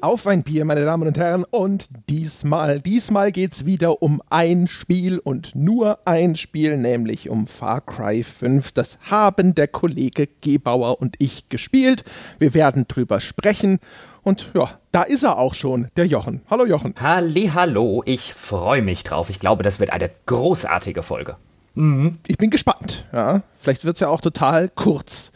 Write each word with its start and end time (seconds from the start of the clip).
Auf 0.00 0.26
ein 0.26 0.42
Bier, 0.42 0.64
meine 0.64 0.84
Damen 0.84 1.06
und 1.06 1.18
Herren. 1.18 1.44
Und 1.44 1.88
diesmal, 2.08 2.80
diesmal 2.80 3.30
geht's 3.30 3.66
wieder 3.66 4.02
um 4.02 4.22
ein 4.28 4.66
Spiel 4.66 5.18
und 5.18 5.54
nur 5.54 6.00
ein 6.04 6.34
Spiel, 6.34 6.76
nämlich 6.76 7.30
um 7.30 7.46
Far 7.46 7.80
Cry 7.80 8.24
5. 8.24 8.72
Das 8.72 8.98
haben 9.08 9.54
der 9.54 9.68
Kollege 9.68 10.28
Gebauer 10.40 11.00
und 11.00 11.14
ich 11.20 11.48
gespielt. 11.48 12.04
Wir 12.38 12.54
werden 12.54 12.86
drüber 12.88 13.20
sprechen. 13.20 13.78
Und 14.24 14.50
ja, 14.54 14.68
da 14.90 15.02
ist 15.02 15.22
er 15.22 15.38
auch 15.38 15.54
schon, 15.54 15.88
der 15.96 16.06
Jochen. 16.06 16.42
Hallo 16.50 16.66
Jochen. 16.66 16.94
Halli, 17.00 17.52
hallo, 17.54 18.02
ich 18.04 18.34
freue 18.34 18.82
mich 18.82 19.04
drauf. 19.04 19.30
Ich 19.30 19.38
glaube, 19.38 19.62
das 19.62 19.78
wird 19.78 19.90
eine 19.90 20.10
großartige 20.26 21.04
Folge. 21.04 21.36
Mhm. 21.76 22.18
Ich 22.26 22.38
bin 22.38 22.50
gespannt. 22.50 23.06
Ja, 23.12 23.42
vielleicht 23.56 23.84
wird's 23.84 24.00
ja 24.00 24.08
auch 24.08 24.20
total 24.20 24.68
kurz. 24.70 25.30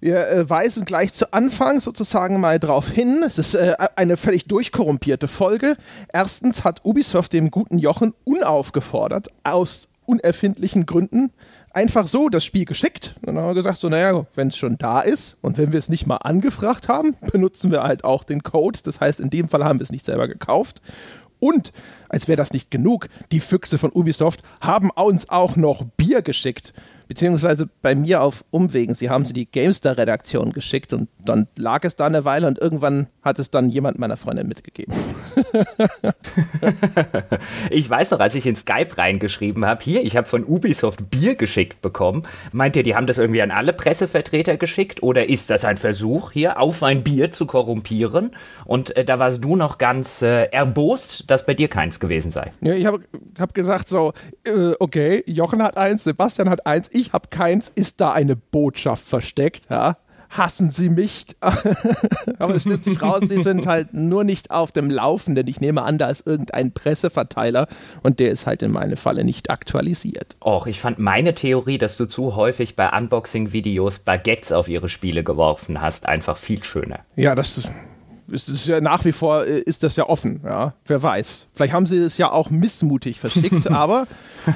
Wir 0.00 0.28
äh, 0.28 0.48
weisen 0.48 0.84
gleich 0.84 1.12
zu 1.12 1.32
Anfang 1.32 1.80
sozusagen 1.80 2.40
mal 2.40 2.60
drauf 2.60 2.88
hin. 2.88 3.22
Es 3.26 3.38
ist 3.38 3.54
äh, 3.54 3.74
eine 3.96 4.16
völlig 4.16 4.44
durchkorrumpierte 4.44 5.26
Folge. 5.26 5.76
Erstens 6.12 6.62
hat 6.62 6.84
Ubisoft 6.84 7.32
dem 7.32 7.50
guten 7.50 7.78
Jochen 7.78 8.14
unaufgefordert, 8.24 9.28
aus 9.42 9.88
unerfindlichen 10.08 10.86
Gründen, 10.86 11.32
einfach 11.72 12.06
so 12.06 12.28
das 12.28 12.44
Spiel 12.44 12.64
geschickt. 12.64 13.14
Und 13.20 13.26
dann 13.26 13.38
haben 13.38 13.48
wir 13.48 13.54
gesagt, 13.54 13.78
so, 13.78 13.88
naja, 13.88 14.24
wenn 14.34 14.48
es 14.48 14.56
schon 14.56 14.78
da 14.78 15.00
ist 15.00 15.36
und 15.42 15.58
wenn 15.58 15.72
wir 15.72 15.78
es 15.78 15.88
nicht 15.88 16.06
mal 16.06 16.16
angefragt 16.16 16.88
haben, 16.88 17.16
benutzen 17.32 17.70
wir 17.70 17.82
halt 17.82 18.04
auch 18.04 18.24
den 18.24 18.42
Code. 18.42 18.78
Das 18.82 19.00
heißt, 19.00 19.20
in 19.20 19.30
dem 19.30 19.48
Fall 19.48 19.64
haben 19.64 19.78
wir 19.78 19.84
es 19.84 19.92
nicht 19.92 20.04
selber 20.04 20.28
gekauft. 20.28 20.80
Und, 21.40 21.72
als 22.08 22.28
wäre 22.28 22.36
das 22.36 22.52
nicht 22.52 22.70
genug, 22.70 23.08
die 23.32 23.40
Füchse 23.40 23.78
von 23.78 23.92
Ubisoft 23.92 24.42
haben 24.60 24.90
uns 24.90 25.28
auch 25.28 25.56
noch 25.56 25.84
Bier 25.96 26.22
geschickt 26.22 26.72
beziehungsweise 27.08 27.68
bei 27.82 27.94
mir 27.94 28.22
auf 28.22 28.44
Umwegen. 28.50 28.94
Sie 28.94 29.10
haben 29.10 29.24
sie 29.24 29.32
die 29.32 29.50
GameStar-Redaktion 29.50 30.52
geschickt 30.52 30.92
und 30.92 31.08
dann 31.24 31.48
lag 31.56 31.84
es 31.84 31.96
da 31.96 32.06
eine 32.06 32.24
Weile 32.24 32.46
und 32.46 32.58
irgendwann 32.58 33.08
hat 33.22 33.38
es 33.38 33.50
dann 33.50 33.70
jemand 33.70 33.98
meiner 33.98 34.16
Freundin 34.16 34.46
mitgegeben. 34.46 34.94
ich 37.70 37.88
weiß 37.88 38.10
noch, 38.12 38.20
als 38.20 38.34
ich 38.34 38.46
in 38.46 38.56
Skype 38.56 38.96
reingeschrieben 38.96 39.64
habe, 39.64 39.82
hier, 39.82 40.04
ich 40.04 40.16
habe 40.16 40.26
von 40.26 40.44
Ubisoft 40.44 41.10
Bier 41.10 41.34
geschickt 41.34 41.82
bekommen. 41.82 42.22
Meint 42.52 42.76
ihr, 42.76 42.82
die 42.82 42.94
haben 42.94 43.06
das 43.06 43.18
irgendwie 43.18 43.42
an 43.42 43.50
alle 43.50 43.72
Pressevertreter 43.72 44.56
geschickt 44.56 45.02
oder 45.02 45.28
ist 45.28 45.50
das 45.50 45.64
ein 45.64 45.78
Versuch, 45.78 46.32
hier 46.32 46.60
auf 46.60 46.82
ein 46.82 47.02
Bier 47.02 47.30
zu 47.30 47.46
korrumpieren? 47.46 48.32
Und 48.64 48.96
äh, 48.96 49.04
da 49.04 49.18
warst 49.18 49.42
du 49.42 49.56
noch 49.56 49.78
ganz 49.78 50.22
äh, 50.22 50.44
erbost, 50.44 51.30
dass 51.30 51.46
bei 51.46 51.54
dir 51.54 51.68
keins 51.68 52.00
gewesen 52.00 52.30
sei. 52.30 52.52
Ja, 52.60 52.74
ich 52.74 52.86
habe 52.86 53.00
hab 53.38 53.54
gesagt 53.54 53.88
so, 53.88 54.12
äh, 54.44 54.72
okay, 54.78 55.22
Jochen 55.26 55.62
hat 55.62 55.78
eins, 55.78 56.04
Sebastian 56.04 56.50
hat 56.50 56.66
eins, 56.66 56.88
ich 56.98 57.12
habe 57.12 57.28
keins, 57.30 57.70
ist 57.74 58.00
da 58.00 58.12
eine 58.12 58.36
Botschaft 58.36 59.04
versteckt, 59.04 59.68
ja? 59.70 59.96
Hassen 60.30 60.70
Sie 60.70 60.90
mich? 60.90 61.24
Aber 62.38 62.54
es 62.54 62.64
stellt 62.64 62.84
sich 62.84 63.00
raus, 63.00 63.20
die 63.20 63.40
sind 63.40 63.66
halt 63.66 63.94
nur 63.94 64.24
nicht 64.24 64.50
auf 64.50 64.72
dem 64.72 64.90
Laufenden. 64.90 65.46
Ich 65.46 65.62
nehme 65.62 65.82
an, 65.82 65.96
da 65.96 66.10
ist 66.10 66.26
irgendein 66.26 66.72
Presseverteiler 66.72 67.66
und 68.02 68.20
der 68.20 68.30
ist 68.30 68.46
halt 68.46 68.62
in 68.62 68.70
meine 68.70 68.96
Falle 68.96 69.24
nicht 69.24 69.48
aktualisiert. 69.48 70.36
Och, 70.44 70.66
ich 70.66 70.80
fand 70.80 70.98
meine 70.98 71.34
Theorie, 71.34 71.78
dass 71.78 71.96
du 71.96 72.04
zu 72.04 72.36
häufig 72.36 72.76
bei 72.76 72.90
Unboxing-Videos 72.90 74.00
Baguettes 74.00 74.52
auf 74.52 74.68
ihre 74.68 74.90
Spiele 74.90 75.24
geworfen 75.24 75.80
hast, 75.80 76.04
einfach 76.04 76.36
viel 76.36 76.62
schöner. 76.62 77.00
Ja, 77.16 77.34
das 77.34 77.56
ist, 77.56 77.72
ist 78.30 78.66
ja 78.66 78.80
nach 78.80 79.04
wie 79.04 79.12
vor 79.12 79.44
äh, 79.46 79.60
ist 79.60 79.82
das 79.82 79.96
ja 79.96 80.08
offen, 80.08 80.40
ja. 80.44 80.74
Wer 80.86 81.02
weiß. 81.02 81.48
Vielleicht 81.52 81.72
haben 81.72 81.86
sie 81.86 82.00
das 82.00 82.18
ja 82.18 82.30
auch 82.30 82.50
missmutig 82.50 83.18
verschickt, 83.18 83.70
aber 83.70 84.06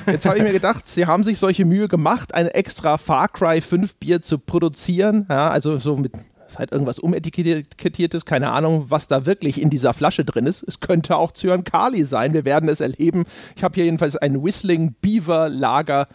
jetzt 0.07 0.27
habe 0.27 0.39
ich 0.39 0.43
mir 0.43 0.53
gedacht, 0.53 0.87
sie 0.87 1.07
haben 1.07 1.25
sich 1.25 1.39
solche 1.39 1.65
Mühe 1.65 1.89
gemacht, 1.89 2.35
ein 2.35 2.49
extra 2.49 2.99
Far 2.99 3.29
Cry 3.29 3.61
5 3.61 3.97
Bier 3.97 4.21
zu 4.21 4.39
produzieren, 4.39 5.27
ja, 5.29 5.51
also 5.51 5.79
so 5.79 5.97
mit 5.97 6.13
ist 6.53 6.59
halt 6.59 6.73
irgendwas 6.73 6.99
umetikettiertes, 6.99 8.27
keine 8.27 8.51
Ahnung, 8.51 8.87
was 8.89 9.09
da 9.09 9.25
wirklich 9.25 9.61
in 9.61 9.71
dieser 9.71 9.95
Flasche 9.95 10.23
drin 10.23 10.47
ist. 10.47 10.63
Es 10.63 10.81
könnte 10.81 11.17
auch 11.17 11.33
Zyankali 11.33 12.05
sein, 12.05 12.35
wir 12.35 12.45
werden 12.45 12.69
es 12.69 12.81
erleben. 12.81 13.25
Ich 13.57 13.65
habe 13.65 13.75
hier 13.75 13.85
jedenfalls 13.85 14.17
ein 14.17 14.43
Whistling 14.45 14.95
Beaver 15.01 15.49
Lager 15.49 16.09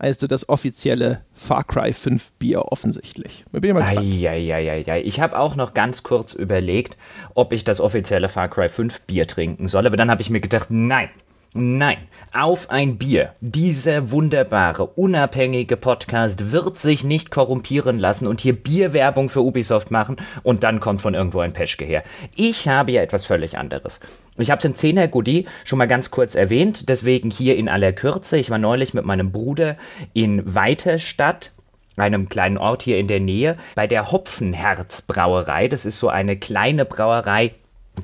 also 0.00 0.26
das 0.26 0.48
offizielle 0.48 1.20
Far 1.34 1.62
Cry 1.64 1.92
5 1.92 2.32
Bier 2.38 2.72
offensichtlich. 2.72 3.44
Bin 3.52 3.62
ich 3.62 3.72
mal 3.74 3.82
gespannt. 3.82 5.04
Ich 5.04 5.20
habe 5.20 5.38
auch 5.38 5.56
noch 5.56 5.74
ganz 5.74 6.02
kurz 6.02 6.32
überlegt, 6.32 6.96
ob 7.34 7.52
ich 7.52 7.64
das 7.64 7.80
offizielle 7.80 8.30
Far 8.30 8.48
Cry 8.48 8.70
5 8.70 9.02
Bier 9.02 9.26
trinken 9.26 9.68
soll, 9.68 9.86
aber 9.86 9.98
dann 9.98 10.10
habe 10.10 10.22
ich 10.22 10.30
mir 10.30 10.40
gedacht, 10.40 10.68
nein, 10.70 11.10
Nein, 11.52 11.98
auf 12.32 12.70
ein 12.70 12.96
Bier. 12.96 13.34
Dieser 13.40 14.12
wunderbare, 14.12 14.86
unabhängige 14.86 15.76
Podcast 15.76 16.52
wird 16.52 16.78
sich 16.78 17.02
nicht 17.02 17.32
korrumpieren 17.32 17.98
lassen 17.98 18.28
und 18.28 18.40
hier 18.40 18.54
Bierwerbung 18.54 19.28
für 19.28 19.42
Ubisoft 19.42 19.90
machen 19.90 20.16
und 20.44 20.62
dann 20.62 20.78
kommt 20.78 21.02
von 21.02 21.14
irgendwo 21.14 21.40
ein 21.40 21.52
Peschke 21.52 21.84
her. 21.84 22.04
Ich 22.36 22.68
habe 22.68 22.92
ja 22.92 23.02
etwas 23.02 23.26
völlig 23.26 23.58
anderes. 23.58 23.98
Ich 24.40 24.50
habe 24.50 24.66
im 24.66 24.74
10er 24.74 25.08
Goodie 25.08 25.46
schon 25.64 25.78
mal 25.78 25.88
ganz 25.88 26.10
kurz 26.10 26.34
erwähnt, 26.34 26.88
deswegen 26.88 27.30
hier 27.30 27.56
in 27.56 27.68
aller 27.68 27.92
Kürze. 27.92 28.38
Ich 28.38 28.50
war 28.50 28.58
neulich 28.58 28.94
mit 28.94 29.04
meinem 29.04 29.32
Bruder 29.32 29.76
in 30.12 30.54
Weiterstadt 30.54 31.52
einem 31.96 32.28
kleinen 32.28 32.56
Ort 32.56 32.82
hier 32.82 32.98
in 32.98 33.08
der 33.08 33.20
Nähe, 33.20 33.56
bei 33.74 33.86
der 33.86 34.10
Hopfenherz 34.10 35.02
Brauerei. 35.02 35.68
Das 35.68 35.84
ist 35.84 35.98
so 35.98 36.08
eine 36.08 36.36
kleine 36.36 36.84
Brauerei 36.84 37.52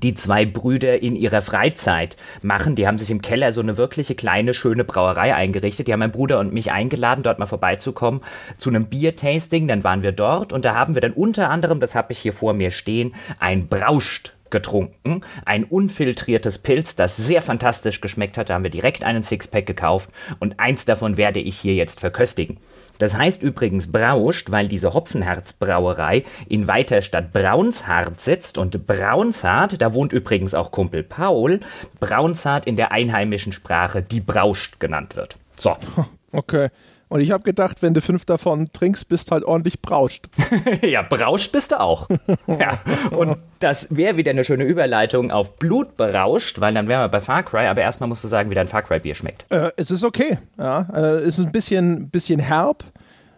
die 0.03 0.15
zwei 0.15 0.45
Brüder 0.45 1.01
in 1.03 1.17
ihrer 1.17 1.41
Freizeit 1.41 2.17
machen. 2.43 2.77
Die 2.77 2.87
haben 2.87 2.99
sich 2.99 3.11
im 3.11 3.23
Keller 3.23 3.53
so 3.53 3.61
eine 3.61 3.79
wirkliche 3.79 4.15
kleine, 4.15 4.53
schöne 4.53 4.85
Brauerei 4.85 5.35
eingerichtet. 5.35 5.87
Die 5.87 5.93
haben 5.93 6.01
mein 6.01 6.13
Bruder 6.13 6.39
und 6.39 6.53
mich 6.53 6.71
eingeladen, 6.71 7.23
dort 7.23 7.39
mal 7.39 7.47
vorbeizukommen 7.47 8.21
zu 8.59 8.69
einem 8.69 8.87
Biertasting. 8.87 9.69
Dann 9.69 9.85
waren 9.85 10.03
wir 10.03 10.13
dort 10.13 10.53
und 10.53 10.65
da 10.65 10.75
haben 10.75 10.95
wir 10.95 11.01
dann 11.01 11.13
unter 11.13 11.51
anderem, 11.51 11.81
das 11.81 11.95
habe 11.95 12.13
ich 12.13 12.19
hier 12.19 12.33
vor 12.33 12.53
mir 12.53 12.73
stehen, 12.73 13.15
ein 13.39 13.69
Brauscht 13.69 14.36
getrunken. 14.51 15.23
Ein 15.45 15.65
unfiltriertes 15.65 16.59
Pilz, 16.59 16.97
das 16.97 17.17
sehr 17.17 17.43
fantastisch 17.43 18.01
geschmeckt 18.01 18.39
hat. 18.39 18.51
Da 18.51 18.55
haben 18.55 18.63
wir 18.63 18.71
direkt 18.71 19.05
einen 19.05 19.23
Sixpack 19.23 19.67
gekauft 19.67 20.11
und 20.39 20.59
eins 20.59 20.85
davon 20.85 21.17
werde 21.17 21.41
ich 21.41 21.59
hier 21.59 21.75
jetzt 21.75 22.01
verköstigen. 22.01 22.59
Das 22.99 23.17
heißt 23.17 23.43
übrigens 23.43 23.93
Brauscht, 23.93 24.51
weil 24.51 24.69
diese 24.69 24.95
Hopfenherzbrauerei 24.95 26.25
in 26.49 26.67
Weiterstadt 26.67 27.33
Braunshardt 27.33 28.21
sitzt 28.21 28.59
und 28.59 28.87
Braunshardt, 28.87 29.81
da 29.83 29.93
wohnt 29.93 30.13
übrigens 30.13 30.55
auch 30.55 30.71
Kumpel 30.71 31.03
Paul, 31.03 31.61
Braunshardt 32.01 32.67
in 32.67 32.77
der 32.77 32.93
einheimischen 32.93 33.53
Sprache 33.53 34.03
die 34.03 34.21
Brauscht 34.21 34.81
genannt 34.81 35.17
wird. 35.17 35.37
So. 35.59 35.75
Okay. 36.33 36.69
Und 37.09 37.21
ich 37.21 37.31
habe 37.31 37.45
gedacht, 37.45 37.83
wenn 37.83 37.95
du 37.95 38.01
fünf 38.01 38.25
davon 38.25 38.69
trinkst, 38.73 39.09
bist 39.09 39.31
halt 39.31 39.45
ordentlich 39.45 39.81
brauscht. 39.81 40.27
ja, 40.83 41.03
brauscht 41.03 41.53
bist 41.53 41.71
du 41.71 41.81
auch. 41.81 42.09
ja. 42.47 42.81
Und 43.11 43.37
das 43.61 43.87
wäre 43.91 44.17
wieder 44.17 44.33
eine 44.33 44.45
schöne 44.45 44.65
Überleitung 44.65 45.31
auf 45.31 45.57
Blut 45.57 45.97
berauscht, 45.97 46.61
weil 46.61 46.75
dann 46.75 46.89
wären 46.89 47.03
wir 47.03 47.09
bei 47.09 47.21
Far 47.21 47.45
Cry, 47.45 47.67
aber 47.67 47.83
erstmal 47.83 48.09
musst 48.09 48.25
du 48.25 48.29
sagen, 48.29 48.51
wie 48.51 48.55
dein 48.55 48.69
Far 48.69 48.83
Cry 48.83 48.99
Bier 48.99 49.15
schmeckt. 49.15 49.45
Äh, 49.51 49.71
es 49.77 49.91
ist 49.91 50.03
okay. 50.03 50.39
Ja, 50.59 50.89
äh, 50.93 51.17
es 51.19 51.39
ist 51.39 51.47
ein 51.47 51.53
bisschen, 51.53 52.11
bisschen 52.11 52.41
herb. 52.41 52.83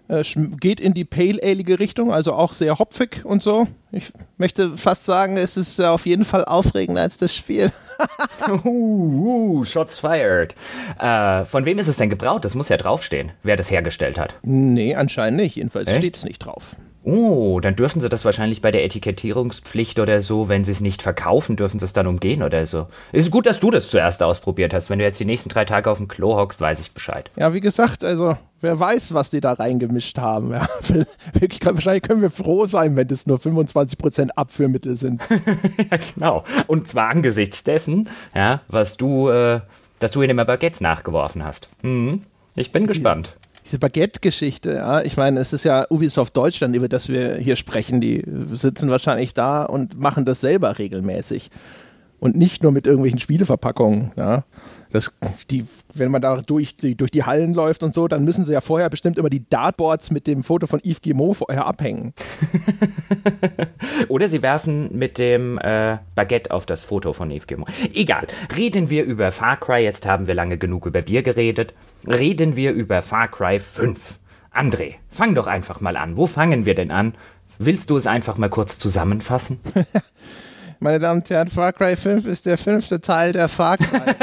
Äh, 0.09 0.23
geht 0.59 0.81
in 0.81 0.95
die 0.95 1.05
pale 1.05 1.39
alige 1.43 1.79
Richtung, 1.79 2.13
also 2.13 2.33
auch 2.33 2.55
sehr 2.55 2.79
hopfig 2.79 3.25
und 3.25 3.43
so. 3.43 3.67
Ich 3.93 4.11
möchte 4.39 4.77
fast 4.77 5.05
sagen, 5.05 5.37
es 5.37 5.57
ist 5.57 5.81
auf 5.81 6.07
jeden 6.07 6.25
Fall 6.25 6.45
aufregender 6.45 7.03
als 7.03 7.19
das 7.19 7.35
Spiel. 7.35 7.71
uh, 8.49 8.59
uh, 8.65 9.65
shots 9.65 9.99
fired. 9.99 10.55
Äh, 10.99 11.45
von 11.45 11.67
wem 11.67 11.79
ist 11.79 11.89
es 11.89 11.99
denn 11.99 12.09
gebraut? 12.11 12.45
Das 12.45 12.55
muss 12.55 12.71
ja 12.71 12.79
draufstehen, 12.79 13.33
wer 13.43 13.57
das 13.57 13.71
hergestellt 13.71 14.19
hat. 14.19 14.35
Nee, 14.43 14.95
anscheinend 14.95 15.41
nicht. 15.41 15.57
Jedenfalls 15.57 15.95
steht 15.95 16.17
es 16.17 16.25
nicht 16.25 16.39
drauf. 16.39 16.77
Oh, 17.11 17.59
dann 17.61 17.75
dürfen 17.75 18.03
sie 18.03 18.09
das 18.11 18.27
wahrscheinlich 18.27 18.61
bei 18.61 18.71
der 18.71 18.85
Etikettierungspflicht 18.85 19.99
oder 19.99 20.21
so, 20.21 20.51
wenn 20.51 20.63
sie 20.63 20.73
es 20.73 20.83
nicht 20.83 21.01
verkaufen, 21.01 21.57
dürfen 21.57 21.79
sie 21.79 21.87
es 21.87 21.95
dann 21.95 22.07
umgehen 22.07 22.43
oder 22.43 22.67
so. 22.67 22.87
Ist 23.13 23.31
gut, 23.31 23.47
dass 23.47 23.61
du 23.61 23.71
das 23.71 23.89
zuerst 23.89 24.23
ausprobiert 24.23 24.75
hast. 24.75 24.91
Wenn 24.91 24.99
du 24.99 25.07
jetzt 25.07 25.19
die 25.19 25.25
nächsten 25.25 25.49
drei 25.49 25.65
Tage 25.65 25.91
auf 25.91 25.97
dem 25.97 26.07
Klo 26.07 26.37
hockst, 26.37 26.61
weiß 26.61 26.81
ich 26.81 26.93
Bescheid. 26.93 27.31
Ja, 27.37 27.55
wie 27.55 27.61
gesagt, 27.61 28.05
also 28.05 28.37
wer 28.61 28.79
weiß, 28.79 29.15
was 29.15 29.31
die 29.31 29.41
da 29.41 29.55
reingemischt 29.55 30.19
haben. 30.19 30.51
Ja, 30.51 30.67
wirklich, 31.33 31.65
wahrscheinlich 31.65 32.03
können 32.03 32.21
wir 32.21 32.31
froh 32.31 32.67
sein, 32.67 32.95
wenn 32.95 33.09
das 33.09 33.27
nur 33.27 33.39
25% 33.39 34.29
Abführmittel 34.37 34.95
sind. 34.95 35.23
ja, 35.91 35.99
genau. 36.15 36.45
Und 36.67 36.89
zwar 36.89 37.09
angesichts 37.09 37.65
dessen, 37.65 38.11
ja, 38.35 38.61
was 38.69 38.99
du, 38.99 39.31
äh, 39.31 39.61
dass 39.99 40.11
du 40.11 40.21
in 40.21 40.29
dem 40.29 40.37
Baguettes 40.37 40.83
nachgeworfen 40.83 41.43
hast. 41.43 41.71
Mhm. 41.81 42.21
Ich 42.55 42.71
bin 42.71 42.87
gespannt 42.87 43.38
diese 43.69 43.79
Baguette-Geschichte, 43.79 44.73
ja, 44.73 45.03
ich 45.03 45.19
meine, 45.19 45.41
es 45.41 45.53
ist 45.53 45.65
ja 45.65 45.85
Ubisoft 45.91 46.35
Deutschland, 46.37 46.75
über 46.75 46.89
das 46.89 47.11
wir 47.11 47.37
hier 47.37 47.55
sprechen, 47.55 48.01
die 48.01 48.25
sitzen 48.53 48.89
wahrscheinlich 48.89 49.35
da 49.35 49.65
und 49.65 50.01
machen 50.01 50.25
das 50.25 50.41
selber 50.41 50.79
regelmäßig. 50.79 51.51
Und 52.21 52.37
nicht 52.37 52.63
nur 52.63 52.73
mit 52.73 52.87
irgendwelchen 52.87 53.19
Spieleverpackungen. 53.19 54.11
Ja. 54.17 54.45
Das, 54.91 55.13
die, 55.51 55.67
wenn 55.95 56.11
man 56.11 56.23
da 56.23 56.39
durch 56.39 56.75
die, 56.75 56.97
durch 56.97 57.11
die 57.11 57.25
Hallen 57.25 57.55
läuft 57.55 57.83
und 57.83 57.93
so, 57.93 58.09
dann 58.09 58.25
müssen 58.25 58.45
sie 58.45 58.53
ja 58.53 58.61
vorher 58.61 58.89
bestimmt 58.89 59.19
immer 59.19 59.29
die 59.29 59.49
Dartboards 59.49 60.11
mit 60.11 60.27
dem 60.27 60.43
Foto 60.43 60.67
von 60.67 60.81
Yves 60.81 61.03
Guillemot 61.03 61.37
vorher 61.37 61.67
abhängen. 61.67 62.15
Oder 64.09 64.29
sie 64.29 64.43
werfen 64.43 64.97
mit 64.97 65.19
dem 65.19 65.59
äh, 65.59 65.99
Baguette 66.15 66.51
auf 66.51 66.65
das 66.67 66.85
Foto 66.85 67.13
von 67.13 67.31
Yves 67.31 67.47
Guillemot. 67.47 67.69
Egal. 67.95 68.27
Reden 68.57 68.89
wir 68.89 69.05
über 69.05 69.31
Far 69.31 69.59
Cry. 69.59 69.83
Jetzt 69.83 70.07
haben 70.07 70.27
wir 70.27 70.35
lange 70.35 70.59
genug 70.59 70.87
über 70.87 71.03
Bier 71.03 71.23
geredet. 71.23 71.75
Reden 72.07 72.57
wir 72.57 72.73
über 72.73 73.03
Far 73.03 73.29
Cry 73.29 73.61
5. 73.61 74.19
André, 74.55 74.95
fang 75.11 75.35
doch 75.35 75.47
einfach 75.47 75.81
mal 75.81 75.97
an. 75.97 76.17
Wo 76.17 76.27
fangen 76.27 76.65
wir 76.65 76.75
denn 76.75 76.91
an? 76.91 77.15
Willst 77.59 77.91
du 77.91 77.97
es 77.97 78.07
einfach 78.07 78.39
mal 78.39 78.49
kurz 78.49 78.79
zusammenfassen? 78.79 79.61
Meine 80.81 81.01
Damen 81.01 81.23
und 81.23 81.31
Herren, 81.31 81.49
Far 81.49 81.73
Cry 81.73 81.97
5 81.97 82.25
ist 82.27 82.47
der 82.47 82.57
fünfte 82.57 83.01
Teil 83.01 83.33
der 83.33 83.49
Far 83.49 83.79
Cry. 83.79 84.01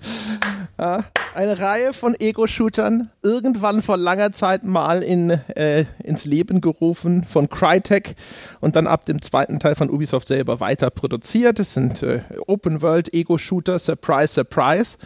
ja, 0.78 1.04
eine 1.34 1.58
Reihe 1.58 1.92
von 1.92 2.14
Ego-Shootern, 2.18 3.10
irgendwann 3.22 3.82
vor 3.82 3.96
langer 3.96 4.30
Zeit 4.30 4.64
mal 4.64 5.02
in, 5.02 5.30
äh, 5.30 5.86
ins 6.04 6.24
Leben 6.24 6.60
gerufen 6.60 7.24
von 7.24 7.48
Crytek 7.48 8.14
und 8.60 8.76
dann 8.76 8.86
ab 8.86 9.06
dem 9.06 9.20
zweiten 9.22 9.58
Teil 9.58 9.74
von 9.74 9.90
Ubisoft 9.90 10.28
selber 10.28 10.60
weiter 10.60 10.90
produziert. 10.90 11.58
Es 11.58 11.74
sind 11.74 12.02
äh, 12.02 12.20
Open-World-Ego-Shooter, 12.46 13.80
Surprise, 13.80 14.34
Surprise. 14.34 14.98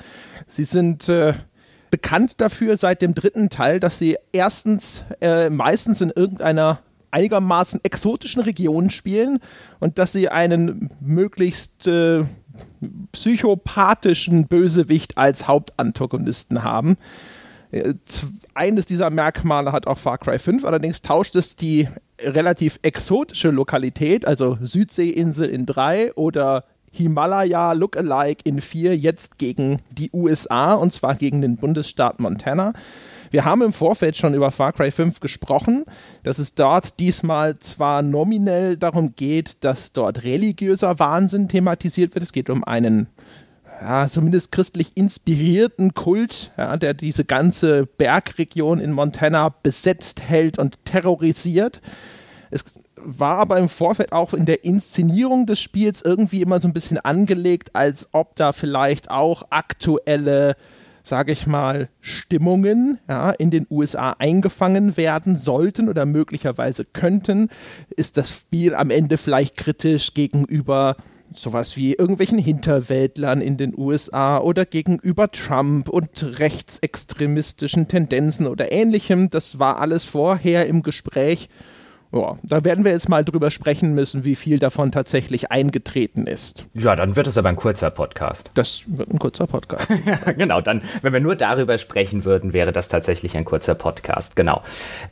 Sie 0.47 0.65
sind 0.65 1.09
äh, 1.09 1.33
bekannt 1.91 2.41
dafür 2.43 2.77
seit 2.77 3.01
dem 3.01 3.15
dritten 3.15 3.49
Teil, 3.49 3.81
dass 3.81 3.99
sie 3.99 4.19
erstens 4.33 5.05
äh, 5.23 5.49
meistens 5.49 6.03
in 6.03 6.11
irgendeiner 6.11 6.81
einigermaßen 7.13 7.81
exotischen 7.85 8.43
Regionen 8.43 8.91
spielen 8.91 9.39
und 9.81 9.99
dass 9.99 10.13
sie 10.13 10.29
einen 10.29 10.91
möglichst 11.01 11.87
äh, 11.87 12.25
psychopathischen 13.13 14.49
Bösewicht 14.49 15.19
als 15.19 15.47
Hauptantagonisten 15.47 16.65
haben. 16.65 16.97
Äh, 17.71 17.95
eines 18.55 18.87
dieser 18.87 19.11
Merkmale 19.11 19.73
hat 19.73 19.87
auch 19.87 19.99
Far 19.99 20.19
Cry 20.19 20.39
5, 20.39 20.65
allerdings 20.65 21.03
tauscht 21.03 21.37
es 21.37 21.57
die 21.57 21.89
relativ 22.21 22.79
exotische 22.83 23.51
Lokalität, 23.51 24.27
also 24.27 24.59
Südseeinsel 24.61 25.49
in 25.49 25.67
3 25.67 26.15
oder 26.15 26.65
Himalaya 26.93 27.73
Lookalike 27.73 28.43
in 28.45 28.61
4 28.61 28.97
jetzt 28.97 29.39
gegen 29.39 29.81
die 29.91 30.11
USA 30.13 30.75
und 30.75 30.93
zwar 30.93 31.15
gegen 31.15 31.41
den 31.41 31.57
Bundesstaat 31.57 32.21
Montana. 32.21 32.75
Wir 33.33 33.47
haben 33.47 33.63
im 33.63 33.73
Vorfeld 33.73 34.15
schon 34.15 34.35
über 34.35 34.51
Far 34.51 34.75
Cry 34.75 34.91
5 34.91 35.21
gesprochen, 35.21 35.87
dass 36.23 36.39
es 36.39 36.55
dort 36.55 37.01
diesmal 37.01 37.59
zwar 37.61 38.03
nominell 38.03 38.77
darum 38.77 39.17
geht, 39.17 39.65
dass 39.65 39.95
dort 39.95 40.23
religiöser 40.23 40.99
Wahnsinn 40.99 41.49
thematisiert 41.49 42.15
wird. 42.15 42.25
Es 42.25 42.33
geht 42.33 42.51
um 42.51 42.63
einen 42.63 43.09
ja, 43.81 44.07
zumindest 44.07 44.53
christlich 44.53 44.99
inspirierten 44.99 45.95
Kult, 45.95 46.53
ja, 46.59 46.77
der 46.77 46.93
diese 46.93 47.25
ganze 47.25 47.87
Bergregion 47.87 48.79
in 48.79 48.93
Montana 48.93 49.49
besetzt 49.49 50.21
hält 50.21 50.59
und 50.59 50.85
terrorisiert. 50.85 51.81
Es 52.51 52.65
war 52.97 53.39
aber 53.39 53.57
im 53.57 53.71
Vorfeld 53.71 54.13
auch 54.13 54.35
in 54.35 54.45
der 54.45 54.63
Inszenierung 54.63 55.47
des 55.47 55.59
Spiels 55.59 56.03
irgendwie 56.03 56.43
immer 56.43 56.61
so 56.61 56.69
ein 56.69 56.75
bisschen 56.75 56.99
angelegt, 56.99 57.75
als 57.75 58.11
ob 58.13 58.37
da 58.37 58.53
vielleicht 58.53 59.11
auch 59.11 59.45
aktuelle 59.49 60.55
sage 61.03 61.33
ich 61.33 61.47
mal, 61.47 61.89
Stimmungen 62.01 62.99
ja, 63.09 63.31
in 63.31 63.51
den 63.51 63.67
USA 63.71 64.17
eingefangen 64.19 64.97
werden 64.97 65.37
sollten 65.37 65.89
oder 65.89 66.07
möglicherweise 66.07 66.85
könnten, 66.85 67.49
ist 67.97 68.17
das 68.17 68.31
Spiel 68.31 68.75
am 68.75 68.91
Ende 68.91 69.19
vielleicht 69.19 69.57
kritisch 69.57 70.15
gegenüber 70.15 70.97
sowas 71.35 71.77
wie 71.77 71.95
irgendwelchen 71.95 72.39
Hinterwäldlern 72.39 73.41
in 73.41 73.57
den 73.57 73.77
USA 73.77 74.39
oder 74.39 74.65
gegenüber 74.67 75.31
Trump 75.31 75.89
und 75.89 76.39
rechtsextremistischen 76.39 77.89
Tendenzen 77.89 78.47
oder 78.47 78.71
ähnlichem. 78.71 79.31
Das 79.31 79.59
war 79.59 79.81
alles 79.81 80.05
vorher 80.05 80.67
im 80.67 80.83
Gespräch 80.83 81.49
ja, 82.13 82.37
da 82.43 82.65
werden 82.65 82.85
wir 82.85 82.93
jetzt 82.93 83.09
mal 83.09 83.25
drüber 83.25 83.51
sprechen 83.51 83.95
müssen, 83.95 84.25
wie 84.25 84.37
viel 84.37 84.59
davon 84.59 84.93
tatsächlich 84.93 85.51
eingetreten 85.51 86.27
ist. 86.27 86.67
Ja, 86.75 86.95
dann 86.95 87.17
wird 87.17 87.27
es 87.27 87.39
aber 87.39 87.49
ein 87.49 87.57
kurzer 87.57 87.91
Podcast. 87.91 88.51
Das 88.55 88.83
wird 88.87 89.11
ein 89.11 89.19
kurzer 89.19 89.47
Podcast. 89.47 89.89
genau, 90.37 90.61
dann, 90.61 90.83
wenn 91.01 91.15
wir 91.15 91.21
nur 91.21 91.37
darüber 91.37 91.79
sprechen 91.79 92.27
würden, 92.27 92.53
wäre 92.53 92.73
das 92.73 92.89
tatsächlich 92.89 93.37
ein 93.37 93.47
kurzer 93.47 93.75
Podcast. 93.75 94.37
Genau. 94.37 94.63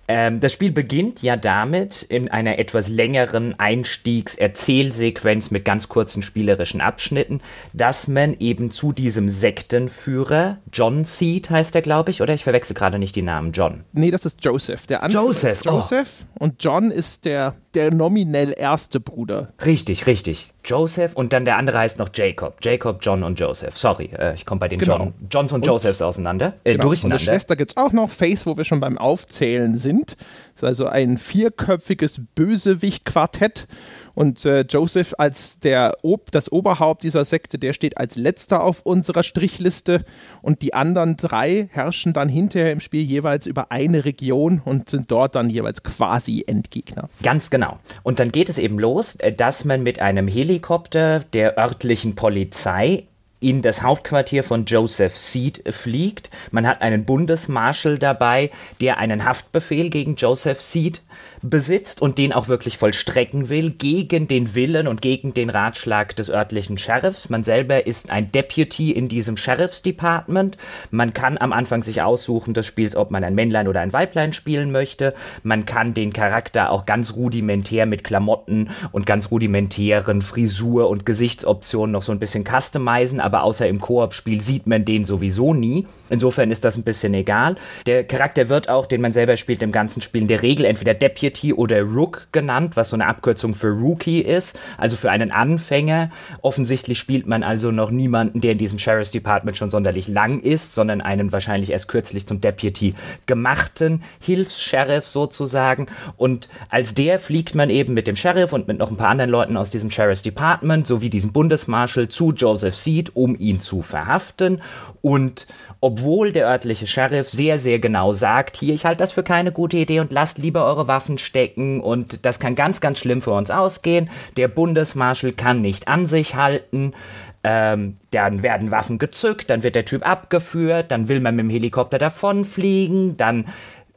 Ähm, 0.08 0.40
das 0.40 0.52
Spiel 0.52 0.72
beginnt 0.72 1.22
ja 1.22 1.36
damit 1.38 2.02
in 2.02 2.30
einer 2.30 2.58
etwas 2.58 2.88
längeren 2.88 3.58
Einstiegs-Erzählsequenz 3.58 5.50
mit 5.50 5.64
ganz 5.64 5.88
kurzen 5.88 6.22
spielerischen 6.22 6.82
Abschnitten, 6.82 7.40
dass 7.72 8.08
man 8.08 8.36
eben 8.38 8.70
zu 8.70 8.92
diesem 8.92 9.30
Sektenführer, 9.30 10.58
John 10.70 11.06
Seed 11.06 11.48
heißt 11.48 11.74
er, 11.74 11.82
glaube 11.82 12.10
ich, 12.10 12.20
oder 12.20 12.34
ich 12.34 12.44
verwechsel 12.44 12.74
gerade 12.74 12.98
nicht 12.98 13.16
die 13.16 13.22
Namen, 13.22 13.52
John. 13.52 13.84
Nee, 13.92 14.10
das 14.10 14.26
ist 14.26 14.44
Joseph. 14.44 14.86
Der 14.86 15.02
Anführer 15.02 15.24
Joseph, 15.24 15.64
Joseph 15.64 16.26
oh. 16.38 16.44
und 16.44 16.62
John 16.62 16.89
ist 16.90 17.24
der, 17.24 17.54
der 17.74 17.92
nominell 17.92 18.54
erste 18.56 19.00
Bruder. 19.00 19.48
Richtig, 19.64 20.06
richtig. 20.06 20.52
Joseph 20.64 21.14
und 21.14 21.32
dann 21.32 21.44
der 21.44 21.56
andere 21.56 21.78
heißt 21.78 21.98
noch 21.98 22.10
Jacob. 22.12 22.58
Jacob, 22.62 22.98
John 23.00 23.22
und 23.22 23.40
Joseph. 23.40 23.78
Sorry, 23.78 24.10
äh, 24.18 24.34
ich 24.34 24.44
komme 24.44 24.58
bei 24.58 24.68
den 24.68 24.78
genau. 24.78 24.98
John, 24.98 25.14
Johns 25.30 25.52
und, 25.52 25.60
und 25.60 25.66
Josephs 25.66 26.02
auseinander. 26.02 26.54
Äh, 26.64 26.72
genau. 26.72 26.84
durcheinander. 26.84 27.16
Und 27.16 27.28
eine 27.28 27.32
Schwester 27.32 27.56
gibt 27.56 27.72
es 27.72 27.76
auch 27.76 27.92
noch, 27.92 28.10
Face, 28.10 28.46
wo 28.46 28.56
wir 28.56 28.64
schon 28.64 28.80
beim 28.80 28.98
Aufzählen 28.98 29.74
sind. 29.74 30.16
Das 30.52 30.62
ist 30.62 30.64
also 30.64 30.86
ein 30.86 31.16
vierköpfiges 31.16 32.20
Bösewicht-Quartett. 32.34 33.68
Und 34.14 34.44
äh, 34.44 34.62
Joseph 34.68 35.14
als 35.16 35.60
der 35.60 35.96
Ob 36.02 36.30
das 36.30 36.52
Oberhaupt 36.52 37.04
dieser 37.04 37.24
Sekte, 37.24 37.58
der 37.58 37.72
steht 37.72 37.96
als 37.96 38.16
letzter 38.16 38.62
auf 38.62 38.82
unserer 38.82 39.22
Strichliste. 39.22 40.04
Und 40.42 40.60
die 40.60 40.74
anderen 40.74 41.16
drei 41.16 41.68
herrschen 41.72 42.12
dann 42.12 42.28
hinterher 42.28 42.72
im 42.72 42.80
Spiel 42.80 43.02
jeweils 43.02 43.46
über 43.46 43.72
eine 43.72 44.04
Region 44.04 44.60
und 44.64 44.90
sind 44.90 45.10
dort 45.10 45.36
dann 45.36 45.48
jeweils 45.48 45.82
quasi 45.82 46.44
Endgegner. 46.46 47.08
Ganz 47.22 47.48
genau. 47.48 47.59
Und 48.02 48.20
dann 48.20 48.32
geht 48.32 48.48
es 48.48 48.58
eben 48.58 48.78
los, 48.78 49.16
äh, 49.16 49.32
dass 49.32 49.64
man 49.64 49.82
mit 49.82 50.00
einem 50.00 50.28
Helikopter 50.28 51.20
der 51.32 51.58
örtlichen 51.58 52.14
Polizei 52.14 53.04
in 53.40 53.62
das 53.62 53.82
Hauptquartier 53.82 54.44
von 54.44 54.66
Joseph 54.66 55.16
Seed 55.16 55.62
fliegt. 55.74 56.30
Man 56.50 56.66
hat 56.66 56.82
einen 56.82 57.04
Bundesmarschall 57.06 57.98
dabei, 57.98 58.50
der 58.80 58.98
einen 58.98 59.24
Haftbefehl 59.24 59.88
gegen 59.88 60.14
Joseph 60.16 60.60
Seed 60.60 61.00
besitzt 61.42 62.02
und 62.02 62.18
den 62.18 62.32
auch 62.32 62.48
wirklich 62.48 62.76
vollstrecken 62.76 63.48
will, 63.48 63.70
gegen 63.70 64.28
den 64.28 64.54
Willen 64.54 64.86
und 64.86 65.00
gegen 65.00 65.32
den 65.32 65.48
Ratschlag 65.48 66.14
des 66.16 66.28
örtlichen 66.28 66.76
Sheriffs. 66.76 67.30
Man 67.30 67.44
selber 67.44 67.86
ist 67.86 68.10
ein 68.10 68.30
Deputy 68.30 68.90
in 68.92 69.08
diesem 69.08 69.36
Sheriff's 69.36 69.82
Department. 69.82 70.58
Man 70.90 71.14
kann 71.14 71.38
am 71.38 71.52
Anfang 71.52 71.82
sich 71.82 72.02
aussuchen 72.02 72.52
des 72.52 72.66
Spiels, 72.66 72.94
ob 72.94 73.10
man 73.10 73.24
ein 73.24 73.34
Männlein 73.34 73.68
oder 73.68 73.80
ein 73.80 73.92
Weiblein 73.92 74.32
spielen 74.32 74.70
möchte. 74.70 75.14
Man 75.42 75.64
kann 75.64 75.94
den 75.94 76.12
Charakter 76.12 76.70
auch 76.70 76.84
ganz 76.84 77.14
rudimentär 77.14 77.86
mit 77.86 78.04
Klamotten 78.04 78.70
und 78.92 79.06
ganz 79.06 79.30
rudimentären 79.30 80.20
Frisur- 80.20 80.90
und 80.90 81.06
Gesichtsoptionen 81.06 81.92
noch 81.92 82.02
so 82.02 82.12
ein 82.12 82.18
bisschen 82.18 82.44
customizen, 82.44 83.20
aber 83.30 83.44
außer 83.44 83.68
im 83.68 83.80
Koop-Spiel 83.80 84.40
sieht 84.40 84.66
man 84.66 84.84
den 84.84 85.04
sowieso 85.04 85.54
nie. 85.54 85.86
Insofern 86.08 86.50
ist 86.50 86.64
das 86.64 86.76
ein 86.76 86.82
bisschen 86.82 87.14
egal. 87.14 87.54
Der 87.86 88.02
Charakter 88.02 88.48
wird 88.48 88.68
auch, 88.68 88.86
den 88.86 89.00
man 89.00 89.12
selber 89.12 89.36
spielt, 89.36 89.62
im 89.62 89.70
ganzen 89.70 90.02
Spiel 90.02 90.22
in 90.22 90.26
der 90.26 90.42
Regel 90.42 90.66
entweder 90.66 90.94
Deputy 90.94 91.52
oder 91.52 91.80
Rook 91.82 92.26
genannt, 92.32 92.72
was 92.74 92.88
so 92.88 92.96
eine 92.96 93.06
Abkürzung 93.06 93.54
für 93.54 93.68
Rookie 93.68 94.20
ist, 94.20 94.58
also 94.78 94.96
für 94.96 95.12
einen 95.12 95.30
Anfänger. 95.30 96.10
Offensichtlich 96.42 96.98
spielt 96.98 97.28
man 97.28 97.44
also 97.44 97.70
noch 97.70 97.92
niemanden, 97.92 98.40
der 98.40 98.50
in 98.50 98.58
diesem 98.58 98.80
Sheriff's 98.80 99.12
Department 99.12 99.56
schon 99.56 99.70
sonderlich 99.70 100.08
lang 100.08 100.40
ist, 100.40 100.74
sondern 100.74 101.00
einen 101.00 101.30
wahrscheinlich 101.30 101.70
erst 101.70 101.86
kürzlich 101.86 102.26
zum 102.26 102.40
Deputy 102.40 102.94
gemachten 103.26 104.02
Hilfs-Sheriff 104.18 105.06
sozusagen. 105.06 105.86
Und 106.16 106.48
als 106.68 106.94
der 106.94 107.20
fliegt 107.20 107.54
man 107.54 107.70
eben 107.70 107.94
mit 107.94 108.08
dem 108.08 108.16
Sheriff 108.16 108.52
und 108.52 108.66
mit 108.66 108.78
noch 108.78 108.90
ein 108.90 108.96
paar 108.96 109.10
anderen 109.10 109.30
Leuten 109.30 109.56
aus 109.56 109.70
diesem 109.70 109.92
Sheriff's 109.92 110.22
Department 110.22 110.88
sowie 110.88 111.10
diesem 111.10 111.30
Bundesmarschall 111.30 112.08
zu 112.08 112.32
Joseph 112.32 112.74
Seed, 112.76 113.12
um 113.20 113.38
ihn 113.38 113.60
zu 113.60 113.82
verhaften. 113.82 114.62
Und 115.02 115.46
obwohl 115.80 116.32
der 116.32 116.46
örtliche 116.46 116.86
Sheriff 116.86 117.28
sehr, 117.28 117.58
sehr 117.58 117.78
genau 117.78 118.12
sagt, 118.12 118.56
hier, 118.56 118.72
ich 118.72 118.84
halte 118.86 118.98
das 118.98 119.12
für 119.12 119.22
keine 119.22 119.52
gute 119.52 119.76
Idee 119.76 120.00
und 120.00 120.12
lasst 120.12 120.38
lieber 120.38 120.64
eure 120.64 120.88
Waffen 120.88 121.18
stecken 121.18 121.80
und 121.80 122.24
das 122.24 122.40
kann 122.40 122.54
ganz, 122.54 122.80
ganz 122.80 122.98
schlimm 122.98 123.20
für 123.20 123.32
uns 123.32 123.50
ausgehen. 123.50 124.08
Der 124.36 124.48
Bundesmarschall 124.48 125.32
kann 125.32 125.60
nicht 125.60 125.88
an 125.88 126.06
sich 126.06 126.34
halten. 126.34 126.94
Ähm, 127.42 127.96
dann 128.10 128.42
werden 128.42 128.70
Waffen 128.70 128.98
gezückt, 128.98 129.48
dann 129.48 129.62
wird 129.62 129.74
der 129.74 129.86
Typ 129.86 130.06
abgeführt, 130.06 130.90
dann 130.90 131.08
will 131.08 131.20
man 131.20 131.36
mit 131.36 131.44
dem 131.44 131.50
Helikopter 131.50 131.96
davonfliegen, 131.96 133.16
dann 133.16 133.46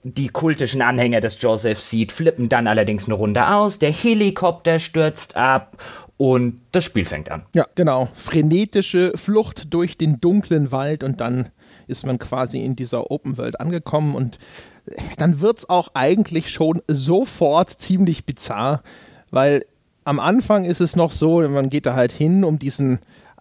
die 0.04 0.28
kultischen 0.28 0.82
Anhänger 0.82 1.22
des 1.22 1.42
Joseph 1.42 1.82
Seed 1.82 2.12
flippen 2.12 2.50
dann 2.50 2.68
allerdings 2.68 3.06
eine 3.06 3.16
Runde 3.16 3.48
aus, 3.48 3.80
der 3.80 3.92
Helikopter 3.92 4.80
stürzt 4.80 5.38
ab 5.38 5.78
und 6.24 6.62
das 6.72 6.86
Spiel 6.86 7.04
fängt 7.04 7.30
an. 7.30 7.44
Ja, 7.54 7.68
genau. 7.76 8.08
Frenetische 8.14 9.12
Flucht 9.14 9.74
durch 9.74 9.98
den 9.98 10.22
dunklen 10.22 10.72
Wald 10.72 11.04
und 11.04 11.20
dann 11.20 11.50
ist 11.88 12.06
man 12.06 12.18
quasi 12.18 12.64
in 12.64 12.78
dieser 12.78 13.12
Open 13.12 13.38
World 13.38 13.60
angekommen 13.60 14.16
und 14.16 14.40
dann 15.18 15.42
wird 15.42 15.58
es 15.58 15.70
auch 15.70 15.90
eigentlich 15.96 16.50
schon 16.50 16.82
sofort 16.88 17.72
ziemlich 17.72 18.26
bizarr, 18.26 18.84
weil 19.32 19.66
am 20.06 20.22
Anfang 20.22 20.64
ist 20.64 20.80
es 20.80 20.96
noch 20.96 21.12
so, 21.12 21.42
man 21.42 21.70
geht 21.70 21.86
da 21.86 21.94
halt 21.94 22.14
hin, 22.14 22.46
um 22.46 22.58
diesen 22.58 23.00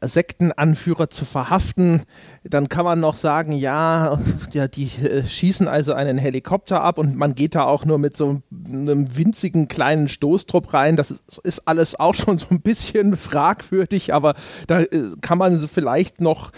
Sektenanführer 0.09 1.11
zu 1.11 1.25
verhaften. 1.25 2.03
Dann 2.45 2.69
kann 2.69 2.85
man 2.85 3.01
noch 3.01 3.17
sagen, 3.17 3.53
ja, 3.53 4.19
ja, 4.53 4.69
die 4.69 4.87
äh, 5.03 5.25
schießen 5.25 5.69
also 5.69 5.95
einen 5.95 6.19
Helikopter 6.19 6.83
ab 6.83 6.99
und 6.99 7.17
man 7.17 7.35
geht 7.35 7.55
da 7.55 7.65
auch 7.65 7.85
nur 7.85 7.99
mit 7.99 8.17
so 8.17 8.43
einem 8.51 9.17
winzigen 9.17 9.69
kleinen 9.69 10.09
Stoßtrupp 10.09 10.75
rein. 10.75 10.97
Das 10.97 11.11
ist, 11.11 11.39
ist 11.45 11.69
alles 11.69 11.99
auch 11.99 12.15
schon 12.15 12.39
so 12.39 12.47
ein 12.51 12.61
bisschen 12.61 13.17
fragwürdig, 13.17 14.15
aber 14.15 14.35
da 14.67 14.81
äh, 14.81 15.13
kann 15.21 15.39
man 15.39 15.57
so 15.57 15.69
vielleicht 15.69 16.21
noch 16.21 16.51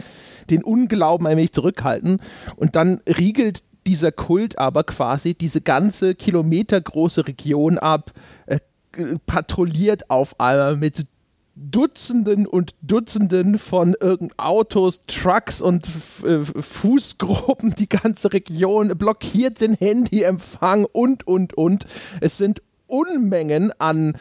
den 0.50 0.62
Unglauben 0.62 1.26
ein 1.26 1.36
wenig 1.36 1.52
zurückhalten. 1.52 2.20
Und 2.56 2.76
dann 2.76 3.00
riegelt 3.06 3.62
dieser 3.86 4.12
Kult 4.12 4.58
aber 4.58 4.84
quasi 4.84 5.34
diese 5.34 5.60
ganze 5.60 6.14
kilometergroße 6.14 7.26
Region 7.26 7.78
ab, 7.78 8.12
äh, 8.46 8.58
patrouilliert 9.26 10.10
auf 10.10 10.38
einmal 10.40 10.76
mit 10.76 11.06
Dutzenden 11.56 12.46
und 12.46 12.74
Dutzenden 12.82 13.58
von 13.58 13.94
Autos, 14.36 15.02
Trucks 15.06 15.62
und 15.62 15.88
äh, 16.24 16.40
Fußgruppen 16.40 17.74
die 17.74 17.88
ganze 17.88 18.32
Region, 18.32 18.88
blockiert 18.96 19.60
den 19.60 19.74
Handyempfang 19.74 20.84
und, 20.84 21.26
und, 21.26 21.54
und. 21.54 21.86
Es 22.20 22.36
sind 22.36 22.62
Unmengen 22.86 23.72
an 23.78 24.14
äh, 24.14 24.18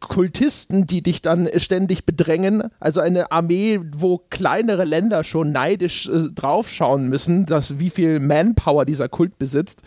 Kultisten, 0.00 0.86
die 0.86 1.02
dich 1.02 1.22
dann 1.22 1.48
ständig 1.56 2.04
bedrängen. 2.04 2.70
Also 2.78 3.00
eine 3.00 3.32
Armee, 3.32 3.80
wo 3.96 4.22
kleinere 4.30 4.84
Länder 4.84 5.24
schon 5.24 5.50
neidisch 5.50 6.08
äh, 6.08 6.28
draufschauen 6.32 7.08
müssen, 7.08 7.46
dass 7.46 7.78
wie 7.78 7.90
viel 7.90 8.20
Manpower 8.20 8.84
dieser 8.84 9.08
Kult 9.08 9.38
besitzt. 9.38 9.82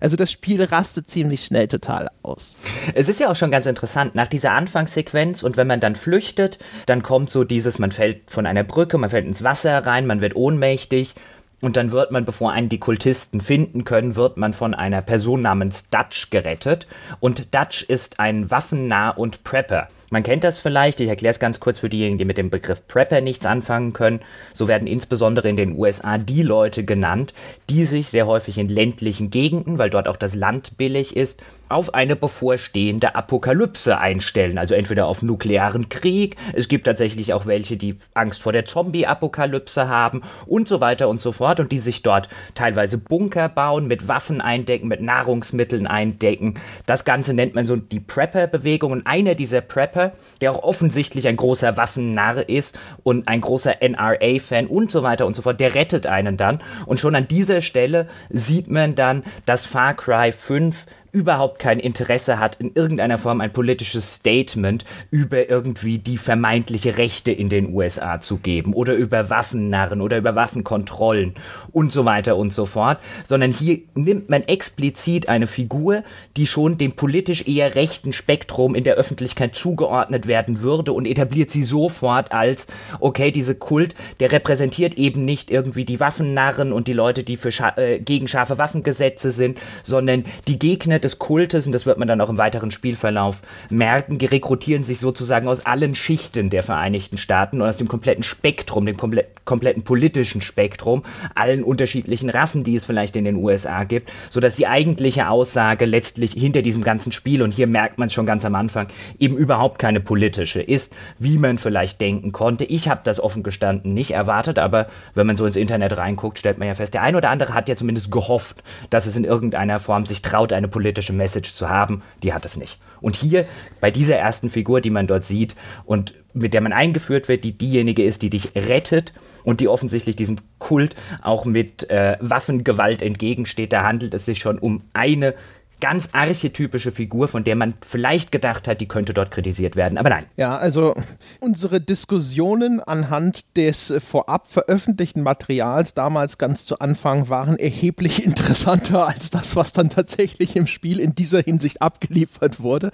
Also 0.00 0.16
das 0.16 0.32
Spiel 0.32 0.64
rastet 0.64 1.08
ziemlich 1.08 1.44
schnell 1.44 1.68
total 1.68 2.08
aus. 2.22 2.58
Es 2.94 3.08
ist 3.08 3.20
ja 3.20 3.30
auch 3.30 3.36
schon 3.36 3.50
ganz 3.50 3.66
interessant, 3.66 4.14
nach 4.14 4.28
dieser 4.28 4.52
Anfangssequenz 4.52 5.42
und 5.42 5.56
wenn 5.56 5.66
man 5.66 5.80
dann 5.80 5.94
flüchtet, 5.94 6.58
dann 6.86 7.02
kommt 7.02 7.30
so 7.30 7.44
dieses, 7.44 7.78
man 7.78 7.92
fällt 7.92 8.30
von 8.30 8.46
einer 8.46 8.64
Brücke, 8.64 8.98
man 8.98 9.10
fällt 9.10 9.26
ins 9.26 9.44
Wasser 9.44 9.86
rein, 9.86 10.06
man 10.06 10.20
wird 10.20 10.34
ohnmächtig 10.34 11.14
und 11.60 11.76
dann 11.76 11.90
wird 11.92 12.10
man, 12.10 12.24
bevor 12.24 12.52
einen 12.52 12.68
die 12.68 12.80
Kultisten 12.80 13.40
finden 13.40 13.84
können, 13.84 14.16
wird 14.16 14.36
man 14.36 14.52
von 14.52 14.74
einer 14.74 15.02
Person 15.02 15.42
namens 15.42 15.88
Dutch 15.90 16.30
gerettet. 16.30 16.86
Und 17.20 17.54
Dutch 17.54 17.82
ist 17.82 18.18
ein 18.20 18.48
Waffennah- 18.48 19.14
und 19.14 19.44
Prepper. 19.44 19.88
Man 20.12 20.24
kennt 20.24 20.42
das 20.42 20.58
vielleicht, 20.58 21.00
ich 21.00 21.08
erkläre 21.08 21.30
es 21.30 21.38
ganz 21.38 21.60
kurz 21.60 21.78
für 21.78 21.88
diejenigen, 21.88 22.18
die 22.18 22.24
mit 22.24 22.36
dem 22.36 22.50
Begriff 22.50 22.84
Prepper 22.88 23.20
nichts 23.20 23.46
anfangen 23.46 23.92
können. 23.92 24.18
So 24.52 24.66
werden 24.66 24.88
insbesondere 24.88 25.48
in 25.48 25.56
den 25.56 25.78
USA 25.78 26.18
die 26.18 26.42
Leute 26.42 26.84
genannt, 26.84 27.32
die 27.68 27.84
sich 27.84 28.08
sehr 28.08 28.26
häufig 28.26 28.58
in 28.58 28.68
ländlichen 28.68 29.30
Gegenden, 29.30 29.78
weil 29.78 29.88
dort 29.88 30.08
auch 30.08 30.16
das 30.16 30.34
Land 30.34 30.76
billig 30.76 31.16
ist, 31.16 31.40
auf 31.68 31.94
eine 31.94 32.16
bevorstehende 32.16 33.14
Apokalypse 33.14 33.98
einstellen. 33.98 34.58
Also 34.58 34.74
entweder 34.74 35.06
auf 35.06 35.22
nuklearen 35.22 35.88
Krieg, 35.88 36.34
es 36.54 36.66
gibt 36.66 36.86
tatsächlich 36.86 37.32
auch 37.32 37.46
welche, 37.46 37.76
die 37.76 37.94
Angst 38.12 38.42
vor 38.42 38.52
der 38.52 38.64
Zombie-Apokalypse 38.64 39.88
haben 39.88 40.22
und 40.46 40.66
so 40.66 40.80
weiter 40.80 41.08
und 41.08 41.20
so 41.20 41.30
fort 41.30 41.60
und 41.60 41.70
die 41.70 41.78
sich 41.78 42.02
dort 42.02 42.28
teilweise 42.56 42.98
Bunker 42.98 43.48
bauen, 43.48 43.86
mit 43.86 44.08
Waffen 44.08 44.40
eindecken, 44.40 44.88
mit 44.88 45.02
Nahrungsmitteln 45.02 45.86
eindecken. 45.86 46.54
Das 46.86 47.04
Ganze 47.04 47.32
nennt 47.32 47.54
man 47.54 47.66
so 47.66 47.76
die 47.76 48.00
Prepper-Bewegung 48.00 48.90
und 48.90 49.06
einer 49.06 49.36
dieser 49.36 49.60
Prepper 49.60 49.99
Rapper, 50.00 50.16
der 50.40 50.52
auch 50.52 50.62
offensichtlich 50.62 51.28
ein 51.28 51.36
großer 51.36 51.76
Waffennarr 51.76 52.48
ist 52.48 52.78
und 53.02 53.28
ein 53.28 53.40
großer 53.40 53.82
NRA-Fan 53.82 54.66
und 54.66 54.90
so 54.90 55.02
weiter 55.02 55.26
und 55.26 55.36
so 55.36 55.42
fort, 55.42 55.60
der 55.60 55.74
rettet 55.74 56.06
einen 56.06 56.36
dann. 56.36 56.60
Und 56.86 57.00
schon 57.00 57.14
an 57.14 57.28
dieser 57.28 57.60
Stelle 57.60 58.08
sieht 58.30 58.68
man 58.68 58.94
dann, 58.94 59.24
dass 59.46 59.66
Far 59.66 59.94
Cry 59.94 60.32
5 60.32 60.86
überhaupt 61.12 61.58
kein 61.58 61.78
Interesse 61.78 62.38
hat, 62.38 62.56
in 62.56 62.72
irgendeiner 62.74 63.18
Form 63.18 63.40
ein 63.40 63.52
politisches 63.52 64.16
Statement 64.16 64.84
über 65.10 65.48
irgendwie 65.48 65.98
die 65.98 66.18
vermeintliche 66.18 66.96
Rechte 66.96 67.32
in 67.32 67.48
den 67.48 67.74
USA 67.74 68.20
zu 68.20 68.38
geben 68.38 68.72
oder 68.74 68.94
über 68.94 69.30
Waffennarren 69.30 70.00
oder 70.00 70.18
über 70.18 70.34
Waffenkontrollen 70.34 71.34
und 71.72 71.92
so 71.92 72.04
weiter 72.04 72.36
und 72.36 72.52
so 72.52 72.66
fort, 72.66 72.98
sondern 73.26 73.50
hier 73.50 73.80
nimmt 73.94 74.30
man 74.30 74.42
explizit 74.42 75.28
eine 75.28 75.46
Figur, 75.46 76.04
die 76.36 76.46
schon 76.46 76.78
dem 76.78 76.92
politisch 76.92 77.46
eher 77.46 77.74
rechten 77.74 78.12
Spektrum 78.12 78.74
in 78.74 78.84
der 78.84 78.94
Öffentlichkeit 78.94 79.54
zugeordnet 79.54 80.26
werden 80.26 80.60
würde 80.60 80.92
und 80.92 81.06
etabliert 81.06 81.50
sie 81.50 81.64
sofort 81.64 82.32
als, 82.32 82.66
okay, 83.00 83.30
diese 83.30 83.54
Kult, 83.54 83.94
der 84.20 84.32
repräsentiert 84.32 84.94
eben 84.94 85.24
nicht 85.24 85.50
irgendwie 85.50 85.84
die 85.84 86.00
Waffennarren 86.00 86.72
und 86.72 86.88
die 86.88 86.92
Leute, 86.92 87.24
die 87.24 87.36
für 87.36 87.52
scha 87.52 87.74
äh, 87.76 87.98
gegen 87.98 88.28
scharfe 88.28 88.58
Waffengesetze 88.58 89.30
sind, 89.30 89.58
sondern 89.82 90.24
die 90.46 90.58
Gegner 90.58 90.99
des 91.04 91.18
Kultes, 91.18 91.66
und 91.66 91.72
das 91.72 91.86
wird 91.86 91.98
man 91.98 92.08
dann 92.08 92.20
auch 92.20 92.28
im 92.28 92.38
weiteren 92.38 92.70
Spielverlauf 92.70 93.42
merken, 93.70 94.18
die 94.18 94.26
rekrutieren 94.26 94.84
sich 94.84 95.00
sozusagen 95.00 95.48
aus 95.48 95.64
allen 95.66 95.94
Schichten 95.94 96.50
der 96.50 96.62
Vereinigten 96.62 97.18
Staaten 97.18 97.60
und 97.60 97.68
aus 97.68 97.76
dem 97.76 97.88
kompletten 97.88 98.22
Spektrum, 98.22 98.86
dem 98.86 98.96
komple 98.96 99.26
kompletten 99.44 99.82
politischen 99.82 100.40
Spektrum, 100.40 101.02
allen 101.34 101.64
unterschiedlichen 101.64 102.30
Rassen, 102.30 102.62
die 102.62 102.76
es 102.76 102.84
vielleicht 102.84 103.16
in 103.16 103.24
den 103.24 103.36
USA 103.36 103.84
gibt, 103.84 104.10
sodass 104.30 104.56
die 104.56 104.66
eigentliche 104.68 105.28
Aussage 105.28 105.86
letztlich 105.86 106.32
hinter 106.32 106.62
diesem 106.62 106.84
ganzen 106.84 107.10
Spiel, 107.10 107.42
und 107.42 107.52
hier 107.52 107.66
merkt 107.66 107.98
man 107.98 108.06
es 108.06 108.12
schon 108.12 108.26
ganz 108.26 108.44
am 108.44 108.54
Anfang, 108.54 108.88
eben 109.18 109.36
überhaupt 109.36 109.78
keine 109.78 110.00
politische 110.00 110.62
ist, 110.62 110.94
wie 111.18 111.38
man 111.38 111.58
vielleicht 111.58 112.00
denken 112.00 112.32
konnte. 112.32 112.64
Ich 112.64 112.88
habe 112.88 113.00
das 113.02 113.18
offen 113.18 113.42
gestanden 113.42 113.94
nicht 113.94 114.12
erwartet, 114.12 114.58
aber 114.58 114.86
wenn 115.14 115.26
man 115.26 115.36
so 115.36 115.46
ins 115.46 115.56
Internet 115.56 115.96
reinguckt, 115.96 116.38
stellt 116.38 116.58
man 116.58 116.68
ja 116.68 116.74
fest, 116.74 116.94
der 116.94 117.02
ein 117.02 117.16
oder 117.16 117.30
andere 117.30 117.54
hat 117.54 117.68
ja 117.68 117.76
zumindest 117.76 118.12
gehofft, 118.12 118.62
dass 118.90 119.06
es 119.06 119.16
in 119.16 119.24
irgendeiner 119.24 119.78
Form 119.78 120.06
sich 120.06 120.22
traut, 120.22 120.52
eine 120.52 120.68
politische 120.68 120.89
politische 120.90 121.12
Message 121.12 121.54
zu 121.54 121.68
haben, 121.68 122.02
die 122.22 122.32
hat 122.32 122.44
es 122.44 122.56
nicht. 122.56 122.78
Und 123.00 123.16
hier 123.16 123.46
bei 123.80 123.90
dieser 123.90 124.16
ersten 124.16 124.48
Figur, 124.48 124.80
die 124.80 124.90
man 124.90 125.06
dort 125.06 125.24
sieht 125.24 125.54
und 125.84 126.14
mit 126.34 126.52
der 126.52 126.60
man 126.60 126.72
eingeführt 126.72 127.28
wird, 127.28 127.44
die 127.44 127.56
diejenige 127.56 128.04
ist, 128.04 128.22
die 128.22 128.30
dich 128.30 128.54
rettet 128.54 129.12
und 129.44 129.60
die 129.60 129.68
offensichtlich 129.68 130.16
diesem 130.16 130.36
Kult 130.58 130.96
auch 131.22 131.44
mit 131.44 131.88
äh, 131.90 132.16
Waffengewalt 132.20 133.02
entgegensteht, 133.02 133.72
da 133.72 133.84
handelt 133.84 134.14
es 134.14 134.26
sich 134.26 134.38
schon 134.38 134.58
um 134.58 134.82
eine 134.92 135.34
ganz 135.80 136.10
archetypische 136.12 136.90
Figur, 136.90 137.28
von 137.28 137.44
der 137.44 137.56
man 137.56 137.74
vielleicht 137.80 138.32
gedacht 138.32 138.68
hat, 138.68 138.80
die 138.80 138.88
könnte 138.88 139.14
dort 139.14 139.30
kritisiert 139.30 139.76
werden. 139.76 139.98
Aber 139.98 140.10
nein. 140.10 140.26
Ja, 140.36 140.56
also 140.56 140.94
unsere 141.40 141.80
Diskussionen 141.80 142.80
anhand 142.80 143.56
des 143.56 143.92
vorab 143.98 144.46
veröffentlichten 144.46 145.22
Materials 145.22 145.94
damals 145.94 146.38
ganz 146.38 146.66
zu 146.66 146.78
Anfang 146.78 147.28
waren 147.28 147.58
erheblich 147.58 148.24
interessanter 148.26 149.06
als 149.06 149.30
das, 149.30 149.56
was 149.56 149.72
dann 149.72 149.90
tatsächlich 149.90 150.56
im 150.56 150.66
Spiel 150.66 151.00
in 151.00 151.14
dieser 151.14 151.40
Hinsicht 151.40 151.82
abgeliefert 151.82 152.60
wurde. 152.60 152.90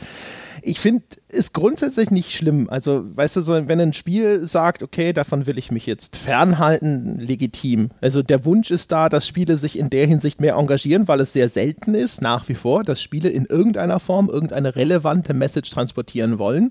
Ich 0.69 0.81
finde 0.81 1.05
es 1.29 1.53
grundsätzlich 1.53 2.11
nicht 2.11 2.33
schlimm. 2.33 2.69
Also, 2.69 3.05
weißt 3.17 3.37
du, 3.37 3.41
so, 3.41 3.69
wenn 3.69 3.81
ein 3.81 3.93
Spiel 3.93 4.45
sagt, 4.45 4.83
okay, 4.83 5.13
davon 5.13 5.47
will 5.47 5.59
ich 5.59 5.71
mich 5.71 5.87
jetzt 5.87 6.17
fernhalten, 6.17 7.19
legitim. 7.19 7.91
Also 8.01 8.21
der 8.21 8.45
Wunsch 8.45 8.73
ist 8.73 8.91
da, 8.91 9.09
dass 9.09 9.29
Spiele 9.29 9.59
sich 9.59 9.79
in 9.79 9.91
der 9.91 10.09
Hinsicht 10.09 10.41
mehr 10.41 10.57
engagieren, 10.57 11.07
weil 11.07 11.21
es 11.21 11.33
sehr 11.33 11.49
selten 11.49 11.95
ist, 11.95 12.21
nach 12.21 12.49
wie 12.49 12.57
vor, 12.57 12.83
dass 12.83 13.01
Spiele 13.01 13.29
in 13.29 13.45
irgendeiner 13.45 14.01
Form 14.01 14.29
irgendeine 14.29 14.75
relevante 14.75 15.35
Message 15.35 15.71
transportieren 15.71 16.41
wollen. 16.41 16.71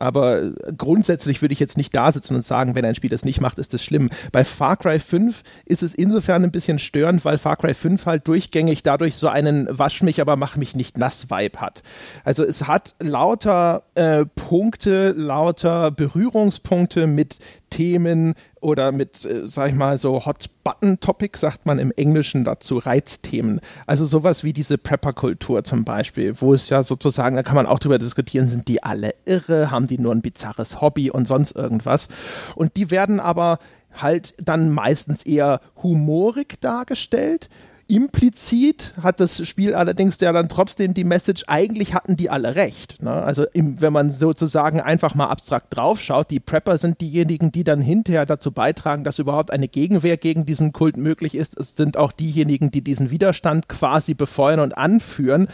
Aber 0.00 0.50
grundsätzlich 0.76 1.42
würde 1.42 1.52
ich 1.52 1.60
jetzt 1.60 1.76
nicht 1.76 1.94
da 1.94 2.10
sitzen 2.10 2.34
und 2.34 2.42
sagen, 2.42 2.74
wenn 2.74 2.84
ein 2.84 2.94
Spiel 2.94 3.10
das 3.10 3.24
nicht 3.24 3.40
macht, 3.40 3.58
ist 3.58 3.74
das 3.74 3.84
schlimm. 3.84 4.10
Bei 4.32 4.44
Far 4.44 4.76
Cry 4.76 4.98
5 4.98 5.42
ist 5.66 5.82
es 5.82 5.94
insofern 5.94 6.42
ein 6.42 6.50
bisschen 6.50 6.78
störend, 6.78 7.24
weil 7.24 7.38
Far 7.38 7.56
Cry 7.56 7.74
5 7.74 8.06
halt 8.06 8.26
durchgängig 8.26 8.82
dadurch 8.82 9.16
so 9.16 9.28
einen 9.28 9.68
Wasch 9.70 10.02
mich, 10.02 10.20
aber 10.20 10.36
mach 10.36 10.56
mich 10.56 10.74
nicht 10.74 10.98
nass 10.98 11.30
Vibe 11.30 11.60
hat. 11.60 11.82
Also 12.24 12.44
es 12.44 12.66
hat 12.66 12.94
lauter 12.98 13.84
äh, 13.94 14.24
Punkte, 14.24 15.12
lauter 15.16 15.90
Berührungspunkte 15.90 17.06
mit 17.06 17.38
Themen 17.70 18.34
oder 18.60 18.92
mit, 18.92 19.24
äh, 19.24 19.46
sag 19.46 19.70
ich 19.70 19.74
mal, 19.74 19.96
so 19.98 20.26
Hot-Button-Topic, 20.26 21.38
sagt 21.38 21.66
man 21.66 21.78
im 21.78 21.92
Englischen 21.92 22.44
dazu, 22.44 22.78
Reizthemen. 22.78 23.60
Also 23.86 24.04
sowas 24.04 24.44
wie 24.44 24.52
diese 24.52 24.76
Prepper-Kultur 24.76 25.64
zum 25.64 25.84
Beispiel, 25.84 26.40
wo 26.40 26.52
es 26.52 26.68
ja 26.68 26.82
sozusagen, 26.82 27.36
da 27.36 27.42
kann 27.42 27.56
man 27.56 27.66
auch 27.66 27.78
drüber 27.78 27.98
diskutieren, 27.98 28.48
sind 28.48 28.68
die 28.68 28.82
alle 28.82 29.14
irre, 29.24 29.70
haben 29.70 29.86
die 29.86 29.98
nur 29.98 30.14
ein 30.14 30.22
bizarres 30.22 30.80
Hobby 30.80 31.10
und 31.10 31.26
sonst 31.26 31.52
irgendwas. 31.52 32.08
Und 32.54 32.76
die 32.76 32.90
werden 32.90 33.20
aber 33.20 33.58
halt 33.94 34.34
dann 34.38 34.70
meistens 34.70 35.24
eher 35.24 35.60
humorig 35.82 36.60
dargestellt 36.60 37.48
Implizit 37.90 38.94
hat 39.02 39.18
das 39.18 39.46
Spiel 39.46 39.74
allerdings 39.74 40.20
ja 40.20 40.32
dann 40.32 40.48
trotzdem 40.48 40.94
die 40.94 41.04
Message, 41.04 41.42
eigentlich 41.48 41.92
hatten 41.92 42.14
die 42.14 42.30
alle 42.30 42.54
recht. 42.54 43.02
Ne? 43.02 43.10
Also 43.10 43.44
im, 43.52 43.80
wenn 43.80 43.92
man 43.92 44.10
sozusagen 44.10 44.80
einfach 44.80 45.16
mal 45.16 45.26
abstrakt 45.26 45.76
draufschaut, 45.76 46.30
die 46.30 46.38
Prepper 46.38 46.78
sind 46.78 47.00
diejenigen, 47.00 47.50
die 47.50 47.64
dann 47.64 47.80
hinterher 47.80 48.26
dazu 48.26 48.52
beitragen, 48.52 49.02
dass 49.02 49.18
überhaupt 49.18 49.50
eine 49.50 49.66
Gegenwehr 49.66 50.16
gegen 50.16 50.46
diesen 50.46 50.70
Kult 50.70 50.96
möglich 50.96 51.34
ist. 51.34 51.58
Es 51.58 51.76
sind 51.76 51.96
auch 51.96 52.12
diejenigen, 52.12 52.70
die 52.70 52.82
diesen 52.82 53.10
Widerstand 53.10 53.68
quasi 53.68 54.14
befeuern 54.14 54.60
und 54.60 54.78
anführen. 54.78 55.48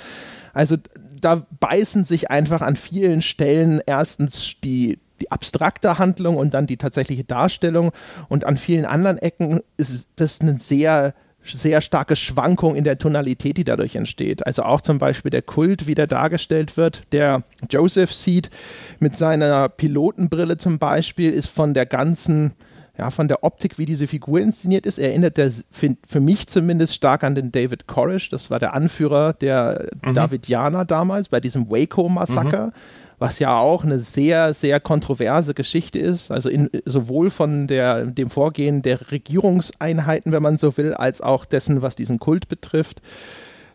Also 0.53 0.77
da 1.21 1.47
beißen 1.59 2.05
sich 2.05 2.31
einfach 2.31 2.61
an 2.61 2.77
vielen 2.77 3.23
Stellen 3.23 3.81
erstens 3.87 4.61
die, 4.63 4.99
die 5.21 5.33
abstrakte 5.33 5.99
Handlung 5.99 6.37
und 6.37 6.53
dann 6.53 6.67
die 6.67 6.77
tatsächliche 6.77 7.25
Darstellung 7.25 7.93
und 8.29 8.45
an 8.45 8.59
vielen 8.59 8.85
anderen 8.85 9.17
Ecken 9.17 9.61
ist 9.79 10.09
das 10.17 10.41
ein 10.43 10.59
sehr 10.59 11.15
sehr 11.53 11.81
starke 11.81 12.17
Schwankung 12.17 12.77
in 12.77 12.85
der 12.85 12.99
Tonalität, 12.99 13.57
die 13.57 13.65
dadurch 13.65 13.97
entsteht. 13.97 14.47
Also 14.47 14.63
auch 14.63 14.81
zum 14.81 14.99
Beispiel 14.99 15.31
der 15.31 15.43
Kult, 15.43 15.87
wie 15.87 15.95
der 15.95 16.07
dargestellt 16.07 16.77
wird. 16.77 17.03
Der 17.13 17.43
Joseph 17.71 18.13
Seed 18.13 18.51
mit 18.99 19.17
seiner 19.17 19.69
Pilotenbrille 19.69 20.57
zum 20.57 20.79
Beispiel 20.79 21.33
ist 21.33 21.49
von 21.49 21.75
der 21.75 21.87
ganzen 21.87 22.53
ja, 22.99 23.11
von 23.11 23.29
der 23.29 23.45
Optik, 23.45 23.79
wie 23.79 23.85
diese 23.85 24.07
Figur 24.07 24.41
inszeniert 24.41 24.87
ist, 24.87 24.99
erinnert 24.99 25.39
er 25.39 25.51
für 25.71 26.21
mich 26.21 26.47
zumindest 26.47 26.95
stark 26.95 27.25
an 27.25 27.35
den 27.35 27.53
David 27.53 27.87
Koresh. 27.87 28.31
Das 28.31 28.51
war 28.51 28.59
der 28.59 28.75
Anführer 28.75 29.35
der 29.35 29.89
mhm. 30.05 30.15
Davidianer 30.15 30.85
damals 30.85 31.29
bei 31.29 31.41
diesem 31.41 31.71
Waco-Massaker. 31.71 32.67
Mhm 32.67 32.73
was 33.19 33.39
ja 33.39 33.57
auch 33.57 33.85
eine 33.85 33.99
sehr, 33.99 34.53
sehr 34.53 34.81
kontroverse 34.81 35.55
Geschichte 35.55 35.99
ist, 35.99 36.31
also 36.31 36.49
in, 36.49 36.69
sowohl 36.85 37.31
von 37.31 37.67
der, 37.67 38.07
dem 38.07 38.31
Vorgehen 38.31 38.83
der 38.83 39.11
Regierungseinheiten, 39.11 40.33
wenn 40.33 40.43
man 40.43 40.57
so 40.57 40.77
will, 40.77 40.93
als 40.95 41.21
auch 41.21 41.45
dessen, 41.45 41.83
was 41.83 41.97
diesen 41.97 42.19
Kult 42.19 42.49
betrifft. 42.49 43.01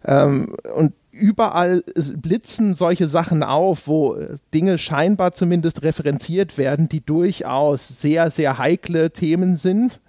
Ähm, 0.05 0.55
und 0.75 0.93
überall 1.11 1.83
blitzen 2.15 2.75
solche 2.75 3.07
Sachen 3.07 3.43
auf, 3.43 3.87
wo 3.87 4.17
Dinge 4.53 4.77
scheinbar 4.77 5.31
zumindest 5.33 5.83
referenziert 5.83 6.57
werden, 6.57 6.89
die 6.89 7.05
durchaus 7.05 7.87
sehr, 8.01 8.31
sehr 8.31 8.57
heikle 8.57 9.11
Themen 9.11 9.55
sind 9.55 9.99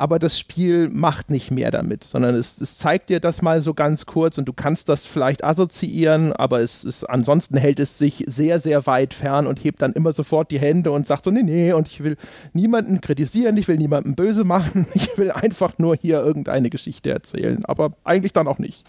aber 0.00 0.18
das 0.18 0.38
Spiel 0.38 0.88
macht 0.88 1.30
nicht 1.30 1.50
mehr 1.50 1.70
damit, 1.70 2.04
sondern 2.04 2.34
es, 2.34 2.58
es, 2.58 2.78
zeigt 2.78 3.10
dir 3.10 3.20
das 3.20 3.42
mal 3.42 3.60
so 3.60 3.74
ganz 3.74 4.06
kurz 4.06 4.38
und 4.38 4.46
du 4.46 4.54
kannst 4.54 4.88
das 4.88 5.04
vielleicht 5.04 5.44
assoziieren, 5.44 6.32
aber 6.32 6.60
es 6.60 6.84
ist, 6.84 7.04
ansonsten 7.04 7.58
hält 7.58 7.78
es 7.78 7.98
sich 7.98 8.24
sehr, 8.26 8.60
sehr 8.60 8.86
weit 8.86 9.12
fern 9.12 9.46
und 9.46 9.62
hebt 9.62 9.82
dann 9.82 9.92
immer 9.92 10.14
sofort 10.14 10.50
die 10.52 10.58
Hände 10.58 10.90
und 10.90 11.06
sagt 11.06 11.24
so, 11.24 11.30
nee, 11.30 11.42
nee, 11.42 11.74
und 11.74 11.86
ich 11.86 12.02
will 12.02 12.16
niemanden 12.54 13.02
kritisieren, 13.02 13.58
ich 13.58 13.68
will 13.68 13.76
niemanden 13.76 14.14
böse 14.14 14.44
machen, 14.44 14.86
ich 14.94 15.18
will 15.18 15.30
einfach 15.32 15.74
nur 15.76 15.96
hier 16.00 16.20
irgendeine 16.20 16.70
Geschichte 16.70 17.10
erzählen, 17.10 17.62
aber 17.66 17.90
eigentlich 18.02 18.32
dann 18.32 18.48
auch 18.48 18.58
nicht. 18.58 18.84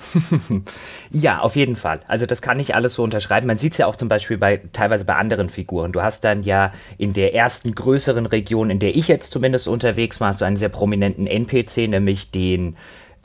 ja, 1.11 1.41
auf 1.41 1.57
jeden 1.57 1.75
Fall. 1.75 1.99
Also 2.07 2.25
das 2.25 2.41
kann 2.41 2.57
ich 2.57 2.73
alles 2.73 2.93
so 2.93 3.03
unterschreiben. 3.03 3.47
Man 3.47 3.57
sieht 3.57 3.73
es 3.73 3.79
ja 3.79 3.85
auch 3.85 3.97
zum 3.97 4.07
Beispiel 4.07 4.37
bei 4.37 4.61
teilweise 4.71 5.03
bei 5.03 5.17
anderen 5.17 5.49
Figuren. 5.49 5.91
Du 5.91 6.01
hast 6.01 6.23
dann 6.23 6.43
ja 6.43 6.71
in 6.97 7.11
der 7.11 7.35
ersten 7.35 7.75
größeren 7.75 8.27
Region, 8.27 8.69
in 8.69 8.79
der 8.79 8.95
ich 8.95 9.09
jetzt 9.09 9.33
zumindest 9.33 9.67
unterwegs 9.67 10.21
war, 10.21 10.29
hast 10.29 10.39
du 10.39 10.45
einen 10.45 10.55
sehr 10.55 10.69
prominenten 10.69 11.00
prominenten 11.01 11.27
NPC, 11.27 11.89
nämlich 11.89 12.31
den 12.31 12.77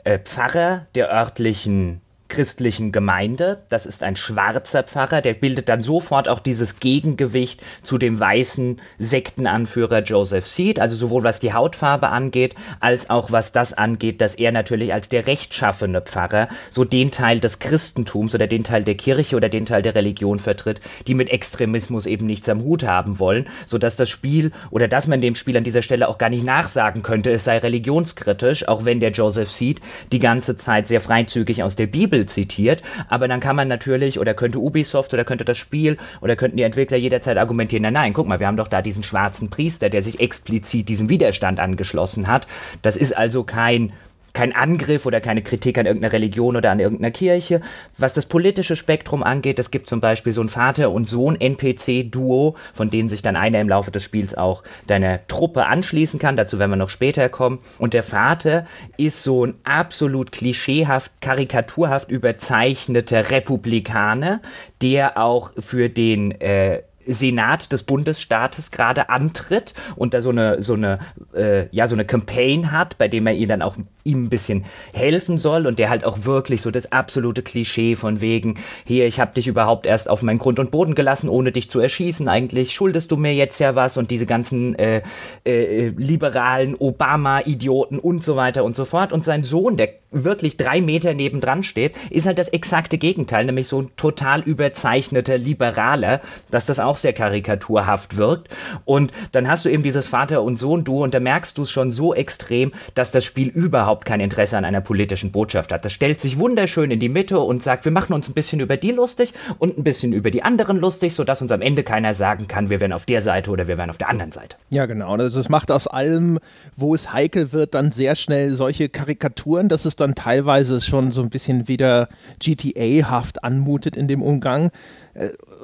äh, 0.03 0.19
Pfarrer 0.19 0.87
der 0.95 1.11
örtlichen 1.11 2.01
christlichen 2.29 2.91
Gemeinde. 2.91 3.61
Das 3.69 3.85
ist 3.85 4.03
ein 4.03 4.15
schwarzer 4.15 4.83
Pfarrer, 4.83 5.21
der 5.21 5.33
bildet 5.33 5.69
dann 5.69 5.81
sofort 5.81 6.27
auch 6.27 6.39
dieses 6.39 6.79
Gegengewicht 6.79 7.61
zu 7.83 7.97
dem 7.97 8.19
weißen 8.19 8.81
Sektenanführer 8.99 10.01
Joseph 10.01 10.47
Seed, 10.47 10.79
also 10.79 10.95
sowohl 10.95 11.23
was 11.23 11.39
die 11.39 11.53
Hautfarbe 11.53 12.09
angeht, 12.09 12.55
als 12.79 13.09
auch 13.09 13.31
was 13.31 13.51
das 13.51 13.73
angeht, 13.73 14.21
dass 14.21 14.35
er 14.35 14.51
natürlich 14.51 14.93
als 14.93 15.09
der 15.09 15.27
rechtschaffene 15.27 16.01
Pfarrer 16.01 16.49
so 16.69 16.83
den 16.83 17.11
Teil 17.11 17.39
des 17.39 17.59
Christentums 17.59 18.35
oder 18.35 18.47
den 18.47 18.63
Teil 18.63 18.83
der 18.83 18.95
Kirche 18.95 19.35
oder 19.35 19.49
den 19.49 19.65
Teil 19.65 19.81
der 19.81 19.95
Religion 19.95 20.39
vertritt, 20.39 20.81
die 21.07 21.13
mit 21.13 21.29
Extremismus 21.29 22.05
eben 22.05 22.25
nichts 22.25 22.49
am 22.49 22.63
Hut 22.63 22.83
haben 22.83 23.19
wollen, 23.19 23.47
sodass 23.65 23.95
das 23.95 24.09
Spiel 24.09 24.51
oder 24.69 24.87
dass 24.87 25.07
man 25.07 25.21
dem 25.21 25.35
Spiel 25.35 25.57
an 25.57 25.63
dieser 25.63 25.81
Stelle 25.81 26.07
auch 26.07 26.17
gar 26.17 26.29
nicht 26.29 26.45
nachsagen 26.45 27.03
könnte, 27.03 27.31
es 27.31 27.43
sei 27.43 27.57
religionskritisch, 27.57 28.67
auch 28.67 28.85
wenn 28.85 28.99
der 28.99 29.11
Joseph 29.11 29.51
Seed 29.51 29.81
die 30.11 30.19
ganze 30.19 30.57
Zeit 30.57 30.87
sehr 30.87 31.01
freizügig 31.01 31.63
aus 31.63 31.75
der 31.75 31.87
Bibel 31.87 32.16
Bibel 32.17 32.25
zitiert, 32.25 32.81
aber 33.09 33.27
dann 33.27 33.39
kann 33.39 33.55
man 33.55 33.67
natürlich 33.67 34.19
oder 34.19 34.33
könnte 34.33 34.59
Ubisoft 34.59 35.13
oder 35.13 35.23
könnte 35.23 35.45
das 35.45 35.57
Spiel 35.57 35.97
oder 36.21 36.35
könnten 36.35 36.57
die 36.57 36.63
Entwickler 36.63 36.97
jederzeit 36.97 37.37
argumentieren, 37.37 37.83
nein, 37.83 37.93
nein, 37.93 38.13
guck 38.13 38.27
mal, 38.27 38.39
wir 38.39 38.47
haben 38.47 38.57
doch 38.57 38.67
da 38.67 38.81
diesen 38.81 39.03
schwarzen 39.03 39.49
Priester, 39.49 39.89
der 39.89 40.01
sich 40.01 40.19
explizit 40.19 40.89
diesem 40.89 41.09
Widerstand 41.09 41.59
angeschlossen 41.59 42.27
hat. 42.27 42.47
Das 42.81 42.97
ist 42.97 43.15
also 43.15 43.43
kein 43.43 43.93
kein 44.37 44.55
Angriff 44.55 45.07
oder 45.07 45.19
keine 45.19 45.41
Kritik 45.41 45.79
an 45.79 45.87
irgendeiner 45.87 46.13
Religion 46.13 46.55
oder 46.55 46.69
an 46.69 46.79
irgendeiner 46.79 47.09
Kirche. 47.09 47.59
Was 47.97 48.13
das 48.13 48.27
politische 48.27 48.75
Spektrum 48.75 49.23
angeht, 49.23 49.57
es 49.57 49.71
gibt 49.71 49.89
zum 49.89 49.99
Beispiel 49.99 50.31
so 50.31 50.41
ein 50.41 50.47
Vater- 50.47 50.91
und 50.91 51.05
Sohn-NPC-Duo, 51.05 52.55
von 52.71 52.91
denen 52.91 53.09
sich 53.09 53.23
dann 53.23 53.35
einer 53.35 53.59
im 53.59 53.67
Laufe 53.67 53.89
des 53.89 54.03
Spiels 54.03 54.37
auch 54.37 54.61
deiner 54.85 55.25
Truppe 55.25 55.65
anschließen 55.65 56.19
kann. 56.19 56.37
Dazu 56.37 56.59
werden 56.59 56.69
wir 56.69 56.75
noch 56.75 56.91
später 56.91 57.29
kommen. 57.29 57.57
Und 57.79 57.95
der 57.95 58.03
Vater 58.03 58.67
ist 58.97 59.23
so 59.23 59.43
ein 59.43 59.55
absolut 59.63 60.31
klischeehaft, 60.31 61.19
karikaturhaft 61.19 62.11
überzeichneter 62.11 63.31
Republikaner, 63.31 64.39
der 64.83 65.17
auch 65.17 65.49
für 65.57 65.89
den 65.89 66.29
äh, 66.41 66.83
Senat 67.07 67.71
des 67.71 67.83
Bundesstaates 67.83 68.71
gerade 68.71 69.09
antritt 69.09 69.73
und 69.95 70.13
da 70.13 70.21
so 70.21 70.29
eine 70.29 70.61
so 70.61 70.73
eine 70.73 70.99
äh, 71.33 71.67
ja 71.71 71.87
so 71.87 71.95
eine 71.95 72.05
Campaign 72.05 72.71
hat, 72.71 72.97
bei 72.97 73.07
dem 73.07 73.25
er 73.27 73.33
ihr 73.33 73.47
dann 73.47 73.61
auch 73.61 73.77
ihm 74.07 74.23
ein 74.23 74.29
bisschen 74.29 74.65
helfen 74.93 75.37
soll 75.37 75.67
und 75.67 75.79
der 75.79 75.89
halt 75.89 76.05
auch 76.05 76.25
wirklich 76.25 76.61
so 76.61 76.71
das 76.71 76.91
absolute 76.91 77.43
Klischee 77.43 77.95
von 77.95 78.21
wegen 78.21 78.57
hier 78.85 79.05
ich 79.05 79.19
habe 79.19 79.33
dich 79.33 79.47
überhaupt 79.47 79.85
erst 79.85 80.09
auf 80.09 80.21
meinen 80.21 80.39
Grund 80.39 80.59
und 80.59 80.71
Boden 80.71 80.95
gelassen, 80.95 81.29
ohne 81.29 81.51
dich 81.51 81.69
zu 81.69 81.79
erschießen. 81.79 82.27
Eigentlich 82.27 82.73
schuldest 82.73 83.11
du 83.11 83.17
mir 83.17 83.33
jetzt 83.33 83.59
ja 83.59 83.75
was 83.75 83.97
und 83.97 84.11
diese 84.11 84.25
ganzen 84.25 84.75
äh, 84.75 85.01
äh, 85.45 85.87
liberalen 85.97 86.75
Obama-Idioten 86.75 87.99
und 87.99 88.23
so 88.23 88.35
weiter 88.35 88.63
und 88.63 88.75
so 88.75 88.85
fort 88.85 89.13
und 89.13 89.25
sein 89.25 89.43
Sohn, 89.43 89.77
der 89.77 89.89
wirklich 90.11 90.57
drei 90.57 90.81
Meter 90.81 91.13
nebendran 91.13 91.63
steht, 91.63 91.95
ist 92.09 92.27
halt 92.27 92.39
das 92.39 92.47
exakte 92.49 92.97
Gegenteil, 92.97 93.45
nämlich 93.45 93.67
so 93.67 93.81
ein 93.81 93.91
total 93.97 94.41
überzeichneter 94.41 95.37
Liberaler, 95.37 96.21
dass 96.49 96.65
das 96.65 96.79
auch 96.79 96.97
sehr 96.97 97.13
karikaturhaft 97.13 98.17
wirkt. 98.17 98.47
Und 98.85 99.11
dann 99.33 99.49
hast 99.49 99.65
du 99.65 99.69
eben 99.69 99.83
dieses 99.83 100.07
Vater- 100.07 100.43
und 100.43 100.57
Sohn-Duo 100.57 101.03
und 101.03 101.13
da 101.13 101.19
merkst 101.19 101.57
du 101.57 101.63
es 101.63 101.71
schon 101.71 101.91
so 101.91 102.13
extrem, 102.13 102.71
dass 102.95 103.11
das 103.11 103.25
Spiel 103.25 103.49
überhaupt 103.49 103.96
kein 104.05 104.19
Interesse 104.19 104.57
an 104.57 104.65
einer 104.65 104.81
politischen 104.81 105.31
Botschaft 105.31 105.71
hat. 105.71 105.85
Das 105.85 105.93
stellt 105.93 106.21
sich 106.21 106.37
wunderschön 106.37 106.91
in 106.91 106.99
die 106.99 107.09
Mitte 107.09 107.39
und 107.39 107.63
sagt, 107.63 107.85
wir 107.85 107.91
machen 107.91 108.13
uns 108.13 108.27
ein 108.27 108.33
bisschen 108.33 108.59
über 108.59 108.77
die 108.77 108.91
lustig 108.91 109.33
und 109.59 109.77
ein 109.77 109.83
bisschen 109.83 110.13
über 110.13 110.31
die 110.31 110.43
anderen 110.43 110.77
lustig, 110.77 111.13
sodass 111.13 111.41
uns 111.41 111.51
am 111.51 111.61
Ende 111.61 111.83
keiner 111.83 112.13
sagen 112.13 112.47
kann, 112.47 112.69
wir 112.69 112.79
wären 112.79 112.93
auf 112.93 113.05
der 113.05 113.21
Seite 113.21 113.51
oder 113.51 113.67
wir 113.67 113.77
wären 113.77 113.89
auf 113.89 113.97
der 113.97 114.09
anderen 114.09 114.31
Seite. 114.31 114.57
Ja, 114.69 114.85
genau. 114.85 115.15
Also 115.15 115.39
es 115.39 115.49
macht 115.49 115.71
aus 115.71 115.87
allem, 115.87 116.39
wo 116.75 116.93
es 116.95 117.13
heikel 117.13 117.51
wird, 117.53 117.73
dann 117.73 117.91
sehr 117.91 118.15
schnell 118.15 118.51
solche 118.51 118.89
Karikaturen, 118.89 119.69
dass 119.69 119.85
es 119.85 119.95
dann 119.95 120.15
teilweise 120.15 120.81
schon 120.81 121.11
so 121.11 121.21
ein 121.21 121.29
bisschen 121.29 121.67
wieder 121.67 122.07
GTA-haft 122.39 123.43
anmutet 123.43 123.97
in 123.97 124.07
dem 124.07 124.21
Umgang, 124.21 124.71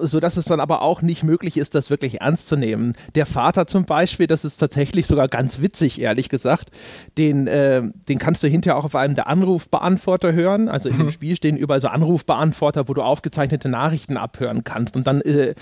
sodass 0.01 0.37
es 0.37 0.45
dann 0.45 0.59
aber 0.59 0.81
auch 0.81 1.01
nicht 1.01 1.23
möglich 1.23 1.57
ist, 1.57 1.75
das 1.75 1.89
wirklich 1.89 2.21
ernst 2.21 2.47
zu 2.47 2.55
nehmen. 2.55 2.93
Der 3.15 3.25
Vater 3.25 3.67
zum 3.67 3.85
Beispiel, 3.85 4.27
das 4.27 4.45
ist 4.45 4.57
tatsächlich 4.57 5.07
sogar 5.07 5.27
ganz 5.27 5.61
witzig, 5.61 6.01
ehrlich 6.01 6.29
gesagt, 6.29 6.71
den, 7.17 7.47
äh, 7.47 7.83
den 8.09 8.19
kannst 8.19 8.43
du 8.43 8.47
hinterher 8.47 8.77
auch 8.77 8.85
auf 8.85 8.95
einem 8.95 9.15
der 9.15 9.27
Anrufbeantworter 9.27 10.33
hören. 10.33 10.69
Also 10.69 10.89
in 10.89 10.95
mhm. 10.95 10.99
dem 10.99 11.11
Spiel 11.11 11.35
stehen 11.35 11.57
überall 11.57 11.79
so 11.79 11.87
Anrufbeantworter, 11.87 12.87
wo 12.87 12.93
du 12.93 13.01
aufgezeichnete 13.01 13.69
Nachrichten 13.69 14.17
abhören 14.17 14.63
kannst 14.63 14.95
und 14.95 15.05
dann 15.05 15.21
äh, 15.21 15.53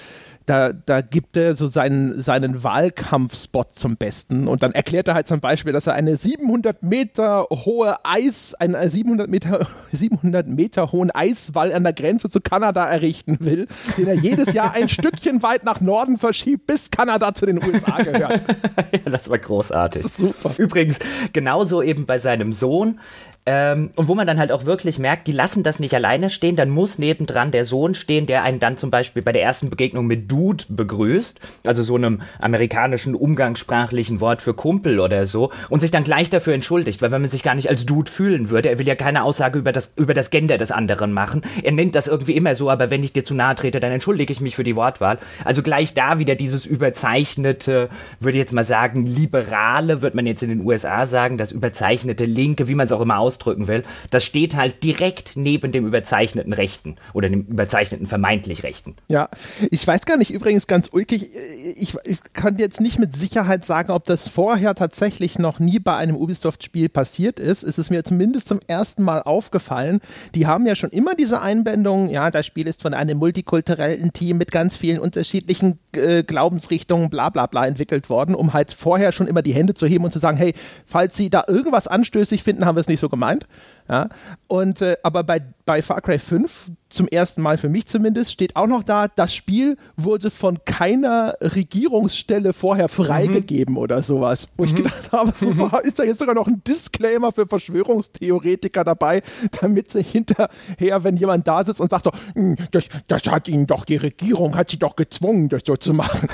da, 0.51 0.73
da 0.73 0.99
gibt 0.99 1.37
er 1.37 1.55
so 1.55 1.65
seinen, 1.65 2.21
seinen 2.21 2.61
Wahlkampfspot 2.61 3.73
zum 3.73 3.95
Besten 3.95 4.49
und 4.49 4.63
dann 4.63 4.73
erklärt 4.73 5.07
er 5.07 5.13
halt 5.13 5.25
zum 5.25 5.39
Beispiel, 5.39 5.71
dass 5.71 5.87
er 5.87 5.93
eine 5.93 6.17
700 6.17 6.83
Meter 6.83 7.47
hohe 7.49 7.95
Eis, 8.03 8.53
einen 8.55 8.89
700 8.89 9.29
Meter, 9.29 9.65
700 9.93 10.47
Meter 10.47 10.91
hohen 10.91 11.09
Eiswall 11.09 11.71
an 11.71 11.83
der 11.83 11.93
Grenze 11.93 12.29
zu 12.29 12.41
Kanada 12.41 12.85
errichten 12.85 13.37
will, 13.39 13.65
den 13.97 14.07
er 14.07 14.15
jedes 14.15 14.51
Jahr 14.51 14.73
ein 14.73 14.89
Stückchen 14.89 15.41
weit 15.41 15.63
nach 15.63 15.79
Norden 15.79 16.17
verschiebt, 16.17 16.67
bis 16.67 16.91
Kanada 16.91 17.33
zu 17.33 17.45
den 17.45 17.63
USA 17.63 18.01
gehört. 18.03 18.43
ja, 18.91 19.09
das 19.09 19.29
war 19.29 19.39
großartig. 19.39 20.01
Das 20.01 20.17
super. 20.17 20.51
Übrigens, 20.57 20.99
genauso 21.31 21.81
eben 21.81 22.05
bei 22.05 22.19
seinem 22.19 22.51
Sohn, 22.51 22.99
ähm, 23.47 23.89
und 23.95 24.07
wo 24.07 24.13
man 24.13 24.27
dann 24.27 24.37
halt 24.37 24.51
auch 24.51 24.65
wirklich 24.65 24.99
merkt, 24.99 25.27
die 25.27 25.31
lassen 25.31 25.63
das 25.63 25.79
nicht 25.79 25.95
alleine 25.95 26.29
stehen, 26.29 26.55
dann 26.55 26.69
muss 26.69 26.99
nebendran 26.99 27.49
der 27.49 27.65
Sohn 27.65 27.95
stehen, 27.95 28.27
der 28.27 28.43
einen 28.43 28.59
dann 28.59 28.77
zum 28.77 28.91
Beispiel 28.91 29.23
bei 29.23 29.31
der 29.31 29.41
ersten 29.41 29.71
Begegnung 29.71 30.05
mit 30.05 30.31
Dude 30.31 30.63
begrüßt, 30.69 31.39
also 31.63 31.81
so 31.81 31.95
einem 31.95 32.21
amerikanischen 32.39 33.15
umgangssprachlichen 33.15 34.21
Wort 34.21 34.43
für 34.43 34.53
Kumpel 34.53 34.99
oder 34.99 35.25
so, 35.25 35.49
und 35.69 35.79
sich 35.79 35.89
dann 35.89 36.03
gleich 36.03 36.29
dafür 36.29 36.53
entschuldigt, 36.53 37.01
weil 37.01 37.11
wenn 37.11 37.21
man 37.21 37.31
sich 37.31 37.41
gar 37.41 37.55
nicht 37.55 37.67
als 37.67 37.87
Dude 37.87 38.11
fühlen 38.11 38.51
würde, 38.51 38.69
er 38.69 38.77
will 38.77 38.87
ja 38.87 38.93
keine 38.93 39.23
Aussage 39.23 39.57
über 39.57 39.71
das, 39.71 39.91
über 39.95 40.13
das 40.13 40.29
Gender 40.29 40.59
des 40.59 40.71
anderen 40.71 41.11
machen. 41.11 41.41
Er 41.63 41.71
nennt 41.71 41.95
das 41.95 42.07
irgendwie 42.07 42.35
immer 42.35 42.53
so, 42.53 42.69
aber 42.69 42.91
wenn 42.91 43.03
ich 43.03 43.11
dir 43.11 43.25
zu 43.25 43.33
nahe 43.33 43.55
trete, 43.55 43.79
dann 43.79 43.91
entschuldige 43.91 44.31
ich 44.31 44.41
mich 44.41 44.55
für 44.55 44.63
die 44.63 44.75
Wortwahl. 44.75 45.17
Also 45.45 45.63
gleich 45.63 45.95
da 45.95 46.19
wieder 46.19 46.35
dieses 46.35 46.67
überzeichnete, 46.67 47.89
würde 48.19 48.37
ich 48.37 48.43
jetzt 48.43 48.53
mal 48.53 48.65
sagen, 48.65 49.07
liberale, 49.07 50.03
wird 50.03 50.13
man 50.13 50.27
jetzt 50.27 50.43
in 50.43 50.49
den 50.49 50.63
USA 50.63 51.07
sagen, 51.07 51.37
das 51.37 51.51
überzeichnete 51.51 52.25
Linke, 52.25 52.67
wie 52.67 52.75
man 52.75 52.85
es 52.85 52.91
auch 52.91 53.01
immer 53.01 53.17
aussieht 53.17 53.30
ausdrücken 53.31 53.67
will, 53.67 53.83
das 54.09 54.23
steht 54.25 54.55
halt 54.55 54.83
direkt 54.83 55.33
neben 55.35 55.71
dem 55.71 55.87
überzeichneten 55.87 56.53
Rechten 56.53 56.97
oder 57.13 57.29
dem 57.29 57.41
überzeichneten 57.41 58.05
vermeintlich 58.05 58.63
Rechten. 58.63 58.95
Ja, 59.07 59.29
ich 59.69 59.85
weiß 59.87 60.01
gar 60.01 60.17
nicht, 60.17 60.31
übrigens 60.31 60.67
ganz 60.67 60.89
ulkig. 60.91 61.29
Ich, 61.77 61.95
ich, 62.03 62.19
kann 62.33 62.57
jetzt 62.57 62.81
nicht 62.81 62.99
mit 62.99 63.15
Sicherheit 63.15 63.65
sagen, 63.65 63.91
ob 63.91 64.05
das 64.05 64.27
vorher 64.27 64.75
tatsächlich 64.75 65.37
noch 65.37 65.59
nie 65.59 65.79
bei 65.79 65.95
einem 65.95 66.15
Ubisoft-Spiel 66.15 66.89
passiert 66.89 67.39
ist. 67.39 67.63
Es 67.63 67.77
ist 67.77 67.89
mir 67.89 68.03
zumindest 68.03 68.47
zum 68.47 68.59
ersten 68.67 69.03
Mal 69.03 69.21
aufgefallen. 69.21 70.01
Die 70.35 70.47
haben 70.47 70.65
ja 70.65 70.75
schon 70.75 70.91
immer 70.91 71.15
diese 71.15 71.41
Einbindung, 71.41 72.09
ja, 72.09 72.31
das 72.31 72.45
Spiel 72.45 72.67
ist 72.67 72.81
von 72.81 72.93
einem 72.93 73.17
multikulturellen 73.17 74.13
Team 74.13 74.37
mit 74.37 74.51
ganz 74.51 74.75
vielen 74.75 74.99
unterschiedlichen 74.99 75.79
äh, 75.93 76.23
Glaubensrichtungen, 76.23 77.09
bla 77.09 77.29
bla 77.29 77.47
bla 77.47 77.65
entwickelt 77.65 78.09
worden, 78.09 78.35
um 78.35 78.53
halt 78.53 78.73
vorher 78.73 79.11
schon 79.11 79.27
immer 79.27 79.41
die 79.41 79.53
Hände 79.53 79.73
zu 79.73 79.85
heben 79.85 80.03
und 80.05 80.11
zu 80.11 80.19
sagen, 80.19 80.37
hey, 80.37 80.53
falls 80.85 81.15
Sie 81.15 81.29
da 81.29 81.43
irgendwas 81.47 81.87
anstößig 81.87 82.43
finden, 82.43 82.65
haben 82.65 82.75
wir 82.75 82.81
es 82.81 82.87
nicht 82.87 82.99
so 82.99 83.09
gemeint. 83.21 83.47
Ja? 83.87 84.09
Und 84.47 84.81
äh, 84.81 84.97
aber 85.03 85.23
bei, 85.23 85.41
bei 85.65 85.81
Far 85.81 86.01
Cry 86.01 86.19
5, 86.19 86.71
zum 86.91 87.07
ersten 87.07 87.41
Mal 87.41 87.57
für 87.57 87.69
mich 87.69 87.85
zumindest, 87.85 88.31
steht 88.31 88.55
auch 88.55 88.67
noch 88.67 88.83
da, 88.83 89.07
das 89.07 89.33
Spiel 89.33 89.77
wurde 89.95 90.29
von 90.29 90.59
keiner 90.65 91.35
Regierungsstelle 91.41 92.53
vorher 92.53 92.89
freigegeben 92.89 93.75
mhm. 93.75 93.81
oder 93.81 94.01
sowas. 94.01 94.47
Wo 94.57 94.63
mhm. 94.63 94.69
ich 94.69 94.75
gedacht 94.75 95.11
habe, 95.11 95.31
so, 95.31 95.51
mhm. 95.51 95.71
ist 95.83 95.99
da 95.99 96.03
jetzt 96.03 96.19
sogar 96.19 96.35
noch 96.35 96.47
ein 96.47 96.61
Disclaimer 96.67 97.31
für 97.31 97.47
Verschwörungstheoretiker 97.47 98.83
dabei, 98.83 99.21
damit 99.61 99.91
sie 99.91 100.03
hinterher, 100.03 101.03
wenn 101.03 101.17
jemand 101.17 101.47
da 101.47 101.63
sitzt 101.63 101.81
und 101.81 101.89
sagt 101.89 102.05
so, 102.05 102.11
hm, 102.35 102.55
das, 102.71 102.85
das 103.07 103.23
hat 103.27 103.47
ihnen 103.47 103.67
doch 103.67 103.85
die 103.85 103.97
Regierung, 103.97 104.55
hat 104.55 104.69
sie 104.71 104.79
doch 104.79 104.95
gezwungen, 104.95 105.49
das 105.49 105.63
so 105.65 105.75
zu 105.77 105.93
machen. 105.93 106.27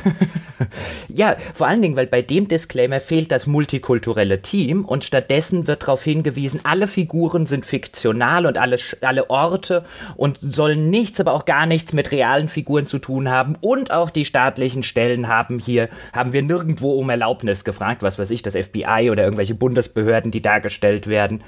ja, 1.07 1.37
vor 1.53 1.67
allen 1.67 1.81
Dingen, 1.81 1.95
weil 1.95 2.07
bei 2.07 2.21
dem 2.21 2.47
Disclaimer 2.47 2.99
fehlt 2.99 3.31
das 3.31 3.47
multikulturelle 3.47 4.41
Team 4.41 4.85
und 4.85 5.03
stattdessen 5.03 5.67
wird 5.67 5.83
darauf 5.83 6.03
hingewiesen, 6.03 6.61
alle 6.63 6.87
Figuren 6.87 7.45
sind 7.45 7.65
fiktional 7.65 8.45
und 8.45 8.57
alle, 8.57 8.77
alle 9.01 9.29
Orte 9.29 9.85
und 10.15 10.39
sollen 10.51 10.89
nichts, 10.89 11.19
aber 11.19 11.33
auch 11.33 11.45
gar 11.45 11.65
nichts 11.65 11.93
mit 11.93 12.11
realen 12.11 12.49
Figuren 12.49 12.87
zu 12.87 12.99
tun 12.99 13.29
haben. 13.29 13.55
Und 13.61 13.91
auch 13.91 14.09
die 14.09 14.25
staatlichen 14.25 14.83
Stellen 14.83 15.27
haben 15.27 15.59
hier, 15.59 15.89
haben 16.13 16.33
wir 16.33 16.41
nirgendwo 16.41 16.93
um 16.93 17.09
Erlaubnis 17.09 17.63
gefragt, 17.63 18.01
was 18.03 18.19
weiß 18.19 18.31
ich, 18.31 18.41
das 18.41 18.55
FBI 18.55 19.09
oder 19.11 19.23
irgendwelche 19.23 19.55
Bundesbehörden, 19.55 20.31
die 20.31 20.41
dargestellt 20.41 21.07
werden. 21.07 21.43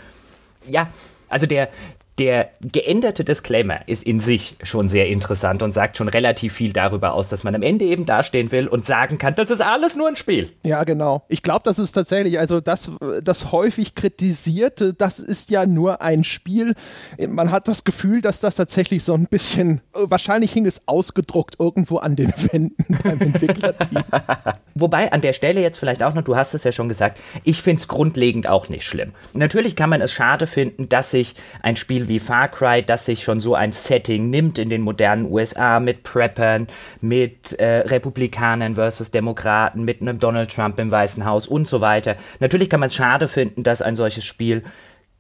Ja, 0.68 0.90
also 1.30 1.46
der, 1.46 1.70
der 2.20 2.50
geänderte 2.62 3.24
Disclaimer 3.24 3.88
ist 3.88 4.04
in 4.04 4.20
sich 4.20 4.58
schon 4.62 4.90
sehr 4.90 5.08
interessant 5.08 5.64
und 5.64 5.72
sagt 5.72 5.98
schon 5.98 6.10
relativ 6.10 6.54
viel 6.54 6.74
darüber 6.74 7.14
aus, 7.14 7.30
dass 7.30 7.46
man 7.46 7.56
am 7.56 7.62
Ende 7.62 7.86
eben 7.86 8.06
dastehen 8.06 8.52
will 8.52 8.68
und 8.68 8.86
sagen 8.86 9.18
kann, 9.18 9.36
das 9.36 9.50
ist 9.50 9.62
alles 9.62 9.96
nur 9.96 10.10
ein 10.10 10.18
Spiel. 10.18 10.52
Ja, 10.64 10.84
genau. 10.84 11.24
Ich 11.30 11.44
glaube, 11.44 11.62
das 11.64 11.80
ist 11.80 11.94
tatsächlich, 11.94 12.38
also 12.38 12.60
das, 12.60 12.92
das 13.24 13.54
häufig 13.54 13.96
kritisierte, 13.96 14.94
das 14.94 15.20
ist 15.20 15.50
ja 15.50 15.66
nur 15.66 16.02
ein 16.02 16.26
Spiel. 16.26 16.74
Man 17.26 17.52
hat 17.52 17.70
das 17.70 17.86
Gefühl, 17.86 18.20
dass 18.22 18.42
das 18.42 18.56
tatsächlich 18.56 19.06
so 19.06 19.14
ein 19.14 19.28
bisschen, 19.28 19.80
wahrscheinlich 19.94 20.52
hing 20.52 20.66
es 20.66 20.88
ausgedruckt 20.88 21.56
irgendwo 21.58 21.98
an 21.98 22.18
den 22.18 22.34
Wänden 22.52 22.98
beim 23.04 23.22
Entwicklerteam. 23.22 24.04
Wobei 24.76 25.12
an 25.14 25.22
der 25.22 25.34
Stelle 25.34 25.62
jetzt 25.62 25.78
vielleicht 25.78 26.04
auch 26.04 26.14
noch, 26.14 26.24
du 26.24 26.36
hast 26.36 26.54
es 26.54 26.66
ja 26.66 26.74
schon 26.74 26.90
gesagt, 26.90 27.18
ich 27.46 27.62
finde 27.62 27.80
es 27.80 27.88
grundlegend 27.88 28.48
auch 28.48 28.68
nicht 28.68 28.84
schlimm. 28.84 29.14
Natürlich 29.34 29.78
kann 29.78 29.90
man 29.90 30.02
es 30.02 30.12
schade 30.12 30.48
finden, 30.48 30.90
dass 30.90 31.12
sich 31.12 31.36
ein 31.62 31.78
Spiel 31.78 32.09
wie 32.10 32.20
Far 32.20 32.50
Cry, 32.50 32.84
das 32.84 33.06
sich 33.06 33.24
schon 33.24 33.40
so 33.40 33.56
ein 33.56 33.72
Setting 33.72 34.30
nimmt 34.30 34.60
in 34.60 34.70
den 34.70 34.82
modernen 34.82 35.32
USA 35.32 35.80
mit 35.80 36.04
Preppern, 36.04 36.68
mit 37.00 37.54
äh, 37.54 37.80
Republikanern 37.88 38.76
versus 38.76 39.12
Demokraten, 39.12 39.86
mit 39.86 40.02
einem 40.02 40.20
Donald 40.20 40.54
Trump 40.54 40.78
im 40.80 40.92
Weißen 40.92 41.24
Haus 41.24 41.48
und 41.48 41.68
so 41.68 41.80
weiter. 41.80 42.18
Natürlich 42.40 42.70
kann 42.70 42.82
man 42.82 42.88
es 42.88 42.96
schade 42.96 43.28
finden, 43.28 43.64
dass 43.64 43.82
ein 43.82 43.96
solches 43.96 44.26
Spiel 44.26 44.64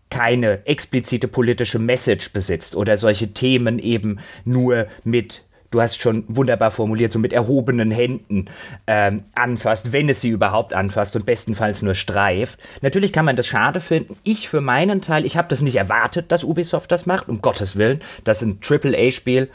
keine 0.09 0.65
explizite 0.65 1.27
politische 1.27 1.79
Message 1.79 2.33
besitzt 2.33 2.75
oder 2.75 2.97
solche 2.97 3.33
Themen 3.33 3.79
eben 3.79 4.19
nur 4.43 4.87
mit 5.03 5.43
du 5.71 5.81
hast 5.81 6.01
schon 6.01 6.23
wunderbar 6.27 6.71
formuliert, 6.71 7.13
so 7.13 7.19
mit 7.19 7.33
erhobenen 7.33 7.91
Händen 7.91 8.45
ähm, 8.87 9.23
anfasst, 9.35 9.91
wenn 9.91 10.09
es 10.09 10.21
sie 10.21 10.29
überhaupt 10.29 10.73
anfasst 10.73 11.15
und 11.15 11.25
bestenfalls 11.25 11.81
nur 11.81 11.95
streift. 11.95 12.59
Natürlich 12.81 13.13
kann 13.13 13.25
man 13.25 13.35
das 13.35 13.47
schade 13.47 13.79
finden. 13.79 14.15
Ich 14.23 14.49
für 14.49 14.61
meinen 14.61 15.01
Teil, 15.01 15.25
ich 15.25 15.37
habe 15.37 15.47
das 15.47 15.61
nicht 15.61 15.75
erwartet, 15.75 16.31
dass 16.31 16.43
Ubisoft 16.43 16.91
das 16.91 17.05
macht, 17.05 17.29
um 17.29 17.41
Gottes 17.41 17.75
Willen. 17.75 18.01
Das 18.23 18.41
ist 18.41 18.47
ein 18.47 18.59
AAA-Spiel 18.61 19.49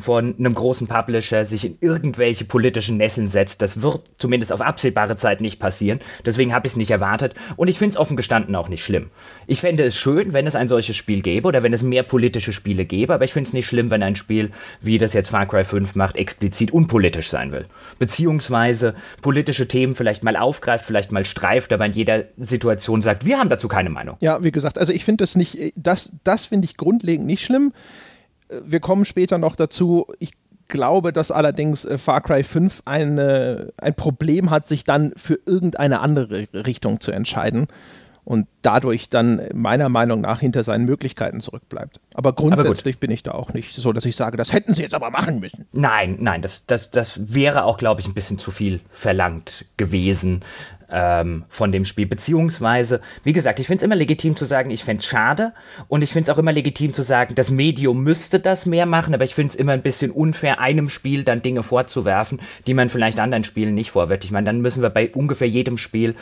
von 0.00 0.34
einem 0.38 0.54
großen 0.54 0.86
Publisher 0.86 1.44
sich 1.44 1.64
in 1.64 1.78
irgendwelche 1.80 2.44
politischen 2.44 2.96
Nesseln 2.96 3.28
setzt. 3.28 3.62
Das 3.62 3.82
wird 3.82 4.02
zumindest 4.18 4.52
auf 4.52 4.60
absehbare 4.60 5.16
Zeit 5.16 5.40
nicht 5.40 5.60
passieren. 5.60 6.00
Deswegen 6.24 6.52
habe 6.54 6.66
ich 6.66 6.72
es 6.72 6.76
nicht 6.76 6.90
erwartet. 6.90 7.34
Und 7.56 7.68
ich 7.68 7.78
finde 7.78 7.94
es 7.94 7.96
offen 7.96 8.16
gestanden 8.16 8.56
auch 8.56 8.68
nicht 8.68 8.84
schlimm. 8.84 9.10
Ich 9.46 9.60
fände 9.60 9.84
es 9.84 9.96
schön, 9.96 10.32
wenn 10.32 10.46
es 10.46 10.56
ein 10.56 10.68
solches 10.68 10.96
Spiel 10.96 11.20
gäbe 11.20 11.48
oder 11.48 11.62
wenn 11.62 11.72
es 11.72 11.82
mehr 11.82 12.02
politische 12.02 12.52
Spiele 12.52 12.84
gäbe. 12.84 13.14
Aber 13.14 13.24
ich 13.24 13.32
finde 13.32 13.48
es 13.48 13.52
nicht 13.52 13.66
schlimm, 13.66 13.90
wenn 13.90 14.02
ein 14.02 14.16
Spiel, 14.16 14.50
wie 14.80 14.98
das 14.98 15.12
jetzt 15.12 15.30
Far 15.30 15.46
Cry 15.46 15.64
5 15.64 15.94
macht, 15.94 16.16
explizit 16.16 16.72
unpolitisch 16.72 17.28
sein 17.28 17.52
will. 17.52 17.66
Beziehungsweise 17.98 18.94
politische 19.22 19.68
Themen 19.68 19.94
vielleicht 19.94 20.24
mal 20.24 20.36
aufgreift, 20.36 20.84
vielleicht 20.84 21.12
mal 21.12 21.24
streift, 21.24 21.72
aber 21.72 21.86
in 21.86 21.92
jeder 21.92 22.24
Situation 22.38 23.02
sagt, 23.02 23.24
wir 23.24 23.38
haben 23.38 23.48
dazu 23.48 23.68
keine 23.68 23.90
Meinung. 23.90 24.16
Ja, 24.20 24.42
wie 24.42 24.52
gesagt, 24.52 24.78
also 24.78 24.92
ich 24.92 25.04
finde 25.04 25.22
das 25.22 25.36
nicht, 25.36 25.72
das, 25.76 26.12
das 26.24 26.46
finde 26.46 26.66
ich 26.66 26.76
grundlegend 26.76 27.26
nicht 27.26 27.44
schlimm 27.44 27.72
wir 28.64 28.80
kommen 28.80 29.04
später 29.04 29.38
noch 29.38 29.56
dazu. 29.56 30.06
Ich 30.18 30.32
glaube, 30.68 31.12
dass 31.12 31.30
allerdings 31.30 31.84
äh, 31.84 31.98
Far 31.98 32.20
Cry 32.20 32.42
5 32.42 32.82
eine, 32.84 33.72
ein 33.76 33.94
Problem 33.94 34.50
hat, 34.50 34.66
sich 34.66 34.84
dann 34.84 35.12
für 35.16 35.38
irgendeine 35.46 36.00
andere 36.00 36.46
Richtung 36.54 37.00
zu 37.00 37.10
entscheiden 37.12 37.66
und 38.24 38.46
dadurch 38.62 39.08
dann 39.08 39.42
meiner 39.54 39.88
Meinung 39.88 40.20
nach 40.20 40.40
hinter 40.40 40.62
seinen 40.62 40.84
Möglichkeiten 40.84 41.40
zurückbleibt. 41.40 42.00
Aber 42.14 42.32
grundsätzlich 42.32 42.96
aber 42.96 43.00
bin 43.00 43.10
ich 43.10 43.22
da 43.22 43.32
auch 43.32 43.52
nicht 43.54 43.74
so, 43.74 43.92
dass 43.92 44.04
ich 44.04 44.14
sage, 44.14 44.36
das 44.36 44.52
hätten 44.52 44.74
sie 44.74 44.82
jetzt 44.82 44.94
aber 44.94 45.10
machen 45.10 45.40
müssen. 45.40 45.66
Nein, 45.72 46.18
nein, 46.20 46.42
das, 46.42 46.62
das, 46.66 46.90
das 46.90 47.18
wäre 47.34 47.64
auch, 47.64 47.76
glaube 47.76 48.00
ich, 48.00 48.06
ein 48.06 48.14
bisschen 48.14 48.38
zu 48.38 48.50
viel 48.50 48.80
verlangt 48.90 49.64
gewesen 49.76 50.40
ähm, 50.90 51.44
von 51.48 51.72
dem 51.72 51.84
Spiel. 51.84 52.06
Beziehungsweise, 52.06 53.00
wie 53.24 53.32
gesagt, 53.32 53.60
ich 53.60 53.66
finde 53.66 53.78
es 53.78 53.84
immer 53.84 53.96
legitim 53.96 54.36
zu 54.36 54.44
sagen, 54.44 54.70
ich 54.70 54.84
fände 54.84 55.00
es 55.00 55.06
schade. 55.06 55.52
Und 55.88 56.02
ich 56.02 56.12
finde 56.12 56.30
es 56.30 56.34
auch 56.34 56.38
immer 56.38 56.52
legitim 56.52 56.92
zu 56.92 57.02
sagen, 57.02 57.34
das 57.34 57.50
Medium 57.50 58.02
müsste 58.02 58.40
das 58.40 58.66
mehr 58.66 58.86
machen. 58.86 59.14
Aber 59.14 59.24
ich 59.24 59.34
finde 59.34 59.50
es 59.50 59.54
immer 59.54 59.72
ein 59.72 59.82
bisschen 59.82 60.10
unfair, 60.10 60.60
einem 60.60 60.88
Spiel 60.88 61.24
dann 61.24 61.42
Dinge 61.42 61.62
vorzuwerfen, 61.62 62.40
die 62.66 62.74
man 62.74 62.88
vielleicht 62.88 63.20
anderen 63.20 63.44
Spielen 63.44 63.74
nicht 63.74 63.90
vorwirft. 63.90 64.24
Ich 64.24 64.30
meine, 64.30 64.46
dann 64.46 64.60
müssen 64.60 64.82
wir 64.82 64.90
bei 64.90 65.10
ungefähr 65.10 65.48
jedem 65.48 65.78
Spiel, 65.78 66.14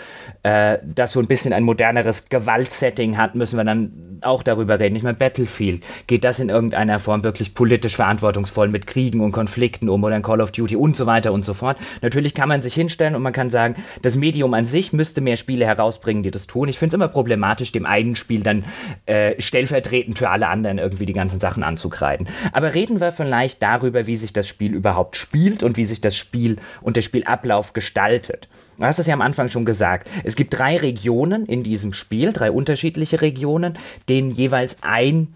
äh, 0.42 0.78
das 0.85 1.12
so 1.12 1.20
ein 1.20 1.26
bisschen 1.26 1.52
ein 1.52 1.64
moderneres 1.64 2.28
Gewaltsetting 2.28 3.16
hat, 3.16 3.35
müssen 3.35 3.57
wir 3.57 3.64
dann 3.64 4.18
auch 4.22 4.42
darüber 4.42 4.81
reden. 4.81 4.96
Ich 4.96 5.02
meine, 5.02 5.16
Battlefield, 5.16 5.83
geht 6.07 6.24
das 6.24 6.40
in 6.40 6.48
irgendeiner 6.48 6.98
Form 6.98 7.22
wirklich 7.22 7.54
politisch 7.54 7.96
verantwortungsvoll 7.96 8.68
mit 8.68 8.87
Kriegen 8.87 9.20
und 9.20 9.33
Konflikten 9.33 9.88
um 9.88 10.02
oder 10.04 10.16
in 10.16 10.22
Call 10.22 10.40
of 10.40 10.52
Duty 10.52 10.76
und 10.76 10.96
so 10.96 11.07
weiter 11.07 11.33
und 11.33 11.44
so 11.44 11.54
fort. 11.54 11.76
Natürlich 12.02 12.35
kann 12.35 12.48
man 12.48 12.62
sich 12.62 12.74
hinstellen 12.74 13.14
und 13.14 13.22
man 13.22 13.33
kann 13.33 13.50
sagen, 13.50 13.76
das 14.02 14.16
Medium 14.16 14.54
an 14.59 14.66
sich 14.66 14.92
müsste 14.92 15.21
mehr 15.21 15.37
Spiele 15.37 15.64
herausbringen, 15.64 16.25
die 16.25 16.33
das 16.33 16.49
tun. 16.49 16.68
Ich 16.68 16.79
finde 16.79 16.88
es 16.88 16.94
immer 16.94 17.09
problematisch, 17.09 17.71
dem 17.71 17.87
einen 17.87 18.16
Spiel 18.16 18.42
dann 18.42 18.64
äh, 19.07 19.40
stellvertretend 19.40 20.18
für 20.18 20.31
alle 20.31 20.49
anderen 20.49 20.79
irgendwie 20.79 21.07
die 21.07 21.12
ganzen 21.12 21.38
Sachen 21.38 21.62
anzukreiden. 21.62 22.29
Aber 22.53 22.75
reden 22.75 23.01
wir 23.01 23.12
vielleicht 23.12 23.62
darüber, 23.62 24.07
wie 24.09 24.16
sich 24.16 24.33
das 24.33 24.49
Spiel 24.49 24.75
überhaupt 24.75 25.16
spielt 25.16 25.62
und 25.62 25.77
wie 25.77 25.85
sich 25.85 26.01
das 26.01 26.16
Spiel 26.16 26.57
und 26.83 26.97
der 26.97 27.03
Spielablauf 27.03 27.73
gestaltet. 27.73 28.49
Du 28.79 28.85
hast 28.85 28.99
es 28.99 29.07
ja 29.07 29.14
am 29.14 29.23
Anfang 29.23 29.49
schon 29.49 29.64
gesagt. 29.64 30.09
Es 30.25 30.35
gibt 30.35 30.59
drei 30.59 30.77
Regionen 30.77 31.47
in 31.47 31.62
diesem 31.62 31.92
Spiel, 31.92 32.33
drei 32.33 32.51
unterschiedliche 32.51 33.21
Regionen, 33.21 33.79
denen 34.09 34.33
jeweils 34.33 34.79
ein 34.83 35.29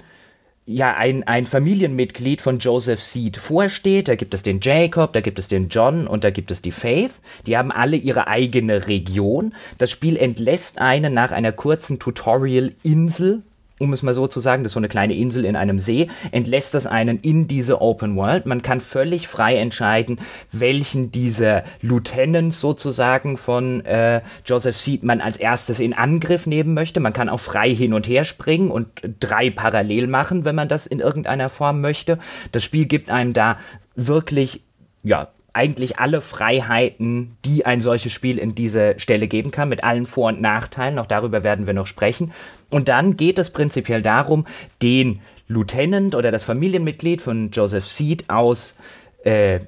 ja, 0.64 0.94
ein, 0.94 1.24
ein 1.24 1.46
Familienmitglied 1.46 2.40
von 2.40 2.58
Joseph 2.58 3.02
Seed 3.02 3.36
vorsteht. 3.36 4.08
Da 4.08 4.14
gibt 4.14 4.32
es 4.32 4.42
den 4.42 4.60
Jacob, 4.60 5.12
da 5.12 5.20
gibt 5.20 5.38
es 5.38 5.48
den 5.48 5.68
John 5.68 6.06
und 6.06 6.24
da 6.24 6.30
gibt 6.30 6.50
es 6.50 6.62
die 6.62 6.70
Faith. 6.70 7.14
Die 7.46 7.56
haben 7.56 7.72
alle 7.72 7.96
ihre 7.96 8.28
eigene 8.28 8.86
Region. 8.86 9.54
Das 9.78 9.90
Spiel 9.90 10.16
entlässt 10.16 10.78
einen 10.78 11.14
nach 11.14 11.32
einer 11.32 11.52
kurzen 11.52 11.98
Tutorial-Insel 11.98 13.42
um 13.82 13.92
es 13.92 14.04
mal 14.04 14.14
so 14.14 14.28
zu 14.28 14.38
sagen, 14.38 14.62
das 14.62 14.70
ist 14.70 14.74
so 14.74 14.80
eine 14.80 14.88
kleine 14.88 15.14
Insel 15.14 15.44
in 15.44 15.56
einem 15.56 15.80
See, 15.80 16.08
entlässt 16.30 16.72
das 16.74 16.86
einen 16.86 17.18
in 17.20 17.48
diese 17.48 17.82
Open 17.82 18.16
World. 18.16 18.46
Man 18.46 18.62
kann 18.62 18.80
völlig 18.80 19.26
frei 19.26 19.56
entscheiden, 19.56 20.20
welchen 20.52 21.10
dieser 21.10 21.64
Lieutenants 21.80 22.60
sozusagen 22.60 23.36
von 23.36 23.84
äh, 23.84 24.20
Joseph 24.46 24.78
Seed 24.78 25.02
man 25.02 25.20
als 25.20 25.36
erstes 25.36 25.80
in 25.80 25.94
Angriff 25.94 26.46
nehmen 26.46 26.74
möchte. 26.74 27.00
Man 27.00 27.12
kann 27.12 27.28
auch 27.28 27.40
frei 27.40 27.74
hin 27.74 27.92
und 27.92 28.06
her 28.06 28.22
springen 28.22 28.70
und 28.70 28.86
drei 29.18 29.50
parallel 29.50 30.06
machen, 30.06 30.44
wenn 30.44 30.54
man 30.54 30.68
das 30.68 30.86
in 30.86 31.00
irgendeiner 31.00 31.48
Form 31.48 31.80
möchte. 31.80 32.18
Das 32.52 32.62
Spiel 32.62 32.86
gibt 32.86 33.10
einem 33.10 33.32
da 33.32 33.58
wirklich, 33.96 34.62
ja, 35.02 35.28
eigentlich 35.52 35.98
alle 35.98 36.20
Freiheiten, 36.20 37.36
die 37.44 37.66
ein 37.66 37.80
solches 37.80 38.12
Spiel 38.12 38.38
in 38.38 38.54
dieser 38.54 38.98
Stelle 38.98 39.28
geben 39.28 39.50
kann, 39.50 39.68
mit 39.68 39.84
allen 39.84 40.06
Vor- 40.06 40.28
und 40.28 40.40
Nachteilen. 40.40 40.98
Auch 40.98 41.06
darüber 41.06 41.44
werden 41.44 41.66
wir 41.66 41.74
noch 41.74 41.86
sprechen. 41.86 42.32
Und 42.70 42.88
dann 42.88 43.16
geht 43.16 43.38
es 43.38 43.50
prinzipiell 43.50 44.02
darum, 44.02 44.46
den 44.80 45.20
Lieutenant 45.48 46.14
oder 46.14 46.30
das 46.30 46.44
Familienmitglied 46.44 47.20
von 47.20 47.50
Joseph 47.50 47.86
Seed 47.86 48.30
aus 48.30 48.76
äh, 49.24 49.60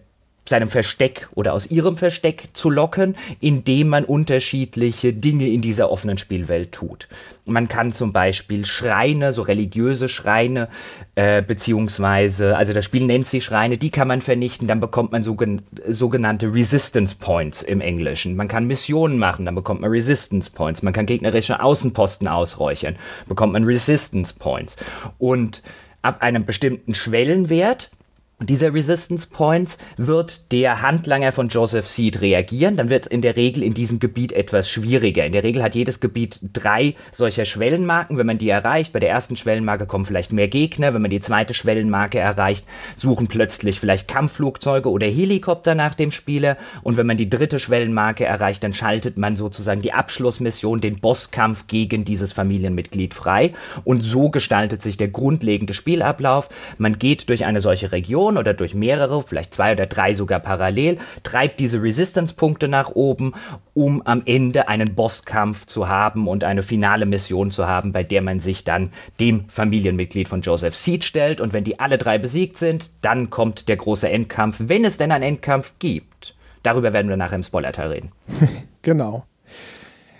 seinem 0.46 0.68
Versteck 0.68 1.28
oder 1.34 1.52
aus 1.52 1.66
ihrem 1.70 1.96
Versteck 1.96 2.48
zu 2.52 2.70
locken, 2.70 3.16
indem 3.40 3.88
man 3.88 4.04
unterschiedliche 4.04 5.12
Dinge 5.12 5.48
in 5.48 5.60
dieser 5.60 5.90
offenen 5.90 6.18
Spielwelt 6.18 6.72
tut. 6.72 7.08
Man 7.46 7.68
kann 7.68 7.92
zum 7.92 8.12
Beispiel 8.12 8.64
Schreine, 8.64 9.32
so 9.32 9.42
religiöse 9.42 10.08
Schreine, 10.08 10.68
äh, 11.14 11.42
beziehungsweise, 11.42 12.56
also 12.56 12.72
das 12.72 12.84
Spiel 12.84 13.04
nennt 13.04 13.26
sie 13.26 13.40
Schreine, 13.40 13.76
die 13.78 13.90
kann 13.90 14.08
man 14.08 14.20
vernichten, 14.20 14.68
dann 14.68 14.80
bekommt 14.80 15.12
man 15.12 15.22
sogen 15.22 15.62
sogenannte 15.88 16.52
Resistance 16.52 17.16
Points 17.18 17.62
im 17.62 17.80
Englischen. 17.80 18.36
Man 18.36 18.48
kann 18.48 18.66
Missionen 18.66 19.18
machen, 19.18 19.44
dann 19.46 19.54
bekommt 19.54 19.80
man 19.80 19.90
Resistance 19.90 20.50
Points. 20.50 20.82
Man 20.82 20.92
kann 20.92 21.06
gegnerische 21.06 21.62
Außenposten 21.62 22.28
ausräuchern, 22.28 22.96
bekommt 23.28 23.52
man 23.52 23.64
Resistance 23.64 24.34
Points. 24.38 24.76
Und 25.18 25.62
ab 26.02 26.22
einem 26.22 26.44
bestimmten 26.44 26.94
Schwellenwert 26.94 27.90
dieser 28.40 28.74
Resistance 28.74 29.28
Points 29.30 29.78
wird 29.96 30.50
der 30.50 30.82
Handlanger 30.82 31.30
von 31.30 31.48
Joseph 31.48 31.86
Seed 31.86 32.20
reagieren. 32.20 32.76
Dann 32.76 32.90
wird 32.90 33.06
es 33.06 33.10
in 33.10 33.22
der 33.22 33.36
Regel 33.36 33.62
in 33.62 33.74
diesem 33.74 34.00
Gebiet 34.00 34.32
etwas 34.32 34.68
schwieriger. 34.68 35.24
In 35.24 35.32
der 35.32 35.44
Regel 35.44 35.62
hat 35.62 35.76
jedes 35.76 36.00
Gebiet 36.00 36.40
drei 36.52 36.96
solcher 37.12 37.44
Schwellenmarken. 37.44 38.18
Wenn 38.18 38.26
man 38.26 38.38
die 38.38 38.48
erreicht, 38.48 38.92
bei 38.92 38.98
der 38.98 39.10
ersten 39.10 39.36
Schwellenmarke 39.36 39.86
kommen 39.86 40.04
vielleicht 40.04 40.32
mehr 40.32 40.48
Gegner. 40.48 40.92
Wenn 40.94 41.02
man 41.02 41.12
die 41.12 41.20
zweite 41.20 41.54
Schwellenmarke 41.54 42.18
erreicht, 42.18 42.66
suchen 42.96 43.28
plötzlich 43.28 43.78
vielleicht 43.78 44.08
Kampfflugzeuge 44.08 44.90
oder 44.90 45.06
Helikopter 45.06 45.76
nach 45.76 45.94
dem 45.94 46.10
Spieler. 46.10 46.56
Und 46.82 46.96
wenn 46.96 47.06
man 47.06 47.16
die 47.16 47.30
dritte 47.30 47.60
Schwellenmarke 47.60 48.24
erreicht, 48.24 48.64
dann 48.64 48.74
schaltet 48.74 49.16
man 49.16 49.36
sozusagen 49.36 49.80
die 49.80 49.92
Abschlussmission, 49.92 50.80
den 50.80 50.98
Bosskampf 50.98 51.68
gegen 51.68 52.04
dieses 52.04 52.32
Familienmitglied 52.32 53.14
frei. 53.14 53.54
Und 53.84 54.02
so 54.02 54.28
gestaltet 54.28 54.82
sich 54.82 54.96
der 54.96 55.08
grundlegende 55.08 55.72
Spielablauf. 55.72 56.48
Man 56.78 56.98
geht 56.98 57.28
durch 57.28 57.44
eine 57.44 57.60
solche 57.60 57.92
Region 57.92 58.23
Mission 58.24 58.38
oder 58.38 58.54
durch 58.54 58.74
mehrere, 58.74 59.22
vielleicht 59.22 59.54
zwei 59.54 59.72
oder 59.72 59.86
drei 59.86 60.14
sogar 60.14 60.40
parallel, 60.40 60.98
treibt 61.22 61.60
diese 61.60 61.82
Resistance-Punkte 61.82 62.68
nach 62.68 62.90
oben, 62.90 63.34
um 63.74 64.02
am 64.06 64.22
Ende 64.24 64.68
einen 64.68 64.94
Bosskampf 64.94 65.66
zu 65.66 65.88
haben 65.88 66.28
und 66.28 66.44
eine 66.44 66.62
finale 66.62 67.06
Mission 67.06 67.50
zu 67.50 67.66
haben, 67.66 67.92
bei 67.92 68.02
der 68.02 68.22
man 68.22 68.40
sich 68.40 68.64
dann 68.64 68.92
dem 69.20 69.48
Familienmitglied 69.48 70.28
von 70.28 70.40
Joseph 70.40 70.76
Seed 70.76 71.04
stellt. 71.04 71.40
Und 71.40 71.52
wenn 71.52 71.64
die 71.64 71.80
alle 71.80 71.98
drei 71.98 72.18
besiegt 72.18 72.58
sind, 72.58 73.04
dann 73.04 73.30
kommt 73.30 73.68
der 73.68 73.76
große 73.76 74.08
Endkampf, 74.08 74.62
wenn 74.66 74.84
es 74.84 74.96
denn 74.96 75.12
einen 75.12 75.24
Endkampf 75.24 75.74
gibt. 75.78 76.34
Darüber 76.62 76.92
werden 76.92 77.08
wir 77.08 77.16
nachher 77.16 77.36
im 77.36 77.42
Spoiler-Teil 77.42 77.90
reden. 77.90 78.12
genau. 78.82 79.26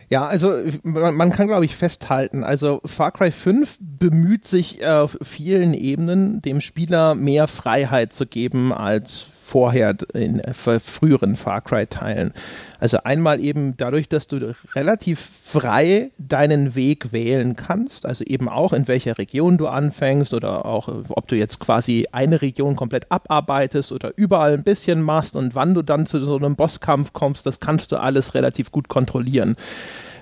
Ja, 0.09 0.27
also 0.27 0.53
man, 0.83 1.31
kann, 1.31 1.47
glaube 1.47 1.64
ich, 1.64 1.77
festhalten, 1.77 2.45
also 2.45 2.81
Far 2.85 3.12
Cry 3.12 3.31
5 3.31 3.79
bemüht 3.81 4.45
sich 4.45 4.87
auf 4.87 5.17
vielen 5.23 5.75
Ebenen, 5.75 6.43
dem 6.43 6.61
Spieler 6.61 7.14
mehr 7.14 7.49
Freiheit 7.49 8.12
zu 8.12 8.27
geben 8.27 8.73
als 8.73 9.34
vorher 9.44 9.94
in 10.14 10.40
früheren 10.52 11.37
Far 11.37 11.61
Cry-Teilen. 11.61 12.33
Also 12.80 12.98
einmal 13.04 13.40
eben 13.40 13.76
dadurch, 13.76 14.09
dass 14.09 14.26
du 14.26 14.54
relativ 14.74 15.20
frei 15.20 16.11
deinen 16.18 16.74
Weg 16.74 17.12
wählen 17.12 17.54
kannst, 17.54 18.07
also 18.07 18.24
eben 18.24 18.48
auch 18.48 18.72
in 18.72 18.88
welcher 18.88 19.18
Region 19.18 19.59
du 19.59 19.68
anfängst 19.68 20.33
oder 20.33 20.64
auch 20.64 20.88
ob 21.11 21.28
du 21.28 21.37
jetzt 21.37 21.61
quasi 21.61 22.07
eine 22.11 22.40
Region 22.40 22.74
komplett 22.74 23.11
abarbeitest 23.11 23.92
oder 23.92 24.12
überall 24.16 24.54
ein 24.54 24.64
bisschen 24.64 25.02
machst 25.02 25.37
und 25.37 25.54
wann 25.54 25.74
du 25.74 25.83
dann 25.83 26.07
zu 26.07 26.24
so 26.24 26.37
einem 26.37 26.57
Bosskampf 26.57 27.12
kommst, 27.12 27.44
das 27.44 27.61
kannst 27.61 27.92
du 27.92 27.96
alles 27.96 28.35
relativ 28.35 28.72
gut 28.72 28.88
kontrollieren. 28.88 29.57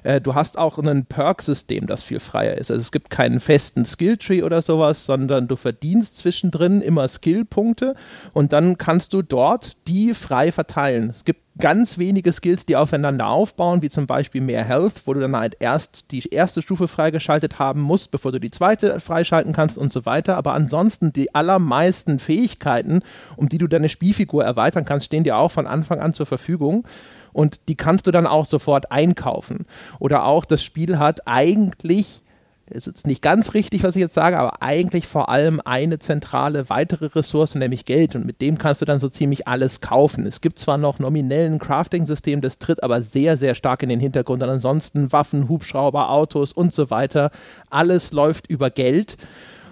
Äh, 0.02 0.20
du 0.20 0.34
hast 0.34 0.58
auch 0.58 0.78
ein 0.78 1.04
Perk-System, 1.04 1.86
das 1.86 2.02
viel 2.02 2.20
freier 2.20 2.56
ist. 2.56 2.70
Also 2.70 2.80
es 2.80 2.92
gibt 2.92 3.10
keinen 3.10 3.40
festen 3.40 3.84
Skilltree 3.84 4.42
oder 4.42 4.62
sowas, 4.62 5.06
sondern 5.06 5.48
du 5.48 5.56
verdienst 5.56 6.18
zwischendrin 6.18 6.80
immer 6.80 7.08
Skillpunkte 7.08 7.94
und 8.32 8.52
dann 8.52 8.78
kannst 8.78 9.12
du 9.12 9.22
dort 9.22 9.72
die 9.86 10.14
frei 10.14 10.52
verteilen. 10.52 11.10
Es 11.10 11.24
gibt 11.24 11.40
ganz 11.58 11.98
wenige 11.98 12.32
Skills, 12.32 12.64
die 12.64 12.76
aufeinander 12.76 13.28
aufbauen, 13.28 13.82
wie 13.82 13.90
zum 13.90 14.06
Beispiel 14.06 14.40
mehr 14.40 14.64
Health, 14.64 15.02
wo 15.04 15.12
du 15.12 15.20
dann 15.20 15.36
halt 15.36 15.56
erst 15.60 16.10
die 16.10 16.26
erste 16.30 16.62
Stufe 16.62 16.88
freigeschaltet 16.88 17.58
haben 17.58 17.80
musst, 17.80 18.10
bevor 18.10 18.32
du 18.32 18.40
die 18.40 18.50
zweite 18.50 19.00
freischalten 19.00 19.52
kannst 19.52 19.76
und 19.76 19.92
so 19.92 20.06
weiter. 20.06 20.36
Aber 20.36 20.54
ansonsten 20.54 21.12
die 21.12 21.34
allermeisten 21.34 22.18
Fähigkeiten, 22.18 23.02
um 23.36 23.48
die 23.48 23.58
du 23.58 23.66
deine 23.66 23.90
Spielfigur 23.90 24.44
erweitern 24.44 24.84
kannst, 24.84 25.06
stehen 25.06 25.24
dir 25.24 25.36
auch 25.36 25.50
von 25.50 25.66
Anfang 25.66 26.00
an 26.00 26.14
zur 26.14 26.26
Verfügung 26.26 26.86
und 27.32 27.60
die 27.68 27.76
kannst 27.76 28.06
du 28.06 28.10
dann 28.10 28.26
auch 28.26 28.46
sofort 28.46 28.92
einkaufen. 28.92 29.66
Oder 29.98 30.24
auch 30.24 30.44
das 30.44 30.62
Spiel 30.62 30.98
hat 30.98 31.26
eigentlich 31.26 32.22
ist 32.72 32.86
jetzt 32.86 33.06
nicht 33.06 33.22
ganz 33.22 33.54
richtig, 33.54 33.82
was 33.82 33.96
ich 33.96 34.00
jetzt 34.00 34.14
sage, 34.14 34.38
aber 34.38 34.62
eigentlich 34.62 35.06
vor 35.06 35.28
allem 35.28 35.60
eine 35.64 35.98
zentrale 35.98 36.68
weitere 36.70 37.06
Ressource, 37.06 37.54
nämlich 37.54 37.84
Geld. 37.84 38.14
Und 38.16 38.26
mit 38.26 38.40
dem 38.40 38.58
kannst 38.58 38.80
du 38.80 38.86
dann 38.86 38.98
so 38.98 39.08
ziemlich 39.08 39.46
alles 39.46 39.80
kaufen. 39.80 40.26
Es 40.26 40.40
gibt 40.40 40.58
zwar 40.58 40.78
noch 40.78 40.98
nominell 40.98 41.50
ein 41.50 41.58
Crafting-System, 41.58 42.40
das 42.40 42.58
tritt 42.58 42.82
aber 42.82 43.02
sehr, 43.02 43.36
sehr 43.36 43.54
stark 43.54 43.82
in 43.82 43.88
den 43.88 44.00
Hintergrund. 44.00 44.42
Und 44.42 44.48
ansonsten 44.48 45.12
Waffen, 45.12 45.48
Hubschrauber, 45.48 46.10
Autos 46.10 46.52
und 46.52 46.72
so 46.72 46.90
weiter. 46.90 47.30
Alles 47.70 48.12
läuft 48.12 48.48
über 48.48 48.70
Geld. 48.70 49.16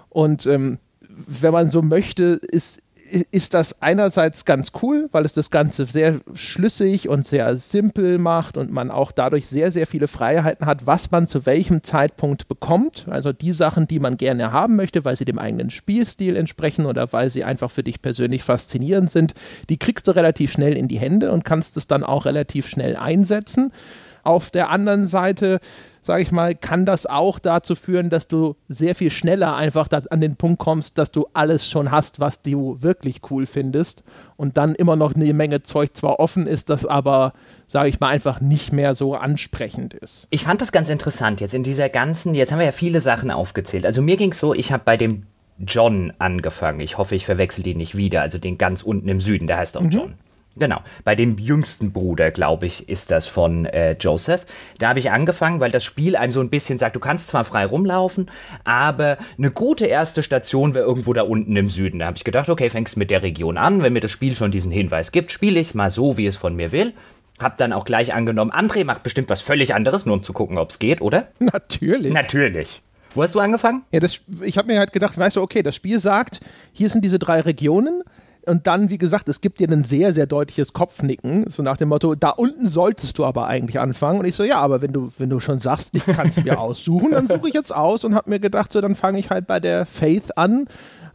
Und 0.09 0.45
ähm, 0.45 0.79
wenn 1.09 1.53
man 1.53 1.69
so 1.69 1.81
möchte, 1.81 2.39
ist 2.51 2.81
ist 3.11 3.53
das 3.53 3.81
einerseits 3.81 4.45
ganz 4.45 4.71
cool, 4.81 5.09
weil 5.11 5.25
es 5.25 5.33
das 5.33 5.51
Ganze 5.51 5.85
sehr 5.85 6.19
schlüssig 6.33 7.09
und 7.09 7.25
sehr 7.25 7.57
simpel 7.57 8.17
macht 8.17 8.57
und 8.57 8.71
man 8.71 8.89
auch 8.89 9.11
dadurch 9.11 9.47
sehr, 9.47 9.71
sehr 9.71 9.85
viele 9.85 10.07
Freiheiten 10.07 10.65
hat, 10.65 10.85
was 10.85 11.11
man 11.11 11.27
zu 11.27 11.45
welchem 11.45 11.83
Zeitpunkt 11.83 12.47
bekommt. 12.47 13.07
Also 13.09 13.33
die 13.33 13.51
Sachen, 13.51 13.87
die 13.87 13.99
man 13.99 14.17
gerne 14.17 14.51
haben 14.51 14.75
möchte, 14.75 15.03
weil 15.03 15.15
sie 15.15 15.25
dem 15.25 15.39
eigenen 15.39 15.71
Spielstil 15.71 16.35
entsprechen 16.35 16.85
oder 16.85 17.11
weil 17.11 17.29
sie 17.29 17.43
einfach 17.43 17.69
für 17.69 17.83
dich 17.83 18.01
persönlich 18.01 18.43
faszinierend 18.43 19.09
sind, 19.09 19.33
die 19.69 19.77
kriegst 19.77 20.07
du 20.07 20.11
relativ 20.11 20.51
schnell 20.53 20.77
in 20.77 20.87
die 20.87 20.99
Hände 20.99 21.31
und 21.31 21.43
kannst 21.43 21.77
es 21.77 21.87
dann 21.87 22.03
auch 22.03 22.25
relativ 22.25 22.67
schnell 22.67 22.95
einsetzen. 22.95 23.73
Auf 24.23 24.51
der 24.51 24.69
anderen 24.69 25.05
Seite, 25.07 25.59
sage 26.01 26.23
ich 26.23 26.31
mal, 26.31 26.55
kann 26.55 26.85
das 26.85 27.05
auch 27.05 27.39
dazu 27.39 27.75
führen, 27.75 28.09
dass 28.09 28.27
du 28.27 28.55
sehr 28.67 28.95
viel 28.95 29.11
schneller 29.11 29.55
einfach 29.55 29.89
an 30.09 30.21
den 30.21 30.35
Punkt 30.35 30.59
kommst, 30.59 30.97
dass 30.97 31.11
du 31.11 31.27
alles 31.33 31.69
schon 31.69 31.91
hast, 31.91 32.19
was 32.19 32.41
du 32.41 32.77
wirklich 32.81 33.21
cool 33.29 33.45
findest 33.45 34.03
und 34.37 34.57
dann 34.57 34.75
immer 34.75 34.95
noch 34.95 35.15
eine 35.15 35.33
Menge 35.33 35.63
Zeug 35.63 35.95
zwar 35.95 36.19
offen 36.19 36.47
ist, 36.47 36.69
das 36.69 36.85
aber, 36.85 37.33
sage 37.67 37.89
ich 37.89 37.99
mal, 37.99 38.09
einfach 38.09 38.41
nicht 38.41 38.71
mehr 38.71 38.93
so 38.95 39.15
ansprechend 39.15 39.93
ist. 39.93 40.27
Ich 40.29 40.43
fand 40.43 40.61
das 40.61 40.71
ganz 40.71 40.89
interessant 40.89 41.41
jetzt 41.41 41.53
in 41.53 41.63
dieser 41.63 41.89
ganzen, 41.89 42.35
jetzt 42.35 42.51
haben 42.51 42.59
wir 42.59 42.65
ja 42.65 42.71
viele 42.71 43.01
Sachen 43.01 43.31
aufgezählt. 43.31 43.85
Also 43.85 44.01
mir 44.01 44.17
ging 44.17 44.31
es 44.31 44.39
so, 44.39 44.53
ich 44.53 44.71
habe 44.71 44.83
bei 44.85 44.97
dem 44.97 45.27
John 45.65 46.13
angefangen. 46.17 46.79
Ich 46.79 46.97
hoffe, 46.97 47.15
ich 47.15 47.25
verwechsel 47.25 47.63
den 47.63 47.77
nicht 47.77 47.95
wieder, 47.95 48.21
also 48.21 48.37
den 48.37 48.57
ganz 48.57 48.81
unten 48.81 49.07
im 49.07 49.21
Süden, 49.21 49.47
der 49.47 49.57
heißt 49.57 49.77
auch 49.77 49.81
mhm. 49.81 49.89
John. 49.89 50.13
Genau, 50.57 50.81
bei 51.05 51.15
dem 51.15 51.37
jüngsten 51.37 51.93
Bruder, 51.93 52.29
glaube 52.29 52.65
ich, 52.65 52.89
ist 52.89 53.09
das 53.09 53.25
von 53.25 53.65
äh, 53.65 53.93
Joseph. 53.93 54.45
Da 54.79 54.89
habe 54.89 54.99
ich 54.99 55.09
angefangen, 55.09 55.61
weil 55.61 55.71
das 55.71 55.85
Spiel 55.85 56.17
einem 56.17 56.33
so 56.33 56.41
ein 56.41 56.49
bisschen 56.49 56.77
sagt, 56.77 56.97
du 56.97 56.99
kannst 56.99 57.29
zwar 57.29 57.45
frei 57.45 57.65
rumlaufen, 57.65 58.29
aber 58.65 59.17
eine 59.37 59.51
gute 59.51 59.85
erste 59.85 60.23
Station 60.23 60.73
wäre 60.73 60.85
irgendwo 60.85 61.13
da 61.13 61.21
unten 61.21 61.55
im 61.55 61.69
Süden. 61.69 61.99
Da 61.99 62.07
habe 62.07 62.17
ich 62.17 62.25
gedacht, 62.25 62.49
okay, 62.49 62.69
fängst 62.69 62.97
mit 62.97 63.11
der 63.11 63.23
Region 63.23 63.57
an. 63.57 63.81
Wenn 63.81 63.93
mir 63.93 64.01
das 64.01 64.11
Spiel 64.11 64.35
schon 64.35 64.51
diesen 64.51 64.71
Hinweis 64.71 65.13
gibt, 65.13 65.31
spiele 65.31 65.59
ich 65.59 65.69
es 65.69 65.73
mal 65.73 65.89
so, 65.89 66.17
wie 66.17 66.25
es 66.25 66.35
von 66.35 66.53
mir 66.55 66.73
will. 66.73 66.93
Hab 67.39 67.57
dann 67.57 67.71
auch 67.71 67.85
gleich 67.85 68.13
angenommen, 68.13 68.51
André 68.51 68.83
macht 68.83 69.03
bestimmt 69.03 69.29
was 69.29 69.41
völlig 69.41 69.73
anderes, 69.73 70.05
nur 70.05 70.15
um 70.15 70.21
zu 70.21 70.33
gucken, 70.33 70.57
ob 70.57 70.69
es 70.69 70.79
geht, 70.79 71.01
oder? 71.01 71.29
Natürlich. 71.39 72.11
Natürlich. 72.13 72.81
Wo 73.15 73.23
hast 73.23 73.35
du 73.35 73.39
angefangen? 73.39 73.83
Ja, 73.91 73.99
das, 73.99 74.21
ich 74.41 74.57
habe 74.57 74.67
mir 74.67 74.79
halt 74.79 74.93
gedacht, 74.93 75.17
weißt 75.17 75.37
du, 75.37 75.41
okay, 75.41 75.63
das 75.63 75.75
Spiel 75.75 75.99
sagt, 75.99 76.39
hier 76.71 76.89
sind 76.89 77.03
diese 77.03 77.19
drei 77.19 77.41
Regionen 77.41 78.03
und 78.45 78.67
dann, 78.67 78.89
wie 78.89 78.97
gesagt, 78.97 79.29
es 79.29 79.41
gibt 79.41 79.59
dir 79.59 79.69
ein 79.69 79.83
sehr, 79.83 80.13
sehr 80.13 80.25
deutliches 80.25 80.73
Kopfnicken, 80.73 81.49
so 81.49 81.61
nach 81.63 81.77
dem 81.77 81.89
Motto, 81.89 82.15
da 82.15 82.29
unten 82.29 82.67
solltest 82.67 83.17
du 83.17 83.25
aber 83.25 83.47
eigentlich 83.47 83.79
anfangen. 83.79 84.19
Und 84.19 84.25
ich 84.25 84.35
so, 84.35 84.43
ja, 84.43 84.57
aber 84.57 84.81
wenn 84.81 84.93
du, 84.93 85.11
wenn 85.17 85.29
du 85.29 85.39
schon 85.39 85.59
sagst, 85.59 85.91
ich 85.93 86.05
kann 86.05 86.27
es 86.27 86.43
mir 86.43 86.59
aussuchen, 86.59 87.11
dann 87.11 87.27
suche 87.27 87.49
ich 87.49 87.53
jetzt 87.53 87.73
aus 87.75 88.03
und 88.03 88.15
habe 88.15 88.29
mir 88.29 88.39
gedacht, 88.39 88.71
so, 88.71 88.81
dann 88.81 88.95
fange 88.95 89.19
ich 89.19 89.29
halt 89.29 89.47
bei 89.47 89.59
der 89.59 89.85
Faith 89.85 90.37
an 90.37 90.65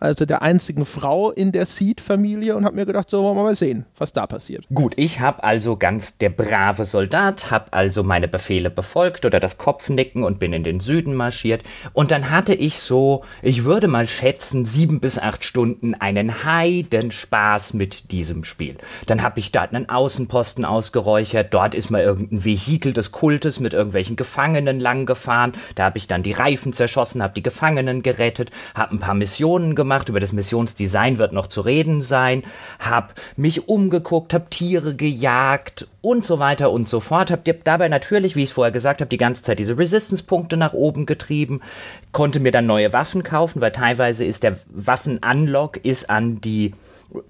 also 0.01 0.27
der 0.27 0.43
einzigen 0.43 0.85
Frau 0.85 1.31
in 1.31 1.53
der 1.53 1.67
Seed-Familie 1.67 2.57
und 2.57 2.65
habe 2.65 2.77
mir 2.77 2.87
gedacht, 2.87 3.11
so 3.11 3.23
wollen 3.23 3.37
wir 3.37 3.43
mal 3.43 3.55
sehen, 3.55 3.87
was 3.97 4.13
da 4.13 4.27
passiert. 4.27 4.65
Gut, 4.73 4.95
ich 4.97 5.21
habe 5.21 5.45
also 5.45 5.77
ganz 5.77 6.19
der 6.19 6.31
brave 6.31 6.85
Soldat, 6.85 7.51
habe 7.51 7.73
also 7.73 8.03
meine 8.03 8.29
Befehle 8.29 8.71
befolgt 8.71 9.25
oder 9.25 9.41
das 9.41 9.59
Kopfnicken 9.59 10.25
und 10.25 10.39
bin 10.39 10.53
in 10.53 10.65
den 10.65 10.81
Süden 10.81 11.15
marschiert 11.15 11.63
und 11.93 12.11
dann 12.11 12.31
hatte 12.31 12.55
ich 12.55 12.81
so, 12.81 13.25
ich 13.43 13.65
würde 13.65 13.89
mal 13.89 14.09
schätzen, 14.09 14.65
sieben 14.65 15.01
bis 15.01 15.19
acht 15.19 15.45
Stunden 15.45 15.95
einen 15.95 16.45
Heidenspaß 16.45 17.75
mit 17.75 18.11
diesem 18.11 18.45
Spiel. 18.45 18.77
Dann 19.07 19.23
habe 19.23 19.41
ich 19.41 19.53
da 19.53 19.63
einen 19.63 19.89
Außenposten 19.89 20.65
ausgeräuchert, 20.65 21.53
dort 21.53 21.75
ist 21.75 21.91
mal 21.91 22.03
irgendein 22.03 22.45
Vehikel 22.45 22.93
des 22.93 23.13
Kultes 23.13 23.61
mit 23.61 23.75
irgendwelchen 23.75 24.17
Gefangenen 24.17 24.81
lang 24.81 25.07
gefahren, 25.07 25.53
da 25.75 25.85
habe 25.85 25.99
ich 25.99 26.07
dann 26.07 26.23
die 26.23 26.33
Reifen 26.33 26.73
zerschossen, 26.73 27.23
habe 27.23 27.35
die 27.35 27.43
Gefangenen 27.43 28.03
gerettet, 28.03 28.51
habe 28.75 28.95
ein 28.95 28.99
paar 28.99 29.15
Missionen 29.15 29.75
gemacht, 29.75 29.86
gemacht, 29.87 30.09
über 30.09 30.19
das 30.19 30.33
Missionsdesign 30.33 31.19
wird 31.19 31.33
noch 31.33 31.47
zu 31.47 31.61
reden 31.61 32.01
sein, 32.01 32.43
habe 32.81 33.15
mich 33.37 33.69
umgeguckt, 33.69 34.35
habe 34.35 34.51
Tiere 34.51 34.97
gejagt 34.97 35.87
und 36.01 36.27
so 36.27 36.41
weiter 36.41 36.73
und 36.73 36.89
so 36.89 36.99
fort, 36.99 37.31
habe 37.31 37.55
dabei 37.63 37.89
natürlich, 37.89 38.35
wie 38.35 38.43
ich 38.43 38.49
es 38.51 38.55
vorher 38.55 38.73
gesagt 38.73 39.01
habe, 39.01 39.09
die 39.09 39.17
ganze 39.17 39.45
Zeit 39.45 39.61
diese 39.61 39.79
Resistance-Punkte 39.79 40.57
nach 40.57 40.73
oben 40.73 41.07
getrieben, 41.07 41.61
konnte 42.11 42.41
mir 42.41 42.51
dann 42.51 42.67
neue 42.67 42.93
Waffen 42.93 43.23
kaufen, 43.23 43.61
weil 43.61 43.71
teilweise 43.71 44.25
ist 44.25 44.43
der 44.43 44.59
Waffen-Unlock 44.69 45.85
ist 45.85 46.11
an 46.11 46.41
die 46.41 46.75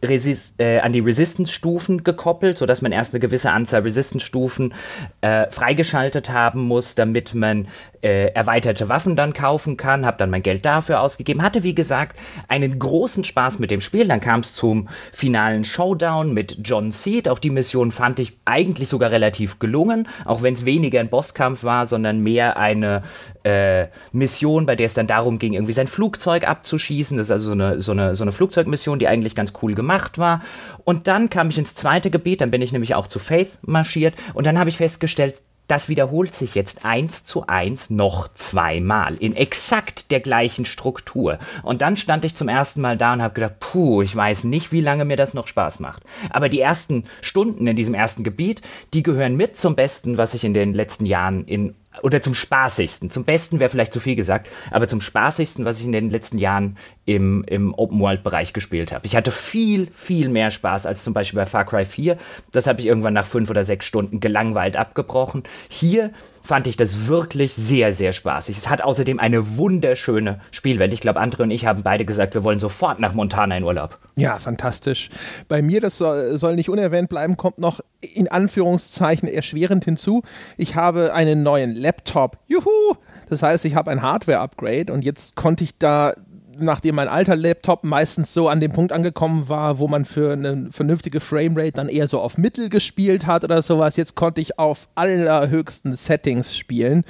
Resist, 0.02 0.54
äh, 0.58 0.80
an 0.80 0.92
die 0.92 1.00
Resistance-Stufen 1.00 2.02
gekoppelt, 2.02 2.56
sodass 2.56 2.80
man 2.80 2.92
erst 2.92 3.12
eine 3.12 3.20
gewisse 3.20 3.52
Anzahl 3.52 3.82
Resistance-Stufen 3.82 4.72
äh, 5.20 5.50
freigeschaltet 5.50 6.30
haben 6.30 6.62
muss, 6.62 6.94
damit 6.94 7.34
man 7.34 7.68
äh, 8.02 8.28
erweiterte 8.28 8.88
Waffen 8.88 9.16
dann 9.16 9.32
kaufen 9.32 9.76
kann, 9.76 10.06
habe 10.06 10.18
dann 10.18 10.30
mein 10.30 10.42
Geld 10.42 10.64
dafür 10.64 11.00
ausgegeben, 11.00 11.42
hatte 11.42 11.62
wie 11.62 11.74
gesagt 11.74 12.18
einen 12.48 12.78
großen 12.78 13.24
Spaß 13.24 13.59
mit 13.59 13.70
dem 13.70 13.80
Spiel. 13.80 14.09
Dann 14.09 14.20
kam 14.20 14.40
es 14.40 14.54
zum 14.54 14.88
finalen 15.12 15.64
Showdown 15.64 16.32
mit 16.32 16.59
John 16.62 16.92
Seed. 16.92 17.28
Auch 17.28 17.38
die 17.38 17.50
Mission 17.50 17.90
fand 17.90 18.20
ich 18.20 18.38
eigentlich 18.44 18.88
sogar 18.88 19.11
relativ 19.11 19.59
gelungen, 19.59 20.09
auch 20.24 20.42
wenn 20.42 20.54
es 20.54 20.64
weniger 20.64 21.00
ein 21.00 21.09
Bosskampf 21.09 21.64
war, 21.64 21.87
sondern 21.87 22.20
mehr 22.20 22.56
eine 22.56 23.02
äh, 23.44 23.87
Mission, 24.12 24.66
bei 24.66 24.76
der 24.76 24.87
es 24.87 24.94
dann 24.94 25.06
darum 25.06 25.38
ging, 25.38 25.54
irgendwie 25.54 25.72
sein 25.72 25.87
Flugzeug 25.87 26.46
abzuschießen. 26.46 27.16
Das 27.16 27.28
ist 27.28 27.32
also 27.32 27.46
so 27.46 27.52
eine, 27.52 27.80
so 27.80 27.92
eine, 27.92 28.14
so 28.14 28.24
eine 28.24 28.32
Flugzeugmission, 28.32 28.98
die 28.98 29.09
eigentlich 29.09 29.35
ganz 29.35 29.52
cool 29.62 29.74
gemacht 29.74 30.18
war. 30.18 30.42
Und 30.85 31.09
dann 31.09 31.30
kam 31.30 31.48
ich 31.48 31.59
ins 31.59 31.74
zweite 31.74 32.11
Gebiet, 32.11 32.40
dann 32.40 32.50
bin 32.50 32.62
ich 32.62 32.72
nämlich 32.72 32.94
auch 32.94 33.06
zu 33.06 33.18
Faith 33.18 33.59
marschiert 33.62 34.14
und 34.35 34.46
dann 34.46 34.59
habe 34.59 34.70
ich 34.70 34.76
festgestellt, 34.76 35.35
das 35.68 35.88
wiederholt 35.88 36.35
sich 36.35 36.55
jetzt 36.55 36.85
eins 36.85 37.24
zu 37.24 37.46
eins 37.46 37.90
noch 37.90 38.29
zweimal 38.35 39.16
in 39.16 39.35
exakt 39.35 40.11
der 40.11 40.20
gleichen 40.20 40.64
Struktur. 40.64 41.38
Und 41.62 41.83
dann 41.83 41.96
stand 41.96 42.24
ich 42.24 42.37
zum 42.37 42.48
ersten 42.48 42.81
Mal 42.81 42.96
da 42.96 43.12
und 43.12 43.22
habe 43.22 43.35
gedacht, 43.35 43.61
puh, 43.61 44.02
ich 44.02 44.14
weiß 44.14 44.44
nicht, 44.44 44.72
wie 44.72 44.81
lange 44.81 45.05
mir 45.05 45.16
das 45.16 45.35
noch 45.35 45.48
Spaß 45.48 45.81
macht. 45.81 46.02
Aber 46.31 46.48
die 46.48 46.61
ersten 46.61 47.05
Stunden 47.20 47.66
in 47.66 47.76
diesem 47.76 47.94
ersten 47.94 48.24
Gebiet, 48.24 48.62
die 48.94 49.02
gehören 49.02 49.37
mit 49.37 49.57
zum 49.57 49.74
Besten, 49.74 50.18
was 50.18 50.35
ich 50.35 50.44
in 50.44 50.55
den 50.55 50.72
letzten 50.72 51.07
Jahren 51.07 51.44
in 51.44 51.74
oder 52.02 52.20
zum 52.20 52.35
spaßigsten. 52.35 53.11
Zum 53.11 53.24
besten 53.24 53.59
wäre 53.59 53.70
vielleicht 53.70 53.92
zu 53.92 54.00
viel 54.00 54.16
gesagt, 54.16 54.48
aber 54.70 54.88
zum 54.88 55.00
spaßigsten, 55.00 55.64
was 55.64 55.81
ich 55.81 55.87
in 55.87 55.92
den 55.92 56.11
letzten 56.11 56.38
Jahren 56.38 56.76
im, 57.06 57.44
im 57.44 57.72
Open-World-Bereich 57.72 58.52
gespielt 58.52 58.92
habe. 58.92 59.06
Ich 59.06 59.16
hatte 59.16 59.30
viel, 59.30 59.88
viel 59.92 60.28
mehr 60.28 60.50
Spaß 60.50 60.86
als 60.86 61.04
zum 61.04 61.14
Beispiel 61.14 61.38
bei 61.38 61.46
Far 61.46 61.64
Cry 61.64 61.84
4. 61.84 62.18
Das 62.50 62.66
habe 62.66 62.80
ich 62.80 62.86
irgendwann 62.86 63.14
nach 63.14 63.26
fünf 63.26 63.48
oder 63.48 63.64
sechs 63.64 63.86
Stunden 63.86 64.18
gelangweilt 64.18 64.76
abgebrochen. 64.76 65.44
Hier 65.68 66.10
fand 66.42 66.66
ich 66.66 66.76
das 66.76 67.06
wirklich 67.06 67.54
sehr, 67.54 67.92
sehr 67.92 68.12
spaßig. 68.12 68.58
Es 68.58 68.68
hat 68.68 68.82
außerdem 68.82 69.18
eine 69.18 69.56
wunderschöne 69.56 70.40
Spielwelt. 70.50 70.92
Ich 70.92 71.00
glaube, 71.00 71.20
Andre 71.20 71.44
und 71.44 71.50
ich 71.50 71.66
haben 71.66 71.82
beide 71.82 72.04
gesagt, 72.04 72.34
wir 72.34 72.44
wollen 72.44 72.60
sofort 72.60 73.00
nach 73.00 73.14
Montana 73.14 73.56
in 73.56 73.64
Urlaub. 73.64 73.98
Ja, 74.16 74.38
fantastisch. 74.38 75.08
Bei 75.48 75.60
mir, 75.62 75.80
das 75.80 75.98
soll, 75.98 76.38
soll 76.38 76.54
nicht 76.54 76.70
unerwähnt 76.70 77.08
bleiben, 77.08 77.36
kommt 77.36 77.58
noch 77.58 77.80
in 78.00 78.28
Anführungszeichen 78.28 79.28
erschwerend 79.28 79.84
hinzu. 79.84 80.22
Ich 80.56 80.76
habe 80.76 81.12
einen 81.14 81.42
neuen 81.42 81.74
Laptop. 81.74 82.38
Juhu! 82.46 82.96
Das 83.28 83.42
heißt, 83.42 83.64
ich 83.64 83.74
habe 83.74 83.90
ein 83.90 84.02
Hardware-Upgrade 84.02 84.92
und 84.92 85.04
jetzt 85.04 85.34
konnte 85.34 85.64
ich 85.64 85.76
da 85.78 86.14
nachdem 86.58 86.96
mein 86.96 87.08
alter 87.08 87.36
Laptop 87.36 87.84
meistens 87.84 88.32
so 88.32 88.48
an 88.48 88.60
dem 88.60 88.72
Punkt 88.72 88.92
angekommen 88.92 89.48
war, 89.48 89.78
wo 89.78 89.88
man 89.88 90.04
für 90.04 90.32
eine 90.32 90.68
vernünftige 90.70 91.20
Framerate 91.20 91.72
dann 91.72 91.88
eher 91.88 92.08
so 92.08 92.20
auf 92.20 92.38
Mittel 92.38 92.68
gespielt 92.68 93.26
hat 93.26 93.44
oder 93.44 93.62
sowas, 93.62 93.96
jetzt 93.96 94.14
konnte 94.14 94.40
ich 94.40 94.58
auf 94.58 94.88
allerhöchsten 94.94 95.94
Settings 95.94 96.56
spielen. 96.56 97.04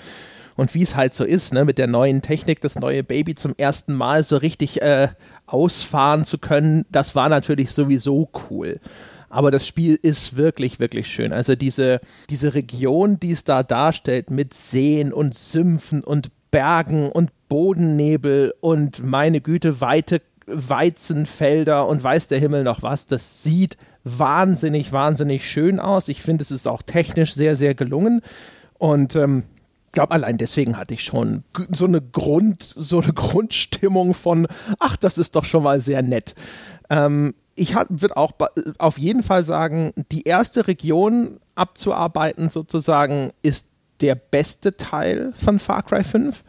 Und 0.56 0.74
wie 0.74 0.82
es 0.82 0.96
halt 0.96 1.12
so 1.12 1.24
ist, 1.24 1.52
ne, 1.52 1.64
mit 1.64 1.76
der 1.78 1.87
neuen 1.87 2.22
Technik, 2.22 2.61
das 2.62 2.76
neue 2.76 3.04
Baby 3.04 3.35
zum 3.35 3.54
ersten 3.59 3.94
Mal 3.94 4.24
so 4.24 4.38
richtig 4.38 4.80
äh, 4.80 5.09
ausfahren 5.46 6.24
zu 6.24 6.38
können, 6.38 6.87
das 6.90 7.14
war 7.14 7.28
natürlich 7.28 7.72
sowieso 7.72 8.30
cool. 8.48 8.80
Aber 9.28 9.50
das 9.50 9.66
Spiel 9.66 9.98
ist 10.00 10.37
wirklich, 10.37 10.80
wirklich 10.80 11.09
schön. 11.09 11.32
Also 11.32 11.56
diese, 11.56 12.00
diese 12.30 12.54
Region, 12.54 13.20
die 13.20 13.32
es 13.32 13.44
da 13.44 13.62
darstellt, 13.62 14.30
mit 14.30 14.54
Seen 14.54 15.12
und 15.12 15.35
Sümpfen 15.35 16.02
und 16.02 16.30
Bergen 16.50 17.11
und 17.11 17.30
Bodennebel 17.48 18.54
und 18.61 19.04
meine 19.04 19.40
Güte, 19.40 19.80
weite 19.80 20.22
Weizenfelder 20.46 21.87
und 21.88 22.02
weiß 22.02 22.28
der 22.28 22.38
Himmel 22.38 22.64
noch 22.64 22.82
was. 22.82 23.06
Das 23.06 23.42
sieht 23.42 23.76
wahnsinnig, 24.04 24.92
wahnsinnig 24.92 25.48
schön 25.48 25.80
aus. 25.80 26.09
Ich 26.09 26.22
finde, 26.22 26.42
es 26.42 26.50
ist 26.50 26.68
auch 26.68 26.82
technisch 26.82 27.35
sehr, 27.35 27.56
sehr 27.56 27.74
gelungen. 27.74 28.22
Und 28.78 29.16
ähm, 29.16 29.42
glaube, 29.96 30.12
allein 30.12 30.37
deswegen 30.37 30.76
hatte 30.76 30.94
ich 30.94 31.02
schon 31.02 31.42
so 31.70 31.87
eine 31.87 32.00
Grund, 32.00 32.62
so 32.62 33.00
eine 33.00 33.12
Grundstimmung 33.14 34.14
von, 34.14 34.46
ach, 34.78 34.96
das 34.96 35.18
ist 35.18 35.35
doch 35.35 35.44
schon 35.44 35.62
mal 35.62 35.80
sehr 35.80 36.02
nett. 36.02 36.35
Ähm, 36.90 37.35
ich 37.54 37.74
würde 37.74 38.16
auch 38.18 38.32
auf 38.76 38.98
jeden 38.98 39.22
Fall 39.22 39.42
sagen, 39.42 39.92
die 40.12 40.24
erste 40.24 40.68
Region 40.68 41.40
abzuarbeiten 41.54 42.50
sozusagen 42.50 43.32
ist 43.40 43.68
der 44.02 44.14
beste 44.14 44.76
Teil 44.76 45.32
von 45.42 45.59
Far 45.59 45.82
Cry 45.82 46.04
5. 46.04 46.44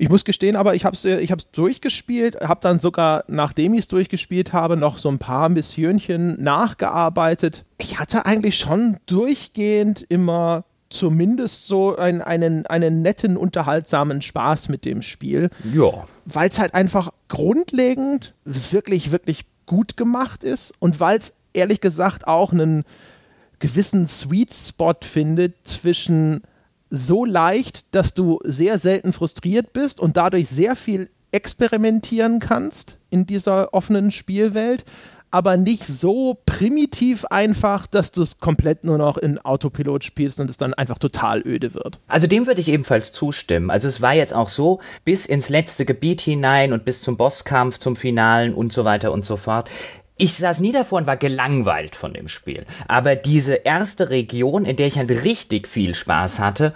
Ich 0.00 0.08
muss 0.08 0.24
gestehen, 0.24 0.54
aber 0.54 0.76
ich 0.76 0.84
habe 0.84 0.94
es 0.94 1.04
ich 1.04 1.32
durchgespielt, 1.52 2.40
habe 2.40 2.60
dann 2.62 2.78
sogar, 2.78 3.24
nachdem 3.26 3.74
ich 3.74 3.80
es 3.80 3.88
durchgespielt 3.88 4.52
habe, 4.52 4.76
noch 4.76 4.96
so 4.96 5.08
ein 5.08 5.18
paar 5.18 5.48
Missionchen 5.48 6.40
nachgearbeitet. 6.40 7.64
Ich 7.78 7.98
hatte 7.98 8.24
eigentlich 8.24 8.56
schon 8.56 8.96
durchgehend 9.06 10.06
immer 10.08 10.64
zumindest 10.88 11.66
so 11.66 11.96
ein, 11.96 12.22
einen, 12.22 12.64
einen 12.66 13.02
netten, 13.02 13.36
unterhaltsamen 13.36 14.22
Spaß 14.22 14.68
mit 14.68 14.84
dem 14.84 15.02
Spiel. 15.02 15.50
Ja. 15.74 16.06
Weil 16.24 16.48
es 16.48 16.60
halt 16.60 16.74
einfach 16.74 17.12
grundlegend 17.26 18.34
wirklich, 18.44 19.10
wirklich 19.10 19.44
gut 19.66 19.96
gemacht 19.96 20.44
ist 20.44 20.74
und 20.78 21.00
weil 21.00 21.18
es 21.18 21.34
ehrlich 21.52 21.80
gesagt 21.80 22.26
auch 22.26 22.52
einen 22.52 22.84
gewissen 23.58 24.06
Sweet 24.06 24.54
Spot 24.54 24.94
findet 25.00 25.54
zwischen 25.66 26.42
so 26.90 27.24
leicht, 27.24 27.94
dass 27.94 28.14
du 28.14 28.38
sehr 28.44 28.78
selten 28.78 29.12
frustriert 29.12 29.72
bist 29.72 30.00
und 30.00 30.16
dadurch 30.16 30.48
sehr 30.48 30.76
viel 30.76 31.10
experimentieren 31.32 32.38
kannst 32.38 32.98
in 33.10 33.26
dieser 33.26 33.74
offenen 33.74 34.10
Spielwelt, 34.10 34.84
aber 35.30 35.58
nicht 35.58 35.84
so 35.84 36.38
primitiv 36.46 37.26
einfach, 37.26 37.86
dass 37.86 38.12
du 38.12 38.22
es 38.22 38.38
komplett 38.38 38.84
nur 38.84 38.96
noch 38.96 39.18
in 39.18 39.38
Autopilot 39.38 40.04
spielst 40.04 40.40
und 40.40 40.48
es 40.48 40.56
dann 40.56 40.72
einfach 40.72 40.98
total 40.98 41.46
öde 41.46 41.74
wird. 41.74 42.00
Also 42.08 42.26
dem 42.26 42.46
würde 42.46 42.62
ich 42.62 42.68
ebenfalls 42.68 43.12
zustimmen. 43.12 43.70
Also 43.70 43.88
es 43.88 44.00
war 44.00 44.14
jetzt 44.14 44.34
auch 44.34 44.48
so, 44.48 44.80
bis 45.04 45.26
ins 45.26 45.50
letzte 45.50 45.84
Gebiet 45.84 46.22
hinein 46.22 46.72
und 46.72 46.86
bis 46.86 47.02
zum 47.02 47.18
Bosskampf, 47.18 47.78
zum 47.78 47.94
Finalen 47.94 48.54
und 48.54 48.72
so 48.72 48.86
weiter 48.86 49.12
und 49.12 49.24
so 49.24 49.36
fort 49.36 49.68
ich 50.18 50.34
saß 50.34 50.60
nie 50.60 50.72
davor 50.72 50.98
und 50.98 51.06
war 51.06 51.16
gelangweilt 51.16 51.96
von 51.96 52.12
dem 52.12 52.28
Spiel. 52.28 52.66
Aber 52.88 53.16
diese 53.16 53.54
erste 53.54 54.10
Region, 54.10 54.64
in 54.64 54.76
der 54.76 54.88
ich 54.88 54.98
halt 54.98 55.10
richtig 55.24 55.68
viel 55.68 55.94
Spaß 55.94 56.40
hatte, 56.40 56.74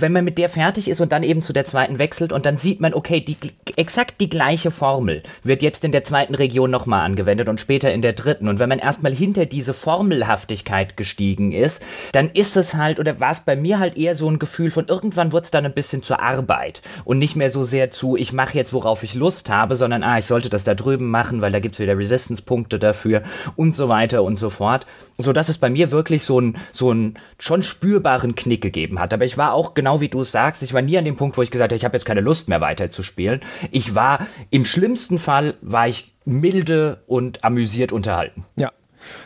wenn 0.00 0.12
man 0.12 0.24
mit 0.24 0.38
der 0.38 0.48
fertig 0.48 0.88
ist 0.88 1.00
und 1.00 1.12
dann 1.12 1.22
eben 1.22 1.42
zu 1.42 1.52
der 1.52 1.64
zweiten 1.64 1.98
wechselt 1.98 2.32
und 2.32 2.46
dann 2.46 2.56
sieht 2.56 2.80
man, 2.80 2.94
okay, 2.94 3.20
die, 3.20 3.36
exakt 3.76 4.20
die 4.20 4.28
gleiche 4.28 4.70
Formel 4.70 5.22
wird 5.42 5.62
jetzt 5.62 5.84
in 5.84 5.92
der 5.92 6.04
zweiten 6.04 6.34
Region 6.34 6.70
nochmal 6.70 7.04
angewendet 7.04 7.48
und 7.48 7.60
später 7.60 7.92
in 7.92 8.02
der 8.02 8.12
dritten. 8.12 8.48
Und 8.48 8.58
wenn 8.58 8.68
man 8.68 8.78
erstmal 8.78 9.14
hinter 9.14 9.46
diese 9.46 9.74
Formelhaftigkeit 9.74 10.96
gestiegen 10.96 11.52
ist, 11.52 11.82
dann 12.12 12.30
ist 12.30 12.56
es 12.56 12.74
halt, 12.74 12.98
oder 12.98 13.20
war 13.20 13.30
es 13.30 13.40
bei 13.40 13.56
mir 13.56 13.78
halt 13.78 13.96
eher 13.96 14.14
so 14.14 14.28
ein 14.28 14.38
Gefühl 14.38 14.70
von, 14.70 14.88
irgendwann 14.88 15.32
wird 15.32 15.44
es 15.44 15.50
dann 15.50 15.64
ein 15.64 15.74
bisschen 15.74 16.02
zur 16.02 16.20
Arbeit 16.20 16.82
und 17.04 17.18
nicht 17.18 17.36
mehr 17.36 17.50
so 17.50 17.64
sehr 17.64 17.90
zu, 17.90 18.16
ich 18.16 18.32
mache 18.32 18.56
jetzt, 18.56 18.72
worauf 18.72 19.02
ich 19.02 19.14
Lust 19.14 19.50
habe, 19.50 19.76
sondern, 19.76 20.02
ah, 20.02 20.18
ich 20.18 20.26
sollte 20.26 20.50
das 20.50 20.64
da 20.64 20.74
drüben 20.74 21.10
machen, 21.10 21.40
weil 21.40 21.52
da 21.52 21.60
gibt 21.60 21.74
es 21.74 21.80
wieder 21.80 21.96
Resistance-Punkte 21.96 22.78
dafür 22.78 23.22
und 23.54 23.76
so 23.76 23.88
weiter 23.88 24.22
und 24.22 24.36
so 24.36 24.50
fort. 24.50 24.86
Sodass 25.18 25.48
es 25.48 25.56
bei 25.56 25.70
mir 25.70 25.90
wirklich 25.90 26.24
so 26.24 26.38
einen 26.38 26.58
so 26.72 26.94
schon 27.38 27.62
spürbaren 27.62 28.34
Knick 28.34 28.60
gegeben 28.60 29.00
hat. 29.00 29.14
Aber 29.14 29.24
ich 29.24 29.38
war 29.38 29.52
auch 29.52 29.74
genau 29.74 29.85
wie 30.00 30.08
du 30.08 30.22
es 30.22 30.32
sagst, 30.32 30.62
ich 30.62 30.74
war 30.74 30.82
nie 30.82 30.98
an 30.98 31.04
dem 31.04 31.16
Punkt, 31.16 31.36
wo 31.36 31.42
ich 31.42 31.50
gesagt 31.50 31.70
habe, 31.70 31.76
ich 31.76 31.84
habe 31.84 31.96
jetzt 31.96 32.06
keine 32.06 32.20
Lust 32.20 32.48
mehr 32.48 32.60
weiter 32.60 32.90
zu 32.90 33.02
spielen. 33.02 33.40
Ich 33.70 33.94
war, 33.94 34.26
im 34.50 34.64
schlimmsten 34.64 35.18
Fall 35.18 35.54
war 35.60 35.88
ich 35.88 36.14
milde 36.24 37.02
und 37.06 37.44
amüsiert 37.44 37.92
unterhalten. 37.92 38.44
Ja. 38.56 38.72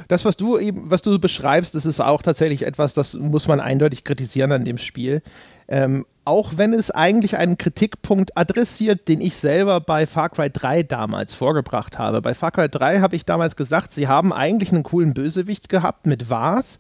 Das, 0.09 0.25
was 0.25 0.37
du 0.37 0.59
eben, 0.59 0.91
was 0.91 1.01
du 1.01 1.19
beschreibst, 1.19 1.75
das 1.75 1.87
ist 1.87 2.01
auch 2.01 2.21
tatsächlich 2.21 2.67
etwas, 2.67 2.93
das 2.93 3.15
muss 3.15 3.49
man 3.49 3.61
eindeutig 3.61 4.05
kritisieren 4.05 4.53
an 4.53 4.65
dem 4.65 4.77
Spiel. 4.77 5.23
Ähm, 5.69 6.05
auch 6.25 6.53
wenn 6.57 6.75
es 6.75 6.91
eigentlich 6.91 7.39
einen 7.39 7.59
Kritikpunkt 7.59 8.37
adressiert, 8.37 9.09
den 9.09 9.21
ich 9.21 9.37
selber 9.37 9.81
bei 9.81 10.07
Far 10.07 10.29
Cry 10.29 10.51
3 10.51 10.83
damals 10.83 11.35
vorgebracht 11.35 11.99
habe. 11.99 12.21
Bei 12.21 12.35
Far 12.35 12.51
Cry 12.51 12.69
3 12.69 13.01
habe 13.01 13.17
ich 13.17 13.25
damals 13.25 13.57
gesagt, 13.57 13.91
sie 13.93 14.07
haben 14.07 14.33
eigentlich 14.33 14.73
einen 14.73 14.83
coolen 14.83 15.15
Bösewicht 15.15 15.69
gehabt 15.69 16.07
mit 16.07 16.29
Vars. 16.29 16.79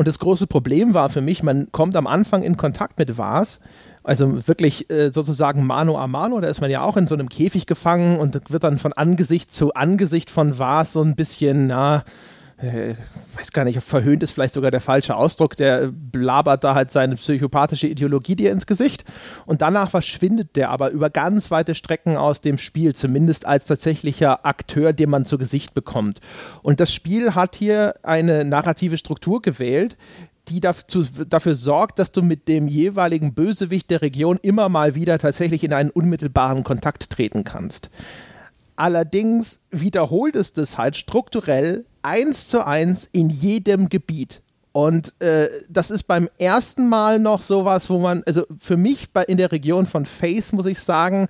Und 0.00 0.08
das 0.08 0.18
große 0.18 0.46
Problem 0.46 0.94
war 0.94 1.10
für 1.10 1.20
mich, 1.20 1.42
man 1.42 1.70
kommt 1.72 1.94
am 1.94 2.06
Anfang 2.06 2.42
in 2.42 2.56
Kontakt 2.56 2.98
mit 2.98 3.18
Vars, 3.18 3.60
also 4.02 4.48
wirklich 4.48 4.90
äh, 4.90 5.10
sozusagen 5.10 5.66
Mano 5.66 5.98
a 5.98 6.06
Mano, 6.06 6.40
da 6.40 6.48
ist 6.48 6.62
man 6.62 6.70
ja 6.70 6.80
auch 6.80 6.96
in 6.96 7.06
so 7.06 7.14
einem 7.14 7.28
Käfig 7.28 7.66
gefangen 7.66 8.18
und 8.18 8.50
wird 8.50 8.64
dann 8.64 8.78
von 8.78 8.94
Angesicht 8.94 9.52
zu 9.52 9.74
Angesicht 9.74 10.30
von 10.30 10.58
Vars 10.58 10.94
so 10.94 11.02
ein 11.02 11.16
bisschen, 11.16 11.66
na, 11.66 12.02
äh, 12.62 12.94
weiß 13.34 13.52
gar 13.52 13.64
nicht, 13.64 13.80
verhöhnt 13.80 14.22
ist 14.22 14.32
vielleicht 14.32 14.52
sogar 14.52 14.70
der 14.70 14.80
falsche 14.80 15.16
Ausdruck, 15.16 15.56
der 15.56 15.90
blabert 15.90 16.64
da 16.64 16.74
halt 16.74 16.90
seine 16.90 17.16
psychopathische 17.16 17.86
Ideologie 17.86 18.36
dir 18.36 18.52
ins 18.52 18.66
Gesicht 18.66 19.04
und 19.46 19.62
danach 19.62 19.90
verschwindet 19.90 20.56
der 20.56 20.70
aber 20.70 20.90
über 20.90 21.10
ganz 21.10 21.50
weite 21.50 21.74
Strecken 21.74 22.16
aus 22.16 22.40
dem 22.40 22.58
Spiel, 22.58 22.94
zumindest 22.94 23.46
als 23.46 23.66
tatsächlicher 23.66 24.44
Akteur, 24.44 24.92
den 24.92 25.10
man 25.10 25.24
zu 25.24 25.38
Gesicht 25.38 25.74
bekommt. 25.74 26.20
Und 26.62 26.80
das 26.80 26.92
Spiel 26.92 27.34
hat 27.34 27.56
hier 27.56 27.94
eine 28.02 28.44
narrative 28.44 28.98
Struktur 28.98 29.40
gewählt, 29.40 29.96
die 30.48 30.60
dazu, 30.60 31.04
dafür 31.28 31.54
sorgt, 31.54 31.98
dass 31.98 32.12
du 32.12 32.22
mit 32.22 32.48
dem 32.48 32.68
jeweiligen 32.68 33.34
Bösewicht 33.34 33.90
der 33.90 34.02
Region 34.02 34.38
immer 34.42 34.68
mal 34.68 34.94
wieder 34.94 35.18
tatsächlich 35.18 35.64
in 35.64 35.72
einen 35.72 35.90
unmittelbaren 35.90 36.64
Kontakt 36.64 37.10
treten 37.10 37.44
kannst. 37.44 37.90
Allerdings 38.76 39.66
wiederholt 39.70 40.36
es 40.36 40.52
das 40.52 40.78
halt 40.78 40.96
strukturell 40.96 41.84
eins 42.02 42.48
zu 42.48 42.66
eins 42.66 43.08
in 43.12 43.30
jedem 43.30 43.88
Gebiet. 43.88 44.42
Und 44.72 45.20
äh, 45.20 45.48
das 45.68 45.90
ist 45.90 46.04
beim 46.04 46.28
ersten 46.38 46.88
Mal 46.88 47.18
noch 47.18 47.42
sowas, 47.42 47.90
wo 47.90 47.98
man, 47.98 48.22
also 48.26 48.44
für 48.58 48.76
mich 48.76 49.10
bei, 49.12 49.24
in 49.24 49.36
der 49.36 49.50
Region 49.50 49.86
von 49.86 50.06
Faith, 50.06 50.52
muss 50.52 50.66
ich 50.66 50.78
sagen, 50.80 51.28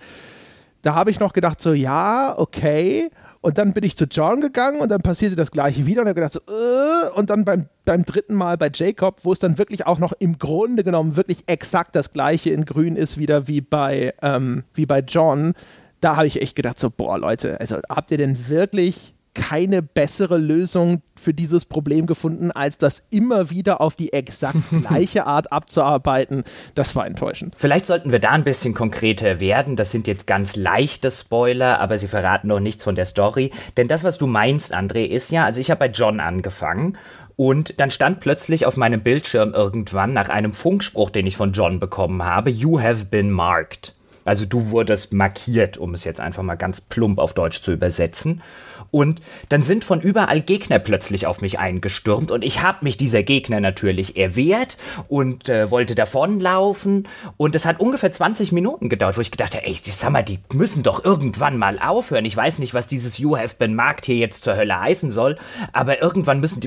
da 0.82 0.94
habe 0.94 1.10
ich 1.10 1.20
noch 1.20 1.32
gedacht, 1.32 1.60
so, 1.60 1.72
ja, 1.72 2.34
okay. 2.38 3.10
Und 3.42 3.56
dann 3.56 3.72
bin 3.72 3.84
ich 3.84 3.96
zu 3.96 4.04
John 4.04 4.40
gegangen 4.42 4.80
und 4.80 4.90
dann 4.90 5.00
passierte 5.00 5.36
das 5.36 5.50
gleiche 5.50 5.86
wieder 5.86 6.02
und 6.02 6.08
habe 6.08 6.20
gedacht, 6.20 6.34
so, 6.34 6.40
äh, 6.40 7.18
und 7.18 7.30
dann 7.30 7.44
beim, 7.44 7.66
beim 7.86 8.04
dritten 8.04 8.34
Mal 8.34 8.58
bei 8.58 8.70
Jacob, 8.72 9.20
wo 9.24 9.32
es 9.32 9.38
dann 9.38 9.56
wirklich 9.56 9.86
auch 9.86 9.98
noch 9.98 10.12
im 10.18 10.38
Grunde 10.38 10.82
genommen 10.82 11.16
wirklich 11.16 11.44
exakt 11.46 11.96
das 11.96 12.12
gleiche 12.12 12.50
in 12.50 12.66
Grün 12.66 12.96
ist, 12.96 13.16
wieder 13.16 13.48
wie 13.48 13.62
bei, 13.62 14.14
ähm, 14.20 14.64
wie 14.74 14.84
bei 14.86 15.00
John, 15.00 15.54
da 16.00 16.16
habe 16.16 16.26
ich 16.26 16.40
echt 16.40 16.56
gedacht, 16.56 16.78
so, 16.78 16.90
boah, 16.90 17.18
Leute, 17.18 17.58
also 17.60 17.78
habt 17.88 18.10
ihr 18.10 18.18
denn 18.18 18.48
wirklich 18.48 19.14
keine 19.34 19.82
bessere 19.82 20.38
Lösung 20.38 21.02
für 21.14 21.32
dieses 21.34 21.64
Problem 21.64 22.06
gefunden, 22.06 22.50
als 22.50 22.78
das 22.78 23.06
immer 23.10 23.50
wieder 23.50 23.80
auf 23.80 23.94
die 23.94 24.12
exakt 24.12 24.58
gleiche 24.70 25.26
Art 25.26 25.52
abzuarbeiten. 25.52 26.44
Das 26.74 26.96
war 26.96 27.06
enttäuschend. 27.06 27.54
Vielleicht 27.56 27.86
sollten 27.86 28.12
wir 28.12 28.18
da 28.18 28.30
ein 28.30 28.44
bisschen 28.44 28.74
konkreter 28.74 29.40
werden. 29.40 29.76
Das 29.76 29.90
sind 29.90 30.06
jetzt 30.06 30.26
ganz 30.26 30.56
leichte 30.56 31.10
Spoiler, 31.10 31.80
aber 31.80 31.98
sie 31.98 32.08
verraten 32.08 32.48
noch 32.48 32.60
nichts 32.60 32.84
von 32.84 32.94
der 32.94 33.04
Story. 33.04 33.50
Denn 33.76 33.88
das, 33.88 34.02
was 34.04 34.18
du 34.18 34.26
meinst, 34.26 34.74
André, 34.74 35.04
ist 35.06 35.30
ja, 35.30 35.44
also 35.44 35.60
ich 35.60 35.70
habe 35.70 35.80
bei 35.80 35.88
John 35.88 36.20
angefangen 36.20 36.96
und 37.36 37.80
dann 37.80 37.90
stand 37.90 38.20
plötzlich 38.20 38.66
auf 38.66 38.76
meinem 38.76 39.02
Bildschirm 39.02 39.54
irgendwann 39.54 40.12
nach 40.12 40.28
einem 40.28 40.52
Funkspruch, 40.52 41.10
den 41.10 41.26
ich 41.26 41.36
von 41.36 41.52
John 41.52 41.80
bekommen 41.80 42.22
habe, 42.22 42.50
You 42.50 42.80
have 42.80 43.06
been 43.06 43.30
marked. 43.30 43.94
Also 44.24 44.44
du 44.44 44.70
wurdest 44.70 45.12
markiert, 45.12 45.78
um 45.78 45.94
es 45.94 46.04
jetzt 46.04 46.20
einfach 46.20 46.42
mal 46.42 46.56
ganz 46.56 46.80
plump 46.80 47.18
auf 47.18 47.34
Deutsch 47.34 47.62
zu 47.62 47.72
übersetzen. 47.72 48.42
Und 48.90 49.20
dann 49.48 49.62
sind 49.62 49.84
von 49.84 50.00
überall 50.00 50.40
Gegner 50.40 50.78
plötzlich 50.78 51.26
auf 51.26 51.40
mich 51.40 51.58
eingestürmt 51.58 52.30
und 52.30 52.44
ich 52.44 52.62
habe 52.62 52.78
mich 52.82 52.96
dieser 52.96 53.22
Gegner 53.22 53.60
natürlich 53.60 54.16
erwehrt 54.16 54.76
und 55.08 55.48
äh, 55.48 55.70
wollte 55.70 55.94
davonlaufen. 55.94 57.06
Und 57.36 57.54
es 57.54 57.66
hat 57.66 57.80
ungefähr 57.80 58.10
20 58.10 58.52
Minuten 58.52 58.88
gedauert, 58.88 59.16
wo 59.16 59.20
ich 59.20 59.30
gedacht 59.30 59.54
habe, 59.54 59.66
ey, 59.66 59.78
sag 59.90 60.10
mal, 60.10 60.22
die 60.22 60.38
müssen 60.52 60.82
doch 60.82 61.04
irgendwann 61.04 61.56
mal 61.56 61.78
aufhören. 61.78 62.24
Ich 62.24 62.36
weiß 62.36 62.58
nicht, 62.58 62.74
was 62.74 62.88
dieses 62.88 63.18
You 63.18 63.36
have 63.36 63.56
been 63.58 63.74
marked 63.74 64.06
hier 64.06 64.16
jetzt 64.16 64.44
zur 64.44 64.56
Hölle 64.56 64.80
heißen 64.80 65.10
soll, 65.10 65.38
aber 65.72 66.02
irgendwann 66.02 66.40
müssen 66.40 66.60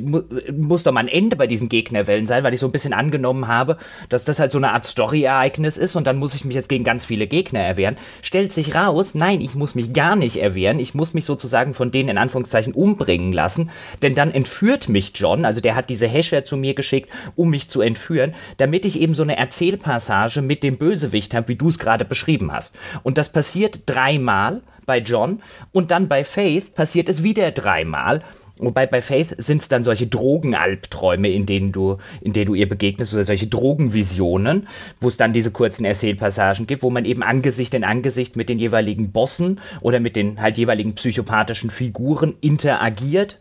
muss 0.58 0.84
doch 0.84 0.92
mal 0.92 1.02
ein 1.02 1.08
Ende 1.08 1.36
bei 1.36 1.48
diesen 1.48 1.70
Gegnerwellen 1.70 2.28
sein, 2.28 2.44
weil 2.44 2.54
ich 2.54 2.60
so 2.60 2.68
ein 2.68 2.72
bisschen 2.72 2.94
angenommen 2.94 3.48
habe, 3.48 3.78
dass 4.10 4.24
das 4.24 4.40
halt 4.40 4.52
so 4.52 4.58
eine 4.58 4.72
Art 4.72 4.86
Story-Ereignis 4.86 5.78
ist 5.78 5.96
und 5.96 6.08
dann 6.08 6.18
muss 6.18 6.36
ich 6.36 6.46
mich 6.46 6.56
jetzt 6.56 6.70
gegen 6.70 6.84
ganz 6.84 7.06
viele 7.06 7.28
Gegner 7.28 7.60
erwehren. 7.60 7.98
Stellt 8.22 8.54
sich 8.54 8.76
raus, 8.76 9.14
nein, 9.14 9.42
ich 9.42 9.56
muss 9.56 9.76
mich 9.76 9.94
gar 9.94 10.16
nicht 10.16 10.38
erwehren. 10.38 10.80
Ich 10.80 10.94
muss 10.94 11.14
mich 11.14 11.26
sozusagen 11.26 11.74
von 11.74 11.92
denen 11.92 12.13
in 12.14 12.18
Anführungszeichen 12.18 12.74
umbringen 12.74 13.34
lassen, 13.34 13.70
denn 14.02 14.16
dann 14.16 14.32
entführt 14.32 14.90
mich 14.90 15.12
John, 15.16 15.46
also 15.46 15.62
der 15.62 15.76
hat 15.76 15.90
diese 15.90 16.08
Hescher 16.08 16.46
zu 16.46 16.58
mir 16.58 16.74
geschickt, 16.74 17.10
um 17.36 17.50
mich 17.50 17.70
zu 17.70 17.82
entführen, 17.82 18.34
damit 18.58 18.86
ich 18.86 19.00
eben 19.00 19.16
so 19.16 19.24
eine 19.24 19.38
Erzählpassage 19.38 20.42
mit 20.42 20.64
dem 20.64 20.78
Bösewicht 20.78 21.34
habe, 21.34 21.50
wie 21.50 21.56
du 21.56 21.70
es 21.70 21.80
gerade 21.80 22.06
beschrieben 22.06 22.52
hast. 22.52 22.76
Und 23.04 23.18
das 23.18 23.30
passiert 23.30 23.82
dreimal 23.86 24.62
bei 24.86 25.00
John 25.00 25.42
und 25.72 25.92
dann 25.92 26.08
bei 26.08 26.24
Faith 26.24 26.76
passiert 26.76 27.10
es 27.10 27.24
wieder 27.24 27.52
dreimal 27.52 28.22
Wobei 28.60 28.86
bei 28.86 29.02
Faith 29.02 29.36
sind 29.40 29.64
es 29.64 29.68
dann 29.68 29.84
solche 29.84 30.06
Drogenalbträume, 30.06 31.30
in 31.30 31.48
denen 31.48 31.72
du, 31.72 31.98
in 32.22 32.34
denen 32.34 32.46
du 32.46 32.54
ihr 32.54 32.70
begegnest, 32.70 33.14
oder 33.14 33.24
solche 33.24 33.48
Drogenvisionen, 33.48 34.68
wo 35.00 35.08
es 35.08 35.18
dann 35.18 35.34
diese 35.34 35.50
kurzen 35.50 35.86
Erzählpassagen 35.86 36.68
gibt, 36.68 36.84
wo 36.84 36.92
man 36.92 37.06
eben 37.06 37.24
Angesicht 37.24 37.74
in 37.74 37.84
Angesicht 37.84 38.36
mit 38.36 38.50
den 38.50 38.60
jeweiligen 38.60 39.12
Bossen 39.12 39.60
oder 39.82 40.00
mit 40.00 40.16
den 40.16 40.40
halt 40.40 40.60
jeweiligen 40.60 40.94
psychopathischen 40.94 41.72
Figuren 41.72 42.36
interagiert 42.42 43.40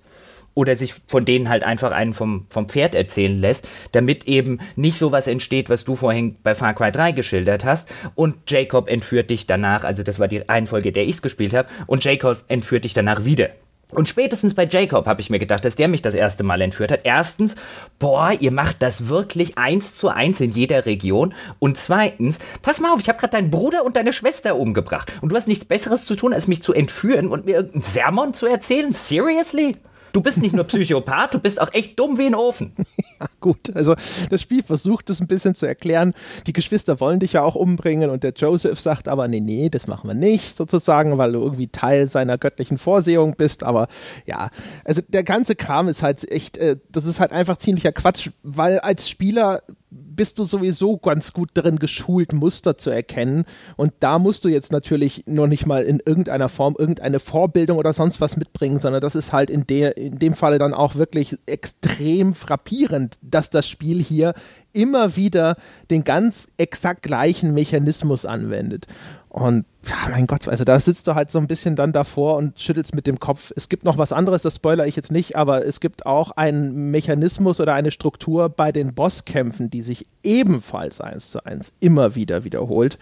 oder 0.55 0.77
sich 0.77 0.95
von 1.07 1.25
denen 1.25 1.49
halt 1.49 1.63
einfach 1.63 1.93
einen 1.93 2.15
vom, 2.15 2.47
vom 2.49 2.69
Pferd 2.69 2.95
erzählen 2.95 3.39
lässt, 3.39 3.69
damit 3.93 4.25
eben 4.25 4.61
nicht 4.77 4.99
sowas 4.99 5.27
entsteht, 5.27 5.69
was 5.71 5.85
du 5.85 5.97
vorhin 5.97 6.37
bei 6.43 6.55
Far 6.55 6.75
Cry 6.75 6.91
3 6.93 7.13
geschildert 7.13 7.65
hast. 7.65 7.89
Und 8.15 8.51
Jacob 8.51 8.89
entführt 8.89 9.31
dich 9.31 9.47
danach, 9.47 9.85
also 9.85 10.03
das 10.03 10.19
war 10.19 10.29
die 10.29 10.39
Reihenfolge, 10.39 10.93
der 10.93 11.05
ich 11.05 11.17
es 11.17 11.23
gespielt 11.23 11.55
habe, 11.55 11.69
und 11.87 12.05
Jacob 12.05 12.45
entführt 12.49 12.85
dich 12.85 12.95
danach 12.95 13.25
wieder. 13.25 13.51
Und 13.93 14.09
spätestens 14.09 14.55
bei 14.55 14.67
Jacob 14.67 15.07
habe 15.07 15.21
ich 15.21 15.31
mir 15.31 15.39
gedacht, 15.39 15.65
dass 15.65 15.77
der 15.77 15.89
mich 15.89 16.03
das 16.03 16.15
erste 16.15 16.45
Mal 16.45 16.61
entführt 16.63 16.91
hat. 16.91 17.01
Erstens, 17.05 17.55
boah, 17.99 18.33
ihr 18.39 18.51
macht 18.51 18.83
das 18.83 19.09
wirklich 19.09 19.59
eins 19.59 19.95
zu 19.95 20.09
eins 20.09 20.41
in 20.41 20.51
jeder 20.51 20.87
Region. 20.87 21.35
Und 21.59 21.77
zweitens, 21.77 22.39
pass 22.63 22.81
mal 22.81 22.93
auf, 22.93 23.01
ich 23.01 23.09
habe 23.09 23.19
gerade 23.19 23.33
deinen 23.33 23.51
Bruder 23.51 23.85
und 23.85 23.97
deine 23.97 24.13
Schwester 24.13 24.57
umgebracht. 24.57 25.13
Und 25.21 25.29
du 25.31 25.37
hast 25.37 25.47
nichts 25.47 25.67
Besseres 25.67 26.07
zu 26.07 26.17
tun, 26.17 26.33
als 26.33 26.49
mich 26.49 26.63
zu 26.63 26.73
entführen 26.73 27.29
und 27.29 27.45
mir 27.45 27.57
irgendeinen 27.57 27.83
Sermon 27.83 28.35
zu 28.35 28.47
erzählen? 28.47 28.93
Seriously? 28.93 29.77
Du 30.13 30.21
bist 30.21 30.39
nicht 30.39 30.55
nur 30.55 30.65
Psychopath, 30.65 31.35
du 31.35 31.39
bist 31.39 31.61
auch 31.61 31.73
echt 31.73 31.99
dumm 31.99 32.19
wie 32.19 32.27
ein 32.27 32.35
Ofen. 32.35 32.73
Ja, 33.23 33.29
gut. 33.39 33.71
Also 33.77 33.95
das 34.31 34.43
Spiel 34.43 34.65
versucht 34.65 35.09
es 35.09 35.21
ein 35.21 35.29
bisschen 35.29 35.55
zu 35.55 35.65
erklären. 35.67 36.13
Die 36.49 36.53
Geschwister 36.53 36.99
wollen 36.99 37.21
dich 37.21 37.35
ja 37.35 37.43
auch 37.43 37.55
umbringen 37.55 38.11
und 38.11 38.25
der 38.25 38.33
Joseph 38.33 38.81
sagt 38.81 39.07
aber, 39.07 39.29
nee, 39.29 39.39
nee, 39.39 39.69
das 39.69 39.87
machen 39.87 40.09
wir 40.09 40.15
nicht 40.15 40.57
sozusagen, 40.57 41.19
weil 41.19 41.31
du 41.31 41.41
irgendwie 41.41 41.69
Teil 41.69 42.09
seiner 42.09 42.37
göttlichen 42.37 42.79
Vorsehung 42.79 43.37
bist. 43.37 43.63
Aber 43.63 43.87
ja, 44.27 44.51
also 44.85 45.03
der 45.07 45.23
ganze 45.23 45.55
Kram 45.55 45.87
ist 45.87 46.03
halt 46.03 46.29
echt, 46.33 46.57
äh, 46.57 46.79
das 46.91 47.07
ist 47.07 47.21
halt 47.21 47.31
einfach 47.31 47.59
ziemlicher 47.59 47.93
Quatsch, 47.93 48.31
weil 48.43 48.81
als 48.81 49.09
Spieler 49.09 49.61
bist 50.17 50.39
du 50.39 50.45
sowieso 50.45 50.97
ganz 50.97 51.33
gut 51.33 51.51
darin 51.55 51.79
geschult, 51.79 52.33
Muster 52.33 52.77
zu 52.77 52.91
erkennen. 52.91 53.45
Und 53.77 53.93
da 54.01 54.19
musst 54.19 54.45
du 54.45 54.49
jetzt 54.49 54.73
natürlich 54.73 55.25
noch 55.27 55.47
nicht 55.47 55.67
mal 55.67 55.85
in 55.85 56.01
irgendeiner 56.05 56.49
Form 56.49 56.77
irgendeine 56.79 57.19
Vorbildung 57.19 57.79
oder 57.79 57.93
sonst 57.93 58.21
was 58.21 58.37
mitbringen, 58.37 58.79
sondern 58.79 59.01
das 59.01 59.15
ist 59.15 59.33
halt 59.33 59.51
in, 59.51 59.67
der, 59.67 59.97
in 59.97 60.19
dem 60.19 60.35
Falle 60.35 60.59
dann 60.59 60.75
auch 60.75 60.95
wirklich 60.95 61.39
extrem 61.47 62.35
frappierend, 62.35 63.19
dass 63.23 63.51
das 63.51 63.69
Spiel 63.69 64.03
hier 64.03 64.35
immer 64.73 65.17
wieder 65.17 65.57
den 65.91 66.05
ganz 66.05 66.49
exakt 66.57 67.03
gleichen 67.03 67.55
Mechanismus 67.55 68.25
anwendet. 68.25 68.87
Und 69.29 69.65
ja, 69.85 69.97
mein 70.11 70.27
Gott, 70.27 70.47
also 70.47 70.65
da 70.65 70.79
sitzt 70.79 71.09
du 71.09 71.15
halt 71.15 71.31
so 71.31 71.39
ein 71.39 71.49
bisschen 71.49 71.75
dann 71.75 71.93
davor 71.93 72.37
und 72.37 72.61
schüttelst 72.61 72.95
mit 72.95 73.07
dem 73.07 73.19
Kopf. 73.19 73.53
Es 73.57 73.69
gibt 73.69 73.85
noch 73.85 73.99
was 73.99 74.13
anderes, 74.13 74.43
das 74.43 74.57
spoiler 74.57 74.87
ich 74.87 74.95
jetzt 74.95 75.11
nicht, 75.11 75.37
aber 75.37 75.67
es 75.67 75.81
gibt 75.81 76.07
auch 76.07 76.31
einen 76.33 76.91
Mechanismus 76.91 77.61
oder 77.61 77.75
eine 77.75 77.91
Struktur 77.91 78.49
bei 78.49 78.71
den 78.71 78.95
Bosskämpfen, 78.95 79.71
die 79.71 79.83
sich 79.83 80.07
ebenfalls 80.23 81.01
eins 81.01 81.33
zu 81.33 81.45
eins 81.45 81.73
immer 81.81 82.15
wieder 82.15 82.45
wiederholt. 82.45 82.99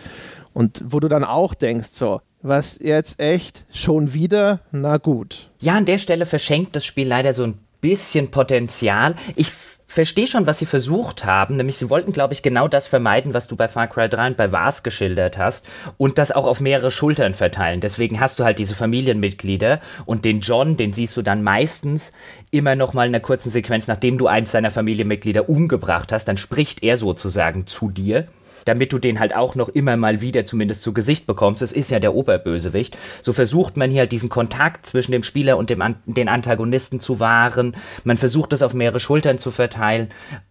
Und 0.54 0.82
wo 0.86 1.00
du 1.00 1.08
dann 1.08 1.24
auch 1.24 1.52
denkst, 1.52 1.90
so, 1.92 2.22
was 2.42 2.78
jetzt 2.80 3.20
echt? 3.20 3.66
Schon 3.70 4.14
wieder? 4.14 4.60
Na 4.72 4.96
gut. 4.96 5.50
Ja, 5.58 5.74
an 5.74 5.84
der 5.84 5.98
Stelle 5.98 6.24
verschenkt 6.24 6.74
das 6.74 6.86
Spiel 6.86 7.06
leider 7.06 7.34
so 7.34 7.44
ein 7.44 7.58
bisschen 7.82 8.30
Potenzial. 8.30 9.14
Ich 9.36 9.52
verstehe 9.90 10.28
schon, 10.28 10.46
was 10.46 10.60
sie 10.60 10.66
versucht 10.66 11.24
haben. 11.24 11.56
Nämlich, 11.56 11.76
sie 11.76 11.90
wollten, 11.90 12.12
glaube 12.12 12.32
ich, 12.32 12.42
genau 12.42 12.68
das 12.68 12.86
vermeiden, 12.86 13.34
was 13.34 13.48
du 13.48 13.56
bei 13.56 13.66
Far 13.66 13.88
Cry 13.88 14.08
3 14.08 14.28
und 14.28 14.36
bei 14.36 14.52
Vars 14.52 14.84
geschildert 14.84 15.36
hast. 15.36 15.66
Und 15.98 16.16
das 16.16 16.30
auch 16.30 16.46
auf 16.46 16.60
mehrere 16.60 16.92
Schultern 16.92 17.34
verteilen. 17.34 17.80
Deswegen 17.80 18.20
hast 18.20 18.38
du 18.38 18.44
halt 18.44 18.60
diese 18.60 18.76
Familienmitglieder. 18.76 19.80
Und 20.06 20.24
den 20.24 20.40
John, 20.40 20.76
den 20.76 20.92
siehst 20.92 21.16
du 21.16 21.22
dann 21.22 21.42
meistens 21.42 22.12
immer 22.52 22.76
noch 22.76 22.94
mal 22.94 23.08
in 23.08 23.14
einer 23.14 23.22
kurzen 23.22 23.50
Sequenz, 23.50 23.88
nachdem 23.88 24.16
du 24.16 24.28
eins 24.28 24.52
seiner 24.52 24.70
Familienmitglieder 24.70 25.48
umgebracht 25.48 26.12
hast. 26.12 26.26
Dann 26.26 26.36
spricht 26.36 26.84
er 26.84 26.96
sozusagen 26.96 27.66
zu 27.66 27.90
dir 27.90 28.28
damit 28.64 28.92
du 28.92 28.98
den 28.98 29.20
halt 29.20 29.34
auch 29.34 29.54
noch 29.54 29.68
immer 29.68 29.96
mal 29.96 30.20
wieder 30.20 30.46
zumindest 30.46 30.82
zu 30.82 30.92
Gesicht 30.92 31.26
bekommst. 31.26 31.62
Es 31.62 31.72
ist 31.72 31.90
ja 31.90 32.00
der 32.00 32.14
Oberbösewicht. 32.14 32.96
So 33.22 33.32
versucht 33.32 33.76
man 33.76 33.90
hier 33.90 34.00
halt 34.00 34.12
diesen 34.12 34.28
Kontakt 34.28 34.86
zwischen 34.86 35.12
dem 35.12 35.22
Spieler 35.22 35.56
und 35.56 35.70
dem 35.70 35.82
An 35.82 35.96
den 36.06 36.28
Antagonisten 36.28 37.00
zu 37.00 37.20
wahren. 37.20 37.76
Man 38.04 38.16
versucht 38.16 38.52
das 38.52 38.62
auf 38.62 38.74
mehrere 38.74 39.00
Schultern 39.00 39.38
zu 39.38 39.50
verteilen. 39.50 40.08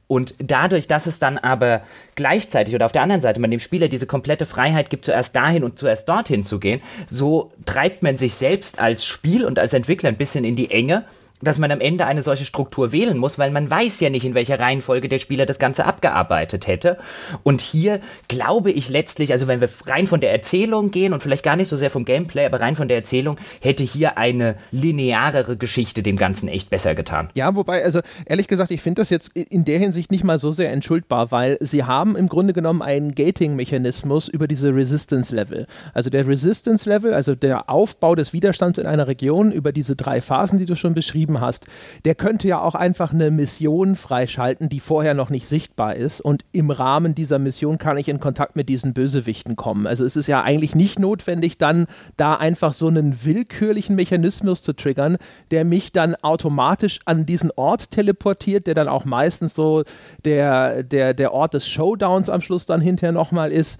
Und 0.07 0.33
dadurch, 0.39 0.87
dass 0.87 1.05
es 1.05 1.19
dann 1.19 1.37
aber 1.37 1.81
gleichzeitig 2.15 2.73
oder 2.73 2.87
auf 2.87 2.91
der 2.91 3.03
anderen 3.03 3.21
Seite 3.21 3.39
man 3.39 3.51
dem 3.51 3.59
Spieler 3.59 3.89
diese 3.89 4.07
komplette 4.07 4.47
Freiheit 4.47 4.89
gibt, 4.89 5.05
zuerst 5.05 5.35
dahin 5.35 5.63
und 5.63 5.77
zuerst 5.77 6.09
dorthin 6.09 6.43
zu 6.43 6.59
gehen, 6.59 6.81
so 7.07 7.51
treibt 7.67 8.01
man 8.01 8.17
sich 8.17 8.33
selbst 8.33 8.79
als 8.79 9.05
Spiel 9.05 9.45
und 9.45 9.59
als 9.59 9.73
Entwickler 9.73 10.09
ein 10.09 10.17
bisschen 10.17 10.45
in 10.45 10.55
die 10.55 10.71
Enge 10.71 11.05
dass 11.41 11.57
man 11.57 11.71
am 11.71 11.79
Ende 11.79 12.05
eine 12.05 12.21
solche 12.21 12.45
Struktur 12.45 12.91
wählen 12.91 13.17
muss, 13.17 13.39
weil 13.39 13.51
man 13.51 13.69
weiß 13.69 13.99
ja 13.99 14.09
nicht, 14.09 14.25
in 14.25 14.33
welcher 14.33 14.59
Reihenfolge 14.59 15.09
der 15.09 15.19
Spieler 15.19 15.45
das 15.45 15.59
Ganze 15.59 15.85
abgearbeitet 15.85 16.67
hätte. 16.67 16.97
Und 17.43 17.61
hier 17.61 17.99
glaube 18.27 18.71
ich 18.71 18.89
letztlich, 18.89 19.31
also 19.31 19.47
wenn 19.47 19.61
wir 19.61 19.69
rein 19.85 20.07
von 20.07 20.19
der 20.19 20.31
Erzählung 20.31 20.91
gehen 20.91 21.13
und 21.13 21.23
vielleicht 21.23 21.43
gar 21.43 21.55
nicht 21.55 21.69
so 21.69 21.77
sehr 21.77 21.89
vom 21.89 22.05
Gameplay, 22.05 22.45
aber 22.45 22.59
rein 22.59 22.75
von 22.75 22.87
der 22.87 22.97
Erzählung, 22.97 23.37
hätte 23.61 23.83
hier 23.83 24.17
eine 24.17 24.55
linearere 24.71 25.57
Geschichte 25.57 26.03
dem 26.03 26.17
Ganzen 26.17 26.49
echt 26.49 26.69
besser 26.69 26.95
getan. 26.95 27.29
Ja, 27.33 27.55
wobei, 27.55 27.83
also 27.83 28.01
ehrlich 28.25 28.47
gesagt, 28.47 28.71
ich 28.71 28.81
finde 28.81 29.01
das 29.01 29.09
jetzt 29.09 29.37
in 29.37 29.65
der 29.65 29.79
Hinsicht 29.79 30.11
nicht 30.11 30.23
mal 30.23 30.39
so 30.39 30.51
sehr 30.51 30.71
entschuldbar, 30.71 31.31
weil 31.31 31.57
sie 31.61 31.83
haben 31.83 32.15
im 32.15 32.27
Grunde 32.27 32.53
genommen 32.53 32.81
einen 32.81 33.15
Gating-Mechanismus 33.15 34.27
über 34.27 34.47
diese 34.47 34.73
Resistance-Level. 34.73 35.67
Also 35.93 36.09
der 36.09 36.27
Resistance-Level, 36.27 37.13
also 37.13 37.35
der 37.35 37.69
Aufbau 37.69 38.15
des 38.15 38.33
Widerstands 38.33 38.79
in 38.79 38.85
einer 38.85 39.07
Region 39.07 39.51
über 39.51 39.71
diese 39.71 39.95
drei 39.95 40.21
Phasen, 40.21 40.59
die 40.59 40.65
du 40.65 40.75
schon 40.75 40.93
beschrieben 40.93 41.28
beschrieben 41.29 41.41
hast, 41.41 41.67
der 42.05 42.15
könnte 42.15 42.47
ja 42.47 42.61
auch 42.61 42.75
einfach 42.75 43.13
eine 43.13 43.31
Mission 43.31 43.95
freischalten, 43.95 44.69
die 44.69 44.79
vorher 44.79 45.13
noch 45.13 45.29
nicht 45.29 45.47
sichtbar 45.47 45.95
ist. 45.95 46.21
Und 46.21 46.43
im 46.51 46.71
Rahmen 46.71 47.15
dieser 47.15 47.39
Mission 47.39 47.77
kann 47.77 47.97
ich 47.97 48.07
in 48.07 48.19
Kontakt 48.19 48.55
mit 48.55 48.69
diesen 48.69 48.93
Bösewichten 48.93 49.55
kommen. 49.55 49.87
Also 49.87 50.05
es 50.05 50.15
ist 50.15 50.27
ja 50.27 50.41
eigentlich 50.41 50.75
nicht 50.75 50.99
notwendig, 50.99 51.57
dann 51.57 51.87
da 52.17 52.35
einfach 52.35 52.73
so 52.73 52.87
einen 52.87 53.23
willkürlichen 53.23 53.95
Mechanismus 53.95 54.61
zu 54.61 54.73
triggern, 54.73 55.17
der 55.51 55.65
mich 55.65 55.91
dann 55.91 56.15
automatisch 56.15 56.99
an 57.05 57.25
diesen 57.25 57.51
Ort 57.55 57.91
teleportiert, 57.91 58.67
der 58.67 58.73
dann 58.73 58.87
auch 58.87 59.05
meistens 59.05 59.53
so 59.53 59.83
der, 60.25 60.83
der, 60.83 61.13
der 61.13 61.33
Ort 61.33 61.53
des 61.53 61.67
Showdowns 61.67 62.29
am 62.29 62.41
Schluss 62.41 62.65
dann 62.65 62.81
hinterher 62.81 63.13
nochmal 63.13 63.51
ist 63.51 63.79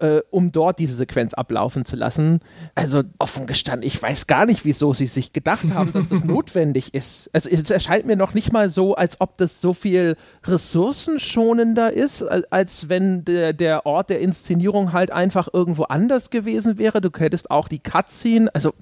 äh, 0.00 0.20
um 0.30 0.52
dort 0.52 0.78
diese 0.78 0.94
Sequenz 0.94 1.34
ablaufen 1.34 1.84
zu 1.84 1.96
lassen. 1.96 2.40
Also 2.74 3.02
offen 3.18 3.46
gestanden, 3.46 3.86
ich 3.86 4.00
weiß 4.00 4.26
gar 4.26 4.46
nicht, 4.46 4.64
wieso 4.64 4.92
sie 4.94 5.06
sich 5.06 5.32
gedacht 5.32 5.72
haben, 5.74 5.92
dass 5.92 6.06
das 6.06 6.24
notwendig 6.24 6.94
ist. 6.94 7.30
Also 7.32 7.48
es 7.50 7.70
erscheint 7.70 8.06
mir 8.06 8.16
noch 8.16 8.34
nicht 8.34 8.52
mal 8.52 8.70
so, 8.70 8.94
als 8.94 9.20
ob 9.20 9.36
das 9.38 9.60
so 9.60 9.72
viel 9.72 10.16
ressourcenschonender 10.44 11.92
ist, 11.92 12.22
als 12.22 12.88
wenn 12.88 13.24
der, 13.24 13.52
der 13.52 13.86
Ort 13.86 14.10
der 14.10 14.20
Inszenierung 14.20 14.92
halt 14.92 15.10
einfach 15.10 15.48
irgendwo 15.52 15.84
anders 15.84 16.30
gewesen 16.30 16.78
wäre. 16.78 17.00
Du 17.00 17.10
hättest 17.16 17.50
auch 17.50 17.68
die 17.68 17.80
Cutscene, 17.80 18.50
also 18.54 18.72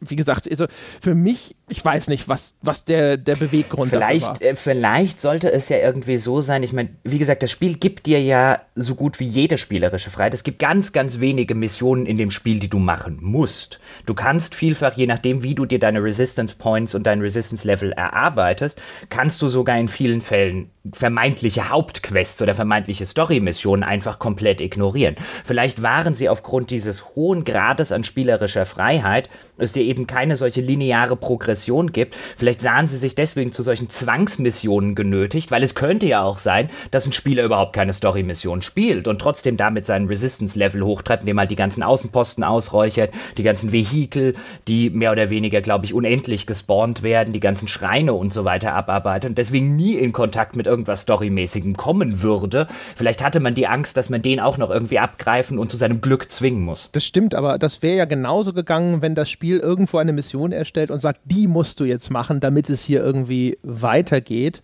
wie 0.00 0.16
gesagt, 0.16 0.48
also 0.50 0.66
für 1.00 1.14
mich, 1.14 1.56
ich 1.72 1.82
weiß 1.82 2.08
nicht, 2.08 2.28
was, 2.28 2.54
was 2.60 2.84
der, 2.84 3.16
der 3.16 3.34
Beweggrund 3.34 3.88
vielleicht, 3.88 4.28
dafür 4.28 4.40
war. 4.40 4.52
Äh, 4.52 4.56
vielleicht 4.56 5.20
sollte 5.22 5.50
es 5.50 5.70
ja 5.70 5.78
irgendwie 5.78 6.18
so 6.18 6.42
sein, 6.42 6.62
ich 6.62 6.74
meine, 6.74 6.90
wie 7.02 7.18
gesagt, 7.18 7.42
das 7.42 7.50
Spiel 7.50 7.78
gibt 7.78 8.04
dir 8.04 8.22
ja 8.22 8.60
so 8.74 8.94
gut 8.94 9.18
wie 9.20 9.24
jede 9.24 9.56
spielerische 9.56 10.10
Freiheit. 10.10 10.34
Es 10.34 10.44
gibt 10.44 10.58
ganz, 10.58 10.92
ganz 10.92 11.18
wenige 11.18 11.54
Missionen 11.54 12.04
in 12.04 12.18
dem 12.18 12.30
Spiel, 12.30 12.60
die 12.60 12.68
du 12.68 12.78
machen 12.78 13.20
musst. 13.22 13.80
Du 14.04 14.12
kannst 14.12 14.54
vielfach, 14.54 14.98
je 14.98 15.06
nachdem, 15.06 15.42
wie 15.42 15.54
du 15.54 15.64
dir 15.64 15.78
deine 15.78 16.02
Resistance 16.04 16.54
Points 16.56 16.94
und 16.94 17.06
dein 17.06 17.22
Resistance 17.22 17.66
Level 17.66 17.92
erarbeitest, 17.92 18.78
kannst 19.08 19.40
du 19.40 19.48
sogar 19.48 19.78
in 19.78 19.88
vielen 19.88 20.20
Fällen 20.20 20.70
vermeintliche 20.92 21.70
Hauptquests 21.70 22.42
oder 22.42 22.54
vermeintliche 22.54 23.06
Story-Missionen 23.06 23.82
einfach 23.82 24.18
komplett 24.18 24.60
ignorieren. 24.60 25.16
Vielleicht 25.44 25.82
waren 25.82 26.14
sie 26.14 26.28
aufgrund 26.28 26.70
dieses 26.70 27.14
hohen 27.14 27.44
Grades 27.44 27.92
an 27.92 28.04
spielerischer 28.04 28.66
Freiheit, 28.66 29.30
es 29.58 29.72
dir 29.72 29.84
eben 29.84 30.06
keine 30.06 30.36
solche 30.36 30.60
lineare 30.60 31.16
Progression 31.16 31.61
gibt, 31.92 32.16
vielleicht 32.36 32.60
sahen 32.60 32.88
sie 32.88 32.98
sich 32.98 33.14
deswegen 33.14 33.52
zu 33.52 33.62
solchen 33.62 33.90
Zwangsmissionen 33.90 34.94
genötigt, 34.94 35.50
weil 35.50 35.62
es 35.62 35.74
könnte 35.74 36.06
ja 36.06 36.22
auch 36.22 36.38
sein, 36.38 36.70
dass 36.90 37.06
ein 37.06 37.12
Spieler 37.12 37.44
überhaupt 37.44 37.72
keine 37.72 37.92
Story-Mission 37.92 38.62
spielt 38.62 39.08
und 39.08 39.20
trotzdem 39.20 39.56
damit 39.56 39.86
seinen 39.86 40.08
Resistance-Level 40.08 40.82
hochtreibt, 40.82 41.22
indem 41.22 41.38
er 41.38 41.42
halt 41.42 41.50
die 41.50 41.56
ganzen 41.56 41.82
Außenposten 41.82 42.44
ausräuchert, 42.44 43.12
die 43.38 43.42
ganzen 43.42 43.72
Vehikel, 43.72 44.34
die 44.68 44.90
mehr 44.90 45.12
oder 45.12 45.30
weniger, 45.30 45.60
glaube 45.60 45.84
ich, 45.84 45.94
unendlich 45.94 46.46
gespawnt 46.46 47.02
werden, 47.02 47.32
die 47.32 47.40
ganzen 47.40 47.68
Schreine 47.68 48.14
und 48.14 48.32
so 48.32 48.44
weiter 48.44 48.74
abarbeitet 48.74 49.30
und 49.30 49.38
deswegen 49.38 49.76
nie 49.76 49.94
in 49.94 50.12
Kontakt 50.12 50.56
mit 50.56 50.66
irgendwas 50.66 51.02
Storymäßigem 51.02 51.76
kommen 51.76 52.22
würde. 52.22 52.66
Vielleicht 52.96 53.22
hatte 53.22 53.40
man 53.40 53.54
die 53.54 53.66
Angst, 53.66 53.96
dass 53.96 54.08
man 54.08 54.22
den 54.22 54.40
auch 54.40 54.58
noch 54.58 54.70
irgendwie 54.70 54.98
abgreifen 54.98 55.58
und 55.58 55.70
zu 55.70 55.76
seinem 55.76 56.00
Glück 56.00 56.30
zwingen 56.30 56.62
muss. 56.62 56.88
Das 56.92 57.04
stimmt, 57.04 57.34
aber 57.34 57.58
das 57.58 57.82
wäre 57.82 57.96
ja 57.96 58.04
genauso 58.04 58.52
gegangen, 58.52 59.02
wenn 59.02 59.14
das 59.14 59.30
Spiel 59.30 59.58
irgendwo 59.58 59.98
eine 59.98 60.12
Mission 60.12 60.52
erstellt 60.52 60.90
und 60.90 60.98
sagt, 60.98 61.20
die 61.24 61.41
musst 61.46 61.80
du 61.80 61.84
jetzt 61.84 62.10
machen, 62.10 62.40
damit 62.40 62.70
es 62.70 62.82
hier 62.82 63.02
irgendwie 63.02 63.58
weitergeht. 63.62 64.62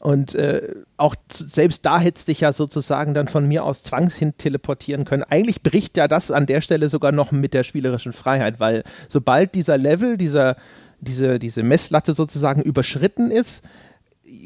Und 0.00 0.34
äh, 0.34 0.76
auch 0.96 1.14
selbst 1.30 1.84
da 1.84 2.00
hättest 2.00 2.28
dich 2.28 2.40
ja 2.40 2.54
sozusagen 2.54 3.12
dann 3.12 3.28
von 3.28 3.46
mir 3.46 3.64
aus 3.64 3.82
zwangshin 3.82 4.36
teleportieren 4.38 5.04
können. 5.04 5.24
Eigentlich 5.24 5.62
bricht 5.62 5.98
ja 5.98 6.08
das 6.08 6.30
an 6.30 6.46
der 6.46 6.62
Stelle 6.62 6.88
sogar 6.88 7.12
noch 7.12 7.32
mit 7.32 7.52
der 7.52 7.64
spielerischen 7.64 8.14
Freiheit, 8.14 8.60
weil 8.60 8.82
sobald 9.08 9.54
dieser 9.54 9.76
Level, 9.76 10.16
dieser, 10.16 10.56
diese, 11.00 11.38
diese 11.38 11.62
Messlatte 11.62 12.14
sozusagen 12.14 12.62
überschritten 12.62 13.30
ist, 13.30 13.62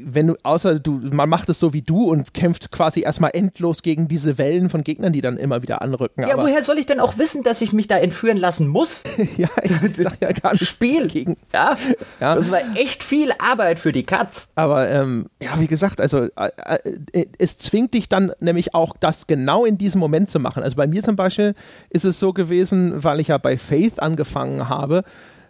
wenn 0.04 0.28
du, 0.28 0.36
außer 0.42 0.78
du, 0.78 1.00
man 1.02 1.28
macht 1.28 1.48
es 1.48 1.58
so 1.58 1.72
wie 1.72 1.82
du 1.82 2.10
und 2.10 2.34
kämpft 2.34 2.70
quasi 2.70 3.02
erstmal 3.02 3.30
endlos 3.34 3.82
gegen 3.82 4.08
diese 4.08 4.38
Wellen 4.38 4.68
von 4.68 4.84
Gegnern, 4.84 5.12
die 5.12 5.20
dann 5.20 5.36
immer 5.36 5.62
wieder 5.62 5.82
anrücken. 5.82 6.22
Ja, 6.26 6.36
woher 6.36 6.62
soll 6.62 6.78
ich 6.78 6.86
denn 6.86 7.00
auch 7.00 7.18
wissen, 7.18 7.42
dass 7.42 7.60
ich 7.60 7.72
mich 7.72 7.88
da 7.88 7.98
entführen 7.98 8.36
lassen 8.36 8.66
muss? 8.66 9.02
ja, 9.36 9.48
ich 9.62 9.96
sag 9.96 10.20
ja 10.20 10.32
gar 10.32 10.52
nicht. 10.52 10.66
Spiel. 10.66 11.08
Gegen. 11.08 11.36
Ja? 11.52 11.76
ja, 12.20 12.34
das 12.34 12.50
war 12.50 12.60
echt 12.76 13.02
viel 13.04 13.32
Arbeit 13.38 13.78
für 13.78 13.92
die 13.92 14.04
Katz. 14.04 14.48
Aber 14.54 14.90
ähm, 14.90 15.26
ja, 15.42 15.60
wie 15.60 15.66
gesagt, 15.66 16.00
also 16.00 16.24
äh, 16.36 16.50
äh, 17.12 17.26
es 17.38 17.58
zwingt 17.58 17.94
dich 17.94 18.08
dann 18.08 18.32
nämlich 18.40 18.74
auch, 18.74 18.96
das 18.98 19.26
genau 19.26 19.64
in 19.64 19.78
diesem 19.78 20.00
Moment 20.00 20.30
zu 20.30 20.40
machen. 20.40 20.62
Also 20.62 20.76
bei 20.76 20.86
mir 20.86 21.02
zum 21.02 21.16
Beispiel 21.16 21.54
ist 21.90 22.04
es 22.04 22.18
so 22.18 22.32
gewesen, 22.32 23.04
weil 23.04 23.20
ich 23.20 23.28
ja 23.28 23.38
bei 23.38 23.58
Faith 23.58 24.00
angefangen 24.00 24.68
habe, 24.68 25.04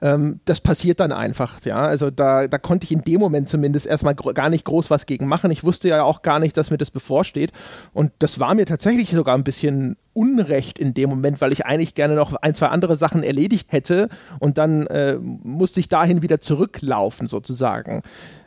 ähm, 0.05 0.40
das 0.44 0.61
passiert 0.61 1.00
dann 1.00 1.12
einfach, 1.12 1.62
ja. 1.62 1.82
Also 1.82 2.11
da, 2.11 2.46
da 2.46 2.59
konnte 2.59 2.84
ich 2.84 2.92
in 2.92 3.00
dem 3.00 3.20
Moment 3.20 3.48
zumindest 3.48 3.86
erstmal 3.86 4.14
gar 4.14 4.50
nicht 4.50 4.66
groß 4.66 4.90
was 4.90 5.07
gegen 5.07 5.26
machen. 5.26 5.50
Ich 5.50 5.64
wusste 5.64 5.88
ja 5.88 6.02
auch 6.02 6.20
gar 6.20 6.40
nicht, 6.40 6.59
dass 6.59 6.70
mir 6.70 6.76
das 6.76 6.90
bevorsteht. 6.90 7.52
Und 7.94 8.12
das 8.18 8.38
war 8.38 8.55
mir 8.55 8.66
tatsächlich 8.66 9.11
sogar 9.11 9.34
ein 9.34 9.44
bisschen 9.44 9.96
Unrecht 10.12 10.78
in 10.78 10.92
dem 10.92 11.09
Moment, 11.09 11.40
weil 11.40 11.55
ich 11.55 11.64
eigentlich 11.64 11.94
gerne 11.94 12.16
noch 12.16 12.34
ein, 12.34 12.55
zwei 12.55 12.66
andere 12.66 12.96
Sachen 12.96 13.22
erledigt 13.22 13.72
hätte 13.72 14.11
und 14.40 14.59
dann 14.59 14.86
äh, 14.88 15.14
musste 15.18 15.80
ich 15.80 15.88
dahin 15.88 16.20
wieder 16.20 16.38
zurücklaufen 16.38 17.26
sozusagen 17.26 18.02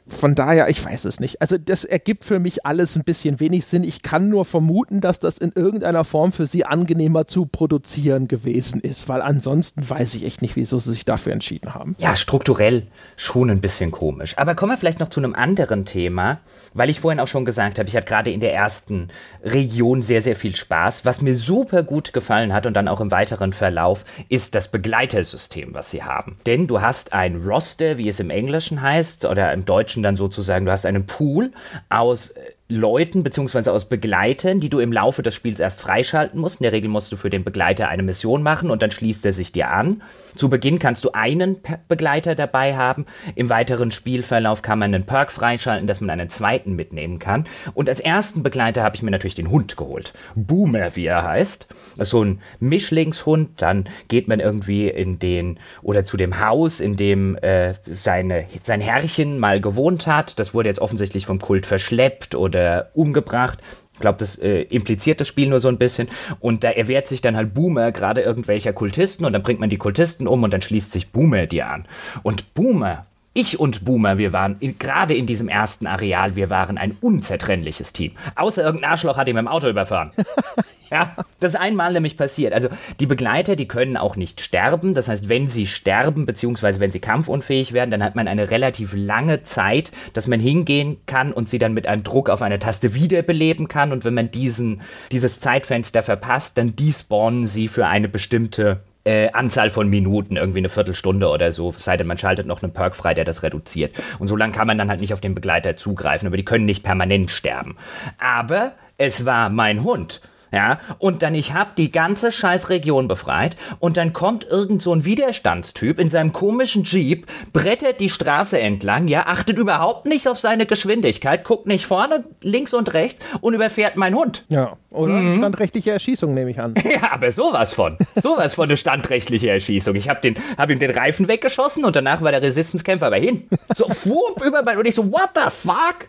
von 0.07 0.35
daher, 0.35 0.69
ich 0.69 0.83
weiß 0.83 1.05
es 1.05 1.19
nicht. 1.19 1.41
Also 1.41 1.57
das 1.57 1.83
ergibt 1.83 2.23
für 2.23 2.39
mich 2.39 2.65
alles 2.65 2.95
ein 2.95 3.03
bisschen 3.03 3.39
wenig 3.39 3.65
Sinn. 3.65 3.83
Ich 3.83 4.01
kann 4.01 4.29
nur 4.29 4.45
vermuten, 4.45 5.01
dass 5.01 5.19
das 5.19 5.37
in 5.37 5.51
irgendeiner 5.53 6.03
Form 6.05 6.31
für 6.31 6.47
sie 6.47 6.65
angenehmer 6.65 7.25
zu 7.25 7.45
produzieren 7.45 8.27
gewesen 8.27 8.79
ist, 8.79 9.09
weil 9.09 9.21
ansonsten 9.21 9.87
weiß 9.87 10.15
ich 10.15 10.25
echt 10.25 10.41
nicht, 10.41 10.55
wieso 10.55 10.79
sie 10.79 10.91
sich 10.91 11.05
dafür 11.05 11.33
entschieden 11.33 11.73
haben. 11.73 11.95
Ja, 11.99 12.15
strukturell 12.15 12.87
schon 13.17 13.49
ein 13.49 13.59
bisschen 13.59 13.91
komisch. 13.91 14.37
Aber 14.37 14.55
kommen 14.55 14.71
wir 14.71 14.77
vielleicht 14.77 14.99
noch 14.99 15.09
zu 15.09 15.19
einem 15.19 15.35
anderen 15.35 15.85
Thema, 15.85 16.39
weil 16.73 16.89
ich 16.89 17.01
vorhin 17.01 17.19
auch 17.19 17.27
schon 17.27 17.45
gesagt 17.45 17.79
habe, 17.79 17.89
ich 17.89 17.95
hatte 17.95 18.07
gerade 18.07 18.31
in 18.31 18.39
der 18.39 18.53
ersten 18.53 19.09
Region 19.43 20.01
sehr, 20.01 20.21
sehr 20.21 20.35
viel 20.35 20.55
Spaß. 20.55 21.03
Was 21.03 21.21
mir 21.21 21.35
super 21.35 21.83
gut 21.83 22.13
gefallen 22.13 22.53
hat 22.53 22.65
und 22.65 22.73
dann 22.73 22.87
auch 22.87 23.01
im 23.01 23.11
weiteren 23.11 23.51
Verlauf, 23.51 24.05
ist 24.29 24.55
das 24.55 24.69
Begleitersystem, 24.69 25.73
was 25.73 25.91
sie 25.91 26.03
haben. 26.03 26.37
Denn 26.45 26.67
du 26.67 26.81
hast 26.81 27.13
ein 27.13 27.43
Roster, 27.43 27.97
wie 27.97 28.07
es 28.07 28.19
im 28.19 28.29
Englischen 28.29 28.81
heißt, 28.81 29.25
oder 29.25 29.51
im 29.51 29.65
Deutschen 29.65 29.96
Menschen 29.97 30.03
dann 30.03 30.15
sozusagen, 30.15 30.65
du 30.65 30.71
hast 30.71 30.85
einen 30.85 31.05
Pool 31.05 31.51
aus 31.89 32.31
äh, 32.31 32.53
Leuten 32.69 33.23
bzw. 33.23 33.69
aus 33.69 33.85
Begleitern, 33.85 34.59
die 34.59 34.69
du 34.69 34.79
im 34.79 34.91
Laufe 34.91 35.23
des 35.23 35.33
Spiels 35.33 35.61
erst 35.61 35.79
freischalten 35.79 36.41
musst. 36.41 36.59
In 36.59 36.65
der 36.65 36.73
Regel 36.73 36.89
musst 36.89 37.13
du 37.13 37.15
für 37.15 37.29
den 37.29 37.45
Begleiter 37.45 37.87
eine 37.87 38.03
Mission 38.03 38.43
machen 38.43 38.69
und 38.69 38.81
dann 38.81 38.91
schließt 38.91 39.25
er 39.25 39.31
sich 39.31 39.53
dir 39.53 39.71
an. 39.71 40.01
Zu 40.35 40.49
Beginn 40.49 40.77
kannst 40.77 41.05
du 41.05 41.11
einen 41.13 41.57
Begleiter 41.87 42.35
dabei 42.35 42.75
haben. 42.75 43.05
Im 43.35 43.49
weiteren 43.49 43.91
Spielverlauf 43.91 44.63
kann 44.63 44.79
man 44.79 44.93
einen 44.93 45.05
Perk 45.05 45.31
freischalten, 45.31 45.87
dass 45.87 46.01
man 46.01 46.09
einen 46.09 46.29
zweiten 46.29 46.75
mitnehmen 46.75 47.19
kann. 47.19 47.45
Und 47.73 47.87
als 47.87 48.01
ersten 48.01 48.43
Begleiter 48.43 48.83
habe 48.83 48.97
ich 48.97 49.01
mir 49.01 49.11
natürlich 49.11 49.35
den 49.35 49.49
Hund 49.49 49.77
geholt. 49.77 50.11
Boomer, 50.35 50.93
wie 50.97 51.05
er 51.05 51.23
heißt. 51.23 51.67
Das 51.95 52.07
ist 52.07 52.11
so 52.11 52.23
ein 52.25 52.41
Mischlingshund. 52.59 53.61
Dann 53.61 53.85
geht 54.09 54.27
man 54.27 54.41
irgendwie 54.41 54.89
in 54.89 55.19
den 55.19 55.57
oder 55.81 56.03
zu 56.03 56.17
dem 56.17 56.41
Haus, 56.45 56.81
in 56.81 56.97
dem 56.97 57.37
äh, 57.37 57.75
seine, 57.85 58.45
sein 58.59 58.81
Herrchen 58.81 59.39
mal 59.39 59.61
gewohnt 59.61 60.05
hat. 60.05 60.37
Das 60.37 60.53
wurde 60.53 60.67
jetzt 60.67 60.79
offensichtlich 60.79 61.25
vom 61.25 61.39
Kult 61.39 61.65
verschleppt 61.65 62.35
oder 62.35 62.56
oder 62.57 62.89
umgebracht. 62.93 63.59
Ich 63.93 64.01
glaube, 64.01 64.19
das 64.19 64.37
äh, 64.37 64.61
impliziert 64.61 65.19
das 65.19 65.27
Spiel 65.27 65.49
nur 65.49 65.59
so 65.59 65.69
ein 65.69 65.79
bisschen. 65.79 66.07
Und 66.39 66.63
da 66.63 66.69
erwehrt 66.69 67.07
sich 67.07 67.21
dann 67.21 67.35
halt 67.35 67.53
Boomer 67.53 67.91
gerade 67.91 68.21
irgendwelcher 68.21 68.73
Kultisten 68.73 69.25
und 69.25 69.33
dann 69.33 69.41
bringt 69.41 69.59
man 69.59 69.69
die 69.69 69.77
Kultisten 69.77 70.27
um 70.27 70.43
und 70.43 70.53
dann 70.53 70.61
schließt 70.61 70.91
sich 70.91 71.11
Boomer 71.11 71.47
dir 71.47 71.67
an. 71.67 71.87
Und 72.21 72.53
Boomer 72.53 73.07
ich 73.37 73.59
und 73.59 73.85
Boomer, 73.85 74.17
wir 74.17 74.33
waren 74.33 74.57
gerade 74.79 75.13
in 75.13 75.27
diesem 75.27 75.47
ersten 75.47 75.85
Areal, 75.85 76.35
wir 76.35 76.49
waren 76.49 76.79
ein 76.79 76.97
unzertrennliches 77.01 77.93
Team. 77.93 78.13
Außer 78.35 78.63
irgendein 78.63 78.89
Arschloch 78.89 79.15
hat 79.15 79.27
ihn 79.27 79.35
mit 79.35 79.43
dem 79.43 79.47
Auto 79.47 79.69
überfahren. 79.69 80.09
ja, 80.89 81.15
das 81.39 81.53
ist 81.53 81.59
einmal 81.59 81.93
nämlich 81.93 82.17
passiert. 82.17 82.53
Also 82.53 82.69
die 82.99 83.05
Begleiter, 83.05 83.55
die 83.55 83.67
können 83.67 83.95
auch 83.95 84.15
nicht 84.15 84.41
sterben. 84.41 84.95
Das 84.95 85.07
heißt, 85.07 85.29
wenn 85.29 85.47
sie 85.49 85.67
sterben, 85.67 86.25
beziehungsweise 86.25 86.79
wenn 86.79 86.91
sie 86.91 86.99
kampfunfähig 86.99 87.73
werden, 87.73 87.91
dann 87.91 88.03
hat 88.03 88.15
man 88.15 88.27
eine 88.27 88.49
relativ 88.49 88.93
lange 88.95 89.43
Zeit, 89.43 89.91
dass 90.13 90.25
man 90.25 90.39
hingehen 90.39 90.97
kann 91.05 91.31
und 91.31 91.47
sie 91.47 91.59
dann 91.59 91.75
mit 91.75 91.85
einem 91.85 92.03
Druck 92.03 92.31
auf 92.31 92.41
eine 92.41 92.57
Taste 92.57 92.95
wiederbeleben 92.95 93.67
kann. 93.67 93.91
Und 93.91 94.03
wenn 94.03 94.15
man 94.15 94.31
diesen, 94.31 94.81
dieses 95.11 95.39
Zeitfenster 95.39 96.01
verpasst, 96.01 96.57
dann 96.57 96.75
despawnen 96.75 97.45
sie 97.45 97.67
für 97.67 97.85
eine 97.85 98.09
bestimmte 98.09 98.81
äh, 99.07 99.31
Anzahl 99.31 99.69
von 99.69 99.89
Minuten, 99.89 100.35
irgendwie 100.35 100.59
eine 100.59 100.69
Viertelstunde 100.69 101.29
oder 101.29 101.53
so, 101.53 101.73
sei 101.77 101.95
denn 101.95 102.07
man 102.07 102.17
schaltet 102.17 102.45
noch 102.45 102.61
einen 102.61 102.73
Perk 102.73 102.93
frei, 102.93 103.13
der 103.13 103.23
das 103.23 103.41
reduziert. 103.41 103.95
Und 104.19 104.27
so 104.27 104.35
lange 104.35 104.51
kann 104.51 104.67
man 104.67 104.77
dann 104.77 104.89
halt 104.89 104.99
nicht 104.99 105.13
auf 105.13 105.21
den 105.21 105.33
Begleiter 105.33 105.77
zugreifen, 105.77 106.27
aber 106.27 106.35
die 106.35 106.43
können 106.43 106.65
nicht 106.65 106.83
permanent 106.83 107.31
sterben. 107.31 107.77
Aber 108.19 108.73
es 108.97 109.25
war 109.25 109.49
mein 109.49 109.83
Hund. 109.83 110.21
Ja, 110.51 110.79
und 110.99 111.23
dann 111.23 111.35
ich 111.35 111.53
hab 111.53 111.75
die 111.75 111.91
ganze 111.91 112.31
Scheißregion 112.31 113.07
befreit 113.07 113.57
und 113.79 113.97
dann 113.97 114.13
kommt 114.13 114.45
irgend 114.45 114.81
so 114.81 114.93
ein 114.93 115.03
Widerstandstyp 115.03 115.99
in 115.99 116.09
seinem 116.09 116.31
komischen 116.31 116.83
Jeep, 116.83 117.27
brettert 117.51 117.99
die 117.99 118.09
Straße 118.09 118.59
entlang, 118.59 119.07
ja, 119.07 119.25
achtet 119.27 119.57
überhaupt 119.57 120.05
nicht 120.05 120.27
auf 120.27 120.39
seine 120.39 120.65
Geschwindigkeit, 120.65 121.43
guckt 121.43 121.67
nicht 121.67 121.85
vorne, 121.85 122.23
links 122.41 122.73
und 122.73 122.93
rechts 122.93 123.21
und 123.41 123.53
überfährt 123.53 123.97
meinen 123.97 124.15
Hund. 124.15 124.45
Ja, 124.49 124.77
oder 124.89 125.13
mhm. 125.13 125.35
standrechtliche 125.37 125.91
Erschießung 125.91 126.33
nehme 126.33 126.51
ich 126.51 126.59
an. 126.59 126.73
Ja, 126.87 127.11
aber 127.11 127.31
sowas 127.31 127.73
von. 127.73 127.97
Sowas 128.15 128.55
von 128.55 128.65
eine 128.65 128.77
standrechtliche 128.77 129.49
Erschießung. 129.49 129.95
Ich 129.95 130.07
hab, 130.07 130.21
den, 130.21 130.35
hab 130.57 130.69
ihm 130.69 130.79
den 130.79 130.89
Reifen 130.89 131.27
weggeschossen 131.27 131.83
und 131.83 131.95
danach 131.95 132.21
war 132.21 132.31
der 132.31 132.41
Resistance-Kämpfer 132.41 133.07
aber 133.07 133.17
hin. 133.17 133.47
So, 133.75 133.87
fupp, 133.87 134.43
über 134.43 134.63
mein, 134.63 134.77
und 134.77 134.87
ich 134.87 134.95
so, 134.95 135.11
what 135.11 135.31
the 135.35 135.49
fuck? 135.49 136.07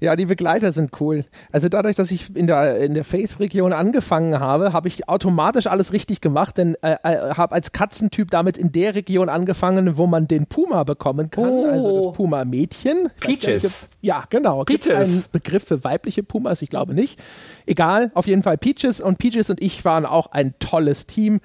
Ja, 0.00 0.16
die 0.16 0.26
Begleiter 0.26 0.72
sind 0.72 1.00
cool. 1.00 1.24
Also 1.50 1.68
dadurch, 1.68 1.96
dass 1.96 2.10
ich 2.10 2.34
in 2.34 2.46
der, 2.46 2.78
in 2.78 2.94
der 2.94 3.04
Faith-Region 3.04 3.72
angefangen 3.72 4.40
habe, 4.40 4.72
habe 4.72 4.88
ich 4.88 5.08
automatisch 5.08 5.66
alles 5.66 5.92
richtig 5.92 6.20
gemacht, 6.20 6.58
denn 6.58 6.76
äh, 6.82 6.96
äh, 7.02 7.34
habe 7.34 7.54
als 7.54 7.72
Katzentyp 7.72 8.30
damit 8.30 8.56
in 8.56 8.72
der 8.72 8.94
Region 8.94 9.28
angefangen, 9.28 9.96
wo 9.96 10.06
man 10.06 10.28
den 10.28 10.46
Puma 10.46 10.84
bekommen 10.84 11.30
kann, 11.30 11.48
oh. 11.48 11.66
also 11.66 12.06
das 12.06 12.16
Puma-Mädchen. 12.16 13.10
Peaches. 13.20 13.90
Ja, 14.00 14.24
genau. 14.28 14.64
Gibt 14.64 14.86
es 14.86 14.94
einen 14.94 15.24
Begriff 15.32 15.64
für 15.64 15.84
weibliche 15.84 16.22
Pumas? 16.22 16.62
Ich 16.62 16.70
glaube 16.70 16.94
nicht. 16.94 17.20
Egal, 17.66 18.10
auf 18.14 18.26
jeden 18.26 18.42
Fall 18.42 18.58
Peaches 18.58 19.00
und 19.00 19.18
Peaches 19.18 19.50
und 19.50 19.62
ich 19.62 19.84
waren 19.84 20.06
auch 20.06 20.32
ein 20.32 20.54
tolles 20.58 21.06
Team. 21.06 21.40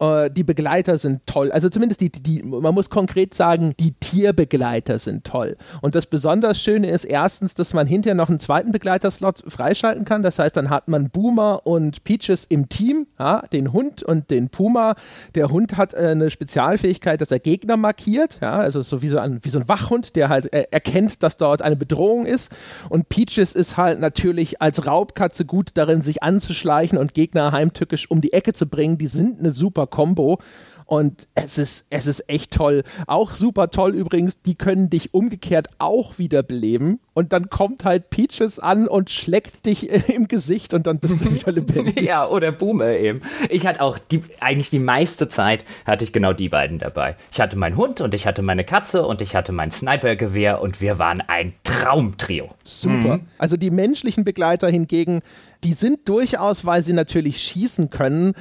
Äh, 0.00 0.30
die 0.30 0.44
Begleiter 0.44 0.98
sind 0.98 1.26
toll. 1.26 1.50
Also 1.52 1.68
zumindest 1.68 2.00
die, 2.00 2.10
die, 2.10 2.42
man 2.42 2.74
muss 2.74 2.90
konkret 2.90 3.34
sagen, 3.34 3.74
die 3.80 3.92
Tierbegleiter 3.92 4.98
sind 4.98 5.24
toll. 5.24 5.56
Und 5.80 5.94
das 5.94 6.06
besonders 6.06 6.60
Schöne 6.60 6.90
ist 6.90 7.04
erstens, 7.04 7.54
dass 7.54 7.72
man 7.72 7.86
hinterher 7.86 8.14
noch 8.14 8.28
einen 8.28 8.38
zweiten 8.38 8.72
Begleiterslot 8.72 9.42
freischalten 9.48 10.04
kann. 10.04 10.22
Das 10.22 10.38
heißt, 10.38 10.56
dann 10.56 10.70
hat 10.70 10.88
man 10.88 11.10
Boomer 11.10 11.66
und 11.66 12.04
Peaches 12.04 12.44
im 12.44 12.68
Team, 12.68 13.06
ja, 13.18 13.42
den 13.52 13.72
Hund 13.72 14.02
und 14.02 14.30
den 14.30 14.50
Puma. 14.50 14.94
Der 15.34 15.48
Hund 15.48 15.76
hat 15.76 15.94
äh, 15.94 16.08
eine 16.08 16.30
Spezialfähigkeit, 16.30 17.20
dass 17.20 17.30
er 17.30 17.38
Gegner 17.38 17.76
markiert, 17.76 18.38
ja, 18.40 18.54
also 18.54 18.82
so 18.82 19.02
wie 19.02 19.08
so 19.08 19.18
ein, 19.18 19.38
wie 19.42 19.50
so 19.50 19.58
ein 19.58 19.68
Wachhund, 19.68 20.16
der 20.16 20.28
halt 20.28 20.52
äh, 20.52 20.66
erkennt, 20.70 21.22
dass 21.22 21.36
dort 21.36 21.62
eine 21.62 21.76
Bedrohung 21.76 22.26
ist. 22.26 22.52
Und 22.88 23.08
Peaches 23.08 23.54
ist 23.54 23.76
halt 23.76 24.00
natürlich 24.00 24.60
als 24.60 24.86
Raubkatze 24.86 25.44
gut 25.44 25.70
darin, 25.74 26.02
sich 26.02 26.22
anzuschleichen 26.22 26.98
und 26.98 27.14
Gegner 27.14 27.52
heimtückisch 27.52 28.10
um 28.10 28.20
die 28.20 28.32
Ecke 28.32 28.52
zu 28.52 28.66
bringen. 28.66 28.98
Die 28.98 29.06
sind 29.06 29.40
eine 29.40 29.52
super 29.52 29.85
Combo. 29.86 30.38
Und 30.86 31.26
es 31.34 31.58
ist, 31.58 31.86
es 31.90 32.06
ist 32.06 32.28
echt 32.28 32.52
toll. 32.52 32.84
Auch 33.06 33.34
super 33.34 33.70
toll 33.70 33.94
übrigens, 33.94 34.42
die 34.42 34.54
können 34.54 34.88
dich 34.88 35.12
umgekehrt 35.14 35.68
auch 35.78 36.18
wiederbeleben. 36.18 37.00
Und 37.16 37.32
dann 37.32 37.48
kommt 37.48 37.86
halt 37.86 38.10
Peaches 38.10 38.58
an 38.58 38.86
und 38.86 39.08
schlägt 39.08 39.64
dich 39.64 39.88
im 40.10 40.28
Gesicht 40.28 40.74
und 40.74 40.86
dann 40.86 40.98
bist 40.98 41.24
du 41.24 41.32
wieder 41.32 41.50
lebendig. 41.50 41.98
ja, 42.02 42.28
oder 42.28 42.52
Boomer 42.52 42.90
eben. 42.90 43.22
Ich 43.48 43.66
hatte 43.66 43.80
auch 43.80 43.98
die, 43.98 44.22
eigentlich 44.38 44.68
die 44.68 44.80
meiste 44.80 45.26
Zeit 45.30 45.64
hatte 45.86 46.04
ich 46.04 46.12
genau 46.12 46.34
die 46.34 46.50
beiden 46.50 46.78
dabei. 46.78 47.16
Ich 47.32 47.40
hatte 47.40 47.56
meinen 47.56 47.78
Hund 47.78 48.02
und 48.02 48.12
ich 48.12 48.26
hatte 48.26 48.42
meine 48.42 48.64
Katze 48.64 49.06
und 49.06 49.22
ich 49.22 49.34
hatte 49.34 49.52
mein 49.52 49.70
Snipergewehr 49.70 50.60
und 50.60 50.82
wir 50.82 50.98
waren 50.98 51.22
ein 51.22 51.54
Traumtrio. 51.64 52.50
Super. 52.64 53.16
Mhm. 53.16 53.26
Also 53.38 53.56
die 53.56 53.70
menschlichen 53.70 54.24
Begleiter 54.24 54.68
hingegen, 54.68 55.20
die 55.64 55.72
sind 55.72 56.06
durchaus, 56.10 56.66
weil 56.66 56.82
sie 56.82 56.92
natürlich 56.92 57.40
schießen 57.40 57.88
können, 57.88 58.34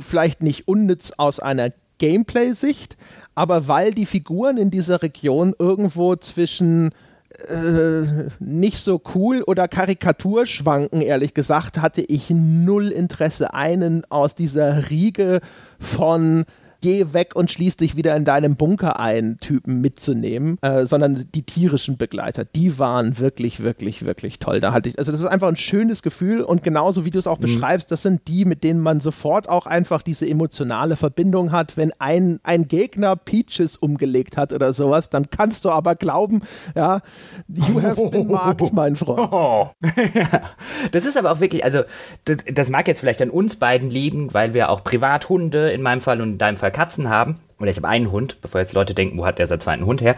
vielleicht 0.00 0.42
nicht 0.42 0.66
unnütz 0.66 1.12
aus 1.18 1.40
einer 1.40 1.72
Gameplay-Sicht, 1.98 2.96
aber 3.34 3.68
weil 3.68 3.92
die 3.92 4.06
Figuren 4.06 4.56
in 4.56 4.70
dieser 4.70 5.02
Region 5.02 5.54
irgendwo 5.58 6.16
zwischen 6.16 6.90
äh, 7.48 8.28
nicht 8.38 8.78
so 8.78 9.00
cool 9.14 9.42
oder 9.46 9.68
Karikatur 9.68 10.46
schwanken, 10.46 11.00
ehrlich 11.00 11.34
gesagt, 11.34 11.80
hatte 11.80 12.02
ich 12.02 12.30
null 12.30 12.88
Interesse, 12.88 13.54
einen 13.54 14.02
aus 14.10 14.34
dieser 14.34 14.90
Riege 14.90 15.40
von 15.78 16.44
geh 16.84 17.14
weg 17.14 17.34
und 17.34 17.50
schließ 17.50 17.78
dich 17.78 17.96
wieder 17.96 18.14
in 18.14 18.26
deinem 18.26 18.56
Bunker 18.56 19.00
ein, 19.00 19.38
Typen 19.40 19.80
mitzunehmen, 19.80 20.58
äh, 20.60 20.84
sondern 20.84 21.24
die 21.34 21.42
tierischen 21.42 21.96
Begleiter, 21.96 22.44
die 22.44 22.78
waren 22.78 23.18
wirklich, 23.18 23.62
wirklich, 23.62 24.04
wirklich 24.04 24.38
toll. 24.38 24.60
Da 24.60 24.74
hatte 24.74 24.90
ich, 24.90 24.98
also 24.98 25.10
das 25.10 25.22
ist 25.22 25.26
einfach 25.26 25.48
ein 25.48 25.56
schönes 25.56 26.02
Gefühl 26.02 26.42
und 26.42 26.62
genauso 26.62 27.06
wie 27.06 27.10
du 27.10 27.18
es 27.18 27.26
auch 27.26 27.38
mhm. 27.38 27.44
beschreibst, 27.44 27.90
das 27.90 28.02
sind 28.02 28.28
die, 28.28 28.44
mit 28.44 28.64
denen 28.64 28.80
man 28.80 29.00
sofort 29.00 29.48
auch 29.48 29.64
einfach 29.64 30.02
diese 30.02 30.28
emotionale 30.28 30.96
Verbindung 30.96 31.52
hat. 31.52 31.78
Wenn 31.78 31.90
ein, 32.00 32.38
ein 32.42 32.68
Gegner 32.68 33.16
Peaches 33.16 33.78
umgelegt 33.78 34.36
hat 34.36 34.52
oder 34.52 34.74
sowas, 34.74 35.08
dann 35.08 35.30
kannst 35.30 35.64
du 35.64 35.70
aber 35.70 35.94
glauben, 35.94 36.42
ja, 36.76 37.00
you 37.48 37.80
have 37.80 38.10
been 38.10 38.26
marked, 38.26 38.72
mein 38.74 38.94
Freund. 38.94 39.14
Oh. 39.34 39.70
das 40.92 41.06
ist 41.06 41.16
aber 41.16 41.32
auch 41.32 41.40
wirklich, 41.40 41.64
also 41.64 41.82
das, 42.24 42.38
das 42.52 42.68
mag 42.68 42.86
jetzt 42.86 43.00
vielleicht 43.00 43.22
an 43.22 43.30
uns 43.30 43.56
beiden 43.56 43.90
liegen, 43.90 44.34
weil 44.34 44.52
wir 44.54 44.68
auch 44.68 44.84
Privathunde 44.84 45.70
in 45.70 45.80
meinem 45.80 46.02
Fall 46.02 46.20
und 46.20 46.32
in 46.32 46.38
deinem 46.38 46.56
Fall 46.56 46.73
Katzen 46.74 47.08
haben, 47.08 47.40
oder 47.58 47.70
ich 47.70 47.76
habe 47.78 47.88
einen 47.88 48.10
Hund, 48.10 48.42
bevor 48.42 48.60
jetzt 48.60 48.74
Leute 48.74 48.94
denken, 48.94 49.16
wo 49.16 49.24
hat 49.24 49.38
der 49.38 49.46
seinen 49.46 49.60
zweiten 49.60 49.86
Hund 49.86 50.02
her? 50.02 50.16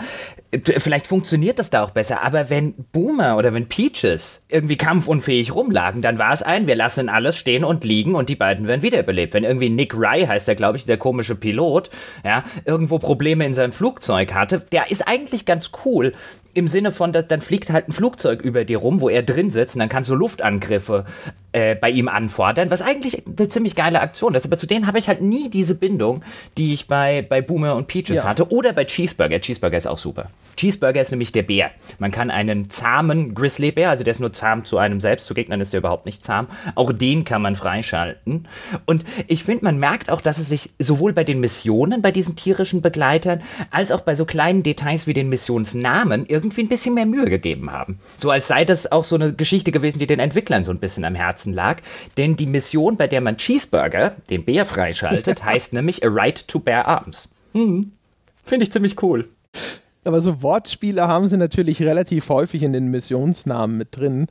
Vielleicht 0.62 1.06
funktioniert 1.06 1.58
das 1.58 1.70
da 1.70 1.84
auch 1.84 1.90
besser, 1.90 2.22
aber 2.22 2.50
wenn 2.50 2.74
Boomer 2.92 3.36
oder 3.36 3.52
wenn 3.52 3.68
Peaches 3.68 4.42
irgendwie 4.48 4.76
kampfunfähig 4.76 5.54
rumlagen, 5.54 6.02
dann 6.02 6.18
war 6.18 6.32
es 6.32 6.42
ein, 6.42 6.66
wir 6.66 6.74
lassen 6.74 7.08
alles 7.08 7.36
stehen 7.36 7.62
und 7.62 7.84
liegen 7.84 8.14
und 8.14 8.30
die 8.30 8.36
beiden 8.36 8.66
werden 8.66 8.82
wiederbelebt. 8.82 9.34
Wenn 9.34 9.44
irgendwie 9.44 9.68
Nick 9.68 9.94
Rye 9.94 10.26
heißt 10.26 10.48
der, 10.48 10.56
glaube 10.56 10.78
ich, 10.78 10.86
der 10.86 10.96
komische 10.96 11.36
Pilot, 11.36 11.90
ja, 12.24 12.42
irgendwo 12.64 12.98
Probleme 12.98 13.44
in 13.44 13.54
seinem 13.54 13.72
Flugzeug 13.72 14.34
hatte, 14.34 14.60
der 14.72 14.90
ist 14.90 15.06
eigentlich 15.06 15.44
ganz 15.44 15.70
cool, 15.84 16.14
im 16.56 16.68
Sinne 16.68 16.90
von, 16.90 17.12
dass 17.12 17.28
dann 17.28 17.42
fliegt 17.42 17.70
halt 17.70 17.88
ein 17.88 17.92
Flugzeug 17.92 18.40
über 18.40 18.64
dir 18.64 18.78
rum, 18.78 19.02
wo 19.02 19.10
er 19.10 19.22
drin 19.22 19.50
sitzt 19.50 19.74
und 19.74 19.80
dann 19.80 19.90
kannst 19.90 20.08
du 20.08 20.14
Luftangriffe 20.14 21.04
äh, 21.52 21.74
bei 21.74 21.90
ihm 21.90 22.08
anfordern, 22.08 22.70
was 22.70 22.80
eigentlich 22.82 23.22
eine 23.26 23.48
ziemlich 23.48 23.76
geile 23.76 24.00
Aktion 24.00 24.34
ist. 24.34 24.46
Aber 24.46 24.56
zu 24.56 24.66
denen 24.66 24.86
habe 24.86 24.98
ich 24.98 25.08
halt 25.08 25.20
nie 25.20 25.50
diese 25.50 25.74
Bindung, 25.74 26.22
die 26.56 26.72
ich 26.72 26.86
bei, 26.86 27.20
bei 27.22 27.42
Boomer 27.42 27.76
und 27.76 27.88
Peaches 27.88 28.16
ja. 28.16 28.24
hatte 28.24 28.50
oder 28.50 28.72
bei 28.72 28.84
Cheeseburger. 28.84 29.40
Cheeseburger 29.40 29.76
ist 29.76 29.86
auch 29.86 29.98
super. 29.98 30.30
Cheeseburger 30.56 31.02
ist 31.02 31.10
nämlich 31.10 31.32
der 31.32 31.42
Bär. 31.42 31.70
Man 31.98 32.10
kann 32.10 32.30
einen 32.30 32.70
zahmen 32.70 33.34
Grizzlybär, 33.34 33.90
also 33.90 34.04
der 34.04 34.12
ist 34.12 34.20
nur 34.20 34.32
zahm 34.32 34.64
zu 34.64 34.78
einem 34.78 35.00
selbst, 35.00 35.26
zu 35.26 35.34
Gegnern 35.34 35.60
ist 35.60 35.74
der 35.74 35.78
überhaupt 35.78 36.06
nicht 36.06 36.24
zahm. 36.24 36.46
Auch 36.74 36.92
den 36.92 37.24
kann 37.24 37.42
man 37.42 37.56
freischalten. 37.56 38.48
Und 38.86 39.04
ich 39.26 39.44
finde, 39.44 39.64
man 39.64 39.78
merkt 39.78 40.10
auch, 40.10 40.22
dass 40.22 40.38
es 40.38 40.48
sich 40.48 40.70
sowohl 40.78 41.12
bei 41.12 41.24
den 41.24 41.40
Missionen, 41.40 42.00
bei 42.00 42.12
diesen 42.12 42.36
tierischen 42.36 42.80
Begleitern, 42.80 43.42
als 43.70 43.92
auch 43.92 44.00
bei 44.00 44.14
so 44.14 44.24
kleinen 44.24 44.62
Details 44.62 45.06
wie 45.06 45.14
den 45.14 45.28
Missionsnamen 45.28 46.24
irgendwie 46.26 46.45
ein 46.62 46.68
bisschen 46.68 46.94
mehr 46.94 47.06
Mühe 47.06 47.26
gegeben 47.26 47.72
haben. 47.72 47.98
So 48.16 48.30
als 48.30 48.48
sei 48.48 48.64
das 48.64 48.90
auch 48.90 49.04
so 49.04 49.14
eine 49.14 49.32
Geschichte 49.32 49.72
gewesen, 49.72 49.98
die 49.98 50.06
den 50.06 50.20
Entwicklern 50.20 50.64
so 50.64 50.70
ein 50.70 50.78
bisschen 50.78 51.04
am 51.04 51.14
Herzen 51.14 51.52
lag. 51.52 51.80
Denn 52.16 52.36
die 52.36 52.46
Mission, 52.46 52.96
bei 52.96 53.06
der 53.06 53.20
man 53.20 53.36
Cheeseburger, 53.36 54.16
den 54.30 54.44
Bär 54.44 54.66
freischaltet, 54.66 55.44
heißt 55.44 55.72
nämlich 55.72 56.04
A 56.04 56.08
Right 56.08 56.46
to 56.48 56.58
Bear 56.58 56.86
Arms. 56.86 57.28
Hm. 57.52 57.92
Finde 58.44 58.64
ich 58.64 58.72
ziemlich 58.72 59.02
cool. 59.02 59.28
Aber 60.04 60.20
so 60.20 60.42
Wortspiele 60.42 61.08
haben 61.08 61.26
sie 61.26 61.36
natürlich 61.36 61.82
relativ 61.82 62.28
häufig 62.28 62.62
in 62.62 62.72
den 62.72 62.88
Missionsnamen 62.88 63.76
mit 63.76 63.96
drin. 63.96 64.28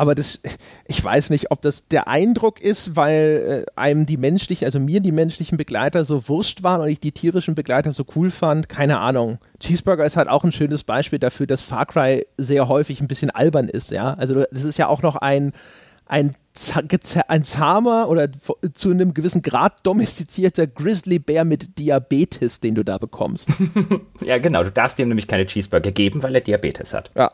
Aber 0.00 0.14
das, 0.14 0.40
ich 0.88 1.04
weiß 1.04 1.28
nicht, 1.28 1.50
ob 1.50 1.60
das 1.60 1.88
der 1.88 2.08
Eindruck 2.08 2.62
ist, 2.62 2.96
weil 2.96 3.66
äh, 3.68 3.70
einem 3.78 4.06
die 4.06 4.16
menschlichen, 4.16 4.64
also 4.64 4.80
mir 4.80 5.00
die 5.00 5.12
menschlichen 5.12 5.58
Begleiter 5.58 6.06
so 6.06 6.26
wurscht 6.26 6.62
waren 6.62 6.80
und 6.80 6.88
ich 6.88 7.00
die 7.00 7.12
tierischen 7.12 7.54
Begleiter 7.54 7.92
so 7.92 8.06
cool 8.16 8.30
fand. 8.30 8.70
Keine 8.70 8.98
Ahnung. 8.98 9.36
Cheeseburger 9.58 10.06
ist 10.06 10.16
halt 10.16 10.30
auch 10.30 10.42
ein 10.42 10.52
schönes 10.52 10.84
Beispiel 10.84 11.18
dafür, 11.18 11.46
dass 11.46 11.60
Far 11.60 11.84
Cry 11.84 12.26
sehr 12.38 12.66
häufig 12.66 13.02
ein 13.02 13.08
bisschen 13.08 13.28
albern 13.28 13.68
ist, 13.68 13.90
ja. 13.90 14.14
Also 14.14 14.42
das 14.50 14.64
ist 14.64 14.78
ja 14.78 14.86
auch 14.86 15.02
noch 15.02 15.16
ein, 15.16 15.52
ein, 16.06 16.34
ein 17.28 17.44
zahmer 17.44 18.08
oder 18.08 18.30
zu 18.72 18.90
einem 18.92 19.12
gewissen 19.12 19.42
Grad 19.42 19.84
domestizierter 19.86 20.66
Grizzlybär 20.66 21.44
mit 21.44 21.78
Diabetes, 21.78 22.60
den 22.60 22.74
du 22.74 22.84
da 22.84 22.96
bekommst. 22.96 23.50
ja, 24.24 24.38
genau. 24.38 24.64
Du 24.64 24.72
darfst 24.72 24.98
ihm 24.98 25.08
nämlich 25.08 25.28
keine 25.28 25.44
Cheeseburger 25.44 25.90
geben, 25.90 26.22
weil 26.22 26.34
er 26.34 26.40
Diabetes 26.40 26.94
hat. 26.94 27.10
Ja. 27.14 27.30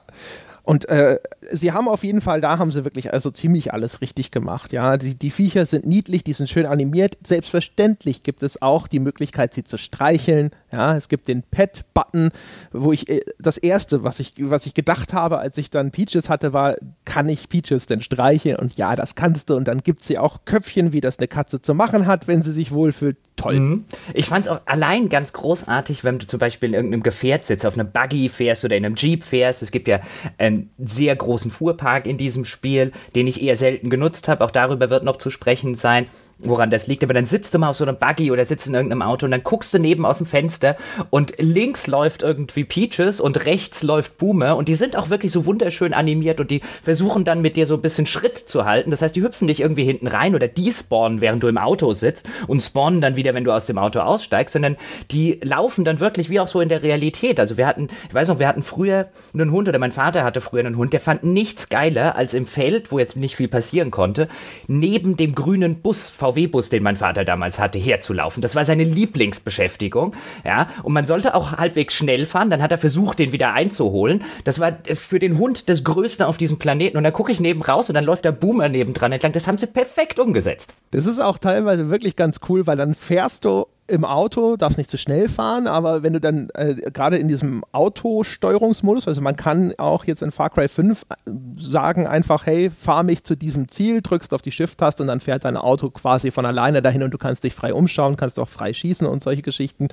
Und 0.67 0.89
äh, 0.89 1.21
sie 1.51 1.72
haben 1.72 1.88
auf 1.88 2.05
jeden 2.05 2.20
Fall, 2.20 2.40
da 2.40 2.59
haben 2.59 2.70
sie 2.70 2.84
wirklich 2.84 3.12
also 3.12 3.30
ziemlich 3.30 3.72
alles 3.72 4.01
richtig 4.01 4.30
gemacht. 4.30 4.72
Ja, 4.72 4.97
die, 4.97 5.14
die 5.14 5.30
Viecher 5.30 5.66
sind 5.66 5.86
niedlich, 5.86 6.24
die 6.24 6.32
sind 6.32 6.49
schön 6.49 6.66
animiert. 6.66 7.18
Selbstverständlich 7.24 8.22
gibt 8.22 8.42
es 8.42 8.62
auch 8.62 8.88
die 8.88 8.99
Möglichkeit, 8.99 9.55
sie 9.55 9.64
zu 9.64 9.78
streicheln. 9.78 10.51
Ja, 10.72 10.97
es 10.97 11.09
gibt 11.09 11.28
den 11.28 11.42
Pet-Button, 11.42 12.30
wo 12.72 12.92
ich 12.92 13.09
äh, 13.09 13.20
das 13.38 13.57
erste, 13.57 14.05
was 14.05 14.20
ich, 14.20 14.34
was 14.38 14.66
ich 14.66 14.74
gedacht 14.74 15.12
habe, 15.12 15.38
als 15.38 15.59
ich 15.59 15.70
dann 15.70 15.90
Peaches 15.90 16.28
hatte, 16.28 16.53
war, 16.53 16.76
kann 17.05 17.28
ich 17.28 17.49
Peaches 17.49 17.86
denn 17.86 18.01
streicheln? 18.01 18.57
Und 18.57 18.76
ja, 18.76 18.97
das 18.97 19.14
kannst 19.14 19.51
du. 19.51 19.57
Und 19.57 19.68
dann 19.68 19.82
gibt 19.82 20.03
sie 20.03 20.18
auch 20.18 20.44
Köpfchen, 20.44 20.92
wie 20.92 21.01
das 21.01 21.18
eine 21.18 21.28
Katze 21.28 21.61
zu 21.61 21.74
machen 21.74 22.07
hat, 22.07 22.28
wenn 22.28 22.42
sie 22.42 22.53
sich 22.53 22.72
wohlfühlt. 22.72 23.16
Toll. 23.36 23.61
Mhm. 23.61 23.84
Ich 24.14 24.26
fand 24.26 24.47
es 24.47 24.51
auch 24.51 24.62
allein 24.64 25.11
ganz 25.11 25.34
großartig, 25.34 26.05
wenn 26.05 26.18
du 26.18 26.26
zum 26.26 26.38
Beispiel 26.38 26.70
in 26.70 26.74
irgendeinem 26.74 27.03
Gefährt 27.03 27.44
sitzt, 27.44 27.66
auf 27.66 27.74
einem 27.74 27.92
Buggy 27.92 28.30
fährst 28.30 28.64
oder 28.64 28.76
in 28.76 28.84
einem 28.86 28.97
Jeep 28.97 29.24
fährst. 29.24 29.62
Es 29.62 29.70
gibt 29.70 29.88
ja 29.88 30.01
einen 30.38 30.70
sehr 30.78 31.16
großen 31.37 31.51
Fuhrpark 31.51 32.07
in 32.07 32.16
diesem 32.16 32.47
Spiel, 32.47 32.93
den 33.14 33.26
ich 33.26 33.43
eher 33.43 33.57
selten 33.57 33.91
genutzt 33.91 34.26
habe. 34.26 34.43
Auch 34.43 34.51
darüber 34.51 34.89
wird 34.89 35.05
noch 35.05 35.18
zu 35.18 35.30
sprechen 35.30 35.74
sein 35.74 36.07
woran 36.39 36.70
das 36.70 36.87
liegt, 36.87 37.03
aber 37.03 37.14
dann 37.14 37.24
sitzt 37.24 37.55
du 37.55 37.59
mal 37.59 37.70
auf 37.70 37.76
so 37.76 37.84
einem 37.84 37.97
Buggy 37.97 38.30
oder 38.30 38.45
sitzt 38.45 38.66
in 38.66 38.74
irgendeinem 38.74 39.03
Auto 39.03 39.24
und 39.24 39.30
dann 39.30 39.43
guckst 39.43 39.72
du 39.72 39.78
neben 39.78 40.05
aus 40.05 40.18
dem 40.18 40.26
Fenster 40.26 40.76
und 41.09 41.32
links 41.39 41.87
läuft 41.87 42.22
irgendwie 42.22 42.64
Peaches 42.64 43.20
und 43.20 43.47
rechts 43.47 43.82
läuft 43.82 44.18
Boomer 44.18 44.57
und 44.57 44.68
die 44.68 44.74
sind 44.74 44.97
auch 44.97 45.09
wirklich 45.09 45.32
so 45.32 45.47
wunderschön 45.47 45.95
animiert 45.95 46.39
und 46.39 46.51
die 46.51 46.61
versuchen 46.82 47.24
dann 47.24 47.41
mit 47.41 47.57
dir 47.57 47.66
so 47.66 47.74
ein 47.74 47.80
bisschen 47.80 48.07
Schritt 48.07 48.37
zu 48.37 48.66
halten. 48.66 48.91
Das 48.91 49.01
heißt, 49.01 49.16
die 49.16 49.22
hüpfen 49.22 49.47
nicht 49.47 49.61
irgendwie 49.61 49.84
hinten 49.84 50.09
rein 50.09 50.34
oder 50.34 50.47
die 50.47 50.70
spawnen, 50.70 51.22
während 51.22 51.43
du 51.43 51.49
im 51.49 51.57
Auto 51.57 51.95
sitzt 51.95 52.26
und 52.47 52.62
spawnen 52.62 53.01
dann 53.01 53.16
wieder, 53.16 53.32
wenn 53.32 53.45
du 53.45 53.53
aus 53.53 53.66
dem 53.66 53.78
Auto 53.78 54.01
aussteigst, 54.01 54.53
sondern 54.53 54.76
die 55.11 55.41
laufen 55.43 55.87
dann 55.87 56.01
wirklich 56.01 56.28
wie 56.28 56.41
auch 56.41 56.49
so 56.49 56.61
in 56.61 56.68
der 56.68 56.82
Realität. 56.82 57.41
Also 57.41 57.57
wir 57.57 57.66
hatten, 57.66 57.89
ich 58.09 58.14
weiß 58.14 58.28
noch, 58.28 58.39
wir 58.39 58.49
hatten 58.49 58.62
früher 58.62 59.09
einen 59.32 59.53
Hund 59.53 59.68
oder 59.68 59.78
mein 59.78 59.93
Vater 59.93 60.22
hatte 60.22 60.43
früher 60.43 60.64
einen 60.66 60.76
Hund, 60.76 60.93
der 60.93 61.01
fand 61.01 61.24
nichts 61.24 61.70
geiler 61.70 62.16
als 62.16 62.34
im 62.34 62.47
Feld, 62.47 62.93
wo 62.93 62.99
jetzt 62.99 63.16
nicht 63.16 63.37
viel 63.37 63.49
passieren 63.49 63.91
konnte, 63.91 64.28
neben 64.66 65.16
dem 65.16 65.34
grünen 65.34 65.80
Bus, 65.80 66.11
VW-Bus, 66.33 66.70
den 66.70 66.83
mein 66.83 66.97
Vater 66.97 67.24
damals 67.24 67.59
hatte, 67.59 67.79
herzulaufen. 67.79 68.41
Das 68.41 68.55
war 68.55 68.64
seine 68.64 68.85
Lieblingsbeschäftigung, 68.85 70.14
ja. 70.45 70.68
Und 70.83 70.93
man 70.93 71.07
sollte 71.07 71.35
auch 71.35 71.53
halbwegs 71.53 71.95
schnell 71.95 72.27
fahren, 72.27 72.51
dann 72.51 72.62
hat 72.62 72.72
er 72.72 72.79
versucht, 72.79 73.18
den 73.18 73.33
wieder 73.33 73.53
einzuholen. 73.53 74.24
Das 74.45 74.61
war 74.61 74.79
für 74.95 75.18
den 75.18 75.39
Hund 75.39 75.68
das 75.68 75.85
Größte 75.85 76.27
auf 76.27 76.37
diesem 76.37 76.59
Planeten. 76.59 76.97
Und 76.97 77.05
dann 77.05 77.12
gucke 77.12 77.33
ich 77.33 77.41
neben 77.41 77.62
raus 77.62 77.89
und 77.89 77.95
dann 77.95 78.05
läuft 78.05 78.24
der 78.24 78.33
Boomer 78.33 78.68
nebendran 78.68 79.12
entlang. 79.12 79.33
Das 79.33 79.47
haben 79.47 79.59
sie 79.59 79.66
perfekt 79.66 80.18
umgesetzt. 80.18 80.74
Das 80.91 81.07
ist 81.07 81.20
auch 81.20 81.39
teilweise 81.39 81.91
wirklich 81.91 82.16
ganz 82.16 82.41
cool, 82.49 82.66
weil 82.66 82.77
dann 82.77 82.95
fährst 82.95 83.45
du 83.45 83.66
im 83.89 84.05
Auto, 84.05 84.57
darfst 84.57 84.78
nicht 84.78 84.91
zu 84.91 84.99
schnell 84.99 85.28
fahren, 85.28 85.66
aber 85.66 86.03
wenn 86.03 86.12
du 86.12 86.20
dann 86.20 86.49
äh, 86.55 86.74
gerade 86.93 87.16
in 87.16 87.28
diesem 87.28 87.64
Autosteuerungsmodus, 87.72 89.07
also 89.07 89.20
man 89.20 89.37
kann 89.37 89.72
auch 89.78 90.05
jetzt 90.05 90.22
in 90.22 90.30
Far 90.30 90.51
Cry 90.51 90.68
5 90.68 91.03
äh, 91.03 91.30
sagen 91.57 92.07
einfach, 92.07 92.47
hey, 92.47 92.70
fahr 92.70 93.03
mich 93.03 93.24
zu 93.24 93.37
diesem 93.37 93.68
Ziel, 93.68 94.03
drückst 94.03 94.34
auf 94.34 94.43
die 94.43 94.51
Shift-Taste 94.51 95.03
und 95.03 95.07
dann 95.07 95.20
fährt 95.20 95.45
dein 95.45 95.57
Auto 95.57 95.91
quasi 95.91 96.30
von 96.30 96.47
alleine 96.47 96.82
dahin 96.82 97.03
und 97.03 97.12
du 97.12 97.18
kannst 97.18 97.45
dich 97.45 97.55
frei 97.55 97.72
umschauen, 97.72 98.16
kannst 98.16 98.39
auch 98.39 98.49
frei 98.49 98.72
schießen 98.72 99.07
und 99.07 99.22
solche 99.22 99.43
Geschichten. 99.43 99.89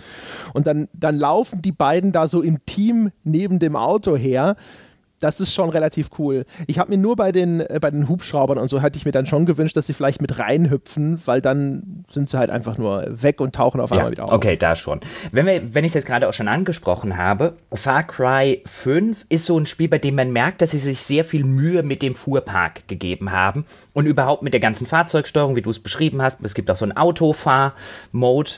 Und 0.54 0.68
dann, 0.68 0.88
dann 0.94 1.18
laufen 1.18 1.62
die 1.62 1.72
beiden 1.72 2.12
da 2.12 2.28
so 2.28 2.42
im 2.42 2.66
Team 2.66 3.12
neben 3.24 3.60
dem 3.60 3.76
Auto 3.76 4.16
her 4.16 4.56
das 5.24 5.40
ist 5.40 5.54
schon 5.54 5.70
relativ 5.70 6.10
cool. 6.20 6.46
Ich 6.68 6.80
habe 6.80 6.92
mir 6.92 6.98
nur 6.98 7.16
bei 7.16 7.32
den, 7.32 7.62
äh, 7.62 7.80
bei 7.82 7.90
den 7.90 8.10
Hubschraubern 8.10 8.58
und 8.58 8.68
so 8.68 8.82
hätte 8.82 8.98
ich 8.98 9.06
mir 9.06 9.12
dann 9.12 9.26
schon 9.26 9.46
gewünscht, 9.46 9.78
dass 9.78 9.88
sie 9.88 9.94
vielleicht 9.94 10.22
mit 10.22 10.38
reinhüpfen, 10.38 11.22
weil 11.26 11.42
dann 11.42 12.04
sind 12.10 12.28
sie 12.28 12.38
halt 12.38 12.50
einfach 12.50 12.78
nur 12.78 13.06
weg 13.10 13.40
und 13.40 13.56
tauchen 13.56 13.80
auf 13.80 13.92
einmal 13.92 14.08
ja, 14.08 14.12
wieder 14.12 14.26
auf. 14.26 14.32
Okay, 14.32 14.58
da 14.58 14.76
schon. 14.76 15.00
Wenn, 15.32 15.46
wir, 15.46 15.74
wenn 15.74 15.86
ich 15.86 15.92
es 15.92 15.94
jetzt 15.96 16.06
gerade 16.06 16.28
auch 16.28 16.34
schon 16.34 16.48
angesprochen 16.48 17.18
habe, 17.18 17.56
Far 17.72 18.04
Cry 18.04 18.62
5 18.66 19.26
ist 19.30 19.46
so 19.46 19.58
ein 19.58 19.66
Spiel, 19.66 19.88
bei 19.88 19.98
dem 19.98 20.16
man 20.16 20.32
merkt, 20.32 20.62
dass 20.62 20.72
sie 20.72 20.80
sich 20.80 21.02
sehr 21.04 21.24
viel 21.24 21.46
Mühe 21.46 21.84
mit 21.84 22.02
dem 22.02 22.16
Fuhrpark 22.16 22.88
gegeben 22.88 23.32
haben 23.32 23.66
und 23.94 24.06
überhaupt 24.06 24.44
mit 24.44 24.54
der 24.54 24.62
ganzen 24.62 24.86
Fahrzeugsteuerung, 24.86 25.56
wie 25.56 25.62
du 25.62 25.70
es 25.70 25.80
beschrieben 25.80 26.22
hast. 26.22 26.42
Es 26.44 26.54
gibt 26.54 26.70
auch 26.70 26.76
so 26.76 26.86
einen 26.86 26.98
Autofahr-Mode. 26.98 28.52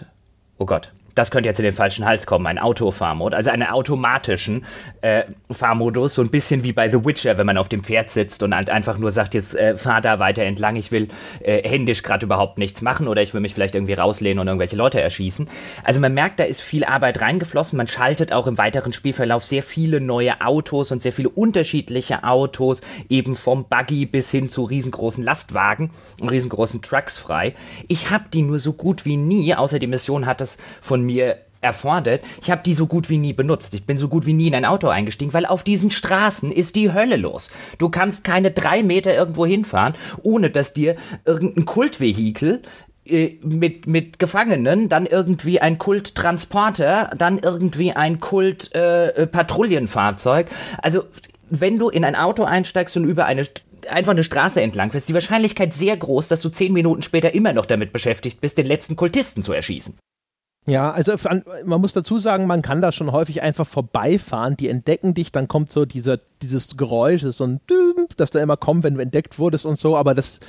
Oh 0.57 0.65
Gott, 0.65 0.91
das 1.15 1.31
könnte 1.31 1.49
jetzt 1.49 1.59
in 1.59 1.63
den 1.63 1.73
falschen 1.73 2.05
Hals 2.05 2.25
kommen, 2.25 2.45
ein 2.45 2.59
Autofahrmodus, 2.59 3.35
also 3.35 3.49
einen 3.49 3.67
automatischen 3.67 4.65
äh, 5.01 5.23
Fahrmodus, 5.49 6.15
so 6.15 6.21
ein 6.21 6.29
bisschen 6.29 6.63
wie 6.63 6.73
bei 6.73 6.89
The 6.89 7.03
Witcher, 7.05 7.37
wenn 7.37 7.45
man 7.45 7.57
auf 7.57 7.69
dem 7.69 7.83
Pferd 7.83 8.09
sitzt 8.09 8.43
und 8.43 8.53
halt 8.53 8.69
einfach 8.69 8.97
nur 8.97 9.11
sagt, 9.11 9.33
jetzt 9.33 9.55
äh, 9.55 9.77
fahr 9.77 10.01
da 10.01 10.19
weiter 10.19 10.43
entlang, 10.43 10.75
ich 10.75 10.91
will 10.91 11.07
äh, 11.41 11.67
händisch 11.67 12.03
gerade 12.03 12.25
überhaupt 12.25 12.57
nichts 12.57 12.81
machen 12.81 13.07
oder 13.07 13.21
ich 13.21 13.33
will 13.33 13.41
mich 13.41 13.53
vielleicht 13.53 13.75
irgendwie 13.75 13.93
rauslehnen 13.93 14.39
und 14.39 14.47
irgendwelche 14.47 14.75
Leute 14.75 15.01
erschießen. 15.01 15.47
Also 15.83 16.01
man 16.01 16.13
merkt, 16.13 16.39
da 16.39 16.43
ist 16.43 16.61
viel 16.61 16.83
Arbeit 16.83 17.21
reingeflossen, 17.21 17.77
man 17.77 17.87
schaltet 17.87 18.33
auch 18.33 18.47
im 18.47 18.57
weiteren 18.57 18.91
Spielverlauf 18.91 19.45
sehr 19.45 19.63
viele 19.63 20.01
neue 20.01 20.41
Autos 20.41 20.91
und 20.91 21.01
sehr 21.01 21.13
viele 21.13 21.29
unterschiedliche 21.29 22.25
Autos, 22.25 22.81
eben 23.07 23.37
vom 23.37 23.65
Buggy 23.69 24.05
bis 24.05 24.31
hin 24.31 24.49
zu 24.49 24.63
riesengroßen 24.63 25.23
Lastwagen 25.23 25.91
und 26.19 26.27
riesengroßen 26.29 26.81
Trucks 26.81 27.17
frei. 27.17 27.53
Ich 27.87 28.09
habe 28.09 28.25
die 28.33 28.41
nur 28.41 28.59
so 28.59 28.73
gut 28.73 29.05
wie 29.05 29.15
nie, 29.15 29.55
außer 29.55 29.79
die 29.79 29.87
Mission 29.87 30.25
hat 30.25 30.41
es 30.41 30.57
von 30.81 31.04
mir 31.05 31.37
erfordert. 31.65 32.23
Ich 32.41 32.51
habe 32.51 32.61
die 32.63 32.73
so 32.73 32.87
gut 32.87 33.09
wie 33.09 33.17
nie 33.17 33.33
benutzt. 33.33 33.73
Ich 33.73 33.85
bin 33.85 33.97
so 33.97 34.07
gut 34.07 34.25
wie 34.25 34.31
nie 34.33 34.47
in 34.47 34.55
ein 34.55 34.63
Auto 34.65 34.87
eingestiegen, 34.87 35.33
weil 35.33 35.45
auf 35.45 35.63
diesen 35.63 35.91
Straßen 35.91 36.51
ist 36.51 36.75
die 36.75 36.91
Hölle 36.93 37.15
los. 37.17 37.49
Du 37.79 37.89
kannst 37.89 38.23
keine 38.23 38.51
drei 38.51 38.83
Meter 38.83 39.13
irgendwo 39.13 39.45
hinfahren, 39.45 39.95
ohne 40.21 40.51
dass 40.51 40.73
dir 40.73 40.95
irgendein 41.25 41.65
Kultvehikel 41.65 42.61
äh, 43.05 43.31
mit, 43.43 43.87
mit 43.87 44.19
Gefangenen, 44.19 44.87
dann 44.89 45.05
irgendwie 45.05 45.59
ein 45.59 45.77
Kulttransporter, 45.77 47.11
dann 47.17 47.39
irgendwie 47.39 47.91
ein 47.91 48.19
Kult-Patrouillenfahrzeug. 48.19 50.47
Äh, 50.47 50.51
also, 50.81 51.03
wenn 51.49 51.77
du 51.77 51.89
in 51.89 52.05
ein 52.05 52.15
Auto 52.15 52.43
einsteigst 52.43 52.97
und 52.97 53.05
über 53.05 53.25
eine 53.25 53.45
einfach 53.87 54.13
eine 54.13 54.23
Straße 54.23 54.59
entlang 54.61 54.89
fährst, 54.89 55.09
die 55.09 55.13
Wahrscheinlichkeit 55.13 55.71
sehr 55.71 55.95
groß, 55.95 56.27
dass 56.27 56.41
du 56.41 56.49
zehn 56.49 56.73
Minuten 56.73 57.03
später 57.03 57.35
immer 57.35 57.53
noch 57.53 57.67
damit 57.67 57.93
beschäftigt 57.93 58.41
bist, 58.41 58.57
den 58.57 58.65
letzten 58.65 58.95
Kultisten 58.95 59.43
zu 59.43 59.53
erschießen. 59.53 59.93
Ja, 60.67 60.89
also 60.89 61.13
man 61.65 61.79
muss 61.79 61.93
dazu 61.93 62.17
sagen, 62.17 62.47
man 62.47 62.63
kann 62.63 62.81
da 62.81 62.91
schon 62.91 63.11
häufig 63.11 63.43
einfach 63.43 63.67
vorbeifahren, 63.67 64.57
die 64.57 64.67
entdecken 64.67 65.13
dich, 65.13 65.31
dann 65.31 65.47
kommt 65.47 65.71
so 65.71 65.85
dieser, 65.85 66.17
dieses 66.41 66.75
Geräusch, 66.75 67.21
so 67.21 67.43
ein 67.43 67.59
Düm, 67.69 68.07
das 68.17 68.31
da 68.31 68.39
immer 68.41 68.57
kommt, 68.57 68.83
wenn 68.83 68.95
du 68.95 68.99
entdeckt 69.01 69.37
wurdest 69.37 69.67
und 69.67 69.77
so, 69.77 69.95
aber 69.95 70.15
das, 70.15 70.39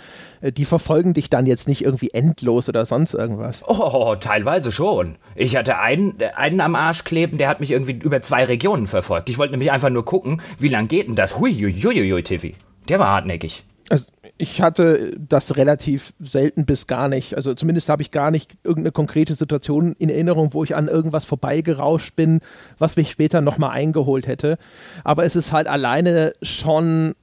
äh, 0.41 0.53
die 0.53 0.65
verfolgen 0.65 1.13
dich 1.13 1.29
dann 1.29 1.45
jetzt 1.45 1.69
nicht 1.69 1.85
irgendwie 1.85 2.11
endlos 2.15 2.67
oder 2.71 2.87
sonst 2.87 3.13
irgendwas. 3.13 3.63
Oh, 3.69 4.15
teilweise 4.19 4.73
schon. 4.73 5.17
Ich 5.35 5.55
hatte 5.55 5.79
einen, 5.79 6.19
einen 6.35 6.63
am 6.63 6.77
Arsch 6.77 7.05
kleben, 7.05 7.37
der 7.37 7.49
hat 7.49 7.61
mich 7.61 7.73
irgendwie 7.73 7.93
über 7.93 8.23
zwei 8.23 8.47
Regionen 8.47 8.87
verfolgt. 8.87 9.29
Ich 9.29 9.37
wollte 9.37 9.53
nämlich 9.53 9.71
einfach 9.71 9.91
nur 9.91 10.07
gucken, 10.07 10.41
wie 10.59 10.69
lang 10.69 10.89
geht 10.89 11.09
denn 11.09 11.17
das? 11.17 11.39
Hui, 11.39 11.53
hui, 11.53 11.75
hui, 11.75 12.11
hui, 12.11 12.23
Tiffy. 12.23 12.55
Der 12.89 12.99
war 12.99 13.09
hartnäckig. 13.09 13.65
Also 13.89 14.07
ich 14.39 14.61
hatte 14.63 15.15
das 15.19 15.57
relativ 15.57 16.13
selten 16.19 16.67
bis 16.67 16.87
gar 16.87 17.09
nicht. 17.09 17.37
Also 17.37 17.55
zumindest 17.55 17.89
habe 17.89 18.03
ich 18.03 18.11
gar 18.11 18.31
nicht 18.31 18.59
irgendeine 18.65 18.93
konkrete 18.93 19.35
Situation 19.35 19.95
in 19.99 20.09
Erinnerung, 20.09 20.55
wo 20.55 20.65
ich 20.65 20.75
an 20.75 20.89
irgendwas 20.89 21.25
vorbeigerauscht 21.25 22.17
bin, 22.17 22.41
was 22.79 22.97
mich 22.97 23.11
später 23.11 23.41
nochmal 23.41 23.71
eingeholt 23.71 24.27
hätte. 24.27 24.59
Aber 25.05 25.25
es 25.25 25.37
ist 25.37 25.53
halt 25.53 25.69
alleine 25.69 26.33
schon 26.43 27.15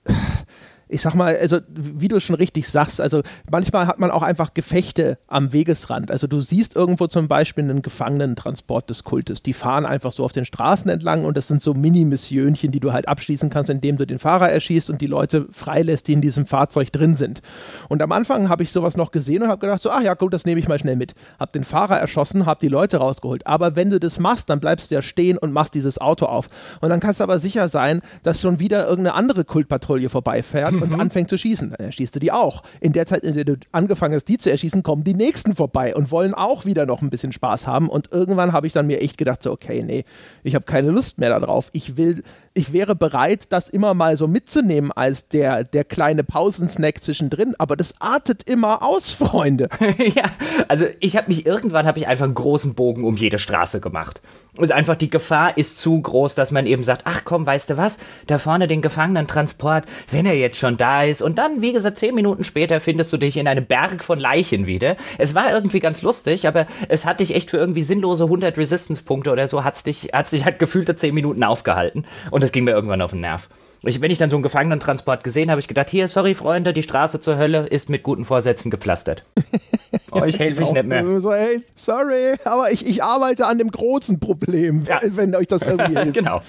ich 0.93 1.01
sag 1.01 1.15
mal, 1.15 1.35
also 1.35 1.57
wie 1.67 2.07
du 2.07 2.19
schon 2.19 2.35
richtig 2.35 2.67
sagst, 2.69 3.01
also 3.01 3.23
manchmal 3.49 3.87
hat 3.87 3.99
man 3.99 4.11
auch 4.11 4.21
einfach 4.21 4.53
Gefechte 4.53 5.17
am 5.27 5.51
Wegesrand. 5.51 6.11
Also 6.11 6.27
du 6.27 6.39
siehst 6.39 6.75
irgendwo 6.75 7.07
zum 7.07 7.27
Beispiel 7.27 7.63
einen 7.63 7.81
Gefangenentransport 7.81 8.89
des 8.89 9.03
Kultes. 9.03 9.41
Die 9.41 9.53
fahren 9.53 9.87
einfach 9.87 10.11
so 10.11 10.23
auf 10.23 10.31
den 10.31 10.45
Straßen 10.45 10.91
entlang 10.91 11.25
und 11.25 11.35
das 11.35 11.47
sind 11.47 11.61
so 11.61 11.73
Mini-Missionchen, 11.73 12.71
die 12.71 12.79
du 12.79 12.93
halt 12.93 13.07
abschließen 13.07 13.49
kannst, 13.49 13.71
indem 13.71 13.97
du 13.97 14.05
den 14.05 14.19
Fahrer 14.19 14.49
erschießt 14.51 14.91
und 14.91 15.01
die 15.01 15.07
Leute 15.07 15.47
freilässt, 15.51 16.07
die 16.07 16.13
in 16.13 16.21
diesem 16.21 16.45
Fahrzeug 16.45 16.91
drin 16.91 17.15
sind. 17.15 17.41
Und 17.89 18.03
am 18.03 18.11
Anfang 18.11 18.49
habe 18.49 18.61
ich 18.61 18.71
sowas 18.71 18.95
noch 18.95 19.09
gesehen 19.09 19.41
und 19.41 19.49
habe 19.49 19.59
gedacht, 19.59 19.81
so, 19.81 19.89
ach 19.89 20.01
ja, 20.01 20.13
gut, 20.13 20.33
das 20.33 20.45
nehme 20.45 20.59
ich 20.59 20.67
mal 20.67 20.77
schnell 20.77 20.95
mit. 20.95 21.15
Hab 21.39 21.51
den 21.53 21.63
Fahrer 21.63 21.97
erschossen, 21.97 22.45
hab 22.45 22.59
die 22.59 22.67
Leute 22.67 22.97
rausgeholt. 22.97 23.47
Aber 23.47 23.75
wenn 23.75 23.89
du 23.89 23.99
das 23.99 24.19
machst, 24.19 24.51
dann 24.51 24.59
bleibst 24.59 24.91
du 24.91 24.95
ja 24.95 25.01
stehen 25.01 25.39
und 25.39 25.53
machst 25.53 25.73
dieses 25.73 25.99
Auto 25.99 26.27
auf. 26.27 26.49
Und 26.81 26.89
dann 26.89 26.99
kannst 26.99 27.19
du 27.19 27.23
aber 27.23 27.39
sicher 27.39 27.67
sein, 27.67 28.01
dass 28.21 28.41
schon 28.41 28.59
wieder 28.59 28.87
irgendeine 28.87 29.15
andere 29.15 29.43
Kultpatrouille 29.43 30.09
vorbeifährt 30.09 30.82
und 30.83 30.93
mhm. 30.93 30.99
anfängt 30.99 31.29
zu 31.29 31.37
schießen. 31.37 31.71
Dann 31.71 31.85
erschießt 31.85 32.15
du 32.15 32.19
die 32.19 32.31
auch. 32.31 32.63
In 32.79 32.93
der 32.93 33.05
Zeit, 33.05 33.23
in 33.23 33.33
der 33.33 33.45
du 33.45 33.55
angefangen 33.71 34.15
hast, 34.15 34.25
die 34.25 34.37
zu 34.37 34.51
erschießen, 34.51 34.83
kommen 34.83 35.03
die 35.03 35.13
nächsten 35.13 35.55
vorbei 35.55 35.95
und 35.95 36.11
wollen 36.11 36.33
auch 36.33 36.65
wieder 36.65 36.85
noch 36.85 37.01
ein 37.01 37.09
bisschen 37.09 37.31
Spaß 37.31 37.67
haben. 37.67 37.89
Und 37.89 38.11
irgendwann 38.11 38.53
habe 38.53 38.67
ich 38.67 38.73
dann 38.73 38.87
mir 38.87 39.01
echt 39.01 39.17
gedacht, 39.17 39.41
so, 39.41 39.51
okay, 39.51 39.83
nee, 39.83 40.05
ich 40.43 40.55
habe 40.55 40.65
keine 40.65 40.91
Lust 40.91 41.17
mehr 41.17 41.37
darauf. 41.37 41.69
Ich 41.73 41.97
will 41.97 42.23
ich 42.55 42.71
wäre 42.71 42.95
bereit, 42.95 43.51
das 43.51 43.67
immer 43.67 43.93
mal 43.93 44.15
so 44.15 44.27
mitzunehmen 44.27 44.91
als 44.91 45.27
der, 45.27 45.63
der 45.63 45.83
kleine 45.83 46.23
Pausensnack 46.23 47.01
zwischendrin, 47.01 47.55
aber 47.57 47.75
das 47.75 47.99
artet 47.99 48.49
immer 48.49 48.83
aus, 48.83 49.11
Freunde. 49.23 49.69
ja, 49.97 50.25
also 50.67 50.85
ich 50.99 51.17
habe 51.17 51.27
mich 51.29 51.45
irgendwann 51.45 51.87
habe 51.87 51.99
ich 51.99 52.07
einfach 52.07 52.25
einen 52.25 52.35
großen 52.35 52.75
Bogen 52.75 53.03
um 53.05 53.17
jede 53.17 53.39
Straße 53.39 53.79
gemacht. 53.79 54.21
Und 54.55 54.71
einfach 54.71 54.95
die 54.95 55.09
Gefahr 55.09 55.57
ist 55.57 55.79
zu 55.79 55.99
groß, 55.99 56.35
dass 56.35 56.51
man 56.51 56.67
eben 56.67 56.83
sagt, 56.83 57.03
ach 57.05 57.21
komm, 57.25 57.45
weißt 57.45 57.71
du 57.71 57.77
was, 57.77 57.97
da 58.27 58.37
vorne 58.37 58.67
den 58.67 58.83
Gefangenentransport, 58.83 59.85
wenn 60.11 60.27
er 60.27 60.35
jetzt 60.35 60.59
schon 60.59 60.77
da 60.77 61.03
ist 61.03 61.23
und 61.23 61.39
dann, 61.39 61.61
wie 61.61 61.73
gesagt, 61.73 61.97
zehn 61.97 62.13
Minuten 62.13 62.43
später 62.43 62.79
findest 62.79 63.11
du 63.11 63.17
dich 63.17 63.37
in 63.37 63.47
einem 63.47 63.65
Berg 63.65 64.03
von 64.03 64.19
Leichen 64.19 64.67
wieder. 64.67 64.95
Es 65.17 65.33
war 65.33 65.51
irgendwie 65.51 65.79
ganz 65.79 66.03
lustig, 66.03 66.47
aber 66.47 66.67
es 66.87 67.05
hat 67.05 67.19
dich 67.19 67.33
echt 67.33 67.49
für 67.49 67.57
irgendwie 67.57 67.81
sinnlose 67.81 68.25
100 68.25 68.55
Resistance-Punkte 68.57 69.31
oder 69.31 69.47
so, 69.47 69.63
hat 69.63 69.75
es 69.77 69.83
dich, 69.83 70.09
hat's 70.13 70.29
dich 70.29 70.45
halt 70.45 70.59
gefühlte 70.59 70.95
zehn 70.95 71.15
Minuten 71.15 71.43
aufgehalten. 71.43 72.05
Und 72.29 72.42
das 72.43 72.51
ging 72.51 72.65
mir 72.65 72.71
irgendwann 72.71 73.01
auf 73.01 73.11
den 73.11 73.21
Nerv. 73.21 73.49
Ich, 73.85 73.99
wenn 74.01 74.11
ich 74.11 74.17
dann 74.17 74.29
so 74.29 74.37
einen 74.37 74.43
Gefangenentransport 74.43 75.23
gesehen 75.23 75.49
habe, 75.49 75.59
ich 75.59 75.67
gedacht, 75.67 75.89
hier, 75.89 76.07
sorry 76.07 76.35
Freunde, 76.35 76.73
die 76.73 76.83
Straße 76.83 77.19
zur 77.19 77.37
Hölle 77.37 77.67
ist 77.67 77.89
mit 77.89 78.03
guten 78.03 78.23
Vorsätzen 78.23 78.71
gepflastert. 78.71 79.25
oh, 80.11 80.23
ich 80.23 80.39
helfe 80.39 80.63
euch 80.63 80.71
nicht 80.71 80.85
mehr. 80.85 81.19
So, 81.19 81.33
hey, 81.33 81.61
sorry, 81.75 82.35
aber 82.45 82.71
ich, 82.71 82.87
ich 82.87 83.03
arbeite 83.03 83.45
an 83.45 83.57
dem 83.57 83.71
großen 83.71 84.19
Problem, 84.19 84.83
ja. 84.87 84.99
wenn 85.03 85.35
euch 85.35 85.47
das 85.47 85.65
irgendwie 85.65 85.97
hilft. 85.99 86.17
genau. 86.17 86.41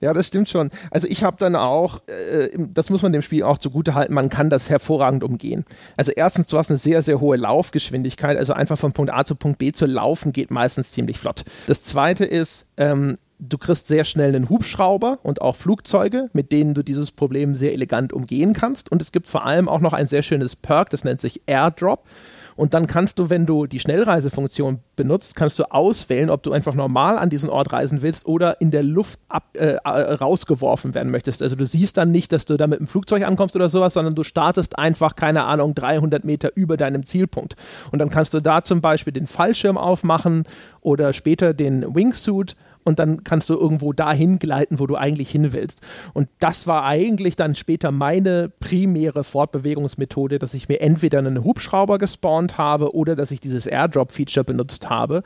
Ja, 0.00 0.14
das 0.14 0.28
stimmt 0.28 0.48
schon. 0.48 0.70
Also 0.90 1.06
ich 1.08 1.22
habe 1.24 1.36
dann 1.38 1.54
auch, 1.54 2.00
äh, 2.06 2.48
das 2.56 2.90
muss 2.90 3.02
man 3.02 3.12
dem 3.12 3.22
Spiel 3.22 3.42
auch 3.42 3.58
zugute 3.58 3.94
halten, 3.94 4.14
man 4.14 4.30
kann 4.30 4.50
das 4.50 4.70
hervorragend 4.70 5.22
umgehen. 5.22 5.64
Also 5.96 6.10
erstens, 6.12 6.46
du 6.46 6.58
hast 6.58 6.70
eine 6.70 6.78
sehr, 6.78 7.02
sehr 7.02 7.20
hohe 7.20 7.36
Laufgeschwindigkeit, 7.36 8.38
also 8.38 8.52
einfach 8.52 8.78
von 8.78 8.92
Punkt 8.92 9.12
A 9.12 9.24
zu 9.24 9.34
Punkt 9.34 9.58
B 9.58 9.72
zu 9.72 9.86
laufen 9.86 10.32
geht 10.32 10.50
meistens 10.50 10.92
ziemlich 10.92 11.18
flott. 11.18 11.44
Das 11.66 11.82
zweite 11.82 12.24
ist, 12.24 12.66
ähm, 12.78 13.16
du 13.40 13.58
kriegst 13.58 13.86
sehr 13.86 14.04
schnell 14.04 14.34
einen 14.34 14.48
Hubschrauber 14.48 15.18
und 15.22 15.40
auch 15.40 15.56
Flugzeuge, 15.56 16.28
mit 16.32 16.52
denen 16.52 16.74
du 16.74 16.82
dieses 16.82 17.10
Problem 17.10 17.54
sehr 17.54 17.72
elegant 17.72 18.12
umgehen 18.12 18.52
kannst. 18.52 18.92
Und 18.92 19.02
es 19.02 19.12
gibt 19.12 19.26
vor 19.26 19.44
allem 19.44 19.68
auch 19.68 19.80
noch 19.80 19.92
ein 19.92 20.06
sehr 20.06 20.22
schönes 20.22 20.56
Perk, 20.56 20.90
das 20.90 21.04
nennt 21.04 21.20
sich 21.20 21.42
Airdrop. 21.46 22.04
Und 22.56 22.74
dann 22.74 22.86
kannst 22.86 23.18
du, 23.18 23.30
wenn 23.30 23.46
du 23.46 23.66
die 23.66 23.80
Schnellreisefunktion 23.80 24.80
benutzt, 24.94 25.34
kannst 25.34 25.58
du 25.58 25.72
auswählen, 25.72 26.28
ob 26.28 26.42
du 26.42 26.52
einfach 26.52 26.74
normal 26.74 27.16
an 27.16 27.30
diesen 27.30 27.48
Ort 27.48 27.72
reisen 27.72 28.02
willst 28.02 28.26
oder 28.26 28.60
in 28.60 28.70
der 28.70 28.82
Luft 28.82 29.18
ab, 29.28 29.56
äh, 29.56 29.76
rausgeworfen 29.76 30.92
werden 30.94 31.10
möchtest. 31.10 31.42
Also 31.42 31.56
du 31.56 31.64
siehst 31.64 31.96
dann 31.96 32.12
nicht, 32.12 32.32
dass 32.32 32.44
du 32.44 32.58
da 32.58 32.66
mit 32.66 32.78
dem 32.78 32.86
Flugzeug 32.86 33.26
ankommst 33.26 33.56
oder 33.56 33.70
sowas, 33.70 33.94
sondern 33.94 34.14
du 34.14 34.24
startest 34.24 34.78
einfach, 34.78 35.16
keine 35.16 35.44
Ahnung, 35.44 35.74
300 35.74 36.24
Meter 36.24 36.50
über 36.54 36.76
deinem 36.76 37.06
Zielpunkt. 37.06 37.54
Und 37.92 37.98
dann 37.98 38.10
kannst 38.10 38.34
du 38.34 38.40
da 38.40 38.62
zum 38.62 38.82
Beispiel 38.82 39.14
den 39.14 39.26
Fallschirm 39.26 39.78
aufmachen 39.78 40.44
oder 40.82 41.14
später 41.14 41.54
den 41.54 41.94
Wingsuit 41.94 42.56
und 42.84 42.98
dann 42.98 43.24
kannst 43.24 43.48
du 43.50 43.54
irgendwo 43.54 43.92
dahin 43.92 44.38
gleiten, 44.38 44.78
wo 44.78 44.86
du 44.86 44.96
eigentlich 44.96 45.30
hin 45.30 45.52
willst. 45.52 45.82
Und 46.12 46.28
das 46.38 46.66
war 46.66 46.84
eigentlich 46.84 47.36
dann 47.36 47.54
später 47.54 47.90
meine 47.90 48.48
primäre 48.60 49.24
Fortbewegungsmethode, 49.24 50.38
dass 50.38 50.54
ich 50.54 50.68
mir 50.68 50.80
entweder 50.80 51.18
einen 51.18 51.44
Hubschrauber 51.44 51.98
gespawnt 51.98 52.58
habe 52.58 52.94
oder 52.94 53.16
dass 53.16 53.30
ich 53.30 53.40
dieses 53.40 53.66
Airdrop-Feature 53.66 54.44
benutzt 54.44 54.90
habe 54.90 55.22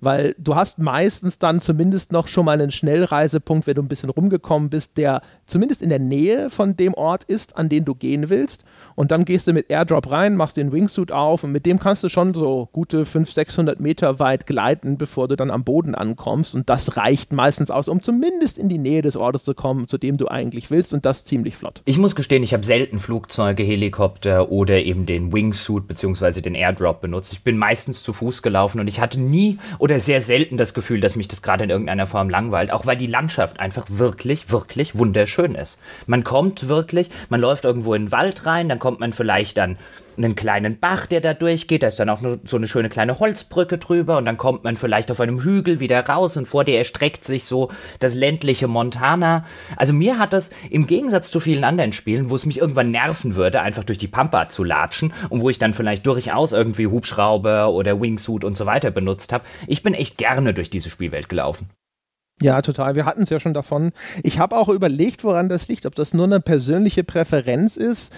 weil 0.00 0.34
du 0.38 0.54
hast 0.54 0.78
meistens 0.78 1.38
dann 1.38 1.60
zumindest 1.60 2.12
noch 2.12 2.28
schon 2.28 2.44
mal 2.44 2.60
einen 2.60 2.70
Schnellreisepunkt, 2.70 3.66
wenn 3.66 3.74
du 3.74 3.82
ein 3.82 3.88
bisschen 3.88 4.10
rumgekommen 4.10 4.70
bist, 4.70 4.96
der 4.96 5.22
zumindest 5.46 5.82
in 5.82 5.88
der 5.88 5.98
Nähe 5.98 6.50
von 6.50 6.76
dem 6.76 6.94
Ort 6.94 7.24
ist, 7.24 7.56
an 7.56 7.68
den 7.68 7.84
du 7.84 7.94
gehen 7.94 8.30
willst. 8.30 8.64
Und 8.94 9.10
dann 9.10 9.24
gehst 9.24 9.46
du 9.46 9.52
mit 9.52 9.70
Airdrop 9.70 10.10
rein, 10.10 10.36
machst 10.36 10.56
den 10.56 10.72
Wingsuit 10.72 11.12
auf 11.12 11.44
und 11.44 11.52
mit 11.52 11.66
dem 11.66 11.78
kannst 11.78 12.02
du 12.04 12.08
schon 12.08 12.34
so 12.34 12.68
gute 12.72 13.04
500, 13.04 13.34
600 13.34 13.80
Meter 13.80 14.18
weit 14.18 14.46
gleiten, 14.46 14.96
bevor 14.96 15.28
du 15.28 15.36
dann 15.36 15.50
am 15.50 15.64
Boden 15.64 15.94
ankommst. 15.94 16.54
Und 16.54 16.70
das 16.70 16.96
reicht 16.96 17.32
meistens 17.32 17.70
aus, 17.70 17.88
um 17.88 18.00
zumindest 18.00 18.58
in 18.58 18.68
die 18.68 18.78
Nähe 18.78 19.02
des 19.02 19.16
Ortes 19.16 19.44
zu 19.44 19.54
kommen, 19.54 19.88
zu 19.88 19.98
dem 19.98 20.16
du 20.16 20.28
eigentlich 20.28 20.70
willst. 20.70 20.94
Und 20.94 21.04
das 21.04 21.24
ziemlich 21.24 21.56
flott. 21.56 21.82
Ich 21.84 21.98
muss 21.98 22.14
gestehen, 22.14 22.42
ich 22.42 22.52
habe 22.52 22.64
selten 22.64 22.98
Flugzeuge, 22.98 23.62
Helikopter 23.62 24.50
oder 24.50 24.82
eben 24.82 25.06
den 25.06 25.32
Wingsuit 25.32 25.86
bzw. 25.86 26.40
den 26.40 26.54
Airdrop 26.54 27.00
benutzt. 27.00 27.32
Ich 27.32 27.42
bin 27.42 27.58
meistens 27.58 28.02
zu 28.02 28.12
Fuß 28.12 28.42
gelaufen 28.42 28.80
und 28.80 28.86
ich 28.86 29.00
hatte 29.00 29.20
nie 29.20 29.58
oder 29.84 30.00
sehr 30.00 30.22
selten 30.22 30.56
das 30.56 30.72
Gefühl, 30.72 31.02
dass 31.02 31.14
mich 31.14 31.28
das 31.28 31.42
gerade 31.42 31.64
in 31.64 31.68
irgendeiner 31.68 32.06
Form 32.06 32.30
langweilt, 32.30 32.70
auch 32.70 32.86
weil 32.86 32.96
die 32.96 33.06
Landschaft 33.06 33.60
einfach 33.60 33.84
wirklich, 33.90 34.50
wirklich 34.50 34.96
wunderschön 34.96 35.54
ist. 35.54 35.76
Man 36.06 36.24
kommt 36.24 36.68
wirklich, 36.68 37.10
man 37.28 37.42
läuft 37.42 37.66
irgendwo 37.66 37.92
in 37.92 38.06
den 38.06 38.10
Wald 38.10 38.46
rein, 38.46 38.70
dann 38.70 38.78
kommt 38.78 39.00
man 39.00 39.12
vielleicht 39.12 39.58
an 39.58 39.76
einen 40.16 40.36
kleinen 40.36 40.78
Bach, 40.78 41.06
der 41.06 41.20
da 41.20 41.34
durchgeht, 41.34 41.82
da 41.82 41.88
ist 41.88 41.98
dann 41.98 42.08
auch 42.08 42.20
so 42.44 42.56
eine 42.56 42.68
schöne 42.68 42.88
kleine 42.88 43.18
Holzbrücke 43.18 43.78
drüber 43.78 44.18
und 44.18 44.24
dann 44.24 44.36
kommt 44.36 44.64
man 44.64 44.76
vielleicht 44.76 45.10
auf 45.10 45.20
einem 45.20 45.42
Hügel 45.42 45.80
wieder 45.80 46.06
raus 46.06 46.36
und 46.36 46.46
vor 46.46 46.64
dir 46.64 46.78
erstreckt 46.78 47.24
sich 47.24 47.44
so 47.44 47.70
das 47.98 48.14
ländliche 48.14 48.68
Montana. 48.68 49.44
Also 49.76 49.92
mir 49.92 50.18
hat 50.18 50.32
das 50.32 50.50
im 50.70 50.86
Gegensatz 50.86 51.30
zu 51.30 51.40
vielen 51.40 51.64
anderen 51.64 51.92
Spielen, 51.92 52.30
wo 52.30 52.36
es 52.36 52.46
mich 52.46 52.58
irgendwann 52.58 52.90
nerven 52.90 53.34
würde, 53.34 53.60
einfach 53.60 53.84
durch 53.84 53.98
die 53.98 54.08
Pampa 54.08 54.48
zu 54.48 54.64
latschen 54.64 55.12
und 55.30 55.40
wo 55.40 55.50
ich 55.50 55.58
dann 55.58 55.74
vielleicht 55.74 56.06
durchaus 56.06 56.52
irgendwie 56.52 56.86
Hubschrauber 56.86 57.70
oder 57.70 58.00
Wingsuit 58.00 58.44
und 58.44 58.56
so 58.56 58.66
weiter 58.66 58.90
benutzt 58.90 59.32
habe, 59.32 59.44
ich 59.66 59.82
bin 59.82 59.94
echt 59.94 60.18
gerne 60.18 60.54
durch 60.54 60.70
diese 60.70 60.90
Spielwelt 60.90 61.28
gelaufen. 61.28 61.70
Ja, 62.42 62.62
total. 62.62 62.96
Wir 62.96 63.06
hatten 63.06 63.22
es 63.22 63.30
ja 63.30 63.38
schon 63.38 63.52
davon. 63.52 63.92
Ich 64.22 64.38
habe 64.38 64.56
auch 64.56 64.68
überlegt, 64.68 65.22
woran 65.22 65.48
das 65.48 65.68
liegt, 65.68 65.86
ob 65.86 65.94
das 65.94 66.14
nur 66.14 66.26
eine 66.26 66.40
persönliche 66.40 67.04
Präferenz 67.04 67.76
ist 67.76 68.12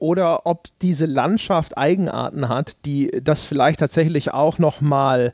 oder 0.00 0.46
ob 0.46 0.66
diese 0.82 1.06
Landschaft 1.06 1.78
Eigenarten 1.78 2.48
hat, 2.48 2.84
die 2.84 3.10
das 3.22 3.44
vielleicht 3.44 3.80
tatsächlich 3.80 4.32
auch 4.32 4.58
noch 4.58 4.80
mal 4.80 5.32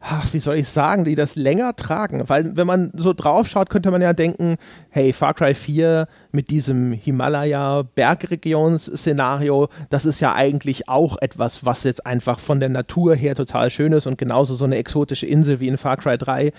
ach, 0.00 0.32
wie 0.32 0.38
soll 0.38 0.56
ich 0.56 0.68
sagen, 0.68 1.04
die 1.04 1.14
das 1.14 1.36
länger 1.36 1.76
tragen. 1.76 2.28
Weil 2.28 2.56
wenn 2.56 2.66
man 2.66 2.90
so 2.94 3.12
drauf 3.12 3.46
schaut, 3.48 3.68
könnte 3.70 3.90
man 3.90 4.00
ja 4.02 4.12
denken, 4.12 4.56
hey, 4.90 5.12
Far 5.12 5.34
Cry 5.34 5.54
4 5.54 6.06
mit 6.30 6.50
diesem 6.50 6.92
Himalaya-Bergregions-Szenario, 6.92 9.68
das 9.90 10.04
ist 10.04 10.20
ja 10.20 10.34
eigentlich 10.34 10.88
auch 10.88 11.16
etwas, 11.20 11.64
was 11.64 11.82
jetzt 11.84 12.04
einfach 12.06 12.38
von 12.38 12.60
der 12.60 12.68
Natur 12.68 13.16
her 13.16 13.34
total 13.34 13.70
schön 13.70 13.92
ist 13.92 14.06
und 14.06 14.18
genauso 14.18 14.54
so 14.54 14.64
eine 14.64 14.76
exotische 14.76 15.26
Insel 15.26 15.58
wie 15.60 15.68
in 15.68 15.78
Far 15.78 15.96
Cry 15.96 16.16
3 16.16 16.52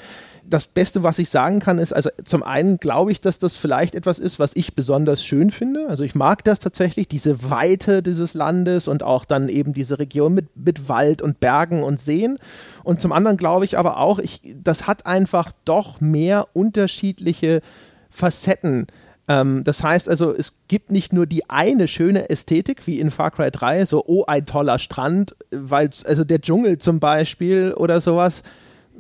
das 0.50 0.68
Beste, 0.68 1.04
was 1.04 1.20
ich 1.20 1.30
sagen 1.30 1.60
kann, 1.60 1.78
ist, 1.78 1.94
also 1.94 2.10
zum 2.24 2.44
einen 2.44 2.78
glaube 2.78 3.12
ich, 3.12 3.22
dass 3.22 3.40
das 3.40 3.56
vielleicht 3.56 3.96
etwas 3.96 4.20
ist, 4.20 4.40
was 4.40 4.56
ich 4.56 4.76
besonders 4.76 5.24
schön 5.24 5.52
finde. 5.52 5.88
Also 5.88 6.04
ich 6.04 6.16
mag 6.16 6.44
das 6.44 6.60
tatsächlich, 6.60 7.08
diese 7.08 7.50
Weite 7.50 8.02
dieses 8.02 8.34
Landes 8.34 8.88
und 8.88 9.04
auch 9.04 9.26
dann 9.26 9.50
eben 9.50 9.74
diese 9.74 10.00
Region 10.00 10.34
mit, 10.34 10.56
mit 10.56 10.90
Wald 10.90 11.22
und 11.22 11.40
Bergen 11.40 11.84
und 11.84 12.00
Seen. 12.00 12.38
Und 12.84 13.00
zum 13.00 13.12
anderen 13.12 13.38
glaube 13.38 13.66
ich 13.66 13.78
aber 13.78 13.98
auch, 13.98 14.20
ich, 14.20 14.42
das 14.56 14.88
hat 14.88 15.06
einfach 15.06 15.52
doch 15.66 16.02
mehr 16.02 16.48
unterschiedliche 16.54 17.62
Facetten. 18.10 18.88
Ähm, 19.28 19.64
das 19.64 19.84
heißt 19.84 20.10
also, 20.10 20.34
es 20.34 20.62
gibt 20.68 20.92
nicht 20.92 21.14
nur 21.14 21.28
die 21.28 21.50
eine 21.50 21.88
schöne 21.88 22.30
Ästhetik, 22.30 22.88
wie 22.88 23.00
in 23.00 23.12
Far 23.12 23.32
Cry 23.32 23.52
3, 23.52 23.86
so, 23.86 24.04
oh, 24.06 24.26
ein 24.26 24.46
toller 24.46 24.80
Strand, 24.80 25.36
weil, 25.52 25.90
also 26.06 26.24
der 26.24 26.42
Dschungel 26.42 26.80
zum 26.80 27.00
Beispiel 27.00 27.74
oder 27.74 28.02
sowas 28.02 28.44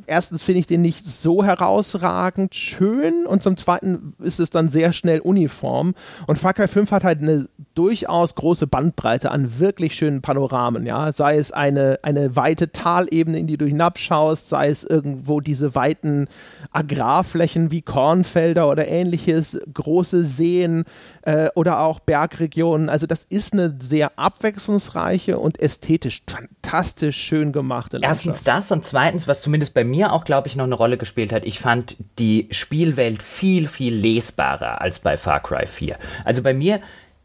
erstens 0.09 0.43
finde 0.43 0.59
ich 0.59 0.65
den 0.65 0.81
nicht 0.81 1.05
so 1.05 1.43
herausragend 1.43 2.55
schön 2.55 3.25
und 3.25 3.43
zum 3.43 3.57
zweiten 3.57 4.13
ist 4.19 4.39
es 4.39 4.49
dann 4.49 4.67
sehr 4.67 4.91
schnell 4.93 5.19
uniform. 5.19 5.93
Und 6.27 6.39
Far 6.39 6.53
Cry 6.53 6.67
5 6.67 6.91
hat 6.91 7.03
halt 7.03 7.21
eine 7.21 7.47
durchaus 7.75 8.35
große 8.35 8.67
Bandbreite 8.67 9.31
an 9.31 9.59
wirklich 9.59 9.95
schönen 9.95 10.21
Panoramen, 10.21 10.85
ja. 10.85 11.11
Sei 11.11 11.37
es 11.37 11.51
eine, 11.51 11.99
eine 12.01 12.35
weite 12.35 12.71
Talebene, 12.71 13.39
in 13.39 13.47
die 13.47 13.57
du 13.57 13.65
hinabschaust, 13.65 14.49
sei 14.49 14.67
es 14.69 14.83
irgendwo 14.83 15.39
diese 15.39 15.75
weiten 15.75 16.27
Agrarflächen 16.71 17.71
wie 17.71 17.81
Kornfelder 17.81 18.69
oder 18.69 18.87
ähnliches, 18.87 19.59
große 19.73 20.23
Seen 20.23 20.83
äh, 21.21 21.49
oder 21.55 21.79
auch 21.79 21.99
Bergregionen. 21.99 22.89
Also 22.89 23.07
das 23.07 23.23
ist 23.23 23.53
eine 23.53 23.75
sehr 23.79 24.17
abwechslungsreiche 24.17 25.37
und 25.37 25.61
ästhetisch 25.61 26.21
fantastisch 26.27 27.17
schön 27.17 27.51
gemachte 27.51 27.97
Landschaft. 27.97 28.25
Erstens 28.25 28.43
das 28.43 28.71
und 28.71 28.85
zweitens, 28.85 29.27
was 29.27 29.41
zumindest 29.41 29.73
bei 29.73 29.83
mir 29.83 29.98
auch, 30.07 30.23
glaube 30.23 30.47
ich, 30.47 30.55
noch 30.55 30.65
eine 30.65 30.75
Rolle 30.75 30.97
gespielt 30.97 31.31
hat, 31.31 31.45
ich 31.45 31.59
fand 31.59 31.97
die 32.17 32.47
Spielwelt 32.51 33.23
viel, 33.23 33.67
viel 33.67 33.93
lesbarer 33.93 34.81
als 34.81 34.99
bei 34.99 35.17
Far 35.17 35.41
Cry 35.41 35.65
4. 35.65 35.97
Also 36.25 36.41
bei 36.41 36.53
mir 36.53 36.79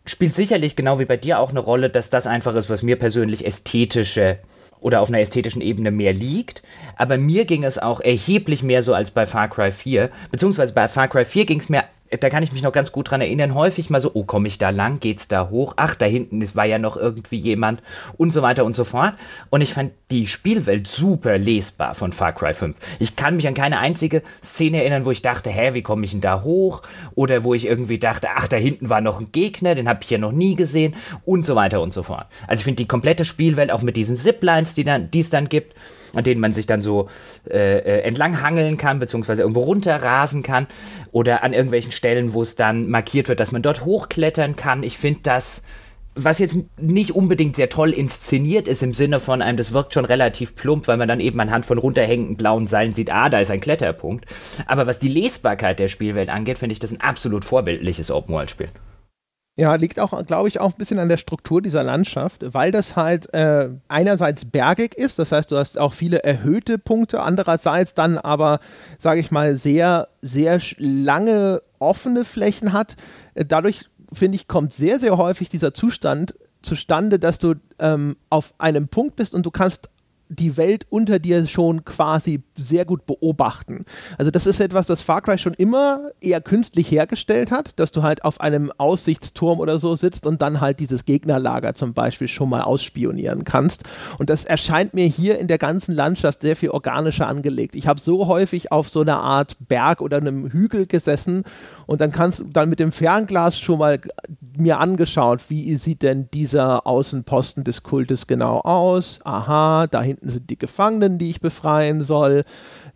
spielt 0.07 0.35
sicherlich 0.35 0.77
genau 0.77 0.99
wie 0.99 1.05
bei 1.05 1.17
dir 1.17 1.39
auch 1.39 1.51
eine 1.51 1.61
Rolle, 1.61 1.91
dass 1.91 2.11
das 2.11 2.27
einfach 2.27 2.55
ist, 2.55 2.69
was 2.69 2.83
mir 2.83 2.97
persönlich 2.97 3.47
ästhetische 3.47 4.39
oder 4.81 5.01
auf 5.01 5.09
einer 5.09 5.21
ästhetischen 5.21 5.63
Ebene 5.63 5.91
mehr 5.91 6.13
liegt. 6.13 6.63
Aber 6.97 7.17
mir 7.17 7.47
ging 7.47 7.65
es 7.65 7.79
auch 7.79 8.01
erheblich 8.01 8.63
mehr 8.63 8.83
so 8.83 8.93
als 8.93 9.11
bei 9.11 9.25
Far 9.25 9.49
Cry 9.49 9.71
4. 9.71 10.11
Beziehungsweise 10.31 10.75
bei 10.75 10.89
Far 10.89 11.09
Cry 11.09 11.25
4 11.25 11.47
ging 11.47 11.59
es 11.59 11.71
mir 11.71 11.85
da 12.21 12.31
kann 12.31 12.43
ich 12.43 12.53
mich 12.53 12.63
noch 12.63 12.73
ganz 12.73 12.93
gut 12.93 13.11
dran 13.11 13.21
erinnern, 13.21 13.55
häufig 13.55 13.91
mal 13.91 14.01
so, 14.01 14.11
oh, 14.15 14.25
komme 14.25 14.49
ich 14.49 14.59
da 14.59 14.71
lang, 14.71 15.01
geht's 15.01 15.29
da 15.29 15.49
hoch, 15.51 15.75
ach, 15.77 15.95
da 15.95 16.07
hinten 16.07 16.41
ist, 16.43 16.57
war 16.57 16.65
ja 16.65 16.79
noch 16.79 16.97
irgendwie 16.97 17.39
jemand 17.39 17.83
und 18.17 18.33
so 18.33 18.43
weiter 18.43 18.65
und 18.65 18.75
so 18.75 18.85
fort. 18.85 19.15
Und 19.51 19.61
ich 19.61 19.75
fand 19.75 19.93
die 20.11 20.27
Spielwelt 20.27 20.87
super 20.87 21.39
lesbar 21.39 21.95
von 21.95 22.13
Far 22.13 22.33
Cry 22.33 22.53
5. 22.53 22.77
Ich 22.99 23.17
kann 23.17 23.37
mich 23.37 23.49
an 23.49 23.55
keine 23.55 23.79
einzige 23.79 24.23
Szene 24.43 24.79
erinnern, 24.79 25.05
wo 25.05 25.11
ich 25.11 25.23
dachte, 25.23 25.51
hä, 25.51 25.75
wie 25.75 25.83
komme 25.83 26.05
ich 26.05 26.13
denn 26.13 26.21
da 26.21 26.43
hoch? 26.43 26.83
Oder 27.15 27.45
wo 27.45 27.55
ich 27.55 27.67
irgendwie 27.67 27.99
dachte, 27.99 28.29
ach, 28.35 28.49
da 28.49 28.57
hinten 28.57 28.91
war 28.91 29.01
noch 29.01 29.21
ein 29.21 29.33
Gegner, 29.33 29.75
den 29.75 29.89
habe 29.89 30.01
ich 30.03 30.11
ja 30.11 30.19
noch 30.19 30.33
nie 30.33 30.55
gesehen 30.55 30.95
und 31.25 31.47
so 31.47 31.57
weiter 31.57 31.81
und 31.81 31.93
so 31.93 32.03
fort. 32.03 32.27
Also 32.47 32.61
ich 32.61 32.65
finde 32.65 32.83
die 32.83 32.89
komplette 32.89 33.25
Spielwelt, 33.25 33.71
auch 33.71 33.83
mit 33.83 33.97
diesen 33.97 34.17
Ziplines, 34.17 34.75
die 34.75 34.85
dann, 34.85 35.11
die 35.11 35.21
es 35.21 35.31
dann 35.31 35.49
gibt, 35.49 35.75
an 36.15 36.25
denen 36.25 36.41
man 36.41 36.53
sich 36.53 36.67
dann 36.67 36.83
so 36.83 37.09
äh, 37.49 37.79
äh, 37.79 38.01
entlang 38.03 38.43
hangeln 38.43 38.77
kann, 38.77 38.99
beziehungsweise 38.99 39.43
irgendwo 39.43 39.63
runterrasen 39.63 40.43
kann 40.43 40.67
oder 41.13 41.43
an 41.43 41.53
irgendwelchen 41.53 41.93
Stellen, 41.93 42.33
wo 42.33 42.43
es 42.43 42.57
dann 42.57 42.89
markiert 42.89 43.29
wird, 43.29 43.41
dass 43.41 43.53
man 43.53 43.63
dort 43.63 43.85
hochklettern 43.85 44.57
kann. 44.57 44.83
Ich 44.83 44.99
finde 44.99 45.21
das 45.23 45.63
was 46.15 46.39
jetzt 46.39 46.57
nicht 46.77 47.11
unbedingt 47.11 47.57
sehr 47.57 47.69
toll 47.69 47.91
inszeniert 47.91 48.69
ist 48.69 48.83
im 48.83 48.95
Sinne 48.95 49.19
von 49.19 49.43
einem, 49.43 49.57
das 49.57 49.73
wirkt 49.73 49.95
schon 49.95 50.05
relativ 50.05 50.55
plump, 50.55 50.87
weil 50.87 50.97
man 50.97 51.09
dann 51.09 51.21
eben 51.21 51.41
anhand 51.41 51.67
von 51.67 51.79
runterhängenden 51.79 52.37
blauen 52.37 52.67
Seilen 52.67 52.93
sieht, 52.93 53.13
ah, 53.13 53.29
da 53.29 53.41
ist 53.41 53.51
ein 53.51 53.61
Kletterpunkt. 53.61 54.27
Aber 54.67 54.87
was 54.87 55.01
die 55.01 55.09
Lesbarkeit 55.09 55.79
der 55.79 55.89
Spielwelt 55.89 56.29
angeht, 56.29 56.59
finde 56.59 56.73
ich 56.73 56.79
das 56.79 56.93
ein 56.93 57.01
absolut 57.01 57.45
vorbildliches 57.45 58.11
Open-World-Spiel. 58.11 58.69
Ja, 59.57 59.77
liegt 59.77 60.01
auch, 60.01 60.21
glaube 60.27 60.49
ich, 60.49 60.59
auch 60.59 60.73
ein 60.73 60.79
bisschen 60.79 60.99
an 60.99 61.09
der 61.09 61.17
Struktur 61.17 61.63
dieser 61.63 61.85
Landschaft, 61.85 62.55
weil 62.55 62.73
das 62.73 62.97
halt 62.97 63.33
äh, 63.35 63.71
einerseits 63.87 64.47
bergig 64.47 64.95
ist, 64.95 65.21
das 65.21 65.31
heißt, 65.31 65.53
du 65.53 65.57
hast 65.57 65.79
auch 65.79 65.93
viele 65.93 66.25
erhöhte 66.25 66.77
Punkte, 66.77 67.23
andererseits 67.23 67.95
dann 67.95 68.19
aber, 68.19 68.59
sage 68.99 69.21
ich 69.21 69.31
mal, 69.31 69.55
sehr, 69.55 70.09
sehr 70.21 70.61
lange 70.79 71.63
offene 71.79 72.25
Flächen 72.25 72.73
hat. 72.73 72.97
Äh, 73.35 73.45
dadurch, 73.45 73.89
finde 74.13 74.35
ich, 74.35 74.49
kommt 74.49 74.73
sehr, 74.73 74.99
sehr 74.99 75.17
häufig 75.19 75.51
dieser 75.51 75.73
Zustand 75.73 76.35
zustande, 76.63 77.21
dass 77.21 77.39
du 77.39 77.55
ähm, 77.79 78.17
auf 78.31 78.55
einem 78.59 78.89
Punkt 78.89 79.15
bist 79.15 79.35
und 79.35 79.47
du 79.47 79.53
kannst 79.53 79.91
die 80.29 80.57
Welt 80.57 80.87
unter 80.89 81.19
dir 81.19 81.47
schon 81.47 81.85
quasi 81.85 82.43
sehr 82.57 82.85
gut 82.85 83.07
beobachten. 83.07 83.85
Also 84.19 84.31
das 84.31 84.47
ist 84.47 84.61
etwas, 84.61 84.87
das 84.87 85.03
Far 85.03 85.23
Cry 85.23 85.39
schon 85.39 85.55
immer 85.55 86.11
eher 86.21 86.41
künstlich 86.41 86.91
hergestellt 86.91 87.51
hat, 87.51 87.79
dass 87.79 87.93
du 87.93 88.03
halt 88.03 88.25
auf 88.25 88.41
einem 88.41 88.73
Aussichtsturm 88.79 89.61
oder 89.61 89.79
so 89.79 89.97
sitzt 89.97 90.27
und 90.27 90.43
dann 90.43 90.61
halt 90.61 90.81
dieses 90.81 91.05
Gegnerlager 91.05 91.75
zum 91.75 91.95
Beispiel 91.95 92.29
schon 92.29 92.49
mal 92.49 92.63
ausspionieren 92.63 93.45
kannst. 93.45 93.85
Und 94.19 94.31
das 94.31 94.45
erscheint 94.45 94.95
mir 94.95 95.07
hier 95.07 95.39
in 95.39 95.49
der 95.49 95.59
ganzen 95.59 95.95
Landschaft 95.95 96.43
sehr 96.43 96.57
viel 96.57 96.71
organischer 96.71 97.29
angelegt. 97.29 97.77
Ich 97.77 97.87
habe 97.87 98.01
so 98.01 98.27
häufig 98.27 98.73
auf 98.73 98.89
so 98.89 99.03
einer 99.03 99.23
Art 99.23 99.57
Berg 99.69 100.01
oder 100.01 100.17
einem 100.17 100.51
Hügel 100.51 100.87
gesessen 100.87 101.45
und 101.87 102.01
dann 102.01 102.13
kannst 102.13 102.41
du 102.41 102.45
dann 102.45 102.69
mit 102.69 102.81
dem 102.81 102.93
Fernglas 102.93 103.59
schon 103.59 103.79
mal 103.79 104.01
mir 104.57 104.79
angeschaut, 104.79 105.43
wie 105.49 105.75
sieht 105.77 106.03
denn 106.03 106.29
dieser 106.33 106.87
Außenposten 106.87 107.65
des 107.65 107.83
Kultes 107.83 108.27
genau 108.27 108.61
aus? 108.61 109.21
Aha, 109.25 109.87
da 109.87 110.03
hinten 110.03 110.31
sind 110.31 110.49
die 110.51 110.59
Gefangenen, 110.59 111.19
die 111.19 111.31
ich 111.31 111.41
befreien 111.41 112.01
soll 112.01 112.45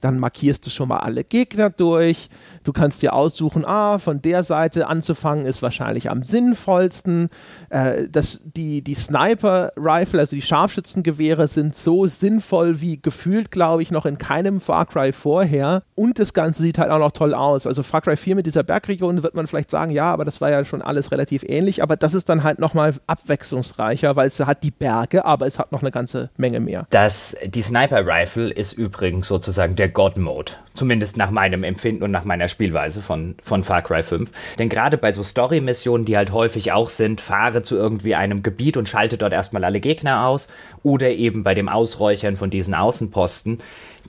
dann 0.00 0.18
markierst 0.18 0.66
du 0.66 0.70
schon 0.70 0.88
mal 0.88 0.98
alle 0.98 1.24
Gegner 1.24 1.70
durch. 1.70 2.28
Du 2.68 2.74
kannst 2.74 3.00
dir 3.00 3.14
aussuchen, 3.14 3.64
ah, 3.64 3.98
von 3.98 4.20
der 4.20 4.44
Seite 4.44 4.88
anzufangen 4.88 5.46
ist 5.46 5.62
wahrscheinlich 5.62 6.10
am 6.10 6.22
sinnvollsten. 6.22 7.30
Äh, 7.70 8.10
das, 8.12 8.40
die, 8.44 8.82
die 8.82 8.92
Sniper-Rifle, 8.92 10.20
also 10.20 10.36
die 10.36 10.42
Scharfschützengewehre, 10.42 11.48
sind 11.48 11.74
so 11.74 12.04
sinnvoll 12.04 12.82
wie 12.82 13.00
gefühlt, 13.00 13.50
glaube 13.50 13.80
ich, 13.80 13.90
noch 13.90 14.04
in 14.04 14.18
keinem 14.18 14.60
Far 14.60 14.84
Cry 14.84 15.12
vorher. 15.12 15.82
Und 15.94 16.18
das 16.18 16.34
Ganze 16.34 16.62
sieht 16.62 16.76
halt 16.76 16.90
auch 16.90 16.98
noch 16.98 17.12
toll 17.12 17.32
aus. 17.32 17.66
Also 17.66 17.82
Far 17.82 18.02
Cry 18.02 18.16
4 18.16 18.34
mit 18.34 18.44
dieser 18.44 18.64
Bergregion 18.64 19.22
wird 19.22 19.34
man 19.34 19.46
vielleicht 19.46 19.70
sagen, 19.70 19.90
ja, 19.90 20.12
aber 20.12 20.26
das 20.26 20.42
war 20.42 20.50
ja 20.50 20.62
schon 20.66 20.82
alles 20.82 21.10
relativ 21.10 21.44
ähnlich. 21.48 21.82
Aber 21.82 21.96
das 21.96 22.12
ist 22.12 22.28
dann 22.28 22.44
halt 22.44 22.58
nochmal 22.58 22.92
abwechslungsreicher, 23.06 24.14
weil 24.14 24.28
es 24.28 24.38
hat 24.40 24.62
die 24.62 24.72
Berge, 24.72 25.24
aber 25.24 25.46
es 25.46 25.58
hat 25.58 25.72
noch 25.72 25.80
eine 25.80 25.90
ganze 25.90 26.28
Menge 26.36 26.60
mehr. 26.60 26.86
Das, 26.90 27.34
die 27.46 27.62
Sniper-Rifle 27.62 28.50
ist 28.50 28.74
übrigens 28.74 29.26
sozusagen 29.26 29.74
der 29.74 29.88
God-Mode. 29.88 30.52
Zumindest 30.78 31.16
nach 31.16 31.32
meinem 31.32 31.64
Empfinden 31.64 32.04
und 32.04 32.12
nach 32.12 32.22
meiner 32.22 32.46
Spielweise 32.46 33.02
von, 33.02 33.34
von 33.42 33.64
Far 33.64 33.82
Cry 33.82 34.04
5. 34.04 34.30
Denn 34.60 34.68
gerade 34.68 34.96
bei 34.96 35.12
so 35.12 35.24
Story-Missionen, 35.24 36.04
die 36.04 36.16
halt 36.16 36.30
häufig 36.30 36.70
auch 36.70 36.88
sind, 36.88 37.20
fahre 37.20 37.62
zu 37.62 37.74
irgendwie 37.74 38.14
einem 38.14 38.44
Gebiet 38.44 38.76
und 38.76 38.88
schalte 38.88 39.18
dort 39.18 39.32
erstmal 39.32 39.64
alle 39.64 39.80
Gegner 39.80 40.24
aus. 40.28 40.46
Oder 40.84 41.10
eben 41.10 41.42
bei 41.42 41.54
dem 41.54 41.68
Ausräuchern 41.68 42.36
von 42.36 42.48
diesen 42.48 42.74
Außenposten. 42.74 43.58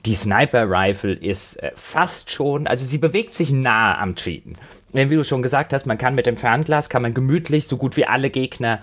Die 0.06 0.14
Sniper-Rifle 0.14 1.14
ist 1.14 1.56
äh, 1.56 1.72
fast 1.74 2.30
schon, 2.30 2.68
also 2.68 2.86
sie 2.86 2.98
bewegt 2.98 3.34
sich 3.34 3.50
nah 3.50 3.98
am 3.98 4.14
Cheaten. 4.14 4.54
Denn 4.94 5.10
wie 5.10 5.16
du 5.16 5.24
schon 5.24 5.42
gesagt 5.42 5.72
hast, 5.72 5.86
man 5.86 5.98
kann 5.98 6.14
mit 6.14 6.26
dem 6.26 6.36
Fernglas, 6.36 6.88
kann 6.88 7.02
man 7.02 7.14
gemütlich 7.14 7.66
so 7.66 7.76
gut 7.78 7.96
wie 7.96 8.06
alle 8.06 8.30
Gegner 8.30 8.78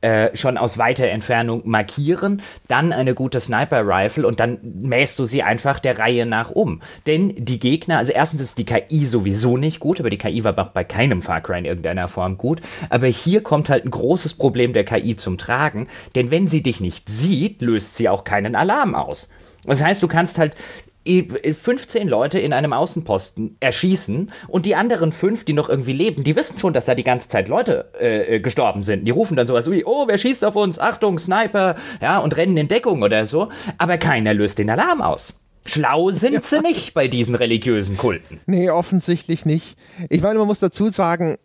äh, 0.00 0.36
schon 0.36 0.56
aus 0.56 0.78
weiter 0.78 1.08
Entfernung 1.08 1.62
markieren, 1.64 2.42
dann 2.68 2.92
eine 2.92 3.14
gute 3.14 3.40
Sniper-Rifle 3.40 4.26
und 4.26 4.40
dann 4.40 4.58
mähst 4.62 5.18
du 5.18 5.24
sie 5.24 5.42
einfach 5.42 5.78
der 5.78 5.98
Reihe 5.98 6.26
nach 6.26 6.50
um. 6.50 6.80
Denn 7.06 7.34
die 7.36 7.58
Gegner, 7.58 7.98
also 7.98 8.12
erstens 8.12 8.42
ist 8.42 8.58
die 8.58 8.64
KI 8.64 9.04
sowieso 9.04 9.56
nicht 9.56 9.80
gut, 9.80 10.00
aber 10.00 10.10
die 10.10 10.18
KI 10.18 10.44
war 10.44 10.52
bei 10.52 10.84
keinem 10.84 11.22
Far 11.22 11.40
Cry 11.40 11.58
in 11.58 11.64
irgendeiner 11.64 12.08
Form 12.08 12.38
gut. 12.38 12.60
Aber 12.88 13.06
hier 13.06 13.42
kommt 13.42 13.68
halt 13.68 13.84
ein 13.84 13.90
großes 13.90 14.34
Problem 14.34 14.72
der 14.72 14.84
KI 14.84 15.16
zum 15.16 15.38
Tragen, 15.38 15.88
denn 16.14 16.30
wenn 16.30 16.48
sie 16.48 16.62
dich 16.62 16.80
nicht 16.80 17.08
sieht, 17.08 17.60
löst 17.60 17.96
sie 17.96 18.08
auch 18.08 18.24
keinen 18.24 18.56
Alarm 18.56 18.94
aus. 18.94 19.28
Das 19.64 19.82
heißt, 19.82 20.02
du 20.02 20.08
kannst 20.08 20.38
halt 20.38 20.54
15 21.06 22.08
Leute 22.08 22.38
in 22.38 22.52
einem 22.52 22.72
Außenposten 22.72 23.56
erschießen 23.58 24.30
und 24.48 24.66
die 24.66 24.74
anderen 24.74 25.12
fünf, 25.12 25.44
die 25.44 25.54
noch 25.54 25.68
irgendwie 25.68 25.94
leben, 25.94 26.24
die 26.24 26.36
wissen 26.36 26.58
schon, 26.58 26.74
dass 26.74 26.84
da 26.84 26.94
die 26.94 27.04
ganze 27.04 27.28
Zeit 27.28 27.48
Leute 27.48 27.90
äh, 27.98 28.36
äh, 28.36 28.40
gestorben 28.40 28.82
sind. 28.82 29.06
Die 29.06 29.10
rufen 29.10 29.36
dann 29.36 29.46
sowas 29.46 29.70
wie, 29.70 29.84
oh, 29.84 30.06
wer 30.08 30.18
schießt 30.18 30.44
auf 30.44 30.56
uns? 30.56 30.78
Achtung, 30.78 31.18
Sniper, 31.18 31.76
ja, 32.02 32.18
und 32.18 32.36
rennen 32.36 32.56
in 32.56 32.68
Deckung 32.68 33.02
oder 33.02 33.24
so. 33.24 33.48
Aber 33.78 33.96
keiner 33.96 34.34
löst 34.34 34.58
den 34.58 34.68
Alarm 34.68 35.00
aus. 35.00 35.34
Schlau 35.66 36.10
sind 36.10 36.32
ja. 36.32 36.42
sie 36.42 36.60
nicht 36.60 36.94
bei 36.94 37.06
diesen 37.06 37.34
religiösen 37.34 37.96
Kulten. 37.96 38.40
Nee, 38.46 38.70
offensichtlich 38.70 39.46
nicht. 39.46 39.76
Ich 40.08 40.22
meine, 40.22 40.38
man 40.38 40.48
muss 40.48 40.60
dazu 40.60 40.88
sagen, 40.88 41.38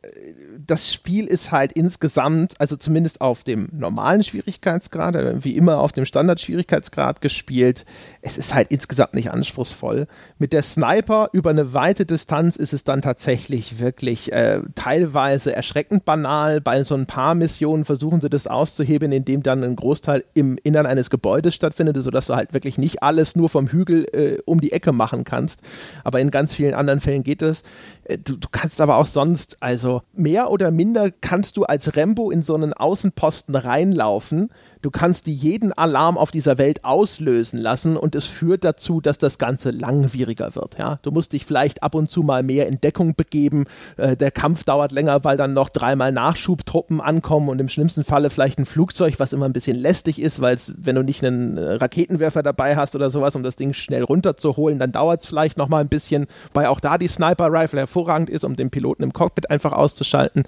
das 0.68 0.93
Spiel 0.93 1.26
ist 1.26 1.51
halt 1.51 1.74
insgesamt, 1.74 2.59
also 2.59 2.76
zumindest 2.76 3.22
auf 3.22 3.43
dem 3.43 3.70
normalen 3.72 4.24
Schwierigkeitsgrad, 4.24 5.16
äh, 5.16 5.43
wie 5.43 5.55
immer 5.55 5.80
auf 5.80 5.91
dem 5.91 6.05
Standardschwierigkeitsgrad 6.05 7.22
gespielt, 7.22 7.86
es 8.22 8.38
ist 8.38 8.53
halt 8.53 8.72
insgesamt 8.72 9.13
nicht 9.13 9.32
anspruchsvoll. 9.32 10.07
Mit 10.39 10.53
der 10.53 10.63
Sniper 10.63 11.30
über 11.34 11.49
eine 11.49 11.74
weite 11.74 12.05
Distanz 12.05 12.55
ist 12.55 12.74
es 12.74 12.84
dann 12.84 13.01
tatsächlich 13.01 13.80
wirklich 13.80 14.32
äh, 14.32 14.61
teilweise 14.76 15.55
erschreckend 15.55 16.05
banal. 16.05 16.61
Bei 16.61 16.84
so 16.84 16.95
ein 16.95 17.05
paar 17.05 17.36
Missionen 17.36 17.86
versuchen 17.86 18.22
sie 18.22 18.30
das 18.30 18.47
auszuheben, 18.47 19.11
indem 19.11 19.43
dann 19.43 19.63
ein 19.63 19.76
Großteil 19.76 20.24
im 20.34 20.57
Innern 20.63 20.86
eines 20.86 21.09
Gebäudes 21.09 21.55
stattfindet, 21.55 21.97
sodass 21.97 22.28
du 22.28 22.36
halt 22.36 22.53
wirklich 22.53 22.78
nicht 22.78 23.03
alles 23.03 23.36
nur 23.36 23.49
vom 23.49 23.68
Hügel 23.68 24.05
äh, 24.13 24.38
um 24.45 24.61
die 24.61 24.72
Ecke 24.72 24.91
machen 24.91 25.24
kannst. 25.24 25.61
Aber 26.03 26.20
in 26.20 26.32
ganz 26.32 26.53
vielen 26.53 26.74
anderen 26.74 27.01
Fällen 27.01 27.24
geht 27.24 27.41
es. 27.41 27.63
Äh, 28.05 28.18
du, 28.18 28.36
du 28.38 28.47
kannst 28.51 28.82
aber 28.82 28.97
auch 28.97 29.05
sonst, 29.05 29.57
also 29.59 30.01
mehr 30.13 30.49
oder 30.51 30.55
minder 30.72 31.12
kannst 31.12 31.58
du 31.58 31.64
als 31.64 31.95
Rembo 31.95 32.32
in 32.32 32.41
so 32.41 32.56
einen 32.56 32.74
Außenposten 32.74 33.56
reinlaufen. 33.56 34.49
Du 34.82 34.91
kannst 34.91 35.28
die 35.28 35.34
jeden 35.34 35.74
Alarm 35.74 36.18
auf 36.18 36.32
dieser 36.32 36.58
Welt 36.58 36.84
auslösen 36.84 37.60
lassen 37.60 37.97
und 37.97 38.16
es 38.16 38.26
führt 38.26 38.64
dazu, 38.64 39.01
dass 39.01 39.18
das 39.18 39.38
Ganze 39.38 39.72
langwieriger 39.72 40.56
wird. 40.56 40.78
Ja? 40.78 40.99
Du 41.01 41.12
musst 41.12 41.34
dich 41.34 41.45
vielleicht 41.45 41.84
ab 41.84 41.95
und 41.95 42.10
zu 42.10 42.24
mal 42.24 42.43
mehr 42.43 42.68
in 42.68 42.80
Deckung 42.82 43.16
begeben. 43.16 43.66
Äh, 43.97 44.16
der 44.16 44.32
Kampf 44.32 44.64
dauert 44.64 44.91
länger, 44.91 45.24
weil 45.24 45.38
dann 45.38 45.53
noch 45.53 45.70
dreimal 45.70 46.12
Nachschubtruppen 46.12 47.01
ankommen 47.01 47.49
und 47.49 47.60
im 47.60 47.68
schlimmsten 47.68 48.03
Falle 48.03 48.30
vielleicht 48.30 48.60
ein 48.60 48.66
Flugzeug, 48.66 49.16
was 49.18 49.34
immer 49.34 49.45
ein 49.45 49.53
bisschen 49.53 49.78
lästig 49.78 50.22
ist, 50.22 50.41
weil 50.41 50.58
wenn 50.78 50.95
du 50.95 51.03
nicht 51.03 51.24
einen 51.24 51.58
äh, 51.58 51.74
Raketenwerfer 51.74 52.43
dabei 52.43 52.76
hast 52.76 52.95
oder 52.95 53.10
sowas, 53.10 53.36
um 53.36 53.43
das 53.43 53.56
Ding 53.56 53.74
schnell 53.74 54.03
runterzuholen, 54.03 54.80
dann 54.80 54.91
dauert 54.91 55.22
es 55.22 55.26
vielleicht 55.26 55.58
noch 55.58 55.68
mal 55.68 55.82
ein 55.82 55.89
bisschen, 55.89 56.28
weil 56.53 56.68
auch 56.68 56.80
da 56.80 56.97
die 56.97 57.08
Sniper-Rifle 57.08 57.80
hervorragend 57.80 58.30
ist, 58.30 58.45
um 58.45 58.56
den 58.56 58.70
Piloten 58.70 59.03
im 59.03 59.14
Cockpit 59.14 59.49
einfach 59.49 59.74
auszuschalten. 59.74 60.43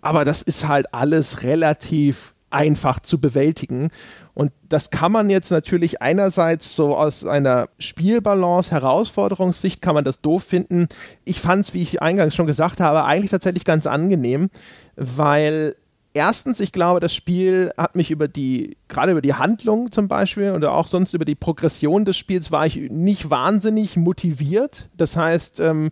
Aber 0.00 0.24
das 0.24 0.42
ist 0.42 0.68
halt 0.68 0.92
alles 0.94 1.42
relativ 1.42 2.34
einfach 2.50 3.00
zu 3.00 3.20
bewältigen. 3.20 3.90
Und 4.34 4.52
das 4.68 4.90
kann 4.90 5.12
man 5.12 5.30
jetzt 5.30 5.50
natürlich 5.50 6.02
einerseits 6.02 6.76
so 6.76 6.96
aus 6.96 7.24
einer 7.24 7.68
Spielbalance, 7.78 8.70
Herausforderungssicht 8.70 9.82
kann 9.82 9.94
man 9.94 10.04
das 10.04 10.20
doof 10.20 10.44
finden. 10.44 10.88
Ich 11.24 11.40
fand 11.40 11.62
es, 11.62 11.74
wie 11.74 11.82
ich 11.82 12.02
eingangs 12.02 12.34
schon 12.34 12.46
gesagt 12.46 12.80
habe, 12.80 13.04
eigentlich 13.04 13.30
tatsächlich 13.30 13.64
ganz 13.64 13.86
angenehm, 13.86 14.50
weil 14.94 15.74
erstens, 16.16 16.60
ich 16.60 16.72
glaube, 16.72 17.00
das 17.00 17.14
Spiel 17.14 17.70
hat 17.76 17.94
mich 17.94 18.10
über 18.10 18.28
die, 18.28 18.76
gerade 18.88 19.12
über 19.12 19.22
die 19.22 19.34
Handlung 19.34 19.90
zum 19.92 20.08
Beispiel 20.08 20.52
oder 20.52 20.72
auch 20.72 20.86
sonst 20.86 21.14
über 21.14 21.24
die 21.24 21.34
Progression 21.34 22.04
des 22.04 22.16
Spiels 22.16 22.50
war 22.50 22.66
ich 22.66 22.76
nicht 22.90 23.30
wahnsinnig 23.30 23.96
motiviert. 23.96 24.88
Das 24.96 25.16
heißt, 25.16 25.60
ähm, 25.60 25.90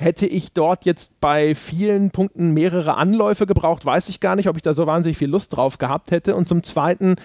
Hätte 0.00 0.26
ich 0.26 0.52
dort 0.52 0.84
jetzt 0.84 1.18
bei 1.18 1.56
vielen 1.56 2.12
Punkten 2.12 2.54
mehrere 2.54 2.94
Anläufe 2.94 3.46
gebraucht, 3.46 3.84
weiß 3.84 4.08
ich 4.10 4.20
gar 4.20 4.36
nicht, 4.36 4.48
ob 4.48 4.54
ich 4.54 4.62
da 4.62 4.72
so 4.72 4.86
wahnsinnig 4.86 5.18
viel 5.18 5.28
Lust 5.28 5.56
drauf 5.56 5.78
gehabt 5.78 6.12
hätte. 6.12 6.36
Und 6.36 6.46
zum 6.46 6.62
Zweiten, 6.62 7.16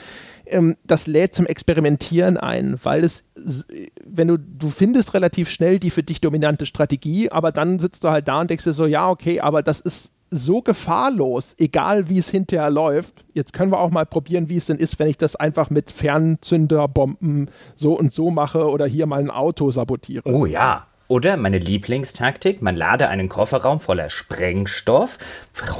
ähm, 0.48 0.76
das 0.84 1.06
lädt 1.06 1.36
zum 1.36 1.46
Experimentieren 1.46 2.38
ein, 2.38 2.80
weil 2.82 3.04
es, 3.04 3.30
wenn 4.08 4.28
du, 4.28 4.40
du 4.40 4.70
findest 4.70 5.14
relativ 5.14 5.52
schnell 5.52 5.78
die 5.78 5.92
für 5.92 6.02
dich 6.02 6.20
dominante 6.20 6.66
Strategie, 6.66 7.30
aber 7.30 7.52
dann 7.52 7.78
sitzt 7.78 8.06
du 8.06 8.10
halt 8.10 8.28
da 8.28 8.42
und 8.42 8.50
denkst 8.50 8.64
dir 8.64 8.74
so, 8.74 8.88
ja, 8.88 9.08
okay, 9.08 9.40
aber 9.40 9.62
das 9.62 9.80
ist 9.80 10.12
so 10.32 10.64
gefahrlos, 10.64 11.56
egal 11.60 12.10
wie 12.10 12.18
es 12.18 12.30
hinterher 12.30 12.72
läuft. 12.72 13.24
Jetzt 13.36 13.54
können 13.54 13.72
wir 13.72 13.80
auch 13.80 13.92
mal 13.92 14.08
probieren, 14.08 14.50
wie 14.50 14.58
es 14.58 14.66
denn 14.66 14.78
ist, 14.78 14.98
wenn 14.98 15.10
ich 15.10 15.18
das 15.18 15.36
einfach 15.36 15.70
mit 15.70 15.92
Fernzünderbomben 15.92 17.52
so 17.76 17.94
und 17.94 18.12
so 18.12 18.32
mache 18.32 18.68
oder 18.68 18.88
hier 18.88 19.06
mal 19.06 19.20
ein 19.20 19.30
Auto 19.30 19.70
sabotiere. 19.70 20.28
Oh 20.28 20.48
ja, 20.48 20.88
oder 21.14 21.38
meine 21.38 21.60
Lieblingstaktik, 21.60 22.64
man 22.64 22.76
lade 22.76 23.08
einen 23.08 23.30
Kofferraum 23.30 23.80
voller 23.80 24.10
Sprengstoff, 24.10 25.20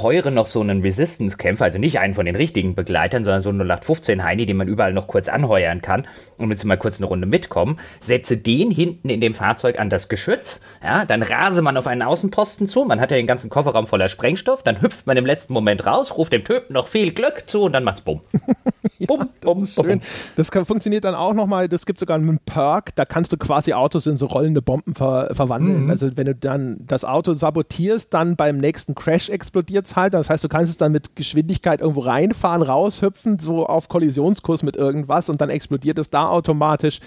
heure 0.00 0.30
noch 0.30 0.46
so 0.46 0.60
einen 0.60 0.80
Resistance-Kämpfer, 0.80 1.64
also 1.64 1.78
nicht 1.78 1.98
einen 1.98 2.14
von 2.14 2.24
den 2.24 2.36
richtigen 2.36 2.76
Begleitern, 2.76 3.24
sondern 3.24 3.42
so 3.42 3.48
einen 3.48 3.58
0815 3.62 4.22
Heini, 4.22 4.46
den 4.46 4.56
man 4.56 4.68
überall 4.68 4.92
noch 4.92 5.08
kurz 5.08 5.28
anheuern 5.28 5.82
kann 5.82 6.06
und 6.38 6.52
jetzt 6.52 6.64
mal 6.64 6.76
kurz 6.76 6.98
eine 6.98 7.06
Runde 7.06 7.26
mitkommen, 7.26 7.80
setze 7.98 8.36
den 8.36 8.70
hinten 8.70 9.10
in 9.10 9.20
dem 9.20 9.34
Fahrzeug 9.34 9.80
an 9.80 9.90
das 9.90 10.08
Geschütz, 10.08 10.60
ja, 10.84 11.04
dann 11.04 11.24
rase 11.24 11.62
man 11.62 11.76
auf 11.76 11.88
einen 11.88 12.02
Außenposten 12.02 12.68
zu, 12.68 12.84
man 12.84 13.00
hat 13.00 13.10
ja 13.10 13.16
den 13.16 13.26
ganzen 13.26 13.50
Kofferraum 13.50 13.88
voller 13.88 14.08
Sprengstoff, 14.08 14.62
dann 14.62 14.82
hüpft 14.82 15.08
man 15.08 15.16
im 15.16 15.26
letzten 15.26 15.52
Moment 15.52 15.84
raus, 15.84 16.16
ruft 16.16 16.32
dem 16.32 16.44
Typen 16.44 16.74
noch 16.74 16.86
viel 16.86 17.10
Glück 17.10 17.42
zu 17.48 17.62
und 17.62 17.72
dann 17.72 17.82
macht's 17.82 18.02
bumm. 18.02 18.20
ja, 19.00 19.06
bumm, 19.08 19.28
bumm, 19.40 19.60
das 19.60 19.74
bumm. 19.74 20.00
Das 20.36 20.52
kann, 20.52 20.64
funktioniert 20.64 21.02
dann 21.02 21.16
auch 21.16 21.34
nochmal, 21.34 21.68
das 21.68 21.86
gibt 21.86 21.98
sogar 21.98 22.18
einen 22.18 22.38
Perk, 22.38 22.94
da 22.94 23.04
kannst 23.04 23.32
du 23.32 23.36
quasi 23.36 23.72
Autos 23.72 24.06
in 24.06 24.16
so 24.16 24.26
rollende 24.26 24.62
Bomben 24.62 24.94
ver 24.94 25.23
verwandeln. 25.32 25.84
Mhm. 25.84 25.90
Also 25.90 26.10
wenn 26.16 26.26
du 26.26 26.34
dann 26.34 26.78
das 26.86 27.04
Auto 27.04 27.34
sabotierst, 27.34 28.12
dann 28.12 28.36
beim 28.36 28.58
nächsten 28.58 28.94
Crash 28.94 29.28
explodiert 29.28 29.86
es 29.86 29.96
halt. 29.96 30.14
Das 30.14 30.30
heißt, 30.30 30.44
du 30.44 30.48
kannst 30.48 30.70
es 30.70 30.76
dann 30.76 30.92
mit 30.92 31.16
Geschwindigkeit 31.16 31.80
irgendwo 31.80 32.00
reinfahren, 32.00 32.62
raushüpfen, 32.62 33.38
so 33.38 33.66
auf 33.66 33.88
Kollisionskurs 33.88 34.62
mit 34.62 34.76
irgendwas 34.76 35.28
und 35.28 35.40
dann 35.40 35.50
explodiert 35.50 35.98
es 35.98 36.10
da 36.10 36.28
automatisch. 36.28 37.00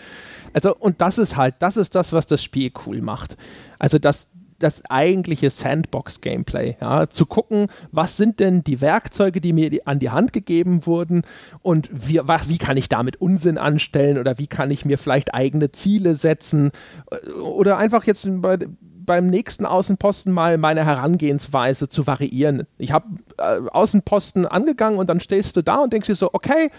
Also 0.53 0.75
und 0.75 1.01
das 1.01 1.17
ist 1.17 1.37
halt, 1.37 1.55
das 1.59 1.77
ist 1.77 1.95
das, 1.95 2.13
was 2.13 2.25
das 2.25 2.43
Spiel 2.43 2.71
cool 2.85 3.01
macht. 3.01 3.37
Also 3.79 3.99
dass 3.99 4.29
das 4.59 4.83
eigentliche 4.89 5.49
Sandbox-Gameplay. 5.49 6.77
Ja? 6.81 7.09
Zu 7.09 7.25
gucken, 7.25 7.67
was 7.91 8.17
sind 8.17 8.39
denn 8.39 8.63
die 8.63 8.81
Werkzeuge, 8.81 9.41
die 9.41 9.53
mir 9.53 9.71
an 9.85 9.99
die 9.99 10.09
Hand 10.09 10.33
gegeben 10.33 10.85
wurden 10.85 11.23
und 11.61 11.89
wie, 11.91 12.19
wie 12.19 12.57
kann 12.57 12.77
ich 12.77 12.89
damit 12.89 13.21
Unsinn 13.21 13.57
anstellen 13.57 14.17
oder 14.17 14.37
wie 14.39 14.47
kann 14.47 14.71
ich 14.71 14.85
mir 14.85 14.97
vielleicht 14.97 15.33
eigene 15.33 15.71
Ziele 15.71 16.15
setzen 16.15 16.71
oder 17.41 17.77
einfach 17.77 18.05
jetzt 18.05 18.27
bei, 18.41 18.57
beim 19.07 19.27
nächsten 19.27 19.65
Außenposten 19.65 20.31
mal 20.31 20.59
meine 20.59 20.85
Herangehensweise 20.85 21.89
zu 21.89 22.05
variieren. 22.05 22.67
Ich 22.77 22.91
habe 22.91 23.07
äh, 23.37 23.67
Außenposten 23.71 24.45
angegangen 24.45 24.99
und 24.99 25.09
dann 25.09 25.19
stehst 25.19 25.55
du 25.55 25.63
da 25.63 25.77
und 25.77 25.93
denkst 25.93 26.07
dir 26.07 26.15
so, 26.15 26.29
okay, 26.33 26.69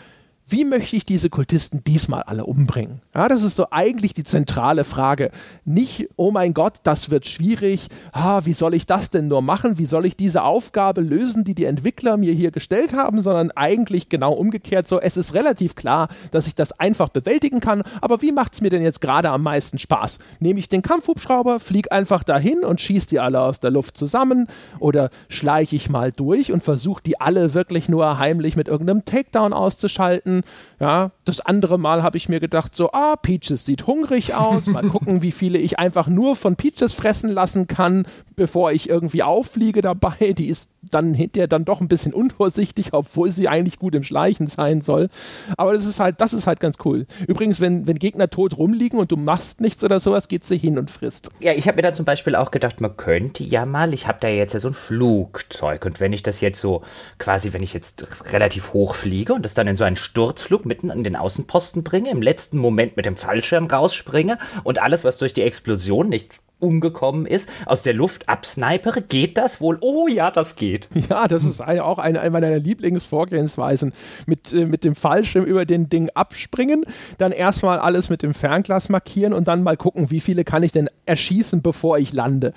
wie 0.50 0.64
möchte 0.64 0.96
ich 0.96 1.04
diese 1.04 1.28
Kultisten 1.28 1.84
diesmal 1.84 2.22
alle 2.22 2.46
umbringen? 2.46 3.02
Ja, 3.14 3.28
das 3.28 3.42
ist 3.42 3.56
so 3.56 3.66
eigentlich 3.70 4.14
die 4.14 4.24
zentrale 4.24 4.84
Frage. 4.84 5.30
Nicht, 5.66 6.08
oh 6.16 6.30
mein 6.30 6.54
Gott, 6.54 6.78
das 6.84 7.10
wird 7.10 7.26
schwierig, 7.26 7.88
ah, 8.12 8.40
wie 8.44 8.54
soll 8.54 8.72
ich 8.72 8.86
das 8.86 9.10
denn 9.10 9.28
nur 9.28 9.42
machen? 9.42 9.76
Wie 9.76 9.84
soll 9.84 10.06
ich 10.06 10.16
diese 10.16 10.42
Aufgabe 10.42 11.02
lösen, 11.02 11.44
die 11.44 11.54
die 11.54 11.66
Entwickler 11.66 12.16
mir 12.16 12.32
hier 12.32 12.50
gestellt 12.50 12.94
haben? 12.94 13.20
Sondern 13.20 13.50
eigentlich 13.50 14.08
genau 14.08 14.32
umgekehrt 14.32 14.88
so, 14.88 14.98
es 14.98 15.18
ist 15.18 15.34
relativ 15.34 15.74
klar, 15.74 16.08
dass 16.30 16.46
ich 16.46 16.54
das 16.54 16.72
einfach 16.80 17.10
bewältigen 17.10 17.60
kann, 17.60 17.82
aber 18.00 18.22
wie 18.22 18.32
macht 18.32 18.54
es 18.54 18.62
mir 18.62 18.70
denn 18.70 18.82
jetzt 18.82 19.02
gerade 19.02 19.28
am 19.28 19.42
meisten 19.42 19.78
Spaß? 19.78 20.18
Nehme 20.40 20.60
ich 20.60 20.68
den 20.68 20.80
Kampfhubschrauber, 20.80 21.60
fliege 21.60 21.92
einfach 21.92 22.24
dahin 22.24 22.60
und 22.60 22.80
schieße 22.80 23.08
die 23.08 23.20
alle 23.20 23.42
aus 23.42 23.60
der 23.60 23.70
Luft 23.70 23.98
zusammen 23.98 24.46
oder 24.78 25.10
schleiche 25.28 25.76
ich 25.76 25.90
mal 25.90 26.10
durch 26.10 26.52
und 26.52 26.62
versuche 26.62 27.02
die 27.02 27.20
alle 27.20 27.52
wirklich 27.52 27.90
nur 27.90 28.18
heimlich 28.18 28.56
mit 28.56 28.68
irgendeinem 28.68 29.04
Takedown 29.04 29.52
auszuschalten? 29.52 30.37
Ja, 30.80 31.10
das 31.28 31.40
andere 31.40 31.78
Mal 31.78 32.02
habe 32.02 32.16
ich 32.16 32.28
mir 32.28 32.40
gedacht, 32.40 32.74
so, 32.74 32.90
ah, 32.92 33.16
Peaches 33.16 33.64
sieht 33.64 33.86
hungrig 33.86 34.34
aus. 34.34 34.66
Mal 34.66 34.82
gucken, 34.88 35.22
wie 35.22 35.32
viele 35.32 35.58
ich 35.58 35.78
einfach 35.78 36.08
nur 36.08 36.36
von 36.36 36.56
Peaches 36.56 36.92
fressen 36.92 37.28
lassen 37.28 37.66
kann, 37.66 38.06
bevor 38.34 38.72
ich 38.72 38.88
irgendwie 38.88 39.22
auffliege 39.22 39.82
dabei. 39.82 40.32
Die 40.32 40.46
ist 40.46 40.72
dann 40.90 41.12
hinterher 41.12 41.48
dann 41.48 41.64
doch 41.64 41.80
ein 41.80 41.88
bisschen 41.88 42.14
unvorsichtig, 42.14 42.92
obwohl 42.92 43.30
sie 43.30 43.48
eigentlich 43.48 43.78
gut 43.78 43.94
im 43.94 44.02
Schleichen 44.02 44.46
sein 44.46 44.80
soll. 44.80 45.08
Aber 45.56 45.74
das 45.74 45.84
ist 45.84 46.00
halt, 46.00 46.20
das 46.20 46.32
ist 46.32 46.46
halt 46.46 46.60
ganz 46.60 46.76
cool. 46.84 47.06
Übrigens, 47.26 47.60
wenn, 47.60 47.86
wenn 47.86 47.98
Gegner 47.98 48.30
tot 48.30 48.56
rumliegen 48.56 48.98
und 48.98 49.12
du 49.12 49.16
machst 49.16 49.60
nichts 49.60 49.84
oder 49.84 50.00
sowas, 50.00 50.28
geht 50.28 50.44
sie 50.44 50.56
hin 50.56 50.78
und 50.78 50.90
frisst. 50.90 51.30
Ja, 51.40 51.52
ich 51.52 51.68
habe 51.68 51.76
mir 51.76 51.82
da 51.82 51.92
zum 51.92 52.04
Beispiel 52.04 52.34
auch 52.34 52.50
gedacht, 52.50 52.80
man 52.80 52.96
könnte 52.96 53.44
ja 53.44 53.66
mal, 53.66 53.92
ich 53.92 54.06
habe 54.06 54.18
da 54.20 54.28
jetzt 54.28 54.54
ja 54.54 54.60
so 54.60 54.68
ein 54.68 54.74
Flugzeug 54.74 55.84
und 55.84 56.00
wenn 56.00 56.12
ich 56.12 56.22
das 56.22 56.40
jetzt 56.40 56.60
so 56.60 56.82
quasi, 57.18 57.52
wenn 57.52 57.62
ich 57.62 57.74
jetzt 57.74 58.06
relativ 58.32 58.72
hoch 58.72 58.94
fliege 58.94 59.34
und 59.34 59.44
das 59.44 59.54
dann 59.54 59.66
in 59.66 59.76
so 59.76 59.84
einen 59.84 59.96
Sturzflug 59.96 60.64
mitten 60.64 60.90
an 60.90 61.04
den 61.04 61.16
Außenposten 61.20 61.84
bringe, 61.84 62.10
im 62.10 62.22
letzten 62.22 62.58
Moment 62.58 62.96
mit 62.96 63.06
dem 63.06 63.16
Fallschirm 63.16 63.66
rausspringe 63.66 64.38
und 64.64 64.80
alles, 64.80 65.04
was 65.04 65.18
durch 65.18 65.34
die 65.34 65.42
Explosion 65.42 66.08
nicht 66.08 66.40
umgekommen 66.60 67.26
ist, 67.26 67.48
aus 67.66 67.82
der 67.82 67.94
Luft 67.94 68.28
absnipere? 68.28 69.02
Geht 69.02 69.38
das 69.38 69.60
wohl? 69.60 69.78
Oh 69.80 70.08
ja, 70.08 70.30
das 70.30 70.56
geht. 70.56 70.88
Ja, 71.08 71.26
das 71.26 71.44
ist 71.44 71.60
auch 71.62 71.98
eine, 71.98 72.20
eine 72.20 72.30
meiner 72.30 72.58
Lieblingsvorgehensweisen. 72.58 73.94
Mit, 74.26 74.52
äh, 74.52 74.66
mit 74.66 74.84
dem 74.84 74.94
Fallschirm 74.94 75.44
über 75.44 75.64
den 75.64 75.88
Ding 75.88 76.10
abspringen, 76.12 76.84
dann 77.16 77.32
erstmal 77.32 77.78
alles 77.78 78.10
mit 78.10 78.22
dem 78.22 78.34
Fernglas 78.34 78.88
markieren 78.90 79.32
und 79.32 79.48
dann 79.48 79.62
mal 79.62 79.76
gucken, 79.76 80.10
wie 80.10 80.20
viele 80.20 80.44
kann 80.44 80.62
ich 80.62 80.72
denn 80.72 80.90
erschießen, 81.06 81.62
bevor 81.62 81.98
ich 81.98 82.12
lande. 82.12 82.52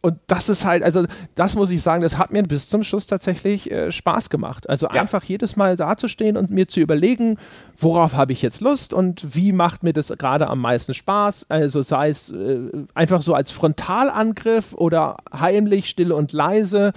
Und 0.00 0.18
das 0.26 0.48
ist 0.48 0.64
halt, 0.64 0.82
also 0.82 1.04
das 1.34 1.54
muss 1.54 1.70
ich 1.70 1.82
sagen, 1.82 2.02
das 2.02 2.18
hat 2.18 2.32
mir 2.32 2.42
bis 2.42 2.68
zum 2.68 2.82
Schluss 2.82 3.06
tatsächlich 3.06 3.70
äh, 3.70 3.90
Spaß 3.90 4.30
gemacht. 4.30 4.68
Also 4.68 4.86
ja. 4.86 5.00
einfach 5.00 5.24
jedes 5.24 5.56
Mal 5.56 5.76
dazustehen 5.76 6.36
und 6.36 6.50
mir 6.50 6.68
zu 6.68 6.80
überlegen, 6.80 7.36
worauf 7.76 8.14
habe 8.14 8.32
ich 8.32 8.42
jetzt 8.42 8.60
Lust 8.60 8.92
und 8.92 9.34
wie 9.34 9.52
macht 9.52 9.82
mir 9.82 9.92
das 9.92 10.12
gerade 10.16 10.48
am 10.48 10.60
meisten 10.60 10.94
Spaß. 10.94 11.46
Also 11.48 11.82
sei 11.82 12.10
es 12.10 12.30
äh, 12.30 12.58
einfach 12.94 13.22
so 13.22 13.34
als 13.34 13.50
Frontalangriff 13.50 14.74
oder 14.74 15.16
heimlich, 15.32 15.88
still 15.88 16.12
und 16.12 16.32
leise 16.32 16.92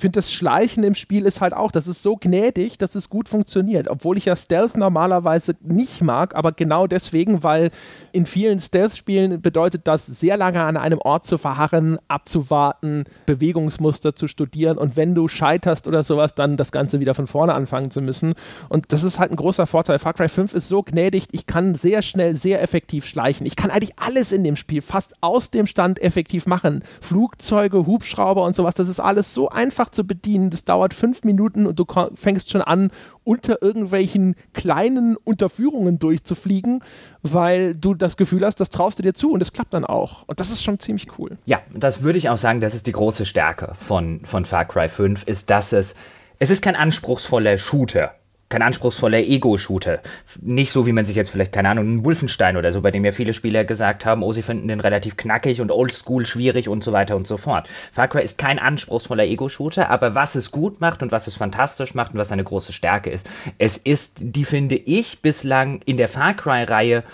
finde, 0.00 0.18
das 0.18 0.32
Schleichen 0.32 0.84
im 0.84 0.94
Spiel 0.94 1.26
ist 1.26 1.40
halt 1.40 1.52
auch, 1.52 1.70
das 1.70 1.86
ist 1.86 2.02
so 2.02 2.16
gnädig, 2.16 2.78
dass 2.78 2.94
es 2.94 3.10
gut 3.10 3.28
funktioniert. 3.28 3.88
Obwohl 3.88 4.16
ich 4.16 4.24
ja 4.24 4.36
Stealth 4.36 4.76
normalerweise 4.76 5.56
nicht 5.62 6.02
mag, 6.02 6.34
aber 6.34 6.52
genau 6.52 6.86
deswegen, 6.86 7.42
weil 7.42 7.70
in 8.12 8.26
vielen 8.26 8.58
Stealth-Spielen 8.58 9.40
bedeutet 9.40 9.82
das, 9.86 10.06
sehr 10.06 10.36
lange 10.36 10.62
an 10.62 10.76
einem 10.76 10.98
Ort 10.98 11.24
zu 11.24 11.38
verharren, 11.38 11.98
abzuwarten, 12.08 13.04
Bewegungsmuster 13.26 14.14
zu 14.14 14.26
studieren 14.28 14.78
und 14.78 14.96
wenn 14.96 15.14
du 15.14 15.28
scheiterst 15.28 15.88
oder 15.88 16.02
sowas, 16.02 16.34
dann 16.34 16.56
das 16.56 16.72
Ganze 16.72 17.00
wieder 17.00 17.14
von 17.14 17.26
vorne 17.26 17.54
anfangen 17.54 17.90
zu 17.90 18.00
müssen. 18.00 18.34
Und 18.68 18.92
das 18.92 19.02
ist 19.02 19.18
halt 19.18 19.30
ein 19.30 19.36
großer 19.36 19.66
Vorteil. 19.66 19.98
Far 19.98 20.14
Cry 20.14 20.28
5 20.28 20.54
ist 20.54 20.68
so 20.68 20.82
gnädig, 20.82 21.26
ich 21.32 21.46
kann 21.46 21.74
sehr 21.74 22.02
schnell, 22.02 22.36
sehr 22.36 22.62
effektiv 22.62 23.06
schleichen. 23.06 23.46
Ich 23.46 23.56
kann 23.56 23.70
eigentlich 23.70 23.98
alles 23.98 24.32
in 24.32 24.44
dem 24.44 24.56
Spiel 24.56 24.82
fast 24.82 25.14
aus 25.20 25.50
dem 25.50 25.66
Stand 25.66 26.02
effektiv 26.02 26.46
machen. 26.46 26.82
Flugzeuge, 27.00 27.86
Hubschrauber 27.86 28.44
und 28.44 28.54
sowas, 28.54 28.74
das 28.74 28.88
ist 28.88 29.00
alles 29.00 29.34
so 29.34 29.48
einfach 29.48 29.90
zu 29.94 30.06
bedienen. 30.06 30.50
Das 30.50 30.64
dauert 30.64 30.94
fünf 30.94 31.24
Minuten 31.24 31.66
und 31.66 31.78
du 31.78 31.86
fängst 32.14 32.50
schon 32.50 32.62
an, 32.62 32.90
unter 33.24 33.62
irgendwelchen 33.62 34.34
kleinen 34.52 35.16
Unterführungen 35.16 35.98
durchzufliegen, 35.98 36.82
weil 37.22 37.74
du 37.74 37.94
das 37.94 38.16
Gefühl 38.16 38.44
hast, 38.44 38.60
das 38.60 38.70
traust 38.70 38.98
du 38.98 39.02
dir 39.02 39.14
zu 39.14 39.32
und 39.32 39.40
das 39.40 39.52
klappt 39.52 39.74
dann 39.74 39.84
auch. 39.84 40.24
Und 40.26 40.40
das 40.40 40.50
ist 40.50 40.62
schon 40.62 40.78
ziemlich 40.78 41.18
cool. 41.18 41.38
Ja, 41.44 41.60
das 41.74 42.02
würde 42.02 42.18
ich 42.18 42.28
auch 42.28 42.38
sagen, 42.38 42.60
das 42.60 42.74
ist 42.74 42.86
die 42.86 42.92
große 42.92 43.26
Stärke 43.26 43.72
von, 43.76 44.20
von 44.24 44.44
Far 44.44 44.64
Cry 44.64 44.88
5, 44.88 45.24
ist, 45.24 45.50
dass 45.50 45.72
es, 45.72 45.94
es 46.38 46.50
ist 46.50 46.62
kein 46.62 46.76
anspruchsvoller 46.76 47.58
Shooter 47.58 48.14
kein 48.52 48.62
anspruchsvoller 48.62 49.18
Ego-Shooter. 49.18 50.00
Nicht 50.42 50.72
so, 50.72 50.86
wie 50.86 50.92
man 50.92 51.06
sich 51.06 51.16
jetzt 51.16 51.30
vielleicht, 51.30 51.52
keine 51.52 51.70
Ahnung, 51.70 51.86
einen 51.86 52.04
Wolfenstein 52.04 52.58
oder 52.58 52.70
so, 52.70 52.82
bei 52.82 52.90
dem 52.90 53.04
ja 53.04 53.10
viele 53.10 53.32
Spieler 53.32 53.64
gesagt 53.64 54.04
haben, 54.04 54.22
oh, 54.22 54.32
sie 54.32 54.42
finden 54.42 54.68
den 54.68 54.80
relativ 54.80 55.16
knackig 55.16 55.62
und 55.62 55.72
oldschool 55.72 56.26
schwierig 56.26 56.68
und 56.68 56.84
so 56.84 56.92
weiter 56.92 57.16
und 57.16 57.26
so 57.26 57.38
fort. 57.38 57.66
Far 57.92 58.08
Cry 58.08 58.22
ist 58.22 58.36
kein 58.36 58.58
anspruchsvoller 58.58 59.24
Ego-Shooter, 59.24 59.88
aber 59.88 60.14
was 60.14 60.34
es 60.34 60.50
gut 60.50 60.82
macht 60.82 61.02
und 61.02 61.12
was 61.12 61.26
es 61.26 61.34
fantastisch 61.34 61.94
macht 61.94 62.12
und 62.12 62.18
was 62.18 62.30
eine 62.30 62.44
große 62.44 62.74
Stärke 62.74 63.08
ist, 63.08 63.26
es 63.56 63.78
ist 63.78 64.18
die, 64.20 64.44
finde 64.44 64.76
ich, 64.76 65.22
bislang 65.22 65.80
in 65.86 65.96
der 65.96 66.08
Far 66.08 66.34
Cry-Reihe 66.34 67.04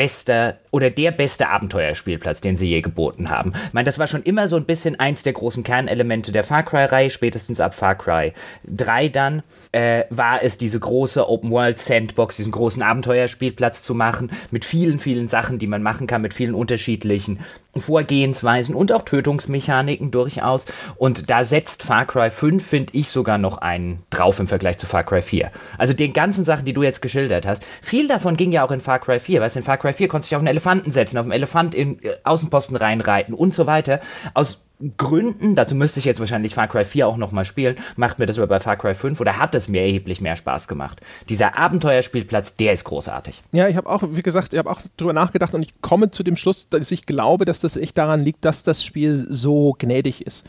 bester 0.00 0.56
oder 0.70 0.88
der 0.88 1.10
beste 1.10 1.48
Abenteuerspielplatz, 1.48 2.40
den 2.40 2.56
sie 2.56 2.70
je 2.70 2.80
geboten 2.80 3.28
haben. 3.28 3.52
Ich 3.66 3.74
meine, 3.74 3.84
das 3.84 3.98
war 3.98 4.06
schon 4.06 4.22
immer 4.22 4.48
so 4.48 4.56
ein 4.56 4.64
bisschen 4.64 4.98
eins 4.98 5.22
der 5.22 5.34
großen 5.34 5.62
Kernelemente 5.62 6.32
der 6.32 6.42
Far 6.42 6.62
Cry-Reihe, 6.62 7.10
spätestens 7.10 7.60
ab 7.60 7.74
Far 7.74 7.96
Cry 7.96 8.32
3 8.64 9.10
dann, 9.10 9.42
äh, 9.72 10.04
war 10.08 10.42
es 10.42 10.56
diese 10.56 10.80
große 10.80 11.28
Open-World-Sandbox, 11.28 12.38
diesen 12.38 12.50
großen 12.50 12.82
Abenteuerspielplatz 12.82 13.82
zu 13.82 13.94
machen, 13.94 14.30
mit 14.50 14.64
vielen, 14.64 15.00
vielen 15.00 15.28
Sachen, 15.28 15.58
die 15.58 15.66
man 15.66 15.82
machen 15.82 16.06
kann, 16.06 16.22
mit 16.22 16.32
vielen 16.32 16.54
unterschiedlichen 16.54 17.40
Vorgehensweisen 17.76 18.74
und 18.74 18.92
auch 18.92 19.02
Tötungsmechaniken 19.02 20.10
durchaus. 20.10 20.64
Und 20.96 21.30
da 21.30 21.44
setzt 21.44 21.82
Far 21.82 22.06
Cry 22.06 22.30
5, 22.30 22.64
finde 22.66 22.92
ich, 22.94 23.08
sogar 23.08 23.38
noch 23.38 23.58
einen 23.58 24.02
drauf 24.10 24.40
im 24.40 24.48
Vergleich 24.48 24.78
zu 24.78 24.86
Far 24.86 25.04
Cry 25.04 25.22
4. 25.22 25.50
Also 25.78 25.92
den 25.92 26.12
ganzen 26.12 26.44
Sachen, 26.44 26.64
die 26.64 26.72
du 26.72 26.82
jetzt 26.82 27.02
geschildert 27.02 27.46
hast, 27.46 27.62
viel 27.80 28.08
davon 28.08 28.36
ging 28.36 28.52
ja 28.52 28.64
auch 28.64 28.72
in 28.72 28.80
Far 28.80 28.98
Cry 28.98 29.20
4. 29.20 29.40
Weißt 29.40 29.56
du, 29.56 29.60
in 29.60 29.64
Far 29.64 29.78
Cry 29.78 29.92
4 29.92 30.08
konntest 30.08 30.30
du 30.30 30.34
dich 30.34 30.36
auf 30.36 30.42
einen 30.42 30.48
Elefanten 30.48 30.90
setzen, 30.90 31.18
auf 31.18 31.24
einen 31.24 31.32
Elefant 31.32 31.74
in 31.74 32.02
äh, 32.02 32.16
Außenposten 32.24 32.76
reinreiten 32.76 33.34
und 33.34 33.54
so 33.54 33.66
weiter. 33.66 34.00
Aus 34.34 34.64
Gründen, 34.96 35.56
dazu 35.56 35.74
müsste 35.74 36.00
ich 36.00 36.06
jetzt 36.06 36.20
wahrscheinlich 36.20 36.54
Far 36.54 36.68
Cry 36.68 36.84
4 36.84 37.06
auch 37.06 37.16
nochmal 37.16 37.44
spielen, 37.44 37.76
macht 37.96 38.18
mir 38.18 38.26
das 38.26 38.38
aber 38.38 38.46
bei 38.46 38.58
Far 38.58 38.76
Cry 38.76 38.94
5 38.94 39.20
oder 39.20 39.38
hat 39.38 39.54
es 39.54 39.68
mir 39.68 39.82
erheblich 39.82 40.20
mehr 40.20 40.36
Spaß 40.36 40.68
gemacht. 40.68 41.00
Dieser 41.28 41.58
Abenteuerspielplatz, 41.58 42.56
der 42.56 42.72
ist 42.72 42.84
großartig. 42.84 43.42
Ja, 43.52 43.68
ich 43.68 43.76
habe 43.76 43.88
auch, 43.88 44.02
wie 44.10 44.22
gesagt, 44.22 44.52
ich 44.52 44.58
habe 44.58 44.70
auch 44.70 44.80
drüber 44.96 45.12
nachgedacht 45.12 45.54
und 45.54 45.62
ich 45.62 45.80
komme 45.82 46.10
zu 46.10 46.22
dem 46.22 46.36
Schluss, 46.36 46.68
dass 46.68 46.90
ich 46.90 47.06
glaube, 47.06 47.44
dass 47.44 47.60
das 47.60 47.76
echt 47.76 47.98
daran 47.98 48.20
liegt, 48.20 48.44
dass 48.44 48.62
das 48.62 48.82
Spiel 48.84 49.26
so 49.28 49.74
gnädig 49.78 50.26
ist. 50.26 50.46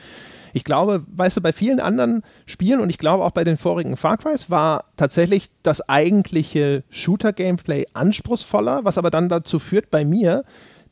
Ich 0.54 0.64
glaube, 0.64 1.04
weißt 1.16 1.38
du, 1.38 1.42
bei 1.42 1.54
vielen 1.54 1.80
anderen 1.80 2.24
Spielen 2.46 2.80
und 2.80 2.90
ich 2.90 2.98
glaube 2.98 3.24
auch 3.24 3.32
bei 3.32 3.44
den 3.44 3.58
vorigen 3.58 3.96
Far 3.96 4.18
Crys 4.18 4.50
war 4.50 4.86
tatsächlich 4.98 5.48
das 5.64 5.88
eigentliche 5.88 6.84
Shooter-Gameplay 6.90 7.86
anspruchsvoller, 7.94 8.82
was 8.84 8.98
aber 8.98 9.10
dann 9.12 9.30
dazu 9.30 9.60
führt 9.60 9.92
bei 9.92 10.04
mir, 10.04 10.44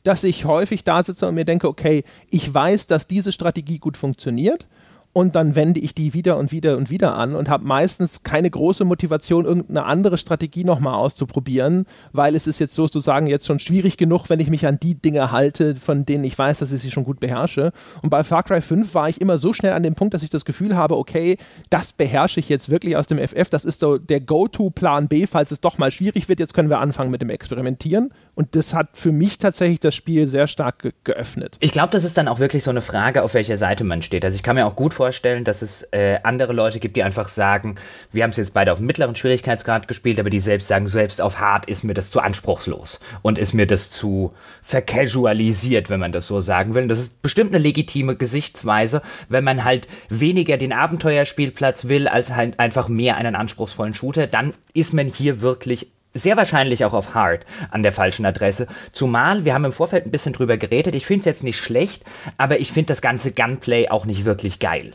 dass 0.02 0.24
ich 0.24 0.44
häufig 0.44 0.84
da 0.84 1.02
sitze 1.02 1.28
und 1.28 1.34
mir 1.34 1.44
denke, 1.44 1.68
okay, 1.68 2.04
ich 2.30 2.52
weiß, 2.52 2.86
dass 2.86 3.06
diese 3.06 3.32
Strategie 3.32 3.78
gut 3.78 3.96
funktioniert 3.96 4.68
und 5.12 5.34
dann 5.34 5.56
wende 5.56 5.80
ich 5.80 5.94
die 5.94 6.14
wieder 6.14 6.38
und 6.38 6.52
wieder 6.52 6.76
und 6.76 6.88
wieder 6.88 7.16
an 7.16 7.34
und 7.34 7.48
habe 7.48 7.64
meistens 7.64 8.22
keine 8.22 8.48
große 8.48 8.84
Motivation, 8.84 9.44
irgendeine 9.44 9.84
andere 9.84 10.18
Strategie 10.18 10.62
nochmal 10.62 10.94
auszuprobieren, 10.94 11.86
weil 12.12 12.36
es 12.36 12.46
ist 12.46 12.60
jetzt 12.60 12.74
sozusagen 12.74 13.26
jetzt 13.26 13.46
schon 13.46 13.58
schwierig 13.58 13.96
genug, 13.96 14.30
wenn 14.30 14.38
ich 14.38 14.50
mich 14.50 14.66
an 14.66 14.78
die 14.80 14.94
Dinge 14.94 15.32
halte, 15.32 15.74
von 15.74 16.06
denen 16.06 16.22
ich 16.24 16.38
weiß, 16.38 16.60
dass 16.60 16.70
ich 16.70 16.80
sie 16.80 16.92
schon 16.92 17.04
gut 17.04 17.18
beherrsche. 17.18 17.72
Und 18.02 18.10
bei 18.10 18.22
Far 18.22 18.44
Cry 18.44 18.60
5 18.60 18.94
war 18.94 19.08
ich 19.08 19.20
immer 19.20 19.38
so 19.38 19.52
schnell 19.52 19.72
an 19.72 19.82
dem 19.82 19.96
Punkt, 19.96 20.14
dass 20.14 20.22
ich 20.22 20.30
das 20.30 20.44
Gefühl 20.44 20.76
habe, 20.76 20.96
okay, 20.96 21.38
das 21.70 21.92
beherrsche 21.92 22.38
ich 22.38 22.48
jetzt 22.48 22.70
wirklich 22.70 22.96
aus 22.96 23.08
dem 23.08 23.18
FF, 23.18 23.50
das 23.50 23.64
ist 23.64 23.80
so 23.80 23.98
der 23.98 24.20
Go-To-Plan 24.20 25.08
B, 25.08 25.26
falls 25.26 25.50
es 25.50 25.60
doch 25.60 25.78
mal 25.78 25.90
schwierig 25.90 26.28
wird, 26.28 26.38
jetzt 26.38 26.54
können 26.54 26.70
wir 26.70 26.78
anfangen 26.78 27.10
mit 27.10 27.20
dem 27.20 27.30
Experimentieren 27.30 28.10
Und 28.40 28.56
das 28.56 28.72
hat 28.72 28.96
für 28.96 29.12
mich 29.12 29.36
tatsächlich 29.36 29.80
das 29.80 29.94
Spiel 29.94 30.26
sehr 30.26 30.46
stark 30.46 30.78
ge 30.78 30.92
geöffnet. 31.04 31.58
Ich 31.60 31.72
glaube, 31.72 31.90
das 31.92 32.04
ist 32.04 32.16
dann 32.16 32.26
auch 32.26 32.38
wirklich 32.38 32.64
so 32.64 32.70
eine 32.70 32.80
Frage, 32.80 33.22
auf 33.22 33.34
welcher 33.34 33.58
Seite 33.58 33.84
man 33.84 34.00
steht. 34.00 34.24
Also 34.24 34.34
ich 34.34 34.42
kann 34.42 34.56
mir 34.56 34.64
auch 34.64 34.76
gut 34.76 34.94
vorstellen, 34.94 35.44
dass 35.44 35.60
es 35.60 35.82
äh, 35.92 36.20
andere 36.22 36.54
Leute 36.54 36.80
gibt, 36.80 36.96
die 36.96 37.02
einfach 37.02 37.28
sagen, 37.28 37.74
wir 38.12 38.22
haben 38.22 38.30
es 38.30 38.38
jetzt 38.38 38.54
beide 38.54 38.72
auf 38.72 38.80
mittleren 38.80 39.14
Schwierigkeitsgrad 39.14 39.88
gespielt, 39.88 40.18
aber 40.18 40.30
die 40.30 40.38
selbst 40.38 40.68
sagen, 40.68 40.88
selbst 40.88 41.20
auf 41.20 41.38
hart 41.38 41.66
ist 41.66 41.84
mir 41.84 41.92
das 41.92 42.10
zu 42.10 42.20
anspruchslos 42.20 43.00
und 43.20 43.36
ist 43.36 43.52
mir 43.52 43.66
das 43.66 43.90
zu 43.90 44.32
vercasualisiert, 44.62 45.90
wenn 45.90 46.00
man 46.00 46.12
das 46.12 46.26
so 46.26 46.40
sagen 46.40 46.74
will. 46.74 46.84
Und 46.84 46.88
das 46.88 47.00
ist 47.00 47.20
bestimmt 47.20 47.50
eine 47.50 47.62
legitime 47.62 48.16
Gesichtsweise, 48.16 49.02
wenn 49.28 49.44
man 49.44 49.64
halt 49.64 49.86
weniger 50.08 50.56
den 50.56 50.72
Abenteuerspielplatz 50.72 51.88
will, 51.88 52.08
als 52.08 52.34
halt 52.34 52.58
einfach 52.58 52.88
mehr 52.88 53.18
einen 53.18 53.36
anspruchsvollen 53.36 53.92
Shooter, 53.92 54.26
dann 54.26 54.54
ist 54.72 54.94
man 54.94 55.08
hier 55.08 55.42
wirklich 55.42 55.90
sehr 56.14 56.36
wahrscheinlich 56.36 56.84
auch 56.84 56.92
auf 56.92 57.14
Hard 57.14 57.46
an 57.70 57.82
der 57.82 57.92
falschen 57.92 58.26
Adresse. 58.26 58.66
Zumal, 58.92 59.44
wir 59.44 59.54
haben 59.54 59.64
im 59.64 59.72
Vorfeld 59.72 60.06
ein 60.06 60.10
bisschen 60.10 60.32
drüber 60.32 60.56
geredet, 60.56 60.94
ich 60.94 61.06
finde 61.06 61.20
es 61.20 61.26
jetzt 61.26 61.44
nicht 61.44 61.58
schlecht, 61.58 62.04
aber 62.36 62.60
ich 62.60 62.72
finde 62.72 62.88
das 62.88 63.02
ganze 63.02 63.32
Gunplay 63.32 63.88
auch 63.88 64.06
nicht 64.06 64.24
wirklich 64.24 64.58
geil. 64.58 64.92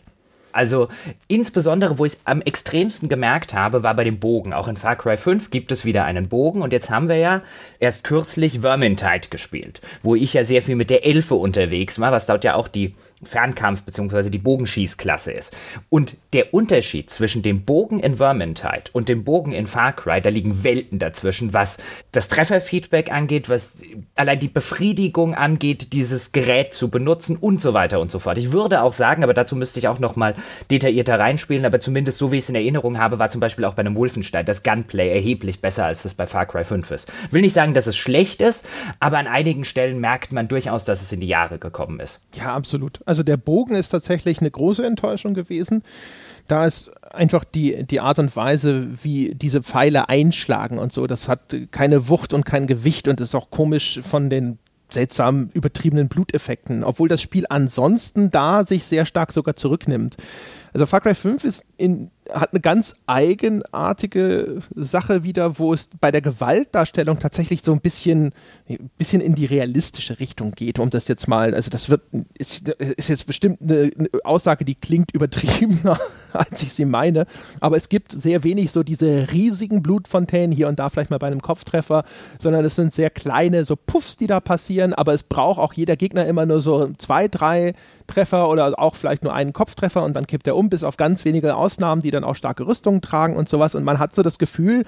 Also 0.56 0.88
insbesondere, 1.28 1.98
wo 1.98 2.06
ich 2.06 2.14
es 2.14 2.20
am 2.24 2.42
extremsten 2.42 3.10
gemerkt 3.10 3.54
habe, 3.54 3.84
war 3.84 3.94
bei 3.94 4.06
dem 4.06 4.20
Bogen. 4.20 4.54
Auch 4.54 4.70
in 4.70 4.78
Far 4.78 4.96
Cry 4.96 5.18
5 5.18 5.52
gibt 5.52 5.74
es 5.74 5.84
wieder 5.84 6.06
einen 6.06 6.30
Bogen 6.30 6.62
und 6.62 6.72
jetzt 6.72 6.90
haben 6.90 7.10
wir 7.10 7.18
ja 7.18 7.42
erst 7.80 8.06
kürzlich 8.06 8.62
Vermintide 8.62 9.28
gespielt, 9.30 9.82
wo 10.02 10.16
ich 10.16 10.34
ja 10.34 10.46
sehr 10.46 10.62
viel 10.62 10.78
mit 10.78 10.90
der 10.90 11.06
Elfe 11.06 11.36
unterwegs 11.36 12.00
war, 12.00 12.14
was 12.14 12.26
dort 12.26 12.46
ja 12.46 12.56
auch 12.56 12.70
die 12.70 12.96
Fernkampf- 13.26 13.84
bzw. 13.84 14.30
die 14.30 14.38
Bogenschießklasse 14.38 15.32
ist. 15.32 15.56
Und 15.90 16.18
der 16.34 16.54
Unterschied 16.54 17.10
zwischen 17.10 17.44
dem 17.44 17.66
Bogen 17.66 18.00
in 18.00 18.16
Vermintide 18.16 18.92
und 18.94 19.10
dem 19.10 19.24
Bogen 19.24 19.52
in 19.52 19.68
Far 19.68 19.94
Cry, 19.94 20.22
da 20.22 20.30
liegen 20.30 20.64
Welten 20.64 21.00
dazwischen, 21.00 21.54
was 21.54 21.78
das 22.12 22.28
Trefferfeedback 22.28 23.12
angeht, 23.12 23.50
was 23.50 23.76
allein 24.16 24.40
die 24.40 24.48
Befriedigung 24.48 25.36
angeht, 25.36 25.94
dieses 25.94 26.32
Gerät 26.32 26.74
zu 26.74 26.90
benutzen 26.90 27.38
und 27.38 27.62
so 27.62 27.74
weiter 27.74 28.00
und 28.00 28.12
so 28.12 28.20
fort. 28.20 28.38
Ich 28.38 28.52
würde 28.52 28.82
auch 28.82 28.94
sagen, 28.94 29.24
aber 29.24 29.34
dazu 29.34 29.56
müsste 29.56 29.80
ich 29.80 29.88
auch 29.88 30.00
nochmal 30.00 30.36
detaillierter 30.72 31.20
reinspielen, 31.20 31.66
aber 31.66 31.80
zumindest 31.80 32.18
so 32.18 32.32
wie 32.32 32.38
ich 32.38 32.44
es 32.44 32.50
in 32.50 32.56
Erinnerung 32.56 32.98
habe, 32.98 33.20
war 33.20 33.30
zum 33.30 33.42
Beispiel 33.42 33.66
auch 33.66 33.74
bei 33.74 33.82
einem 33.82 33.96
Wolfenstein 33.96 34.46
das 34.46 34.64
Gunplay 34.64 35.10
erheblich 35.10 35.62
besser, 35.62 35.86
als 35.86 36.04
das 36.04 36.14
bei 36.14 36.28
Far 36.28 36.46
Cry 36.46 36.64
5 36.64 36.92
ist. 36.92 37.12
Will 37.32 37.42
nicht 37.42 37.54
sagen, 37.54 37.74
dass 37.74 37.88
es 37.88 37.98
schlecht 37.98 38.42
ist, 38.42 38.66
aber 39.00 39.18
an 39.18 39.28
einigen 39.28 39.66
Stellen 39.66 40.00
merkt 40.00 40.32
man 40.32 40.48
durchaus, 40.48 40.86
dass 40.86 41.02
es 41.02 41.12
in 41.12 41.20
die 41.20 41.28
Jahre 41.28 41.60
gekommen 41.60 42.00
ist. 42.00 42.22
Ja, 42.36 42.54
absolut. 42.56 43.00
Also 43.06 43.15
der 43.24 43.38
Bogen 43.38 43.76
ist 43.76 43.90
tatsächlich 43.90 44.40
eine 44.40 44.52
große 44.52 44.86
Enttäuschung 44.86 45.34
gewesen. 45.34 45.84
Da 46.48 46.66
ist 46.66 46.92
einfach 47.12 47.44
die, 47.44 47.84
die 47.86 48.02
Art 48.02 48.20
und 48.20 48.36
Weise, 48.36 48.88
wie 49.04 49.34
diese 49.34 49.64
Pfeile 49.64 50.10
einschlagen 50.10 50.78
und 50.78 50.94
so, 50.94 51.08
das 51.08 51.28
hat 51.28 51.56
keine 51.72 52.08
Wucht 52.08 52.34
und 52.34 52.46
kein 52.46 52.68
Gewicht 52.68 53.08
und 53.08 53.20
ist 53.20 53.36
auch 53.36 53.50
komisch 53.50 54.00
von 54.04 54.30
den 54.30 54.60
seltsamen, 54.90 55.50
übertriebenen 55.54 56.08
Bluteffekten, 56.08 56.84
obwohl 56.84 57.10
das 57.10 57.22
Spiel 57.22 57.46
ansonsten 57.50 58.32
da 58.32 58.64
sich 58.64 58.86
sehr 58.86 59.06
stark 59.06 59.32
sogar 59.32 59.56
zurücknimmt. 59.56 60.18
Also 60.74 60.86
Far 60.86 61.02
Cry 61.02 61.16
5 61.16 61.44
ist 61.44 61.66
in 61.78 62.12
hat 62.34 62.54
eine 62.54 62.62
ganz 62.62 62.96
eigenartige 63.08 64.60
Sache 64.76 65.24
wieder, 65.24 65.60
wo 65.60 65.74
es 65.74 65.90
bei 66.00 66.12
der 66.12 66.22
Gewaltdarstellung 66.22 67.20
tatsächlich 67.20 67.62
so 67.64 67.72
ein 67.72 67.82
bisschen, 67.82 68.34
ein 68.68 68.90
bisschen 68.98 69.22
in 69.22 69.36
die 69.36 69.46
realistische 69.46 70.20
Richtung 70.20 70.52
geht, 70.52 70.80
um 70.80 70.90
das 70.90 71.08
jetzt 71.08 71.28
mal, 71.28 71.54
also 71.54 71.70
das 71.70 71.90
wird, 71.90 72.02
ist, 72.38 72.70
ist 72.70 73.10
jetzt 73.10 73.28
bestimmt 73.28 73.62
eine, 73.62 73.92
Aussage, 74.24 74.66
die 74.66 74.76
klingt 74.76 75.12
übertriebener, 75.14 76.00
als 76.34 76.64
ich 76.64 76.74
sie 76.74 76.86
meine, 76.86 77.26
aber 77.60 77.78
es 77.78 77.90
gibt 77.90 78.12
sehr 78.12 78.44
wenig 78.44 78.72
so 78.72 78.84
diese 78.84 79.32
riesigen 79.32 79.84
Blutfontänen 79.84 80.52
hier 80.52 80.68
und 80.68 80.80
da 80.80 80.90
vielleicht 80.90 81.12
mal 81.12 81.20
bei 81.20 81.28
einem 81.28 81.42
Kopftreffer, 81.42 82.04
sondern 82.40 82.66
es 82.66 82.76
sind 82.76 82.92
sehr 82.92 83.10
kleine 83.10 83.66
so 83.66 83.76
Puffs, 83.76 84.18
die 84.18 84.28
da 84.28 84.40
passieren, 84.40 84.94
aber 84.94 85.14
es 85.14 85.24
braucht 85.24 85.60
auch 85.60 85.74
jeder 85.74 85.96
Gegner 85.96 86.26
immer 86.26 86.46
nur 86.46 86.62
so 86.62 86.90
zwei, 86.98 87.28
drei 87.28 87.74
Treffer 88.08 88.50
oder 88.50 88.78
auch 88.80 88.96
vielleicht 88.96 89.24
nur 89.24 89.34
einen 89.34 89.54
Kopftreffer 89.54 90.04
und 90.04 90.16
dann 90.16 90.28
kippt 90.28 90.48
er 90.48 90.56
um, 90.56 90.70
bis 90.70 90.84
auf 90.84 90.98
ganz 90.98 91.26
wenige 91.26 91.56
Ausnahmen, 91.56 92.02
die 92.02 92.12
dann 92.16 92.24
auch 92.24 92.36
starke 92.36 92.66
Rüstungen 92.68 93.02
tragen 93.02 93.36
und 93.36 93.48
sowas. 93.48 93.76
Und 93.76 93.84
man 93.84 94.00
hat 94.00 94.16
so 94.16 94.24
das 94.24 94.40
Gefühl, 94.40 94.84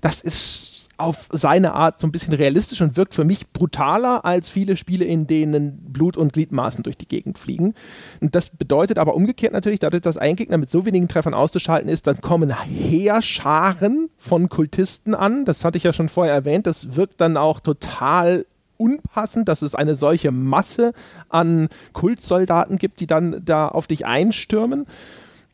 das 0.00 0.20
ist 0.20 0.78
auf 0.98 1.28
seine 1.30 1.74
Art 1.74 2.00
so 2.00 2.08
ein 2.08 2.12
bisschen 2.12 2.34
realistisch 2.34 2.80
und 2.80 2.96
wirkt 2.96 3.14
für 3.14 3.24
mich 3.24 3.52
brutaler 3.52 4.24
als 4.24 4.48
viele 4.48 4.76
Spiele, 4.76 5.04
in 5.04 5.28
denen 5.28 5.78
Blut 5.92 6.16
und 6.16 6.32
Gliedmaßen 6.32 6.82
durch 6.82 6.96
die 6.96 7.06
Gegend 7.06 7.38
fliegen. 7.38 7.74
Und 8.20 8.34
das 8.34 8.50
bedeutet 8.50 8.98
aber 8.98 9.14
umgekehrt 9.14 9.52
natürlich, 9.52 9.78
dadurch, 9.78 10.02
dass 10.02 10.18
ein 10.18 10.34
Gegner 10.34 10.56
mit 10.56 10.68
so 10.68 10.84
wenigen 10.84 11.06
Treffern 11.06 11.34
auszuschalten 11.34 11.88
ist, 11.88 12.08
dann 12.08 12.20
kommen 12.20 12.50
Heerscharen 12.50 14.10
von 14.18 14.48
Kultisten 14.48 15.14
an. 15.14 15.44
Das 15.44 15.64
hatte 15.64 15.78
ich 15.78 15.84
ja 15.84 15.92
schon 15.92 16.08
vorher 16.08 16.34
erwähnt. 16.34 16.66
Das 16.66 16.96
wirkt 16.96 17.20
dann 17.20 17.36
auch 17.36 17.60
total 17.60 18.44
unpassend, 18.76 19.48
dass 19.48 19.62
es 19.62 19.76
eine 19.76 19.94
solche 19.94 20.32
Masse 20.32 20.92
an 21.28 21.68
Kultsoldaten 21.92 22.76
gibt, 22.76 22.98
die 22.98 23.06
dann 23.06 23.42
da 23.44 23.68
auf 23.68 23.86
dich 23.86 24.04
einstürmen. 24.04 24.86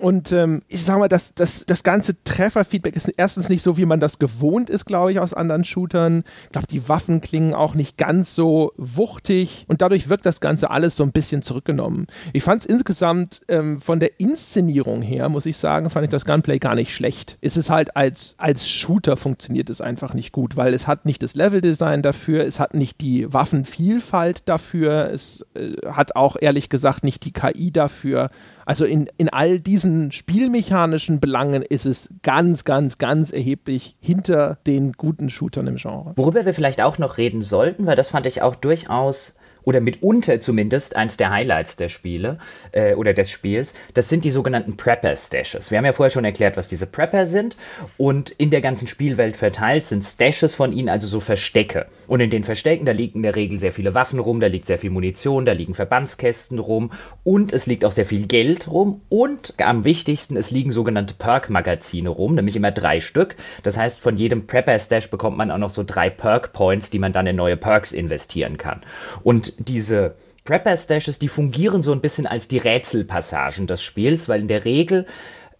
Und 0.04 0.32
ähm, 0.32 0.60
ich 0.68 0.84
sag 0.84 0.98
mal, 0.98 1.08
das, 1.08 1.34
das, 1.34 1.64
das 1.64 1.82
ganze 1.82 2.22
Trefferfeedback 2.24 2.94
ist 2.94 3.08
erstens 3.16 3.48
nicht 3.48 3.62
so, 3.62 3.78
wie 3.78 3.86
man 3.86 4.00
das 4.00 4.18
gewohnt 4.18 4.68
ist, 4.68 4.84
glaube 4.84 5.12
ich, 5.12 5.18
aus 5.18 5.32
anderen 5.32 5.64
Shootern. 5.64 6.24
Ich 6.44 6.50
glaube, 6.50 6.66
die 6.66 6.90
Waffen 6.90 7.22
klingen 7.22 7.54
auch 7.54 7.74
nicht 7.74 7.96
ganz 7.96 8.34
so 8.34 8.72
wuchtig 8.76 9.64
und 9.66 9.80
dadurch 9.80 10.10
wirkt 10.10 10.26
das 10.26 10.42
Ganze 10.42 10.68
alles 10.68 10.96
so 10.96 11.04
ein 11.04 11.12
bisschen 11.12 11.40
zurückgenommen. 11.40 12.06
Ich 12.34 12.42
fand 12.42 12.60
es 12.60 12.66
insgesamt 12.66 13.40
ähm, 13.48 13.80
von 13.80 13.98
der 13.98 14.20
Inszenierung 14.20 15.00
her, 15.00 15.30
muss 15.30 15.46
ich 15.46 15.56
sagen, 15.56 15.88
fand 15.88 16.04
ich 16.04 16.10
das 16.10 16.26
Gunplay 16.26 16.58
gar 16.58 16.74
nicht 16.74 16.94
schlecht. 16.94 17.38
Es 17.40 17.56
ist 17.56 17.70
halt 17.70 17.96
als, 17.96 18.34
als 18.36 18.68
Shooter 18.68 19.16
funktioniert 19.16 19.70
es 19.70 19.80
einfach 19.80 20.12
nicht 20.12 20.32
gut, 20.32 20.58
weil 20.58 20.74
es 20.74 20.86
hat 20.86 21.06
nicht 21.06 21.22
das 21.22 21.34
Leveldesign 21.34 22.02
dafür, 22.02 22.44
es 22.44 22.60
hat 22.60 22.74
nicht 22.74 23.00
die 23.00 23.32
Waffenvielfalt 23.32 24.50
dafür, 24.50 25.10
es 25.14 25.46
äh, 25.54 25.76
hat 25.86 26.14
auch 26.14 26.36
ehrlich 26.38 26.68
gesagt 26.68 27.04
nicht 27.04 27.24
die 27.24 27.32
KI 27.32 27.72
dafür. 27.72 28.28
Also 28.66 28.84
in, 28.84 29.08
in 29.18 29.28
all 29.28 29.60
diesen 29.60 29.93
spielmechanischen 30.10 31.20
Belangen 31.20 31.62
ist 31.62 31.86
es 31.86 32.10
ganz, 32.22 32.64
ganz, 32.64 32.98
ganz 32.98 33.32
erheblich 33.32 33.96
hinter 34.00 34.58
den 34.66 34.92
guten 34.92 35.30
Shootern 35.30 35.66
im 35.66 35.76
Genre. 35.76 36.12
Worüber 36.16 36.44
wir 36.44 36.54
vielleicht 36.54 36.82
auch 36.82 36.98
noch 36.98 37.18
reden 37.18 37.42
sollten, 37.42 37.86
weil 37.86 37.96
das 37.96 38.10
fand 38.10 38.26
ich 38.26 38.42
auch 38.42 38.54
durchaus 38.54 39.34
oder 39.64 39.80
mitunter 39.80 40.40
zumindest 40.40 40.96
eins 40.96 41.16
der 41.16 41.30
Highlights 41.30 41.76
der 41.76 41.88
Spiele 41.88 42.38
äh, 42.72 42.94
oder 42.94 43.12
des 43.14 43.30
Spiels, 43.30 43.74
das 43.94 44.08
sind 44.08 44.24
die 44.24 44.30
sogenannten 44.30 44.76
Prepper-Stashes. 44.76 45.70
Wir 45.70 45.78
haben 45.78 45.84
ja 45.84 45.92
vorher 45.92 46.10
schon 46.10 46.24
erklärt, 46.24 46.56
was 46.56 46.68
diese 46.68 46.86
Prepper 46.86 47.26
sind 47.26 47.56
und 47.96 48.30
in 48.30 48.50
der 48.50 48.60
ganzen 48.60 48.88
Spielwelt 48.88 49.36
verteilt 49.36 49.86
sind 49.86 50.04
Stashes 50.04 50.54
von 50.54 50.72
ihnen 50.72 50.88
also 50.88 51.06
so 51.06 51.20
Verstecke. 51.20 51.86
Und 52.06 52.20
in 52.20 52.30
den 52.30 52.44
Verstecken, 52.44 52.84
da 52.84 52.92
liegen 52.92 53.18
in 53.18 53.22
der 53.22 53.36
Regel 53.36 53.58
sehr 53.58 53.72
viele 53.72 53.94
Waffen 53.94 54.18
rum, 54.18 54.40
da 54.40 54.46
liegt 54.46 54.66
sehr 54.66 54.78
viel 54.78 54.90
Munition, 54.90 55.46
da 55.46 55.52
liegen 55.52 55.74
Verbandskästen 55.74 56.58
rum 56.58 56.92
und 57.22 57.52
es 57.52 57.66
liegt 57.66 57.84
auch 57.84 57.92
sehr 57.92 58.06
viel 58.06 58.26
Geld 58.26 58.70
rum 58.70 59.02
und 59.08 59.54
am 59.58 59.84
wichtigsten, 59.84 60.36
es 60.36 60.50
liegen 60.50 60.72
sogenannte 60.72 61.14
Perk-Magazine 61.14 62.08
rum, 62.08 62.34
nämlich 62.34 62.56
immer 62.56 62.70
drei 62.70 63.00
Stück. 63.00 63.36
Das 63.62 63.76
heißt, 63.76 63.98
von 63.98 64.16
jedem 64.16 64.46
Prepper-Stash 64.46 65.10
bekommt 65.10 65.36
man 65.36 65.50
auch 65.50 65.58
noch 65.58 65.70
so 65.70 65.84
drei 65.84 66.10
Perk-Points, 66.10 66.90
die 66.90 66.98
man 66.98 67.12
dann 67.12 67.26
in 67.26 67.36
neue 67.36 67.56
Perks 67.56 67.92
investieren 67.92 68.58
kann. 68.58 68.80
Und 69.22 69.53
diese 69.58 70.14
Prepper-Stashes, 70.44 71.18
die 71.18 71.28
fungieren 71.28 71.82
so 71.82 71.92
ein 71.92 72.00
bisschen 72.00 72.26
als 72.26 72.48
die 72.48 72.58
Rätselpassagen 72.58 73.66
des 73.66 73.82
Spiels, 73.82 74.28
weil 74.28 74.40
in 74.40 74.48
der 74.48 74.64
Regel 74.64 75.06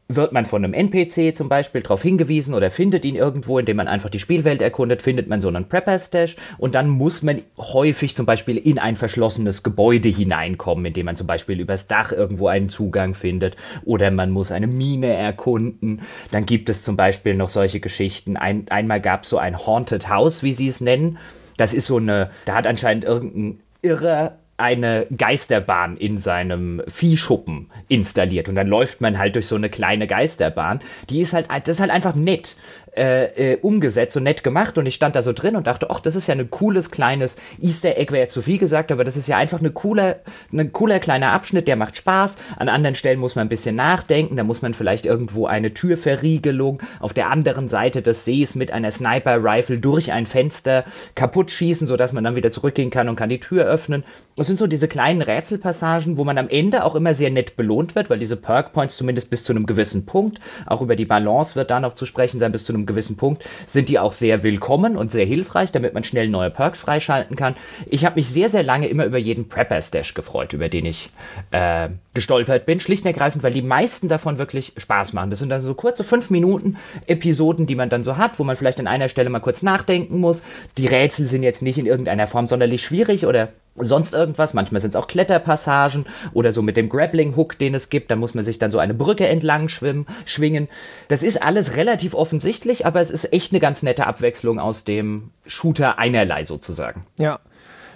wird 0.09 0.33
man 0.33 0.45
von 0.45 0.63
einem 0.63 0.75
NPC 0.75 1.35
zum 1.35 1.49
Beispiel 1.49 1.81
darauf 1.81 2.03
hingewiesen 2.03 2.53
oder 2.53 2.71
findet 2.71 3.07
ihn 3.07 3.15
irgendwo, 3.15 3.59
indem 3.59 3.79
man 3.79 3.89
einfach 3.89 4.11
die 4.11 4.19
Spielwelt 4.19 4.61
erkundet, 4.61 5.01
findet 5.01 5.29
man 5.29 5.41
so 5.41 5.49
einen 5.49 5.67
Prepper-Stash 5.67 6.37
und 6.59 6.75
dann 6.75 6.91
muss 6.91 7.23
man 7.23 7.41
häufig 7.57 8.15
zum 8.15 8.27
Beispiel 8.27 8.59
in 8.59 8.79
ein 8.79 8.97
verschlossenes 8.97 9.63
Gebäude 9.63 10.11
hineinkommen, 10.11 10.85
indem 10.85 11.07
man 11.07 11.17
zum 11.17 11.27
Beispiel 11.27 11.59
übers 11.59 11.87
Dach 11.87 12.13
irgendwo 12.13 12.49
einen 12.49 12.69
Zugang 12.69 13.15
findet 13.15 13.57
oder 13.85 14.11
man 14.11 14.31
muss 14.31 14.53
eine 14.53 14.67
Mine 14.67 15.15
erkunden. 15.15 16.03
Dann 16.31 16.45
gibt 16.45 16.69
es 16.69 16.85
zum 16.85 16.97
Beispiel 16.97 17.35
noch 17.35 17.49
solche 17.49 17.81
Geschichten. 17.81 18.37
Ein, 18.37 18.67
einmal 18.69 19.01
gab 19.01 19.23
es 19.23 19.31
so 19.31 19.39
ein 19.39 19.67
Haunted 19.67 20.11
House, 20.11 20.43
wie 20.43 20.53
sie 20.53 20.69
es 20.69 20.83
nennen. 20.83 21.17
Das 21.57 21.73
ist 21.73 21.87
so 21.87 21.97
eine, 21.97 22.31
da 22.45 22.55
hat 22.55 22.67
anscheinend 22.67 23.05
irgendein 23.05 23.61
irre 23.85 24.39
eine 24.57 25.07
Geisterbahn 25.17 25.97
in 25.97 26.17
seinem 26.17 26.81
Viehschuppen 26.87 27.71
installiert 27.89 28.49
und 28.49 28.55
dann 28.55 28.69
läuft 28.69 29.01
man 29.01 29.19
halt 29.19 29.35
durch 29.35 29.47
so 29.47 29.57
eine 29.57 29.69
kleine 29.69 30.07
Geisterbahn. 30.07 30.81
Die 31.11 31.21
ist 31.21 31.33
halt, 31.33 31.49
das 31.51 31.77
ist 31.77 31.81
halt 31.81 31.91
einfach 31.91 32.15
nett 32.15 32.57
äh, 32.97 33.55
äh, 33.55 33.59
umgesetzt 33.61 34.17
und 34.17 34.23
nett 34.23 34.45
gemacht 34.45 34.79
und 34.79 34.87
ich 34.87 34.95
stand 34.95 35.17
da 35.17 35.23
so 35.23 35.33
drin 35.33 35.57
und 35.57 35.67
dachte, 35.67 35.91
ach, 35.91 36.01
das 36.01 36.17
ist 36.17 36.29
ja 36.29 36.35
ein 36.35 36.51
cooles 36.51 36.91
kleines 36.91 37.37
Easter 37.61 37.97
Egg, 37.97 38.13
wäre 38.13 38.23
jetzt 38.23 38.33
zu 38.33 38.43
viel 38.43 38.59
gesagt, 38.59 38.93
aber 38.93 39.05
das 39.05 39.17
ist 39.17 39.29
ja 39.29 39.37
einfach 39.37 39.61
eine 39.61 39.71
cooler, 39.71 40.17
ein 40.53 40.73
cooler 40.73 41.01
kleiner 41.01 41.33
Abschnitt, 41.33 41.67
der 41.67 41.77
macht 41.77 41.97
Spaß. 41.97 42.37
An 42.57 42.69
anderen 42.69 42.95
Stellen 42.95 43.19
muss 43.19 43.37
man 43.37 43.47
ein 43.47 43.49
bisschen 43.51 43.77
nachdenken, 43.77 44.37
da 44.37 44.45
muss 44.45 44.63
man 44.63 44.75
vielleicht 44.75 45.07
irgendwo 45.07 45.47
eine 45.47 45.75
Türverriegelung 45.75 46.83
auf 47.01 47.13
der 47.13 47.31
anderen 47.31 47.69
Seite 47.69 48.03
des 48.03 48.25
Sees 48.25 48.55
mit 48.55 48.71
einer 48.71 48.91
Sniper-Rifle 48.91 49.79
durch 49.79 50.13
ein 50.13 50.27
Fenster 50.27 50.85
kaputt 51.15 51.51
schießen, 51.51 51.87
sodass 51.87 52.13
man 52.13 52.25
dann 52.25 52.37
wieder 52.37 52.51
zurückgehen 52.51 52.91
kann 52.91 53.09
und 53.09 53.17
kann 53.17 53.29
die 53.29 53.41
Tür 53.41 53.65
öffnen. 53.65 54.05
Das 54.37 54.49
sind 54.49 54.59
so 54.59 54.67
diese 54.67 54.89
kleinen 54.89 55.23
Rätselpassagen, 55.23 56.17
wo 56.17 56.25
man 56.25 56.39
am 56.39 56.49
Ende 56.49 56.85
auch 56.85 56.97
immer 56.97 57.15
sehr 57.15 57.31
nett 57.31 57.57
belohnt 57.57 57.95
wird, 57.95 58.11
weil 58.11 58.19
diese 58.19 58.37
Perk 58.37 58.73
Points 58.73 58.97
zumindest 58.97 59.31
bis 59.31 59.45
zu 59.45 59.53
einem 59.53 59.65
gewissen 59.65 60.07
Punkt, 60.07 60.41
auch 60.67 60.81
über 60.83 60.97
die 60.97 61.05
Balance 61.05 61.55
wird 61.55 61.71
da 61.71 61.79
noch 61.79 61.95
zu 61.95 62.05
sprechen 62.05 62.41
sein, 62.41 62.51
bis 62.51 62.65
zu 62.65 62.73
einem 62.73 62.85
gewissen 62.85 63.17
Punkt 63.17 63.45
sind 63.67 63.89
die 63.89 63.99
auch 63.99 64.13
sehr 64.13 64.43
willkommen 64.43 64.97
und 64.97 65.13
sehr 65.13 65.25
hilfreich, 65.25 65.71
damit 65.71 65.95
man 65.95 66.03
schnell 66.03 66.29
neue 66.29 66.51
Perks 66.51 66.81
freischalten 66.81 67.37
kann. 67.37 67.55
Ich 67.87 68.05
habe 68.05 68.17
mich 68.17 68.29
sehr, 68.29 68.49
sehr 68.49 68.65
lange 68.65 68.89
immer 68.89 69.05
über 69.05 69.19
jeden 69.19 69.49
Prepper-Stash 69.49 70.15
gefreut, 70.15 70.53
über 70.53 70.69
den 70.69 70.87
ich 70.87 71.11
äh, 71.53 71.91
gestolpert 72.15 72.65
bin. 72.65 72.81
Schlicht 72.81 73.05
und 73.05 73.09
ergreifend, 73.09 73.43
weil 73.43 73.53
die 73.53 73.63
meisten 73.63 74.09
davon 74.09 74.39
wirklich 74.39 74.73
Spaß 74.77 75.13
machen. 75.13 75.31
Das 75.31 75.41
sind 75.41 75.51
dann 75.51 75.61
so 75.61 75.75
kurze 75.75 76.05
5 76.05 76.31
Minuten 76.31 76.77
Episoden, 77.07 77.67
die 77.67 77.75
man 77.75 77.91
dann 77.91 78.05
so 78.05 78.17
hat, 78.17 78.39
wo 78.39 78.45
man 78.45 78.57
vielleicht 78.57 78.81
an 78.81 78.87
einer 78.87 79.09
Stelle 79.09 79.31
mal 79.31 79.41
kurz 79.41 79.63
nachdenken 79.63 80.21
muss. 80.21 80.43
Die 80.79 80.87
Rätsel 80.87 81.27
sind 81.27 81.43
jetzt 81.43 81.63
nicht 81.63 81.79
in 81.79 81.87
irgendeiner 81.87 82.27
Form 82.27 82.47
sonderlich 82.47 82.83
schwierig 82.83 83.27
oder 83.27 83.49
sonst 83.77 84.15
irgendwas. 84.15 84.55
Manchmal 84.55 84.81
sind 84.81 84.95
es 84.95 84.97
auch 84.97 85.09
Kletterpassagen 85.09 86.07
oder 86.33 86.53
so 86.53 86.63
mit 86.63 86.77
dem 86.77 86.89
Grappling-Hook, 86.89 87.59
den 87.59 87.75
es 87.75 87.91
gibt. 87.91 88.11
Da 88.11 88.17
muss 88.17 88.35
man 88.35 88.45
sich 88.45 88.59
dann 88.59 88.71
so 88.71 88.79
eine 88.79 88.95
Brücke 88.95 89.27
entlang 89.27 89.69
schwimmen, 89.69 90.07
schwingen. 90.25 90.69
Das 91.09 91.23
ist 91.23 91.43
alles 91.43 91.77
relativ 91.77 92.15
offensichtlich, 92.15 92.87
aber 92.87 93.01
es 93.01 93.11
ist 93.11 93.33
echt 93.33 93.53
eine 93.53 93.61
ganz 93.61 93.83
nette 93.83 94.07
Abwechslung 94.07 94.59
aus 94.59 94.85
dem 94.85 95.31
Shooter 95.47 95.99
einerlei 95.99 96.45
sozusagen. 96.45 97.07
Ja. 97.19 97.41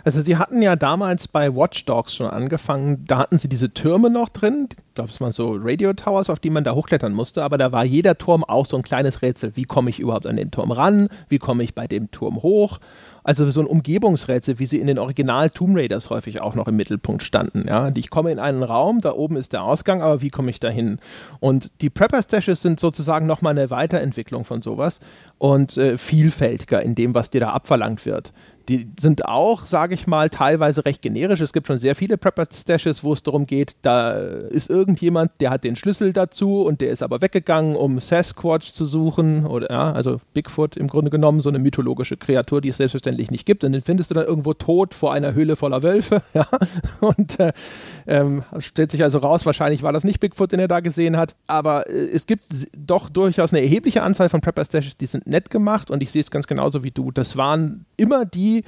Also 0.09 0.23
sie 0.23 0.39
hatten 0.39 0.63
ja 0.63 0.75
damals 0.75 1.29
bei 1.29 1.55
Watch 1.55 1.85
Dogs 1.85 2.15
schon 2.15 2.31
angefangen, 2.31 3.05
da 3.07 3.19
hatten 3.19 3.37
sie 3.37 3.47
diese 3.47 3.75
Türme 3.75 4.09
noch 4.09 4.31
drin, 4.31 4.71
ich 4.71 4.95
glaube 4.95 5.11
es 5.11 5.21
waren 5.21 5.33
so 5.33 5.55
Radio 5.61 5.93
Towers, 5.93 6.31
auf 6.31 6.41
die 6.41 6.49
man 6.49 6.65
da 6.65 6.75
hochklettern 6.75 7.13
musste, 7.13 7.45
aber 7.45 7.59
da 7.59 7.73
war 7.73 7.85
jeder 7.85 8.17
Turm 8.17 8.43
auch 8.43 8.65
so 8.65 8.79
ein 8.79 8.83
kleines 8.83 9.21
Rätsel, 9.21 9.55
wie 9.57 9.65
komme 9.65 9.91
ich 9.91 10.01
überhaupt 10.01 10.27
an 10.27 10.37
den 10.37 10.51
Turm 10.51 10.73
ran, 10.73 11.11
wie 11.29 11.37
komme 11.37 11.63
ich 11.63 11.75
bei 11.75 11.87
dem 11.87 12.11
Turm 12.11 12.43
hoch 12.43 12.79
also 13.25 13.49
so 13.51 13.61
ein 13.61 13.67
Umgebungsrätsel, 13.67 14.59
wie 14.59 14.67
sie 14.67 14.79
in 14.79 14.87
den 14.87 14.99
Original 14.99 15.51
Tomb 15.51 15.77
Raiders 15.77 16.11
häufig 16.11 16.41
auch 16.41 16.55
noch 16.55 16.69
im 16.69 16.77
Mittelpunkt 16.77 17.23
standen. 17.23 17.67
Ja? 17.67 17.91
Ich 17.95 18.11
komme 18.11 18.31
in 18.31 18.39
einen 18.39 18.63
Raum, 18.63 19.01
da 19.01 19.13
oben 19.13 19.37
ist 19.37 19.53
der 19.53 19.63
Ausgang, 19.63 20.03
aber 20.03 20.23
wie 20.23 20.31
komme 20.31 20.51
ich 20.51 20.61
da 20.61 20.69
hin? 20.69 20.99
Und 21.41 21.71
die 21.81 21.91
Prepper-Stashes 21.91 22.63
sind 22.63 22.81
sozusagen 22.81 23.27
nochmal 23.27 23.59
eine 23.59 23.71
Weiterentwicklung 23.71 24.45
von 24.45 24.63
sowas 24.63 25.01
und 25.39 25.77
äh, 25.77 25.99
vielfältiger 25.99 26.83
in 26.83 26.95
dem, 26.95 27.15
was 27.15 27.31
dir 27.31 27.41
da 27.41 27.51
abverlangt 27.51 28.07
wird 28.07 28.33
die 28.69 28.91
sind 28.99 29.25
auch, 29.25 29.65
sage 29.65 29.95
ich 29.95 30.07
mal, 30.07 30.29
teilweise 30.29 30.85
recht 30.85 31.01
generisch. 31.01 31.41
Es 31.41 31.53
gibt 31.53 31.67
schon 31.67 31.79
sehr 31.79 31.95
viele 31.95 32.19
Prepper-Stashes, 32.19 33.03
wo 33.03 33.13
es 33.13 33.23
darum 33.23 33.47
geht, 33.47 33.77
da 33.83 34.13
ist 34.13 34.69
irgendjemand, 34.69 35.33
der 35.41 35.51
hat 35.51 35.65
den 35.65 35.75
Schlüssel 35.75 36.13
dazu 36.13 36.63
und 36.63 36.81
der 36.81 36.91
ist 36.91 37.03
aber 37.03 37.23
weggegangen, 37.23 37.77
um 37.77 37.99
Sasquatch 37.99 38.73
zu 38.73 38.85
suchen 38.85 39.47
oder 39.47 39.71
ja, 39.71 39.93
also 39.93 40.19
Bigfoot 40.35 40.77
im 40.77 40.89
Grunde 40.89 41.11
genommen, 41.11 41.41
so 41.41 41.49
eine 41.49 41.59
mythologische 41.59 42.17
Kreatur, 42.17 42.61
die 42.61 42.69
es 42.69 42.79
selbstverständlich 43.09 43.31
nicht 43.31 43.47
gibt. 43.47 43.65
Und 43.65 43.73
den 43.73 43.81
findest 43.81 44.11
du 44.11 44.15
dann 44.15 44.27
irgendwo 44.27 44.53
tot 44.55 44.95
vor 44.95 45.13
einer 45.13 45.35
Höhle 45.35 45.57
voller 45.57 45.83
Wölfe. 45.83 46.23
Ja? 46.35 46.47
Und 47.01 47.41
äh, 47.41 47.53
ähm, 48.07 48.45
stellt 48.59 48.91
sich 48.91 49.03
also 49.03 49.19
raus, 49.19 49.47
wahrscheinlich 49.47 49.83
war 49.83 49.93
das 49.93 50.05
nicht 50.05 50.21
Bigfoot, 50.21 50.53
den 50.53 50.61
er 50.61 50.69
da 50.69 50.81
gesehen 50.81 51.17
hat. 51.17 51.35
Aber 51.47 51.89
äh, 51.89 51.93
es 51.93 52.27
gibt 52.27 52.45
doch 52.77 53.09
durchaus 53.09 53.53
eine 53.53 53.63
erhebliche 53.63 54.03
Anzahl 54.03 54.29
von 54.29 54.41
Prepper-Stashes, 54.41 54.99
die 54.99 55.07
sind 55.07 55.27
nett 55.27 55.51
gemacht 55.51 55.91
und 55.91 56.03
ich 56.03 56.13
sehe 56.13 56.21
es 56.21 56.31
ganz 56.31 56.47
genauso 56.47 56.85
wie 56.85 56.91
du. 56.91 57.11
Das 57.11 57.37
waren 57.37 57.87
immer 57.97 58.25
die 58.25 58.63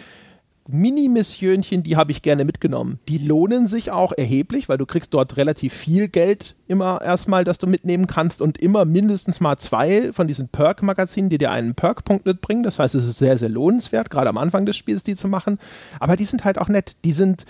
Mini-Missionchen, 0.72 1.82
die 1.82 1.96
habe 1.96 2.12
ich 2.12 2.22
gerne 2.22 2.44
mitgenommen. 2.44 2.98
Die 3.08 3.18
lohnen 3.18 3.66
sich 3.66 3.90
auch 3.90 4.12
erheblich, 4.16 4.68
weil 4.68 4.78
du 4.78 4.86
kriegst 4.86 5.14
dort 5.14 5.36
relativ 5.36 5.72
viel 5.72 6.08
Geld 6.08 6.54
immer 6.66 7.02
erstmal, 7.02 7.42
das 7.42 7.58
du 7.58 7.66
mitnehmen 7.66 8.06
kannst 8.06 8.40
und 8.40 8.58
immer 8.58 8.84
mindestens 8.84 9.40
mal 9.40 9.56
zwei 9.56 10.12
von 10.12 10.28
diesen 10.28 10.48
Perk-Magazinen, 10.48 11.28
die 11.28 11.38
dir 11.38 11.50
einen 11.50 11.74
Perk-Punkt 11.74 12.26
mitbringen. 12.26 12.62
Das 12.62 12.78
heißt, 12.78 12.94
es 12.94 13.06
ist 13.06 13.18
sehr, 13.18 13.36
sehr 13.36 13.48
lohnenswert, 13.48 14.08
gerade 14.08 14.30
am 14.30 14.38
Anfang 14.38 14.66
des 14.66 14.76
Spiels 14.76 15.02
die 15.02 15.16
zu 15.16 15.26
machen. 15.26 15.58
Aber 15.98 16.16
die 16.16 16.24
sind 16.24 16.44
halt 16.44 16.58
auch 16.58 16.68
nett. 16.68 16.96
Die 17.04 17.12
sind 17.12 17.44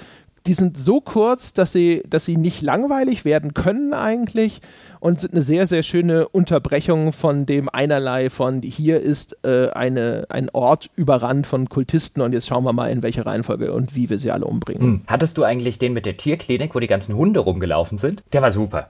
die 0.47 0.55
sind 0.55 0.79
so 0.79 1.01
kurz, 1.01 1.53
dass 1.53 1.73
sie, 1.73 2.03
dass 2.09 2.25
sie 2.25 2.37
nicht 2.37 2.63
langweilig 2.63 3.25
werden 3.25 3.55
können 3.55 3.93
eigentlich 3.93 4.61
und 5.01 5.21
sind 5.21 5.33
eine 5.33 5.43
sehr, 5.43 5.67
sehr 5.67 5.83
schöne 5.83 6.29
Unterbrechung 6.29 7.13
von 7.13 7.47
dem 7.47 7.69
einerlei 7.69 8.31
von 8.31 8.63
hier 8.63 9.01
ist 9.01 9.37
äh, 9.45 9.69
eine, 9.71 10.27
ein 10.29 10.51
Ort 10.51 10.91
überrannt 10.97 11.47
von 11.47 11.69
Kultisten 11.69 12.23
und 12.23 12.33
jetzt 12.33 12.47
schauen 12.47 12.65
wir 12.65 12.73
mal, 12.73 12.91
in 12.91 13.03
welcher 13.03 13.27
Reihenfolge 13.27 13.73
und 13.73 13.95
wie 13.95 14.09
wir 14.09 14.19
sie 14.19 14.31
alle 14.31 14.47
umbringen. 14.47 14.83
Hm. 14.83 15.01
Hattest 15.07 15.37
du 15.39 15.45
eigentlich 15.45 15.79
den 15.79 15.93
mit 15.93 16.07
der 16.07 16.17
Tierklinik, 16.17 16.75
wo 16.75 16.81
die 16.81 16.87
ganzen 16.87 17.17
Hunde 17.17 17.41
rumgelaufen 17.41 17.99
sind? 17.99 18.23
Der 18.33 18.43
war 18.43 18.51
super. 18.51 18.89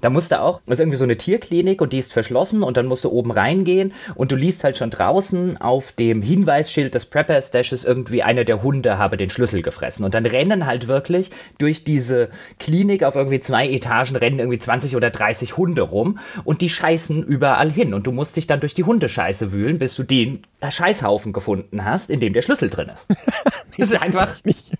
Da 0.00 0.10
musst 0.10 0.32
du 0.32 0.40
auch, 0.40 0.60
das 0.66 0.78
ist 0.78 0.80
irgendwie 0.80 0.96
so 0.96 1.04
eine 1.04 1.16
Tierklinik 1.16 1.82
und 1.82 1.92
die 1.92 1.98
ist 1.98 2.12
verschlossen 2.12 2.62
und 2.62 2.76
dann 2.76 2.86
musst 2.86 3.04
du 3.04 3.10
oben 3.10 3.30
reingehen 3.30 3.92
und 4.14 4.32
du 4.32 4.36
liest 4.36 4.64
halt 4.64 4.76
schon 4.76 4.90
draußen 4.90 5.60
auf 5.60 5.92
dem 5.92 6.22
Hinweisschild 6.22 6.94
des 6.94 7.06
Prepper 7.06 7.40
Stashes 7.42 7.84
irgendwie 7.84 8.22
einer 8.22 8.44
der 8.44 8.62
Hunde 8.62 8.98
habe 8.98 9.16
den 9.16 9.30
Schlüssel 9.30 9.62
gefressen 9.62 10.04
und 10.04 10.14
dann 10.14 10.26
rennen 10.26 10.66
halt 10.66 10.88
wirklich 10.88 11.30
durch 11.58 11.84
diese 11.84 12.30
Klinik 12.58 13.04
auf 13.04 13.16
irgendwie 13.16 13.40
zwei 13.40 13.68
Etagen 13.68 14.16
rennen 14.16 14.38
irgendwie 14.38 14.58
20 14.58 14.96
oder 14.96 15.10
30 15.10 15.56
Hunde 15.56 15.82
rum 15.82 16.18
und 16.44 16.62
die 16.62 16.70
scheißen 16.70 17.22
überall 17.22 17.70
hin 17.70 17.94
und 17.94 18.06
du 18.06 18.12
musst 18.12 18.36
dich 18.36 18.46
dann 18.46 18.60
durch 18.60 18.74
die 18.74 18.84
Hundescheiße 18.84 19.52
wühlen, 19.52 19.78
bis 19.78 19.94
du 19.94 20.02
den 20.02 20.42
Scheißhaufen 20.68 21.32
gefunden 21.32 21.84
hast, 21.84 22.10
in 22.10 22.20
dem 22.20 22.32
der 22.32 22.42
Schlüssel 22.42 22.70
drin 22.70 22.90
ist. 22.94 23.06
das 23.78 23.90
ist 23.90 24.02
einfach 24.02 24.44
nicht. 24.44 24.72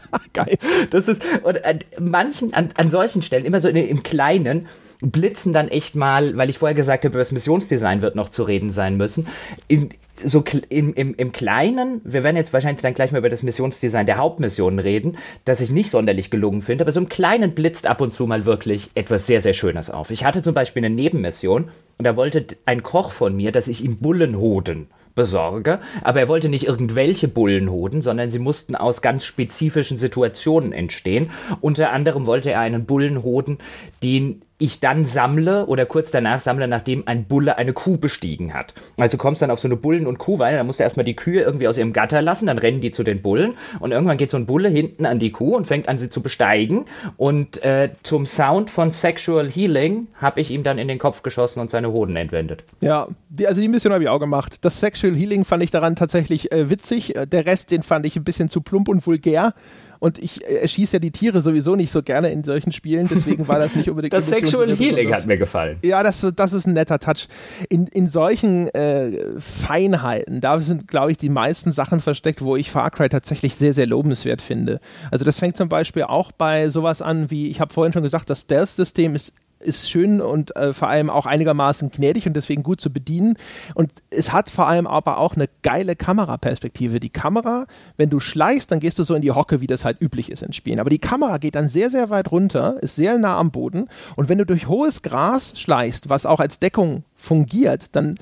Geil. 0.32 0.58
Das 0.90 1.08
ist, 1.08 1.22
und 1.42 1.64
an 1.64 1.80
manchen, 1.98 2.54
an, 2.54 2.70
an 2.76 2.88
solchen 2.88 3.22
Stellen, 3.22 3.44
immer 3.44 3.60
so 3.60 3.68
in, 3.68 3.76
im 3.76 4.02
Kleinen, 4.02 4.66
blitzen 5.00 5.52
dann 5.52 5.68
echt 5.68 5.96
mal, 5.96 6.36
weil 6.36 6.48
ich 6.48 6.58
vorher 6.58 6.76
gesagt 6.76 7.04
habe, 7.04 7.12
über 7.12 7.18
das 7.18 7.32
Missionsdesign 7.32 8.02
wird 8.02 8.14
noch 8.14 8.30
zu 8.30 8.44
reden 8.44 8.70
sein 8.70 8.96
müssen. 8.96 9.26
In, 9.66 9.90
so 10.24 10.44
im, 10.68 10.94
im, 10.94 11.14
im 11.14 11.32
Kleinen, 11.32 12.00
wir 12.04 12.22
werden 12.22 12.36
jetzt 12.36 12.52
wahrscheinlich 12.52 12.82
dann 12.82 12.94
gleich 12.94 13.10
mal 13.10 13.18
über 13.18 13.28
das 13.28 13.42
Missionsdesign 13.42 14.06
der 14.06 14.18
Hauptmissionen 14.18 14.78
reden, 14.78 15.18
das 15.44 15.60
ich 15.60 15.70
nicht 15.70 15.90
sonderlich 15.90 16.30
gelungen 16.30 16.60
finde, 16.60 16.84
aber 16.84 16.92
so 16.92 17.00
im 17.00 17.08
Kleinen 17.08 17.52
blitzt 17.52 17.88
ab 17.88 18.00
und 18.00 18.14
zu 18.14 18.26
mal 18.28 18.46
wirklich 18.46 18.90
etwas 18.94 19.26
sehr, 19.26 19.40
sehr 19.42 19.54
Schönes 19.54 19.90
auf. 19.90 20.12
Ich 20.12 20.24
hatte 20.24 20.42
zum 20.42 20.54
Beispiel 20.54 20.84
eine 20.84 20.94
Nebenmission 20.94 21.70
und 21.98 22.04
da 22.04 22.16
wollte 22.16 22.46
ein 22.66 22.84
Koch 22.84 23.10
von 23.10 23.34
mir, 23.34 23.50
dass 23.50 23.66
ich 23.66 23.84
ihm 23.84 23.96
Bullenhoden 23.96 24.86
besorge. 25.14 25.80
Aber 26.02 26.20
er 26.20 26.28
wollte 26.28 26.48
nicht 26.48 26.66
irgendwelche 26.66 27.28
Bullenhoden, 27.28 28.02
sondern 28.02 28.30
sie 28.30 28.38
mussten 28.38 28.76
aus 28.76 29.02
ganz 29.02 29.24
spezifischen 29.24 29.98
Situationen 29.98 30.72
entstehen. 30.72 31.30
Unter 31.60 31.92
anderem 31.92 32.26
wollte 32.26 32.50
er 32.50 32.60
einen 32.60 32.86
Bullenhoden, 32.86 33.58
den 34.02 34.42
ich 34.62 34.78
dann 34.78 35.04
sammle 35.04 35.66
oder 35.66 35.86
kurz 35.86 36.12
danach 36.12 36.38
sammle, 36.38 36.68
nachdem 36.68 37.08
ein 37.08 37.24
Bulle 37.24 37.58
eine 37.58 37.72
Kuh 37.72 37.96
bestiegen 37.96 38.54
hat. 38.54 38.74
Also 38.96 39.16
du 39.16 39.20
kommst 39.20 39.42
dann 39.42 39.50
auf 39.50 39.58
so 39.58 39.66
eine 39.66 39.76
Bullen- 39.76 40.06
und 40.06 40.18
Kuhweide, 40.18 40.56
dann 40.56 40.66
musst 40.66 40.78
du 40.78 40.84
erstmal 40.84 41.04
die 41.04 41.16
Kühe 41.16 41.42
irgendwie 41.42 41.66
aus 41.66 41.78
ihrem 41.78 41.92
Gatter 41.92 42.22
lassen, 42.22 42.46
dann 42.46 42.58
rennen 42.58 42.80
die 42.80 42.92
zu 42.92 43.02
den 43.02 43.22
Bullen 43.22 43.54
und 43.80 43.90
irgendwann 43.90 44.18
geht 44.18 44.30
so 44.30 44.36
ein 44.36 44.46
Bulle 44.46 44.68
hinten 44.68 45.04
an 45.04 45.18
die 45.18 45.32
Kuh 45.32 45.56
und 45.56 45.66
fängt 45.66 45.88
an 45.88 45.98
sie 45.98 46.10
zu 46.10 46.22
besteigen 46.22 46.84
und 47.16 47.62
äh, 47.64 47.90
zum 48.04 48.24
Sound 48.24 48.70
von 48.70 48.92
Sexual 48.92 49.50
Healing 49.50 50.06
habe 50.14 50.40
ich 50.40 50.52
ihm 50.52 50.62
dann 50.62 50.78
in 50.78 50.86
den 50.86 51.00
Kopf 51.00 51.24
geschossen 51.24 51.58
und 51.58 51.70
seine 51.70 51.90
Hoden 51.90 52.14
entwendet. 52.14 52.62
Ja, 52.80 53.08
die, 53.30 53.48
also 53.48 53.60
die 53.60 53.68
Mission 53.68 53.92
habe 53.92 54.04
ich 54.04 54.08
auch 54.08 54.20
gemacht. 54.20 54.64
Das 54.64 54.78
Sexual 54.78 55.14
Healing 55.14 55.44
fand 55.44 55.64
ich 55.64 55.72
daran 55.72 55.96
tatsächlich 55.96 56.52
äh, 56.52 56.70
witzig, 56.70 57.14
der 57.26 57.46
Rest, 57.46 57.72
den 57.72 57.82
fand 57.82 58.06
ich 58.06 58.14
ein 58.14 58.22
bisschen 58.24 58.48
zu 58.48 58.60
plump 58.60 58.88
und 58.88 59.04
vulgär 59.04 59.54
und 60.02 60.18
ich 60.18 60.44
äh, 60.44 60.56
erschieße 60.56 60.94
ja 60.94 60.98
die 60.98 61.12
Tiere 61.12 61.40
sowieso 61.40 61.76
nicht 61.76 61.92
so 61.92 62.02
gerne 62.02 62.30
in 62.30 62.42
solchen 62.42 62.72
Spielen, 62.72 63.06
deswegen 63.08 63.46
war 63.46 63.60
das 63.60 63.76
nicht 63.76 63.88
unbedingt. 63.90 64.12
das 64.12 64.26
Sexual 64.26 64.76
Healing 64.76 65.14
hat 65.14 65.26
mir 65.26 65.36
gefallen. 65.36 65.78
Ja, 65.84 66.02
das, 66.02 66.26
das 66.34 66.52
ist 66.52 66.66
ein 66.66 66.72
netter 66.72 66.98
Touch. 66.98 67.28
In, 67.68 67.86
in 67.86 68.08
solchen 68.08 68.66
äh, 68.74 69.12
Feinheiten, 69.38 70.40
da 70.40 70.58
sind, 70.58 70.88
glaube 70.88 71.12
ich, 71.12 71.18
die 71.18 71.28
meisten 71.28 71.70
Sachen 71.70 72.00
versteckt, 72.00 72.42
wo 72.42 72.56
ich 72.56 72.68
Far 72.68 72.90
Cry 72.90 73.10
tatsächlich 73.10 73.54
sehr, 73.54 73.74
sehr 73.74 73.86
lobenswert 73.86 74.42
finde. 74.42 74.80
Also 75.12 75.24
das 75.24 75.38
fängt 75.38 75.56
zum 75.56 75.68
Beispiel 75.68 76.02
auch 76.02 76.32
bei 76.32 76.68
sowas 76.68 77.00
an 77.00 77.30
wie, 77.30 77.48
ich 77.48 77.60
habe 77.60 77.72
vorhin 77.72 77.92
schon 77.92 78.02
gesagt, 78.02 78.28
das 78.28 78.40
Stealth-System 78.40 79.14
ist 79.14 79.34
ist 79.62 79.90
schön 79.90 80.20
und 80.20 80.54
äh, 80.56 80.72
vor 80.72 80.88
allem 80.88 81.10
auch 81.10 81.26
einigermaßen 81.26 81.90
gnädig 81.90 82.26
und 82.26 82.34
deswegen 82.34 82.62
gut 82.62 82.80
zu 82.80 82.92
bedienen. 82.92 83.36
Und 83.74 83.90
es 84.10 84.32
hat 84.32 84.50
vor 84.50 84.66
allem 84.66 84.86
aber 84.86 85.18
auch 85.18 85.34
eine 85.36 85.48
geile 85.62 85.96
Kameraperspektive. 85.96 87.00
Die 87.00 87.10
Kamera, 87.10 87.66
wenn 87.96 88.10
du 88.10 88.20
schleichst, 88.20 88.70
dann 88.70 88.80
gehst 88.80 88.98
du 88.98 89.04
so 89.04 89.14
in 89.14 89.22
die 89.22 89.32
Hocke, 89.32 89.60
wie 89.60 89.66
das 89.66 89.84
halt 89.84 90.00
üblich 90.00 90.30
ist 90.30 90.42
in 90.42 90.52
Spielen. 90.52 90.80
Aber 90.80 90.90
die 90.90 90.98
Kamera 90.98 91.38
geht 91.38 91.54
dann 91.54 91.68
sehr, 91.68 91.90
sehr 91.90 92.10
weit 92.10 92.30
runter, 92.30 92.82
ist 92.82 92.96
sehr 92.96 93.18
nah 93.18 93.38
am 93.38 93.50
Boden. 93.50 93.88
Und 94.16 94.28
wenn 94.28 94.38
du 94.38 94.46
durch 94.46 94.68
hohes 94.68 95.02
Gras 95.02 95.58
schleichst, 95.58 96.08
was 96.08 96.26
auch 96.26 96.40
als 96.40 96.60
Deckung 96.60 97.04
fungiert, 97.14 97.94
dann 97.96 98.16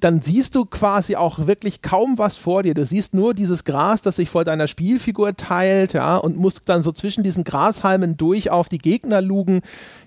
dann 0.00 0.20
siehst 0.20 0.54
du 0.56 0.64
quasi 0.64 1.16
auch 1.16 1.46
wirklich 1.46 1.80
kaum 1.80 2.18
was 2.18 2.36
vor 2.36 2.62
dir. 2.62 2.74
Du 2.74 2.84
siehst 2.84 3.14
nur 3.14 3.34
dieses 3.34 3.64
Gras, 3.64 4.02
das 4.02 4.16
sich 4.16 4.28
vor 4.28 4.44
deiner 4.44 4.66
Spielfigur 4.66 5.36
teilt, 5.36 5.92
ja, 5.92 6.16
und 6.16 6.36
musst 6.36 6.62
dann 6.66 6.82
so 6.82 6.90
zwischen 6.90 7.22
diesen 7.22 7.44
Grashalmen 7.44 8.16
durch 8.16 8.50
auf 8.50 8.68
die 8.68 8.78
Gegner 8.78 9.20
lugen. 9.20 9.60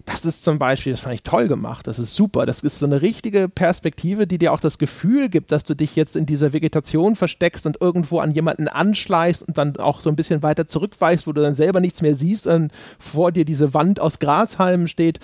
Das 0.05 0.25
ist 0.25 0.43
zum 0.43 0.59
Beispiel, 0.59 0.91
das 0.91 0.99
fand 0.99 1.15
ich 1.15 1.23
toll 1.23 1.47
gemacht. 1.47 1.87
Das 1.87 1.97
ist 1.97 2.13
super. 2.13 2.45
Das 2.45 2.59
ist 2.59 2.79
so 2.79 2.85
eine 2.85 3.01
richtige 3.01 3.47
Perspektive, 3.47 4.27
die 4.27 4.37
dir 4.37 4.51
auch 4.51 4.59
das 4.59 4.77
Gefühl 4.77 5.29
gibt, 5.29 5.53
dass 5.53 5.63
du 5.63 5.75
dich 5.75 5.95
jetzt 5.95 6.17
in 6.17 6.25
dieser 6.25 6.51
Vegetation 6.51 7.15
versteckst 7.15 7.65
und 7.65 7.79
irgendwo 7.79 8.19
an 8.19 8.31
jemanden 8.31 8.67
anschleichst 8.67 9.47
und 9.47 9.57
dann 9.57 9.77
auch 9.77 10.01
so 10.01 10.09
ein 10.09 10.17
bisschen 10.17 10.43
weiter 10.43 10.67
zurückweichst, 10.67 11.25
wo 11.25 11.31
du 11.31 11.41
dann 11.41 11.53
selber 11.53 11.79
nichts 11.79 12.01
mehr 12.01 12.15
siehst 12.15 12.47
und 12.47 12.71
vor 12.99 13.31
dir 13.31 13.45
diese 13.45 13.73
Wand 13.73 14.01
aus 14.01 14.19
Grashalmen 14.19 14.89
steht 14.89 15.19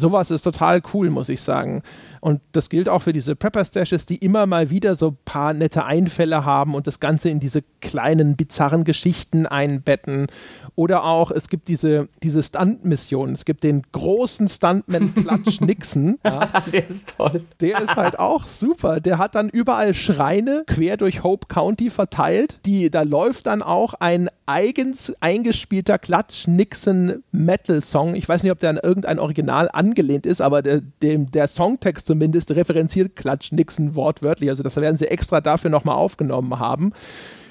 sowas 0.00 0.30
ist 0.30 0.42
total 0.42 0.82
cool, 0.92 1.10
muss 1.10 1.28
ich 1.28 1.40
sagen. 1.40 1.82
Und 2.20 2.40
das 2.52 2.68
gilt 2.68 2.88
auch 2.88 3.00
für 3.00 3.12
diese 3.12 3.36
Prepper-Stashes, 3.36 4.06
die 4.06 4.16
immer 4.16 4.46
mal 4.46 4.70
wieder 4.70 4.96
so 4.96 5.08
ein 5.08 5.18
paar 5.24 5.54
nette 5.54 5.84
Einfälle 5.84 6.44
haben 6.44 6.74
und 6.74 6.86
das 6.86 7.00
Ganze 7.00 7.28
in 7.28 7.40
diese 7.40 7.62
kleinen, 7.80 8.36
bizarren 8.36 8.84
Geschichten 8.84 9.46
einbetten. 9.46 10.26
Oder 10.74 11.04
auch, 11.04 11.30
es 11.30 11.48
gibt 11.48 11.68
diese, 11.68 12.08
diese 12.22 12.42
Stunt-Mission. 12.42 13.32
Es 13.32 13.44
gibt 13.44 13.64
den 13.64 13.82
großen 13.92 14.48
Stuntman 14.48 15.14
Klatsch 15.20 15.60
Nixon. 15.60 16.18
Ja. 16.24 16.48
Der 16.72 16.88
ist 16.88 17.14
toll. 17.16 17.44
Der 17.60 17.80
ist 17.80 17.96
halt 17.96 18.18
auch 18.18 18.44
super. 18.44 19.00
Der 19.00 19.18
hat 19.18 19.34
dann 19.34 19.48
überall 19.48 19.94
Schreine 19.94 20.64
quer 20.66 20.96
durch 20.96 21.22
Hope 21.22 21.46
County 21.48 21.90
verteilt. 21.90 22.60
Die, 22.66 22.90
da 22.90 23.02
läuft 23.02 23.46
dann 23.46 23.62
auch 23.62 23.94
ein 23.94 24.28
eigens 24.46 25.14
eingespielter 25.20 25.98
Klatsch 25.98 26.48
Nixon 26.48 27.22
Metal 27.30 27.82
Song. 27.82 28.14
Ich 28.14 28.28
weiß 28.28 28.42
nicht, 28.42 28.50
ob 28.50 28.58
der 28.58 28.70
an 28.70 28.80
irgendein 28.82 29.18
Original 29.20 29.68
angelehnt 29.72 30.26
ist, 30.26 30.40
aber 30.40 30.62
der, 30.62 30.80
der, 31.02 31.18
der 31.18 31.46
Songtext 31.46 32.06
zumindest 32.06 32.50
referenziert 32.50 33.14
Klatsch 33.14 33.52
Nixon 33.52 33.94
wortwörtlich. 33.94 34.50
Also 34.50 34.62
das 34.62 34.76
werden 34.76 34.96
sie 34.96 35.06
extra 35.06 35.40
dafür 35.40 35.70
nochmal 35.70 35.96
aufgenommen 35.96 36.58
haben. 36.58 36.92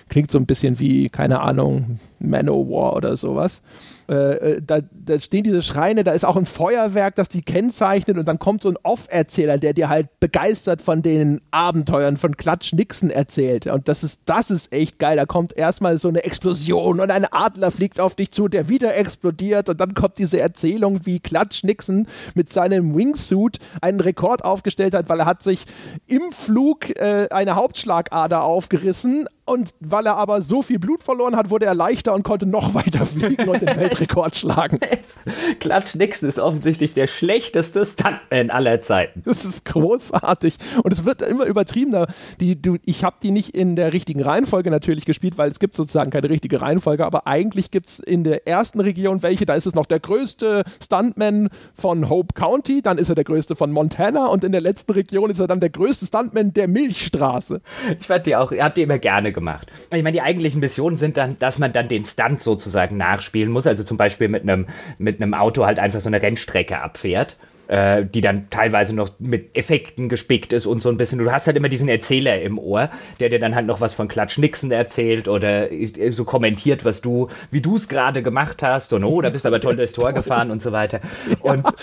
Klingt 0.09 0.31
so 0.31 0.37
ein 0.37 0.45
bisschen 0.45 0.79
wie, 0.79 1.09
keine 1.09 1.41
Ahnung, 1.41 1.99
Manowar 2.19 2.95
oder 2.95 3.15
sowas. 3.15 3.61
Äh, 4.09 4.13
äh, 4.13 4.61
da, 4.65 4.79
da, 4.91 5.19
stehen 5.19 5.43
diese 5.43 5.61
Schreine, 5.61 6.03
da 6.03 6.13
ist 6.13 6.25
auch 6.25 6.35
ein 6.35 6.47
Feuerwerk, 6.47 7.13
das 7.13 7.29
die 7.29 7.43
kennzeichnet 7.43 8.17
und 8.17 8.27
dann 8.27 8.39
kommt 8.39 8.63
so 8.63 8.69
ein 8.69 8.77
Off-Erzähler, 8.81 9.59
der 9.59 9.73
dir 9.73 9.87
halt 9.87 10.07
begeistert 10.19 10.81
von 10.81 11.03
den 11.03 11.41
Abenteuern 11.51 12.17
von 12.17 12.35
Klatsch 12.35 12.73
Nixon 12.73 13.11
erzählt. 13.11 13.67
Und 13.67 13.87
das 13.87 14.03
ist, 14.03 14.23
das 14.25 14.49
ist 14.49 14.73
echt 14.73 14.97
geil. 14.97 15.17
Da 15.17 15.27
kommt 15.27 15.55
erstmal 15.55 15.99
so 15.99 16.07
eine 16.07 16.23
Explosion 16.23 16.99
und 16.99 17.11
ein 17.11 17.25
Adler 17.29 17.69
fliegt 17.69 17.99
auf 17.99 18.15
dich 18.15 18.31
zu, 18.31 18.47
der 18.47 18.67
wieder 18.67 18.95
explodiert 18.97 19.69
und 19.69 19.79
dann 19.79 19.93
kommt 19.93 20.17
diese 20.17 20.39
Erzählung, 20.39 21.01
wie 21.03 21.19
Klatsch 21.19 21.63
Nixon 21.63 22.07
mit 22.33 22.51
seinem 22.51 22.95
Wingsuit 22.95 23.59
einen 23.79 23.99
Rekord 23.99 24.43
aufgestellt 24.43 24.95
hat, 24.95 25.07
weil 25.09 25.19
er 25.19 25.25
hat 25.27 25.43
sich 25.43 25.65
im 26.07 26.31
Flug 26.31 26.99
äh, 26.99 27.27
eine 27.29 27.53
Hauptschlagader 27.53 28.41
aufgerissen 28.41 29.27
und 29.49 29.73
weil 29.79 30.05
er 30.05 30.15
aber 30.15 30.43
so 30.43 30.61
viel 30.61 30.77
Blut 30.77 31.01
verloren 31.01 31.35
hat, 31.35 31.49
wurde 31.49 31.65
er 31.65 31.73
leichter 31.73 32.13
und 32.13 32.23
konnte 32.23 32.45
noch 32.45 32.73
weiter 32.75 33.05
fliegen 33.05 33.49
und 33.49 33.61
den 33.61 33.69
Weltrekord 33.99 34.35
schlagen. 34.35 34.79
Klatsch 35.59 35.95
Nixon 35.95 36.29
ist 36.29 36.39
offensichtlich 36.39 36.93
der 36.93 37.07
schlechteste 37.07 37.85
Stuntman 37.85 38.49
aller 38.49 38.81
Zeiten. 38.81 39.21
Das 39.25 39.45
ist 39.45 39.65
großartig. 39.65 40.55
Und 40.83 40.91
es 40.91 41.05
wird 41.05 41.21
immer 41.21 41.45
übertriebener. 41.45 42.07
Die, 42.39 42.61
du, 42.61 42.77
ich 42.85 43.03
habe 43.03 43.17
die 43.21 43.31
nicht 43.31 43.55
in 43.55 43.75
der 43.75 43.93
richtigen 43.93 44.21
Reihenfolge 44.21 44.71
natürlich 44.71 45.05
gespielt, 45.05 45.37
weil 45.37 45.49
es 45.49 45.59
gibt 45.59 45.75
sozusagen 45.75 46.11
keine 46.11 46.29
richtige 46.29 46.61
Reihenfolge, 46.61 47.05
aber 47.05 47.27
eigentlich 47.27 47.71
gibt 47.71 47.87
es 47.87 47.99
in 47.99 48.23
der 48.23 48.47
ersten 48.47 48.79
Region 48.79 49.21
welche, 49.23 49.45
da 49.45 49.53
ist 49.53 49.67
es 49.67 49.75
noch 49.75 49.85
der 49.85 49.99
größte 49.99 50.63
Stuntman 50.81 51.49
von 51.73 52.09
Hope 52.09 52.33
County, 52.33 52.81
dann 52.81 52.97
ist 52.97 53.09
er 53.09 53.15
der 53.15 53.23
größte 53.23 53.55
von 53.55 53.71
Montana 53.71 54.27
und 54.27 54.43
in 54.43 54.51
der 54.51 54.61
letzten 54.61 54.93
Region 54.93 55.29
ist 55.29 55.39
er 55.39 55.47
dann 55.47 55.59
der 55.59 55.69
größte 55.69 56.05
Stuntman 56.05 56.53
der 56.53 56.67
Milchstraße. 56.67 57.61
Ich 57.99 58.07
fand 58.07 58.25
die 58.25 58.35
auch, 58.35 58.51
ihr 58.51 58.63
habt 58.63 58.77
die 58.77 58.83
immer 58.83 58.99
gerne 58.99 59.31
gemacht 59.31 59.49
gemacht. 59.49 59.71
Ich 59.91 60.03
meine, 60.03 60.11
die 60.11 60.21
eigentlichen 60.21 60.59
Missionen 60.59 60.97
sind 60.97 61.17
dann, 61.17 61.37
dass 61.37 61.59
man 61.59 61.73
dann 61.73 61.87
den 61.87 62.05
Stunt 62.05 62.41
sozusagen 62.41 62.97
nachspielen 62.97 63.51
muss. 63.51 63.67
Also 63.67 63.83
zum 63.89 63.97
Beispiel 63.97 64.29
mit 64.29 64.43
einem 64.43 64.67
mit 64.97 65.21
einem 65.21 65.33
Auto 65.33 65.65
halt 65.65 65.79
einfach 65.79 65.99
so 65.99 66.07
eine 66.07 66.21
Rennstrecke 66.21 66.79
abfährt 66.79 67.35
äh, 67.69 68.03
die 68.03 68.21
dann 68.21 68.49
teilweise 68.49 68.95
noch 68.95 69.11
mit 69.19 69.55
Effekten 69.55 70.09
gespickt 70.09 70.53
ist 70.53 70.65
und 70.65 70.81
so 70.81 70.89
ein 70.89 70.97
bisschen. 70.97 71.19
Du 71.19 71.31
hast 71.31 71.45
halt 71.45 71.55
immer 71.55 71.69
diesen 71.69 71.87
Erzähler 71.87 72.41
im 72.41 72.57
Ohr, 72.57 72.89
der 73.19 73.29
dir 73.29 73.39
dann 73.39 73.53
halt 73.53 73.67
noch 73.67 73.79
was 73.79 73.93
von 73.93 74.07
Klatsch 74.07 74.39
Nixon 74.39 74.71
erzählt 74.71 75.27
oder 75.27 75.71
äh, 75.71 76.11
so 76.11 76.25
kommentiert, 76.25 76.83
was 76.83 77.01
du, 77.01 77.27
wie 77.51 77.61
du 77.61 77.77
es 77.77 77.87
gerade 77.87 78.23
gemacht 78.23 78.63
hast 78.63 78.91
und 78.91 79.03
oh, 79.03 79.21
da 79.21 79.29
bist 79.29 79.45
du 79.45 79.49
aber 79.49 79.61
toll 79.61 79.75
durchs 79.75 79.93
Tor 79.93 80.13
gefahren 80.13 80.49
und 80.49 80.61
so 80.61 80.71
weiter. 80.71 80.99
Und 81.41 81.65
ja, 81.65 81.73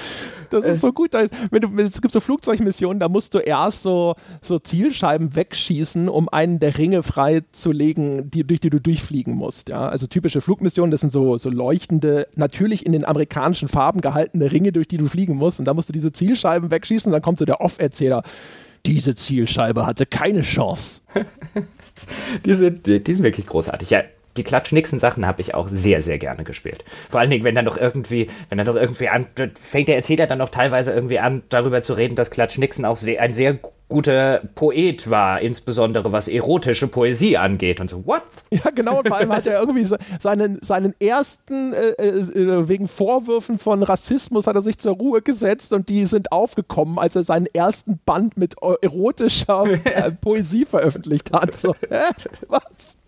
das 0.51 0.67
ist 0.67 0.81
so 0.81 0.93
gut. 0.93 1.13
Wenn 1.51 1.61
du, 1.61 1.83
es 1.83 2.01
gibt 2.01 2.13
so 2.13 2.21
Flugzeugmissionen, 2.21 3.01
da 3.01 3.09
musst 3.09 3.35
du 3.35 3.39
erst 3.39 3.83
so, 3.83 4.15
so 4.43 4.59
Zielscheiben 4.59 5.35
wegschießen, 5.35 6.09
um 6.09 6.29
einen 6.29 6.59
der 6.59 6.77
Ringe 6.79 7.03
freizulegen, 7.03 8.31
die, 8.31 8.45
durch 8.45 8.61
die 8.61 8.71
du 8.71 8.81
durchfliegen 8.81 9.35
musst. 9.35 9.69
Ja? 9.69 9.89
Also 9.89 10.07
typische 10.07 10.41
Flugmissionen, 10.41 10.91
das 10.91 11.01
sind 11.01 11.11
so, 11.11 11.39
so 11.39 11.51
leuchtende, 11.51 12.27
natürlich 12.35 12.87
in 12.87 12.93
den 12.93 13.05
amerikanischen 13.05 13.69
Farben 13.69 14.01
gehaltene 14.01 14.51
Ringe, 14.53 14.73
durch 14.73 14.89
die 14.89 14.97
du 14.97 15.07
fliegen 15.07 15.37
musst. 15.37 15.59
Und 15.59 15.67
da 15.67 15.75
musst 15.77 15.89
du 15.89 15.93
diese 15.93 16.13
Zielscheiben 16.13 16.71
wegschießen, 16.71 17.13
dann 17.13 17.23
kommt 17.23 17.39
so 17.39 17.45
der 17.45 17.61
Off-Erzähler. 17.61 18.23
Diese 18.85 19.15
Zielscheibe 19.15 19.87
hatte 19.87 20.07
keine 20.07 20.43
Chance. 20.43 21.03
die, 22.45 22.55
sind, 22.55 22.87
die 22.87 23.15
sind 23.15 23.23
wirklich 23.23 23.47
großartig. 23.47 23.91
Ja, 23.91 24.03
die 24.37 24.45
Klatsch-Nixon-Sachen 24.45 25.27
habe 25.27 25.41
ich 25.41 25.55
auch 25.55 25.69
sehr, 25.69 26.03
sehr 26.03 26.19
gerne 26.19 26.45
gespielt. 26.45 26.85
Vor 27.09 27.21
allen 27.21 27.31
Dingen, 27.31 27.45
wenn 27.45 27.55
dann 27.55 27.65
doch 27.65 27.77
irgendwie, 27.77 28.29
wenn 28.49 28.59
dann 28.59 28.67
doch 28.67 28.77
irgendwie 28.77 29.09
an, 29.09 29.27
fängt 29.61 29.89
der 29.89 29.97
Erzähler 29.97 30.27
dann 30.27 30.39
noch 30.39 30.51
teilweise 30.51 30.93
irgendwie 30.93 31.19
an, 31.19 31.43
darüber 31.49 31.83
zu 31.83 31.95
reden, 31.95 32.17
dass 32.17 32.31
Klatsch-Nixon 32.31 32.85
auch 32.85 32.97
sehr, 32.97 33.21
ein 33.21 33.35
sehr 33.35 33.59
guter 33.89 34.43
Poet 34.57 35.09
war, 35.11 35.41
insbesondere 35.41 36.11
was 36.11 36.27
erotische 36.27 36.89
Poesie 36.89 37.37
angeht 37.37 37.81
und 37.81 37.89
so, 37.89 38.05
what? 38.05 38.23
Ja, 38.51 38.71
genau, 38.75 38.99
und 38.99 39.09
vor 39.09 39.17
allem 39.17 39.33
hat 39.33 39.47
er 39.47 39.61
irgendwie 39.61 39.85
so, 39.85 39.97
seinen, 40.19 40.61
seinen 40.61 40.95
ersten, 41.01 41.73
äh, 41.73 41.91
äh, 42.03 42.69
wegen 42.69 42.89
Vorwürfen 42.89 43.59
von 43.59 43.83
Rassismus 43.83 44.47
hat 44.47 44.57
er 44.57 44.63
sich 44.63 44.79
zur 44.79 44.97
Ruhe 44.97 45.23
gesetzt 45.23 45.73
und 45.73 45.89
die 45.89 46.07
sind 46.07 46.33
aufgekommen, 46.33 46.99
als 46.99 47.15
er 47.15 47.23
seinen 47.23 47.47
ersten 47.47 48.01
Band 48.05 48.37
mit 48.37 48.57
erotischer 48.83 49.65
äh, 49.85 50.11
Poesie 50.11 50.65
veröffentlicht 50.65 51.33
hat. 51.33 51.55
So? 51.55 51.75
Was? 52.49 52.99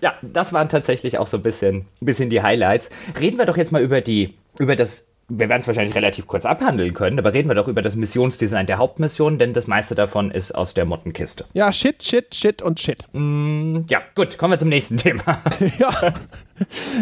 Ja, 0.00 0.14
das 0.22 0.52
waren 0.52 0.68
tatsächlich 0.68 1.18
auch 1.18 1.26
so 1.26 1.36
ein 1.36 1.42
bisschen, 1.42 1.86
ein 2.00 2.06
bisschen 2.06 2.30
die 2.30 2.42
Highlights. 2.42 2.88
Reden 3.20 3.36
wir 3.36 3.44
doch 3.44 3.56
jetzt 3.58 3.72
mal 3.72 3.82
über 3.82 4.00
die, 4.00 4.34
über 4.58 4.76
das 4.76 5.06
wir 5.38 5.48
werden 5.48 5.62
es 5.62 5.66
wahrscheinlich 5.66 5.94
relativ 5.94 6.26
kurz 6.26 6.44
abhandeln 6.44 6.94
können, 6.94 7.18
aber 7.18 7.32
reden 7.32 7.48
wir 7.48 7.54
doch 7.54 7.68
über 7.68 7.82
das 7.82 7.96
Missionsdesign 7.96 8.66
der 8.66 8.78
Hauptmission, 8.78 9.38
denn 9.38 9.54
das 9.54 9.66
meiste 9.66 9.94
davon 9.94 10.30
ist 10.30 10.52
aus 10.52 10.74
der 10.74 10.84
Mottenkiste. 10.84 11.44
Ja, 11.54 11.72
Shit, 11.72 12.02
Shit, 12.02 12.34
Shit 12.34 12.62
und 12.62 12.80
Shit. 12.80 13.06
Mm, 13.12 13.80
ja, 13.88 14.00
gut, 14.14 14.36
kommen 14.38 14.52
wir 14.52 14.58
zum 14.58 14.68
nächsten 14.68 14.96
Thema. 14.98 15.22
ja. 15.78 15.90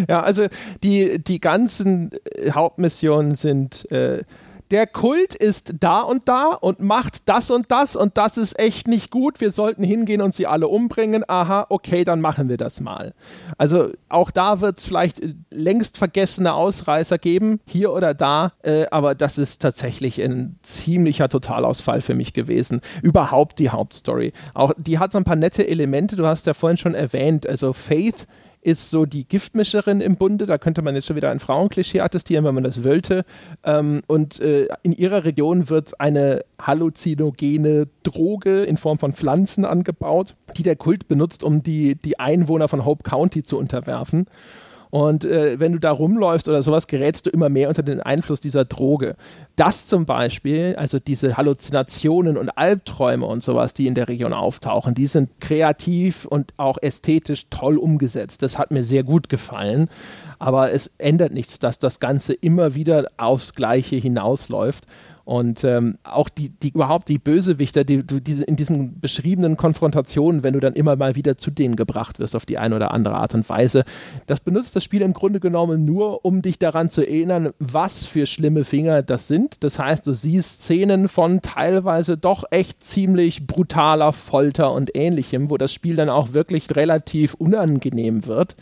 ja, 0.09 0.21
also 0.21 0.47
die, 0.83 1.23
die 1.23 1.41
ganzen 1.41 2.11
Hauptmissionen 2.53 3.35
sind 3.35 3.91
äh, 3.91 4.23
der 4.71 4.87
Kult 4.87 5.35
ist 5.35 5.75
da 5.81 6.01
und 6.01 6.29
da 6.29 6.53
und 6.53 6.81
macht 6.81 7.29
das 7.29 7.51
und 7.51 7.71
das 7.71 7.97
und 7.97 8.17
das 8.17 8.37
ist 8.37 8.59
echt 8.59 8.87
nicht 8.87 9.11
gut. 9.11 9.41
Wir 9.41 9.51
sollten 9.51 9.83
hingehen 9.83 10.23
und 10.23 10.33
sie 10.33 10.47
alle 10.47 10.69
umbringen. 10.69 11.25
Aha, 11.27 11.67
okay, 11.69 12.05
dann 12.05 12.21
machen 12.21 12.49
wir 12.49 12.57
das 12.57 12.81
mal. 12.81 13.13
Also 13.59 13.91
auch 14.09 14.31
da 14.31 14.61
wird 14.61 14.79
es 14.79 14.87
vielleicht 14.87 15.21
längst 15.51 15.99
vergessene 15.99 16.55
Ausreißer 16.55 17.19
geben, 17.19 17.61
hier 17.67 17.93
oder 17.93 18.15
da, 18.15 18.53
äh, 18.63 18.87
aber 18.91 19.15
das 19.15 19.39
ist 19.39 19.61
tatsächlich 19.61 20.23
ein 20.23 20.59
ziemlicher 20.63 21.29
Totalausfall 21.29 22.01
für 22.01 22.15
mich 22.15 22.33
gewesen. 22.33 22.81
Überhaupt 23.03 23.59
die 23.59 23.71
Hauptstory. 23.71 24.33
Auch 24.55 24.73
die 24.77 24.99
hat 24.99 25.13
so 25.13 25.19
ein 25.19 25.25
paar 25.25 25.37
nette 25.37 25.67
Elemente, 25.67 26.17
du 26.17 26.27
hast 26.27 26.47
ja 26.47 26.55
vorhin 26.55 26.79
schon 26.79 26.95
erwähnt, 26.95 27.49
also 27.49 27.73
Faith 27.73 28.27
ist 28.63 28.91
so 28.91 29.07
die 29.07 29.27
Giftmischerin 29.27 30.01
im 30.01 30.17
Bunde. 30.17 30.47
Da 30.47 30.59
könnte 30.59 30.83
man 30.83 30.95
jetzt 30.95 31.07
schon 31.07 31.17
wieder 31.17 31.31
ein 31.31 31.41
Frauenklischee 31.41 32.01
attestieren, 32.01 32.45
wenn 32.45 32.55
man 32.55 32.65
das 32.65 32.85
wollte. 32.85 33.25
Ähm, 33.65 34.03
und 34.07 34.41
äh, 34.41 34.69
in 34.83 34.93
ihrer 34.93 35.25
Region 35.25 35.71
wird 35.71 36.01
eine 36.01 36.45
halluzinogene 36.61 37.89
Droge 38.03 38.63
in 38.65 38.77
Form 38.77 38.99
von 38.99 39.13
Pflanzen 39.13 39.65
angebaut, 39.65 40.37
die 40.57 40.63
der 40.63 40.77
Kult 40.77 41.09
benutzt, 41.09 41.43
um 41.43 41.63
die, 41.63 41.95
die 41.95 42.19
Einwohner 42.19 42.69
von 42.69 42.85
Hope 42.85 43.03
County 43.03 43.43
zu 43.43 43.59
unterwerfen. 43.59 44.27
Und 44.91 45.25
äh, 45.25 45.59
wenn 45.61 45.73
du 45.73 45.79
da 45.79 45.93
rumläufst 45.93 46.49
oder 46.49 46.63
sowas, 46.63 46.87
gerätst 46.87 47.27
du 47.27 47.31
immer 47.31 47.49
mehr 47.49 47.69
unter 47.69 47.83
den 47.83 48.01
Einfluss 48.01 48.41
dieser 48.41 48.65
Droge. 48.65 49.17
Das 49.57 49.87
zum 49.87 50.05
Beispiel, 50.05 50.75
also 50.77 50.99
diese 50.99 51.37
Halluzinationen 51.37 52.37
und 52.37 52.51
Albträume 52.51 53.27
und 53.27 53.43
sowas, 53.43 53.73
die 53.73 53.87
in 53.87 53.95
der 53.95 54.09
Region 54.09 54.33
auftauchen, 54.33 54.95
die 54.95 55.07
sind 55.07 55.31
kreativ 55.41 56.25
und 56.25 56.53
auch 56.57 56.79
ästhetisch 56.81 57.47
toll 57.51 57.79
umgesetzt. 57.79 58.43
Das 58.43 58.59
hat 58.59 58.71
mir 58.73 58.85
sehr 58.85 59.05
gut 59.05 59.29
gefallen. 59.29 59.89
Aber 60.39 60.73
es 60.73 60.91
ändert 60.99 61.33
nichts, 61.33 61.59
dass 61.59 61.79
das 61.79 62.01
Ganze 62.01 62.33
immer 62.33 62.75
wieder 62.75 63.07
aufs 63.17 63.55
Gleiche 63.55 63.97
hinausläuft. 63.97 64.87
Und 65.31 65.63
ähm, 65.63 65.97
auch 66.03 66.29
die, 66.29 66.49
die 66.49 66.71
überhaupt 66.71 67.09
die 67.09 67.21
Bösewichter, 67.21 67.85
die 67.85 68.05
du 68.05 68.19
diese, 68.19 68.43
in 68.43 68.57
diesen 68.57 68.99
beschriebenen 68.99 69.57
Konfrontationen, 69.57 70.43
wenn 70.43 70.55
du 70.55 70.59
dann 70.59 70.73
immer 70.73 70.97
mal 70.97 71.15
wieder 71.15 71.37
zu 71.37 71.53
denen 71.53 71.77
gebracht 71.77 72.19
wirst 72.19 72.35
auf 72.35 72.47
die 72.47 72.59
eine 72.59 72.75
oder 72.75 72.93
andere 72.93 73.15
Art 73.15 73.33
und 73.37 73.49
Weise, 73.49 73.85
das 74.27 74.41
benutzt 74.41 74.75
das 74.75 74.83
Spiel 74.83 75.03
im 75.03 75.13
Grunde 75.13 75.39
genommen 75.39 75.85
nur, 75.85 76.25
um 76.25 76.43
dich 76.43 76.59
daran 76.59 76.91
zu 76.91 77.03
erinnern, 77.03 77.51
was 77.61 78.07
für 78.07 78.27
schlimme 78.27 78.65
Finger 78.65 79.05
das 79.05 79.29
sind. 79.29 79.63
Das 79.63 79.79
heißt, 79.79 80.05
du 80.05 80.15
siehst 80.15 80.63
Szenen 80.63 81.07
von 81.07 81.43
teilweise 81.43 82.17
doch 82.17 82.43
echt 82.51 82.83
ziemlich 82.83 83.47
brutaler 83.47 84.13
Folter 84.13 84.73
und 84.73 84.97
ähnlichem, 84.97 85.49
wo 85.49 85.59
das 85.59 85.73
Spiel 85.73 85.95
dann 85.95 86.09
auch 86.09 86.33
wirklich 86.33 86.75
relativ 86.75 87.35
unangenehm 87.35 88.27
wird 88.27 88.57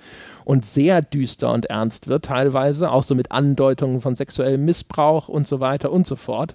und 0.49 0.65
sehr 0.65 1.03
düster 1.03 1.53
und 1.53 1.66
ernst 1.66 2.09
wird, 2.09 2.25
teilweise, 2.25 2.91
auch 2.91 3.03
so 3.03 3.15
mit 3.15 3.33
Andeutungen 3.33 4.01
von 4.01 4.15
sexuellem 4.15 4.65
Missbrauch 4.65 5.29
und 5.29 5.47
so 5.47 5.61
weiter 5.61 5.93
und 5.93 6.07
so 6.07 6.16
fort. 6.16 6.55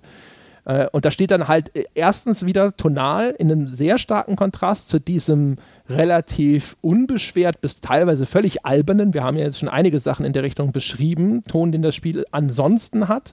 Äh, 0.65 0.87
und 0.91 1.05
da 1.05 1.11
steht 1.11 1.29
dann 1.29 1.47
halt 1.47 1.75
äh, 1.77 1.83
erstens 1.93 2.43
wieder 2.43 2.75
tonal 2.75 3.35
in 3.37 3.51
einem 3.51 3.67
sehr 3.67 3.99
starken 3.99 4.35
Kontrast 4.35 4.89
zu 4.89 4.97
diesem 4.97 5.57
relativ 5.87 6.75
unbeschwert 6.81 7.61
bis 7.61 7.81
teilweise 7.81 8.25
völlig 8.25 8.65
albernen, 8.65 9.13
wir 9.13 9.23
haben 9.23 9.37
ja 9.37 9.43
jetzt 9.43 9.59
schon 9.59 9.69
einige 9.69 9.99
Sachen 9.99 10.25
in 10.25 10.33
der 10.33 10.41
Richtung 10.41 10.71
beschrieben, 10.71 11.43
Ton, 11.43 11.71
den 11.71 11.83
das 11.83 11.93
Spiel 11.93 12.25
ansonsten 12.31 13.07
hat. 13.07 13.31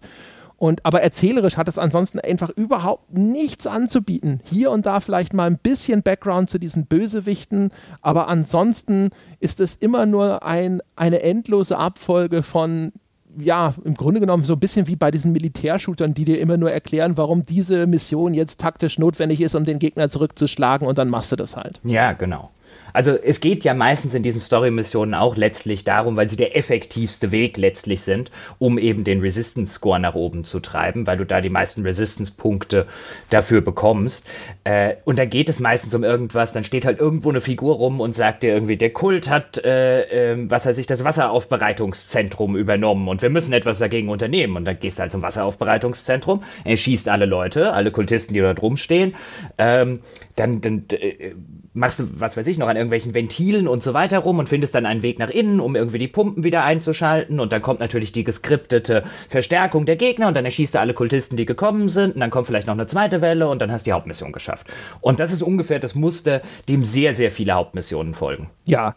Und, 0.61 0.85
aber 0.85 1.01
erzählerisch 1.01 1.57
hat 1.57 1.69
es 1.69 1.79
ansonsten 1.79 2.21
einfach 2.21 2.51
überhaupt 2.51 3.17
nichts 3.17 3.67
anzubieten. 3.67 4.43
Hier 4.45 4.71
und 4.71 4.85
da 4.85 5.01
vielleicht 5.01 5.33
mal 5.33 5.47
ein 5.47 5.57
bisschen 5.57 6.03
Background 6.03 6.51
zu 6.51 6.59
diesen 6.59 6.85
Bösewichten, 6.85 7.71
aber 8.03 8.29
ansonsten 8.29 9.09
ist 9.39 9.61
es 9.61 9.75
immer 9.75 10.05
nur 10.05 10.45
ein, 10.45 10.83
eine 10.97 11.23
endlose 11.23 11.79
Abfolge 11.79 12.43
von 12.43 12.93
ja, 13.39 13.73
im 13.85 13.95
Grunde 13.95 14.21
genommen 14.21 14.45
so 14.45 14.53
ein 14.53 14.61
bisschen 14.61 14.87
wie 14.87 14.97
bei 14.97 15.11
diesen 15.11 15.33
Militärshootern, 15.33 16.13
die 16.13 16.25
dir 16.25 16.39
immer 16.41 16.59
nur 16.59 16.71
erklären, 16.71 17.17
warum 17.17 17.47
diese 17.47 17.87
Mission 17.87 18.35
jetzt 18.35 18.61
taktisch 18.61 18.99
notwendig 18.99 19.41
ist, 19.41 19.55
um 19.55 19.65
den 19.65 19.79
Gegner 19.79 20.11
zurückzuschlagen 20.11 20.87
und 20.87 20.99
dann 20.99 21.09
machst 21.09 21.33
du 21.33 21.37
das 21.37 21.57
halt. 21.57 21.81
Ja, 21.85 22.13
genau. 22.13 22.51
Also 22.93 23.13
es 23.13 23.41
geht 23.41 23.65
ja 23.65 23.75
meistens 23.75 24.15
in 24.15 24.23
diesen 24.23 24.41
Story-Missionen 24.41 25.15
auch 25.15 25.37
letztlich 25.37 25.85
darum, 25.85 26.17
weil 26.17 26.29
sie 26.29 26.37
der 26.37 26.57
effektivste 26.57 27.31
Weg 27.31 27.57
letztlich 27.57 28.03
sind, 28.03 28.31
um 28.59 28.79
eben 28.79 29.05
den 29.05 29.21
Resistance-Score 29.21 30.01
nach 30.01 30.15
oben 30.15 30.45
zu 30.45 30.61
treiben, 30.61 31.07
weil 31.07 31.17
du 31.17 31.25
da 31.25 31.41
die 31.41 31.51
meisten 31.51 31.83
Resistance-Punkte 31.83 32.87
dafür 33.31 33.61
bekommst. 33.61 34.27
Äh, 34.65 34.97
und 35.05 35.19
dann 35.19 35.31
geht 35.31 35.49
es 35.49 35.61
meistens 35.61 35.95
um 35.95 36.05
irgendwas, 36.05 36.53
dann 36.53 36.65
steht 36.65 36.85
halt 36.85 36.99
irgendwo 36.99 37.31
eine 37.31 37.41
Figur 37.41 37.77
rum 37.77 38.01
und 38.01 38.15
sagt 38.15 38.43
dir 38.43 38.53
irgendwie, 38.53 38.77
der 38.77 38.91
Kult 38.91 39.29
hat, 39.29 39.63
äh, 39.65 40.33
äh, 40.33 40.51
was 40.51 40.67
weiß 40.67 40.79
ich, 40.79 40.87
das 40.87 41.05
Wasseraufbereitungszentrum 41.05 42.57
übernommen 42.57 43.09
und 43.09 43.23
wir 43.23 43.31
müssen 43.31 43.53
etwas 43.53 43.79
dagegen 43.79 44.09
unternehmen. 44.09 44.57
Und 44.57 44.65
dann 44.65 44.79
gehst 44.79 44.99
du 44.99 45.03
halt 45.03 45.13
zum 45.13 45.23
Wasseraufbereitungszentrum, 45.23 46.43
er 46.65 46.77
schießt 46.77 47.09
alle 47.09 47.27
Leute, 47.27 47.73
alle 47.73 47.91
Kultisten, 47.91 48.35
die 48.35 48.41
da 48.41 48.55
drum 48.55 48.77
stehen. 48.77 49.15
Ähm, 49.59 50.01
dann, 50.41 50.61
dann 50.63 50.85
äh, 50.91 51.35
machst 51.75 51.99
du, 51.99 52.05
was 52.19 52.37
weiß 52.37 52.47
ich, 52.47 52.59
noch 52.59 52.69
an 52.69 52.77
irgendwelchen 52.77 53.15
Ventilen 53.15 53.69
und 53.69 53.83
so 53.83 53.93
weiter 53.93 54.21
rum 54.21 54.39
und 54.39 54.49
findest 54.49 54.75
dann 54.75 54.87
einen 54.87 55.03
Weg 55.03 55.19
nach 55.19 55.31
innen, 55.31 55.61
um 55.61 55.77
irgendwie 55.77 55.99
die 55.99 56.09
Pumpen 56.09 56.45
wieder 56.45 56.65
einzuschalten. 56.65 57.41
Und 57.41 57.53
dann 57.53 57.63
kommt 57.63 57.81
natürlich 57.81 58.13
die 58.13 58.25
geskriptete 58.25 59.05
Verstärkung 59.29 59.85
der 59.87 59.97
Gegner 59.97 60.29
und 60.29 60.35
dann 60.35 60.45
erschießt 60.45 60.75
du 60.75 60.81
alle 60.81 60.95
Kultisten, 60.95 61.37
die 61.37 61.47
gekommen 61.47 61.89
sind. 61.89 62.15
Und 62.15 62.21
dann 62.21 62.31
kommt 62.31 62.47
vielleicht 62.47 62.67
noch 62.67 62.75
eine 62.75 62.87
zweite 62.87 63.21
Welle 63.21 63.49
und 63.49 63.61
dann 63.61 63.71
hast 63.71 63.87
du 63.87 63.91
die 63.91 63.93
Hauptmission 63.93 64.33
geschafft. 64.33 64.67
Und 65.01 65.21
das 65.21 65.33
ist 65.33 65.43
ungefähr 65.43 65.79
das 65.79 65.95
Muster, 65.95 66.41
dem 66.69 66.85
sehr, 66.85 67.15
sehr 67.15 67.31
viele 67.31 67.53
Hauptmissionen 67.53 68.15
folgen. 68.15 68.51
Ja. 68.65 68.97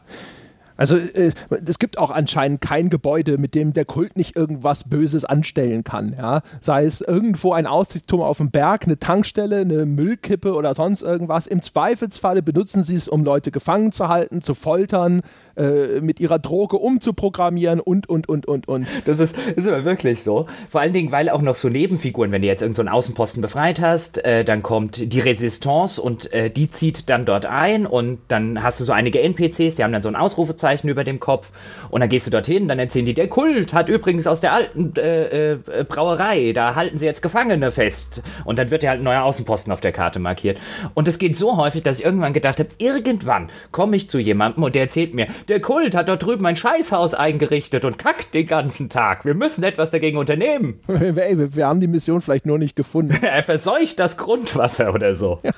Also 0.83 0.97
äh, 0.97 1.31
es 1.65 1.79
gibt 1.79 1.97
auch 1.97 2.11
anscheinend 2.11 2.59
kein 2.59 2.89
Gebäude, 2.89 3.37
mit 3.37 3.55
dem 3.55 3.71
der 3.71 3.85
Kult 3.85 4.17
nicht 4.17 4.35
irgendwas 4.35 4.83
Böses 4.83 5.23
anstellen 5.23 5.85
kann. 5.85 6.13
Ja? 6.17 6.41
Sei 6.59 6.83
es 6.83 6.99
irgendwo 6.99 7.53
ein 7.53 7.67
Aussichtsturm 7.67 8.21
auf 8.21 8.39
dem 8.39 8.51
Berg, 8.51 8.83
eine 8.83 8.99
Tankstelle, 8.99 9.61
eine 9.61 9.85
Müllkippe 9.85 10.53
oder 10.53 10.73
sonst 10.73 11.01
irgendwas. 11.01 11.47
Im 11.47 11.61
Zweifelsfalle 11.61 12.43
benutzen 12.43 12.83
sie 12.83 12.95
es, 12.95 13.07
um 13.07 13.23
Leute 13.23 13.49
gefangen 13.49 13.93
zu 13.93 14.09
halten, 14.09 14.41
zu 14.41 14.55
foltern, 14.55 15.21
äh, 15.55 16.01
mit 16.01 16.19
ihrer 16.19 16.39
Droge 16.39 16.77
umzuprogrammieren 16.77 17.79
und, 17.79 18.09
und, 18.09 18.27
und, 18.27 18.47
und, 18.47 18.67
und. 18.67 18.87
Das 19.05 19.19
ist, 19.19 19.35
ist 19.55 19.67
aber 19.67 19.85
wirklich 19.85 20.23
so. 20.23 20.47
Vor 20.69 20.81
allen 20.81 20.93
Dingen, 20.93 21.11
weil 21.11 21.29
auch 21.29 21.41
noch 21.41 21.55
so 21.55 21.69
Nebenfiguren, 21.69 22.31
wenn 22.31 22.41
du 22.41 22.47
jetzt 22.47 22.61
irgendeinen 22.61 22.87
so 22.87 22.93
Außenposten 22.93 23.41
befreit 23.41 23.81
hast, 23.81 24.23
äh, 24.25 24.43
dann 24.43 24.63
kommt 24.63 25.13
die 25.13 25.19
Resistance 25.19 26.01
und 26.01 26.31
äh, 26.33 26.49
die 26.49 26.69
zieht 26.69 27.09
dann 27.09 27.25
dort 27.25 27.45
ein 27.45 27.85
und 27.85 28.19
dann 28.27 28.63
hast 28.63 28.79
du 28.79 28.83
so 28.83 28.93
einige 28.93 29.21
NPCs, 29.21 29.75
die 29.75 29.83
haben 29.83 29.93
dann 29.93 30.01
so 30.01 30.09
ein 30.09 30.15
Ausrufezeichen 30.15 30.89
über 30.89 31.03
dem 31.03 31.19
Kopf 31.19 31.51
und 31.89 32.01
dann 32.01 32.09
gehst 32.09 32.27
du 32.27 32.31
dorthin, 32.31 32.67
dann 32.67 32.79
erzählen 32.79 33.05
die, 33.05 33.13
der 33.13 33.27
Kult 33.27 33.73
hat 33.73 33.89
übrigens 33.89 34.27
aus 34.27 34.41
der 34.41 34.53
alten 34.53 34.93
äh, 34.95 35.53
äh, 35.53 35.57
Brauerei, 35.87 36.53
da 36.53 36.75
halten 36.75 36.97
sie 36.97 37.05
jetzt 37.05 37.21
Gefangene 37.21 37.71
fest 37.71 38.21
und 38.45 38.59
dann 38.59 38.71
wird 38.71 38.83
ja 38.83 38.89
halt 38.89 39.01
ein 39.01 39.03
neuer 39.03 39.23
Außenposten 39.23 39.71
auf 39.71 39.81
der 39.81 39.91
Karte 39.91 40.19
markiert. 40.19 40.59
Und 40.93 41.07
es 41.07 41.19
geht 41.19 41.37
so 41.37 41.57
häufig, 41.57 41.83
dass 41.83 41.99
ich 41.99 42.05
irgendwann 42.05 42.33
gedacht 42.33 42.59
habe, 42.59 42.69
irgendwann 42.79 43.49
komme 43.71 43.95
ich 43.95 44.09
zu 44.09 44.19
jemandem 44.19 44.63
und 44.63 44.75
der 44.75 44.83
erzählt 44.83 45.13
mir, 45.13 45.27
der 45.47 45.61
Kult 45.61 45.95
hat 45.95 46.09
dort 46.09 46.23
drüben 46.23 46.45
ein 46.45 46.55
Scheißhaus 46.55 47.13
eingerichtet 47.13 47.85
und 47.85 47.97
kackt 47.97 48.33
den 48.33 48.47
ganzen 48.47 48.89
Tag. 48.89 49.25
Wir 49.25 49.35
müssen 49.35 49.63
etwas 49.63 49.91
dagegen 49.91 50.17
unternehmen. 50.17 50.79
Ey, 50.87 51.37
wir, 51.37 51.55
wir 51.55 51.67
haben 51.67 51.79
die 51.79 51.87
Mission 51.87 52.21
vielleicht 52.21 52.45
nur 52.45 52.57
nicht 52.57 52.75
gefunden. 52.75 53.17
er 53.21 53.43
verseucht 53.43 53.99
das 53.99 54.17
Grundwasser 54.17 54.93
oder 54.93 55.15
so. 55.15 55.39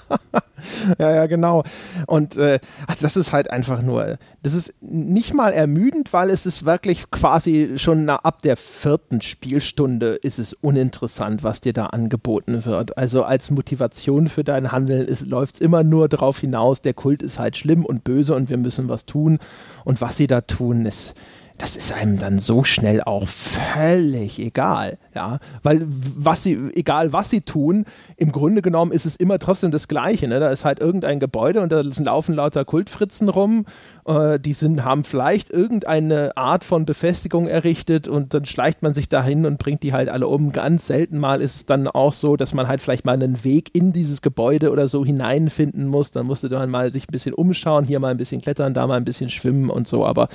ja, 1.00 1.14
ja, 1.14 1.26
genau. 1.28 1.64
Und 2.08 2.38
äh, 2.38 2.60
also 2.88 3.02
das 3.02 3.18
ist 3.18 3.34
halt 3.34 3.52
einfach 3.52 3.82
nur, 3.82 4.18
das 4.44 4.54
ist 4.54 4.76
nicht 4.82 5.34
mal 5.34 5.54
ermüdend, 5.54 6.14
weil 6.14 6.30
es 6.30 6.46
ist 6.46 6.66
wirklich 6.66 7.10
quasi 7.12 7.74
schon 7.78 8.10
ab 8.10 8.42
der 8.42 8.58
vierten 8.58 9.22
Spielstunde 9.22 10.12
ist 10.16 10.40
es 10.40 10.54
uninteressant, 10.54 11.44
was 11.44 11.62
dir 11.62 11.74
da 11.74 11.88
angeboten 11.88 12.66
wird. 12.66 12.98
Also 12.98 13.24
als 13.24 13.52
Motivation 13.52 14.28
für 14.28 14.44
dein 14.44 14.72
Handeln 14.72 15.08
läuft 15.26 15.56
es 15.56 15.62
immer 15.62 15.84
nur 15.84 16.10
darauf 16.10 16.40
hinaus, 16.40 16.82
der 16.82 16.94
Kult 16.94 17.22
ist 17.22 17.40
halt 17.40 17.58
schlimm 17.58 17.86
und 17.86 18.04
böse 18.04 18.36
und 18.36 18.50
wir 18.50 18.58
müssen 18.58 18.90
was 18.90 19.06
tun. 19.06 19.40
Und 19.84 20.02
was 20.02 20.18
sie 20.18 20.28
da 20.28 20.42
tun, 20.42 20.86
ist, 20.86 21.14
das 21.58 21.78
ist 21.78 21.94
einem 21.94 22.20
dann 22.20 22.38
so 22.38 22.66
schnell 22.66 23.02
auch 23.02 23.28
völlig 23.28 24.40
egal, 24.40 24.98
ja, 25.14 25.40
weil 25.64 25.82
was 25.88 26.44
sie, 26.44 26.60
egal 26.74 27.14
was 27.14 27.30
sie 27.30 27.42
tun, 27.42 27.86
im 28.18 28.34
Grunde 28.34 28.62
genommen 28.62 28.92
ist 28.92 29.06
es 29.06 29.16
immer 29.16 29.40
trotzdem 29.40 29.72
das 29.72 29.88
Gleiche, 29.88 30.28
ne? 30.28 30.42
da 30.42 30.50
ist 30.50 30.66
halt 30.66 30.80
irgendein 30.80 31.20
Gebäude 31.20 31.62
und 31.62 31.72
da 31.72 31.82
laufen 31.82 32.36
lauter 32.36 32.66
Kultfritzen 32.66 33.30
rum, 33.30 33.66
äh, 34.06 34.38
die 34.38 34.52
sind, 34.52 34.84
haben 34.84 35.06
vielleicht 35.06 35.50
irgendeine 35.50 36.36
Art 36.36 36.66
von 36.66 36.86
Befestigung 36.86 37.48
errichtet 37.48 38.10
und 38.10 38.34
dann 38.34 38.44
schleicht 38.44 38.82
man 38.82 38.94
sich 38.94 39.08
dahin 39.08 39.46
und 39.46 39.58
bringt 39.58 39.82
die 39.84 39.94
halt 39.94 40.10
alle 40.10 40.28
um. 40.28 40.52
Ganz 40.52 40.88
selten 40.88 41.18
mal 41.18 41.42
ist 41.42 41.56
es 41.56 41.66
dann 41.66 41.88
auch 41.88 42.14
so, 42.14 42.36
dass 42.36 42.54
man 42.54 42.68
halt 42.68 42.82
vielleicht 42.82 43.06
mal 43.06 43.14
einen 43.14 43.46
Weg 43.46 43.74
in 43.74 43.94
dieses 43.94 44.22
Gebäude 44.22 44.72
oder 44.72 44.90
so 44.90 45.06
hineinfinden 45.06 45.88
muss, 45.88 46.12
dann 46.12 46.26
musst 46.26 46.44
du 46.44 46.50
dann 46.50 46.70
mal 46.70 46.92
sich 46.92 47.08
ein 47.08 47.14
bisschen 47.14 47.34
umschauen, 47.34 47.86
hier 47.86 48.02
mal 48.02 48.12
ein 48.12 48.18
bisschen 48.18 48.42
klettern, 48.42 48.74
da 48.74 48.88
mal 48.88 48.98
ein 48.98 49.06
bisschen 49.06 49.30
schwimmen 49.30 49.70
und 49.70 49.88
so, 49.88 50.06
aber 50.06 50.28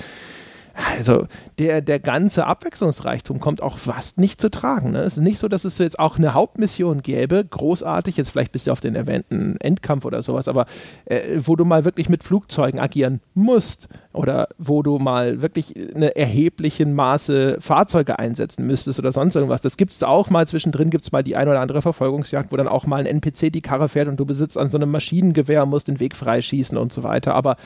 also 0.75 1.27
der, 1.59 1.81
der 1.81 1.99
ganze 1.99 2.47
Abwechslungsreichtum 2.47 3.41
kommt 3.41 3.63
auch 3.63 3.79
fast 3.79 4.19
nicht 4.19 4.41
zu 4.41 4.51
tragen. 4.51 4.93
Ne? 4.93 5.01
Es 5.01 5.17
ist 5.17 5.23
nicht 5.23 5.39
so, 5.39 5.49
dass 5.49 5.65
es 5.65 5.79
jetzt 5.79 5.99
auch 5.99 6.19
eine 6.19 6.35
Hauptmission 6.35 7.03
gäbe, 7.03 7.45
großartig, 7.45 8.17
jetzt 8.17 8.31
vielleicht 8.31 8.53
bist 8.53 8.67
du 8.67 8.73
auf 8.73 8.81
den 8.81 8.95
erwähnten 8.95 9.57
Endkampf 9.61 10.05
oder 10.05 10.23
sowas, 10.23 10.49
aber 10.49 10.67
äh, 11.07 11.21
wo 11.43 11.57
du 11.57 11.65
mal 11.65 11.85
wirklich 11.85 12.09
mit 12.09 12.25
Flugzeugen 12.25 12.81
agieren 12.81 13.21
musst 13.35 13.89
oder 14.13 14.49
wo 14.59 14.83
du 14.83 14.99
mal 14.99 15.43
wirklich 15.43 15.75
eine 15.95 16.17
erheblichen 16.17 16.95
Maße 16.95 17.59
Fahrzeuge 17.61 18.19
einsetzen 18.19 18.67
müsstest 18.67 18.99
oder 18.99 19.13
sonst 19.13 19.37
irgendwas. 19.37 19.63
Das 19.63 19.77
gibt 19.77 19.93
es 19.93 20.03
auch 20.03 20.31
mal 20.31 20.47
zwischendrin, 20.47 20.91
gibt 20.91 21.05
es 21.05 21.13
mal 21.13 21.23
die 21.23 21.37
ein 21.37 21.49
oder 21.49 21.61
andere 21.61 21.83
Verfolgungsjagd, 21.83 22.51
wo 22.53 22.57
dann 22.57 22.69
auch 22.69 22.87
mal 22.87 23.01
ein 23.01 23.07
NPC 23.07 23.53
die 23.53 23.61
Karre 23.61 23.89
fährt 23.89 24.09
und 24.09 24.19
du 24.19 24.27
besitzt 24.27 24.59
an 24.59 24.71
so 24.71 24.79
einem 24.79 24.91
Maschinengewehr 24.91 25.67
musst 25.67 25.89
den 25.89 26.01
Weg 26.01 26.17
freischießen 26.17 26.77
und 26.77 26.93
so 26.93 27.03
weiter. 27.03 27.35
Aber 27.35 27.57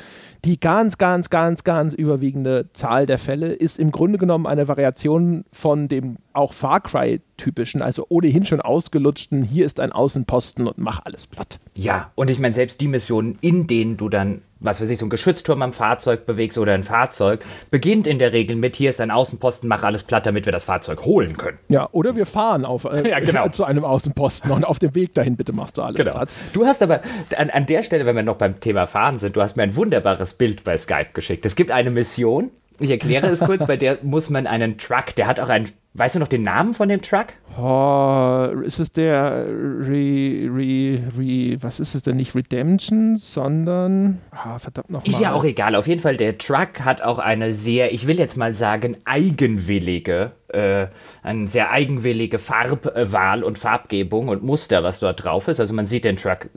die 0.44 0.60
ganz, 0.60 0.98
ganz, 0.98 1.30
ganz, 1.30 1.64
ganz 1.64 1.94
überwiegende 1.94 2.68
Zahl 2.74 3.06
der 3.06 3.18
Fälle 3.18 3.52
ist 3.52 3.78
im 3.78 3.90
Grunde 3.90 4.18
genommen 4.18 4.46
eine 4.46 4.68
Variation 4.68 5.44
von 5.50 5.88
dem 5.88 6.18
auch 6.34 6.52
Far 6.52 6.80
Cry-typischen, 6.80 7.80
also 7.80 8.04
ohnehin 8.10 8.44
schon 8.44 8.60
ausgelutschten, 8.60 9.42
hier 9.42 9.64
ist 9.64 9.80
ein 9.80 9.92
Außenposten 9.92 10.66
und 10.66 10.78
mach 10.78 11.04
alles 11.04 11.26
platt. 11.26 11.60
Ja, 11.76 12.12
und 12.14 12.30
ich 12.30 12.38
meine, 12.38 12.54
selbst 12.54 12.80
die 12.80 12.88
Missionen, 12.88 13.36
in 13.40 13.66
denen 13.66 13.96
du 13.96 14.08
dann, 14.08 14.42
was 14.60 14.80
weiß 14.80 14.88
ich, 14.90 14.98
so 14.98 15.06
ein 15.06 15.10
Geschützturm 15.10 15.60
am 15.60 15.72
Fahrzeug 15.72 16.24
bewegst 16.24 16.56
oder 16.56 16.72
ein 16.72 16.84
Fahrzeug, 16.84 17.44
beginnt 17.70 18.06
in 18.06 18.20
der 18.20 18.32
Regel 18.32 18.56
mit, 18.56 18.76
hier 18.76 18.90
ist 18.90 19.00
ein 19.00 19.10
Außenposten, 19.10 19.68
mach 19.68 19.82
alles 19.82 20.04
platt, 20.04 20.24
damit 20.26 20.46
wir 20.46 20.52
das 20.52 20.64
Fahrzeug 20.64 21.04
holen 21.04 21.36
können. 21.36 21.58
Ja, 21.68 21.88
oder 21.90 22.14
wir 22.14 22.26
fahren 22.26 22.64
auf, 22.64 22.84
äh, 22.84 23.08
ja, 23.10 23.18
genau. 23.18 23.48
zu 23.54 23.64
einem 23.64 23.84
Außenposten 23.84 24.52
und 24.52 24.64
auf 24.64 24.78
dem 24.78 24.94
Weg 24.94 25.14
dahin 25.14 25.36
bitte 25.36 25.52
machst 25.52 25.76
du 25.76 25.82
alles 25.82 25.98
genau. 25.98 26.12
platt. 26.12 26.32
Du 26.52 26.64
hast 26.64 26.80
aber 26.80 27.00
an, 27.36 27.50
an 27.50 27.66
der 27.66 27.82
Stelle, 27.82 28.06
wenn 28.06 28.14
wir 28.14 28.22
noch 28.22 28.36
beim 28.36 28.60
Thema 28.60 28.86
Fahren 28.86 29.18
sind, 29.18 29.34
du 29.36 29.42
hast 29.42 29.56
mir 29.56 29.64
ein 29.64 29.74
wunderbares 29.74 30.34
Bild 30.34 30.62
bei 30.62 30.78
Skype 30.78 31.08
geschickt. 31.12 31.44
Es 31.44 31.56
gibt 31.56 31.72
eine 31.72 31.90
Mission, 31.90 32.50
ich 32.78 32.90
erkläre 32.90 33.26
es 33.28 33.40
kurz, 33.40 33.66
bei 33.66 33.76
der 33.76 33.98
muss 34.02 34.30
man 34.30 34.46
einen 34.46 34.78
Truck, 34.78 35.14
der 35.16 35.26
hat 35.26 35.40
auch 35.40 35.48
einen 35.48 35.70
Weißt 35.96 36.16
du 36.16 36.18
noch 36.18 36.26
den 36.26 36.42
Namen 36.42 36.74
von 36.74 36.88
dem 36.88 37.02
Truck? 37.02 37.26
Oh, 37.56 38.48
ist 38.64 38.80
es 38.80 38.90
der 38.90 39.46
Re, 39.46 40.50
Re, 40.50 41.02
Re, 41.16 41.56
was 41.62 41.78
ist 41.78 41.94
es 41.94 42.02
denn? 42.02 42.16
Nicht 42.16 42.34
Redemption, 42.34 43.16
sondern, 43.16 44.20
ah, 44.32 44.58
verdammt 44.58 44.90
nochmal. 44.90 45.08
Ist 45.08 45.20
ja 45.20 45.32
auch 45.32 45.44
egal. 45.44 45.76
Auf 45.76 45.86
jeden 45.86 46.00
Fall, 46.00 46.16
der 46.16 46.36
Truck 46.36 46.80
hat 46.80 47.00
auch 47.00 47.20
eine 47.20 47.54
sehr, 47.54 47.92
ich 47.92 48.08
will 48.08 48.18
jetzt 48.18 48.36
mal 48.36 48.54
sagen, 48.54 48.96
eigenwillige, 49.04 50.32
äh, 50.48 50.88
eine 51.22 51.46
sehr 51.46 51.70
eigenwillige 51.70 52.40
Farbwahl 52.40 53.44
und 53.44 53.56
Farbgebung 53.56 54.26
und 54.26 54.42
Muster, 54.42 54.82
was 54.82 54.98
dort 54.98 55.22
drauf 55.22 55.46
ist. 55.46 55.60
Also 55.60 55.74
man 55.74 55.86
sieht 55.86 56.04
den 56.04 56.16
Truck 56.16 56.48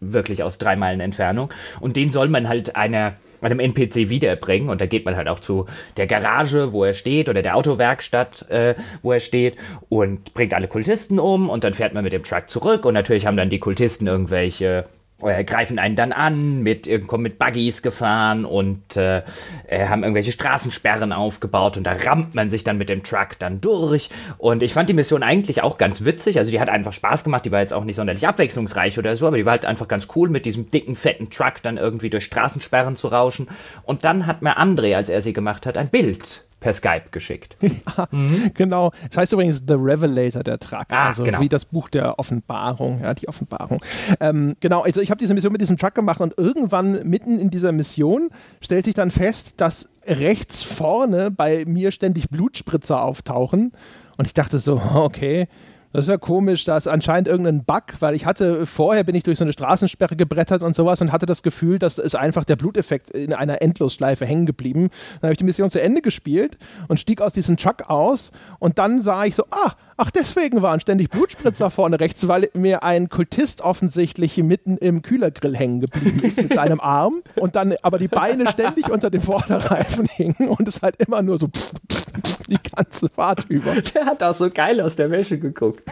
wirklich 0.00 0.42
aus 0.42 0.58
drei 0.58 0.74
Meilen 0.74 0.98
Entfernung. 0.98 1.50
Und 1.78 1.94
den 1.94 2.10
soll 2.10 2.28
man 2.28 2.48
halt 2.48 2.74
einer 2.74 3.14
einem 3.50 3.60
NPC 3.60 4.08
wiederbringen. 4.08 4.68
Und 4.68 4.80
da 4.80 4.86
geht 4.86 5.04
man 5.04 5.16
halt 5.16 5.28
auch 5.28 5.40
zu 5.40 5.66
der 5.96 6.06
Garage, 6.06 6.72
wo 6.72 6.84
er 6.84 6.94
steht, 6.94 7.28
oder 7.28 7.42
der 7.42 7.56
Autowerkstatt, 7.56 8.48
äh, 8.50 8.74
wo 9.02 9.12
er 9.12 9.20
steht, 9.20 9.56
und 9.88 10.32
bringt 10.34 10.54
alle 10.54 10.68
Kultisten 10.68 11.18
um. 11.18 11.50
Und 11.50 11.64
dann 11.64 11.74
fährt 11.74 11.94
man 11.94 12.04
mit 12.04 12.12
dem 12.12 12.22
Truck 12.22 12.48
zurück. 12.48 12.84
Und 12.84 12.94
natürlich 12.94 13.26
haben 13.26 13.36
dann 13.36 13.50
die 13.50 13.58
Kultisten 13.58 14.06
irgendwelche 14.06 14.86
äh, 15.26 15.44
greifen 15.44 15.78
einen 15.78 15.96
dann 15.96 16.12
an, 16.12 16.62
mit, 16.62 16.88
kommen 17.06 17.22
mit 17.22 17.38
Buggies 17.38 17.82
gefahren 17.82 18.44
und 18.44 18.96
äh, 18.96 19.22
äh, 19.68 19.86
haben 19.88 20.02
irgendwelche 20.02 20.32
Straßensperren 20.32 21.12
aufgebaut 21.12 21.76
und 21.76 21.84
da 21.84 21.92
rammt 21.92 22.34
man 22.34 22.50
sich 22.50 22.64
dann 22.64 22.78
mit 22.78 22.88
dem 22.88 23.02
Truck 23.02 23.38
dann 23.38 23.60
durch. 23.60 24.10
Und 24.38 24.62
ich 24.62 24.72
fand 24.72 24.88
die 24.88 24.94
Mission 24.94 25.22
eigentlich 25.22 25.62
auch 25.62 25.78
ganz 25.78 26.04
witzig. 26.04 26.38
Also 26.38 26.50
die 26.50 26.60
hat 26.60 26.68
einfach 26.68 26.92
Spaß 26.92 27.24
gemacht, 27.24 27.44
die 27.44 27.52
war 27.52 27.60
jetzt 27.60 27.72
auch 27.72 27.84
nicht 27.84 27.96
sonderlich 27.96 28.26
abwechslungsreich 28.26 28.98
oder 28.98 29.16
so, 29.16 29.26
aber 29.26 29.36
die 29.36 29.44
war 29.44 29.52
halt 29.52 29.64
einfach 29.64 29.88
ganz 29.88 30.08
cool, 30.16 30.28
mit 30.28 30.46
diesem 30.46 30.70
dicken, 30.70 30.94
fetten 30.94 31.30
Truck 31.30 31.62
dann 31.62 31.76
irgendwie 31.76 32.10
durch 32.10 32.24
Straßensperren 32.24 32.96
zu 32.96 33.08
rauschen. 33.08 33.48
Und 33.84 34.04
dann 34.04 34.26
hat 34.26 34.42
mir 34.42 34.58
André, 34.58 34.96
als 34.96 35.08
er 35.08 35.20
sie 35.20 35.32
gemacht 35.32 35.66
hat, 35.66 35.76
ein 35.76 35.88
Bild 35.88 36.44
per 36.62 36.72
Skype 36.72 37.10
geschickt. 37.10 37.56
mhm. 38.10 38.52
Genau. 38.54 38.92
Es 39.10 39.16
heißt 39.16 39.32
übrigens 39.32 39.64
The 39.66 39.74
Revelator, 39.74 40.42
der 40.42 40.58
Truck. 40.58 40.86
Ah, 40.90 41.08
also 41.08 41.24
genau. 41.24 41.40
wie 41.40 41.48
das 41.48 41.64
Buch 41.66 41.88
der 41.88 42.18
Offenbarung, 42.18 43.00
ja, 43.02 43.12
die 43.12 43.28
Offenbarung. 43.28 43.82
Ähm, 44.20 44.56
genau, 44.60 44.82
also 44.82 45.00
ich 45.00 45.10
habe 45.10 45.18
diese 45.18 45.34
Mission 45.34 45.52
mit 45.52 45.60
diesem 45.60 45.76
Truck 45.76 45.94
gemacht 45.94 46.20
und 46.20 46.38
irgendwann 46.38 47.06
mitten 47.06 47.38
in 47.38 47.50
dieser 47.50 47.72
Mission 47.72 48.30
stellte 48.60 48.88
ich 48.88 48.94
dann 48.94 49.10
fest, 49.10 49.60
dass 49.60 49.90
rechts 50.06 50.62
vorne 50.62 51.30
bei 51.30 51.64
mir 51.66 51.90
ständig 51.90 52.30
Blutspritzer 52.30 53.02
auftauchen. 53.02 53.72
Und 54.16 54.26
ich 54.26 54.34
dachte 54.34 54.58
so, 54.58 54.80
okay, 54.94 55.48
das 55.92 56.06
ist 56.06 56.08
ja 56.08 56.16
komisch, 56.16 56.64
da 56.64 56.76
ist 56.76 56.86
anscheinend 56.86 57.28
irgendein 57.28 57.64
Bug, 57.64 57.82
weil 58.00 58.14
ich 58.14 58.26
hatte, 58.26 58.66
vorher 58.66 59.04
bin 59.04 59.14
ich 59.14 59.22
durch 59.22 59.38
so 59.38 59.44
eine 59.44 59.52
Straßensperre 59.52 60.16
gebrettert 60.16 60.62
und 60.62 60.74
sowas 60.74 61.00
und 61.00 61.12
hatte 61.12 61.26
das 61.26 61.42
Gefühl, 61.42 61.78
dass 61.78 61.98
ist 61.98 62.16
einfach 62.16 62.44
der 62.44 62.56
Bluteffekt 62.56 63.10
in 63.10 63.32
einer 63.34 63.62
Endlosschleife 63.62 64.24
hängen 64.26 64.46
geblieben. 64.46 64.88
Dann 65.20 65.28
habe 65.28 65.32
ich 65.32 65.38
die 65.38 65.44
Mission 65.44 65.70
zu 65.70 65.80
Ende 65.80 66.02
gespielt 66.02 66.58
und 66.88 66.98
stieg 66.98 67.20
aus 67.20 67.32
diesem 67.32 67.56
Truck 67.56 67.88
aus 67.88 68.32
und 68.58 68.78
dann 68.78 69.02
sah 69.02 69.24
ich 69.24 69.34
so, 69.34 69.44
ah, 69.50 69.72
ach 70.02 70.10
deswegen 70.10 70.62
waren 70.62 70.80
ständig 70.80 71.10
Blutspritzer 71.10 71.70
vorne 71.70 72.00
rechts, 72.00 72.26
weil 72.26 72.50
mir 72.54 72.82
ein 72.82 73.08
Kultist 73.08 73.60
offensichtlich 73.60 74.36
mitten 74.38 74.76
im 74.76 75.00
Kühlergrill 75.00 75.56
hängen 75.56 75.80
geblieben 75.80 76.18
ist 76.24 76.42
mit 76.42 76.54
seinem 76.54 76.80
Arm 76.80 77.22
und 77.36 77.54
dann 77.54 77.74
aber 77.82 77.98
die 77.98 78.08
Beine 78.08 78.48
ständig 78.50 78.90
unter 78.90 79.10
dem 79.10 79.22
Vorderreifen 79.22 80.06
hingen 80.06 80.48
und 80.48 80.66
es 80.66 80.82
halt 80.82 80.96
immer 81.06 81.22
nur 81.22 81.38
so 81.38 81.46
pss, 81.46 81.74
pss, 81.88 82.06
pss, 82.20 82.38
die 82.48 82.58
ganze 82.74 83.08
Fahrt 83.10 83.46
über. 83.48 83.74
Der 83.94 84.06
hat 84.06 84.24
auch 84.24 84.34
so 84.34 84.50
geil 84.50 84.80
aus 84.80 84.96
der 84.96 85.08
Wäsche 85.08 85.38
geguckt. 85.38 85.84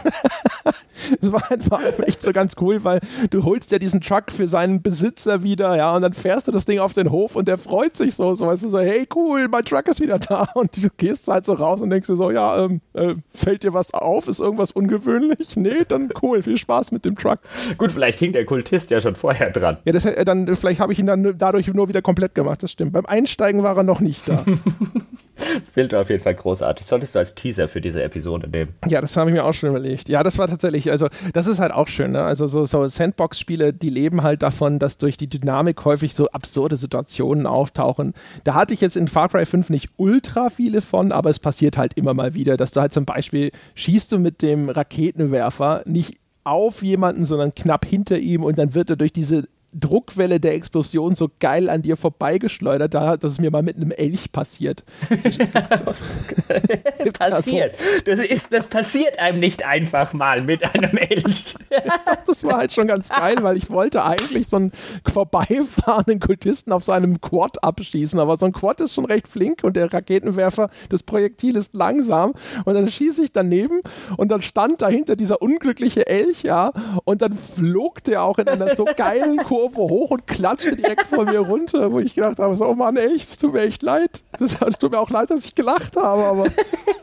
Es 1.21 1.33
war 1.33 1.51
einfach 1.51 1.81
echt 2.01 2.23
so 2.23 2.33
ganz 2.33 2.55
cool, 2.61 2.83
weil 2.85 3.01
du 3.31 3.45
holst 3.45 3.71
ja 3.71 3.79
diesen 3.79 4.01
Truck 4.01 4.31
für 4.31 4.47
seinen 4.47 4.83
Besitzer 4.83 5.43
wieder, 5.43 5.77
ja, 5.77 5.95
und 5.97 6.03
dann 6.03 6.13
fährst 6.13 6.49
du 6.49 6.53
das 6.53 6.65
Ding 6.65 6.79
auf 6.79 6.93
den 6.93 7.11
Hof 7.11 7.37
und 7.37 7.49
der 7.49 7.59
freut 7.59 7.97
sich 7.97 8.15
so, 8.15 8.35
so 8.35 8.47
weißt 8.47 8.65
du, 8.65 8.69
so, 8.69 8.79
hey, 8.79 9.07
cool, 9.15 9.49
mein 9.49 9.65
Truck 9.65 9.89
ist 9.89 10.01
wieder 10.01 10.19
da. 10.19 10.49
Und 10.55 10.77
du 10.77 10.89
gehst 10.97 11.29
halt 11.29 11.45
so 11.45 11.55
raus 11.55 11.81
und 11.81 11.91
denkst 11.91 12.07
dir 12.07 12.17
so, 12.17 12.31
ja, 12.31 12.65
ähm, 12.65 12.81
äh, 12.93 13.15
fällt 13.33 13.63
dir 13.63 13.73
was 13.73 13.95
auf? 14.01 14.29
Ist 14.29 14.41
irgendwas 14.41 14.73
ungewöhnlich? 14.73 15.57
Nee, 15.57 15.85
dann 15.87 16.11
cool, 16.23 16.43
viel 16.43 16.57
Spaß 16.57 16.93
mit 16.93 17.05
dem 17.05 17.17
Truck. 17.17 17.39
Gut, 17.79 17.93
vielleicht 17.93 18.19
hing 18.19 18.33
der 18.33 18.45
Kultist 18.45 18.91
ja 18.91 19.01
schon 19.01 19.17
vorher 19.17 19.51
dran. 19.51 19.79
Ja, 19.85 19.93
das, 19.93 20.07
dann, 20.25 20.47
vielleicht 20.57 20.81
habe 20.81 20.93
ich 20.93 20.99
ihn 20.99 21.07
dann 21.07 21.35
dadurch 21.37 21.67
nur 21.69 21.89
wieder 21.89 22.03
komplett 22.03 22.35
gemacht, 22.35 22.63
das 22.63 22.73
stimmt. 22.73 22.93
Beim 22.93 23.07
Einsteigen 23.07 23.63
war 23.63 23.77
er 23.77 23.83
noch 23.83 24.01
nicht 24.01 24.29
da. 24.29 24.45
Bild 25.75 25.93
war 25.93 26.01
auf 26.03 26.11
jeden 26.11 26.23
Fall 26.23 26.35
großartig. 26.35 26.87
Solltest 26.87 27.15
du 27.15 27.19
als 27.19 27.35
Teaser 27.35 27.69
für 27.69 27.81
diese 27.81 28.03
Episode 28.03 28.49
nehmen. 28.49 28.75
Ja, 28.89 29.01
das 29.01 29.17
habe 29.17 29.31
ich 29.31 29.37
mir 29.37 29.45
auch 29.45 29.55
schon 29.55 29.71
überlegt. 29.71 30.09
Ja, 30.09 30.23
das 30.23 30.39
war 30.39 30.49
tatsächlich, 30.49 30.91
also 30.91 31.09
das 31.33 31.47
ist 31.47 31.59
halt 31.59 31.73
auch 31.73 31.89
schön. 31.89 32.13
Ne? 32.13 32.23
Also 32.23 32.47
so, 32.47 32.65
so 32.65 32.87
Sandbox-Spiele, 32.87 33.73
die 33.73 33.91
leben 33.91 34.23
halt 34.23 34.43
davon, 34.43 34.79
dass 34.79 34.99
durch 34.99 35.17
die 35.17 35.29
Dynamik 35.29 35.85
häufig 35.85 36.15
so 36.15 36.29
absurde 36.29 36.77
Situationen 36.77 37.47
auftauchen. 37.47 38.15
Da 38.45 38.55
hatte 38.55 38.75
ich 38.75 38.81
jetzt 38.81 38.97
in 38.97 39.09
Far 39.09 39.29
Cry 39.29 39.47
5 39.47 39.71
nicht 39.71 39.91
ultra 39.97 40.51
viele 40.51 40.83
von, 40.83 41.13
aber 41.13 41.31
es 41.31 41.39
passiert 41.39 41.79
halt 41.79 41.95
immer 41.95 42.15
mal 42.15 42.35
wieder, 42.35 42.57
dass 42.57 42.73
du 42.73 42.81
halt 42.81 42.93
zum 42.93 43.05
Beispiel 43.05 43.51
schießt 43.75 44.13
du 44.13 44.19
mit 44.19 44.43
dem 44.43 44.69
Raketenwerfer 44.69 45.83
nicht 45.87 46.17
auf 46.45 46.83
jemanden, 46.83 47.25
sondern 47.25 47.55
knapp 47.55 47.85
hinter 47.85 48.19
ihm 48.19 48.45
und 48.45 48.59
dann 48.59 48.75
wird 48.75 48.91
er 48.91 48.97
durch 48.97 49.13
diese 49.13 49.45
Druckwelle 49.73 50.41
der 50.41 50.55
Explosion 50.55 51.15
so 51.15 51.31
geil 51.39 51.71
an 51.71 51.83
dir 51.83 51.97
vorbeigeschleudert, 51.97 52.93
da, 52.93 53.17
dass 53.17 53.33
es 53.33 53.41
mir 53.41 53.51
mal 53.51 53.63
mit 53.63 53.77
einem 53.77 53.93
Elch 53.93 54.33
passiert. 54.33 54.85
passiert. 57.19 57.77
Das, 58.05 58.19
ist, 58.19 58.53
das 58.53 58.67
passiert 58.67 59.19
einem 59.19 59.39
nicht 59.39 59.65
einfach 59.65 60.13
mal 60.13 60.43
mit 60.43 60.75
einem 60.75 60.97
Elch. 60.97 61.55
das 62.27 62.43
war 62.43 62.59
halt 62.59 62.73
schon 62.73 62.89
ganz 62.89 63.11
geil, 63.11 63.37
weil 63.43 63.57
ich 63.57 63.71
wollte 63.71 64.05
eigentlich 64.05 64.49
so 64.49 64.57
einen 64.57 64.73
vorbeifahrenden 65.11 66.19
Kultisten 66.19 66.73
auf 66.73 66.85
seinem 66.85 67.21
Quad 67.21 67.63
abschießen, 67.63 68.19
aber 68.19 68.37
so 68.37 68.47
ein 68.47 68.53
Quad 68.53 68.81
ist 68.81 68.95
schon 68.95 69.05
recht 69.05 69.29
flink 69.29 69.63
und 69.63 69.77
der 69.77 69.93
Raketenwerfer, 69.93 70.71
das 70.89 71.05
Projektil 71.05 71.57
ist 71.57 71.75
langsam 71.75 72.33
und 72.65 72.75
dann 72.75 72.89
schieße 72.89 73.23
ich 73.23 73.33
daneben 73.33 73.81
und 74.17 74.31
dann 74.31 74.43
stand 74.43 74.83
dahinter 74.83 75.15
dieser 75.15 75.41
unglückliche 75.41 76.07
Elch, 76.07 76.43
ja, 76.43 76.73
und 77.05 77.23
dann 77.23 77.35
flog 77.35 78.03
der 78.03 78.25
auch 78.25 78.39
in 78.39 78.49
einer 78.49 78.75
so 78.75 78.85
geilen 78.85 79.37
Kurve 79.39 79.60
hoch 79.69 80.11
und 80.11 80.27
klatschte 80.27 80.77
direkt 80.77 81.07
vor 81.07 81.25
mir 81.25 81.41
runter, 81.41 81.93
wo 81.93 82.01
ich 82.01 82.15
gedacht 82.15 82.39
habe, 82.39 82.55
so, 82.57 82.67
oh 82.67 82.75
Mann, 82.75 82.97
echt, 82.97 83.29
es 83.29 83.37
tut 83.37 83.53
mir 83.53 83.63
echt 83.63 83.83
leid. 83.83 84.23
Es 84.39 84.79
tut 84.79 84.93
mir 84.93 84.99
auch 84.99 85.11
leid, 85.11 85.31
dass 85.31 85.45
ich 85.45 85.55
gelacht 85.55 85.97
habe, 85.97 86.25
aber 86.25 86.47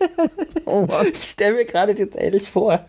oh 0.65 0.85
Mann. 0.85 1.07
Ich 1.13 1.29
stelle 1.29 1.55
mir 1.55 1.65
gerade 1.65 1.95
den 1.95 2.11
Elch 2.13 2.49
vor. 2.49 2.85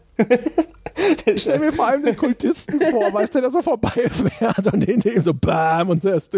Ich 1.26 1.42
stell 1.42 1.60
mir 1.60 1.72
vor 1.72 1.86
allem 1.86 2.04
den 2.04 2.16
Kultisten 2.16 2.80
vor, 2.80 3.12
weißt 3.12 3.34
du, 3.34 3.40
der 3.40 3.50
so 3.50 3.62
vorbei 3.62 4.08
fährt 4.10 4.72
und 4.72 4.86
den 4.86 5.00
eben 5.02 5.22
so 5.22 5.32
BAM 5.32 5.90
und 5.90 6.02
so 6.02 6.08
erst 6.08 6.36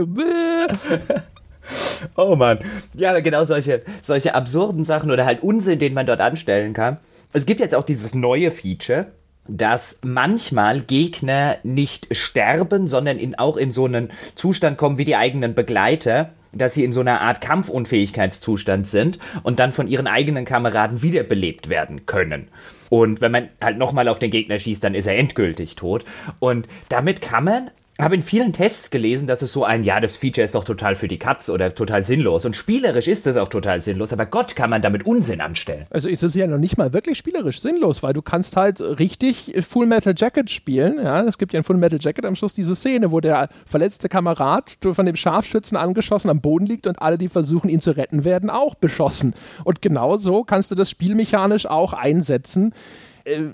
Oh 2.16 2.36
Mann. 2.36 2.58
Ja, 2.94 3.18
genau 3.20 3.44
solche, 3.44 3.82
solche 4.02 4.34
absurden 4.34 4.84
Sachen 4.84 5.10
oder 5.10 5.24
halt 5.24 5.42
Unsinn, 5.42 5.78
den 5.78 5.94
man 5.94 6.06
dort 6.06 6.20
anstellen 6.20 6.72
kann. 6.72 6.98
Es 7.32 7.46
gibt 7.46 7.60
jetzt 7.60 7.74
auch 7.74 7.84
dieses 7.84 8.14
neue 8.14 8.50
Feature, 8.50 9.06
dass 9.56 9.98
manchmal 10.02 10.80
Gegner 10.80 11.56
nicht 11.62 12.14
sterben, 12.16 12.88
sondern 12.88 13.18
in, 13.18 13.38
auch 13.38 13.56
in 13.56 13.70
so 13.70 13.84
einen 13.84 14.10
Zustand 14.34 14.78
kommen 14.78 14.98
wie 14.98 15.04
die 15.04 15.16
eigenen 15.16 15.54
Begleiter, 15.54 16.30
dass 16.52 16.74
sie 16.74 16.84
in 16.84 16.92
so 16.92 17.00
einer 17.00 17.20
Art 17.20 17.40
Kampfunfähigkeitszustand 17.40 18.86
sind 18.86 19.18
und 19.42 19.58
dann 19.58 19.72
von 19.72 19.88
ihren 19.88 20.06
eigenen 20.06 20.44
Kameraden 20.44 21.02
wiederbelebt 21.02 21.68
werden 21.68 22.06
können. 22.06 22.48
Und 22.88 23.20
wenn 23.20 23.32
man 23.32 23.48
halt 23.62 23.78
nochmal 23.78 24.08
auf 24.08 24.18
den 24.18 24.32
Gegner 24.32 24.58
schießt, 24.58 24.82
dann 24.82 24.94
ist 24.94 25.06
er 25.06 25.16
endgültig 25.16 25.76
tot. 25.76 26.04
Und 26.40 26.66
damit 26.88 27.20
kann 27.20 27.44
man 27.44 27.70
habe 28.02 28.14
in 28.14 28.22
vielen 28.22 28.52
Tests 28.52 28.90
gelesen, 28.90 29.26
dass 29.26 29.42
es 29.42 29.52
so 29.52 29.64
ein, 29.64 29.84
ja, 29.84 30.00
das 30.00 30.16
Feature 30.16 30.44
ist 30.44 30.54
doch 30.54 30.64
total 30.64 30.94
für 30.94 31.08
die 31.08 31.18
Katz 31.18 31.48
oder 31.48 31.74
total 31.74 32.04
sinnlos. 32.04 32.44
Und 32.44 32.56
spielerisch 32.56 33.08
ist 33.08 33.26
es 33.26 33.36
auch 33.36 33.48
total 33.48 33.82
sinnlos, 33.82 34.12
aber 34.12 34.26
Gott 34.26 34.56
kann 34.56 34.70
man 34.70 34.82
damit 34.82 35.06
Unsinn 35.06 35.40
anstellen. 35.40 35.86
Also 35.90 36.08
ist 36.08 36.22
es 36.22 36.34
ja 36.34 36.46
noch 36.46 36.58
nicht 36.58 36.78
mal 36.78 36.92
wirklich 36.92 37.18
spielerisch 37.18 37.60
sinnlos, 37.60 38.02
weil 38.02 38.12
du 38.12 38.22
kannst 38.22 38.56
halt 38.56 38.80
richtig 38.80 39.54
Full 39.66 39.86
Metal 39.86 40.14
Jacket 40.16 40.50
spielen. 40.50 40.98
Ja, 41.02 41.22
es 41.22 41.38
gibt 41.38 41.52
ja 41.52 41.58
in 41.58 41.64
Full 41.64 41.76
Metal 41.76 41.98
Jacket 42.00 42.24
am 42.26 42.36
Schluss 42.36 42.54
diese 42.54 42.74
Szene, 42.74 43.10
wo 43.10 43.20
der 43.20 43.48
verletzte 43.66 44.08
Kamerad 44.08 44.78
von 44.92 45.06
dem 45.06 45.16
Scharfschützen 45.16 45.76
angeschossen 45.76 46.30
am 46.30 46.40
Boden 46.40 46.66
liegt 46.66 46.86
und 46.86 47.00
alle, 47.00 47.18
die 47.18 47.28
versuchen, 47.28 47.68
ihn 47.68 47.80
zu 47.80 47.96
retten, 47.96 48.24
werden 48.24 48.50
auch 48.50 48.74
beschossen. 48.74 49.34
Und 49.64 49.82
genau 49.82 50.16
so 50.16 50.44
kannst 50.44 50.70
du 50.70 50.74
das 50.74 50.90
spielmechanisch 50.90 51.66
auch 51.66 51.92
einsetzen. 51.92 52.72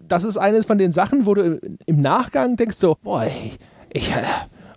Das 0.06 0.24
ist 0.24 0.36
eines 0.36 0.64
von 0.64 0.78
den 0.78 0.92
Sachen, 0.92 1.26
wo 1.26 1.34
du 1.34 1.60
im 1.86 2.00
Nachgang 2.00 2.56
denkst 2.56 2.76
so, 2.76 2.96
boah, 3.02 3.26
ich, 3.96 4.10
äh, 4.10 4.22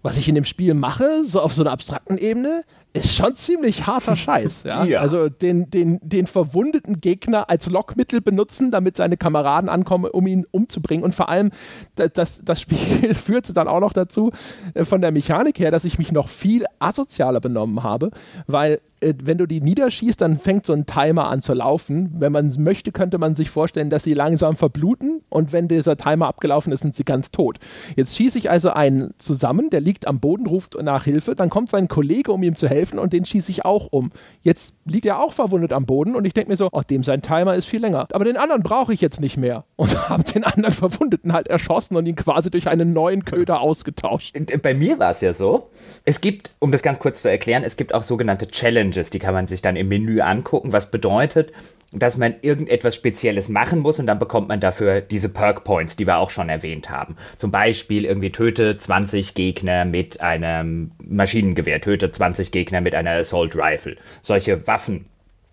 was 0.01 0.17
ich 0.17 0.29
in 0.29 0.35
dem 0.35 0.45
Spiel 0.45 0.73
mache, 0.73 1.23
so 1.25 1.41
auf 1.41 1.53
so 1.53 1.63
einer 1.63 1.71
abstrakten 1.71 2.17
Ebene, 2.17 2.61
ist 2.93 3.15
schon 3.15 3.35
ziemlich 3.35 3.85
harter 3.85 4.15
Scheiß. 4.15 4.63
Ja? 4.63 4.83
ja? 4.85 4.99
Also 4.99 5.29
den, 5.29 5.69
den, 5.69 5.99
den 6.01 6.25
verwundeten 6.25 7.01
Gegner 7.01 7.49
als 7.49 7.69
Lockmittel 7.69 8.21
benutzen, 8.21 8.71
damit 8.71 8.97
seine 8.97 9.17
Kameraden 9.17 9.69
ankommen, 9.69 10.05
um 10.05 10.25
ihn 10.25 10.45
umzubringen. 10.51 11.03
Und 11.03 11.13
vor 11.13 11.29
allem, 11.29 11.51
das, 11.95 12.41
das 12.43 12.61
Spiel 12.61 12.77
führte 13.13 13.53
dann 13.53 13.67
auch 13.67 13.79
noch 13.79 13.93
dazu, 13.93 14.31
äh, 14.73 14.85
von 14.85 15.01
der 15.01 15.11
Mechanik 15.11 15.59
her, 15.59 15.71
dass 15.71 15.85
ich 15.85 15.99
mich 15.99 16.11
noch 16.11 16.29
viel 16.29 16.65
asozialer 16.79 17.41
benommen 17.41 17.83
habe, 17.83 18.11
weil 18.47 18.79
wenn 19.01 19.37
du 19.37 19.45
die 19.45 19.61
niederschießt, 19.61 20.19
dann 20.19 20.37
fängt 20.37 20.65
so 20.65 20.73
ein 20.73 20.85
Timer 20.85 21.27
an 21.27 21.41
zu 21.41 21.53
laufen. 21.53 22.13
Wenn 22.17 22.31
man 22.31 22.51
möchte, 22.57 22.91
könnte 22.91 23.17
man 23.17 23.35
sich 23.35 23.49
vorstellen, 23.49 23.89
dass 23.89 24.03
sie 24.03 24.13
langsam 24.13 24.55
verbluten 24.55 25.21
und 25.29 25.53
wenn 25.53 25.67
dieser 25.67 25.97
Timer 25.97 26.27
abgelaufen 26.27 26.73
ist, 26.73 26.81
sind 26.81 26.95
sie 26.95 27.05
ganz 27.05 27.31
tot. 27.31 27.59
Jetzt 27.95 28.17
schieße 28.17 28.37
ich 28.37 28.49
also 28.49 28.71
einen 28.71 29.13
zusammen, 29.17 29.69
der 29.69 29.81
liegt 29.81 30.07
am 30.07 30.19
Boden, 30.19 30.47
ruft 30.47 30.75
nach 30.81 31.03
Hilfe, 31.03 31.35
dann 31.35 31.49
kommt 31.49 31.69
sein 31.69 31.87
Kollege, 31.87 32.31
um 32.31 32.43
ihm 32.43 32.55
zu 32.55 32.67
helfen 32.67 32.99
und 32.99 33.13
den 33.13 33.25
schieße 33.25 33.51
ich 33.51 33.65
auch 33.65 33.87
um. 33.91 34.11
Jetzt 34.41 34.75
liegt 34.85 35.05
er 35.05 35.19
auch 35.19 35.33
verwundet 35.33 35.73
am 35.73 35.85
Boden 35.85 36.15
und 36.15 36.25
ich 36.25 36.33
denke 36.33 36.51
mir 36.51 36.57
so, 36.57 36.69
oh, 36.71 36.81
dem 36.81 37.03
sein 37.03 37.21
Timer 37.21 37.55
ist 37.55 37.65
viel 37.65 37.81
länger. 37.81 38.07
Aber 38.11 38.25
den 38.25 38.37
anderen 38.37 38.63
brauche 38.63 38.93
ich 38.93 39.01
jetzt 39.01 39.19
nicht 39.19 39.37
mehr. 39.37 39.65
Und 39.75 39.97
habe 40.09 40.23
den 40.23 40.43
anderen 40.43 40.73
Verwundeten 40.73 41.33
halt 41.33 41.47
erschossen 41.47 41.95
und 41.95 42.05
ihn 42.05 42.15
quasi 42.15 42.49
durch 42.49 42.67
einen 42.67 42.93
neuen 42.93 43.25
Köder 43.25 43.61
ausgetauscht. 43.61 44.35
Bei 44.61 44.73
mir 44.73 44.99
war 44.99 45.11
es 45.11 45.21
ja 45.21 45.33
so, 45.33 45.69
es 46.05 46.21
gibt, 46.21 46.51
um 46.59 46.71
das 46.71 46.81
ganz 46.81 46.99
kurz 46.99 47.21
zu 47.21 47.29
erklären, 47.29 47.63
es 47.63 47.77
gibt 47.77 47.93
auch 47.93 48.03
sogenannte 48.03 48.47
Challenges, 48.89 49.09
die 49.09 49.19
kann 49.19 49.33
man 49.33 49.47
sich 49.47 49.61
dann 49.61 49.75
im 49.75 49.87
Menü 49.87 50.21
angucken, 50.21 50.73
was 50.73 50.91
bedeutet, 50.91 51.51
dass 51.91 52.17
man 52.17 52.35
irgendetwas 52.41 52.95
Spezielles 52.95 53.49
machen 53.49 53.79
muss 53.79 53.99
und 53.99 54.05
dann 54.05 54.19
bekommt 54.19 54.47
man 54.47 54.59
dafür 54.59 55.01
diese 55.01 55.29
Perk 55.29 55.63
Points, 55.63 55.95
die 55.95 56.05
wir 56.05 56.17
auch 56.17 56.29
schon 56.29 56.49
erwähnt 56.49 56.89
haben. 56.89 57.15
Zum 57.37 57.51
Beispiel 57.51 58.05
irgendwie 58.05 58.31
töte 58.31 58.77
20 58.77 59.33
Gegner 59.33 59.85
mit 59.85 60.21
einem 60.21 60.91
Maschinengewehr, 61.03 61.81
töte 61.81 62.11
20 62.11 62.51
Gegner 62.51 62.81
mit 62.81 62.93
einer 62.93 63.11
Assault 63.11 63.55
Rifle. 63.55 63.95
Solche 64.21 64.67
Waffen. 64.67 65.05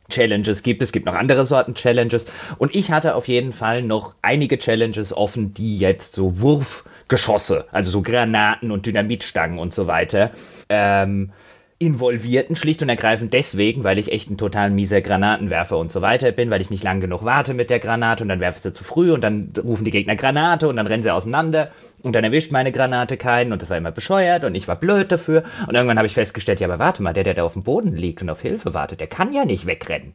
Challenges 0.08 0.62
gibt. 0.62 0.82
Es 0.82 0.92
gibt 0.92 1.04
noch 1.04 1.16
andere 1.16 1.44
Sorten 1.44 1.74
Challenges. 1.74 2.26
Und 2.58 2.76
ich 2.76 2.92
hatte 2.92 3.16
auf 3.16 3.26
jeden 3.26 3.50
Fall 3.50 3.82
noch 3.82 4.14
einige 4.22 4.56
Challenges 4.56 5.12
offen, 5.12 5.52
die 5.52 5.78
jetzt 5.78 6.12
so 6.12 6.40
Wurfgeschosse, 6.40 7.64
also 7.72 7.90
so 7.90 8.02
Granaten 8.02 8.70
und 8.70 8.86
Dynamitstangen 8.86 9.58
und 9.58 9.74
so 9.74 9.88
weiter, 9.88 10.30
ähm, 10.68 11.32
involvierten, 11.78 12.56
schlicht 12.56 12.82
und 12.82 12.88
ergreifend 12.88 13.34
deswegen, 13.34 13.84
weil 13.84 13.98
ich 13.98 14.10
echt 14.10 14.30
ein 14.30 14.38
total 14.38 14.70
mieser 14.70 15.02
Granatenwerfer 15.02 15.76
und 15.76 15.92
so 15.92 16.00
weiter 16.00 16.32
bin, 16.32 16.48
weil 16.48 16.62
ich 16.62 16.70
nicht 16.70 16.82
lang 16.82 17.00
genug 17.00 17.24
warte 17.24 17.52
mit 17.52 17.68
der 17.68 17.80
Granate 17.80 18.24
und 18.24 18.30
dann 18.30 18.40
werfe 18.40 18.56
ich 18.56 18.62
sie 18.62 18.72
zu 18.72 18.82
früh 18.82 19.12
und 19.12 19.22
dann 19.22 19.52
rufen 19.62 19.84
die 19.84 19.90
Gegner 19.90 20.16
Granate 20.16 20.68
und 20.68 20.76
dann 20.76 20.86
rennen 20.86 21.02
sie 21.02 21.12
auseinander 21.12 21.70
und 22.02 22.14
dann 22.14 22.24
erwischt 22.24 22.50
meine 22.50 22.72
Granate 22.72 23.18
keinen 23.18 23.52
und 23.52 23.60
das 23.60 23.68
war 23.68 23.76
immer 23.76 23.92
bescheuert 23.92 24.44
und 24.44 24.54
ich 24.54 24.68
war 24.68 24.76
blöd 24.76 25.12
dafür 25.12 25.44
und 25.68 25.74
irgendwann 25.74 25.98
habe 25.98 26.06
ich 26.06 26.14
festgestellt, 26.14 26.60
ja 26.60 26.66
aber 26.66 26.78
warte 26.78 27.02
mal, 27.02 27.12
der, 27.12 27.24
der 27.24 27.34
da 27.34 27.44
auf 27.44 27.52
dem 27.52 27.62
Boden 27.62 27.94
liegt 27.94 28.22
und 28.22 28.30
auf 28.30 28.40
Hilfe 28.40 28.72
wartet, 28.72 29.00
der 29.00 29.08
kann 29.08 29.34
ja 29.34 29.44
nicht 29.44 29.66
wegrennen. 29.66 30.14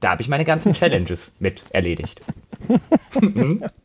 Da 0.00 0.10
habe 0.10 0.22
ich 0.22 0.28
meine 0.28 0.46
ganzen 0.46 0.72
Challenges 0.74 1.32
mit 1.38 1.62
erledigt. 1.70 2.22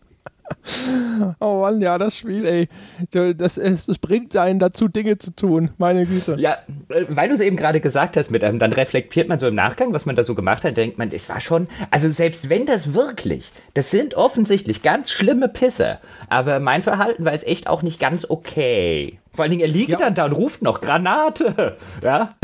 Oh 1.39 1.61
Mann, 1.61 1.81
ja, 1.81 1.97
das 1.97 2.17
Spiel, 2.17 2.45
ey. 2.45 2.67
Das, 3.11 3.55
das 3.55 3.99
bringt 3.99 4.35
einen 4.35 4.59
dazu, 4.59 4.87
Dinge 4.87 5.17
zu 5.17 5.35
tun. 5.35 5.71
Meine 5.77 6.05
Güte. 6.05 6.35
Ja, 6.39 6.57
äh, 6.89 7.05
weil 7.09 7.29
du 7.29 7.35
es 7.35 7.41
eben 7.41 7.55
gerade 7.57 7.79
gesagt 7.79 8.17
hast, 8.17 8.31
mit, 8.31 8.43
ähm, 8.43 8.59
dann 8.59 8.73
reflektiert 8.73 9.27
man 9.27 9.39
so 9.39 9.47
im 9.47 9.55
Nachgang, 9.55 9.93
was 9.93 10.05
man 10.05 10.15
da 10.15 10.23
so 10.23 10.35
gemacht 10.35 10.63
hat, 10.63 10.77
denkt 10.77 10.97
man, 10.97 11.11
es 11.11 11.29
war 11.29 11.41
schon, 11.41 11.67
also 11.91 12.09
selbst 12.09 12.49
wenn 12.49 12.65
das 12.65 12.93
wirklich, 12.93 13.51
das 13.73 13.91
sind 13.91 14.15
offensichtlich 14.15 14.81
ganz 14.81 15.11
schlimme 15.11 15.49
Pisse, 15.49 15.99
aber 16.29 16.59
mein 16.59 16.81
Verhalten 16.81 17.25
war 17.25 17.33
jetzt 17.33 17.47
echt 17.47 17.67
auch 17.67 17.81
nicht 17.81 17.99
ganz 17.99 18.25
okay. 18.29 19.19
Vor 19.33 19.43
allen 19.43 19.51
Dingen, 19.51 19.61
er 19.61 19.67
liegt 19.67 19.89
ja. 19.89 19.97
dann 19.97 20.15
da 20.15 20.25
und 20.25 20.33
ruft 20.33 20.61
noch 20.61 20.81
Granate. 20.81 21.77
Ja, 22.03 22.35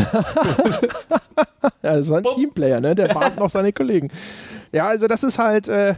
ja 1.82 1.96
das 1.96 2.10
war 2.10 2.20
ein 2.20 2.24
Teamplayer, 2.36 2.80
ne? 2.80 2.94
Der 2.94 3.14
wartet 3.14 3.40
noch 3.40 3.50
seine 3.50 3.74
Kollegen. 3.74 4.12
Ja, 4.72 4.86
also 4.88 5.08
das 5.08 5.24
ist 5.24 5.40
halt, 5.40 5.68
äh, 5.68 5.96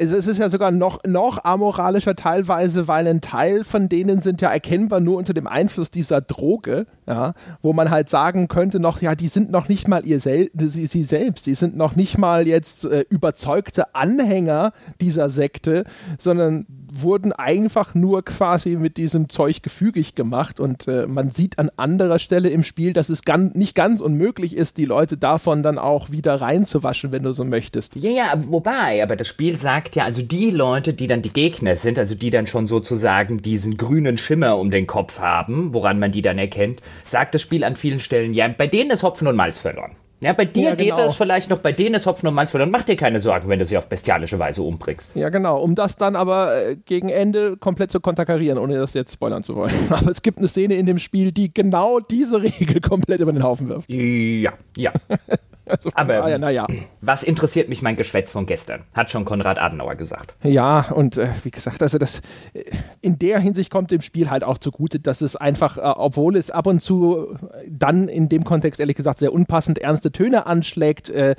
also 0.00 0.16
es 0.16 0.26
ist 0.26 0.38
ja 0.38 0.48
sogar 0.48 0.70
noch, 0.70 1.00
noch 1.06 1.44
amoralischer 1.44 2.16
teilweise, 2.16 2.88
weil 2.88 3.06
ein 3.06 3.20
Teil 3.20 3.64
von 3.64 3.88
denen 3.88 4.20
sind 4.20 4.40
ja 4.40 4.50
erkennbar 4.50 5.00
nur 5.00 5.16
unter 5.16 5.34
dem 5.34 5.46
Einfluss 5.46 5.90
dieser 5.90 6.20
Droge, 6.20 6.86
ja, 7.06 7.34
wo 7.62 7.72
man 7.72 7.90
halt 7.90 8.08
sagen 8.08 8.48
könnte 8.48 8.80
noch, 8.80 9.02
ja, 9.02 9.14
die 9.14 9.28
sind 9.28 9.50
noch 9.50 9.68
nicht 9.68 9.88
mal 9.88 10.06
ihr 10.06 10.20
sel 10.20 10.50
sie, 10.58 10.86
sie 10.86 11.04
selbst, 11.04 11.46
die 11.46 11.54
sind 11.54 11.76
noch 11.76 11.96
nicht 11.96 12.18
mal 12.18 12.46
jetzt 12.46 12.84
äh, 12.84 13.04
überzeugte 13.10 13.94
Anhänger 13.94 14.72
dieser 15.00 15.28
Sekte, 15.28 15.84
sondern 16.18 16.66
wurden 16.92 17.32
einfach 17.32 17.94
nur 17.94 18.24
quasi 18.24 18.76
mit 18.76 18.96
diesem 18.96 19.28
Zeug 19.28 19.62
gefügig 19.62 20.14
gemacht 20.14 20.60
und 20.60 20.88
äh, 20.88 21.06
man 21.06 21.30
sieht 21.30 21.58
an 21.58 21.70
anderer 21.76 22.18
Stelle 22.18 22.48
im 22.48 22.62
Spiel, 22.62 22.92
dass 22.92 23.08
es 23.08 23.22
gan 23.22 23.52
nicht 23.54 23.74
ganz 23.74 24.00
unmöglich 24.00 24.56
ist, 24.56 24.78
die 24.78 24.84
Leute 24.84 25.16
davon 25.16 25.62
dann 25.62 25.78
auch 25.78 26.10
wieder 26.10 26.40
reinzuwaschen, 26.40 27.12
wenn 27.12 27.22
du 27.22 27.32
so 27.32 27.44
möchtest. 27.44 27.96
Ja, 27.96 28.10
ja, 28.10 28.44
wobei, 28.48 29.02
aber 29.02 29.16
das 29.16 29.28
Spiel 29.28 29.58
sagt 29.58 29.96
ja, 29.96 30.04
also 30.04 30.22
die 30.22 30.50
Leute, 30.50 30.92
die 30.92 31.06
dann 31.06 31.22
die 31.22 31.32
Gegner 31.32 31.76
sind, 31.76 31.98
also 31.98 32.14
die 32.14 32.30
dann 32.30 32.46
schon 32.46 32.66
sozusagen 32.66 33.42
diesen 33.42 33.76
grünen 33.76 34.18
Schimmer 34.18 34.58
um 34.58 34.70
den 34.70 34.86
Kopf 34.86 35.18
haben, 35.18 35.74
woran 35.74 35.98
man 35.98 36.12
die 36.12 36.22
dann 36.22 36.38
erkennt, 36.38 36.80
sagt 37.04 37.34
das 37.34 37.42
Spiel 37.42 37.64
an 37.64 37.76
vielen 37.76 37.98
Stellen, 37.98 38.34
ja, 38.34 38.48
bei 38.48 38.66
denen 38.66 38.90
ist 38.90 39.02
Hopfen 39.02 39.26
und 39.26 39.36
Malz 39.36 39.58
verloren. 39.58 39.94
Ja, 40.22 40.34
bei 40.34 40.44
dir 40.44 40.62
ja, 40.62 40.74
genau. 40.74 40.96
geht 40.96 41.06
es 41.06 41.16
vielleicht 41.16 41.48
noch, 41.48 41.58
bei 41.58 41.72
denen 41.72 41.94
ist 41.94 42.04
Hopfen 42.04 42.28
und 42.28 42.34
Malz 42.34 42.50
verloren. 42.50 42.70
Mach 42.70 42.82
dir 42.82 42.96
keine 42.96 43.20
Sorgen, 43.20 43.48
wenn 43.48 43.58
du 43.58 43.64
sie 43.64 43.78
auf 43.78 43.88
bestialische 43.88 44.38
Weise 44.38 44.62
umbringst. 44.62 45.10
Ja, 45.14 45.30
genau. 45.30 45.60
Um 45.60 45.74
das 45.74 45.96
dann 45.96 46.14
aber 46.14 46.54
äh, 46.54 46.76
gegen 46.76 47.08
Ende 47.08 47.56
komplett 47.56 47.90
zu 47.90 48.00
konterkarieren, 48.00 48.58
ohne 48.58 48.76
das 48.76 48.92
jetzt 48.92 49.14
spoilern 49.14 49.42
zu 49.42 49.56
wollen. 49.56 49.72
Aber 49.90 50.10
es 50.10 50.20
gibt 50.20 50.38
eine 50.38 50.48
Szene 50.48 50.74
in 50.74 50.84
dem 50.84 50.98
Spiel, 50.98 51.32
die 51.32 51.52
genau 51.52 52.00
diese 52.00 52.42
Regel 52.42 52.80
komplett 52.86 53.20
über 53.20 53.32
den 53.32 53.42
Haufen 53.42 53.68
wirft. 53.68 53.90
Ja, 53.90 54.52
ja. 54.76 54.92
Also 55.70 55.90
Aber 55.94 56.14
daher, 56.14 56.38
naja. 56.38 56.66
was 57.00 57.22
interessiert 57.22 57.68
mich 57.68 57.82
mein 57.82 57.96
Geschwätz 57.96 58.32
von 58.32 58.46
gestern? 58.46 58.82
Hat 58.94 59.10
schon 59.10 59.24
Konrad 59.24 59.58
Adenauer 59.58 59.94
gesagt. 59.94 60.34
Ja, 60.42 60.86
und 60.90 61.16
äh, 61.16 61.28
wie 61.44 61.50
gesagt, 61.50 61.82
also 61.82 61.98
das 61.98 62.20
äh, 62.54 62.64
in 63.00 63.18
der 63.18 63.38
Hinsicht 63.38 63.70
kommt 63.70 63.90
dem 63.90 64.00
Spiel 64.00 64.30
halt 64.30 64.44
auch 64.44 64.58
zugute, 64.58 65.00
dass 65.00 65.20
es 65.20 65.36
einfach, 65.36 65.78
äh, 65.78 65.80
obwohl 65.80 66.36
es 66.36 66.50
ab 66.50 66.66
und 66.66 66.80
zu 66.80 67.36
dann 67.68 68.08
in 68.08 68.28
dem 68.28 68.44
Kontext 68.44 68.80
ehrlich 68.80 68.96
gesagt 68.96 69.18
sehr 69.18 69.32
unpassend 69.32 69.78
ernste 69.78 70.12
Töne 70.12 70.46
anschlägt, 70.46 71.10
äh, 71.10 71.34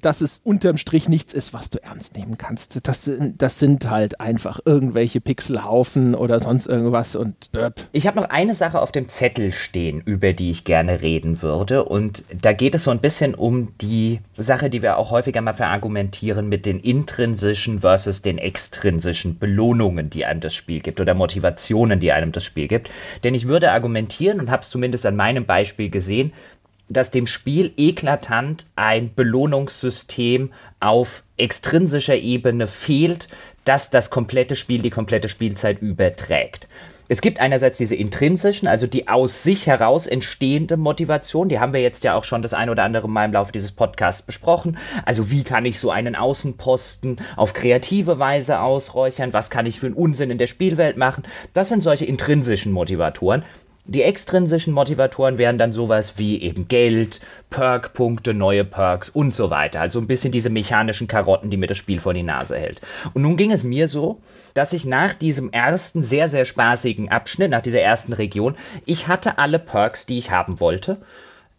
dass 0.00 0.20
es 0.20 0.38
unterm 0.38 0.78
Strich 0.78 1.08
nichts 1.08 1.32
ist, 1.32 1.52
was 1.54 1.70
du 1.70 1.82
ernst 1.82 2.16
nehmen 2.16 2.38
kannst. 2.38 2.86
Das, 2.88 3.10
das 3.36 3.58
sind 3.58 3.90
halt 3.90 4.20
einfach 4.20 4.60
irgendwelche 4.64 5.20
Pixelhaufen 5.20 6.14
oder 6.14 6.40
sonst 6.40 6.66
irgendwas 6.66 7.16
und 7.16 7.50
äh. 7.54 7.70
Ich 7.92 8.06
habe 8.06 8.18
noch 8.20 8.28
eine 8.30 8.54
Sache 8.54 8.80
auf 8.80 8.92
dem 8.92 9.08
Zettel 9.08 9.52
stehen, 9.52 10.00
über 10.00 10.32
die 10.32 10.50
ich 10.50 10.64
gerne 10.64 11.00
reden 11.00 11.42
würde 11.42 11.84
und 11.84 12.24
da 12.40 12.52
geht 12.52 12.74
es 12.74 12.84
so 12.84 12.90
ein 12.90 13.00
bisschen 13.00 13.34
um 13.34 13.65
die 13.80 14.20
Sache, 14.36 14.70
die 14.70 14.82
wir 14.82 14.98
auch 14.98 15.10
häufiger 15.10 15.40
mal 15.40 15.52
verargumentieren 15.52 16.48
mit 16.48 16.66
den 16.66 16.80
intrinsischen 16.80 17.80
versus 17.80 18.22
den 18.22 18.38
extrinsischen 18.38 19.38
Belohnungen, 19.38 20.10
die 20.10 20.24
einem 20.24 20.40
das 20.40 20.54
Spiel 20.54 20.80
gibt 20.80 21.00
oder 21.00 21.14
Motivationen, 21.14 22.00
die 22.00 22.12
einem 22.12 22.32
das 22.32 22.44
Spiel 22.44 22.68
gibt. 22.68 22.90
Denn 23.24 23.34
ich 23.34 23.48
würde 23.48 23.72
argumentieren 23.72 24.40
und 24.40 24.50
habe 24.50 24.62
es 24.62 24.70
zumindest 24.70 25.06
an 25.06 25.16
meinem 25.16 25.46
Beispiel 25.46 25.90
gesehen, 25.90 26.32
dass 26.88 27.10
dem 27.10 27.26
Spiel 27.26 27.72
eklatant 27.76 28.66
ein 28.76 29.14
Belohnungssystem 29.14 30.52
auf 30.80 31.24
extrinsischer 31.36 32.16
Ebene 32.16 32.66
fehlt, 32.66 33.28
das 33.64 33.90
das 33.90 34.10
komplette 34.10 34.56
Spiel, 34.56 34.82
die 34.82 34.90
komplette 34.90 35.28
Spielzeit 35.28 35.80
überträgt. 35.80 36.68
Es 37.08 37.20
gibt 37.20 37.38
einerseits 37.40 37.78
diese 37.78 37.94
intrinsischen, 37.94 38.66
also 38.66 38.88
die 38.88 39.06
aus 39.06 39.44
sich 39.44 39.68
heraus 39.68 40.08
entstehende 40.08 40.76
Motivation, 40.76 41.48
die 41.48 41.60
haben 41.60 41.72
wir 41.72 41.80
jetzt 41.80 42.02
ja 42.02 42.14
auch 42.14 42.24
schon 42.24 42.42
das 42.42 42.52
ein 42.52 42.68
oder 42.68 42.82
andere 42.82 43.08
Mal 43.08 43.26
im 43.26 43.32
Laufe 43.32 43.52
dieses 43.52 43.70
Podcasts 43.70 44.22
besprochen. 44.22 44.76
Also 45.04 45.30
wie 45.30 45.44
kann 45.44 45.64
ich 45.66 45.78
so 45.78 45.90
einen 45.90 46.16
Außenposten 46.16 47.18
auf 47.36 47.54
kreative 47.54 48.18
Weise 48.18 48.60
ausräuchern? 48.60 49.32
Was 49.32 49.50
kann 49.50 49.66
ich 49.66 49.78
für 49.78 49.86
einen 49.86 49.94
Unsinn 49.94 50.30
in 50.30 50.38
der 50.38 50.48
Spielwelt 50.48 50.96
machen? 50.96 51.22
Das 51.54 51.68
sind 51.68 51.82
solche 51.82 52.06
intrinsischen 52.06 52.72
Motivatoren. 52.72 53.44
Die 53.88 54.02
extrinsischen 54.02 54.74
Motivatoren 54.74 55.38
wären 55.38 55.58
dann 55.58 55.70
sowas 55.70 56.18
wie 56.18 56.42
eben 56.42 56.66
Geld, 56.66 57.20
Perk-Punkte, 57.50 58.34
neue 58.34 58.64
Perks 58.64 59.08
und 59.10 59.32
so 59.32 59.48
weiter. 59.50 59.80
Also 59.80 60.00
ein 60.00 60.08
bisschen 60.08 60.32
diese 60.32 60.50
mechanischen 60.50 61.06
Karotten, 61.06 61.50
die 61.50 61.56
mir 61.56 61.68
das 61.68 61.78
Spiel 61.78 62.00
vor 62.00 62.12
die 62.12 62.24
Nase 62.24 62.58
hält. 62.58 62.80
Und 63.14 63.22
nun 63.22 63.36
ging 63.36 63.52
es 63.52 63.62
mir 63.62 63.86
so, 63.86 64.20
dass 64.54 64.72
ich 64.72 64.86
nach 64.86 65.14
diesem 65.14 65.52
ersten 65.52 66.02
sehr, 66.02 66.28
sehr 66.28 66.44
spaßigen 66.44 67.10
Abschnitt, 67.10 67.52
nach 67.52 67.62
dieser 67.62 67.80
ersten 67.80 68.12
Region, 68.12 68.56
ich 68.86 69.06
hatte 69.06 69.38
alle 69.38 69.60
Perks, 69.60 70.04
die 70.04 70.18
ich 70.18 70.32
haben 70.32 70.58
wollte 70.58 70.98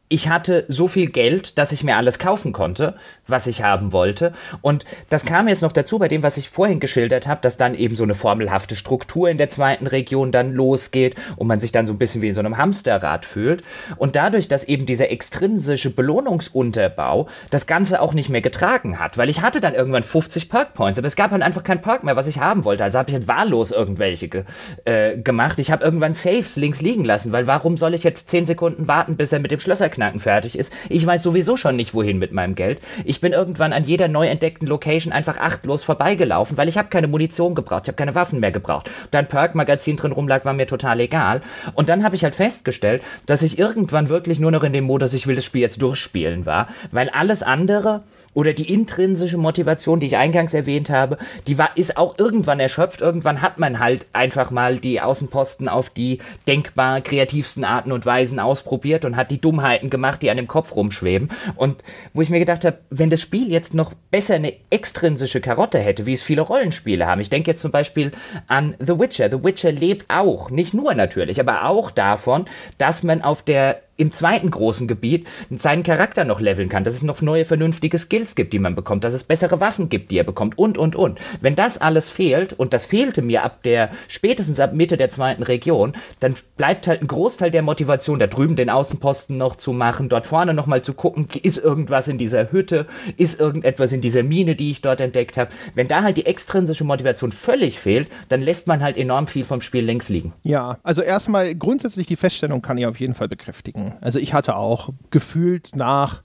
ich 0.09 0.29
hatte 0.29 0.65
so 0.69 0.87
viel 0.87 1.07
Geld, 1.07 1.57
dass 1.57 1.73
ich 1.73 1.83
mir 1.83 1.97
alles 1.97 2.17
kaufen 2.17 2.53
konnte, 2.53 2.95
was 3.27 3.45
ich 3.45 3.61
haben 3.61 3.91
wollte. 3.91 4.31
Und 4.61 4.85
das 5.09 5.25
kam 5.25 5.49
jetzt 5.49 5.61
noch 5.61 5.73
dazu 5.73 5.99
bei 5.99 6.07
dem, 6.07 6.23
was 6.23 6.37
ich 6.37 6.49
vorhin 6.49 6.79
geschildert 6.79 7.27
habe, 7.27 7.41
dass 7.41 7.57
dann 7.57 7.75
eben 7.75 7.97
so 7.97 8.03
eine 8.03 8.15
formelhafte 8.15 8.77
Struktur 8.77 9.29
in 9.29 9.37
der 9.37 9.49
zweiten 9.49 9.85
Region 9.85 10.31
dann 10.31 10.53
losgeht 10.53 11.15
und 11.35 11.47
man 11.47 11.59
sich 11.59 11.73
dann 11.73 11.87
so 11.87 11.93
ein 11.93 11.97
bisschen 11.97 12.21
wie 12.21 12.29
in 12.29 12.33
so 12.33 12.39
einem 12.39 12.57
Hamsterrad 12.57 13.25
fühlt. 13.25 13.63
Und 13.97 14.15
dadurch, 14.15 14.47
dass 14.47 14.63
eben 14.63 14.85
dieser 14.85 15.11
extrinsische 15.11 15.89
Belohnungsunterbau 15.89 17.27
das 17.49 17.67
Ganze 17.67 18.01
auch 18.01 18.13
nicht 18.13 18.29
mehr 18.29 18.41
getragen 18.41 18.99
hat, 18.99 19.17
weil 19.17 19.29
ich 19.29 19.41
hatte 19.41 19.59
dann 19.59 19.75
irgendwann 19.75 20.03
50 20.03 20.49
Perk 20.49 20.73
Points, 20.73 20.99
aber 20.99 21.07
es 21.07 21.17
gab 21.17 21.31
dann 21.31 21.43
einfach 21.43 21.63
kein 21.63 21.81
Perk 21.81 22.05
mehr, 22.05 22.15
was 22.15 22.27
ich 22.27 22.39
haben 22.39 22.63
wollte. 22.63 22.85
Also 22.85 22.97
habe 22.97 23.09
ich 23.09 23.15
halt 23.15 23.27
wahllos 23.27 23.71
irgendwelche 23.71 24.29
ge 24.29 24.43
äh, 24.85 25.17
gemacht. 25.17 25.59
Ich 25.59 25.69
habe 25.69 25.83
irgendwann 25.83 26.13
Saves 26.13 26.55
links 26.55 26.81
liegen 26.81 27.03
lassen, 27.03 27.33
weil 27.33 27.45
warum 27.45 27.75
soll 27.75 27.93
ich 27.93 28.03
jetzt 28.03 28.29
10 28.29 28.45
Sekunden 28.45 28.87
warten, 28.87 29.17
bis 29.17 29.33
er 29.33 29.39
mit 29.39 29.51
dem 29.51 29.59
Schlösser 29.59 29.89
Knacken 29.97 30.19
fertig 30.19 30.57
ist. 30.57 30.71
Ich 30.89 31.05
weiß 31.05 31.23
sowieso 31.23 31.57
schon 31.57 31.75
nicht, 31.75 31.93
wohin 31.95 32.19
mit 32.19 32.31
meinem 32.31 32.53
Geld. 32.53 32.79
Ich 33.03 33.19
bin 33.19 33.33
irgendwann 33.33 33.73
an 33.73 33.83
jeder 33.83 34.07
neu 34.07 34.27
entdeckten 34.27 34.67
Location 34.67 35.11
einfach 35.11 35.37
achtlos 35.37 35.83
vorbeigelaufen, 35.83 36.55
weil 36.55 36.69
ich 36.69 36.77
habe 36.77 36.89
keine 36.89 37.07
Munition 37.07 37.55
gebraucht, 37.55 37.83
ich 37.85 37.87
habe 37.89 37.97
keine 37.97 38.13
Waffen 38.13 38.39
mehr 38.39 38.51
gebraucht. 38.51 38.91
Dein 39.09 39.27
Perk-Magazin 39.27 39.95
drin 39.95 40.11
rumlag, 40.11 40.45
war 40.45 40.53
mir 40.53 40.67
total 40.67 40.99
egal. 40.99 41.41
Und 41.73 41.89
dann 41.89 42.03
habe 42.03 42.15
ich 42.15 42.23
halt 42.23 42.35
festgestellt, 42.35 43.01
dass 43.25 43.41
ich 43.41 43.57
irgendwann 43.57 44.09
wirklich 44.09 44.39
nur 44.39 44.51
noch 44.51 44.63
in 44.63 44.73
dem 44.73 44.83
Modus, 44.83 45.15
ich 45.15 45.25
will 45.25 45.35
das 45.35 45.45
Spiel 45.45 45.61
jetzt 45.61 45.81
durchspielen 45.81 46.45
war, 46.45 46.67
weil 46.91 47.09
alles 47.09 47.41
andere 47.41 48.03
oder 48.37 48.53
die 48.53 48.71
intrinsische 48.71 49.39
Motivation, 49.39 49.99
die 49.99 50.05
ich 50.05 50.15
eingangs 50.15 50.53
erwähnt 50.53 50.91
habe, 50.91 51.17
die 51.47 51.57
war, 51.57 51.71
ist 51.75 51.97
auch 51.97 52.19
irgendwann 52.19 52.59
erschöpft. 52.59 53.01
Irgendwann 53.01 53.41
hat 53.41 53.57
man 53.57 53.79
halt 53.79 54.05
einfach 54.13 54.51
mal 54.51 54.77
die 54.77 55.01
Außenposten 55.01 55.67
auf 55.67 55.89
die 55.89 56.19
denkbar 56.47 57.01
kreativsten 57.01 57.63
Arten 57.63 57.91
und 57.91 58.05
Weisen 58.05 58.39
ausprobiert 58.39 59.05
und 59.05 59.15
hat 59.15 59.31
die 59.31 59.41
Dummheiten 59.41 59.89
gemacht, 59.89 60.21
die 60.21 60.29
an 60.29 60.37
dem 60.37 60.47
Kopf 60.47 60.75
rumschweben. 60.75 61.31
Und 61.55 61.83
wo 62.13 62.21
ich 62.21 62.29
mir 62.29 62.37
gedacht 62.37 62.63
habe, 62.63 62.77
wenn 62.91 63.09
das 63.09 63.21
Spiel 63.21 63.51
jetzt 63.51 63.73
noch 63.73 63.93
besser 64.11 64.35
eine 64.35 64.53
extrinsische 64.69 65.41
Karotte 65.41 65.79
hätte, 65.79 66.05
wie 66.05 66.13
es 66.13 66.21
viele 66.21 66.41
Rollenspiele 66.41 67.07
haben. 67.07 67.21
Ich 67.21 67.31
denke 67.31 67.49
jetzt 67.49 67.63
zum 67.63 67.71
Beispiel 67.71 68.11
an 68.45 68.75
The 68.77 68.99
Witcher. 68.99 69.31
The 69.31 69.43
Witcher 69.43 69.71
lebt 69.71 70.05
auch, 70.09 70.51
nicht 70.51 70.75
nur 70.75 70.93
natürlich, 70.93 71.39
aber 71.39 71.65
auch 71.65 71.89
davon, 71.89 72.45
dass 72.77 73.01
man 73.01 73.23
auf 73.23 73.41
der 73.41 73.81
im 73.97 74.11
zweiten 74.11 74.51
großen 74.51 74.87
Gebiet 74.87 75.27
seinen 75.49 75.83
Charakter 75.83 76.23
noch 76.23 76.39
leveln 76.39 76.69
kann, 76.69 76.83
dass 76.83 76.93
es 76.93 77.01
noch 77.01 77.21
neue 77.21 77.45
vernünftige 77.45 77.97
Skills 77.97 78.35
gibt, 78.35 78.53
die 78.53 78.59
man 78.59 78.75
bekommt, 78.75 79.03
dass 79.03 79.13
es 79.13 79.23
bessere 79.23 79.59
Waffen 79.59 79.89
gibt, 79.89 80.11
die 80.11 80.17
er 80.17 80.23
bekommt 80.23 80.57
und, 80.57 80.77
und, 80.77 80.95
und. 80.95 81.19
Wenn 81.41 81.55
das 81.55 81.79
alles 81.79 82.09
fehlt, 82.09 82.53
und 82.53 82.73
das 82.73 82.85
fehlte 82.85 83.21
mir 83.21 83.43
ab 83.43 83.63
der, 83.63 83.89
spätestens 84.07 84.59
ab 84.59 84.73
Mitte 84.73 84.97
der 84.97 85.09
zweiten 85.09 85.43
Region, 85.43 85.93
dann 86.19 86.35
bleibt 86.55 86.87
halt 86.87 87.01
ein 87.01 87.07
Großteil 87.07 87.51
der 87.51 87.63
Motivation, 87.63 88.19
da 88.19 88.27
drüben 88.27 88.55
den 88.55 88.69
Außenposten 88.69 89.37
noch 89.37 89.55
zu 89.55 89.73
machen, 89.73 90.09
dort 90.09 90.27
vorne 90.27 90.53
nochmal 90.53 90.81
zu 90.81 90.93
gucken, 90.93 91.27
ist 91.41 91.57
irgendwas 91.57 92.07
in 92.07 92.17
dieser 92.17 92.51
Hütte, 92.51 92.85
ist 93.17 93.39
irgendetwas 93.39 93.91
in 93.91 94.01
dieser 94.01 94.23
Mine, 94.23 94.55
die 94.55 94.71
ich 94.71 94.81
dort 94.81 95.01
entdeckt 95.01 95.37
habe. 95.37 95.51
Wenn 95.73 95.87
da 95.87 96.03
halt 96.03 96.17
die 96.17 96.25
extrinsische 96.25 96.83
Motivation 96.83 97.31
völlig 97.31 97.79
fehlt, 97.79 98.07
dann 98.29 98.41
lässt 98.41 98.67
man 98.67 98.83
halt 98.83 98.97
enorm 98.97 99.27
viel 99.27 99.45
vom 99.45 99.61
Spiel 99.61 99.83
links 99.83 100.09
liegen. 100.09 100.33
Ja, 100.43 100.77
also 100.83 101.01
erstmal 101.01 101.55
grundsätzlich 101.55 102.07
die 102.07 102.15
Feststellung 102.15 102.61
kann 102.61 102.77
ich 102.77 102.85
auf 102.85 102.99
jeden 102.99 103.13
Fall 103.13 103.27
bekräftigen. 103.27 103.86
Also 104.01 104.19
ich 104.19 104.33
hatte 104.33 104.55
auch 104.55 104.89
gefühlt 105.09 105.75
nach 105.75 106.21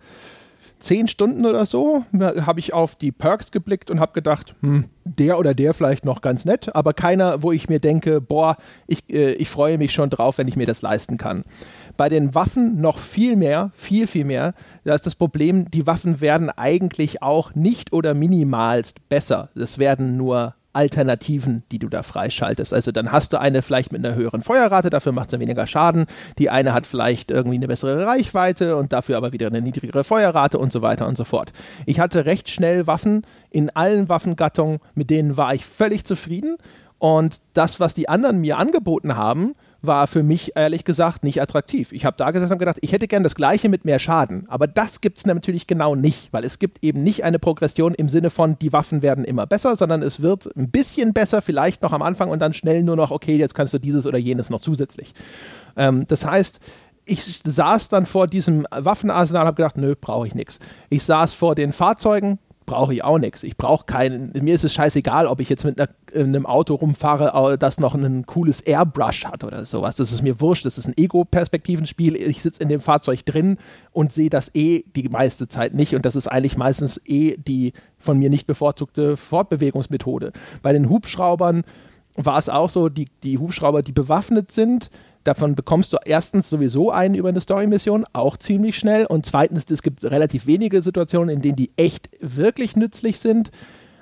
zehn 0.82 1.08
Stunden 1.08 1.46
oder 1.46 1.64
so, 1.64 2.04
habe 2.12 2.60
ich 2.60 2.72
auf 2.72 2.96
die 2.96 3.12
Perks 3.12 3.50
geblickt 3.50 3.90
und 3.90 4.00
habe 4.00 4.12
gedacht, 4.12 4.54
hm, 4.60 4.86
der 5.04 5.38
oder 5.38 5.54
der 5.54 5.74
vielleicht 5.74 6.04
noch 6.04 6.20
ganz 6.20 6.44
nett, 6.44 6.74
aber 6.74 6.92
keiner, 6.92 7.42
wo 7.42 7.52
ich 7.52 7.68
mir 7.68 7.78
denke, 7.78 8.20
boah, 8.20 8.56
ich, 8.86 9.00
äh, 9.10 9.32
ich 9.34 9.48
freue 9.48 9.78
mich 9.78 9.92
schon 9.92 10.10
drauf, 10.10 10.38
wenn 10.38 10.48
ich 10.48 10.56
mir 10.56 10.66
das 10.66 10.82
leisten 10.82 11.16
kann. 11.16 11.44
Bei 11.96 12.08
den 12.08 12.34
Waffen 12.34 12.80
noch 12.80 12.98
viel 12.98 13.36
mehr, 13.36 13.70
viel, 13.74 14.06
viel 14.06 14.24
mehr. 14.24 14.54
Da 14.84 14.94
ist 14.94 15.06
das 15.06 15.14
Problem, 15.14 15.70
die 15.70 15.86
Waffen 15.86 16.20
werden 16.20 16.50
eigentlich 16.50 17.22
auch 17.22 17.54
nicht 17.54 17.92
oder 17.92 18.14
minimalst 18.14 19.08
besser. 19.08 19.50
Es 19.54 19.78
werden 19.78 20.16
nur 20.16 20.54
Alternativen, 20.72 21.62
die 21.70 21.78
du 21.78 21.88
da 21.88 22.02
freischaltest. 22.02 22.72
Also 22.72 22.92
dann 22.92 23.12
hast 23.12 23.32
du 23.32 23.40
eine 23.40 23.62
vielleicht 23.62 23.92
mit 23.92 24.04
einer 24.04 24.14
höheren 24.14 24.42
Feuerrate, 24.42 24.90
dafür 24.90 25.12
macht 25.12 25.30
sie 25.30 25.40
weniger 25.40 25.66
Schaden. 25.66 26.06
Die 26.38 26.50
eine 26.50 26.72
hat 26.72 26.86
vielleicht 26.86 27.30
irgendwie 27.30 27.56
eine 27.56 27.68
bessere 27.68 28.06
Reichweite 28.06 28.76
und 28.76 28.92
dafür 28.92 29.16
aber 29.16 29.32
wieder 29.32 29.48
eine 29.48 29.60
niedrigere 29.60 30.04
Feuerrate 30.04 30.58
und 30.58 30.72
so 30.72 30.82
weiter 30.82 31.06
und 31.06 31.16
so 31.16 31.24
fort. 31.24 31.52
Ich 31.86 32.00
hatte 32.00 32.24
recht 32.24 32.48
schnell 32.48 32.86
Waffen 32.86 33.26
in 33.50 33.70
allen 33.70 34.08
Waffengattungen, 34.08 34.78
mit 34.94 35.10
denen 35.10 35.36
war 35.36 35.54
ich 35.54 35.64
völlig 35.64 36.04
zufrieden. 36.04 36.56
Und 36.98 37.38
das, 37.54 37.80
was 37.80 37.94
die 37.94 38.08
anderen 38.08 38.40
mir 38.40 38.58
angeboten 38.58 39.16
haben, 39.16 39.54
war 39.82 40.06
für 40.06 40.22
mich 40.22 40.52
ehrlich 40.54 40.84
gesagt 40.84 41.24
nicht 41.24 41.42
attraktiv. 41.42 41.92
Ich 41.92 42.04
habe 42.04 42.16
da 42.16 42.30
gesessen 42.30 42.54
und 42.54 42.58
gedacht, 42.60 42.78
ich 42.80 42.92
hätte 42.92 43.08
gern 43.08 43.24
das 43.24 43.34
gleiche 43.34 43.68
mit 43.68 43.84
mehr 43.84 43.98
Schaden. 43.98 44.46
Aber 44.48 44.66
das 44.68 45.00
gibt 45.00 45.18
es 45.18 45.26
natürlich 45.26 45.66
genau 45.66 45.94
nicht, 45.94 46.32
weil 46.32 46.44
es 46.44 46.58
gibt 46.58 46.84
eben 46.84 47.02
nicht 47.02 47.24
eine 47.24 47.38
Progression 47.38 47.94
im 47.94 48.08
Sinne 48.08 48.30
von, 48.30 48.58
die 48.58 48.72
Waffen 48.72 49.02
werden 49.02 49.24
immer 49.24 49.46
besser, 49.46 49.74
sondern 49.74 50.02
es 50.02 50.22
wird 50.22 50.48
ein 50.56 50.70
bisschen 50.70 51.12
besser, 51.12 51.42
vielleicht 51.42 51.82
noch 51.82 51.92
am 51.92 52.02
Anfang 52.02 52.30
und 52.30 52.38
dann 52.38 52.52
schnell 52.52 52.84
nur 52.84 52.96
noch, 52.96 53.10
okay, 53.10 53.36
jetzt 53.36 53.54
kannst 53.54 53.74
du 53.74 53.78
dieses 53.78 54.06
oder 54.06 54.18
jenes 54.18 54.50
noch 54.50 54.60
zusätzlich. 54.60 55.12
Ähm, 55.76 56.06
das 56.06 56.24
heißt, 56.24 56.60
ich 57.04 57.40
saß 57.44 57.88
dann 57.88 58.06
vor 58.06 58.28
diesem 58.28 58.66
Waffenarsenal 58.70 59.42
und 59.42 59.46
habe 59.48 59.56
gedacht, 59.56 59.76
nö, 59.76 59.94
brauche 60.00 60.28
ich 60.28 60.34
nichts. 60.34 60.60
Ich 60.88 61.04
saß 61.04 61.34
vor 61.34 61.56
den 61.56 61.72
Fahrzeugen, 61.72 62.38
brauche 62.72 62.94
ich 62.94 63.04
auch 63.04 63.18
nichts. 63.18 63.42
Ich 63.42 63.58
brauche 63.58 63.84
keinen, 63.84 64.32
mir 64.32 64.54
ist 64.54 64.64
es 64.64 64.72
scheißegal, 64.72 65.26
ob 65.26 65.40
ich 65.40 65.50
jetzt 65.50 65.64
mit 65.64 65.78
einer, 65.78 65.90
einem 66.14 66.46
Auto 66.46 66.74
rumfahre, 66.74 67.58
das 67.58 67.78
noch 67.78 67.94
ein 67.94 68.24
cooles 68.24 68.62
Airbrush 68.62 69.26
hat 69.26 69.44
oder 69.44 69.66
sowas. 69.66 69.96
Das 69.96 70.10
ist 70.10 70.22
mir 70.22 70.40
wurscht. 70.40 70.64
Das 70.64 70.78
ist 70.78 70.86
ein 70.86 70.94
Ego-Perspektivenspiel. 70.96 72.16
Ich 72.16 72.40
sitze 72.40 72.62
in 72.62 72.70
dem 72.70 72.80
Fahrzeug 72.80 73.26
drin 73.26 73.58
und 73.90 74.10
sehe 74.10 74.30
das 74.30 74.54
eh 74.54 74.84
die 74.96 75.10
meiste 75.10 75.48
Zeit 75.48 75.74
nicht. 75.74 75.94
Und 75.94 76.06
das 76.06 76.16
ist 76.16 76.28
eigentlich 76.28 76.56
meistens 76.56 76.98
eh 77.04 77.36
die 77.36 77.74
von 77.98 78.18
mir 78.18 78.30
nicht 78.30 78.46
bevorzugte 78.46 79.18
Fortbewegungsmethode. 79.18 80.32
Bei 80.62 80.72
den 80.72 80.88
Hubschraubern 80.88 81.64
war 82.14 82.38
es 82.38 82.48
auch 82.48 82.70
so, 82.70 82.88
die, 82.88 83.08
die 83.22 83.36
Hubschrauber, 83.36 83.82
die 83.82 83.92
bewaffnet 83.92 84.50
sind, 84.50 84.88
Davon 85.24 85.54
bekommst 85.54 85.92
du 85.92 85.98
erstens 86.04 86.50
sowieso 86.50 86.90
einen 86.90 87.14
über 87.14 87.28
eine 87.28 87.40
Story-Mission, 87.40 88.04
auch 88.12 88.36
ziemlich 88.36 88.76
schnell. 88.76 89.06
Und 89.06 89.24
zweitens, 89.24 89.70
es 89.70 89.82
gibt 89.82 90.04
relativ 90.04 90.46
wenige 90.46 90.82
Situationen, 90.82 91.36
in 91.36 91.42
denen 91.42 91.56
die 91.56 91.70
echt 91.76 92.10
wirklich 92.20 92.76
nützlich 92.76 93.20
sind. 93.20 93.50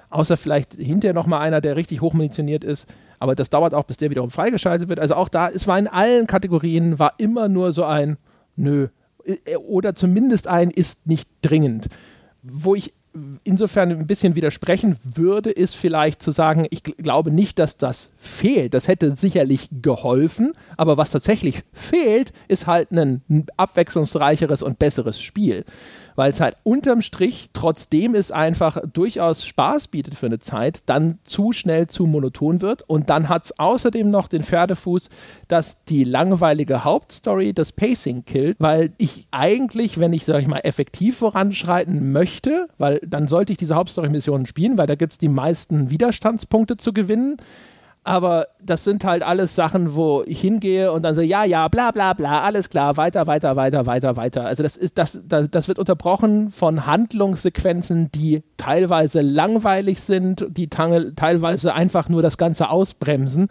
Außer 0.09 0.37
vielleicht 0.37 0.75
hinterher 0.75 1.15
nochmal 1.15 1.43
einer, 1.43 1.61
der 1.61 1.77
richtig 1.77 2.01
hochmunitioniert 2.01 2.65
ist. 2.65 2.87
Aber 3.19 3.35
das 3.35 3.51
dauert 3.51 3.75
auch, 3.75 3.85
bis 3.85 3.99
der 3.99 4.11
wiederum 4.11 4.31
freigeschaltet 4.31 4.89
wird. 4.89 4.99
Also 4.99 5.15
auch 5.15 5.29
da, 5.29 5.49
es 5.49 5.67
war 5.67 5.79
in 5.79 5.87
allen 5.87 6.27
Kategorien, 6.27 6.99
war 6.99 7.15
immer 7.19 7.49
nur 7.49 7.73
so 7.73 7.85
ein 7.85 8.17
Nö. 8.57 8.89
Äh, 9.25 9.57
oder 9.57 9.95
zumindest 9.95 10.49
ein 10.49 10.71
ist 10.71 11.07
nicht 11.07 11.29
dringend. 11.43 11.89
Wo 12.43 12.75
ich 12.75 12.95
insofern 13.45 13.91
ein 13.91 14.07
bisschen 14.07 14.37
widersprechen 14.37 14.97
würde, 15.03 15.51
ist 15.51 15.75
vielleicht 15.75 16.23
zu 16.23 16.31
sagen, 16.31 16.67
ich 16.71 16.83
glaube 16.83 17.33
nicht, 17.33 17.59
dass 17.59 17.77
das 17.77 18.11
fehlt. 18.17 18.75
Das 18.75 18.89
hätte 18.89 19.17
sicherlich 19.17 19.69
geholfen, 19.83 20.53
aber 20.77 20.97
was 20.97 21.11
tatsächlich 21.11 21.63
fehlt, 21.73 22.33
ist 22.49 22.67
halt 22.67 22.93
ein 22.93 23.47
abwechslungsreicheres 23.57 24.63
und 24.63 24.79
besseres 24.79 25.21
Spiel 25.21 25.65
weil 26.21 26.33
es 26.33 26.41
halt 26.43 26.59
unterm 26.65 27.01
Strich, 27.01 27.49
trotzdem 27.55 28.15
es 28.15 28.31
einfach 28.31 28.77
durchaus 28.93 29.47
Spaß 29.47 29.89
bietet 29.89 30.15
für 30.15 30.27
eine 30.27 30.39
Zeit, 30.39 30.83
dann 30.85 31.19
zu 31.25 31.55
schnell 31.55 31.87
zu 31.87 32.05
monoton 32.05 32.61
wird. 32.61 32.83
Und 32.87 33.09
dann 33.09 33.31
hat 33.31 33.45
es 33.45 33.59
außerdem 33.59 34.11
noch 34.11 34.29
den 34.29 34.43
Pferdefuß, 34.43 35.09
dass 35.49 35.87
die 35.87 36.05
langweilige 36.05 36.85
Hauptstory 36.85 37.55
das 37.55 37.73
Pacing 37.73 38.27
killt, 38.27 38.57
weil 38.61 38.93
ich 38.99 39.29
eigentlich, 39.31 39.99
wenn 39.99 40.13
ich, 40.13 40.27
sag 40.27 40.43
ich 40.43 40.47
mal, 40.47 40.59
effektiv 40.59 41.17
voranschreiten 41.17 42.13
möchte, 42.13 42.69
weil 42.77 43.01
dann 43.07 43.27
sollte 43.27 43.53
ich 43.53 43.57
diese 43.57 43.77
Hauptstory-Missionen 43.77 44.45
spielen, 44.45 44.77
weil 44.77 44.89
da 44.89 44.97
gibt 44.97 45.13
es 45.15 45.19
die 45.19 45.31
meisten 45.31 45.89
Widerstandspunkte 45.89 46.77
zu 46.77 46.93
gewinnen 46.93 47.39
aber 48.11 48.49
das 48.61 48.83
sind 48.83 49.05
halt 49.05 49.23
alles 49.23 49.55
Sachen, 49.55 49.95
wo 49.95 50.25
ich 50.27 50.41
hingehe 50.41 50.91
und 50.91 51.03
dann 51.03 51.15
so, 51.15 51.21
ja, 51.21 51.45
ja, 51.45 51.69
bla 51.69 51.93
bla 51.93 52.13
bla, 52.13 52.43
alles 52.43 52.69
klar, 52.69 52.97
weiter, 52.97 53.29
weiter, 53.29 53.55
weiter, 53.55 53.87
weiter, 53.87 54.17
weiter. 54.17 54.47
Also 54.47 54.65
das 54.65 54.77
ist, 54.77 54.99
das, 54.99 55.23
das 55.29 55.69
wird 55.69 55.79
unterbrochen 55.79 56.51
von 56.51 56.87
Handlungssequenzen, 56.87 58.11
die 58.11 58.43
teilweise 58.57 59.21
langweilig 59.21 60.01
sind, 60.01 60.45
die 60.49 60.69
teilweise 60.69 61.73
einfach 61.73 62.09
nur 62.09 62.21
das 62.21 62.37
Ganze 62.37 62.69
ausbremsen. 62.71 63.49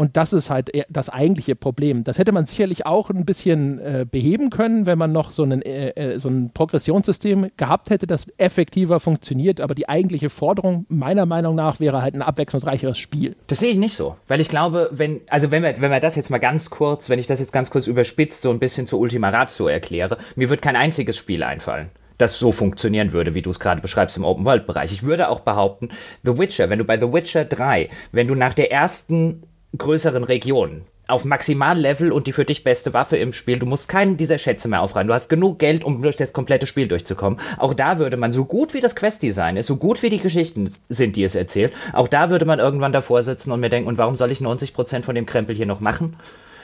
Und 0.00 0.16
das 0.16 0.32
ist 0.32 0.48
halt 0.48 0.70
das 0.88 1.10
eigentliche 1.10 1.54
Problem. 1.54 2.04
Das 2.04 2.18
hätte 2.18 2.32
man 2.32 2.46
sicherlich 2.46 2.86
auch 2.86 3.10
ein 3.10 3.26
bisschen 3.26 3.78
äh, 3.80 4.06
beheben 4.10 4.48
können, 4.48 4.86
wenn 4.86 4.96
man 4.96 5.12
noch 5.12 5.30
so, 5.30 5.42
einen, 5.42 5.60
äh, 5.60 5.90
äh, 5.90 6.18
so 6.18 6.30
ein 6.30 6.52
Progressionssystem 6.54 7.50
gehabt 7.58 7.90
hätte, 7.90 8.06
das 8.06 8.26
effektiver 8.38 8.98
funktioniert. 8.98 9.60
Aber 9.60 9.74
die 9.74 9.90
eigentliche 9.90 10.30
Forderung 10.30 10.86
meiner 10.88 11.26
Meinung 11.26 11.54
nach 11.54 11.80
wäre 11.80 12.00
halt 12.00 12.14
ein 12.14 12.22
abwechslungsreicheres 12.22 12.96
Spiel. 12.96 13.36
Das 13.48 13.58
sehe 13.58 13.72
ich 13.72 13.76
nicht 13.76 13.94
so. 13.94 14.16
Weil 14.26 14.40
ich 14.40 14.48
glaube, 14.48 14.88
wenn, 14.90 15.20
also 15.28 15.50
wenn 15.50 15.62
wir, 15.62 15.78
wenn 15.82 15.90
wir 15.90 16.00
das 16.00 16.16
jetzt 16.16 16.30
mal 16.30 16.38
ganz 16.38 16.70
kurz, 16.70 17.10
wenn 17.10 17.18
ich 17.18 17.26
das 17.26 17.38
jetzt 17.38 17.52
ganz 17.52 17.68
kurz 17.68 17.86
überspitzt, 17.86 18.40
so 18.40 18.50
ein 18.50 18.58
bisschen 18.58 18.86
zur 18.86 19.00
Ultima 19.00 19.28
Ratio 19.28 19.68
erkläre, 19.68 20.16
mir 20.34 20.48
wird 20.48 20.62
kein 20.62 20.76
einziges 20.76 21.18
Spiel 21.18 21.42
einfallen 21.42 21.90
das 22.16 22.38
so 22.38 22.52
funktionieren 22.52 23.12
würde, 23.12 23.34
wie 23.34 23.40
du 23.40 23.48
es 23.48 23.60
gerade 23.60 23.80
beschreibst 23.80 24.18
im 24.18 24.24
Open-World-Bereich. 24.24 24.92
Ich 24.92 25.04
würde 25.04 25.30
auch 25.30 25.40
behaupten, 25.40 25.88
The 26.22 26.36
Witcher, 26.36 26.68
wenn 26.68 26.78
du 26.78 26.84
bei 26.84 27.00
The 27.00 27.10
Witcher 27.10 27.46
3, 27.46 27.88
wenn 28.12 28.28
du 28.28 28.34
nach 28.34 28.52
der 28.52 28.70
ersten 28.70 29.42
größeren 29.76 30.24
Regionen 30.24 30.84
auf 31.10 31.24
Maximallevel 31.24 32.12
und 32.12 32.26
die 32.26 32.32
für 32.32 32.44
dich 32.44 32.64
beste 32.64 32.94
Waffe 32.94 33.16
im 33.16 33.32
Spiel. 33.32 33.58
Du 33.58 33.66
musst 33.66 33.88
keinen 33.88 34.16
dieser 34.16 34.38
Schätze 34.38 34.68
mehr 34.68 34.80
aufreihen. 34.80 35.08
Du 35.08 35.14
hast 35.14 35.28
genug 35.28 35.58
Geld, 35.58 35.84
um 35.84 36.02
durch 36.02 36.16
das 36.16 36.32
komplette 36.32 36.66
Spiel 36.66 36.86
durchzukommen. 36.86 37.40
Auch 37.58 37.74
da 37.74 37.98
würde 37.98 38.16
man, 38.16 38.32
so 38.32 38.44
gut 38.44 38.74
wie 38.74 38.80
das 38.80 38.96
Quest-Design 38.96 39.56
ist, 39.56 39.66
so 39.66 39.76
gut 39.76 40.02
wie 40.02 40.10
die 40.10 40.20
Geschichten 40.20 40.72
sind, 40.88 41.16
die 41.16 41.24
es 41.24 41.34
erzählt, 41.34 41.72
auch 41.92 42.08
da 42.08 42.30
würde 42.30 42.44
man 42.44 42.58
irgendwann 42.58 42.92
davor 42.92 43.22
sitzen 43.22 43.50
und 43.50 43.60
mir 43.60 43.70
denken, 43.70 43.88
und 43.88 43.98
warum 43.98 44.16
soll 44.16 44.30
ich 44.30 44.40
90% 44.40 45.02
von 45.02 45.14
dem 45.14 45.26
Krempel 45.26 45.56
hier 45.56 45.66
noch 45.66 45.80
machen? 45.80 46.16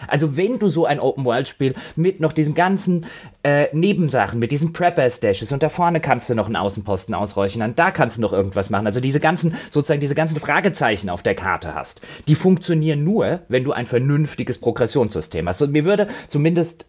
Also 0.08 0.36
wenn 0.36 0.58
du 0.58 0.68
so 0.68 0.86
ein 0.86 1.00
Open-World-Spiel 1.00 1.74
mit 1.94 2.20
noch 2.20 2.32
diesen 2.32 2.54
ganzen 2.54 3.06
äh, 3.42 3.68
Nebensachen, 3.72 4.38
mit 4.38 4.50
diesen 4.50 4.72
Prepper-Stashes 4.72 5.52
und 5.52 5.62
da 5.62 5.68
vorne 5.68 6.00
kannst 6.00 6.28
du 6.30 6.34
noch 6.34 6.46
einen 6.46 6.56
Außenposten 6.56 7.14
ausräuchern, 7.14 7.74
da 7.76 7.90
kannst 7.90 8.18
du 8.18 8.22
noch 8.22 8.32
irgendwas 8.32 8.70
machen. 8.70 8.86
Also 8.86 9.00
diese 9.00 9.20
ganzen, 9.20 9.54
sozusagen 9.70 10.00
diese 10.00 10.14
ganzen 10.14 10.38
Fragezeichen 10.38 11.10
auf 11.10 11.22
der 11.22 11.34
Karte 11.34 11.74
hast, 11.74 12.00
die 12.28 12.34
funktionieren 12.34 13.04
nur, 13.04 13.40
wenn 13.48 13.64
du 13.64 13.72
ein 13.72 13.86
vernünftiges 13.86 14.58
Progressionssystem 14.58 15.48
hast. 15.48 15.62
Und 15.62 15.72
mir 15.72 15.84
würde 15.84 16.08
zumindest 16.28 16.86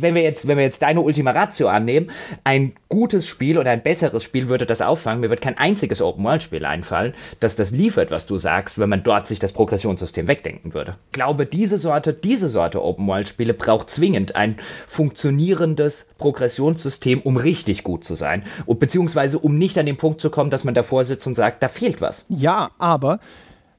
wenn 0.00 0.14
wir 0.14 0.22
jetzt, 0.22 0.48
wenn 0.48 0.56
wir 0.56 0.64
jetzt 0.64 0.82
deine 0.82 1.00
Ultima 1.00 1.32
Ratio 1.32 1.68
annehmen, 1.68 2.10
ein 2.44 2.72
gutes 2.88 3.26
Spiel 3.26 3.58
oder 3.58 3.70
ein 3.70 3.82
besseres 3.82 4.22
Spiel 4.22 4.48
würde 4.48 4.66
das 4.66 4.80
auffangen. 4.80 5.20
Mir 5.20 5.30
wird 5.30 5.40
kein 5.40 5.58
einziges 5.58 6.00
Open-World-Spiel 6.00 6.64
einfallen, 6.64 7.14
das 7.40 7.56
das 7.56 7.70
liefert, 7.70 8.10
was 8.10 8.26
du 8.26 8.38
sagst, 8.38 8.78
wenn 8.78 8.88
man 8.88 9.02
dort 9.02 9.26
sich 9.26 9.38
das 9.38 9.52
Progressionssystem 9.52 10.28
wegdenken 10.28 10.74
würde. 10.74 10.96
Ich 11.06 11.12
glaube, 11.12 11.46
diese 11.46 11.78
Sorte, 11.78 12.12
diese 12.12 12.48
Sorte 12.48 12.82
Open-World-Spiele 12.82 13.54
braucht 13.54 13.90
zwingend 13.90 14.36
ein 14.36 14.56
funktionierendes 14.86 16.06
Progressionssystem, 16.18 17.20
um 17.20 17.36
richtig 17.36 17.82
gut 17.82 18.04
zu 18.04 18.14
sein. 18.14 18.44
Und 18.66 18.80
beziehungsweise 18.80 19.38
um 19.38 19.58
nicht 19.58 19.76
an 19.78 19.86
den 19.86 19.96
Punkt 19.96 20.20
zu 20.20 20.30
kommen, 20.30 20.50
dass 20.50 20.64
man 20.64 20.74
davor 20.74 21.04
sitzt 21.04 21.26
und 21.26 21.34
sagt, 21.34 21.62
da 21.62 21.68
fehlt 21.68 22.00
was. 22.00 22.24
Ja, 22.28 22.70
aber 22.78 23.18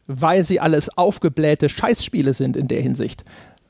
weil 0.07 0.43
sie 0.43 0.59
alles 0.59 0.97
aufgeblähte 0.97 1.69
Scheißspiele 1.69 2.33
sind 2.33 2.57
in 2.57 2.67
der 2.67 2.81
Hinsicht. 2.81 3.23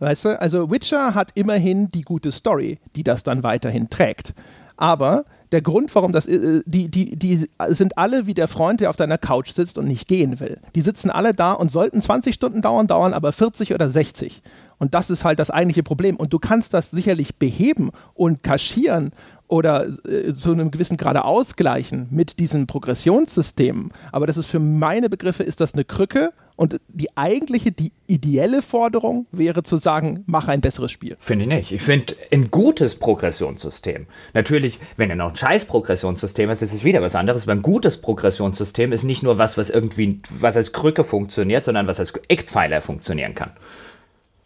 Weißt 0.03 0.25
du, 0.25 0.41
also 0.41 0.69
Witcher 0.69 1.15
hat 1.15 1.31
immerhin 1.35 1.89
die 1.89 2.01
gute 2.01 2.33
Story, 2.33 2.79
die 2.97 3.03
das 3.03 3.23
dann 3.23 3.41
weiterhin 3.41 3.89
trägt. 3.89 4.33
Aber 4.75 5.23
der 5.53 5.61
Grund, 5.61 5.95
warum 5.95 6.11
das, 6.11 6.25
äh, 6.25 6.61
die, 6.65 6.89
die, 6.89 7.15
die 7.15 7.47
sind 7.69 7.97
alle 7.97 8.25
wie 8.25 8.33
der 8.33 8.49
Freund, 8.49 8.81
der 8.81 8.89
auf 8.89 8.97
deiner 8.97 9.17
Couch 9.17 9.51
sitzt 9.51 9.77
und 9.77 9.87
nicht 9.87 10.09
gehen 10.09 10.41
will. 10.41 10.59
Die 10.75 10.81
sitzen 10.81 11.09
alle 11.09 11.33
da 11.33 11.53
und 11.53 11.71
sollten 11.71 12.01
20 12.01 12.35
Stunden 12.35 12.61
dauern, 12.61 12.87
dauern 12.87 13.13
aber 13.13 13.31
40 13.31 13.73
oder 13.73 13.89
60. 13.89 14.41
Und 14.77 14.93
das 14.93 15.09
ist 15.09 15.23
halt 15.23 15.39
das 15.39 15.51
eigentliche 15.51 15.83
Problem. 15.83 16.17
Und 16.17 16.33
du 16.33 16.39
kannst 16.39 16.73
das 16.73 16.91
sicherlich 16.91 17.35
beheben 17.35 17.91
und 18.13 18.43
kaschieren 18.43 19.13
oder 19.47 19.87
äh, 20.05 20.33
zu 20.33 20.51
einem 20.51 20.69
gewissen 20.69 20.97
Grade 20.97 21.23
ausgleichen 21.23 22.07
mit 22.11 22.39
diesen 22.39 22.67
Progressionssystemen. 22.67 23.93
Aber 24.11 24.27
das 24.27 24.35
ist 24.35 24.47
für 24.47 24.59
meine 24.59 25.09
Begriffe 25.09 25.43
ist 25.43 25.61
das 25.61 25.75
eine 25.75 25.85
Krücke 25.85 26.33
und 26.55 26.79
die 26.87 27.15
eigentliche, 27.17 27.71
die 27.71 27.91
ideelle 28.07 28.61
Forderung 28.61 29.25
wäre 29.31 29.63
zu 29.63 29.77
sagen, 29.77 30.23
mach 30.27 30.47
ein 30.47 30.61
besseres 30.61 30.91
Spiel. 30.91 31.15
Finde 31.19 31.45
ich 31.45 31.49
nicht. 31.49 31.71
Ich 31.71 31.81
finde 31.81 32.15
ein 32.31 32.51
gutes 32.51 32.95
Progressionssystem. 32.95 34.05
Natürlich, 34.33 34.79
wenn 34.97 35.09
du 35.09 35.15
noch 35.15 35.29
ein 35.29 35.35
scheiß 35.35 35.65
Progressionssystem 35.65 36.49
hast, 36.49 36.61
ist 36.61 36.73
es 36.73 36.83
wieder 36.83 37.01
was 37.01 37.15
anderes. 37.15 37.43
Aber 37.43 37.53
ein 37.53 37.63
gutes 37.63 37.97
Progressionssystem 37.97 38.91
ist 38.91 39.03
nicht 39.03 39.23
nur 39.23 39.37
was, 39.37 39.57
was 39.57 39.69
irgendwie, 39.69 40.21
was 40.29 40.55
als 40.55 40.73
Krücke 40.73 41.03
funktioniert, 41.03 41.65
sondern 41.65 41.87
was 41.87 41.99
als 41.99 42.13
Eckpfeiler 42.27 42.81
funktionieren 42.81 43.33
kann. 43.33 43.51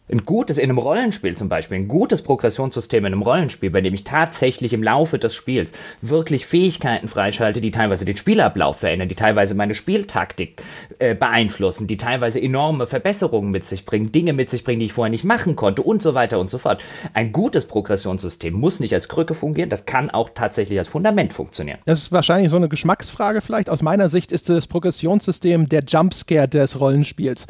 Ein 0.10 0.24
gutes, 0.24 0.58
in 0.58 0.64
einem 0.64 0.78
Rollenspiel 0.78 1.36
zum 1.36 1.50
Beispiel, 1.50 1.78
ein 1.78 1.90
gutes 1.90 2.22
Progressionssystem 2.22 3.06
in 3.06 3.14
einem 3.14 3.22
Rollenspiel, 3.22 3.70
bei 3.70 3.82
dem 3.82 3.94
ich 3.94 4.06
tatsächlich 4.06 4.72
im 4.72 4.82
Laufe 4.82 5.20
des 5.20 5.36
Spiels 5.36 5.74
wirklich 6.00 6.46
Fähigkeiten 6.46 7.10
freischalte, 7.10 7.60
die 7.60 7.72
teilweise 7.72 8.06
den 8.06 8.16
Spielablauf 8.16 8.78
verändern, 8.78 9.10
die 9.10 9.16
teilweise 9.16 9.54
meine 9.54 9.76
Spieltaktik 9.76 10.64
äh, 11.00 11.14
beeinflussen, 11.14 11.88
die 11.88 11.98
teilweise 11.98 12.42
enorme 12.42 12.88
Verbesserungen 12.88 13.52
mit 13.52 13.66
sich 13.66 13.86
bringen, 13.86 14.14
Dinge 14.14 14.32
mit 14.32 14.50
sich 14.50 14.64
bringen, 14.64 14.80
die 14.80 14.86
ich 14.86 14.94
vorher 14.94 15.12
nicht 15.12 15.26
machen 15.26 15.58
konnte 15.58 15.82
und 15.82 16.02
so 16.02 16.14
weiter 16.14 16.40
und 16.40 16.50
so 16.50 16.58
fort. 16.58 16.82
Ein 17.14 17.34
gutes 17.34 17.66
Progressionssystem 17.66 18.54
muss 18.54 18.80
nicht 18.80 18.94
als 18.94 19.10
Krücke 19.10 19.34
fungieren, 19.34 19.70
das 19.70 19.86
kann 19.86 20.10
auch 20.10 20.30
tatsächlich 20.34 20.80
als 20.80 20.88
Fundament 20.88 21.34
funktionieren. 21.34 21.80
Das 21.86 22.00
ist 22.00 22.12
wahrscheinlich 22.14 22.50
so 22.50 22.56
eine 22.58 22.70
Geschmacksfrage 22.70 23.42
vielleicht. 23.42 23.70
Aus 23.70 23.82
meiner 23.82 24.08
Sicht 24.08 24.32
ist 24.32 24.48
das 24.48 24.68
Progressionssystem 24.68 25.68
der 25.68 25.84
Jumpscare 25.86 26.48
des 26.48 26.80
Rollenspiels. 26.80 27.46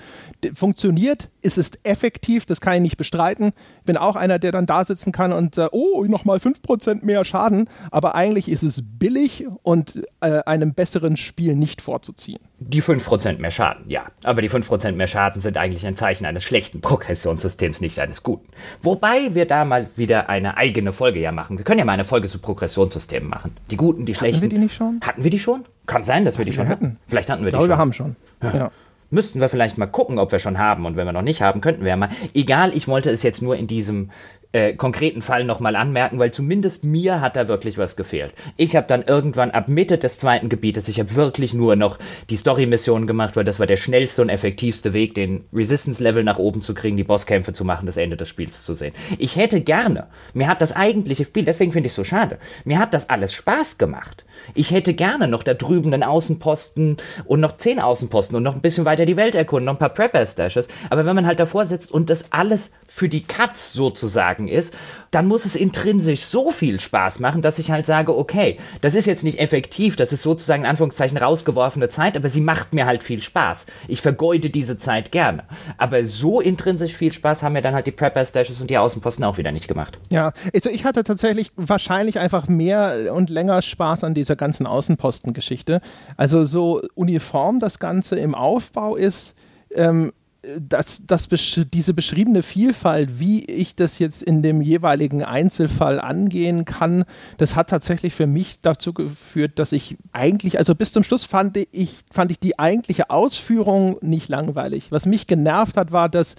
Funktioniert, 0.54 1.30
ist 1.42 1.58
es 1.58 1.72
effektiv, 1.84 2.46
das 2.46 2.62
kann 2.62 2.76
ich 2.76 2.82
nicht 2.82 2.98
bestreiten. 2.98 3.54
Ich 3.80 3.86
bin 3.86 3.98
auch 3.98 4.16
einer, 4.16 4.40
der 4.40 4.52
dann 4.52 4.66
da 4.66 4.86
sitzen 4.86 5.12
kann 5.12 5.34
und 5.34 5.58
äh, 5.58 5.68
oh, 5.72 6.04
nochmal 6.08 6.38
5% 6.38 7.04
mehr 7.04 7.26
Schaden, 7.26 7.70
aber 7.92 8.16
eigentlich 8.16 8.50
ist 8.50 8.64
es 8.64 8.84
billig 8.84 9.46
und 9.64 10.04
äh, 10.22 10.42
einem 10.46 10.74
besseren 10.74 11.18
Spiel 11.18 11.56
nicht 11.56 11.82
vorzuziehen. 11.82 12.40
Die 12.60 12.82
5% 12.82 13.40
mehr 13.40 13.52
Schaden, 13.52 13.90
ja. 13.90 14.06
Aber 14.24 14.42
die 14.42 14.50
5% 14.50 14.92
mehr 14.94 15.08
Schaden 15.08 15.42
sind 15.42 15.58
eigentlich 15.58 15.86
ein 15.86 15.96
Zeichen 15.96 16.26
eines 16.26 16.44
schlechten 16.44 16.82
Progressionssystems, 16.82 17.82
nicht 17.82 18.00
eines 18.00 18.24
guten. 18.24 18.48
Wobei 18.82 19.34
wir 19.36 19.46
da 19.46 19.66
mal 19.66 19.90
wieder 19.96 20.30
eine 20.30 20.58
eigene 20.58 20.92
Folge 20.92 21.20
ja 21.20 21.32
machen. 21.32 21.58
Wir 21.58 21.66
können 21.66 21.80
ja 21.80 21.86
mal 21.86 21.94
eine 21.94 22.06
Folge 22.06 22.28
zu 22.28 22.40
Progressionssystemen 22.40 23.30
machen. 23.30 23.56
Die 23.72 23.78
guten, 23.78 24.06
die 24.06 24.16
schlechten. 24.16 24.38
Hatten 24.38 24.52
wir 24.52 24.58
die 24.58 24.64
nicht 24.64 24.76
schon? 24.76 25.00
Hatten 25.02 25.24
wir 25.24 25.32
die 25.32 25.40
schon? 25.40 25.66
Kann 25.86 26.04
sein, 26.04 26.26
dass 26.26 26.38
wir 26.38 26.46
die 26.46 26.52
wir 26.52 26.56
schon 26.56 26.68
hatten. 26.68 26.86
hatten. 26.86 27.00
Vielleicht 27.08 27.30
hatten 27.30 27.42
wir 27.44 27.48
Ich 27.48 27.54
die 27.54 27.58
glaube, 27.66 27.66
schon. 27.68 27.70
wir 27.70 27.78
haben 27.78 27.94
schon. 27.94 28.16
Ja. 28.60 28.72
Müssten 29.10 29.40
wir 29.40 29.50
vielleicht 29.50 29.78
mal 29.78 29.86
gucken, 29.86 30.20
ob 30.20 30.32
wir 30.32 30.40
schon 30.40 30.58
haben. 30.58 30.86
Und 30.86 30.96
wenn 30.96 31.06
wir 31.06 31.14
noch 31.14 31.22
nicht 31.22 31.42
haben, 31.42 31.62
könnten 31.62 31.84
wir 31.84 31.90
ja 31.90 31.98
mal. 31.98 32.10
Egal, 32.34 32.76
ich 32.76 32.88
wollte 32.88 33.10
es 33.10 33.24
jetzt 33.24 33.42
nur 33.42 33.56
in 33.56 33.68
diesem 33.68 34.12
äh, 34.54 34.74
konkreten 34.74 35.22
Fall 35.22 35.44
nochmal 35.44 35.76
anmerken, 35.76 36.20
weil 36.20 36.32
zumindest 36.32 36.84
mir 36.84 37.22
hat 37.22 37.36
da 37.36 37.48
wirklich 37.48 37.78
was 37.78 37.96
gefehlt. 37.96 38.34
Ich 38.56 38.76
habe 38.76 38.88
dann 38.88 39.04
irgendwann 39.04 39.52
ab 39.52 39.68
Mitte 39.68 39.98
des 39.98 40.18
zweiten 40.20 40.50
Gebietes, 40.50 40.88
ich 40.88 41.00
habe 41.00 41.14
wirklich 41.16 41.54
nur 41.54 41.76
noch 41.76 42.00
die 42.30 42.38
Story-Missionen 42.38 43.08
gemacht, 43.08 43.36
weil 43.36 43.44
das 43.44 43.60
war 43.60 43.68
der 43.68 43.78
schnellste 43.78 44.22
und 44.22 44.30
effektivste 44.30 44.94
Weg, 44.94 45.16
den 45.16 45.46
Resistance-Level 45.54 46.24
nach 46.24 46.40
oben 46.40 46.62
zu 46.62 46.74
kriegen, 46.74 46.98
die 46.98 47.04
Bosskämpfe 47.04 47.54
zu 47.54 47.66
machen, 47.66 47.86
das 47.86 47.98
Ende 47.98 48.18
des 48.18 48.30
Spiels 48.30 48.64
zu 48.64 48.74
sehen. 48.74 48.94
Ich 49.18 49.36
hätte 49.36 49.62
gerne, 49.62 50.08
mir 50.34 50.48
hat 50.48 50.62
das 50.62 50.76
eigentliche 50.76 51.26
Spiel, 51.26 51.46
deswegen 51.46 51.72
finde 51.72 51.88
ich 51.88 51.92
es 51.92 51.98
so 51.98 52.04
schade, 52.04 52.38
mir 52.64 52.80
hat 52.80 52.94
das 52.94 53.10
alles 53.10 53.34
Spaß 53.34 53.78
gemacht. 53.78 54.26
Ich 54.54 54.72
hätte 54.72 54.94
gerne 54.94 55.28
noch 55.28 55.44
da 55.44 55.54
drüben 55.54 55.94
einen 55.94 56.04
Außenposten 56.04 56.98
und 57.26 57.40
noch 57.40 57.58
zehn 57.58 57.80
Außenposten 57.80 58.38
und 58.38 58.44
noch 58.44 58.56
ein 58.56 58.62
bisschen 58.62 58.86
weiter 58.86 59.06
die 59.06 59.18
Welt 59.18 59.36
erkunden, 59.36 59.66
noch 59.66 59.74
ein 59.74 59.80
paar 59.80 59.90
Prepper-Stashes. 59.90 60.68
Aber 60.90 61.06
wenn 61.06 61.16
man 61.16 61.26
halt 61.26 61.40
davor 61.40 61.66
sitzt 61.66 61.92
und 61.92 62.10
das 62.10 62.32
alles 62.32 62.72
für 62.88 63.10
die 63.10 63.24
Cuts 63.24 63.74
sozusagen 63.74 64.37
ist, 64.46 64.74
dann 65.12 65.28
muss 65.28 65.46
es 65.46 65.56
intrinsisch 65.56 66.26
so 66.26 66.52
viel 66.52 66.80
Spaß 66.80 67.20
machen, 67.20 67.42
dass 67.42 67.60
ich 67.60 67.72
halt 67.72 67.86
sage, 67.86 68.16
okay, 68.16 68.58
das 68.82 68.94
ist 68.94 69.08
jetzt 69.08 69.24
nicht 69.24 69.40
effektiv, 69.40 69.96
das 69.96 70.14
ist 70.14 70.22
sozusagen 70.22 70.64
in 70.64 70.70
Anführungszeichen 70.70 71.18
rausgeworfene 71.18 71.90
Zeit, 71.90 72.18
aber 72.18 72.30
sie 72.30 72.42
macht 72.42 72.74
mir 72.74 72.86
halt 72.86 73.04
viel 73.04 73.22
Spaß. 73.22 73.66
Ich 73.88 74.02
vergeude 74.02 74.50
diese 74.50 74.78
Zeit 74.78 75.12
gerne. 75.12 75.44
Aber 75.78 76.06
so 76.06 76.42
intrinsisch 76.42 76.94
viel 76.94 77.14
Spaß 77.14 77.42
haben 77.44 77.54
mir 77.54 77.62
dann 77.62 77.74
halt 77.74 77.88
die 77.88 77.92
Prepper-Stashes 77.92 78.62
und 78.62 78.70
die 78.70 78.78
Außenposten 78.78 79.24
auch 79.24 79.38
wieder 79.38 79.52
nicht 79.52 79.68
gemacht. 79.68 79.98
Ja, 80.12 80.34
also 80.54 80.70
ich 80.70 80.86
hatte 80.86 81.04
tatsächlich 81.04 81.52
wahrscheinlich 81.56 82.20
einfach 82.20 82.48
mehr 82.48 83.14
und 83.14 83.30
länger 83.30 83.62
Spaß 83.62 84.04
an 84.04 84.14
dieser 84.14 84.36
ganzen 84.36 84.68
Außenpostengeschichte. 84.68 85.82
Also 86.18 86.44
so 86.44 86.82
uniform 86.96 87.60
das 87.60 87.80
Ganze 87.80 88.18
im 88.18 88.36
Aufbau 88.36 88.96
ist, 88.96 89.36
ähm, 89.74 90.12
das, 90.60 91.06
das, 91.06 91.28
diese 91.74 91.94
beschriebene 91.94 92.42
Vielfalt, 92.44 93.20
wie 93.20 93.44
ich 93.46 93.76
das 93.76 94.00
jetzt 94.00 94.24
in 94.24 94.42
dem 94.42 94.62
jeweiligen 94.62 95.24
Einzelfall 95.24 96.00
angehen 96.00 96.66
kann, 96.66 97.04
das 97.38 97.56
hat 97.56 97.70
tatsächlich 97.70 98.14
für 98.14 98.28
mich 98.28 98.62
dazu 98.62 98.94
geführt, 98.94 99.60
dass 99.60 99.72
ich 99.72 99.98
eigentlich, 100.12 100.58
also 100.58 100.76
bis 100.76 100.92
zum 100.92 101.04
Schluss 101.04 101.26
fand 101.26 101.58
ich, 101.72 102.02
fand 102.12 102.32
ich 102.32 102.40
die 102.40 102.60
eigentliche 102.60 103.10
Ausführung 103.10 103.98
nicht 104.02 104.30
langweilig. 104.30 104.92
Was 104.92 105.06
mich 105.06 105.28
genervt 105.28 105.78
hat, 105.78 105.92
war, 105.92 106.10
dass 106.10 106.36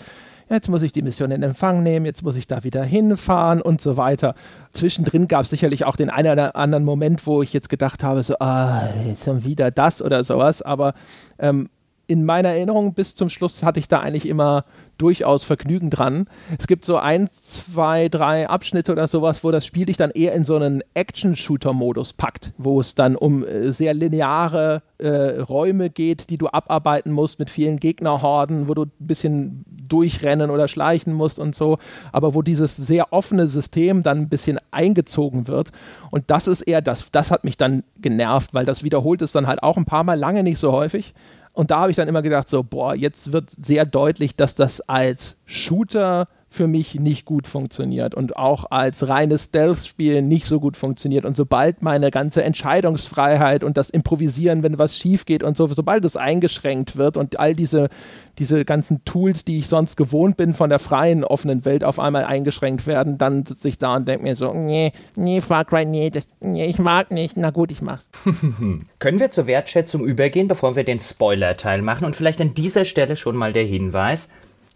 jetzt 0.50 0.68
muss 0.68 0.82
ich 0.82 0.92
die 0.92 1.02
Mission 1.02 1.30
in 1.30 1.42
Empfang 1.42 1.82
nehmen, 1.82 2.06
jetzt 2.06 2.22
muss 2.22 2.36
ich 2.36 2.46
da 2.46 2.64
wieder 2.64 2.82
hinfahren 2.82 3.60
und 3.60 3.80
so 3.80 3.96
weiter. 3.96 4.34
Zwischendrin 4.72 5.28
gab 5.28 5.42
es 5.42 5.50
sicherlich 5.50 5.84
auch 5.84 5.96
den 5.96 6.10
einen 6.10 6.32
oder 6.32 6.56
anderen 6.56 6.84
Moment, 6.84 7.26
wo 7.26 7.42
ich 7.42 7.52
jetzt 7.52 7.68
gedacht 7.68 8.02
habe, 8.02 8.22
so, 8.22 8.34
ah, 8.40 8.88
jetzt 9.06 9.24
schon 9.24 9.44
wieder 9.44 9.70
das 9.70 10.00
oder 10.00 10.24
sowas, 10.24 10.62
aber 10.62 10.94
ähm, 11.38 11.68
in 12.08 12.24
meiner 12.24 12.48
Erinnerung 12.48 12.94
bis 12.94 13.14
zum 13.14 13.28
Schluss 13.28 13.62
hatte 13.62 13.78
ich 13.78 13.86
da 13.86 14.00
eigentlich 14.00 14.26
immer 14.26 14.64
durchaus 14.96 15.44
Vergnügen 15.44 15.90
dran. 15.90 16.26
Es 16.58 16.66
gibt 16.66 16.84
so 16.84 16.96
ein, 16.96 17.28
zwei, 17.28 18.08
drei 18.08 18.48
Abschnitte 18.48 18.92
oder 18.92 19.06
sowas, 19.06 19.44
wo 19.44 19.50
das 19.50 19.64
Spiel 19.64 19.86
dich 19.86 19.98
dann 19.98 20.10
eher 20.10 20.32
in 20.32 20.44
so 20.44 20.56
einen 20.56 20.82
Action-Shooter-Modus 20.94 22.14
packt, 22.14 22.52
wo 22.56 22.80
es 22.80 22.94
dann 22.94 23.14
um 23.14 23.44
äh, 23.44 23.70
sehr 23.72 23.94
lineare 23.94 24.82
äh, 24.96 25.40
Räume 25.40 25.90
geht, 25.90 26.30
die 26.30 26.38
du 26.38 26.48
abarbeiten 26.48 27.12
musst 27.12 27.38
mit 27.38 27.50
vielen 27.50 27.76
Gegnerhorden, 27.76 28.68
wo 28.68 28.74
du 28.74 28.86
ein 28.86 28.92
bisschen 28.98 29.64
durchrennen 29.68 30.50
oder 30.50 30.66
schleichen 30.66 31.12
musst 31.12 31.38
und 31.38 31.54
so, 31.54 31.78
aber 32.10 32.34
wo 32.34 32.42
dieses 32.42 32.76
sehr 32.76 33.12
offene 33.12 33.46
System 33.48 34.02
dann 34.02 34.18
ein 34.18 34.28
bisschen 34.28 34.58
eingezogen 34.70 35.46
wird. 35.46 35.72
Und 36.10 36.24
das 36.30 36.48
ist 36.48 36.62
eher 36.62 36.82
das, 36.82 37.10
das 37.12 37.30
hat 37.30 37.44
mich 37.44 37.56
dann 37.56 37.84
genervt, 38.00 38.54
weil 38.54 38.64
das 38.64 38.82
wiederholt 38.82 39.22
es 39.22 39.32
dann 39.32 39.46
halt 39.46 39.62
auch 39.62 39.76
ein 39.76 39.84
paar 39.84 40.04
Mal 40.04 40.18
lange 40.18 40.42
nicht 40.42 40.58
so 40.58 40.72
häufig. 40.72 41.14
Und 41.58 41.72
da 41.72 41.80
habe 41.80 41.90
ich 41.90 41.96
dann 41.96 42.06
immer 42.06 42.22
gedacht, 42.22 42.48
so, 42.48 42.62
boah, 42.62 42.94
jetzt 42.94 43.32
wird 43.32 43.50
sehr 43.50 43.84
deutlich, 43.84 44.36
dass 44.36 44.54
das 44.54 44.80
als 44.82 45.38
Shooter 45.44 46.28
für 46.50 46.66
mich 46.66 46.94
nicht 46.94 47.26
gut 47.26 47.46
funktioniert 47.46 48.14
und 48.14 48.36
auch 48.36 48.70
als 48.70 49.06
reines 49.06 49.44
Stealth-Spiel 49.44 50.22
nicht 50.22 50.46
so 50.46 50.60
gut 50.60 50.76
funktioniert. 50.76 51.26
Und 51.26 51.36
sobald 51.36 51.82
meine 51.82 52.10
ganze 52.10 52.42
Entscheidungsfreiheit 52.42 53.64
und 53.64 53.76
das 53.76 53.90
Improvisieren, 53.90 54.62
wenn 54.62 54.78
was 54.78 54.96
schief 54.96 55.26
geht 55.26 55.42
und 55.42 55.56
so, 55.56 55.66
sobald 55.66 56.04
es 56.06 56.16
eingeschränkt 56.16 56.96
wird 56.96 57.18
und 57.18 57.38
all 57.38 57.54
diese, 57.54 57.90
diese 58.38 58.64
ganzen 58.64 59.04
Tools, 59.04 59.44
die 59.44 59.58
ich 59.58 59.68
sonst 59.68 59.96
gewohnt 59.96 60.38
bin 60.38 60.54
von 60.54 60.70
der 60.70 60.78
freien, 60.78 61.22
offenen 61.22 61.66
Welt 61.66 61.84
auf 61.84 61.98
einmal 61.98 62.24
eingeschränkt 62.24 62.86
werden, 62.86 63.18
dann 63.18 63.44
sitze 63.44 63.68
ich 63.68 63.76
da 63.76 63.96
und 63.96 64.08
denke 64.08 64.22
mir 64.22 64.34
so, 64.34 64.54
nee, 64.54 64.92
nee, 65.16 65.42
Far 65.42 65.66
Cry, 65.66 65.84
nee, 65.84 66.08
das, 66.08 66.28
nee, 66.40 66.64
ich 66.64 66.78
mag 66.78 67.10
nicht, 67.10 67.36
na 67.36 67.50
gut, 67.50 67.70
ich 67.70 67.82
mach's. 67.82 68.08
Können 68.98 69.20
wir 69.20 69.30
zur 69.30 69.46
Wertschätzung 69.46 70.04
übergehen, 70.04 70.48
bevor 70.48 70.76
wir 70.76 70.84
den 70.84 70.98
Spoiler-Teil 70.98 71.82
machen? 71.82 72.06
Und 72.06 72.16
vielleicht 72.16 72.40
an 72.40 72.54
dieser 72.54 72.86
Stelle 72.86 73.16
schon 73.16 73.36
mal 73.36 73.52
der 73.52 73.64
Hinweis. 73.64 74.30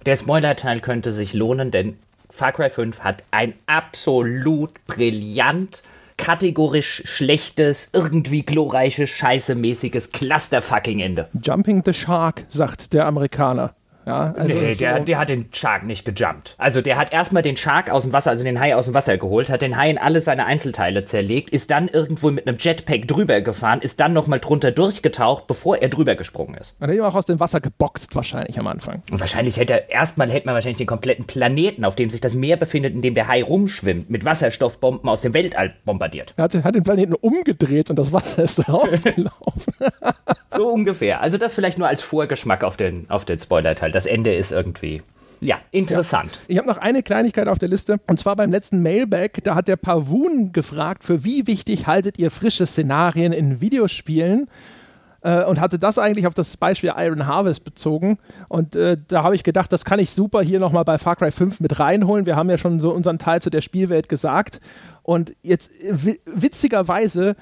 Der 0.04 0.16
Spoiler-Teil 0.16 0.80
könnte 0.80 1.12
sich 1.12 1.32
lohnen, 1.32 1.70
denn 1.70 1.96
Far 2.28 2.52
Cry 2.52 2.70
5 2.70 3.00
hat 3.00 3.22
ein 3.30 3.54
absolut 3.66 4.72
brillant, 4.86 5.82
kategorisch 6.16 7.02
schlechtes, 7.04 7.90
irgendwie 7.92 8.42
glorreiches, 8.42 9.10
scheißemäßiges 9.10 10.10
Cluster-Fucking-Ende. 10.10 11.28
Jumping 11.40 11.82
the 11.84 11.94
Shark, 11.94 12.44
sagt 12.48 12.94
der 12.94 13.06
Amerikaner. 13.06 13.74
Ja, 14.06 14.32
also 14.36 14.56
nee, 14.56 14.72
so- 14.72 14.78
der, 14.80 15.00
der 15.00 15.18
hat 15.18 15.28
den 15.28 15.48
Shark 15.52 15.84
nicht 15.84 16.04
gejumpt. 16.04 16.54
Also 16.58 16.80
der 16.80 16.96
hat 16.98 17.12
erstmal 17.12 17.42
den 17.42 17.56
Shark 17.56 17.90
aus 17.90 18.02
dem 18.02 18.12
Wasser, 18.12 18.30
also 18.30 18.44
den 18.44 18.58
Hai 18.60 18.74
aus 18.74 18.86
dem 18.86 18.94
Wasser 18.94 19.16
geholt, 19.18 19.50
hat 19.50 19.62
den 19.62 19.76
Hai 19.76 19.90
in 19.90 19.98
alle 19.98 20.20
seine 20.20 20.44
Einzelteile 20.46 21.04
zerlegt, 21.04 21.50
ist 21.50 21.70
dann 21.70 21.88
irgendwo 21.88 22.30
mit 22.30 22.46
einem 22.46 22.56
Jetpack 22.58 23.06
drüber 23.08 23.40
gefahren, 23.40 23.80
ist 23.80 24.00
dann 24.00 24.12
nochmal 24.12 24.40
drunter 24.40 24.72
durchgetaucht, 24.72 25.46
bevor 25.46 25.76
er 25.78 25.88
drüber 25.88 26.14
gesprungen 26.14 26.54
ist. 26.56 26.80
Man 26.80 26.90
hat 26.90 26.96
ihn 26.96 27.02
auch 27.02 27.14
aus 27.14 27.26
dem 27.26 27.38
Wasser 27.40 27.60
geboxt 27.60 28.14
wahrscheinlich 28.16 28.58
am 28.58 28.66
Anfang. 28.66 29.02
Und 29.10 29.20
wahrscheinlich 29.20 29.56
hätte 29.56 29.72
er, 29.74 29.90
erstmal 29.90 30.30
hätte 30.30 30.46
man 30.46 30.54
wahrscheinlich 30.54 30.78
den 30.78 30.86
kompletten 30.86 31.26
Planeten, 31.26 31.84
auf 31.84 31.94
dem 31.96 32.10
sich 32.10 32.20
das 32.20 32.34
Meer 32.34 32.56
befindet, 32.56 32.94
in 32.94 33.02
dem 33.02 33.14
der 33.14 33.28
Hai 33.28 33.42
rumschwimmt, 33.42 34.10
mit 34.10 34.24
Wasserstoffbomben 34.24 35.08
aus 35.08 35.20
dem 35.20 35.34
Weltall 35.34 35.74
bombardiert. 35.84 36.34
Er 36.36 36.44
hat, 36.44 36.54
hat 36.64 36.74
den 36.74 36.82
Planeten 36.82 37.14
umgedreht 37.14 37.90
und 37.90 37.98
das 37.98 38.12
Wasser 38.12 38.42
ist 38.42 38.68
rausgelaufen. 38.68 39.74
So 40.50 40.68
ungefähr. 40.68 41.20
Also 41.20 41.38
das 41.38 41.54
vielleicht 41.54 41.78
nur 41.78 41.88
als 41.88 42.02
Vorgeschmack 42.02 42.64
auf 42.64 42.76
den, 42.76 43.08
auf 43.08 43.24
den 43.24 43.38
Spoiler-Teil. 43.38 43.91
Das 43.92 44.06
Ende 44.06 44.34
ist 44.34 44.50
irgendwie, 44.52 45.02
ja, 45.40 45.56
interessant. 45.70 46.40
Ich 46.48 46.58
habe 46.58 46.66
noch 46.68 46.78
eine 46.78 47.02
Kleinigkeit 47.02 47.48
auf 47.48 47.58
der 47.58 47.68
Liste 47.68 47.98
und 48.08 48.18
zwar 48.18 48.36
beim 48.36 48.50
letzten 48.50 48.82
Mailback, 48.82 49.44
da 49.44 49.54
hat 49.54 49.68
der 49.68 49.76
Pavun 49.76 50.52
gefragt, 50.52 51.04
für 51.04 51.24
wie 51.24 51.46
wichtig 51.46 51.86
haltet 51.86 52.18
ihr 52.18 52.30
frische 52.30 52.66
Szenarien 52.66 53.32
in 53.32 53.60
Videospielen? 53.60 54.48
Äh, 55.24 55.44
und 55.44 55.60
hatte 55.60 55.78
das 55.78 55.98
eigentlich 55.98 56.26
auf 56.26 56.34
das 56.34 56.56
Beispiel 56.56 56.92
Iron 56.96 57.28
Harvest 57.28 57.62
bezogen. 57.62 58.18
Und 58.48 58.74
äh, 58.74 58.96
da 59.06 59.22
habe 59.22 59.36
ich 59.36 59.44
gedacht, 59.44 59.72
das 59.72 59.84
kann 59.84 60.00
ich 60.00 60.10
super 60.10 60.42
hier 60.42 60.58
nochmal 60.58 60.82
bei 60.84 60.98
Far 60.98 61.14
Cry 61.14 61.30
5 61.30 61.60
mit 61.60 61.78
reinholen. 61.78 62.26
Wir 62.26 62.34
haben 62.34 62.50
ja 62.50 62.58
schon 62.58 62.80
so 62.80 62.92
unseren 62.92 63.20
Teil 63.20 63.40
zu 63.40 63.48
der 63.48 63.60
Spielwelt 63.60 64.08
gesagt. 64.08 64.58
Und 65.04 65.34
jetzt 65.42 65.70
äh, 65.84 66.04
wi- 66.06 66.20
witzigerweise, 66.26 67.36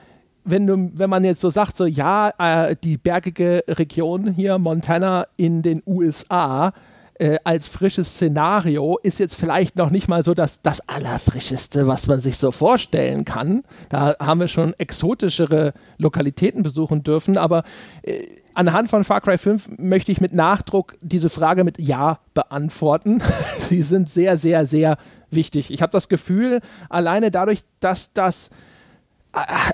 wenn, 0.44 0.66
du, 0.66 0.90
wenn 0.94 1.10
man 1.10 1.24
jetzt 1.24 1.40
so 1.40 1.50
sagt, 1.50 1.76
so 1.76 1.86
ja, 1.86 2.30
äh, 2.38 2.76
die 2.82 2.96
bergige 2.96 3.64
Region 3.68 4.32
hier, 4.32 4.58
Montana 4.58 5.26
in 5.36 5.62
den 5.62 5.82
USA, 5.86 6.72
äh, 7.20 7.38
als 7.44 7.68
frisches 7.68 8.14
Szenario 8.14 8.98
ist 9.02 9.18
jetzt 9.18 9.36
vielleicht 9.36 9.76
noch 9.76 9.90
nicht 9.90 10.08
mal 10.08 10.24
so 10.24 10.32
das, 10.32 10.62
das 10.62 10.88
Allerfrischeste, 10.88 11.86
was 11.86 12.06
man 12.06 12.18
sich 12.18 12.38
so 12.38 12.50
vorstellen 12.50 13.26
kann. 13.26 13.62
Da 13.90 14.16
haben 14.18 14.40
wir 14.40 14.48
schon 14.48 14.72
exotischere 14.78 15.74
Lokalitäten 15.98 16.62
besuchen 16.62 17.02
dürfen, 17.02 17.36
aber 17.36 17.64
äh, 18.02 18.22
anhand 18.54 18.88
von 18.88 19.04
Far 19.04 19.20
Cry 19.20 19.36
5 19.36 19.78
möchte 19.78 20.10
ich 20.12 20.22
mit 20.22 20.34
Nachdruck 20.34 20.96
diese 21.02 21.28
Frage 21.28 21.62
mit 21.62 21.78
Ja 21.78 22.20
beantworten. 22.32 23.22
Sie 23.58 23.82
sind 23.82 24.08
sehr, 24.08 24.38
sehr, 24.38 24.66
sehr 24.66 24.96
wichtig. 25.30 25.70
Ich 25.70 25.82
habe 25.82 25.92
das 25.92 26.08
Gefühl, 26.08 26.60
alleine 26.88 27.30
dadurch, 27.30 27.60
dass 27.80 28.14
das 28.14 28.48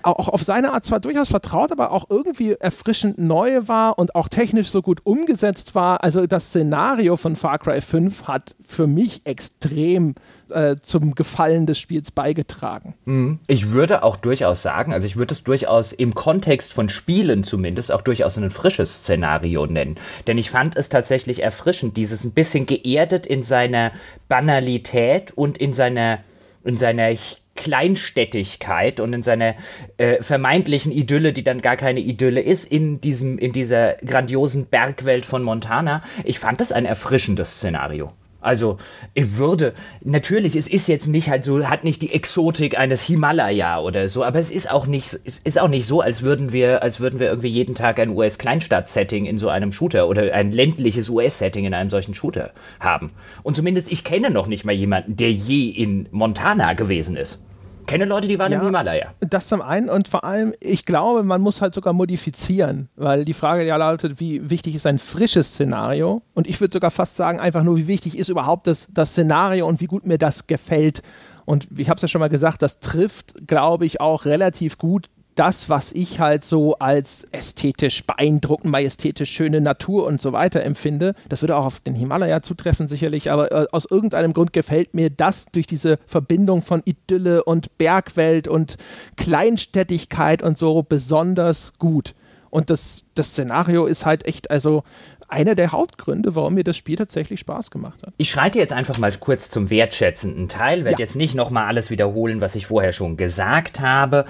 auch 0.03 0.29
auf 0.29 0.43
seine 0.43 0.73
Art 0.73 0.85
zwar 0.85 1.01
durchaus 1.01 1.29
vertraut, 1.29 1.73
aber 1.73 1.91
auch 1.91 2.07
irgendwie 2.11 2.53
erfrischend 2.53 3.19
neu 3.19 3.63
war 3.67 3.99
und 3.99 4.15
auch 4.15 4.29
technisch 4.29 4.69
so 4.69 4.83
gut 4.83 5.01
umgesetzt 5.05 5.75
war. 5.75 6.05
Also 6.05 6.27
das 6.27 6.49
Szenario 6.49 7.17
von 7.17 7.37
Far 7.37 7.59
Cry 7.59 7.81
5 7.81 8.25
hat 8.29 8.55
für 8.61 8.87
mich 8.87 9.23
extrem 9.25 10.15
äh, 10.51 10.77
zum 10.81 11.15
Gefallen 11.15 11.65
des 11.67 11.79
Spiels 11.79 12.11
beigetragen. 12.11 12.95
Mhm. 13.07 13.39
Ich 13.47 13.71
würde 13.71 14.03
auch 14.03 14.17
durchaus 14.17 14.61
sagen, 14.63 14.93
also 14.93 15.07
ich 15.07 15.17
würde 15.17 15.33
es 15.35 15.43
durchaus 15.43 15.93
im 15.93 16.15
Kontext 16.15 16.75
von 16.75 16.91
Spielen 16.91 17.43
zumindest 17.43 17.91
auch 17.93 18.03
durchaus 18.03 18.37
ein 18.37 18.51
frisches 18.51 19.01
Szenario 19.03 19.67
nennen. 19.67 19.97
Denn 20.27 20.37
ich 20.37 20.51
fand 20.51 20.77
es 20.77 20.91
tatsächlich 20.91 21.43
erfrischend, 21.43 21.97
dieses 21.97 22.25
ein 22.25 22.33
bisschen 22.33 22.67
geerdet 22.67 23.27
in 23.27 23.43
seiner 23.43 23.93
Banalität 24.29 25.33
und 25.33 25.57
in 25.57 25.73
seiner, 25.73 26.19
in 26.63 26.77
seiner 26.77 27.11
Kleinstädtigkeit 27.57 29.01
und 29.01 29.13
in 29.13 29.23
seiner 29.23 29.55
äh, 29.97 30.23
vermeintlichen 30.23 30.93
Idylle, 30.93 31.33
die 31.33 31.45
dann 31.45 31.63
gar 31.63 31.77
keine 31.77 32.01
Idylle 32.01 32.41
ist, 32.41 32.71
in 32.71 33.01
diesem, 33.01 33.39
in 33.39 33.53
dieser 33.53 33.95
grandiosen 33.95 34.67
Bergwelt 34.67 35.27
von 35.27 35.43
Montana. 35.43 36.03
Ich 36.25 36.39
fand 36.39 36.61
das 36.61 36.73
ein 36.73 36.85
erfrischendes 36.85 37.57
Szenario. 37.57 38.13
Also, 38.47 38.79
ich 39.13 39.39
würde, 39.39 39.75
natürlich, 40.03 40.55
es 40.55 40.69
ist 40.69 40.87
jetzt 40.87 41.09
nicht 41.09 41.29
halt 41.29 41.43
so, 41.43 41.67
hat 41.69 41.83
nicht 41.83 42.01
die 42.01 42.13
Exotik 42.13 42.79
eines 42.79 43.03
Himalaya 43.03 43.81
oder 43.81 44.09
so, 44.09 44.23
aber 44.23 44.39
es 44.39 44.53
ist 44.53 44.71
auch 44.71 44.87
nicht, 44.87 45.19
ist 45.43 45.61
auch 45.61 45.67
nicht 45.67 45.85
so, 45.85 46.01
als 46.01 46.23
würden 46.23 46.53
wir, 46.53 46.81
als 46.81 47.01
würden 47.01 47.19
wir 47.19 47.27
irgendwie 47.27 47.49
jeden 47.49 47.75
Tag 47.75 47.99
ein 47.99 48.11
US-Kleinstadt-Setting 48.11 49.27
in 49.27 49.39
so 49.39 49.49
einem 49.49 49.73
Shooter 49.73 50.09
oder 50.09 50.33
ein 50.33 50.53
ländliches 50.53 51.09
US-Setting 51.09 51.65
in 51.65 51.75
einem 51.75 51.91
solchen 51.91 52.15
Shooter 52.15 52.53
haben. 52.79 53.11
Und 53.43 53.57
zumindest 53.57 53.91
ich 53.91 54.05
kenne 54.05 54.31
noch 54.31 54.47
nicht 54.47 54.65
mal 54.65 54.73
jemanden, 54.73 55.17
der 55.17 55.33
je 55.33 55.69
in 55.69 56.09
Montana 56.13 56.75
gewesen 56.75 57.17
ist 57.17 57.41
kenne 57.87 58.05
Leute, 58.05 58.29
die 58.29 58.39
waren 58.39 58.53
ja, 58.53 58.59
im 58.59 58.67
Himalaya. 58.67 59.15
Das 59.21 59.49
zum 59.49 59.63
einen 59.63 59.89
und 59.89 60.09
vor 60.09 60.25
allem, 60.25 60.53
ich 60.61 60.85
glaube, 60.85 61.23
man 61.23 61.41
muss 61.41 61.61
halt 61.61 61.75
sogar 61.75 61.93
modifizieren, 61.93 62.89
weil 62.97 63.25
die 63.25 63.35
Frage 63.35 63.65
ja 63.65 63.77
lautet, 63.77 64.21
wie 64.21 64.51
wichtig 64.51 64.75
ist 64.75 64.87
ein 64.87 64.99
frisches 64.99 65.53
Szenario? 65.53 66.23
Und 66.35 66.47
ich 66.47 66.61
würde 66.61 66.73
sogar 66.73 66.91
fast 66.91 67.17
sagen, 67.17 67.41
einfach 67.41 67.63
nur, 67.63 67.77
wie 67.77 67.87
wichtig 67.87 68.19
ist 68.19 68.29
überhaupt 68.29 68.67
das, 68.67 68.89
das 68.91 69.11
Szenario 69.11 69.67
und 69.67 69.81
wie 69.81 69.87
gut 69.87 70.07
mir 70.07 70.19
das 70.19 70.47
gefällt. 70.47 71.03
Und 71.45 71.69
ich 71.79 71.89
habe 71.89 71.97
es 71.97 72.03
ja 72.03 72.09
schon 72.09 72.21
mal 72.21 72.29
gesagt, 72.29 72.61
das 72.61 72.81
trifft, 72.81 73.47
glaube 73.47 73.87
ich, 73.87 74.01
auch 74.01 74.25
relativ 74.25 74.79
gut 74.79 75.09
das, 75.37 75.69
was 75.69 75.93
ich 75.93 76.19
halt 76.19 76.43
so 76.43 76.79
als 76.79 77.29
ästhetisch 77.31 78.05
beeindruckend, 78.05 78.73
majestätisch 78.73 79.31
schöne 79.31 79.61
Natur 79.61 80.07
und 80.07 80.21
so 80.21 80.33
weiter 80.33 80.63
empfinde. 80.65 81.15
Das 81.29 81.43
würde 81.43 81.57
auch 81.57 81.67
auf 81.67 81.81
den 81.81 81.95
Himalaya 81.95 82.43
zutreffen 82.43 82.87
sicherlich, 82.87 83.31
aber 83.31 83.53
äh, 83.53 83.67
aus 83.71 83.87
irgendeinem 83.89 84.33
Grund 84.33 84.53
gefällt 84.53 84.95
mir 84.95 85.11
das 85.11 85.47
durch 85.47 85.67
diese 85.67 85.99
Verbindung 86.07 86.63
von 86.63 86.83
Idylle 86.85 87.45
und 87.45 87.79
Bergwelt 87.79 88.49
und 88.49 88.77
Kleinstädtigkeit 89.17 90.43
und 90.43 90.59
so 90.59 90.83
besonders 90.83 91.75
gut. 91.79 92.15
Und 92.51 92.71
das, 92.71 93.05
das 93.15 93.33
Szenario 93.33 93.87
ist 93.87 94.07
halt 94.07 94.27
echt, 94.27 94.51
also 94.51 94.83
einer 95.29 95.55
der 95.55 95.73
Hauptgründe, 95.73 96.35
warum 96.35 96.55
mir 96.55 96.65
das 96.65 96.77
Spiel 96.77 96.97
tatsächlich 96.97 97.41
Spaß 97.41 97.71
gemacht 97.71 98.03
hat. 98.07 98.15
Ich 98.17 98.31
schreite 98.31 98.59
jetzt 98.59 98.73
einfach 98.73 98.99
mal 98.99 99.13
kurz 99.13 99.51
zum 99.51 99.71
wertschätzenden 99.71 100.49
Teil, 100.49 100.85
werde 100.85 100.99
ja. 100.99 101.05
jetzt 101.05 101.17
nicht 101.17 101.35
nochmal 101.35 101.67
alles 101.67 101.91
wiederholen, 101.91 102.41
was 102.41 102.55
ich 102.55 102.67
vorher 102.67 102.93
schon 102.93 103.17
gesagt 103.17 103.81
habe. 103.81 104.25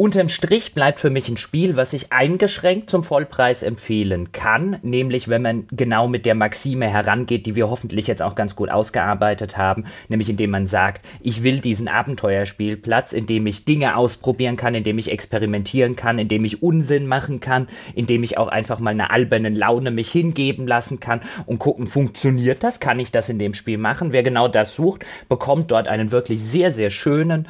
Unterm 0.00 0.28
Strich 0.28 0.74
bleibt 0.74 1.00
für 1.00 1.10
mich 1.10 1.28
ein 1.28 1.36
Spiel, 1.36 1.74
was 1.74 1.92
ich 1.92 2.12
eingeschränkt 2.12 2.88
zum 2.88 3.02
Vollpreis 3.02 3.64
empfehlen 3.64 4.30
kann, 4.30 4.78
nämlich 4.82 5.26
wenn 5.26 5.42
man 5.42 5.66
genau 5.72 6.06
mit 6.06 6.24
der 6.24 6.36
Maxime 6.36 6.86
herangeht, 6.86 7.46
die 7.46 7.56
wir 7.56 7.68
hoffentlich 7.68 8.06
jetzt 8.06 8.22
auch 8.22 8.36
ganz 8.36 8.54
gut 8.54 8.70
ausgearbeitet 8.70 9.56
haben, 9.56 9.86
nämlich 10.08 10.30
indem 10.30 10.50
man 10.50 10.68
sagt, 10.68 11.04
ich 11.20 11.42
will 11.42 11.58
diesen 11.58 11.88
Abenteuerspielplatz, 11.88 13.12
in 13.12 13.26
dem 13.26 13.44
ich 13.48 13.64
Dinge 13.64 13.96
ausprobieren 13.96 14.56
kann, 14.56 14.76
in 14.76 14.84
dem 14.84 14.98
ich 14.98 15.10
experimentieren 15.10 15.96
kann, 15.96 16.20
in 16.20 16.28
dem 16.28 16.44
ich 16.44 16.62
Unsinn 16.62 17.08
machen 17.08 17.40
kann, 17.40 17.66
in 17.96 18.06
dem 18.06 18.22
ich 18.22 18.38
auch 18.38 18.46
einfach 18.46 18.78
mal 18.78 18.90
eine 18.90 19.10
alberne 19.10 19.48
Laune 19.48 19.90
mich 19.90 20.12
hingeben 20.12 20.68
lassen 20.68 21.00
kann 21.00 21.22
und 21.46 21.58
gucken, 21.58 21.88
funktioniert 21.88 22.62
das, 22.62 22.78
kann 22.78 23.00
ich 23.00 23.10
das 23.10 23.30
in 23.30 23.40
dem 23.40 23.52
Spiel 23.52 23.78
machen? 23.78 24.12
Wer 24.12 24.22
genau 24.22 24.46
das 24.46 24.76
sucht, 24.76 25.04
bekommt 25.28 25.72
dort 25.72 25.88
einen 25.88 26.12
wirklich 26.12 26.40
sehr, 26.40 26.72
sehr 26.72 26.90
schönen, 26.90 27.48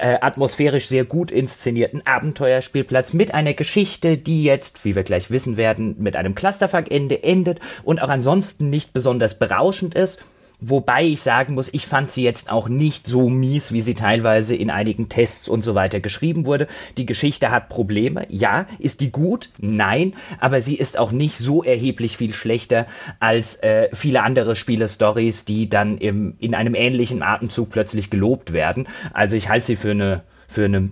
äh, 0.00 0.18
atmosphärisch 0.20 0.88
sehr 0.88 1.04
gut 1.04 1.30
inszenierten 1.30 2.06
Abenteuerspielplatz 2.06 3.12
mit 3.12 3.34
einer 3.34 3.54
Geschichte, 3.54 4.16
die 4.16 4.44
jetzt, 4.44 4.84
wie 4.84 4.96
wir 4.96 5.02
gleich 5.02 5.30
wissen 5.30 5.56
werden, 5.56 5.96
mit 5.98 6.16
einem 6.16 6.34
Clusterfuck-Ende 6.34 7.22
endet 7.22 7.60
und 7.84 8.02
auch 8.02 8.08
ansonsten 8.08 8.70
nicht 8.70 8.92
besonders 8.92 9.38
berauschend 9.38 9.94
ist 9.94 10.20
Wobei 10.60 11.04
ich 11.04 11.20
sagen 11.20 11.54
muss, 11.54 11.72
ich 11.72 11.86
fand 11.86 12.10
sie 12.10 12.22
jetzt 12.22 12.50
auch 12.50 12.68
nicht 12.68 13.06
so 13.06 13.28
mies, 13.28 13.72
wie 13.72 13.80
sie 13.80 13.94
teilweise 13.94 14.54
in 14.54 14.70
einigen 14.70 15.08
Tests 15.08 15.48
und 15.48 15.62
so 15.62 15.74
weiter 15.74 16.00
geschrieben 16.00 16.46
wurde. 16.46 16.66
Die 16.96 17.06
Geschichte 17.06 17.50
hat 17.50 17.68
Probleme. 17.68 18.26
Ja. 18.28 18.66
Ist 18.78 19.00
die 19.00 19.10
gut? 19.10 19.50
Nein. 19.58 20.14
Aber 20.38 20.60
sie 20.60 20.74
ist 20.74 20.98
auch 20.98 21.12
nicht 21.12 21.38
so 21.38 21.62
erheblich 21.62 22.16
viel 22.16 22.34
schlechter 22.34 22.86
als 23.20 23.56
äh, 23.56 23.88
viele 23.92 24.22
andere 24.22 24.56
Spiele-Stories, 24.56 25.44
die 25.44 25.68
dann 25.68 25.98
im, 25.98 26.34
in 26.38 26.54
einem 26.54 26.74
ähnlichen 26.74 27.22
Atemzug 27.22 27.70
plötzlich 27.70 28.10
gelobt 28.10 28.52
werden. 28.52 28.86
Also 29.12 29.36
ich 29.36 29.48
halte 29.48 29.66
sie 29.66 29.76
für 29.76 29.92
eine 29.92 30.22
für 30.48 30.64
eine 30.64 30.90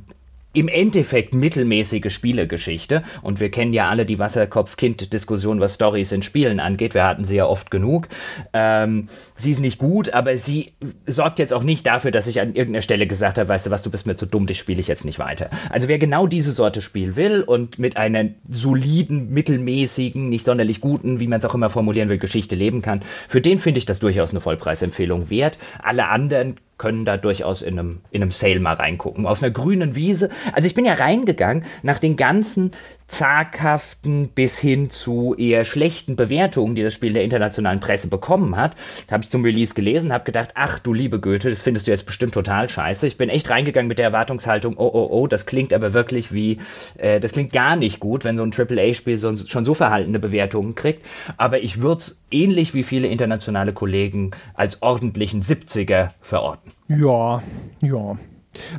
im 0.54 0.68
Endeffekt 0.68 1.34
mittelmäßige 1.34 2.12
Spielegeschichte. 2.12 3.02
Und 3.22 3.38
wir 3.38 3.50
kennen 3.50 3.72
ja 3.72 3.88
alle 3.88 4.06
die 4.06 4.18
Wasserkopf-Kind-Diskussion, 4.18 5.60
was 5.60 5.74
Stories 5.74 6.10
in 6.10 6.22
Spielen 6.22 6.58
angeht. 6.58 6.94
Wir 6.94 7.04
hatten 7.04 7.24
sie 7.24 7.36
ja 7.36 7.46
oft 7.46 7.70
genug. 7.70 8.08
Ähm, 8.52 9.08
sie 9.38 9.52
ist 9.52 9.60
nicht 9.60 9.78
gut, 9.78 10.12
aber 10.12 10.36
sie 10.36 10.72
sorgt 11.06 11.38
jetzt 11.38 11.54
auch 11.54 11.62
nicht 11.62 11.86
dafür, 11.86 12.10
dass 12.10 12.26
ich 12.26 12.40
an 12.40 12.54
irgendeiner 12.54 12.82
Stelle 12.82 13.06
gesagt 13.06 13.38
habe, 13.38 13.48
weißt 13.48 13.66
du 13.66 13.70
was, 13.70 13.82
du 13.82 13.90
bist 13.90 14.06
mir 14.06 14.16
zu 14.16 14.26
dumm, 14.26 14.46
dich 14.46 14.58
spiele 14.58 14.80
ich 14.80 14.88
jetzt 14.88 15.04
nicht 15.04 15.18
weiter. 15.18 15.48
Also 15.70 15.88
wer 15.88 15.98
genau 15.98 16.26
diese 16.26 16.52
Sorte 16.52 16.82
Spiel 16.82 17.16
will 17.16 17.42
und 17.42 17.78
mit 17.78 17.96
einer 17.96 18.26
soliden, 18.48 19.30
mittelmäßigen, 19.30 20.28
nicht 20.28 20.44
sonderlich 20.44 20.80
guten, 20.80 21.20
wie 21.20 21.28
man 21.28 21.38
es 21.38 21.44
auch 21.46 21.54
immer 21.54 21.70
formulieren 21.70 22.08
will, 22.08 22.18
Geschichte 22.18 22.56
leben 22.56 22.82
kann, 22.82 23.00
für 23.28 23.40
den 23.40 23.58
finde 23.58 23.78
ich 23.78 23.86
das 23.86 24.00
durchaus 24.00 24.30
eine 24.30 24.40
Vollpreisempfehlung 24.40 25.30
wert. 25.30 25.58
Alle 25.82 26.08
anderen 26.08 26.56
können 26.78 27.04
da 27.04 27.16
durchaus 27.16 27.60
in 27.60 27.78
einem, 27.78 28.00
in 28.10 28.22
einem 28.22 28.30
Sale 28.30 28.60
mal 28.60 28.74
reingucken. 28.74 29.26
Auf 29.26 29.42
einer 29.42 29.50
grünen 29.50 29.94
Wiese. 29.94 30.30
Also 30.52 30.66
ich 30.66 30.74
bin 30.74 30.84
ja 30.84 30.94
reingegangen 30.94 31.64
nach 31.82 31.98
den 31.98 32.16
ganzen 32.16 32.70
zaghaften 33.08 34.28
bis 34.28 34.58
hin 34.58 34.90
zu 34.90 35.34
eher 35.36 35.64
schlechten 35.64 36.14
Bewertungen, 36.14 36.74
die 36.74 36.82
das 36.82 36.92
Spiel 36.92 37.14
der 37.14 37.24
internationalen 37.24 37.80
Presse 37.80 38.08
bekommen 38.08 38.56
hat. 38.56 38.76
Da 39.06 39.14
habe 39.14 39.24
ich 39.24 39.30
zum 39.30 39.42
Release 39.42 39.74
gelesen, 39.74 40.12
habe 40.12 40.24
gedacht, 40.24 40.50
ach 40.54 40.78
du 40.78 40.92
liebe 40.92 41.18
Goethe, 41.18 41.50
das 41.50 41.58
findest 41.58 41.86
du 41.86 41.90
jetzt 41.90 42.04
bestimmt 42.04 42.34
total 42.34 42.68
scheiße. 42.68 43.06
Ich 43.06 43.16
bin 43.16 43.30
echt 43.30 43.48
reingegangen 43.48 43.88
mit 43.88 43.98
der 43.98 44.04
Erwartungshaltung, 44.04 44.76
oh 44.76 44.90
oh 44.92 45.08
oh, 45.10 45.26
das 45.26 45.46
klingt 45.46 45.72
aber 45.72 45.94
wirklich 45.94 46.32
wie, 46.32 46.58
äh, 46.98 47.18
das 47.18 47.32
klingt 47.32 47.52
gar 47.52 47.76
nicht 47.76 47.98
gut, 47.98 48.24
wenn 48.24 48.36
so 48.36 48.42
ein 48.42 48.52
AAA-Spiel 48.52 49.18
so, 49.18 49.34
schon 49.34 49.64
so 49.64 49.72
verhaltene 49.72 50.18
Bewertungen 50.18 50.74
kriegt. 50.74 51.04
Aber 51.38 51.62
ich 51.62 51.80
würde 51.80 52.00
es 52.02 52.20
ähnlich 52.30 52.74
wie 52.74 52.82
viele 52.82 53.08
internationale 53.08 53.72
Kollegen 53.72 54.32
als 54.52 54.82
ordentlichen 54.82 55.42
70er 55.42 56.10
verorten. 56.20 56.72
Ja, 56.88 57.42
ja. 57.82 58.18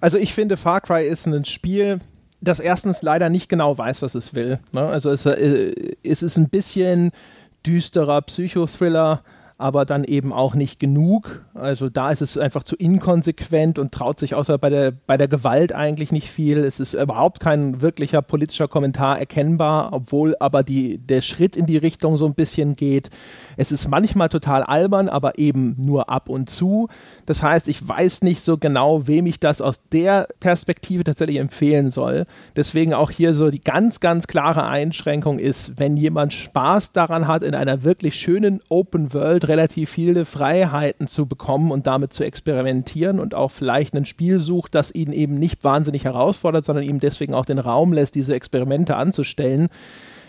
Also 0.01 0.17
ich 0.17 0.33
finde, 0.33 0.55
Far 0.55 0.81
Cry 0.81 1.07
ist 1.07 1.25
ein 1.25 1.45
Spiel, 1.45 1.99
das 2.41 2.59
erstens 2.59 3.01
leider 3.01 3.29
nicht 3.29 3.49
genau 3.49 3.77
weiß, 3.77 4.01
was 4.01 4.15
es 4.15 4.33
will. 4.33 4.59
Ne? 4.71 4.81
Also 4.81 5.09
es, 5.11 5.25
äh, 5.25 5.73
es 6.03 6.23
ist 6.23 6.37
ein 6.37 6.49
bisschen 6.49 7.11
düsterer 7.65 8.21
Psychothriller 8.21 9.21
aber 9.59 9.83
dann 9.83 10.05
eben 10.05 10.31
auch 10.31 10.55
nicht 10.55 10.79
genug. 10.79 11.45
Also 11.53 11.89
da 11.89 12.11
ist 12.11 12.21
es 12.21 12.37
einfach 12.37 12.63
zu 12.63 12.77
inkonsequent 12.77 13.77
und 13.77 13.91
traut 13.91 14.17
sich 14.17 14.33
außer 14.33 14.57
bei 14.57 14.69
der, 14.69 14.91
bei 14.91 15.17
der 15.17 15.27
Gewalt 15.27 15.75
eigentlich 15.75 16.13
nicht 16.13 16.29
viel. 16.29 16.59
Es 16.59 16.79
ist 16.79 16.93
überhaupt 16.93 17.41
kein 17.41 17.81
wirklicher 17.81 18.21
politischer 18.21 18.69
Kommentar 18.69 19.19
erkennbar, 19.19 19.89
obwohl 19.91 20.37
aber 20.39 20.63
die, 20.63 20.97
der 20.97 21.19
Schritt 21.19 21.57
in 21.57 21.65
die 21.65 21.75
Richtung 21.75 22.17
so 22.17 22.25
ein 22.25 22.35
bisschen 22.35 22.77
geht. 22.77 23.09
Es 23.57 23.73
ist 23.73 23.89
manchmal 23.89 24.29
total 24.29 24.63
albern, 24.63 25.09
aber 25.09 25.37
eben 25.37 25.75
nur 25.77 26.09
ab 26.09 26.29
und 26.29 26.49
zu. 26.49 26.87
Das 27.25 27.43
heißt, 27.43 27.67
ich 27.67 27.85
weiß 27.85 28.21
nicht 28.21 28.39
so 28.39 28.55
genau, 28.55 29.07
wem 29.07 29.25
ich 29.25 29.41
das 29.41 29.59
aus 29.61 29.89
der 29.89 30.29
Perspektive 30.39 31.03
tatsächlich 31.03 31.37
empfehlen 31.37 31.89
soll. 31.89 32.25
Deswegen 32.55 32.93
auch 32.93 33.11
hier 33.11 33.33
so 33.33 33.49
die 33.49 33.61
ganz, 33.61 33.99
ganz 33.99 34.27
klare 34.27 34.67
Einschränkung 34.67 35.37
ist, 35.37 35.77
wenn 35.77 35.97
jemand 35.97 36.31
Spaß 36.31 36.93
daran 36.93 37.27
hat, 37.27 37.43
in 37.43 37.55
einer 37.55 37.83
wirklich 37.83 38.15
schönen 38.15 38.61
Open 38.69 39.13
World 39.13 39.48
relativ 39.49 39.89
viele 39.89 40.25
Freiheiten 40.25 41.07
zu 41.07 41.25
bekommen 41.25 41.71
und 41.71 41.87
damit 41.87 42.13
zu 42.13 42.23
experimentieren 42.23 43.19
und 43.19 43.35
auch 43.35 43.51
vielleicht 43.51 43.95
ein 43.95 44.05
Spiel 44.05 44.39
sucht, 44.39 44.75
das 44.75 44.93
ihn 44.93 45.11
eben 45.11 45.35
nicht 45.35 45.63
wahnsinnig 45.63 46.05
herausfordert, 46.05 46.63
sondern 46.63 46.85
ihm 46.85 46.99
deswegen 46.99 47.33
auch 47.33 47.45
den 47.45 47.59
Raum 47.59 47.91
lässt, 47.91 48.15
diese 48.15 48.35
Experimente 48.35 48.95
anzustellen, 48.95 49.67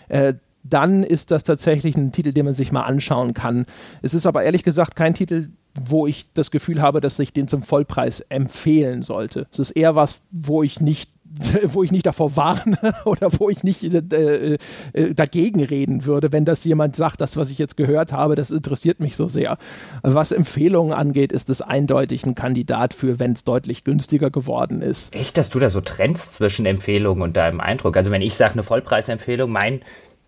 äh, 0.09 0.33
dann 0.63 1.03
ist 1.03 1.31
das 1.31 1.43
tatsächlich 1.43 1.95
ein 1.95 2.11
Titel, 2.11 2.33
den 2.33 2.45
man 2.45 2.53
sich 2.53 2.71
mal 2.71 2.83
anschauen 2.83 3.33
kann. 3.33 3.65
Es 4.01 4.13
ist 4.13 4.25
aber 4.25 4.43
ehrlich 4.43 4.63
gesagt 4.63 4.95
kein 4.95 5.13
Titel, 5.13 5.49
wo 5.73 6.05
ich 6.05 6.31
das 6.33 6.51
Gefühl 6.51 6.81
habe, 6.81 7.01
dass 7.01 7.17
ich 7.17 7.33
den 7.33 7.47
zum 7.47 7.61
Vollpreis 7.61 8.19
empfehlen 8.29 9.03
sollte. 9.03 9.47
Es 9.51 9.59
ist 9.59 9.71
eher 9.71 9.95
was, 9.95 10.21
wo 10.31 10.63
ich 10.63 10.81
nicht 10.81 11.09
wo 11.65 11.83
ich 11.83 11.91
nicht 11.91 12.05
davor 12.05 12.35
warne 12.35 12.77
oder 13.05 13.29
wo 13.39 13.49
ich 13.49 13.63
nicht 13.63 13.83
äh, 13.83 14.57
äh, 14.93 15.13
dagegen 15.13 15.63
reden 15.63 16.05
würde, 16.05 16.31
wenn 16.31 16.45
das 16.45 16.63
jemand 16.63 16.95
sagt, 16.95 17.21
das, 17.21 17.37
was 17.37 17.49
ich 17.49 17.57
jetzt 17.57 17.77
gehört 17.77 18.13
habe, 18.13 18.35
das 18.35 18.51
interessiert 18.51 18.99
mich 18.99 19.15
so 19.15 19.27
sehr. 19.27 19.57
Also 20.03 20.15
was 20.15 20.31
Empfehlungen 20.31 20.93
angeht, 20.93 21.31
ist 21.31 21.49
es 21.49 21.61
eindeutig 21.61 22.25
ein 22.25 22.35
Kandidat 22.35 22.93
für, 22.93 23.19
wenn 23.19 23.33
es 23.33 23.43
deutlich 23.43 23.83
günstiger 23.83 24.29
geworden 24.29 24.81
ist. 24.81 25.13
Echt, 25.15 25.37
dass 25.37 25.49
du 25.49 25.59
da 25.59 25.69
so 25.69 25.81
trennst 25.81 26.33
zwischen 26.33 26.65
Empfehlungen 26.65 27.21
und 27.23 27.37
deinem 27.37 27.59
Eindruck? 27.59 27.97
Also 27.97 28.11
wenn 28.11 28.21
ich 28.21 28.35
sage 28.35 28.53
eine 28.53 28.63
Vollpreisempfehlung, 28.63 29.51
mein 29.51 29.81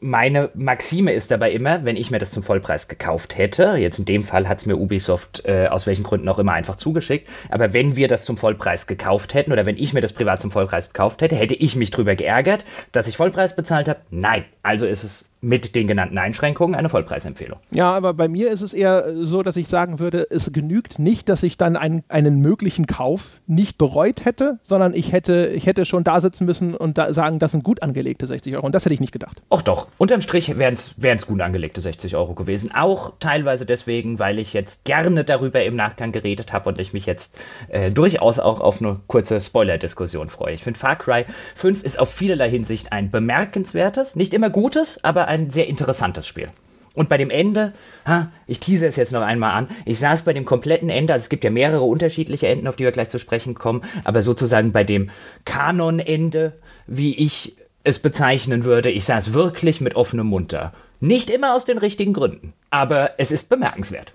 meine 0.03 0.49
Maxime 0.53 1.13
ist 1.13 1.31
dabei 1.31 1.51
immer, 1.51 1.85
wenn 1.85 1.95
ich 1.95 2.11
mir 2.11 2.19
das 2.19 2.31
zum 2.31 2.43
Vollpreis 2.43 2.87
gekauft 2.87 3.37
hätte, 3.37 3.75
jetzt 3.77 3.99
in 3.99 4.05
dem 4.05 4.23
Fall 4.23 4.49
hat 4.49 4.59
es 4.59 4.65
mir 4.65 4.75
Ubisoft 4.75 5.43
äh, 5.45 5.67
aus 5.67 5.87
welchen 5.87 6.03
Gründen 6.03 6.27
auch 6.27 6.39
immer 6.39 6.51
einfach 6.51 6.75
zugeschickt, 6.75 7.29
aber 7.49 7.73
wenn 7.73 7.95
wir 7.95 8.09
das 8.09 8.25
zum 8.25 8.35
Vollpreis 8.35 8.85
gekauft 8.85 9.33
hätten 9.33 9.53
oder 9.53 9.65
wenn 9.65 9.77
ich 9.77 9.93
mir 9.93 10.01
das 10.01 10.13
privat 10.13 10.41
zum 10.41 10.51
Vollpreis 10.51 10.89
gekauft 10.89 11.21
hätte, 11.21 11.35
hätte 11.35 11.55
ich 11.55 11.75
mich 11.77 11.89
drüber 11.89 12.15
geärgert, 12.15 12.65
dass 12.91 13.07
ich 13.07 13.15
Vollpreis 13.15 13.55
bezahlt 13.55 13.87
habe? 13.87 14.01
Nein. 14.09 14.43
Also 14.61 14.85
ist 14.85 15.03
es 15.03 15.25
mit 15.43 15.75
den 15.75 15.87
genannten 15.87 16.17
Einschränkungen 16.17 16.75
eine 16.75 16.89
Vollpreisempfehlung. 16.89 17.59
Ja, 17.71 17.91
aber 17.91 18.13
bei 18.13 18.27
mir 18.27 18.49
ist 18.51 18.61
es 18.61 18.73
eher 18.73 19.25
so, 19.25 19.43
dass 19.43 19.57
ich 19.57 19.67
sagen 19.67 19.99
würde, 19.99 20.25
es 20.29 20.51
genügt 20.53 20.99
nicht, 20.99 21.29
dass 21.29 21.43
ich 21.43 21.57
dann 21.57 21.75
einen, 21.75 22.03
einen 22.07 22.41
möglichen 22.41 22.87
Kauf 22.87 23.41
nicht 23.45 23.77
bereut 23.77 24.25
hätte, 24.25 24.59
sondern 24.63 24.93
ich 24.93 25.11
hätte, 25.11 25.47
ich 25.47 25.65
hätte 25.67 25.85
schon 25.85 26.03
da 26.03 26.21
sitzen 26.21 26.45
müssen 26.45 26.75
und 26.75 26.97
da 26.97 27.13
sagen, 27.13 27.39
das 27.39 27.51
sind 27.51 27.63
gut 27.63 27.83
angelegte 27.83 28.25
60 28.25 28.55
Euro. 28.55 28.65
Und 28.65 28.73
das 28.73 28.85
hätte 28.85 28.93
ich 28.93 29.01
nicht 29.01 29.11
gedacht. 29.11 29.41
Ach 29.49 29.61
doch, 29.61 29.87
unterm 29.97 30.21
Strich 30.21 30.57
wären 30.57 30.75
es 30.75 31.27
gut 31.27 31.41
angelegte 31.41 31.81
60 31.81 32.15
Euro 32.15 32.33
gewesen. 32.33 32.73
Auch 32.73 33.13
teilweise 33.19 33.65
deswegen, 33.65 34.19
weil 34.19 34.39
ich 34.39 34.53
jetzt 34.53 34.85
gerne 34.85 35.23
darüber 35.25 35.63
im 35.63 35.75
Nachgang 35.75 36.11
geredet 36.11 36.53
habe 36.53 36.69
und 36.69 36.79
ich 36.79 36.93
mich 36.93 37.05
jetzt 37.05 37.37
äh, 37.67 37.91
durchaus 37.91 38.39
auch 38.39 38.61
auf 38.61 38.81
eine 38.81 38.99
kurze 39.07 39.41
Spoiler-Diskussion 39.41 40.29
freue. 40.29 40.53
Ich 40.53 40.63
finde, 40.63 40.79
Far 40.79 40.95
Cry 40.95 41.25
5 41.55 41.83
ist 41.83 41.99
auf 41.99 42.13
vielerlei 42.13 42.49
Hinsicht 42.49 42.91
ein 42.93 43.11
bemerkenswertes, 43.11 44.15
nicht 44.15 44.33
immer 44.33 44.49
gutes, 44.49 45.03
aber 45.03 45.27
ein 45.27 45.32
sehr 45.49 45.67
interessantes 45.67 46.27
Spiel. 46.27 46.49
Und 46.93 47.09
bei 47.09 47.17
dem 47.17 47.31
Ende, 47.31 47.73
ha, 48.05 48.31
ich 48.45 48.59
tease 48.59 48.85
es 48.85 48.95
jetzt 48.95 49.13
noch 49.13 49.23
einmal 49.23 49.53
an, 49.53 49.67
ich 49.85 49.97
saß 49.97 50.21
bei 50.21 50.33
dem 50.33 50.45
kompletten 50.45 50.89
Ende, 50.89 51.13
also 51.13 51.23
es 51.23 51.29
gibt 51.29 51.43
ja 51.43 51.49
mehrere 51.49 51.83
unterschiedliche 51.83 52.47
Enden, 52.47 52.67
auf 52.67 52.75
die 52.75 52.83
wir 52.83 52.91
gleich 52.91 53.09
zu 53.09 53.17
sprechen 53.19 53.55
kommen, 53.55 53.81
aber 54.03 54.21
sozusagen 54.21 54.71
bei 54.71 54.83
dem 54.83 55.09
Kanonende, 55.43 56.53
wie 56.85 57.15
ich 57.15 57.55
es 57.83 57.99
bezeichnen 57.99 58.63
würde, 58.63 58.91
ich 58.91 59.05
saß 59.05 59.33
wirklich 59.33 59.81
mit 59.81 59.95
offenem 59.95 60.27
Mund 60.27 60.53
da. 60.53 60.71
Nicht 60.99 61.29
immer 61.29 61.55
aus 61.55 61.65
den 61.65 61.79
richtigen 61.79 62.13
Gründen, 62.13 62.53
aber 62.69 63.11
es 63.17 63.31
ist 63.31 63.49
bemerkenswert. 63.49 64.13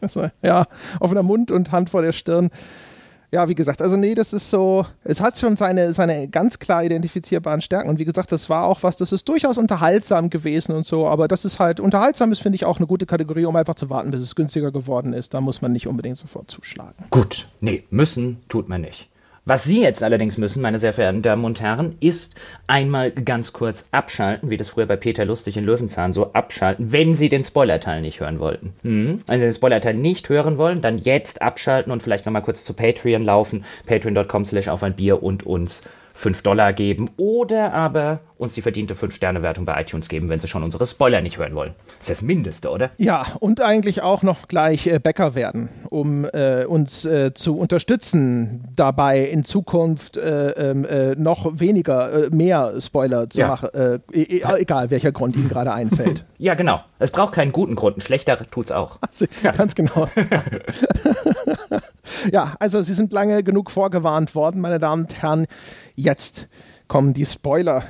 ja, 0.42 0.66
offener 1.00 1.22
Mund 1.22 1.50
und 1.50 1.72
Hand 1.72 1.90
vor 1.90 2.02
der 2.02 2.12
Stirn 2.12 2.50
ja, 3.30 3.48
wie 3.48 3.54
gesagt, 3.54 3.82
also 3.82 3.96
nee, 3.96 4.14
das 4.14 4.32
ist 4.32 4.50
so, 4.50 4.86
es 5.04 5.20
hat 5.20 5.38
schon 5.38 5.56
seine, 5.56 5.92
seine 5.92 6.28
ganz 6.28 6.58
klar 6.58 6.84
identifizierbaren 6.84 7.60
Stärken. 7.60 7.88
Und 7.88 7.98
wie 7.98 8.04
gesagt, 8.04 8.32
das 8.32 8.48
war 8.48 8.64
auch 8.64 8.82
was, 8.82 8.96
das 8.96 9.12
ist 9.12 9.28
durchaus 9.28 9.58
unterhaltsam 9.58 10.30
gewesen 10.30 10.74
und 10.74 10.86
so, 10.86 11.06
aber 11.06 11.28
das 11.28 11.44
ist 11.44 11.58
halt, 11.58 11.80
unterhaltsam 11.80 12.32
ist, 12.32 12.40
finde 12.40 12.56
ich, 12.56 12.64
auch 12.64 12.78
eine 12.78 12.86
gute 12.86 13.06
Kategorie, 13.06 13.44
um 13.44 13.56
einfach 13.56 13.74
zu 13.74 13.90
warten, 13.90 14.10
bis 14.10 14.20
es 14.20 14.34
günstiger 14.34 14.70
geworden 14.70 15.12
ist. 15.12 15.34
Da 15.34 15.40
muss 15.40 15.62
man 15.62 15.72
nicht 15.72 15.86
unbedingt 15.86 16.18
sofort 16.18 16.50
zuschlagen. 16.50 17.04
Gut, 17.10 17.48
nee, 17.60 17.84
müssen 17.90 18.38
tut 18.48 18.68
man 18.68 18.82
nicht. 18.82 19.08
Was 19.48 19.62
Sie 19.62 19.80
jetzt 19.80 20.02
allerdings 20.02 20.38
müssen, 20.38 20.60
meine 20.60 20.80
sehr 20.80 20.92
verehrten 20.92 21.22
Damen 21.22 21.44
und 21.44 21.60
Herren, 21.60 21.94
ist 22.00 22.34
einmal 22.66 23.12
ganz 23.12 23.52
kurz 23.52 23.86
abschalten, 23.92 24.50
wie 24.50 24.56
das 24.56 24.70
früher 24.70 24.86
bei 24.86 24.96
Peter 24.96 25.24
Lustig 25.24 25.56
in 25.56 25.64
Löwenzahn 25.64 26.12
so 26.12 26.32
abschalten, 26.32 26.90
wenn 26.90 27.14
Sie 27.14 27.28
den 27.28 27.44
Spoilerteil 27.44 28.00
nicht 28.00 28.18
hören 28.18 28.40
wollten. 28.40 28.72
Hm? 28.82 29.22
Wenn 29.24 29.38
Sie 29.38 29.46
den 29.46 29.54
Spoilerteil 29.54 29.94
nicht 29.94 30.28
hören 30.28 30.58
wollen, 30.58 30.82
dann 30.82 30.98
jetzt 30.98 31.42
abschalten 31.42 31.92
und 31.92 32.02
vielleicht 32.02 32.26
nochmal 32.26 32.42
kurz 32.42 32.64
zu 32.64 32.74
Patreon 32.74 33.22
laufen. 33.22 33.64
Patreon.com 33.86 34.44
slash 34.44 34.66
auf 34.66 34.82
ein 34.82 34.96
Bier 34.96 35.22
und 35.22 35.46
uns 35.46 35.80
5 36.16 36.42
Dollar 36.42 36.72
geben 36.72 37.10
oder 37.18 37.74
aber 37.74 38.20
uns 38.38 38.54
die 38.54 38.62
verdiente 38.62 38.94
5-Sterne-Wertung 38.94 39.64
bei 39.64 39.80
iTunes 39.80 40.08
geben, 40.08 40.28
wenn 40.28 40.40
sie 40.40 40.48
schon 40.48 40.62
unsere 40.62 40.86
Spoiler 40.86 41.20
nicht 41.20 41.38
hören 41.38 41.54
wollen. 41.54 41.74
Das 41.98 42.08
ist 42.08 42.20
das 42.20 42.22
Mindeste, 42.22 42.70
oder? 42.70 42.90
Ja, 42.98 43.24
und 43.40 43.60
eigentlich 43.60 44.02
auch 44.02 44.22
noch 44.22 44.48
gleich 44.48 44.86
äh, 44.86 44.98
Bäcker 44.98 45.34
werden, 45.34 45.68
um 45.88 46.24
äh, 46.24 46.64
uns 46.64 47.04
äh, 47.04 47.32
zu 47.34 47.58
unterstützen, 47.58 48.68
dabei 48.74 49.20
in 49.20 49.44
Zukunft 49.44 50.16
äh, 50.16 50.50
ähm, 50.50 50.84
äh 50.84 51.14
noch 51.16 51.60
weniger, 51.60 52.26
äh, 52.26 52.30
mehr 52.30 52.74
Spoiler 52.80 53.30
zu 53.30 53.40
ja. 53.40 53.48
machen. 53.48 53.68
E, 54.12 54.22
e 54.22 54.42
egal, 54.58 54.90
welcher 54.90 55.12
Grund 55.12 55.36
Ihnen 55.36 55.48
gerade 55.48 55.72
einfällt. 55.72 56.24
ja, 56.38 56.54
genau. 56.54 56.80
Es 56.98 57.10
braucht 57.10 57.34
keinen 57.34 57.52
guten 57.52 57.74
Grund. 57.74 57.98
Ein 57.98 58.00
schlechter 58.00 58.38
tut 58.50 58.66
es 58.66 58.72
auch. 58.72 58.98
Also, 59.06 59.26
ja. 59.42 59.52
Ganz 59.52 59.74
genau. 59.74 60.08
ja, 62.32 62.54
also 62.58 62.82
Sie 62.82 62.94
sind 62.94 63.12
lange 63.12 63.42
genug 63.42 63.70
vorgewarnt 63.70 64.34
worden, 64.34 64.60
meine 64.60 64.78
Damen 64.78 65.02
und 65.02 65.22
Herren. 65.22 65.46
Jetzt 65.94 66.48
kommen 66.88 67.14
die 67.14 67.26
Spoiler. 67.26 67.84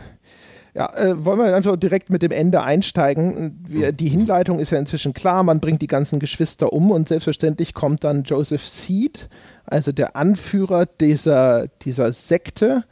Ja, 0.75 0.95
äh, 0.95 1.25
wollen 1.25 1.39
wir 1.39 1.57
einfach 1.57 1.77
direkt 1.77 2.11
mit 2.11 2.21
dem 2.21 2.33
Ende 2.33 2.63
einsteigen. 2.63 3.65
Wir, 3.67 3.93
die 3.93 4.11
Hinleitung 4.11 4.59
ist 4.59 4.73
ja 4.73 4.79
inzwischen 4.79 5.15
klar, 5.15 5.43
man 5.43 5.59
bringt 5.59 5.81
die 5.81 5.87
ganzen 5.87 6.19
Geschwister 6.19 6.73
um 6.73 6.91
und 6.91 7.09
selbstverständlich 7.09 7.73
kommt 7.73 8.05
dann 8.05 8.25
Joseph 8.25 8.67
Seed, 8.67 9.31
also 9.65 9.91
der 9.91 10.17
Anführer 10.17 10.85
dieser, 10.85 11.69
dieser 11.81 12.13
Sekte, 12.13 12.85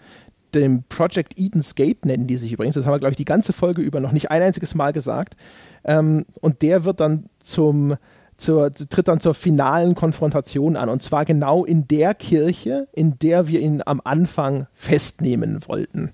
dem 0.54 0.84
Project 0.84 1.38
Eden's 1.38 1.74
Gate 1.74 2.04
nennen 2.04 2.26
die 2.26 2.36
sich 2.36 2.52
übrigens. 2.52 2.74
Das 2.74 2.86
haben 2.86 2.92
wir, 2.92 2.98
glaube 2.98 3.12
ich, 3.12 3.16
die 3.16 3.24
ganze 3.24 3.52
Folge 3.52 3.82
über 3.82 4.00
noch 4.00 4.12
nicht 4.12 4.30
ein 4.30 4.42
einziges 4.42 4.74
Mal 4.74 4.92
gesagt. 4.92 5.36
Ähm, 5.84 6.24
und 6.40 6.62
der 6.62 6.84
wird 6.84 7.00
dann 7.00 7.24
zum, 7.40 7.96
zur, 8.36 8.72
tritt 8.72 9.08
dann 9.08 9.20
zur 9.20 9.34
finalen 9.34 9.94
Konfrontation 9.94 10.76
an. 10.76 10.88
Und 10.88 11.02
zwar 11.02 11.24
genau 11.24 11.64
in 11.64 11.88
der 11.88 12.14
Kirche, 12.14 12.88
in 12.92 13.18
der 13.18 13.48
wir 13.48 13.60
ihn 13.60 13.82
am 13.84 14.00
Anfang 14.04 14.66
festnehmen 14.72 15.60
wollten. 15.66 16.12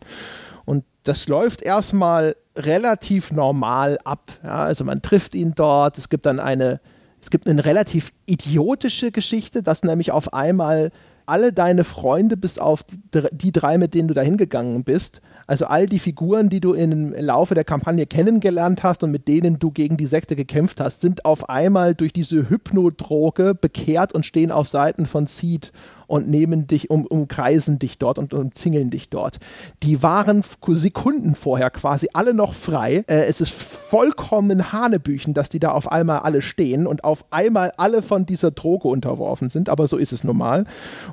Und 0.65 0.85
das 1.05 1.29
läuft 1.29 1.63
erstmal 1.63 2.37
relativ 2.57 3.33
normal 3.33 3.99
ab. 4.05 4.33
Ja, 4.43 4.65
also 4.65 4.85
man 4.85 5.03
trifft 5.03 5.35
ihn 5.35 5.55
dort, 5.55 5.99
es 5.99 6.09
gibt 6.09 6.27
dann 6.27 6.41
eine, 6.41 6.81
es 7.21 7.31
gibt 7.31 7.49
eine 7.49 7.65
relativ 7.65 8.13
idiotische 8.27 9.13
Geschichte, 9.13 9.63
dass 9.63 9.83
nämlich 9.83 10.13
auf 10.13 10.33
einmal 10.33 10.91
alle 11.31 11.53
deine 11.53 11.85
Freunde, 11.85 12.37
bis 12.37 12.59
auf 12.59 12.85
die 13.33 13.53
drei, 13.53 13.79
mit 13.79 13.95
denen 13.95 14.09
du 14.09 14.15
da 14.15 14.21
hingegangen 14.21 14.83
bist, 14.83 15.23
also 15.47 15.67
all 15.67 15.87
die 15.87 16.01
Figuren, 16.01 16.49
die 16.49 16.61
du 16.61 16.75
im 16.75 17.13
Laufe 17.13 17.55
der 17.55 17.65
Kampagne 17.65 18.07
kennengelernt 18.07 18.83
hast 18.83 19.05
und 19.05 19.11
mit 19.11 19.29
denen 19.29 19.59
du 19.59 19.71
gegen 19.71 19.97
die 19.97 20.07
Sekte 20.07 20.37
gekämpft 20.37 20.81
hast, 20.81 21.01
sind 21.01 21.25
auf 21.25 21.49
einmal 21.49 21.95
durch 21.95 22.13
diese 22.13 22.51
Hypnodroge 22.51 23.55
bekehrt 23.55 24.13
und 24.13 24.27
stehen 24.27 24.51
auf 24.51 24.69
Seiten 24.69 25.07
von 25.07 25.27
Seed 25.27 25.73
und 26.11 26.29
nehmen 26.29 26.67
dich, 26.67 26.91
um, 26.91 27.07
umkreisen 27.07 27.79
dich 27.79 27.97
dort 27.97 28.19
und 28.19 28.35
umzingeln 28.35 28.91
dich 28.91 29.11
dort. 29.11 29.39
Die 29.85 30.03
waren 30.03 30.43
Sekunden 30.67 31.37
vorher 31.37 31.71
quasi 31.71 32.09
alle 32.13 32.35
noch 32.35 32.53
frei. 32.53 33.05
Äh, 33.07 33.27
es 33.27 33.41
ist 33.41 33.53
vollkommen 33.53 34.73
Hanebüchen, 34.73 35.35
dass 35.35 35.49
die 35.49 35.61
da 35.61 35.71
auf 35.71 35.91
einmal 35.91 36.21
alle 36.21 36.43
stehen 36.43 36.89
und 36.89 37.05
auf 37.05 37.25
einmal 37.31 37.73
alle 37.77 38.03
von 38.03 38.27
dieser 38.27 38.51
Droge 38.51 38.89
unterworfen 38.89 39.51
sind, 39.51 39.69
aber 39.69 39.87
so 39.87 39.97
ist 39.97 40.13
es 40.13 40.25
normal. 40.25 40.65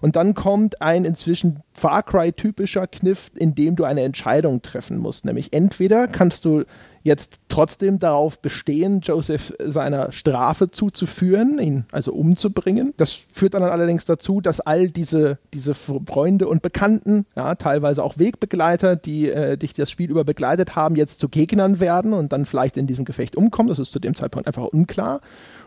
Und 0.02 0.16
dann 0.16 0.34
kommt 0.34 0.82
ein 0.82 1.06
inzwischen 1.06 1.62
Far 1.74 2.02
Cry-typischer 2.02 2.88
Kniff, 2.88 3.30
in 3.38 3.54
dem 3.54 3.76
du 3.76 3.84
eine 3.84 4.02
Entscheidung 4.02 4.64
treffen 4.64 4.98
musst. 4.98 5.26
Nämlich 5.26 5.54
entweder 5.54 6.08
kannst 6.08 6.44
du 6.44 6.64
jetzt 7.08 7.40
trotzdem 7.48 7.98
darauf 7.98 8.40
bestehen, 8.40 9.00
Joseph 9.02 9.54
seiner 9.60 10.12
Strafe 10.12 10.70
zuzuführen, 10.70 11.58
ihn 11.60 11.86
also 11.92 12.14
umzubringen. 12.14 12.94
Das 12.98 13.14
führt 13.32 13.56
dann 13.56 13.64
allerdings 13.64 14.06
dazu, 14.06 14.42
dass 14.42 14.60
all 14.60 14.90
diese, 14.90 15.40
diese 15.54 15.74
Freunde 15.74 16.48
und 16.48 16.62
Bekannten, 16.62 17.26
ja, 17.36 17.56
teilweise 17.56 18.04
auch 18.04 18.20
Wegbegleiter, 18.20 18.96
die 18.96 19.32
äh, 19.32 19.58
dich 19.58 19.74
das 19.74 19.90
Spiel 19.90 20.12
über 20.12 20.24
begleitet 20.24 20.76
haben, 20.76 20.96
jetzt 20.96 21.20
zu 21.20 21.30
Gegnern 21.30 21.80
werden 21.80 22.14
und 22.14 22.32
dann 22.34 22.46
vielleicht 22.46 22.78
in 22.78 22.86
diesem 22.86 23.06
Gefecht 23.06 23.36
umkommen. 23.36 23.70
Das 23.70 23.80
ist 23.80 23.92
zu 23.92 24.00
dem 24.00 24.14
Zeitpunkt 24.14 24.46
einfach 24.48 24.66
unklar. 24.66 25.22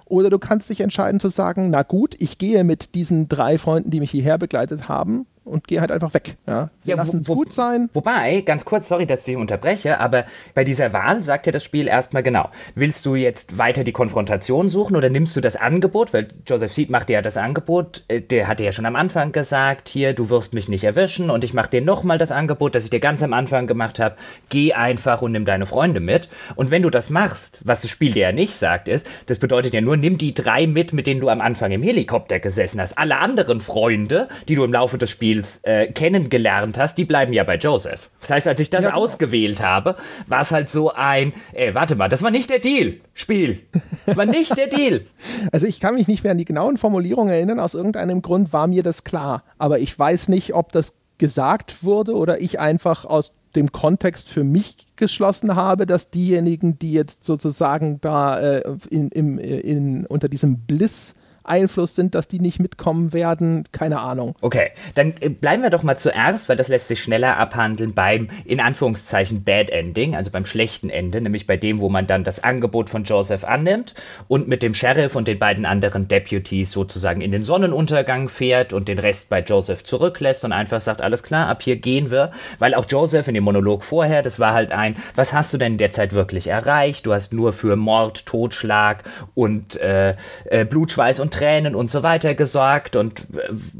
Oder 0.04 0.28
du 0.28 0.38
kannst 0.38 0.68
dich 0.70 0.80
entscheiden 0.80 1.20
zu 1.20 1.28
sagen, 1.28 1.70
na 1.70 1.82
gut, 1.82 2.14
ich 2.18 2.36
gehe 2.36 2.64
mit 2.64 2.94
diesen 2.94 3.28
drei 3.28 3.58
Freunden, 3.58 3.90
die 3.90 4.00
mich 4.00 4.10
hierher 4.10 4.38
begleitet 4.38 4.88
haben, 4.88 5.26
und 5.50 5.66
gehe 5.66 5.80
halt 5.80 5.90
einfach 5.90 6.14
weg. 6.14 6.36
Ja, 6.46 6.70
ja 6.84 6.96
lassen 6.96 7.20
es 7.20 7.26
gut 7.26 7.52
sein. 7.52 7.90
Wobei, 7.92 8.40
ganz 8.42 8.64
kurz, 8.64 8.88
sorry, 8.88 9.06
dass 9.06 9.26
ich 9.26 9.36
unterbreche, 9.36 9.98
aber 9.98 10.24
bei 10.54 10.64
dieser 10.64 10.92
Wahl 10.92 11.22
sagt 11.22 11.46
ja 11.46 11.52
das 11.52 11.64
Spiel 11.64 11.88
erstmal 11.88 12.22
genau, 12.22 12.48
willst 12.74 13.04
du 13.06 13.14
jetzt 13.14 13.58
weiter 13.58 13.84
die 13.84 13.92
Konfrontation 13.92 14.68
suchen 14.68 14.96
oder 14.96 15.10
nimmst 15.10 15.36
du 15.36 15.40
das 15.40 15.56
Angebot, 15.56 16.12
weil 16.12 16.28
Joseph 16.46 16.72
Seed 16.72 16.90
macht 16.90 17.08
dir 17.08 17.14
ja 17.14 17.22
das 17.22 17.36
Angebot, 17.36 18.04
äh, 18.08 18.20
der 18.20 18.48
hatte 18.48 18.64
ja 18.64 18.72
schon 18.72 18.86
am 18.86 18.96
Anfang 18.96 19.32
gesagt, 19.32 19.88
hier, 19.88 20.12
du 20.12 20.30
wirst 20.30 20.54
mich 20.54 20.68
nicht 20.68 20.84
erwischen 20.84 21.30
und 21.30 21.44
ich 21.44 21.54
mache 21.54 21.70
dir 21.70 21.82
nochmal 21.82 22.18
das 22.18 22.32
Angebot, 22.32 22.74
das 22.74 22.84
ich 22.84 22.90
dir 22.90 23.00
ganz 23.00 23.22
am 23.22 23.32
Anfang 23.32 23.66
gemacht 23.66 23.98
habe, 23.98 24.16
geh 24.48 24.72
einfach 24.72 25.22
und 25.22 25.32
nimm 25.32 25.44
deine 25.44 25.66
Freunde 25.66 26.00
mit. 26.00 26.28
Und 26.54 26.70
wenn 26.70 26.82
du 26.82 26.90
das 26.90 27.10
machst, 27.10 27.60
was 27.64 27.82
das 27.82 27.90
Spiel 27.90 28.12
dir 28.12 28.22
ja 28.22 28.32
nicht 28.32 28.54
sagt, 28.54 28.88
ist, 28.88 29.06
das 29.26 29.38
bedeutet 29.38 29.74
ja 29.74 29.80
nur, 29.80 29.96
nimm 29.96 30.18
die 30.18 30.34
drei 30.34 30.66
mit, 30.66 30.92
mit 30.92 31.06
denen 31.06 31.20
du 31.20 31.28
am 31.28 31.40
Anfang 31.40 31.72
im 31.72 31.82
Helikopter 31.82 32.40
gesessen 32.40 32.80
hast. 32.80 32.96
Alle 32.98 33.18
anderen 33.18 33.60
Freunde, 33.60 34.28
die 34.48 34.54
du 34.54 34.64
im 34.64 34.72
Laufe 34.72 34.98
des 34.98 35.10
Spiels 35.10 35.39
Spiels 35.40 35.60
äh, 35.62 35.92
kennengelernt 35.92 36.78
hast, 36.78 36.98
die 36.98 37.04
bleiben 37.04 37.32
ja 37.32 37.44
bei 37.44 37.56
Joseph. 37.56 38.10
Das 38.20 38.30
heißt, 38.30 38.46
als 38.48 38.60
ich 38.60 38.70
das 38.70 38.84
ja, 38.84 38.90
genau. 38.90 39.02
ausgewählt 39.02 39.62
habe, 39.62 39.96
war 40.26 40.42
es 40.42 40.50
halt 40.50 40.68
so 40.68 40.92
ein, 40.92 41.32
ey, 41.52 41.74
warte 41.74 41.96
mal, 41.96 42.08
das 42.08 42.22
war 42.22 42.30
nicht 42.30 42.50
der 42.50 42.58
Deal, 42.58 43.00
Spiel. 43.14 43.60
Das 44.06 44.16
war 44.16 44.26
nicht 44.26 44.56
der 44.56 44.68
Deal. 44.68 45.02
Also 45.52 45.66
ich 45.66 45.80
kann 45.80 45.94
mich 45.94 46.06
nicht 46.06 46.22
mehr 46.22 46.32
an 46.32 46.38
die 46.38 46.44
genauen 46.44 46.76
Formulierungen 46.76 47.32
erinnern, 47.32 47.60
aus 47.60 47.74
irgendeinem 47.74 48.20
Grund 48.22 48.52
war 48.52 48.66
mir 48.66 48.82
das 48.82 49.04
klar. 49.04 49.42
Aber 49.58 49.78
ich 49.78 49.96
weiß 49.96 50.28
nicht, 50.28 50.54
ob 50.54 50.72
das 50.72 50.96
gesagt 51.18 51.82
wurde 51.82 52.14
oder 52.14 52.40
ich 52.40 52.60
einfach 52.60 53.04
aus 53.04 53.32
dem 53.56 53.72
Kontext 53.72 54.28
für 54.28 54.44
mich 54.44 54.86
geschlossen 54.96 55.56
habe, 55.56 55.86
dass 55.86 56.10
diejenigen, 56.10 56.78
die 56.78 56.92
jetzt 56.92 57.24
sozusagen 57.24 58.00
da 58.00 58.38
äh, 58.38 58.76
in, 58.90 59.08
in, 59.08 59.38
in, 59.38 60.06
unter 60.06 60.28
diesem 60.28 60.58
Bliss 60.58 61.14
Einfluss 61.50 61.94
sind, 61.94 62.14
dass 62.14 62.28
die 62.28 62.40
nicht 62.40 62.60
mitkommen 62.60 63.12
werden, 63.12 63.64
keine 63.72 64.00
Ahnung. 64.00 64.34
Okay, 64.40 64.70
dann 64.94 65.14
äh, 65.20 65.28
bleiben 65.28 65.62
wir 65.62 65.70
doch 65.70 65.82
mal 65.82 65.98
zuerst, 65.98 66.48
weil 66.48 66.56
das 66.56 66.68
lässt 66.68 66.88
sich 66.88 67.02
schneller 67.02 67.36
abhandeln 67.36 67.92
beim 67.92 68.28
in 68.44 68.60
Anführungszeichen 68.60 69.44
Bad 69.44 69.70
Ending, 69.70 70.14
also 70.14 70.30
beim 70.30 70.44
schlechten 70.44 70.88
Ende, 70.90 71.20
nämlich 71.20 71.46
bei 71.46 71.56
dem, 71.56 71.80
wo 71.80 71.88
man 71.88 72.06
dann 72.06 72.24
das 72.24 72.42
Angebot 72.42 72.88
von 72.88 73.04
Joseph 73.04 73.44
annimmt 73.44 73.94
und 74.28 74.48
mit 74.48 74.62
dem 74.62 74.74
Sheriff 74.74 75.16
und 75.16 75.28
den 75.28 75.38
beiden 75.38 75.66
anderen 75.66 76.08
Deputies 76.08 76.70
sozusagen 76.70 77.20
in 77.20 77.32
den 77.32 77.44
Sonnenuntergang 77.44 78.28
fährt 78.28 78.72
und 78.72 78.88
den 78.88 78.98
Rest 78.98 79.28
bei 79.28 79.40
Joseph 79.40 79.84
zurücklässt 79.84 80.44
und 80.44 80.52
einfach 80.52 80.80
sagt, 80.80 81.00
alles 81.00 81.22
klar, 81.22 81.48
ab 81.48 81.62
hier 81.62 81.76
gehen 81.76 82.10
wir, 82.10 82.30
weil 82.58 82.74
auch 82.74 82.86
Joseph 82.88 83.28
in 83.28 83.34
dem 83.34 83.44
Monolog 83.44 83.84
vorher, 83.84 84.22
das 84.22 84.38
war 84.38 84.54
halt 84.54 84.72
ein, 84.72 84.96
was 85.14 85.32
hast 85.32 85.52
du 85.52 85.58
denn 85.58 85.78
derzeit 85.78 86.12
wirklich 86.12 86.46
erreicht? 86.46 87.06
Du 87.06 87.12
hast 87.12 87.32
nur 87.32 87.52
für 87.52 87.76
Mord, 87.76 88.26
Totschlag 88.26 89.02
und 89.34 89.80
äh, 89.80 90.14
äh, 90.44 90.64
Blutschweiß 90.64 91.20
und 91.20 91.32
Tränen 91.40 91.74
und 91.74 91.90
so 91.90 92.02
weiter 92.02 92.34
gesorgt 92.34 92.96
und 92.96 93.22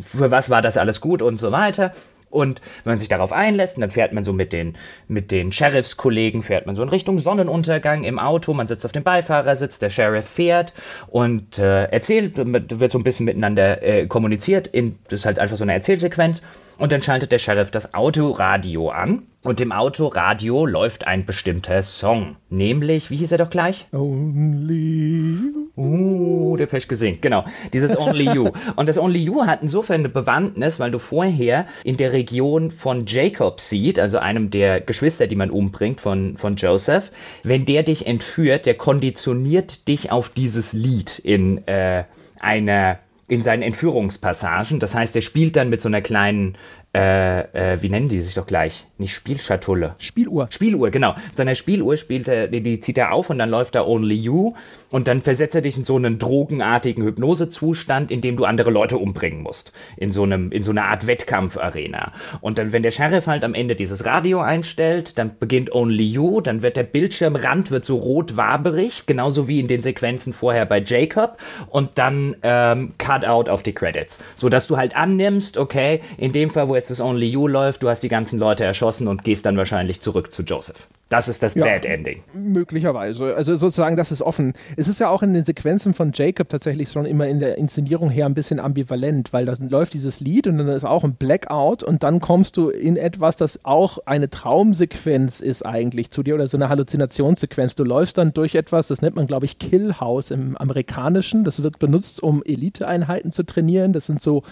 für 0.01 0.31
was 0.31 0.49
war 0.49 0.63
das 0.63 0.79
alles 0.79 1.01
gut 1.01 1.21
und 1.21 1.39
so 1.39 1.53
weiter. 1.53 1.93
Und 2.31 2.61
wenn 2.85 2.93
man 2.93 2.99
sich 3.01 3.09
darauf 3.09 3.33
einlässt, 3.33 3.77
dann 3.77 3.91
fährt 3.91 4.13
man 4.13 4.23
so 4.23 4.33
mit 4.33 4.53
den, 4.53 4.77
mit 5.09 5.33
den 5.33 5.51
Sheriffskollegen, 5.51 6.43
fährt 6.43 6.65
man 6.65 6.77
so 6.77 6.83
in 6.83 6.89
Richtung 6.89 7.19
Sonnenuntergang 7.19 8.05
im 8.05 8.19
Auto, 8.21 8.55
man 8.55 8.69
sitzt 8.69 8.87
auf 8.87 8.93
dem 8.93 9.03
Beifahrersitz, 9.03 9.81
der 9.81 9.91
Sheriff 9.91 10.27
fährt 10.27 10.73
und 11.09 11.59
äh, 11.59 11.87
erzählt, 11.87 12.37
wird 12.37 12.93
so 12.93 12.99
ein 12.99 13.05
bisschen 13.05 13.27
miteinander 13.27 13.83
äh, 13.83 14.07
kommuniziert, 14.07 14.69
in, 14.69 14.97
das 15.09 15.21
ist 15.21 15.27
halt 15.27 15.41
einfach 15.41 15.57
so 15.57 15.65
eine 15.65 15.75
Erzählsequenz. 15.75 16.43
Und 16.81 16.93
dann 16.93 17.03
schaltet 17.03 17.31
der 17.31 17.39
Sheriff 17.39 17.71
das 17.71 17.93
Autoradio 17.93 18.89
an. 18.89 19.25
Und 19.43 19.61
im 19.61 19.71
Autoradio 19.71 20.65
läuft 20.65 21.07
ein 21.07 21.27
bestimmter 21.27 21.83
Song. 21.83 22.37
Nämlich, 22.49 23.11
wie 23.11 23.17
hieß 23.17 23.33
er 23.33 23.39
doch 23.39 23.51
gleich? 23.51 23.87
Only 23.93 25.37
You. 25.37 25.67
Uh, 25.77 26.57
der 26.57 26.67
Pech 26.67 26.89
gesingt, 26.89 27.21
genau. 27.21 27.45
Dieses 27.75 27.99
Only 27.99 28.33
You. 28.33 28.49
Und 28.77 28.89
das 28.89 28.97
Only 28.97 29.19
You 29.19 29.45
hat 29.45 29.61
insofern 29.63 30.01
eine 30.01 30.09
Bewandtnis, 30.09 30.81
weil 30.81 30.91
du 30.91 30.99
vorher 30.99 31.67
in 31.85 31.99
der 31.99 32.13
Region 32.13 32.71
von 32.71 33.05
Jacob 33.07 33.61
Seed, 33.61 33.99
also 33.99 34.17
einem 34.17 34.51
der 34.51 34.81
Geschwister, 34.81 35.27
die 35.27 35.37
man 35.37 35.51
umbringt 35.51 36.01
von, 36.01 36.39
von 36.39 36.57
Joseph, 36.57 37.11
wenn 37.43 37.67
der 37.67 37.83
dich 37.83 38.07
entführt, 38.07 38.65
der 38.65 38.75
konditioniert 38.75 39.87
dich 39.87 40.13
auf 40.13 40.31
dieses 40.31 40.73
Lied 40.73 41.19
in 41.19 41.67
äh, 41.67 42.05
einer 42.41 42.99
in 43.31 43.43
seinen 43.43 43.63
Entführungspassagen. 43.63 44.81
Das 44.81 44.95
heißt, 44.95 45.15
er 45.15 45.23
spielt 45.23 45.57
dann 45.57 45.71
mit 45.71 45.81
so 45.81 45.89
einer 45.89 46.01
kleinen 46.03 46.57
äh, 46.93 47.75
äh, 47.75 47.83
wie 47.83 47.89
nennen 47.89 48.09
die 48.09 48.21
sich 48.21 48.35
doch 48.35 48.47
gleich? 48.47 48.85
Nicht 48.99 49.15
Spielschatulle. 49.15 49.95
Spieluhr. 49.99 50.49
Spieluhr, 50.51 50.91
genau. 50.91 51.15
Seine 51.37 51.55
Spieluhr 51.55 51.97
spielt 51.97 52.27
er, 52.27 52.49
die, 52.49 52.63
die, 52.63 52.81
zieht 52.81 52.99
er 52.99 53.13
auf 53.13 53.31
und 53.31 53.39
dann 53.39 53.49
läuft 53.49 53.77
da 53.77 53.87
Only 53.87 54.17
You 54.17 54.55
und 54.91 55.07
dann 55.07 55.23
versetzt 55.23 55.55
er 55.55 55.63
dich 55.63 55.77
in 55.77 55.85
so 55.85 55.95
einen 55.95 56.19
drogenartigen 56.19 57.05
Hypnosezustand, 57.05 58.11
in 58.11 58.23
dem 58.23 58.37
du 58.37 58.45
andere 58.45 58.73
Leute 58.73 58.99
umbringen 58.99 59.41
musst. 59.43 59.73
In 59.99 60.11
so 60.11 60.25
einem, 60.25 60.51
in 60.51 60.65
so 60.65 60.73
einer 60.73 60.87
Art 60.87 61.07
Wettkampfarena. 61.07 62.11
Und 62.41 62.59
dann, 62.59 62.73
wenn 62.73 62.83
der 62.83 62.91
Sheriff 62.91 63.29
halt 63.29 63.45
am 63.45 63.55
Ende 63.55 63.77
dieses 63.77 64.05
Radio 64.05 64.41
einstellt, 64.41 65.17
dann 65.17 65.39
beginnt 65.39 65.73
Only 65.73 66.05
You, 66.05 66.41
dann 66.41 66.61
wird 66.63 66.77
der 66.77 66.83
Bildschirmrand 66.83 67.71
wird 67.71 67.85
so 67.85 67.99
rot-waberig, 67.99 69.07
genauso 69.07 69.47
wie 69.47 69.61
in 69.61 69.69
den 69.69 69.81
Sequenzen 69.81 70.33
vorher 70.33 70.67
bei 70.67 70.83
Jacob 70.85 71.39
und 71.69 71.91
dann 71.95 72.35
ähm, 72.43 72.95
Cut 72.99 73.25
out 73.25 73.49
auf 73.49 73.63
die 73.63 73.75
Credits. 73.75 74.19
So 74.35 74.49
dass 74.49 74.67
du 74.67 74.77
halt 74.77 74.97
annimmst, 74.97 75.57
okay, 75.57 76.01
in 76.19 76.33
dem 76.33 76.51
Fall, 76.51 76.69
wo 76.69 76.80
jetzt 76.81 76.91
das 76.91 77.01
Only 77.01 77.27
You 77.27 77.47
läuft, 77.47 77.83
du 77.83 77.89
hast 77.89 78.03
die 78.03 78.09
ganzen 78.09 78.39
Leute 78.39 78.65
erschossen 78.65 79.07
und 79.07 79.23
gehst 79.23 79.45
dann 79.45 79.57
wahrscheinlich 79.57 80.01
zurück 80.01 80.33
zu 80.33 80.43
Joseph. 80.43 80.87
Das 81.11 81.27
ist 81.27 81.43
das 81.43 81.57
ja, 81.57 81.65
Bad 81.65 81.87
Ending. 81.87 82.23
Möglicherweise. 82.35 83.35
Also 83.35 83.57
sozusagen, 83.57 83.97
das 83.97 84.13
ist 84.13 84.23
offen. 84.23 84.53
Es 84.77 84.87
ist 84.87 85.01
ja 85.01 85.11
auch 85.11 85.25
in 85.25 85.35
den 85.35 85.43
Sequenzen 85.43 85.93
von 85.93 86.13
Jacob 86.15 86.49
tatsächlich 86.49 86.89
schon 86.89 87.05
immer 87.05 87.27
in 87.27 87.41
der 87.41 87.59
Inszenierung 87.59 88.11
her 88.11 88.27
ein 88.27 88.35
bisschen 88.35 88.61
ambivalent, 88.61 89.33
weil 89.33 89.45
da 89.45 89.55
läuft 89.59 89.95
dieses 89.95 90.21
Lied 90.21 90.47
und 90.47 90.59
dann 90.59 90.69
ist 90.69 90.85
auch 90.85 91.03
ein 91.03 91.15
Blackout 91.15 91.83
und 91.83 92.05
dann 92.05 92.21
kommst 92.21 92.57
du 92.57 92.69
in 92.69 92.97
etwas, 92.97 93.37
das 93.37 93.65
auch 93.65 93.99
eine 94.07 94.31
Traumsequenz 94.31 95.41
ist 95.41 95.67
eigentlich 95.67 96.13
zu 96.13 96.23
dir 96.23 96.37
oder 96.37 96.47
so 96.47 96.57
eine 96.57 96.69
Halluzinationssequenz. 96.69 97.75
Du 97.75 97.83
läufst 97.83 98.17
dann 98.17 98.33
durch 98.33 98.55
etwas, 98.55 98.87
das 98.87 99.03
nennt 99.03 99.17
man, 99.17 99.27
glaube 99.27 99.47
ich, 99.47 99.59
Kill 99.59 99.95
House 99.99 100.31
im 100.31 100.57
Amerikanischen. 100.57 101.43
Das 101.43 101.65
wird 101.65 101.81
benutzt, 101.81 102.23
um 102.23 102.41
Eliteeinheiten 102.45 103.33
zu 103.33 103.43
trainieren. 103.43 103.93
Das 103.93 104.07
sind 104.07 104.23
so 104.23 104.45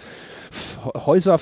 Häuser, 1.07 1.39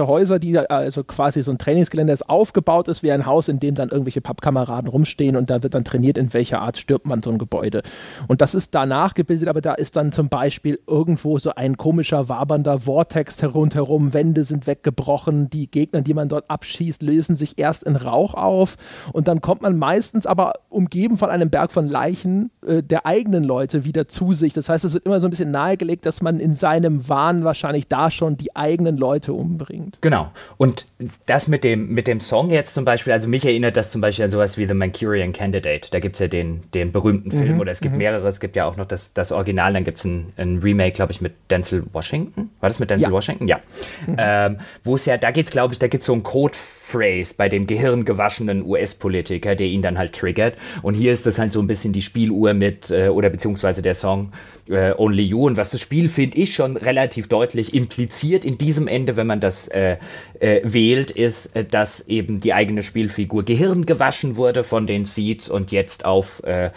verschalte 0.00 0.06
Häuser, 0.06 0.38
die 0.38 0.58
also 0.58 1.04
quasi 1.04 1.42
so 1.42 1.50
ein 1.50 1.58
Trainingsgelände 1.58 2.12
ist, 2.12 2.28
aufgebaut 2.28 2.88
ist 2.88 3.02
wie 3.02 3.12
ein 3.12 3.26
Haus, 3.26 3.48
in 3.48 3.60
dem 3.60 3.74
dann 3.74 3.90
irgendwelche 3.90 4.20
Pappkameraden 4.20 4.88
rumstehen 4.88 5.36
und 5.36 5.50
da 5.50 5.62
wird 5.62 5.74
dann 5.74 5.84
trainiert, 5.84 6.18
in 6.18 6.32
welcher 6.32 6.60
Art 6.60 6.76
stirbt 6.76 7.06
man 7.06 7.22
so 7.22 7.30
ein 7.30 7.38
Gebäude. 7.38 7.82
Und 8.28 8.40
das 8.40 8.54
ist 8.54 8.74
danach 8.74 9.14
gebildet, 9.14 9.48
aber 9.48 9.60
da 9.60 9.74
ist 9.74 9.96
dann 9.96 10.12
zum 10.12 10.28
Beispiel 10.28 10.78
irgendwo 10.86 11.38
so 11.38 11.54
ein 11.54 11.76
komischer, 11.76 12.28
wabernder 12.28 12.80
Vortex 12.80 13.42
rundherum, 13.44 14.12
Wände 14.14 14.44
sind 14.44 14.66
weggebrochen, 14.66 15.50
die 15.50 15.70
Gegner, 15.70 16.02
die 16.02 16.14
man 16.14 16.28
dort 16.28 16.50
abschießt, 16.50 17.02
lösen 17.02 17.36
sich 17.36 17.58
erst 17.58 17.84
in 17.84 17.96
Rauch 17.96 18.34
auf 18.34 18.76
und 19.12 19.28
dann 19.28 19.40
kommt 19.40 19.62
man 19.62 19.76
meistens 19.76 20.26
aber 20.26 20.52
umgeben 20.68 21.16
von 21.16 21.30
einem 21.30 21.50
Berg 21.50 21.72
von 21.72 21.88
Leichen 21.88 22.50
äh, 22.66 22.82
der 22.82 23.06
eigenen 23.06 23.44
Leute 23.44 23.84
wieder 23.84 24.08
zu 24.08 24.32
sich. 24.32 24.52
Das 24.52 24.68
heißt, 24.68 24.84
es 24.84 24.94
wird 24.94 25.06
immer 25.06 25.20
so 25.20 25.26
ein 25.26 25.30
bisschen 25.30 25.50
nahegelegt, 25.50 26.06
dass 26.06 26.22
man 26.22 26.38
in 26.38 26.54
seinem 26.54 27.08
Wahn 27.08 27.44
wahrscheinlich 27.44 27.88
da 27.88 28.10
schon 28.10 28.36
die 28.36 28.54
eigenen 28.56 28.96
Leute 28.96 29.32
umbringt. 29.32 29.89
Genau. 30.00 30.30
Und 30.56 30.86
das 31.26 31.48
mit 31.48 31.64
dem, 31.64 31.92
mit 31.92 32.06
dem 32.06 32.20
Song 32.20 32.50
jetzt 32.50 32.74
zum 32.74 32.84
Beispiel, 32.84 33.12
also 33.12 33.28
mich 33.28 33.44
erinnert 33.44 33.76
das 33.76 33.90
zum 33.90 34.00
Beispiel 34.00 34.24
an 34.24 34.30
sowas 34.30 34.56
wie 34.56 34.66
The 34.66 34.74
Manchurian 34.74 35.32
Candidate. 35.32 35.90
Da 35.90 36.00
gibt 36.00 36.16
es 36.16 36.20
ja 36.20 36.28
den, 36.28 36.62
den 36.74 36.92
berühmten 36.92 37.30
Film, 37.30 37.54
mhm, 37.54 37.60
oder 37.60 37.72
es 37.72 37.80
gibt 37.80 37.92
mhm. 37.92 37.98
mehrere, 37.98 38.28
es 38.28 38.40
gibt 38.40 38.56
ja 38.56 38.66
auch 38.66 38.76
noch 38.76 38.86
das, 38.86 39.12
das 39.12 39.32
Original, 39.32 39.72
dann 39.72 39.84
gibt 39.84 39.98
es 39.98 40.04
ein, 40.04 40.32
ein, 40.36 40.58
Remake, 40.58 40.92
glaube 40.92 41.12
ich, 41.12 41.20
mit 41.20 41.32
Denzel 41.50 41.84
Washington. 41.92 42.50
War 42.60 42.68
das 42.68 42.78
mit 42.78 42.90
Denzel 42.90 43.08
ja. 43.08 43.12
Washington? 43.12 43.48
Ja. 43.48 43.60
Mhm. 44.06 44.16
Ähm, 44.18 44.58
Wo 44.84 44.94
es 44.94 45.06
ja, 45.06 45.16
da 45.16 45.30
geht 45.30 45.46
es, 45.46 45.50
glaube 45.50 45.72
ich, 45.72 45.78
da 45.78 45.88
gibt 45.88 46.02
es 46.02 46.06
so 46.06 46.12
einen 46.12 46.22
Code-Phrase 46.22 47.34
bei 47.36 47.48
dem 47.48 47.66
gehirngewaschenen 47.66 48.64
US-Politiker, 48.64 49.56
der 49.56 49.66
ihn 49.66 49.82
dann 49.82 49.98
halt 49.98 50.14
triggert. 50.14 50.54
Und 50.82 50.94
hier 50.94 51.12
ist 51.12 51.26
das 51.26 51.38
halt 51.38 51.52
so 51.52 51.60
ein 51.60 51.66
bisschen 51.66 51.92
die 51.92 52.02
Spieluhr 52.02 52.54
mit, 52.54 52.90
äh, 52.90 53.08
oder 53.08 53.30
beziehungsweise 53.30 53.82
der 53.82 53.94
Song 53.94 54.32
äh, 54.70 54.94
Only 54.96 55.24
You. 55.24 55.46
Und 55.46 55.56
was 55.56 55.70
das 55.70 55.80
Spiel, 55.80 56.08
finde 56.08 56.38
ich, 56.38 56.54
schon 56.54 56.76
relativ 56.76 57.28
deutlich 57.28 57.74
impliziert 57.74 58.44
in 58.44 58.58
diesem 58.58 58.88
Ende, 58.88 59.16
wenn 59.16 59.26
man 59.26 59.40
das 59.40 59.68
äh, 59.68 59.96
äh, 60.38 60.60
wählt, 60.64 61.10
ist, 61.10 61.54
äh, 61.56 61.64
dass 61.64 62.06
eben 62.08 62.40
die 62.40 62.54
eigene 62.54 62.82
Spielfigur 62.82 63.44
Gehirn 63.44 63.86
gewaschen 63.86 64.36
wurde 64.36 64.64
von 64.64 64.86
den 64.86 65.04
Seeds 65.04 65.48
und 65.48 65.72
jetzt 65.72 66.04
auf 66.04 66.42
äh, 66.44 66.70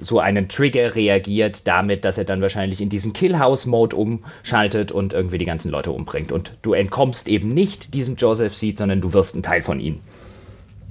so 0.00 0.20
einen 0.20 0.48
Trigger 0.48 0.94
reagiert 0.94 1.66
damit, 1.66 2.04
dass 2.04 2.18
er 2.18 2.24
dann 2.24 2.40
wahrscheinlich 2.40 2.80
in 2.80 2.88
diesen 2.88 3.12
Killhouse-Mode 3.12 3.96
umschaltet 3.96 4.92
und 4.92 5.12
irgendwie 5.12 5.38
die 5.38 5.44
ganzen 5.44 5.70
Leute 5.70 5.90
umbringt. 5.90 6.30
Und 6.30 6.52
du 6.62 6.72
entkommst 6.72 7.26
eben 7.26 7.48
nicht 7.48 7.94
diesem 7.94 8.14
Joseph 8.14 8.54
Seed, 8.54 8.78
sondern 8.78 9.00
du 9.00 9.12
wirst 9.12 9.34
ein 9.34 9.42
Teil 9.42 9.62
von 9.62 9.80
ihm 9.80 10.00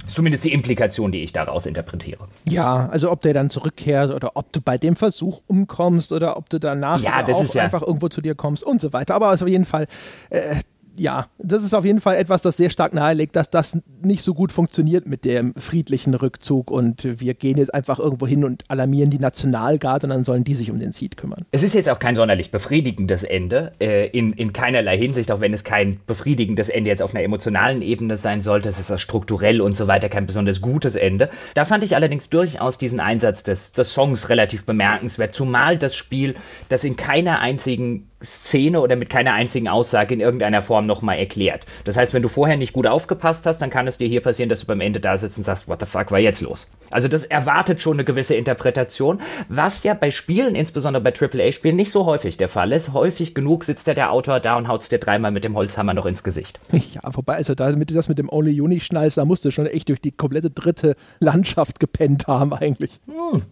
zumindest 0.07 0.45
die 0.45 0.53
Implikation, 0.53 1.11
die 1.11 1.23
ich 1.23 1.33
daraus 1.33 1.65
interpretiere. 1.65 2.27
Ja, 2.45 2.87
also 2.89 3.11
ob 3.11 3.21
der 3.21 3.33
dann 3.33 3.49
zurückkehrt 3.49 4.11
oder 4.11 4.31
ob 4.35 4.51
du 4.53 4.61
bei 4.61 4.77
dem 4.77 4.95
Versuch 4.95 5.41
umkommst 5.47 6.11
oder 6.11 6.37
ob 6.37 6.49
du 6.49 6.59
danach 6.59 7.01
ja, 7.01 7.23
auch 7.23 7.53
ja 7.53 7.63
einfach 7.63 7.81
irgendwo 7.81 8.09
zu 8.09 8.21
dir 8.21 8.35
kommst 8.35 8.63
und 8.63 8.81
so 8.81 8.93
weiter. 8.93 9.15
Aber 9.15 9.27
also 9.27 9.45
auf 9.45 9.51
jeden 9.51 9.65
Fall, 9.65 9.87
äh, 10.29 10.55
ja, 10.97 11.27
das 11.37 11.63
ist 11.63 11.73
auf 11.73 11.85
jeden 11.85 12.01
Fall 12.01 12.17
etwas, 12.17 12.41
das 12.41 12.57
sehr 12.57 12.69
stark 12.69 12.93
nahelegt, 12.93 13.35
dass 13.35 13.49
das 13.49 13.79
nicht 14.01 14.23
so 14.23 14.33
gut 14.33 14.51
funktioniert 14.51 15.07
mit 15.07 15.25
dem 15.25 15.53
friedlichen 15.55 16.13
Rückzug 16.13 16.71
und 16.71 17.19
wir 17.19 17.33
gehen 17.33 17.57
jetzt 17.57 17.73
einfach 17.73 17.99
irgendwo 17.99 18.27
hin 18.27 18.43
und 18.43 18.63
alarmieren 18.67 19.09
die 19.09 19.19
Nationalgarde 19.19 20.07
und 20.07 20.11
dann 20.11 20.23
sollen 20.23 20.43
die 20.43 20.55
sich 20.55 20.71
um 20.71 20.79
den 20.79 20.91
Seed 20.91 21.17
kümmern. 21.17 21.45
Es 21.51 21.63
ist 21.63 21.75
jetzt 21.75 21.89
auch 21.89 21.99
kein 21.99 22.15
sonderlich 22.15 22.51
befriedigendes 22.51 23.23
Ende, 23.23 23.73
äh, 23.79 24.07
in, 24.07 24.31
in 24.31 24.53
keinerlei 24.53 24.97
Hinsicht, 24.97 25.31
auch 25.31 25.39
wenn 25.39 25.53
es 25.53 25.63
kein 25.63 25.99
befriedigendes 26.05 26.69
Ende 26.69 26.89
jetzt 26.89 27.01
auf 27.01 27.13
einer 27.13 27.23
emotionalen 27.23 27.81
Ebene 27.81 28.17
sein 28.17 28.41
sollte, 28.41 28.69
es 28.69 28.79
ist 28.79 28.91
auch 28.91 28.99
strukturell 28.99 29.61
und 29.61 29.75
so 29.75 29.87
weiter 29.87 30.09
kein 30.09 30.27
besonders 30.27 30.61
gutes 30.61 30.95
Ende. 30.95 31.29
Da 31.53 31.65
fand 31.65 31.83
ich 31.83 31.95
allerdings 31.95 32.29
durchaus 32.29 32.77
diesen 32.77 32.99
Einsatz 32.99 33.43
des, 33.43 33.71
des 33.71 33.93
Songs 33.93 34.29
relativ 34.29 34.65
bemerkenswert, 34.65 35.33
zumal 35.33 35.77
das 35.77 35.95
Spiel 35.95 36.35
das 36.69 36.83
in 36.83 36.95
keiner 36.95 37.39
einzigen 37.39 38.07
Szene 38.23 38.81
oder 38.81 38.95
mit 38.95 39.09
keiner 39.09 39.33
einzigen 39.33 39.67
Aussage 39.67 40.13
in 40.13 40.19
irgendeiner 40.19 40.61
Form 40.61 40.85
nochmal 40.87 41.19
erklärt. 41.19 41.65
Das 41.83 41.97
heißt, 41.97 42.13
wenn 42.13 42.23
du 42.23 42.29
vorher 42.29 42.57
nicht 42.57 42.73
gut 42.73 42.87
aufgepasst 42.87 43.45
hast, 43.45 43.61
dann 43.61 43.69
kann 43.69 43.87
es 43.87 43.97
dir 43.97 44.07
hier 44.07 44.21
passieren, 44.21 44.49
dass 44.49 44.61
du 44.61 44.65
beim 44.65 44.81
Ende 44.81 44.99
da 44.99 45.17
sitzt 45.17 45.37
und 45.37 45.43
sagst, 45.43 45.67
what 45.67 45.79
the 45.79 45.85
fuck 45.85 46.11
war 46.11 46.19
jetzt 46.19 46.41
los? 46.41 46.69
Also 46.89 47.07
das 47.07 47.25
erwartet 47.25 47.81
schon 47.81 47.97
eine 47.97 48.05
gewisse 48.05 48.33
Interpretation, 48.33 49.21
was 49.49 49.83
ja 49.83 49.93
bei 49.93 50.09
Spielen, 50.09 50.55
insbesondere 50.55 51.03
bei 51.03 51.13
AAA-Spielen, 51.13 51.75
nicht 51.75 51.91
so 51.91 52.05
häufig 52.05 52.37
der 52.37 52.47
Fall 52.47 52.71
ist. 52.71 52.93
Häufig 52.93 53.35
genug 53.35 53.65
sitzt 53.65 53.87
ja 53.87 53.93
der 53.93 54.11
Autor 54.11 54.39
da 54.39 54.55
und 54.55 54.67
haut 54.67 54.81
es 54.81 54.89
dir 54.89 54.97
dreimal 54.97 55.31
mit 55.31 55.43
dem 55.43 55.55
Holzhammer 55.55 55.93
noch 55.93 56.05
ins 56.05 56.23
Gesicht. 56.23 56.59
Ja, 56.71 57.01
wobei, 57.13 57.35
also 57.35 57.53
damit 57.53 57.89
du 57.89 57.93
das 57.93 58.07
mit 58.07 58.17
dem 58.17 58.29
Only 58.31 58.61
Uni 58.61 58.79
schnallst, 58.79 59.17
da 59.17 59.25
musst 59.25 59.43
du 59.45 59.51
schon 59.51 59.65
echt 59.67 59.89
durch 59.89 59.99
die 59.99 60.11
komplette 60.11 60.49
dritte 60.49 60.95
Landschaft 61.19 61.79
gepennt 61.79 62.27
haben 62.27 62.53
eigentlich. 62.53 62.99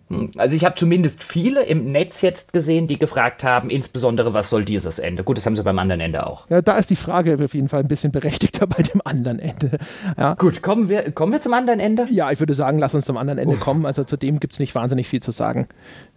Hm. 0.10 0.32
Also 0.38 0.56
ich 0.56 0.64
habe 0.64 0.76
zumindest 0.76 1.24
viele 1.24 1.64
im 1.64 1.92
Netz 1.92 2.22
jetzt 2.22 2.54
gesehen, 2.54 2.88
die 2.88 2.98
gefragt 2.98 3.44
haben, 3.44 3.70
insbesondere 3.70 4.34
was 4.34 4.50
soll 4.56 4.64
dieses 4.64 4.99
Ende? 4.99 5.23
Gut, 5.26 5.38
das 5.38 5.45
haben 5.45 5.57
sie 5.57 5.64
beim 5.64 5.77
anderen 5.80 5.99
Ende 5.99 6.26
auch. 6.26 6.49
Ja, 6.49 6.61
da 6.61 6.77
ist 6.77 6.90
die 6.90 6.95
Frage 6.95 7.38
auf 7.44 7.53
jeden 7.53 7.68
Fall 7.68 7.82
ein 7.82 7.90
bisschen 7.90 8.14
berechtigter 8.14 8.65
bei 8.68 8.82
dem 8.82 9.02
anderen 9.03 9.40
Ende. 9.40 9.72
Ja. 10.18 10.36
Gut, 10.36 10.61
kommen 10.61 10.88
wir, 10.88 11.11
kommen 11.11 11.34
wir 11.34 11.41
zum 11.41 11.53
anderen 11.53 11.82
Ende? 11.82 12.06
Ja, 12.10 12.32
ich 12.32 12.40
würde 12.40 12.53
sagen, 12.53 12.80
lass 12.80 12.95
uns 12.95 13.06
zum 13.06 13.18
anderen 13.18 13.38
Ende 13.38 13.56
Uff. 13.56 13.60
kommen. 13.61 13.86
Also 13.86 14.06
zu 14.06 14.15
dem 14.15 14.40
gibt 14.40 14.53
es 14.53 14.60
nicht 14.60 14.73
wahnsinnig 14.73 15.10
viel 15.10 15.22
zu 15.22 15.32
sagen. 15.32 15.68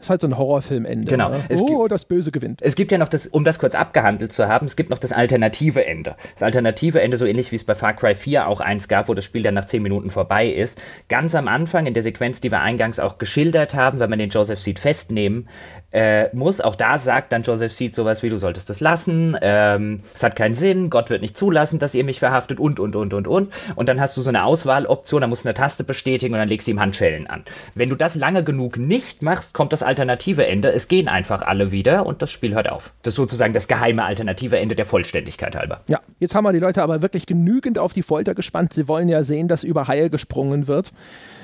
Ist 0.01 0.11
halt 0.11 0.20
so 0.20 0.29
ein 0.29 0.39
Horrorfilmende. 0.39 1.11
Genau. 1.11 1.31
Ne? 1.31 1.41
Oh, 1.61 1.89
das 1.89 2.05
Böse 2.05 2.31
gewinnt. 2.31 2.61
Es 2.62 2.77
gibt 2.77 2.93
ja 2.93 2.99
noch 2.99 3.09
das, 3.09 3.27
um 3.27 3.45
das 3.45 3.59
kurz 3.59 3.75
abgehandelt 3.75 4.33
zu 4.33 4.47
haben, 4.47 4.66
es 4.66 4.77
gibt 4.77 4.91
noch 4.91 4.99
das 4.99 5.12
alternative 5.12 5.85
Ende. 5.85 6.15
Das 6.35 6.45
alternative 6.45 7.01
Ende, 7.01 7.16
so 7.16 7.27
ähnlich 7.27 7.51
wie 7.51 7.57
es 7.57 7.65
bei 7.65 7.75
Far 7.75 7.95
Cry 7.95 8.15
4 8.15 8.47
auch 8.47 8.61
eins 8.61 8.87
gab, 8.87 9.09
wo 9.09 9.15
das 9.15 9.25
Spiel 9.25 9.43
dann 9.43 9.55
nach 9.55 9.65
10 9.65 9.83
Minuten 9.83 10.11
vorbei 10.11 10.47
ist. 10.49 10.81
Ganz 11.09 11.35
am 11.35 11.49
Anfang, 11.49 11.87
in 11.87 11.95
der 11.95 12.05
Sequenz, 12.05 12.41
die 12.41 12.53
wir 12.53 12.61
eingangs 12.61 13.01
auch 13.01 13.19
geschildert 13.19 13.75
haben, 13.75 13.99
wenn 13.99 14.09
man 14.09 14.20
den 14.20 14.31
Joseph 14.31 14.61
Seed 14.61 14.79
festnehmen 14.79 15.49
äh, 15.91 16.35
muss, 16.35 16.61
auch 16.61 16.77
da 16.77 16.99
sagt 16.99 17.33
dann 17.33 17.43
Joseph 17.43 17.73
Seed 17.73 17.95
sowas 17.95 18.23
wie, 18.23 18.29
du 18.29 18.39
solltest 18.39 18.69
das 18.69 18.81
lassen, 18.81 19.37
ähm, 19.41 20.03
es 20.15 20.23
hat 20.23 20.37
keinen 20.37 20.55
Sinn, 20.55 20.91
Gott 20.91 21.09
wird 21.09 21.23
nicht 21.23 21.37
zulassen, 21.37 21.79
dass 21.79 21.95
ihr 21.95 22.05
mich 22.05 22.19
verhaftet 22.19 22.61
und, 22.61 22.79
und, 22.79 22.95
und, 22.95 23.15
und, 23.15 23.27
und. 23.27 23.49
Und 23.75 23.89
dann 23.89 24.01
hast 24.01 24.16
du 24.16 24.20
so 24.20 24.29
eine 24.29 24.45
Auswahloption, 24.45 25.23
da 25.23 25.27
musst 25.27 25.45
du 25.45 25.49
eine 25.49 25.55
Taste 25.55 25.85
bestätigen 25.85 26.35
und 26.35 26.41
dann 26.41 26.49
legst 26.49 26.66
du 26.66 26.73
ihm 26.73 26.81
Handschellen 26.81 27.27
an. 27.27 27.45
Wenn 27.75 27.89
du 27.89 27.97
das 27.97 28.15
lange 28.15 28.45
genug 28.45 28.77
nicht 28.77 29.23
machst, 29.23 29.55
kommt 29.55 29.73
das 29.73 29.83
alternative 29.89 30.47
Ende, 30.47 30.73
es 30.73 30.86
gehen 30.86 31.09
einfach 31.09 31.43
alle 31.43 31.73
wieder 31.73 32.06
und 32.06 32.23
das 32.23 32.31
Spiel 32.31 32.55
hört 32.55 32.70
auf. 32.70 32.93
Das 33.02 33.12
ist 33.12 33.16
sozusagen 33.16 33.55
das 33.55 33.66
geheime 33.66 34.05
alternative 34.05 34.59
Ende 34.59 34.77
der 34.77 34.85
Vollständigkeit 34.85 35.56
halber. 35.56 35.81
Ja, 35.89 36.01
jetzt 36.20 36.35
haben 36.35 36.44
wir 36.44 36.52
die 36.52 36.59
Leute 36.59 36.82
aber 36.82 37.02
wirklich 37.02 37.27
genügend 37.27 37.78
auf 37.78 37.93
die 37.93 38.02
Folter 38.02 38.35
gespannt. 38.35 38.73
Sie 38.73 38.86
wollen 38.86 39.09
ja 39.09 39.24
sehen, 39.24 39.48
dass 39.48 39.65
über 39.65 39.89
Haie 39.89 40.10
gesprungen 40.10 40.69
wird. 40.69 40.93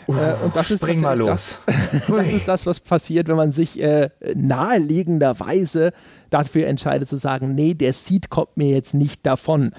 Uh, 0.06 0.12
und 0.44 0.54
das 0.54 0.70
ist, 0.70 0.86
das, 0.86 1.58
das 2.08 2.32
ist 2.32 2.46
das, 2.46 2.66
was 2.66 2.80
passiert, 2.80 3.26
wenn 3.28 3.36
man 3.36 3.50
sich 3.50 3.82
äh, 3.82 4.10
naheliegenderweise 4.34 5.92
dafür 6.28 6.66
entscheidet 6.66 7.08
zu 7.08 7.16
sagen, 7.16 7.54
nee, 7.54 7.72
der 7.72 7.94
Seed 7.94 8.28
kommt 8.28 8.56
mir 8.58 8.68
jetzt 8.68 8.92
nicht 8.92 9.24
davon. 9.24 9.72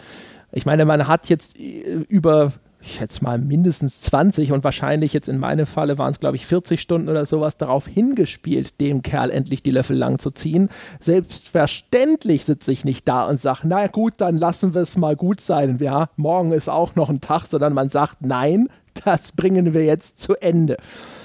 Ich 0.51 0.65
meine, 0.65 0.85
man 0.85 1.07
hat 1.07 1.29
jetzt 1.29 1.59
äh, 1.59 2.05
über 2.09 2.53
ich 2.85 2.95
schätze 2.95 3.23
mal 3.23 3.39
mindestens 3.39 4.01
20 4.01 4.51
und 4.51 4.63
wahrscheinlich 4.63 5.11
jetzt 5.11 5.27
in 5.27 5.39
meinem 5.39 5.65
Falle 5.65 5.97
waren 5.97 6.11
es, 6.11 6.19
glaube 6.19 6.35
ich, 6.35 6.45
40 6.45 6.79
Stunden 6.79 7.09
oder 7.09 7.25
sowas 7.25 7.57
darauf 7.57 7.87
hingespielt, 7.87 8.79
dem 8.79 9.01
Kerl 9.01 9.31
endlich 9.31 9.63
die 9.63 9.71
Löffel 9.71 9.97
lang 9.97 10.19
zu 10.19 10.29
ziehen. 10.29 10.69
Selbstverständlich 10.99 12.45
sitze 12.45 12.71
ich 12.71 12.85
nicht 12.85 13.07
da 13.07 13.23
und 13.23 13.39
sage, 13.39 13.61
na 13.63 13.87
gut, 13.87 14.13
dann 14.17 14.37
lassen 14.37 14.75
wir 14.75 14.81
es 14.81 14.97
mal 14.97 15.15
gut 15.15 15.41
sein. 15.41 15.79
Ja, 15.81 16.09
morgen 16.15 16.51
ist 16.51 16.69
auch 16.69 16.95
noch 16.95 17.09
ein 17.09 17.21
Tag, 17.21 17.47
sondern 17.47 17.73
man 17.73 17.89
sagt, 17.89 18.17
nein, 18.21 18.69
das 19.03 19.31
bringen 19.31 19.73
wir 19.73 19.83
jetzt 19.83 20.21
zu 20.21 20.35
Ende. 20.35 20.77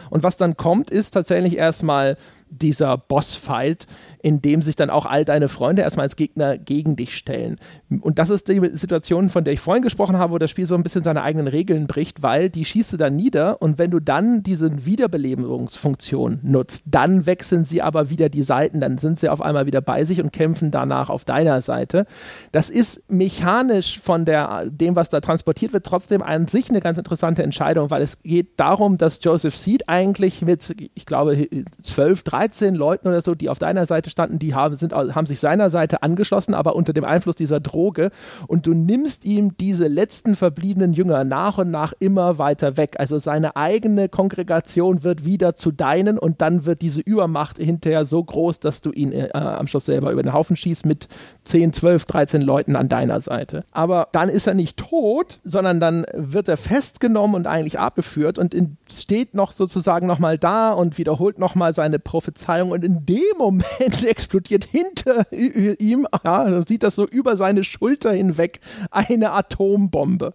Und 0.08 0.22
was 0.22 0.38
dann 0.38 0.56
kommt, 0.56 0.90
ist 0.90 1.10
tatsächlich 1.10 1.58
erstmal 1.58 2.16
dieser 2.48 2.96
Bossfight, 2.96 3.86
in 4.22 4.42
dem 4.42 4.62
sich 4.62 4.76
dann 4.76 4.90
auch 4.90 5.06
all 5.06 5.24
deine 5.24 5.48
Freunde 5.48 5.82
erstmal 5.82 6.04
als 6.04 6.16
Gegner 6.16 6.58
gegen 6.58 6.96
dich 6.96 7.16
stellen. 7.16 7.56
Und 8.00 8.18
das 8.18 8.30
ist 8.30 8.48
die 8.48 8.60
Situation, 8.72 9.28
von 9.28 9.44
der 9.44 9.54
ich 9.54 9.60
vorhin 9.60 9.82
gesprochen 9.82 10.18
habe, 10.18 10.32
wo 10.32 10.38
das 10.38 10.50
Spiel 10.50 10.66
so 10.66 10.74
ein 10.74 10.82
bisschen 10.82 11.02
seine 11.02 11.22
eigenen 11.22 11.48
Regeln 11.48 11.86
bricht, 11.86 12.22
weil 12.22 12.50
die 12.50 12.64
schießt 12.64 12.92
du 12.92 12.96
dann 12.96 13.16
nieder 13.16 13.62
und 13.62 13.78
wenn 13.78 13.90
du 13.90 14.00
dann 14.00 14.42
diese 14.42 14.84
Wiederbelebungsfunktion 14.84 16.40
nutzt, 16.42 16.84
dann 16.86 17.26
wechseln 17.26 17.64
sie 17.64 17.82
aber 17.82 18.10
wieder 18.10 18.28
die 18.28 18.42
Seiten, 18.42 18.80
dann 18.80 18.98
sind 18.98 19.18
sie 19.18 19.28
auf 19.28 19.40
einmal 19.40 19.66
wieder 19.66 19.80
bei 19.80 20.04
sich 20.04 20.22
und 20.22 20.32
kämpfen 20.32 20.70
danach 20.70 21.10
auf 21.10 21.24
deiner 21.24 21.62
Seite. 21.62 22.06
Das 22.52 22.70
ist 22.70 23.10
mechanisch 23.10 23.98
von 23.98 24.24
der, 24.24 24.66
dem, 24.66 24.96
was 24.96 25.08
da 25.08 25.20
transportiert 25.20 25.72
wird, 25.72 25.86
trotzdem 25.86 26.22
an 26.22 26.48
sich 26.48 26.70
eine 26.70 26.80
ganz 26.80 26.98
interessante 26.98 27.42
Entscheidung, 27.42 27.90
weil 27.90 28.02
es 28.02 28.22
geht 28.22 28.58
darum, 28.58 28.98
dass 28.98 29.20
Joseph 29.22 29.56
Seed 29.56 29.88
eigentlich 29.88 30.42
mit, 30.42 30.74
ich 30.94 31.06
glaube, 31.06 31.48
12, 31.82 32.22
13 32.22 32.74
Leuten 32.74 33.08
oder 33.08 33.22
so, 33.22 33.34
die 33.34 33.48
auf 33.48 33.58
deiner 33.58 33.86
Seite 33.86 34.09
standen, 34.10 34.38
die 34.38 34.54
haben, 34.54 34.74
sind, 34.74 34.92
haben 34.92 35.26
sich 35.26 35.40
seiner 35.40 35.70
Seite 35.70 36.02
angeschlossen, 36.02 36.54
aber 36.54 36.76
unter 36.76 36.92
dem 36.92 37.04
Einfluss 37.04 37.36
dieser 37.36 37.60
Droge. 37.60 38.10
Und 38.46 38.66
du 38.66 38.74
nimmst 38.74 39.24
ihm 39.24 39.56
diese 39.56 39.88
letzten 39.88 40.36
verbliebenen 40.36 40.92
Jünger 40.92 41.24
nach 41.24 41.58
und 41.58 41.70
nach 41.70 41.92
immer 41.98 42.38
weiter 42.38 42.76
weg. 42.76 42.96
Also 42.98 43.18
seine 43.18 43.56
eigene 43.56 44.08
Kongregation 44.08 45.02
wird 45.02 45.24
wieder 45.24 45.54
zu 45.54 45.70
deinen 45.70 46.18
und 46.18 46.40
dann 46.40 46.64
wird 46.66 46.82
diese 46.82 47.00
Übermacht 47.00 47.58
hinterher 47.58 48.04
so 48.04 48.22
groß, 48.22 48.60
dass 48.60 48.80
du 48.80 48.90
ihn 48.92 49.12
äh, 49.12 49.30
am 49.32 49.66
Schluss 49.66 49.86
selber 49.86 50.10
über 50.12 50.22
den 50.22 50.32
Haufen 50.32 50.56
schießt 50.56 50.86
mit 50.86 51.08
10, 51.44 51.72
12, 51.72 52.04
13 52.04 52.42
Leuten 52.42 52.76
an 52.76 52.88
deiner 52.88 53.20
Seite. 53.20 53.64
Aber 53.72 54.08
dann 54.12 54.28
ist 54.28 54.46
er 54.46 54.54
nicht 54.54 54.76
tot, 54.76 55.38
sondern 55.44 55.80
dann 55.80 56.04
wird 56.14 56.48
er 56.48 56.56
festgenommen 56.56 57.36
und 57.36 57.46
eigentlich 57.46 57.78
abgeführt 57.78 58.38
und 58.38 58.56
steht 58.88 59.34
noch 59.34 59.52
sozusagen 59.52 60.06
nochmal 60.06 60.38
da 60.38 60.72
und 60.72 60.98
wiederholt 60.98 61.38
nochmal 61.38 61.72
seine 61.72 61.98
Prophezeiung 61.98 62.70
und 62.70 62.84
in 62.84 63.06
dem 63.06 63.20
Moment 63.38 63.99
explodiert 64.04 64.64
hinter 64.64 65.26
ihm, 65.32 66.06
ja, 66.24 66.62
sieht 66.62 66.82
das 66.82 66.94
so 66.94 67.06
über 67.06 67.36
seine 67.36 67.64
Schulter 67.64 68.12
hinweg, 68.12 68.60
eine 68.90 69.32
Atombombe. 69.32 70.34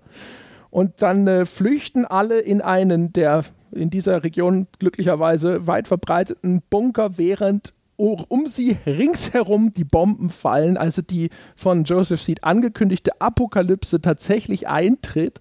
Und 0.70 1.02
dann 1.02 1.28
äh, 1.28 1.46
flüchten 1.46 2.06
alle 2.06 2.40
in 2.40 2.62
einen 2.62 3.14
der 3.14 3.44
in 3.72 3.90
dieser 3.90 4.24
Region 4.24 4.68
glücklicherweise 4.80 5.68
weit 5.68 5.88
verbreiteten 5.88 6.62
Bunker, 6.70 7.18
während 7.18 7.74
um 7.98 8.48
sie 8.48 8.78
ringsherum 8.86 9.72
die 9.72 9.86
Bomben 9.86 10.30
fallen, 10.30 10.78
also 10.78 11.02
die 11.02 11.30
von 11.56 11.86
Joseph 11.86 12.22
Seed 12.22 12.44
angekündigte 12.44 13.22
Apokalypse 13.22 14.02
tatsächlich 14.02 14.68
eintritt. 14.68 15.40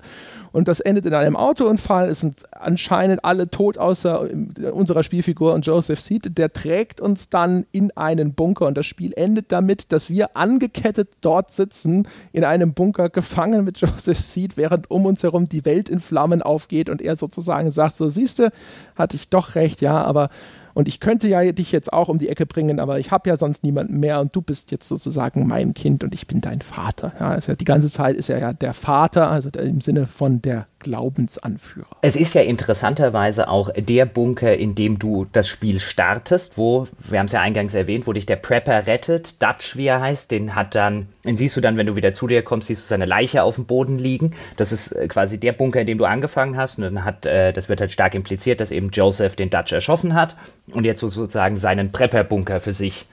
Und 0.52 0.68
das 0.68 0.78
endet 0.78 1.04
in 1.04 1.14
einem 1.14 1.34
Autounfall. 1.34 2.08
Es 2.08 2.20
sind 2.20 2.44
anscheinend 2.52 3.24
alle 3.24 3.50
tot, 3.50 3.76
außer 3.76 4.28
unserer 4.72 5.02
Spielfigur 5.02 5.52
und 5.52 5.66
Joseph 5.66 6.00
Seed. 6.00 6.38
Der 6.38 6.52
trägt 6.52 7.00
uns 7.00 7.28
dann 7.28 7.66
in 7.72 7.90
einen 7.96 8.34
Bunker. 8.34 8.66
Und 8.66 8.76
das 8.76 8.86
Spiel 8.86 9.12
endet 9.16 9.50
damit, 9.50 9.90
dass 9.90 10.10
wir 10.10 10.36
angekettet 10.36 11.08
dort 11.22 11.50
sitzen, 11.50 12.06
in 12.32 12.44
einem 12.44 12.72
Bunker 12.72 13.08
gefangen 13.08 13.64
mit 13.64 13.80
Joseph 13.80 14.20
Seed, 14.20 14.56
während 14.56 14.92
um 14.92 15.06
uns 15.06 15.24
herum 15.24 15.48
die 15.48 15.64
Welt 15.64 15.88
in 15.88 15.98
Flammen 15.98 16.40
aufgeht 16.40 16.88
und 16.88 17.02
er 17.02 17.16
sozusagen 17.16 17.72
sagt: 17.72 17.96
So, 17.96 18.08
siehste, 18.08 18.52
hatte 18.94 19.16
ich 19.16 19.30
doch 19.30 19.56
recht, 19.56 19.80
ja, 19.80 20.02
aber 20.02 20.28
und 20.74 20.88
ich 20.88 21.00
könnte 21.00 21.28
ja 21.28 21.52
dich 21.52 21.72
jetzt 21.72 21.92
auch 21.92 22.08
um 22.08 22.18
die 22.18 22.28
Ecke 22.28 22.46
bringen, 22.46 22.80
aber 22.80 22.98
ich 22.98 23.10
habe 23.10 23.28
ja 23.28 23.36
sonst 23.36 23.62
niemanden 23.62 23.98
mehr 24.00 24.20
und 24.20 24.34
du 24.34 24.42
bist 24.42 24.72
jetzt 24.72 24.88
sozusagen 24.88 25.46
mein 25.46 25.72
Kind 25.72 26.04
und 26.04 26.14
ich 26.14 26.26
bin 26.26 26.40
dein 26.40 26.60
Vater. 26.60 27.12
Ja, 27.18 27.28
also 27.28 27.54
die 27.54 27.64
ganze 27.64 27.90
Zeit 27.90 28.16
ist 28.16 28.28
er 28.28 28.40
ja 28.40 28.52
der 28.52 28.74
Vater, 28.74 29.30
also 29.30 29.48
im 29.58 29.80
Sinne 29.80 30.06
von 30.06 30.42
der 30.42 30.66
Glaubensanführer. 30.84 31.96
Es 32.02 32.14
ist 32.14 32.34
ja 32.34 32.42
interessanterweise 32.42 33.48
auch 33.48 33.70
der 33.74 34.04
Bunker, 34.04 34.54
in 34.54 34.74
dem 34.74 34.98
du 34.98 35.26
das 35.32 35.48
Spiel 35.48 35.80
startest, 35.80 36.58
wo, 36.58 36.86
wir 37.08 37.18
haben 37.18 37.26
es 37.26 37.32
ja 37.32 37.40
eingangs 37.40 37.74
erwähnt, 37.74 38.06
wo 38.06 38.12
dich 38.12 38.26
der 38.26 38.36
Prepper 38.36 38.86
rettet, 38.86 39.42
Dutch, 39.42 39.76
wie 39.76 39.86
er 39.86 40.02
heißt, 40.02 40.30
den 40.30 40.54
hat 40.54 40.74
dann, 40.74 41.08
den 41.24 41.36
siehst 41.36 41.56
du 41.56 41.62
dann, 41.62 41.78
wenn 41.78 41.86
du 41.86 41.96
wieder 41.96 42.12
zu 42.12 42.26
dir 42.26 42.42
kommst, 42.42 42.68
siehst 42.68 42.82
du 42.82 42.86
seine 42.86 43.06
Leiche 43.06 43.42
auf 43.42 43.54
dem 43.54 43.64
Boden 43.64 43.98
liegen. 43.98 44.32
Das 44.58 44.72
ist 44.72 44.92
äh, 44.92 45.08
quasi 45.08 45.40
der 45.40 45.52
Bunker, 45.52 45.80
in 45.80 45.86
dem 45.86 45.98
du 45.98 46.04
angefangen 46.04 46.56
hast. 46.56 46.78
Und 46.78 46.84
dann 46.84 47.04
hat, 47.04 47.24
äh, 47.24 47.52
das 47.52 47.70
wird 47.70 47.80
halt 47.80 47.92
stark 47.92 48.14
impliziert, 48.14 48.60
dass 48.60 48.70
eben 48.70 48.90
Joseph 48.90 49.36
den 49.36 49.48
Dutch 49.48 49.72
erschossen 49.72 50.14
hat 50.14 50.36
und 50.70 50.84
jetzt 50.84 51.00
sozusagen 51.00 51.56
seinen 51.56 51.92
Prepper-Bunker 51.92 52.60
für 52.60 52.74
sich 52.74 53.06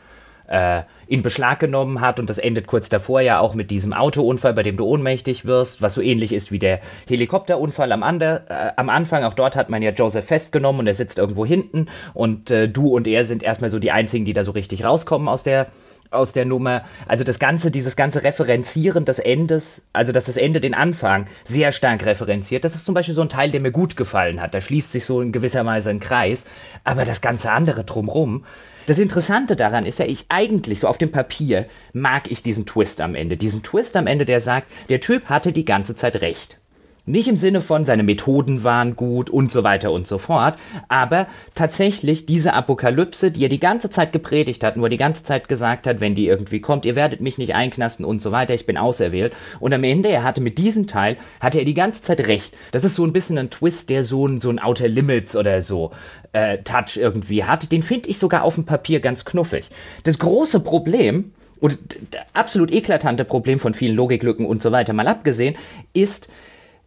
äh, 0.52 0.84
in 1.12 1.24
Beschlag 1.24 1.60
genommen 1.60 2.00
hat 2.00 2.22
und 2.22 2.30
das 2.30 2.38
endet 2.38 2.68
kurz 2.68 2.88
davor 2.88 3.20
ja 3.20 3.42
auch 3.42 3.54
mit 3.54 3.70
diesem 3.70 3.92
Autounfall, 3.92 4.54
bei 4.54 4.64
dem 4.64 4.78
du 4.78 4.86
ohnmächtig 4.86 5.46
wirst, 5.46 5.82
was 5.82 5.94
so 5.94 6.02
ähnlich 6.02 6.32
ist 6.32 6.54
wie 6.54 6.60
der 6.60 6.80
Helikopterunfall 7.06 7.92
am, 7.92 8.02
Ander, 8.02 8.46
äh, 8.48 8.72
am 8.78 8.88
Anfang. 8.88 9.26
Auch 9.26 9.34
dort 9.34 9.58
hat 9.58 9.68
man 9.68 9.82
ja 9.82 9.92
Joseph 9.92 10.24
festgenommen 10.24 10.80
und 10.80 10.88
er 10.88 10.94
sitzt 10.94 11.20
irgendwo 11.20 11.46
hinten 11.46 11.88
und 12.14 12.50
äh, 12.50 12.70
du 12.70 12.96
und 12.96 13.08
er 13.08 13.26
sind 13.26 13.44
erstmal 13.44 13.70
so 13.70 13.78
die 13.78 13.92
einzigen, 13.92 14.24
die 14.24 14.32
da 14.32 14.46
so 14.46 14.52
richtig 14.52 14.86
rauskommen 14.86 15.28
aus 15.28 15.44
der 15.44 15.68
aus 16.12 16.34
der 16.34 16.46
Nummer. 16.46 16.84
Also 17.08 17.24
das 17.24 17.40
ganze, 17.40 17.72
dieses 17.72 17.96
ganze 17.96 18.24
Referenzieren 18.24 19.06
des 19.06 19.20
Endes, 19.20 19.82
also 19.94 20.12
dass 20.12 20.26
das 20.26 20.38
Ende 20.38 20.62
den 20.62 20.74
Anfang 20.74 21.26
sehr 21.44 21.72
stark 21.72 22.06
referenziert. 22.06 22.64
Das 22.64 22.76
ist 22.76 22.86
zum 22.86 22.94
Beispiel 22.94 23.16
so 23.16 23.22
ein 23.22 23.30
Teil, 23.30 23.52
der 23.52 23.62
mir 23.62 23.72
gut 23.72 23.98
gefallen 23.98 24.42
hat. 24.42 24.54
Da 24.54 24.62
schließt 24.62 24.92
sich 24.92 25.06
so 25.06 25.22
in 25.22 25.32
gewisser 25.32 25.66
Weise 25.66 25.90
ein 25.90 26.00
Kreis. 26.00 26.46
Aber 26.84 27.06
das 27.06 27.22
ganze 27.22 27.52
andere 27.52 27.84
drumrum, 27.84 28.46
das 28.88 29.00
Interessante 29.00 29.56
daran 29.56 29.86
ist 29.86 30.00
ja, 30.00 30.06
ich 30.06 30.26
eigentlich 30.30 30.80
so 30.80 30.88
auf 30.88 30.98
dem 30.98 31.12
Papier 31.12 31.66
mag 31.94 32.32
ich 32.32 32.44
diesen 32.44 32.66
Twist 32.66 33.02
am 33.02 33.16
Ende. 33.16 33.38
Diesen 33.38 33.64
Twist 33.64 33.96
am 33.96 34.08
Ende, 34.08 34.26
der 34.26 34.42
sagt, 34.42 34.72
der 34.90 35.00
Typ 35.00 35.30
hatte 35.30 35.52
die 35.52 35.66
ganze 35.66 35.96
Zeit 35.96 36.22
recht. 36.22 36.61
Nicht 37.06 37.28
im 37.28 37.40
Sinne 37.40 37.62
von, 37.62 37.84
seine 37.84 38.04
Methoden 38.04 38.64
waren 38.64 38.96
gut 38.96 39.32
und 39.32 39.52
so 39.52 39.64
weiter 39.64 39.92
und 39.92 40.08
so 40.08 40.20
fort, 40.20 40.54
aber 40.88 41.26
tatsächlich 41.56 42.28
diese 42.28 42.54
Apokalypse, 42.54 43.32
die 43.32 43.44
er 43.44 43.50
die 43.50 43.60
ganze 43.60 43.90
Zeit 43.90 44.14
gepredigt 44.14 44.64
hat, 44.64 44.78
wo 44.78 44.84
er 44.84 44.90
die 44.90 44.98
ganze 44.98 45.24
Zeit 45.24 45.48
gesagt 45.48 45.88
hat, 45.88 46.00
wenn 46.00 46.14
die 46.14 46.28
irgendwie 46.28 46.62
kommt, 46.62 46.86
ihr 46.86 46.96
werdet 46.96 47.20
mich 47.20 47.40
nicht 47.40 47.56
einknasten 47.56 48.06
und 48.06 48.22
so 48.22 48.32
weiter, 48.32 48.54
ich 48.54 48.68
bin 48.68 48.78
auserwählt. 48.78 49.34
Und 49.60 49.74
am 49.74 49.84
Ende, 49.84 50.10
er 50.10 50.24
hatte 50.24 50.42
mit 50.42 50.60
diesem 50.60 50.86
Teil, 50.86 51.18
hatte 51.40 51.58
er 51.58 51.66
die 51.66 51.74
ganze 51.74 52.04
Zeit 52.04 52.28
recht. 52.28 52.54
Das 52.72 52.84
ist 52.84 52.94
so 52.94 53.04
ein 53.04 53.14
bisschen 53.14 53.40
ein 53.40 53.50
Twist, 53.50 53.90
der 53.90 54.04
so 54.04 54.28
ein, 54.28 54.40
so 54.40 54.52
ein 54.52 54.60
Outer 54.60 54.88
Limits 54.88 55.36
oder 55.36 55.64
so 55.64 55.92
äh, 56.34 56.60
Touch 56.60 56.98
irgendwie 56.98 57.46
hat. 57.46 57.72
Den 57.72 57.82
finde 57.82 58.10
ich 58.10 58.20
sogar 58.20 58.44
auf 58.44 58.54
dem 58.54 58.66
Papier 58.66 59.00
ganz 59.00 59.26
knuffig. 59.26 59.70
Das 60.04 60.20
große 60.20 60.60
Problem, 60.60 61.34
und 61.60 61.78
absolut 62.34 62.72
eklatante 62.72 63.24
Problem 63.24 63.60
von 63.60 63.74
vielen 63.74 63.96
Logiklücken 63.96 64.46
und 64.46 64.62
so 64.64 64.72
weiter 64.72 64.94
mal 64.94 65.08
abgesehen, 65.08 65.56
ist, 65.94 66.28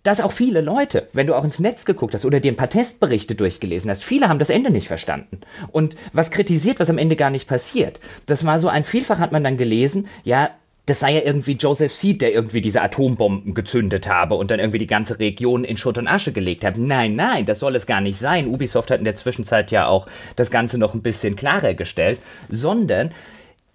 dass 0.04 0.20
auch 0.20 0.32
viele 0.32 0.60
Leute, 0.60 1.08
wenn 1.12 1.26
du 1.26 1.34
auch 1.34 1.44
ins 1.44 1.58
Netz 1.58 1.84
geguckt 1.84 2.14
hast 2.14 2.24
oder 2.24 2.38
dir 2.38 2.52
ein 2.52 2.56
paar 2.56 2.70
Testberichte 2.70 3.34
durchgelesen 3.34 3.90
hast, 3.90 4.04
viele 4.04 4.28
haben 4.28 4.38
das 4.38 4.50
Ende 4.50 4.70
nicht 4.70 4.86
verstanden. 4.86 5.40
Und 5.72 5.96
was 6.12 6.30
kritisiert, 6.30 6.78
was 6.78 6.90
am 6.90 6.98
Ende 6.98 7.16
gar 7.16 7.30
nicht 7.30 7.48
passiert. 7.48 7.98
Das 8.26 8.44
war 8.44 8.58
so 8.58 8.68
ein 8.68 8.84
Vielfach 8.84 9.18
hat 9.18 9.32
man 9.32 9.42
dann 9.42 9.56
gelesen, 9.56 10.06
ja, 10.22 10.50
das 10.86 11.00
sei 11.00 11.14
ja 11.14 11.22
irgendwie 11.22 11.52
Joseph 11.52 11.94
Seed, 11.94 12.20
der 12.20 12.34
irgendwie 12.34 12.60
diese 12.60 12.82
Atombomben 12.82 13.54
gezündet 13.54 14.06
habe 14.06 14.34
und 14.34 14.50
dann 14.50 14.60
irgendwie 14.60 14.78
die 14.78 14.86
ganze 14.86 15.18
Region 15.18 15.64
in 15.64 15.78
Schutt 15.78 15.96
und 15.96 16.06
Asche 16.06 16.32
gelegt 16.32 16.62
hat. 16.62 16.76
Nein, 16.76 17.16
nein, 17.16 17.46
das 17.46 17.58
soll 17.58 17.74
es 17.74 17.86
gar 17.86 18.02
nicht 18.02 18.18
sein. 18.18 18.48
Ubisoft 18.48 18.90
hat 18.90 18.98
in 18.98 19.06
der 19.06 19.14
Zwischenzeit 19.14 19.70
ja 19.70 19.86
auch 19.86 20.06
das 20.36 20.50
Ganze 20.50 20.76
noch 20.76 20.92
ein 20.92 21.00
bisschen 21.00 21.36
klarer 21.36 21.72
gestellt, 21.72 22.20
sondern 22.50 23.12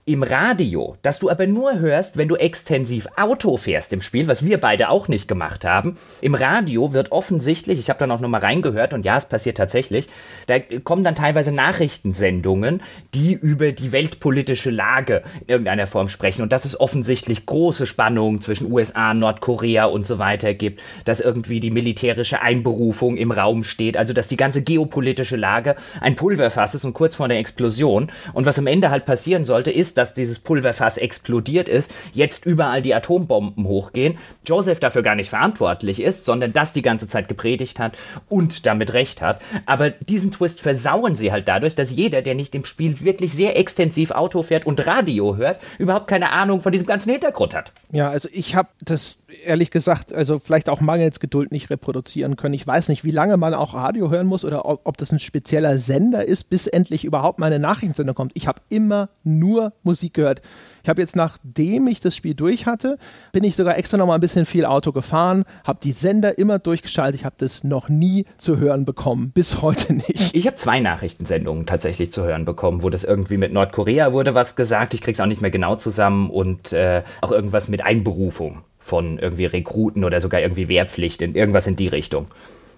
im 0.10 0.23
Radio, 0.23 0.98
das 1.03 1.19
du 1.19 1.30
aber 1.30 1.45
nur 1.45 1.77
hörst, 1.77 2.18
wenn 2.18 2.27
du 2.27 2.36
extensiv 2.36 3.07
Auto 3.15 3.57
fährst 3.57 3.94
im 3.94 4.02
Spiel, 4.02 4.27
was 4.27 4.44
wir 4.44 4.60
beide 4.60 4.90
auch 4.90 5.07
nicht 5.07 5.27
gemacht 5.27 5.65
haben. 5.65 5.98
Im 6.19 6.34
Radio 6.34 6.94
wird 6.94 7.11
offensichtlich, 7.11 7.77
ich 7.77 7.90
habe 7.90 7.99
da 7.99 8.07
noch 8.07 8.19
mal 8.19 8.41
reingehört 8.41 8.95
und 8.95 9.06
ja, 9.06 9.18
es 9.18 9.27
passiert 9.27 9.57
tatsächlich, 9.57 10.07
da 10.48 10.57
kommen 10.60 11.03
dann 11.03 11.14
teilweise 11.14 11.52
Nachrichtensendungen, 11.52 12.81
die 13.14 13.34
über 13.34 13.72
die 13.72 13.91
weltpolitische 13.91 14.72
Lage 14.72 15.22
in 15.41 15.49
irgendeiner 15.49 15.86
Form 15.86 16.07
sprechen 16.07 16.41
und 16.41 16.52
dass 16.52 16.65
es 16.65 16.80
offensichtlich 16.80 17.45
große 17.45 17.86
Spannungen 17.86 18.41
zwischen 18.41 18.72
USA, 18.72 19.14
Nordkorea 19.14 19.86
und 19.86 20.07
so 20.07 20.18
weiter 20.18 20.56
gibt, 20.56 20.81
dass 21.06 21.22
irgendwie 21.22 21.60
die 21.60 21.69
militärische 21.69 22.41
Einberufung 22.41 23.15
im 23.15 23.31
Raum 23.31 23.64
steht, 23.64 23.95
also 23.95 24.14
dass 24.14 24.27
die 24.27 24.38
ganze 24.38 24.64
geopolitische 24.64 25.36
Lage 25.36 25.76
ein 26.02 26.15
Pulverfass 26.15 26.73
ist 26.73 26.84
und 26.84 26.95
kurz 26.95 27.15
vor 27.15 27.27
der 27.27 27.38
Explosion 27.38 28.07
und 28.34 28.48
was 28.48 28.57
am 28.57 28.65
Ende 28.65 28.90
halt 28.90 29.06
passieren 29.06 29.45
sollte, 29.45 29.69
ist, 29.69 29.99
dass 30.00 30.14
dieses 30.14 30.40
Pulverfass 30.40 30.98
explodiert 30.98 31.68
ist, 31.68 31.92
jetzt 32.14 32.46
überall 32.46 32.82
die 32.82 32.96
Atombomben 32.96 33.66
hochgehen, 33.68 34.18
Joseph 34.46 34.80
dafür 34.80 35.04
gar 35.04 35.16
nicht 35.16 35.30
verantwortlich 35.30 36.02
ist, 36.02 36.26
sondern 36.26 36.54
das 36.54 36.72
die 36.72 36.82
ganze 36.82 37.10
Zeit 37.10 37.28
gepredigt 37.28 37.80
hat 37.80 37.98
und 38.30 38.66
damit 38.66 38.94
recht 38.94 39.22
hat. 39.22 39.42
Aber 39.66 39.90
diesen 39.90 40.32
Twist 40.32 40.62
versauen 40.62 41.18
sie 41.18 41.34
halt 41.34 41.50
dadurch, 41.50 41.76
dass 41.76 41.92
jeder, 41.92 42.22
der 42.22 42.34
nicht 42.34 42.56
im 42.56 42.64
Spiel 42.64 43.02
wirklich 43.02 43.34
sehr 43.34 43.58
extensiv 43.60 44.12
Auto 44.12 44.42
fährt 44.42 44.66
und 44.66 44.88
Radio 44.88 45.36
hört, 45.36 45.60
überhaupt 45.78 46.08
keine 46.08 46.32
Ahnung 46.32 46.62
von 46.62 46.72
diesem 46.72 46.88
ganzen 46.88 47.12
Hintergrund 47.12 47.54
hat. 47.54 47.74
Ja, 47.92 48.10
also 48.10 48.30
ich 48.32 48.56
habe 48.56 48.70
das 48.82 49.24
ehrlich 49.44 49.70
gesagt, 49.70 50.14
also 50.14 50.40
vielleicht 50.40 50.70
auch 50.70 50.80
mangels 50.80 51.20
Geduld 51.20 51.52
nicht 51.52 51.70
reproduzieren 51.70 52.38
können. 52.38 52.54
Ich 52.54 52.66
weiß 52.66 52.88
nicht, 52.88 53.04
wie 53.04 53.12
lange 53.12 53.36
man 53.36 53.54
auch 53.54 53.74
Radio 53.74 54.10
hören 54.10 54.28
muss 54.28 54.46
oder 54.46 54.66
ob, 54.66 54.82
ob 54.86 54.96
das 54.96 55.12
ein 55.12 55.20
spezieller 55.20 55.78
Sender 55.78 56.24
ist, 56.24 56.50
bis 56.50 56.68
endlich 56.68 57.04
überhaupt 57.04 57.40
meine 57.40 57.60
Nachrichtensender 57.60 58.14
kommt. 58.14 58.32
Ich 58.36 58.48
habe 58.48 58.62
immer 58.70 59.10
nur 59.24 59.74
Musik 59.90 60.14
gehört. 60.14 60.41
Ich 60.84 60.90
habe 60.90 61.02
jetzt, 61.02 61.16
nachdem 61.16 61.88
ich 61.88 61.99
das 61.99 62.16
Spiel 62.16 62.36
durch 62.36 62.66
hatte, 62.68 62.98
bin 63.32 63.44
ich 63.44 63.56
sogar 63.56 63.78
extra 63.78 63.98
noch 63.98 64.06
mal 64.06 64.16
ein 64.16 64.22
bisschen 64.22 64.45
viel 64.45 64.66
Auto 64.66 64.91
gefahren, 64.91 65.44
habe 65.64 65.80
die 65.84 65.91
Sender 65.91 66.38
immer 66.38 66.60
durchgeschaltet. 66.60 67.22
Ich 67.22 67.26
habe 67.26 67.36
das 67.38 67.64
noch 67.64 67.90
nie 67.90 68.26
zu 68.38 68.57
hören 68.57 68.86
bekommen, 68.86 69.32
bis 69.32 69.61
heute 69.61 69.94
nicht. 69.94 70.36
Ich 70.36 70.45
habe 70.45 70.56
zwei 70.56 70.80
Nachrichtensendungen 70.80 71.66
tatsächlich 71.66 72.11
zu 72.11 72.24
hören 72.24 72.45
bekommen, 72.45 72.84
wo 72.84 72.90
das 72.90 73.03
irgendwie 73.03 73.38
mit 73.38 73.52
Nordkorea 73.52 74.14
wurde 74.14 74.36
was 74.36 74.56
gesagt. 74.56 74.94
Ich 74.94 75.02
krieg's 75.02 75.20
auch 75.20 75.26
nicht 75.26 75.41
mehr 75.41 75.52
genau 75.52 75.76
zusammen 75.76 76.30
und 76.30 76.72
äh, 76.72 77.03
auch 77.22 77.32
irgendwas 77.32 77.68
mit 77.68 77.84
Einberufung 77.84 78.61
von 78.80 79.20
irgendwie 79.20 79.45
Rekruten 79.45 80.03
oder 80.03 80.22
sogar 80.22 80.41
irgendwie 80.41 80.68
Wehrpflicht 80.68 81.22
in 81.22 81.36
irgendwas 81.36 81.68
in 81.68 81.76
die 81.76 81.88
Richtung. 81.88 82.28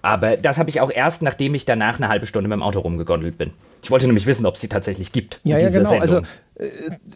Aber 0.02 0.36
das 0.36 0.58
habe 0.58 0.68
ich 0.68 0.80
auch 0.80 0.90
erst, 0.90 1.22
nachdem 1.22 1.54
ich 1.54 1.64
danach 1.64 1.96
eine 1.96 2.08
halbe 2.08 2.26
Stunde 2.26 2.48
mit 2.48 2.56
dem 2.56 2.62
Auto 2.62 2.80
rumgegondelt 2.80 3.38
bin. 3.38 3.52
Ich 3.82 3.90
wollte 3.90 4.06
nämlich 4.06 4.26
wissen, 4.26 4.46
ob 4.46 4.56
es 4.56 4.60
die 4.60 4.68
tatsächlich 4.68 5.12
gibt. 5.12 5.40
Ja, 5.44 5.58
ja, 5.58 5.70
genau. 5.70 5.90
Also, 5.90 6.16
Sendung. 6.16 6.24
Also 6.24 6.32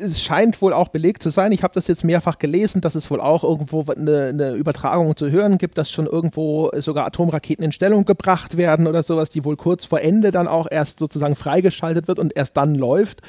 es 0.01 0.23
scheint 0.23 0.61
wohl 0.63 0.73
auch 0.73 0.89
belegt 0.89 1.23
zu 1.23 1.31
sein. 1.31 1.53
Ich 1.53 1.63
habe 1.63 1.75
das 1.75 1.87
jetzt 1.87 2.05
mehrfach 2.05 2.39
gelesen, 2.39 2.81
dass 2.81 2.95
es 2.95 3.11
wohl 3.11 3.21
auch 3.21 3.45
irgendwo 3.45 3.85
eine, 3.91 4.27
eine, 4.27 4.53
Übertragung 4.53 5.17
zu 5.17 5.31
hören 5.31 5.59
gibt, 5.59 5.79
dass 5.79 5.91
schon 5.91 6.07
irgendwo 6.07 6.71
sogar 6.77 7.07
Atomraketen 7.07 7.65
in 7.65 7.73
Stellung 7.73 8.05
gebracht 8.05 8.57
werden 8.57 8.87
oder 8.87 9.03
sowas, 9.03 9.31
die 9.31 9.45
wohl 9.45 9.57
kurz 9.57 9.85
vor 9.85 10.01
Ende 10.01 10.31
dann 10.31 10.49
auch 10.49 10.69
erst 10.71 10.99
sozusagen 10.99 11.37
freigeschaltet 11.37 12.09
wird 12.09 12.19
und 12.19 12.37
erst 12.37 12.57
dann 12.57 12.75
läuft. 12.75 13.23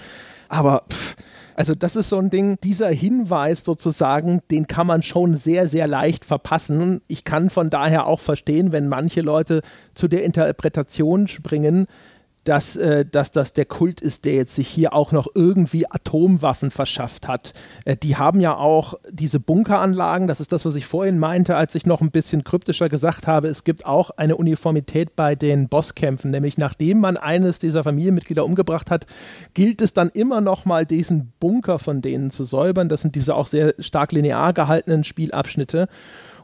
Aber 0.49 0.83
pff, 0.89 1.15
also 1.57 1.73
das 1.73 1.95
ist 1.95 2.09
so 2.09 2.19
ein 2.19 2.29
Ding, 2.29 2.59
dieser 2.63 2.89
Hinweis 2.89 3.63
sozusagen, 3.63 4.41
den 4.51 4.67
kann 4.67 4.85
man 4.85 5.01
schon 5.01 5.37
sehr, 5.37 5.67
sehr 5.67 5.87
leicht 5.87 6.23
verpassen. 6.23 7.01
Ich 7.07 7.23
kann 7.23 7.49
von 7.49 7.71
daher 7.71 8.05
auch 8.05 8.19
verstehen, 8.19 8.71
wenn 8.71 8.87
manche 8.87 9.21
Leute 9.21 9.61
zu 9.95 10.07
der 10.07 10.23
Interpretation 10.23 11.27
springen, 11.27 11.87
dass, 12.47 12.75
äh, 12.77 13.05
dass 13.05 13.31
das 13.31 13.53
der 13.53 13.65
Kult 13.65 13.99
ist, 13.99 14.23
der 14.23 14.35
jetzt 14.35 14.55
sich 14.55 14.69
hier 14.69 14.93
auch 14.93 15.11
noch 15.11 15.27
irgendwie 15.35 15.89
Atomwaffen 15.89 16.71
verschafft 16.71 17.27
hat. 17.27 17.53
Äh, 17.83 17.97
die 17.97 18.15
haben 18.15 18.39
ja 18.39 18.55
auch 18.55 18.93
diese 19.11 19.39
Bunkeranlagen, 19.39 20.27
das 20.27 20.39
ist 20.39 20.53
das, 20.53 20.65
was 20.65 20.75
ich 20.75 20.85
vorhin 20.85 21.19
meinte, 21.19 21.57
als 21.57 21.75
ich 21.75 21.85
noch 21.85 21.99
ein 21.99 22.11
bisschen 22.11 22.43
kryptischer 22.45 22.87
gesagt 22.87 23.27
habe, 23.27 23.49
es 23.49 23.65
gibt 23.65 23.85
auch 23.85 24.11
eine 24.11 24.37
Uniformität 24.37 25.15
bei 25.15 25.35
den 25.35 25.67
Bosskämpfen, 25.67 26.31
nämlich 26.31 26.57
nachdem 26.57 26.99
man 26.99 27.17
eines 27.17 27.59
dieser 27.59 27.83
Familienmitglieder 27.83 28.45
umgebracht 28.45 28.91
hat, 28.91 29.05
gilt 29.53 29.81
es 29.81 29.91
dann 29.93 30.09
immer 30.09 30.39
noch 30.39 30.63
mal 30.63 30.85
diesen 30.85 31.33
Bunker 31.39 31.79
von 31.79 32.01
denen 32.01 32.31
zu 32.31 32.45
säubern. 32.45 32.87
Das 32.87 33.01
sind 33.01 33.15
diese 33.15 33.35
auch 33.35 33.47
sehr 33.47 33.73
stark 33.79 34.13
linear 34.13 34.53
gehaltenen 34.53 35.03
Spielabschnitte. 35.03 35.87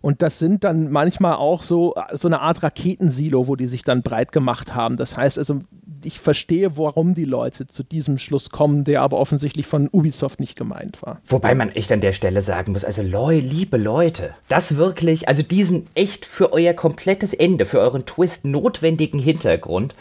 Und 0.04 0.22
das 0.22 0.38
sind 0.38 0.66
dann 0.66 0.92
manchmal 0.92 1.36
auch 1.36 1.64
so, 1.64 1.96
so 2.12 2.28
eine 2.28 2.42
Art 2.42 2.62
Raketensilo, 2.62 3.48
wo 3.48 3.56
die 3.56 3.68
sich 3.68 3.84
dann 3.84 4.02
breit 4.02 4.34
gemacht 4.34 4.76
haben. 4.76 4.98
Das 4.98 5.16
heißt 5.16 5.38
also, 5.38 5.60
ich 6.06 6.20
verstehe, 6.20 6.78
warum 6.78 7.14
die 7.14 7.26
Leute 7.26 7.68
zu 7.68 7.84
diesem 7.84 8.18
Schluss 8.18 8.50
kommen, 8.50 8.84
der 8.84 9.02
aber 9.02 9.18
offensichtlich 9.18 9.66
von 9.66 9.90
Ubisoft 9.92 10.40
nicht 10.40 10.58
gemeint 10.58 11.02
war. 11.02 11.22
Wobei 11.26 11.56
man 11.56 11.70
echt 11.70 11.92
an 11.92 12.02
der 12.02 12.12
Stelle 12.12 12.42
sagen 12.42 12.74
muss, 12.74 12.86
also 12.86 13.02
Leu, 13.02 13.40
liebe 13.40 13.78
Leute, 13.78 14.36
das 14.48 14.76
wirklich, 14.76 15.28
also 15.28 15.44
diesen 15.44 15.88
echt 15.96 16.26
für 16.26 16.54
euer 16.54 16.74
komplettes 16.74 17.34
Ende, 17.34 17.66
für 17.66 17.80
euren 17.80 18.06
Twist 18.06 18.46
notwendigen 18.46 19.20
Hintergrund, 19.20 19.96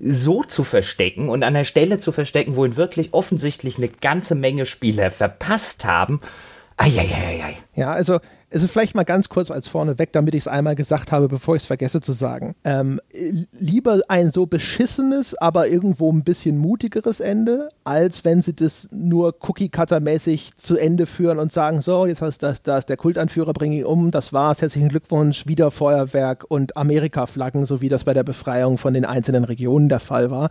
so 0.00 0.44
zu 0.44 0.64
verstecken 0.64 1.28
und 1.28 1.42
an 1.42 1.54
der 1.54 1.64
Stelle 1.64 1.98
zu 1.98 2.12
verstecken, 2.12 2.56
wo 2.56 2.64
ihn 2.64 2.76
wirklich 2.76 3.12
offensichtlich 3.12 3.78
eine 3.78 3.88
ganze 3.88 4.34
Menge 4.34 4.66
Spieler 4.66 5.10
verpasst 5.10 5.84
haben. 5.84 6.20
Eieieiei. 6.78 7.56
Ja, 7.74 7.90
also 7.90 8.18
also 8.52 8.66
vielleicht 8.66 8.94
mal 8.94 9.04
ganz 9.04 9.28
kurz 9.28 9.50
als 9.50 9.68
vorneweg, 9.68 10.12
damit 10.12 10.34
ich 10.34 10.42
es 10.42 10.48
einmal 10.48 10.74
gesagt 10.74 11.12
habe, 11.12 11.28
bevor 11.28 11.54
ich 11.56 11.62
es 11.62 11.66
vergesse 11.66 12.00
zu 12.00 12.12
sagen. 12.12 12.54
Ähm, 12.64 12.98
lieber 13.58 14.00
ein 14.08 14.30
so 14.30 14.46
beschissenes, 14.46 15.36
aber 15.36 15.68
irgendwo 15.68 16.10
ein 16.10 16.24
bisschen 16.24 16.56
mutigeres 16.56 17.20
Ende, 17.20 17.68
als 17.84 18.24
wenn 18.24 18.40
sie 18.40 18.54
das 18.54 18.88
nur 18.90 19.34
Cookie-Cutter-mäßig 19.40 20.54
zu 20.56 20.78
Ende 20.78 21.04
führen 21.06 21.38
und 21.38 21.52
sagen, 21.52 21.82
so, 21.82 22.06
jetzt 22.06 22.22
hast 22.22 22.42
das, 22.42 22.62
das, 22.62 22.86
der 22.86 22.96
Kultanführer 22.96 23.52
bringt 23.52 23.74
ihn 23.74 23.84
um, 23.84 24.10
das 24.10 24.32
war's, 24.32 24.62
herzlichen 24.62 24.88
Glückwunsch, 24.88 25.46
wieder 25.46 25.70
Feuerwerk 25.70 26.44
und 26.48 26.76
Amerika-Flaggen, 26.76 27.66
so 27.66 27.82
wie 27.82 27.90
das 27.90 28.04
bei 28.04 28.14
der 28.14 28.24
Befreiung 28.24 28.78
von 28.78 28.94
den 28.94 29.04
einzelnen 29.04 29.44
Regionen 29.44 29.90
der 29.90 30.00
Fall 30.00 30.30
war. 30.30 30.48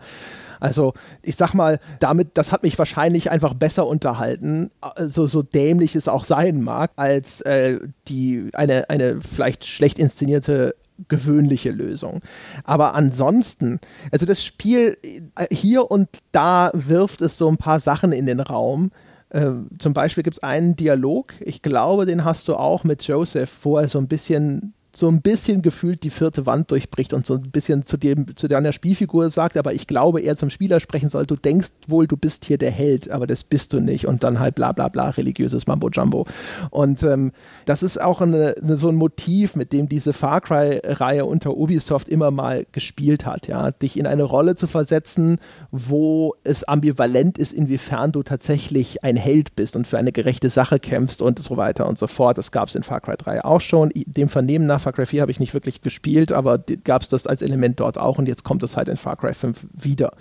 Also 0.60 0.94
ich 1.22 1.36
sag 1.36 1.54
mal, 1.54 1.78
damit, 2.00 2.30
das 2.34 2.52
hat 2.52 2.62
mich 2.62 2.78
wahrscheinlich 2.78 3.30
einfach 3.30 3.54
besser 3.54 3.86
unterhalten, 3.86 4.70
so, 4.96 5.26
so 5.26 5.42
dämlich 5.42 5.96
es 5.96 6.08
auch 6.08 6.24
sein 6.24 6.62
mag, 6.62 6.90
als 6.96 7.40
äh, 7.42 7.78
die, 8.08 8.50
eine, 8.52 8.90
eine 8.90 9.20
vielleicht 9.20 9.66
schlecht 9.66 9.98
inszenierte 9.98 10.74
gewöhnliche 11.06 11.70
Lösung. 11.70 12.22
Aber 12.64 12.94
ansonsten, 12.94 13.78
also 14.10 14.26
das 14.26 14.44
Spiel 14.44 14.98
äh, 15.36 15.46
hier 15.54 15.90
und 15.90 16.08
da 16.32 16.70
wirft 16.74 17.22
es 17.22 17.38
so 17.38 17.48
ein 17.48 17.56
paar 17.56 17.78
Sachen 17.78 18.10
in 18.10 18.26
den 18.26 18.40
Raum. 18.40 18.90
Äh, 19.30 19.50
zum 19.78 19.92
Beispiel 19.92 20.24
gibt 20.24 20.38
es 20.38 20.42
einen 20.42 20.74
Dialog, 20.74 21.34
ich 21.40 21.62
glaube, 21.62 22.06
den 22.06 22.24
hast 22.24 22.48
du 22.48 22.56
auch 22.56 22.82
mit 22.82 23.04
Joseph, 23.04 23.54
wo 23.62 23.76
er 23.76 23.88
so 23.88 23.98
ein 23.98 24.08
bisschen 24.08 24.74
so 24.98 25.08
ein 25.08 25.22
bisschen 25.22 25.62
gefühlt 25.62 26.02
die 26.02 26.10
vierte 26.10 26.44
Wand 26.44 26.70
durchbricht 26.70 27.12
und 27.12 27.24
so 27.24 27.34
ein 27.34 27.50
bisschen 27.50 27.84
zu 27.84 27.96
dem 27.96 28.36
zu 28.36 28.48
deiner 28.48 28.72
Spielfigur 28.72 29.30
sagt, 29.30 29.56
aber 29.56 29.72
ich 29.72 29.86
glaube, 29.86 30.20
er 30.20 30.36
zum 30.36 30.50
Spieler 30.50 30.80
sprechen 30.80 31.08
soll, 31.08 31.24
du 31.24 31.36
denkst 31.36 31.70
wohl, 31.86 32.06
du 32.06 32.16
bist 32.16 32.44
hier 32.44 32.58
der 32.58 32.72
Held, 32.72 33.10
aber 33.10 33.26
das 33.26 33.44
bist 33.44 33.72
du 33.72 33.80
nicht 33.80 34.06
und 34.06 34.24
dann 34.24 34.40
halt 34.40 34.56
bla 34.56 34.72
bla 34.72 34.88
bla, 34.88 35.10
religiöses 35.10 35.66
Mambo-Jumbo. 35.66 36.26
Und 36.70 37.02
ähm, 37.04 37.32
das 37.64 37.82
ist 37.82 38.02
auch 38.02 38.20
eine, 38.20 38.54
eine, 38.60 38.76
so 38.76 38.88
ein 38.88 38.96
Motiv, 38.96 39.54
mit 39.54 39.72
dem 39.72 39.88
diese 39.88 40.12
Far 40.12 40.40
Cry-Reihe 40.40 41.24
unter 41.24 41.56
Ubisoft 41.56 42.08
immer 42.08 42.30
mal 42.30 42.66
gespielt 42.72 43.24
hat, 43.24 43.46
ja, 43.46 43.70
dich 43.70 43.98
in 43.98 44.06
eine 44.06 44.24
Rolle 44.24 44.56
zu 44.56 44.66
versetzen, 44.66 45.38
wo 45.70 46.34
es 46.42 46.64
ambivalent 46.64 47.38
ist, 47.38 47.52
inwiefern 47.52 48.10
du 48.10 48.24
tatsächlich 48.24 49.04
ein 49.04 49.16
Held 49.16 49.54
bist 49.54 49.76
und 49.76 49.86
für 49.86 49.98
eine 49.98 50.12
gerechte 50.12 50.50
Sache 50.50 50.80
kämpfst 50.80 51.22
und 51.22 51.38
so 51.38 51.56
weiter 51.56 51.86
und 51.86 51.98
so 51.98 52.08
fort. 52.08 52.36
Das 52.36 52.50
gab 52.50 52.68
es 52.68 52.74
in 52.74 52.82
Far 52.82 53.00
Cry 53.00 53.16
3 53.16 53.44
auch 53.44 53.60
schon. 53.60 53.90
Dem 53.94 54.28
Vernehmen 54.28 54.66
nach 54.66 54.80
Far 54.88 54.94
Cry 54.94 55.04
4 55.04 55.20
habe 55.20 55.30
ich 55.30 55.40
nicht 55.40 55.52
wirklich 55.52 55.82
gespielt, 55.82 56.32
aber 56.32 56.58
gab 56.84 57.02
es 57.02 57.08
das 57.08 57.26
als 57.26 57.42
Element 57.42 57.78
dort 57.80 57.98
auch 57.98 58.16
und 58.16 58.26
jetzt 58.26 58.42
kommt 58.42 58.62
es 58.62 58.76
halt 58.76 58.88
in 58.88 58.96
Far 58.96 59.16
Cry 59.16 59.34
5 59.34 59.66
wieder. 59.74 60.12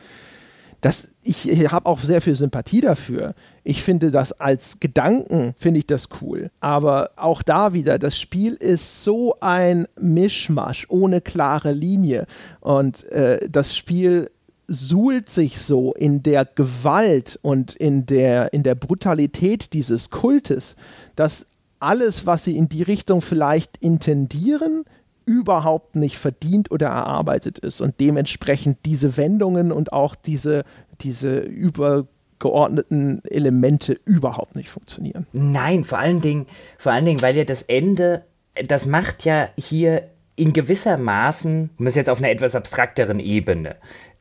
Das, 0.82 1.14
ich 1.24 1.48
habe 1.72 1.86
auch 1.86 2.00
sehr 2.00 2.22
viel 2.22 2.36
Sympathie 2.36 2.82
dafür. 2.82 3.34
Ich 3.64 3.82
finde 3.82 4.12
das 4.12 4.34
als 4.34 4.80
Gedanken, 4.80 5.56
finde 5.58 5.80
ich 5.80 5.88
das 5.88 6.10
cool. 6.22 6.52
Aber 6.60 7.12
auch 7.16 7.42
da 7.42 7.74
wieder, 7.74 7.98
das 7.98 8.20
Spiel 8.20 8.54
ist 8.54 9.04
so 9.04 9.36
ein 9.40 9.88
Mischmasch 10.00 10.86
ohne 10.90 11.22
klare 11.22 11.72
Linie. 11.72 12.28
Und 12.60 13.10
äh, 13.12 13.40
das 13.50 13.76
Spiel 13.76 14.30
suhlt 14.68 15.30
sich 15.30 15.62
so 15.62 15.94
in 15.94 16.24
der 16.24 16.44
Gewalt 16.44 17.40
und 17.42 17.74
in 17.74 18.06
der, 18.06 18.52
in 18.54 18.64
der 18.64 18.76
Brutalität 18.76 19.72
dieses 19.74 20.10
Kultes, 20.10 20.76
dass 21.16 21.48
alles, 21.80 22.26
was 22.26 22.44
sie 22.44 22.58
in 22.58 22.70
die 22.70 22.84
Richtung 22.84 23.22
vielleicht 23.22 23.78
intendieren, 23.78 24.84
überhaupt 25.26 25.96
nicht 25.96 26.18
verdient 26.18 26.72
oder 26.72 26.88
erarbeitet 26.88 27.60
ist 27.60 27.82
und 27.82 28.00
dementsprechend 28.00 28.80
diese 28.86 29.18
Wendungen 29.18 29.72
und 29.74 29.92
auch 29.92 30.16
diese, 30.16 30.64
diese 31.02 31.40
übergeordneten 31.40 33.22
Elemente 33.26 34.00
überhaupt 34.06 34.56
nicht 34.56 34.70
funktionieren. 34.70 35.28
Nein, 35.34 35.84
vor 35.84 36.00
allen 36.00 36.22
Dingen, 36.22 36.48
vor 36.78 36.94
allen 36.94 37.06
Dingen, 37.06 37.22
weil 37.22 37.36
ja 37.36 37.44
das 37.44 37.62
Ende, 37.64 38.24
das 38.66 38.86
macht 38.86 39.26
ja 39.26 39.50
hier 39.58 40.04
in 40.38 40.54
gewisser 40.54 40.98
Maßen, 40.98 41.72
um 41.78 41.88
es 41.88 41.96
jetzt 41.96 42.10
auf 42.10 42.20
einer 42.20 42.30
etwas 42.30 42.56
abstrakteren 42.56 43.20
Ebene 43.20 43.76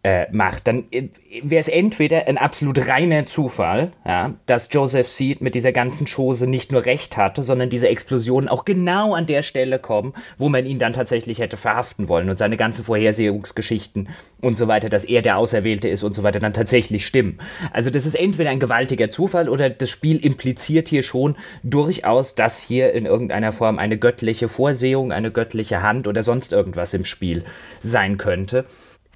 äh, 0.07 0.29
macht, 0.31 0.69
dann 0.69 0.85
äh, 0.93 1.09
wäre 1.43 1.59
es 1.59 1.67
entweder 1.67 2.29
ein 2.29 2.39
absolut 2.39 2.87
reiner 2.87 3.27
Zufall, 3.27 3.91
ja, 4.07 4.35
dass 4.47 4.69
Joseph 4.71 5.09
Seed 5.09 5.41
mit 5.41 5.57
dieser 5.57 5.73
ganzen 5.73 6.07
Chose 6.07 6.47
nicht 6.47 6.71
nur 6.71 6.85
recht 6.85 7.17
hatte, 7.17 7.43
sondern 7.43 7.71
diese 7.71 7.89
Explosionen 7.89 8.49
auch 8.49 8.65
genau 8.65 9.15
an 9.15 9.27
der 9.27 9.43
Stelle 9.43 9.81
kommen, 9.81 10.15
wo 10.39 10.49
man 10.49 10.65
ihn 10.65 10.79
dann 10.79 10.93
tatsächlich 10.93 11.41
hätte 11.41 11.57
verhaften 11.57 12.09
wollen 12.09 12.31
und 12.31 12.39
seine 12.39 12.57
ganzen 12.57 12.85
Vorhersehungsgeschichten 12.85 14.09
und 14.41 14.57
so 14.57 14.69
weiter, 14.69 14.89
dass 14.91 15.05
er 15.05 15.23
der 15.23 15.39
Auserwählte 15.39 15.89
ist 15.89 16.05
und 16.05 16.15
so 16.15 16.23
weiter, 16.23 16.39
dann 16.39 16.53
tatsächlich 16.53 17.05
stimmen. 17.05 17.39
Also 17.73 17.91
das 17.91 18.07
ist 18.07 18.15
entweder 18.15 18.51
ein 18.51 18.61
gewaltiger 18.61 19.11
Zufall 19.11 19.49
oder 19.49 19.71
das 19.71 19.91
Spiel 19.91 20.25
impliziert 20.25 20.89
hier 20.89 21.03
schon 21.03 21.35
durchaus, 21.65 22.37
dass 22.37 22.63
hier 22.63 22.93
in 22.93 23.07
irgendeiner 23.07 23.51
Form 23.51 23.81
eine 23.81 23.99
göttliche 23.99 24.47
Vorsehung, 24.47 25.11
eine 25.11 25.33
göttliche 25.33 25.83
Hand 25.83 26.07
oder 26.07 26.23
sonst 26.23 26.53
irgendwas 26.53 26.95
im 26.95 27.05
Spiel 27.05 27.43
sein 27.81 28.19
könnte 28.19 28.67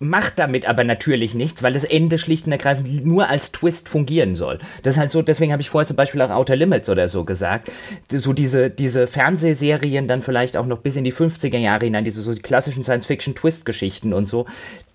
macht 0.01 0.39
damit 0.39 0.67
aber 0.67 0.83
natürlich 0.83 1.35
nichts, 1.35 1.63
weil 1.63 1.75
das 1.75 1.85
Ende 1.85 2.19
schlicht 2.19 2.47
und 2.47 2.53
ergreifend 2.53 3.05
nur 3.05 3.29
als 3.29 3.53
Twist 3.53 3.89
fungieren 3.89 4.35
soll. 4.35 4.59
Das 4.83 4.95
ist 4.95 4.99
halt 5.01 5.13
so, 5.13 5.21
deswegen 5.21 5.53
habe 5.53 5.61
ich 5.61 5.69
vorher 5.69 5.87
zum 5.87 5.97
Beispiel 5.97 6.23
auch 6.23 6.31
Outer 6.31 6.57
Limits 6.57 6.89
oder 6.89 7.07
so 7.07 7.25
gesagt. 7.25 7.71
So 8.11 8.33
diese, 8.33 8.71
diese 8.71 9.07
Fernsehserien 9.07 10.09
dann 10.09 10.23
vielleicht 10.23 10.57
auch 10.57 10.65
noch 10.65 10.79
bis 10.79 10.97
in 10.97 11.05
die 11.05 11.13
50er 11.13 11.59
Jahre 11.59 11.85
hinein, 11.85 12.05
diese 12.05 12.23
so 12.23 12.35
klassischen 12.35 12.83
Science-Fiction-Twist-Geschichten 12.83 14.15
und 14.15 14.27
so, 14.27 14.47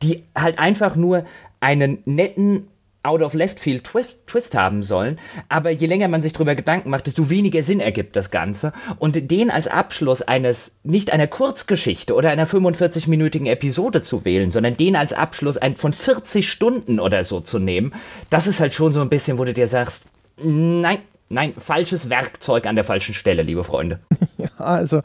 die 0.01 0.23
halt 0.35 0.57
einfach 0.57 0.95
nur 0.95 1.23
einen 1.59 1.99
netten 2.05 2.67
out 3.05 3.21
of 3.21 3.33
left 3.33 3.59
field 3.59 3.83
twist, 3.83 4.17
twist 4.27 4.55
haben 4.55 4.83
sollen, 4.83 5.19
aber 5.49 5.69
je 5.69 5.87
länger 5.87 6.07
man 6.07 6.21
sich 6.21 6.33
darüber 6.33 6.55
Gedanken 6.55 6.89
macht, 6.89 7.07
desto 7.07 7.29
weniger 7.29 7.63
Sinn 7.63 7.79
ergibt 7.79 8.15
das 8.15 8.31
Ganze 8.31 8.73
und 8.99 9.31
den 9.31 9.49
als 9.49 9.67
Abschluss 9.67 10.21
eines 10.21 10.71
nicht 10.83 11.11
einer 11.11 11.27
Kurzgeschichte 11.27 12.13
oder 12.15 12.29
einer 12.29 12.47
45-minütigen 12.47 13.47
Episode 13.47 14.01
zu 14.01 14.25
wählen, 14.25 14.51
sondern 14.51 14.77
den 14.77 14.95
als 14.95 15.13
Abschluss 15.13 15.57
ein, 15.57 15.75
von 15.75 15.93
40 15.93 16.49
Stunden 16.49 16.99
oder 16.99 17.23
so 17.23 17.41
zu 17.41 17.59
nehmen, 17.59 17.93
das 18.29 18.47
ist 18.47 18.59
halt 18.59 18.73
schon 18.73 18.93
so 18.93 19.01
ein 19.01 19.09
bisschen, 19.09 19.37
wo 19.37 19.45
du 19.45 19.53
dir 19.53 19.67
sagst, 19.67 20.03
nein, 20.37 20.99
nein, 21.29 21.53
falsches 21.57 22.09
Werkzeug 22.09 22.65
an 22.65 22.75
der 22.75 22.83
falschen 22.83 23.13
Stelle, 23.13 23.43
liebe 23.43 23.63
Freunde. 23.63 23.99
Ja, 24.37 24.49
also 24.57 25.01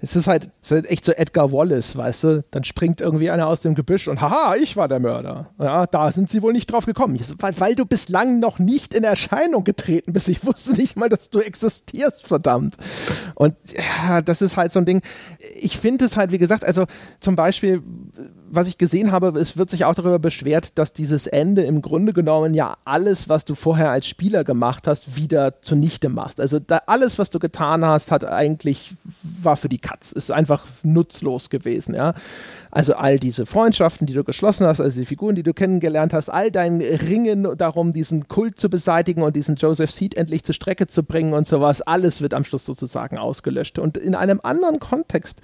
es 0.00 0.14
ist 0.14 0.28
halt, 0.28 0.50
es 0.62 0.70
ist 0.70 0.74
halt 0.74 0.90
echt 0.90 1.04
so 1.04 1.12
Edgar 1.12 1.52
Wallace, 1.52 1.96
weißt 1.96 2.24
du? 2.24 2.44
Dann 2.50 2.64
springt 2.64 3.00
irgendwie 3.00 3.30
einer 3.30 3.48
aus 3.48 3.62
dem 3.62 3.74
Gebüsch 3.74 4.06
und 4.06 4.20
haha, 4.20 4.54
ich 4.56 4.76
war 4.76 4.86
der 4.86 5.00
Mörder. 5.00 5.50
Ja, 5.58 5.86
da 5.86 6.12
sind 6.12 6.30
sie 6.30 6.40
wohl 6.42 6.52
nicht 6.52 6.70
drauf 6.70 6.86
gekommen. 6.86 7.18
Weil, 7.38 7.58
weil 7.58 7.74
du 7.74 7.84
bislang 7.84 8.38
noch 8.38 8.58
nicht 8.58 8.94
in 8.94 9.02
Erscheinung 9.02 9.64
getreten 9.64 10.12
bist. 10.12 10.28
Ich 10.28 10.46
wusste 10.46 10.74
nicht 10.74 10.96
mal, 10.96 11.08
dass 11.08 11.30
du 11.30 11.40
existierst, 11.40 12.26
verdammt. 12.26 12.76
Und 13.34 13.56
ja, 14.08 14.22
das 14.22 14.40
ist 14.40 14.56
halt 14.56 14.70
so 14.70 14.78
ein 14.78 14.84
Ding. 14.84 15.02
Ich 15.60 15.78
finde 15.78 16.04
es 16.04 16.16
halt, 16.16 16.30
wie 16.32 16.38
gesagt, 16.38 16.64
also 16.64 16.86
zum 17.18 17.34
Beispiel, 17.34 17.82
was 18.50 18.68
ich 18.68 18.78
gesehen 18.78 19.12
habe, 19.12 19.38
es 19.38 19.56
wird 19.56 19.70
sich 19.70 19.84
auch 19.84 19.94
darüber 19.94 20.18
beschwert, 20.18 20.78
dass 20.78 20.92
dieses 20.92 21.26
Ende 21.26 21.62
im 21.62 21.82
Grunde 21.82 22.12
genommen 22.12 22.54
ja 22.54 22.76
alles, 22.84 23.28
was 23.28 23.44
du 23.44 23.54
vorher 23.54 23.90
als 23.90 24.06
Spieler 24.06 24.44
gemacht 24.44 24.86
hast, 24.86 25.16
wieder 25.16 25.60
zunichte 25.62 26.08
machst. 26.08 26.40
Also 26.40 26.58
da, 26.58 26.82
alles, 26.86 27.18
was 27.18 27.30
du 27.30 27.38
getan 27.38 27.84
hast, 27.84 28.10
hat 28.10 28.24
eigentlich, 28.24 28.94
war 29.22 29.56
für 29.56 29.68
die 29.68 29.78
Katz, 29.78 30.12
ist 30.12 30.30
einfach 30.30 30.66
nutzlos 30.82 31.50
gewesen, 31.50 31.94
ja. 31.94 32.14
Also 32.70 32.94
all 32.94 33.18
diese 33.18 33.46
Freundschaften, 33.46 34.06
die 34.06 34.12
du 34.12 34.24
geschlossen 34.24 34.66
hast, 34.66 34.80
also 34.80 35.00
die 35.00 35.06
Figuren, 35.06 35.34
die 35.34 35.42
du 35.42 35.54
kennengelernt 35.54 36.12
hast, 36.12 36.28
all 36.28 36.50
dein 36.50 36.80
Ringen 36.80 37.56
darum, 37.56 37.92
diesen 37.92 38.28
Kult 38.28 38.60
zu 38.60 38.68
beseitigen 38.68 39.22
und 39.22 39.36
diesen 39.36 39.56
Joseph 39.56 39.90
Seed 39.90 40.16
endlich 40.16 40.44
zur 40.44 40.54
Strecke 40.54 40.86
zu 40.86 41.02
bringen 41.02 41.32
und 41.32 41.46
sowas, 41.46 41.80
alles 41.80 42.20
wird 42.20 42.34
am 42.34 42.44
Schluss 42.44 42.66
sozusagen 42.66 43.16
ausgelöscht. 43.16 43.78
Und 43.78 43.96
in 43.96 44.14
einem 44.14 44.40
anderen 44.42 44.80
Kontext 44.80 45.40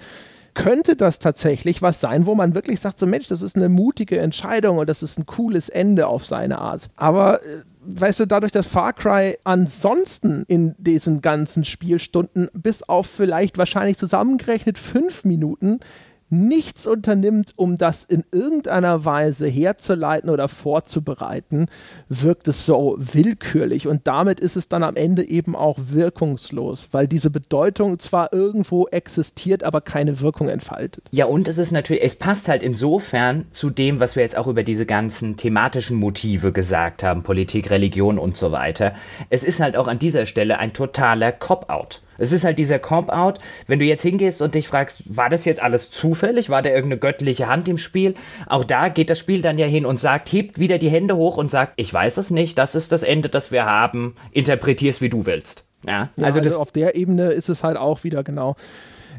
könnte 0.55 0.95
das 0.95 1.19
tatsächlich 1.19 1.83
was 1.83 1.99
sein, 1.99 2.25
wo 2.25 2.33
man 2.33 2.55
wirklich 2.55 2.79
sagt, 2.79 2.97
so 2.97 3.05
Mensch, 3.05 3.27
das 3.27 3.43
ist 3.43 3.55
eine 3.55 3.69
mutige 3.69 4.17
Entscheidung 4.17 4.79
und 4.79 4.89
das 4.89 5.03
ist 5.03 5.19
ein 5.19 5.27
cooles 5.27 5.69
Ende 5.69 6.07
auf 6.07 6.25
seine 6.25 6.57
Art. 6.57 6.89
Aber 6.95 7.41
äh, 7.43 7.61
weißt 7.85 8.21
du, 8.21 8.25
dadurch, 8.25 8.51
dass 8.51 8.65
Far 8.65 8.93
Cry 8.93 9.37
ansonsten 9.43 10.45
in 10.47 10.73
diesen 10.79 11.21
ganzen 11.21 11.63
Spielstunden 11.63 12.49
bis 12.53 12.81
auf 12.83 13.05
vielleicht 13.05 13.57
wahrscheinlich 13.57 13.97
zusammengerechnet 13.97 14.77
fünf 14.77 15.25
Minuten 15.25 15.79
nichts 16.29 16.87
unternimmt, 16.87 17.53
um 17.55 17.77
das 17.77 18.03
in 18.03 18.23
irgendeiner 18.31 19.05
Weise 19.05 19.47
herzuleiten 19.47 20.29
oder 20.29 20.47
vorzubereiten, 20.47 21.67
wirkt 22.09 22.47
es 22.47 22.65
so 22.65 22.95
willkürlich 22.97 23.87
und 23.87 24.07
damit 24.07 24.39
ist 24.39 24.55
es 24.55 24.67
dann 24.67 24.83
am 24.83 24.95
Ende 24.95 25.27
eben 25.27 25.55
auch 25.55 25.77
wirkungslos, 25.79 26.89
weil 26.91 27.07
diese 27.07 27.29
Bedeutung 27.29 27.99
zwar 27.99 28.33
irgendwo 28.33 28.87
existiert, 28.87 29.63
aber 29.63 29.81
keine 29.81 30.19
Wirkung 30.19 30.49
entfaltet. 30.49 31.09
Ja, 31.11 31.25
und 31.25 31.47
es 31.47 31.57
ist 31.57 31.71
natürlich, 31.71 32.03
es 32.03 32.15
passt 32.15 32.49
halt 32.49 32.63
insofern 32.63 33.45
zu 33.51 33.69
dem, 33.69 33.99
was 33.99 34.15
wir 34.15 34.23
jetzt 34.23 34.37
auch 34.37 34.47
über 34.47 34.63
diese 34.63 34.85
ganzen 34.85 35.37
thematischen 35.37 35.97
Motive 35.97 36.51
gesagt 36.51 37.03
haben, 37.03 37.23
Politik, 37.23 37.69
Religion 37.69 38.17
und 38.17 38.35
so 38.35 38.51
weiter. 38.51 38.93
Es 39.29 39.43
ist 39.43 39.59
halt 39.59 39.75
auch 39.75 39.87
an 39.87 39.99
dieser 39.99 40.25
Stelle 40.25 40.57
ein 40.57 40.73
totaler 40.73 41.31
Cop-out. 41.31 42.01
Es 42.17 42.31
ist 42.31 42.43
halt 42.43 42.59
dieser 42.59 42.79
Comp-Out, 42.79 43.39
wenn 43.67 43.79
du 43.79 43.85
jetzt 43.85 44.01
hingehst 44.01 44.41
und 44.41 44.55
dich 44.55 44.67
fragst, 44.67 45.03
war 45.05 45.29
das 45.29 45.45
jetzt 45.45 45.61
alles 45.61 45.91
zufällig? 45.91 46.49
War 46.49 46.61
da 46.61 46.69
irgendeine 46.69 46.99
göttliche 46.99 47.47
Hand 47.47 47.67
im 47.67 47.77
Spiel? 47.77 48.15
Auch 48.47 48.63
da 48.63 48.89
geht 48.89 49.09
das 49.09 49.19
Spiel 49.19 49.41
dann 49.41 49.57
ja 49.57 49.65
hin 49.65 49.85
und 49.85 49.99
sagt, 49.99 50.31
hebt 50.31 50.59
wieder 50.59 50.77
die 50.77 50.89
Hände 50.89 51.15
hoch 51.15 51.37
und 51.37 51.51
sagt, 51.51 51.73
ich 51.75 51.93
weiß 51.93 52.17
es 52.17 52.29
nicht, 52.29 52.57
das 52.57 52.75
ist 52.75 52.91
das 52.91 53.03
Ende, 53.03 53.29
das 53.29 53.51
wir 53.51 53.65
haben, 53.65 54.15
interpretier's 54.31 55.01
wie 55.01 55.09
du 55.09 55.25
willst. 55.25 55.65
Ja, 55.87 56.09
also, 56.21 56.39
ja, 56.39 56.45
also 56.45 56.59
auf 56.59 56.71
der 56.71 56.95
Ebene 56.95 57.29
ist 57.29 57.49
es 57.49 57.63
halt 57.63 57.77
auch 57.77 58.03
wieder 58.03 58.23
genau 58.23 58.55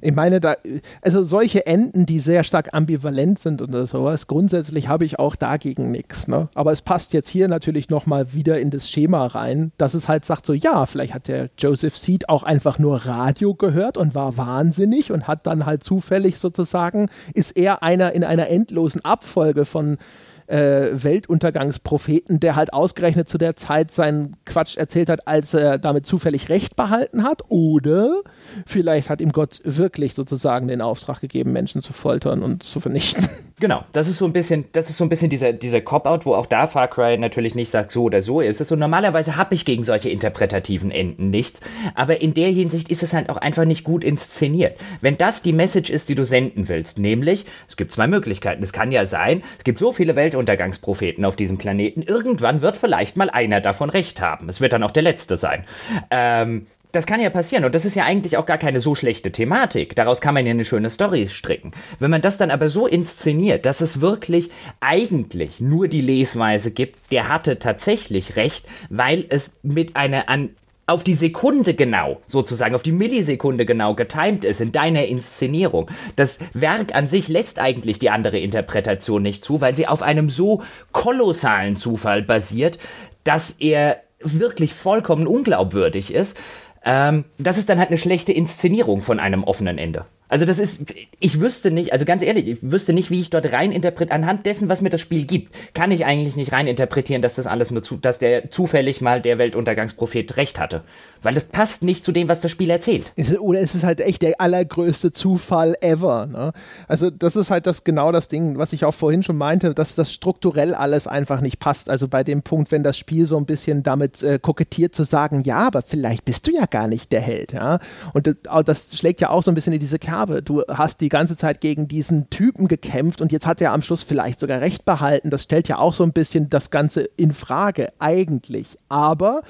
ich 0.01 0.15
meine, 0.15 0.41
da, 0.41 0.57
also 1.03 1.25
solche 1.25 1.67
Enden, 1.67 2.07
die 2.07 2.21
sehr 2.21 2.45
stark 2.45 2.75
ambivalent 2.75 3.39
sind 3.39 3.63
oder 3.63 3.87
sowas, 3.87 4.27
grundsätzlich 4.27 4.89
habe 4.89 5.05
ich 5.05 5.19
auch 5.19 5.37
dagegen 5.37 5.91
nichts. 5.91 6.29
Ne? 6.29 6.49
Aber 6.55 6.73
es 6.73 6.83
passt 6.83 7.13
jetzt 7.13 7.29
hier 7.29 7.49
natürlich 7.49 7.89
nochmal 7.89 8.33
wieder 8.35 8.61
in 8.61 8.71
das 8.71 8.91
Schema 8.91 9.27
rein, 9.27 9.73
dass 9.79 9.95
es 9.95 10.09
halt 10.09 10.25
sagt, 10.25 10.47
so 10.47 10.53
ja, 10.53 10.87
vielleicht 10.87 11.15
hat 11.15 11.29
der 11.29 11.51
Joseph 11.59 11.97
Seed 11.97 12.29
auch 12.29 12.43
einfach 12.43 12.79
nur 12.79 13.07
Radio 13.07 13.55
gehört 13.55 13.97
und 13.97 14.15
war 14.15 14.37
wahnsinnig 14.37 15.13
und 15.13 15.29
hat 15.29 15.47
dann 15.47 15.67
halt 15.67 15.83
zufällig 15.83 16.39
sozusagen, 16.39 17.09
ist 17.35 17.57
er 17.57 17.83
einer 17.83 18.13
in 18.13 18.25
einer 18.25 18.49
endlosen 18.49 19.05
Abfolge 19.05 19.65
von 19.65 19.99
äh, 20.47 20.91
Weltuntergangspropheten, 20.93 22.41
der 22.41 22.57
halt 22.57 22.73
ausgerechnet 22.73 23.29
zu 23.29 23.39
der 23.39 23.57
Zeit 23.57 23.91
seinen 23.91 24.37
Quatsch 24.45 24.77
erzählt 24.77 25.09
hat, 25.09 25.27
als 25.27 25.55
er 25.55 25.79
damit 25.79 26.07
zufällig 26.07 26.49
Recht 26.49 26.77
behalten 26.77 27.25
hat. 27.25 27.43
Oder 27.49 28.23
vielleicht 28.67 29.11
hat 29.11 29.21
ihm 29.21 29.33
Gott 29.33 29.61
wirklich 29.65 30.15
sozusagen 30.15 30.69
den 30.69 30.81
Auftrag 30.81 31.21
gegeben, 31.21 31.53
Menschen 31.53 31.81
zu 31.81 31.93
foltern 31.93 32.43
und 32.43 32.63
zu 32.63 32.81
vernichten. 32.81 33.29
Genau, 33.59 33.85
das 33.93 34.07
ist 34.07 34.19
so 34.19 34.27
ein 34.27 34.35
bisschen, 34.35 34.67
das 34.73 34.91
ist 34.91 34.99
so 34.99 35.05
ein 35.05 35.09
bisschen 35.09 35.31
dieser, 35.31 35.55
dieser 35.55 35.81
Cop-Out, 35.81 36.27
wo 36.27 36.35
auch 36.35 36.45
da 36.45 36.67
Far 36.67 36.89
Cry 36.89 37.17
natürlich 37.17 37.55
nicht 37.55 37.71
sagt, 37.71 37.91
so 37.91 38.03
oder 38.03 38.21
so 38.21 38.43
ist 38.43 38.61
es. 38.61 38.71
Und 38.71 38.79
normalerweise 38.79 39.37
habe 39.37 39.55
ich 39.55 39.65
gegen 39.65 39.83
solche 39.83 40.11
interpretativen 40.11 40.91
Enden 40.91 41.31
nichts. 41.31 41.61
Aber 41.95 42.21
in 42.21 42.35
der 42.35 42.51
Hinsicht 42.51 42.91
ist 42.91 43.03
es 43.03 43.15
halt 43.15 43.31
auch 43.31 43.39
einfach 43.39 43.65
nicht 43.65 43.83
gut 43.83 44.05
inszeniert. 44.05 44.79
Wenn 45.01 45.17
das 45.17 45.41
die 45.41 45.55
Message 45.55 45.89
ist, 45.89 46.11
die 46.11 46.15
du 46.15 46.23
senden 46.25 46.69
willst, 46.69 46.99
nämlich, 46.99 47.47
es 47.67 47.79
gibt 47.79 47.93
zwei 47.93 48.07
Möglichkeiten. 48.07 48.63
Es 48.63 48.75
kann 48.75 48.93
ja 48.93 49.07
sein, 49.07 49.43
es 49.57 49.65
gibt 49.65 49.79
so 49.79 49.91
viele 49.91 50.17
Weltuntergangspropheten 50.17 51.25
auf 51.25 51.37
diesem 51.37 51.57
Planeten, 51.57 52.03
irgendwann 52.03 52.61
wird 52.61 52.77
vielleicht 52.77 53.17
mal 53.17 53.31
einer 53.31 53.63
davon 53.63 53.89
recht 53.89 54.21
haben. 54.21 54.51
Es 54.51 54.61
wird 54.61 54.75
dann 54.75 54.83
auch 54.83 54.91
der 54.91 55.03
letzte 55.03 55.39
sein. 55.39 55.65
Ähm, 56.11 56.67
das 56.93 57.07
kann 57.07 57.21
ja 57.21 57.31
passieren 57.31 57.65
und 57.65 57.75
das 57.75 57.85
ist 57.85 57.97
ja 57.97 58.05
eigentlich 58.05 58.37
auch 58.37 58.47
gar 58.47 58.59
keine 58.59 58.81
so 58.81 58.95
schlechte 58.95 59.33
Thematik. 59.33 59.95
Daraus 59.97 60.21
kann 60.21 60.35
man 60.35 60.47
ja 60.47 60.51
eine 60.51 60.65
schöne 60.65 60.91
Story 60.91 61.29
stricken. 61.29 61.73
Wenn 61.99 62.11
man 62.11 62.23
das 62.23 62.39
dann 62.39 62.51
aber 62.51 62.69
so 62.69 62.87
inszeniert, 62.87 63.67
dass 63.67 63.81
es 63.81 64.01
wirklich 64.01 64.51
eigentlich 64.81 65.61
nur 65.61 65.89
die 65.89 66.01
Lesweise 66.01 66.71
gibt, 66.71 67.13
der 67.13 67.29
hatte 67.29 67.59
tatsächlich 67.59 68.37
recht, 68.37 68.67
weil 68.89 69.27
es 69.29 69.53
mit 69.63 69.97
einer 69.97 70.29
an 70.29 70.51
auf 70.87 71.03
die 71.03 71.15
Sekunde 71.15 71.75
genau, 71.75 72.21
sozusagen, 72.27 72.75
auf 72.75 72.83
die 72.83 72.93
Millisekunde 72.93 73.67
genau 73.67 73.95
getimt 73.95 74.45
ist 74.45 74.61
in 74.61 74.71
deiner 74.71 75.07
Inszenierung. 75.07 75.91
Das 76.15 76.39
Werk 76.53 76.95
an 76.95 77.09
sich 77.09 77.29
lässt 77.29 77.59
eigentlich 77.59 77.99
die 77.99 78.11
andere 78.11 78.39
Interpretation 78.39 79.23
nicht 79.23 79.45
zu, 79.45 79.61
weil 79.61 79.75
sie 79.75 79.89
auf 79.89 80.03
einem 80.03 80.31
so 80.31 80.63
kolossalen 80.93 81.75
Zufall 81.75 82.23
basiert, 82.23 82.79
dass 83.25 83.51
er 83.51 84.01
wirklich 84.21 84.75
vollkommen 84.75 85.27
unglaubwürdig 85.27 86.15
ist. 86.15 86.39
Ähm, 86.87 87.25
das 87.37 87.59
ist 87.59 87.69
dann 87.69 87.79
halt 87.79 87.89
eine 87.89 87.99
schlechte 87.99 88.33
Inszenierung 88.33 89.03
von 89.03 89.21
einem 89.21 89.45
offenen 89.45 89.77
Ende. 89.77 90.07
Also 90.29 90.45
das 90.45 90.59
ist, 90.59 90.81
ich 91.21 91.41
wüsste 91.41 91.71
nicht, 91.71 91.93
also 91.93 92.05
ganz 92.05 92.23
ehrlich, 92.23 92.49
ich 92.49 92.59
wüsste 92.61 92.93
nicht, 92.93 93.11
wie 93.11 93.21
ich 93.21 93.31
dort 93.31 93.53
rein 93.53 93.71
interpretiere, 93.71 94.17
anhand 94.17 94.45
dessen, 94.45 94.69
was 94.69 94.81
mir 94.81 94.91
das 94.91 95.01
Spiel 95.01 95.25
gibt, 95.25 95.55
kann 95.73 95.93
ich 95.93 96.05
eigentlich 96.05 96.35
nicht 96.35 96.53
rein 96.53 96.67
interpretieren, 96.67 97.23
dass 97.23 97.37
das 97.37 97.47
alles 97.47 97.71
nur 97.71 97.83
zu, 97.83 97.97
dass 97.97 98.19
der 98.19 98.51
zufällig 98.51 99.01
mal 99.01 99.23
der 99.23 99.39
Weltuntergangsprophet 99.39 100.37
recht 100.37 100.59
hatte. 100.59 100.83
Weil 101.23 101.35
das 101.35 101.45
passt 101.45 101.83
nicht 101.83 102.05
zu 102.05 102.11
dem, 102.11 102.29
was 102.29 102.41
das 102.41 102.51
Spiel 102.51 102.71
erzählt. 102.71 103.13
Oder 103.41 103.61
es 103.61 103.75
ist 103.77 103.85
halt 103.85 104.01
echt 104.01 104.23
der 104.23 104.41
allergrößte 104.41 105.13
Zufall 105.13 105.77
ever. 105.81 106.27
Ne? 106.27 106.53
Also 106.89 107.11
das 107.11 107.37
ist 107.37 107.51
halt 107.53 107.67
das 107.67 107.85
genau 107.85 108.11
das 108.11 108.27
Ding, 108.27 108.59
was 108.59 108.73
ich 108.73 108.85
auch 108.85 108.95
vorhin 108.95 109.23
schon 109.23 109.37
meinte, 109.37 109.75
dass 109.75 109.95
das 109.95 110.13
strukturell 110.13 110.75
alles 110.75 111.07
einfach 111.07 111.41
nicht 111.41 111.61
passt. 111.61 111.89
Also 111.89 112.09
bei 112.09 112.25
dem 112.25 112.43
Punkt, 112.43 112.73
wenn 112.73 112.83
das 112.83 112.99
Spiel 112.99 113.27
so 113.27 113.37
ein 113.37 113.47
bisschen 113.47 113.85
damit 113.85 114.23
äh, 114.25 114.41
kokettiert 114.41 114.95
zu 114.95 115.05
sagen, 115.05 115.45
ja, 115.45 115.69
aber 115.69 115.83
vielleicht 115.83 116.25
bist 116.25 116.49
du 116.49 116.51
ja 116.51 116.67
gar 116.67 116.89
nicht 116.89 117.13
der 117.13 117.21
Held. 117.21 117.53
Ja? 117.53 117.79
Und 118.13 118.27
das, 118.27 118.65
das 118.65 118.99
schlägt 118.99 119.21
ja 119.21 119.31
auch 119.31 119.45
so 119.45 119.53
ein 119.53 119.55
bisschen 119.55 119.73
in 119.73 119.81
diese 119.81 120.01
Kerne 120.01 120.16
habe. 120.17 120.43
Du 120.43 120.63
hast 120.69 121.01
die 121.01 121.09
ganze 121.09 121.37
Zeit 121.37 121.61
gegen 121.61 121.89
diesen 121.89 122.31
Typen 122.31 122.69
gekämpft 122.69 123.21
und 123.21 123.33
jetzt 123.33 123.47
hat 123.47 123.61
er 123.61 123.73
am 123.73 123.83
Schluss 123.83 124.03
vielleicht 124.03 124.41
sogar 124.41 124.61
recht 124.61 124.85
behalten. 124.85 125.31
Das 125.31 125.43
stellt 125.43 125.69
ja 125.69 125.79
auch 125.79 125.95
so 125.95 126.05
ein 126.05 126.13
bisschen 126.13 126.49
das 126.51 126.71
Ganze 126.71 127.03
in 127.17 127.33
Frage, 127.33 127.89
eigentlich. 127.99 128.79
Aber 128.89 129.43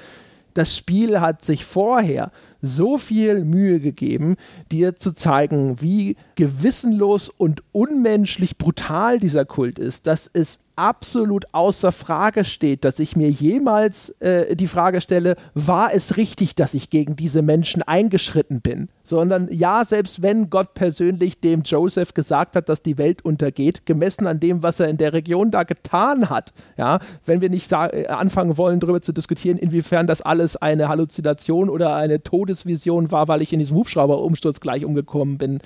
das 0.53 0.75
Spiel 0.75 1.21
hat 1.21 1.43
sich 1.43 1.65
vorher 1.65 2.31
so 2.61 2.97
viel 2.97 3.45
Mühe 3.45 3.79
gegeben, 3.79 4.37
dir 4.71 4.95
zu 4.95 5.13
zeigen, 5.13 5.81
wie 5.81 6.17
gewissenlos 6.35 7.29
und 7.29 7.63
unmenschlich 7.71 8.57
brutal 8.57 9.19
dieser 9.19 9.45
Kult 9.45 9.77
ist, 9.77 10.07
dass 10.07 10.29
es 10.31 10.66
absolut 10.77 11.45
außer 11.51 11.91
Frage 11.91 12.45
steht, 12.45 12.85
dass 12.85 12.99
ich 12.99 13.15
mir 13.15 13.29
jemals 13.29 14.09
äh, 14.21 14.55
die 14.55 14.67
Frage 14.67 15.01
stelle, 15.01 15.35
war 15.53 15.93
es 15.93 16.17
richtig, 16.17 16.55
dass 16.55 16.73
ich 16.73 16.89
gegen 16.89 17.15
diese 17.15 17.41
Menschen 17.41 17.81
eingeschritten 17.81 18.61
bin? 18.61 18.89
Sondern 19.03 19.49
ja, 19.51 19.83
selbst 19.83 20.21
wenn 20.21 20.49
Gott 20.49 20.73
persönlich 20.73 21.39
dem 21.39 21.63
Joseph 21.63 22.13
gesagt 22.13 22.55
hat, 22.55 22.69
dass 22.69 22.83
die 22.83 22.97
Welt 22.97 23.25
untergeht, 23.25 23.85
gemessen 23.85 24.27
an 24.27 24.39
dem, 24.39 24.63
was 24.63 24.79
er 24.79 24.87
in 24.87 24.97
der 24.97 25.13
Region 25.13 25.51
da 25.51 25.63
getan 25.63 26.29
hat, 26.29 26.53
ja, 26.77 26.99
wenn 27.25 27.41
wir 27.41 27.49
nicht 27.49 27.71
äh, 27.71 28.07
anfangen 28.07 28.57
wollen, 28.57 28.79
darüber 28.79 29.01
zu 29.01 29.11
diskutieren, 29.11 29.57
inwiefern 29.57 30.07
das 30.07 30.21
alles 30.21 30.55
eine 30.55 30.87
Halluzination 30.87 31.69
oder 31.69 31.95
eine 31.95 32.21
Todesvision 32.21 33.11
war, 33.11 33.27
weil 33.27 33.41
ich 33.41 33.51
in 33.51 33.59
diesem 33.59 33.77
Hubschrauberumsturz 33.77 34.59
gleich 34.59 34.85
umgekommen 34.85 35.37
bin, 35.37 35.59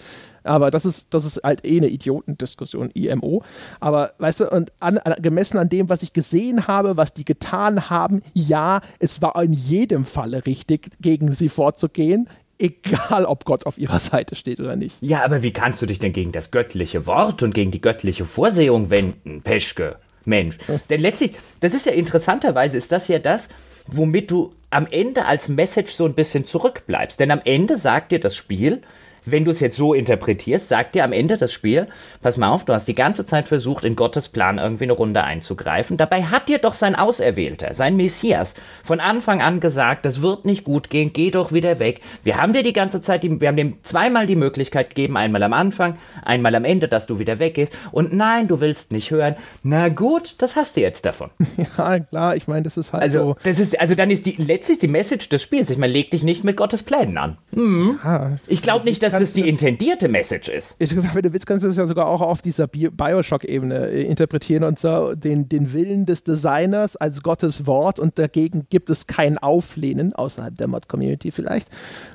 aber 0.43 0.71
das 0.71 0.85
ist, 0.85 1.13
das 1.13 1.25
ist 1.25 1.41
halt 1.43 1.65
eh 1.65 1.77
eine 1.77 1.87
Idiotendiskussion, 1.87 2.91
IMO. 2.91 3.43
Aber 3.79 4.11
weißt 4.17 4.41
du, 4.41 4.49
und 4.49 4.71
an, 4.79 4.97
an, 4.99 5.21
gemessen 5.21 5.57
an 5.57 5.69
dem, 5.69 5.89
was 5.89 6.03
ich 6.03 6.13
gesehen 6.13 6.67
habe, 6.67 6.97
was 6.97 7.13
die 7.13 7.25
getan 7.25 7.89
haben, 7.89 8.21
ja, 8.33 8.81
es 8.99 9.21
war 9.21 9.41
in 9.41 9.53
jedem 9.53 10.05
Falle 10.05 10.45
richtig, 10.45 10.91
gegen 11.01 11.31
sie 11.31 11.49
vorzugehen. 11.49 12.27
Egal, 12.57 13.25
ob 13.25 13.45
Gott 13.45 13.65
auf 13.65 13.77
ihrer 13.77 13.99
Seite 13.99 14.35
steht 14.35 14.59
oder 14.59 14.75
nicht. 14.75 14.97
Ja, 15.01 15.23
aber 15.23 15.41
wie 15.41 15.51
kannst 15.51 15.81
du 15.81 15.87
dich 15.87 15.99
denn 15.99 16.13
gegen 16.13 16.31
das 16.31 16.51
göttliche 16.51 17.07
Wort 17.07 17.41
und 17.41 17.55
gegen 17.55 17.71
die 17.71 17.81
göttliche 17.81 18.25
Vorsehung 18.25 18.89
wenden, 18.89 19.41
Peschke? 19.41 19.97
Mensch. 20.25 20.57
Denn 20.91 21.01
letztlich, 21.01 21.33
das 21.61 21.73
ist 21.73 21.87
ja 21.87 21.93
interessanterweise, 21.93 22.77
ist 22.77 22.91
das 22.91 23.07
ja 23.07 23.17
das, 23.17 23.49
womit 23.87 24.29
du 24.29 24.53
am 24.69 24.87
Ende 24.87 25.25
als 25.25 25.49
Message 25.49 25.93
so 25.93 26.05
ein 26.05 26.13
bisschen 26.13 26.45
zurückbleibst. 26.45 27.19
Denn 27.19 27.31
am 27.31 27.41
Ende 27.43 27.77
sagt 27.77 28.11
dir 28.11 28.19
das 28.19 28.35
Spiel, 28.35 28.81
wenn 29.25 29.45
du 29.45 29.51
es 29.51 29.59
jetzt 29.59 29.77
so 29.77 29.93
interpretierst, 29.93 30.69
sagt 30.69 30.95
dir 30.95 31.03
am 31.03 31.13
Ende 31.13 31.37
das 31.37 31.53
Spiel, 31.53 31.87
pass 32.21 32.37
mal 32.37 32.49
auf, 32.49 32.65
du 32.65 32.73
hast 32.73 32.87
die 32.87 32.95
ganze 32.95 33.25
Zeit 33.25 33.47
versucht, 33.47 33.83
in 33.83 33.95
Gottes 33.95 34.29
Plan 34.29 34.57
irgendwie 34.57 34.85
eine 34.85 34.93
Runde 34.93 35.23
einzugreifen. 35.23 35.97
Dabei 35.97 36.23
hat 36.23 36.49
dir 36.49 36.57
doch 36.57 36.73
sein 36.73 36.95
Auserwählter, 36.95 37.73
sein 37.73 37.95
Messias, 37.95 38.55
von 38.83 38.99
Anfang 38.99 39.41
an 39.41 39.59
gesagt, 39.59 40.05
das 40.05 40.21
wird 40.21 40.45
nicht 40.45 40.63
gut 40.63 40.89
gehen, 40.89 41.11
geh 41.13 41.31
doch 41.31 41.51
wieder 41.51 41.79
weg. 41.79 42.01
Wir 42.23 42.37
haben 42.41 42.53
dir 42.53 42.63
die 42.63 42.73
ganze 42.73 43.01
Zeit, 43.01 43.23
die, 43.23 43.41
wir 43.41 43.47
haben 43.47 43.57
dem 43.57 43.83
zweimal 43.83 44.27
die 44.27 44.35
Möglichkeit 44.35 44.89
gegeben, 44.89 45.17
einmal 45.17 45.43
am 45.43 45.53
Anfang, 45.53 45.97
einmal 46.23 46.55
am 46.55 46.65
Ende, 46.65 46.87
dass 46.87 47.05
du 47.07 47.19
wieder 47.19 47.39
weggehst. 47.39 47.73
Und 47.91 48.13
nein, 48.13 48.47
du 48.47 48.59
willst 48.59 48.91
nicht 48.91 49.11
hören. 49.11 49.35
Na 49.63 49.89
gut, 49.89 50.35
das 50.39 50.55
hast 50.55 50.77
du 50.77 50.81
jetzt 50.81 51.05
davon. 51.05 51.29
Ja, 51.77 51.99
klar, 51.99 52.35
ich 52.35 52.47
meine, 52.47 52.63
das 52.63 52.75
ist 52.75 52.91
halt 52.91 53.03
also, 53.03 53.19
so. 53.19 53.35
Das 53.43 53.59
ist, 53.59 53.79
also 53.79 53.95
dann 53.95 54.09
ist 54.11 54.25
die, 54.25 54.35
letztlich 54.37 54.79
die 54.79 54.87
Message 54.87 55.29
des 55.29 55.41
Spiels. 55.41 55.69
Ich 55.69 55.77
meine, 55.77 55.93
leg 55.93 56.11
dich 56.11 56.23
nicht 56.23 56.43
mit 56.43 56.57
Gottes 56.57 56.83
Plänen 56.83 57.17
an. 57.17 57.37
Hm. 57.53 57.99
Ja, 58.03 58.37
ich 58.47 58.61
glaube 58.61 58.85
nicht, 58.85 59.01
dass 59.03 59.10
dass 59.11 59.19
das 59.19 59.33
die 59.33 59.47
intendierte 59.47 60.07
Message 60.07 60.49
ist. 60.49 60.75
Ich, 60.79 60.95
wenn 60.95 61.21
du 61.21 61.33
willst, 61.33 61.45
kannst 61.45 61.63
du 61.63 61.67
das 61.67 61.77
ja 61.77 61.87
sogar 61.87 62.07
auch 62.07 62.21
auf 62.21 62.41
dieser 62.41 62.67
Bioshock-Ebene 62.67 63.89
äh, 63.89 64.03
interpretieren 64.03 64.63
und 64.63 64.79
so 64.79 65.13
den, 65.15 65.49
den 65.49 65.73
Willen 65.73 66.05
des 66.05 66.23
Designers 66.23 66.95
als 66.95 67.21
Gottes 67.21 67.65
Wort 67.65 67.99
und 67.99 68.17
dagegen 68.17 68.67
gibt 68.69 68.89
es 68.89 69.07
kein 69.07 69.37
Auflehnen, 69.37 70.13
außerhalb 70.13 70.55
der 70.57 70.67
Mod-Community 70.67 71.31
vielleicht. 71.31 71.69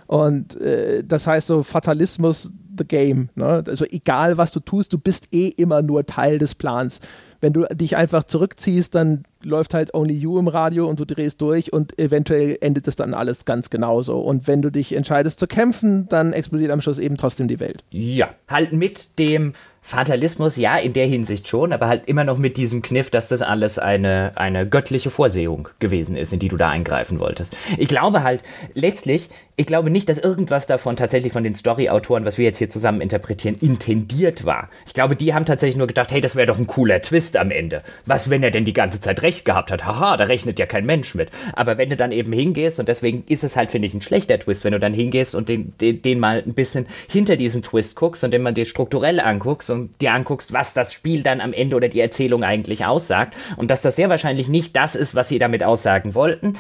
Und 0.07 0.61
äh, 0.61 1.03
das 1.05 1.27
heißt 1.27 1.47
so 1.47 1.63
Fatalismus, 1.63 2.53
the 2.79 2.85
game. 2.85 3.29
Ne? 3.35 3.65
Also 3.67 3.85
egal, 3.87 4.39
was 4.39 4.53
du 4.53 4.61
tust, 4.61 4.93
du 4.93 4.99
bist 4.99 5.33
eh 5.33 5.49
immer 5.49 5.83
nur 5.83 6.07
Teil 6.07 6.39
des 6.39 6.55
Plans. 6.55 7.01
Wenn 7.47 7.53
du 7.53 7.65
dich 7.73 7.97
einfach 7.97 8.25
zurückziehst, 8.25 8.93
dann 8.97 9.23
läuft 9.45 9.73
halt 9.73 9.95
Only 9.95 10.15
You 10.15 10.37
im 10.41 10.49
Radio 10.49 10.89
und 10.89 10.99
du 10.99 11.05
drehst 11.05 11.41
durch 11.41 11.73
und 11.73 11.97
eventuell 11.97 12.59
endet 12.61 12.89
es 12.89 12.97
dann 12.97 13.15
alles 13.15 13.45
ganz 13.45 13.71
genauso. 13.71 14.19
Und 14.19 14.49
wenn 14.49 14.63
du 14.63 14.71
dich 14.71 14.97
entscheidest 14.97 15.39
zu 15.39 15.47
kämpfen, 15.47 16.09
dann 16.09 16.33
explodiert 16.33 16.73
am 16.73 16.81
Schluss 16.81 16.99
eben 16.99 17.17
trotzdem 17.17 17.47
die 17.47 17.61
Welt. 17.61 17.85
Ja, 17.91 18.31
halt 18.49 18.73
mit 18.73 19.21
dem 19.21 19.53
Fatalismus, 19.87 20.57
ja, 20.57 20.77
in 20.79 20.95
der 20.95 21.07
Hinsicht 21.07 21.47
schon, 21.47 21.73
aber 21.73 21.87
halt 21.87 22.09
immer 22.09 22.25
noch 22.25 22.39
mit 22.39 22.57
diesem 22.57 22.83
Kniff, 22.83 23.09
dass 23.09 23.29
das 23.29 23.41
alles 23.41 23.79
eine, 23.79 24.33
eine 24.35 24.69
göttliche 24.69 25.11
Vorsehung 25.11 25.69
gewesen 25.79 26.17
ist, 26.17 26.33
in 26.33 26.41
die 26.41 26.49
du 26.49 26.57
da 26.57 26.71
eingreifen 26.71 27.21
wolltest. 27.21 27.55
Ich 27.79 27.87
glaube 27.87 28.25
halt, 28.25 28.43
letztlich, 28.75 29.29
ich 29.55 29.67
glaube 29.67 29.91
nicht, 29.91 30.09
dass 30.09 30.19
irgendwas 30.19 30.67
davon 30.67 30.97
tatsächlich 30.97 31.33
von 31.33 31.45
den 31.45 31.55
Story-Autoren, 31.55 32.25
was 32.25 32.37
wir 32.37 32.47
jetzt 32.47 32.59
hier 32.59 32.69
zusammen 32.69 33.01
interpretieren, 33.01 33.57
intendiert 33.61 34.45
war. 34.45 34.71
Ich 34.87 34.93
glaube, 34.93 35.15
die 35.15 35.35
haben 35.35 35.45
tatsächlich 35.45 35.77
nur 35.77 35.87
gedacht, 35.87 36.11
hey, 36.11 36.21
das 36.21 36.35
wäre 36.35 36.49
doch 36.49 36.59
ein 36.59 36.67
cooler 36.67 37.01
Twist 37.01 37.36
am 37.39 37.51
Ende. 37.51 37.83
Was, 38.05 38.31
wenn 38.31 38.43
er 38.43 38.51
denn 38.51 38.65
die 38.65 38.73
ganze 38.73 39.01
Zeit 39.01 39.23
recht 39.23 39.45
gehabt 39.45 39.71
hat? 39.71 39.85
Haha, 39.85 40.17
da 40.17 40.25
rechnet 40.25 40.59
ja 40.59 40.67
kein 40.67 40.87
Mensch 40.87 41.15
mit. 41.15 41.31
Aber 41.53 41.79
wenn 41.79 41.91
du 41.91 41.97
dann 41.97 42.13
eben 42.13 42.33
hingehst, 42.33 42.81
und 42.81 42.89
deswegen 42.89 43.25
ist 43.29 43.45
es 43.45 43.57
halt, 43.57 43.71
finde 43.71 43.87
ich, 43.87 43.95
ein 43.95 44.03
schlechter 44.03 44.39
Twist, 44.39 44.65
wenn 44.65 44.73
du 44.73 44.81
dann 44.81 44.95
hingehst 44.95 45.35
und 45.35 45.49
den, 45.49 45.73
den, 45.81 46.03
den 46.03 46.19
mal 46.19 46.43
ein 46.47 46.55
bisschen 46.55 46.87
hinter 47.09 47.37
diesen 47.37 47.63
Twist 47.63 47.97
guckst 47.97 48.25
und 48.25 48.33
den 48.33 48.43
mal 48.43 48.55
dir 48.55 48.67
strukturell 48.67 49.21
anguckst 49.21 49.71
und 49.71 50.01
dir 50.01 50.13
anguckst, 50.13 50.53
was 50.53 50.75
das 50.75 50.93
Spiel 50.93 51.23
dann 51.23 51.41
am 51.41 51.53
Ende 51.53 51.77
oder 51.77 51.89
die 51.89 52.01
Erzählung 52.01 52.45
eigentlich 52.45 52.85
aussagt 52.85 53.35
und 53.57 53.71
dass 53.71 53.83
das 53.83 53.97
sehr 53.97 54.09
wahrscheinlich 54.09 54.49
nicht 54.49 54.77
das 54.77 54.95
ist, 54.95 55.15
was 55.15 55.29
sie 55.29 55.39
damit 55.39 55.63
aussagen 55.63 56.15
wollten, 56.15 56.57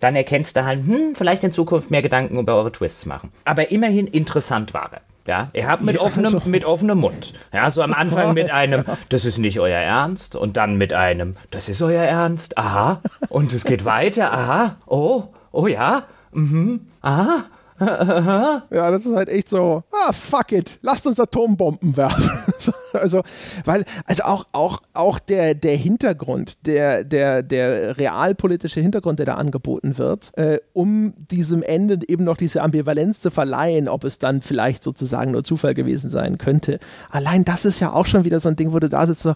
dann 0.00 0.16
erkennst 0.16 0.56
du 0.56 0.64
halt, 0.64 0.80
hm, 0.86 1.14
vielleicht 1.14 1.44
in 1.44 1.52
Zukunft 1.52 1.90
mehr 1.90 2.02
Gedanken 2.02 2.38
über 2.38 2.56
eure 2.56 2.72
Twists 2.72 3.06
machen. 3.06 3.32
Aber 3.44 3.70
immerhin 3.70 4.06
interessant 4.06 4.74
war 4.74 4.92
er. 4.92 5.00
Ja, 5.26 5.50
ihr 5.52 5.68
habt 5.68 5.82
mit, 5.82 5.96
ja, 5.96 6.00
offenem, 6.00 6.34
also. 6.34 6.48
mit 6.48 6.64
offenem 6.64 6.98
Mund. 6.98 7.34
Ja, 7.52 7.70
so 7.70 7.82
am 7.82 7.92
Anfang 7.92 8.34
mit 8.34 8.50
einem, 8.52 8.84
das 9.08 9.24
ist 9.24 9.38
nicht 9.38 9.58
euer 9.60 9.78
Ernst. 9.78 10.36
Und 10.36 10.56
dann 10.56 10.76
mit 10.76 10.92
einem, 10.92 11.36
das 11.50 11.68
ist 11.68 11.82
euer 11.82 12.04
Ernst. 12.04 12.58
Aha. 12.58 13.00
Und 13.28 13.52
es 13.52 13.64
geht 13.64 13.84
weiter. 13.84 14.32
Aha. 14.32 14.76
Oh, 14.86 15.24
oh 15.52 15.66
ja. 15.66 16.04
Mhm. 16.32 16.86
Aha. 17.00 17.44
ja, 18.70 18.90
das 18.90 19.04
ist 19.04 19.14
halt 19.14 19.28
echt 19.28 19.50
so, 19.50 19.82
ah, 19.92 20.12
fuck 20.12 20.52
it, 20.52 20.78
lasst 20.80 21.06
uns 21.06 21.20
Atombomben 21.20 21.96
werfen. 21.96 22.30
also, 22.92 23.22
weil, 23.64 23.84
also 24.04 24.24
auch, 24.24 24.46
auch, 24.52 24.82
auch 24.94 25.18
der, 25.18 25.54
der 25.54 25.76
Hintergrund, 25.76 26.66
der, 26.66 27.04
der, 27.04 27.42
der 27.42 27.98
realpolitische 27.98 28.80
Hintergrund, 28.80 29.18
der 29.18 29.26
da 29.26 29.34
angeboten 29.34 29.98
wird, 29.98 30.32
äh, 30.36 30.58
um 30.72 31.14
diesem 31.30 31.62
Ende 31.62 32.00
eben 32.08 32.24
noch 32.24 32.36
diese 32.36 32.62
Ambivalenz 32.62 33.20
zu 33.20 33.30
verleihen, 33.30 33.88
ob 33.88 34.04
es 34.04 34.18
dann 34.18 34.42
vielleicht 34.42 34.82
sozusagen 34.82 35.32
nur 35.32 35.44
Zufall 35.44 35.74
gewesen 35.74 36.10
sein 36.10 36.38
könnte. 36.38 36.78
Allein 37.10 37.44
das 37.44 37.64
ist 37.64 37.80
ja 37.80 37.92
auch 37.92 38.06
schon 38.06 38.24
wieder 38.24 38.40
so 38.40 38.48
ein 38.48 38.56
Ding, 38.56 38.72
wo 38.72 38.78
du 38.78 38.88
da 38.88 39.06
sitzt, 39.06 39.22
so, 39.22 39.34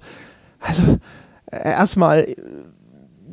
also, 0.60 0.98
äh, 1.46 1.70
erstmal, 1.70 2.26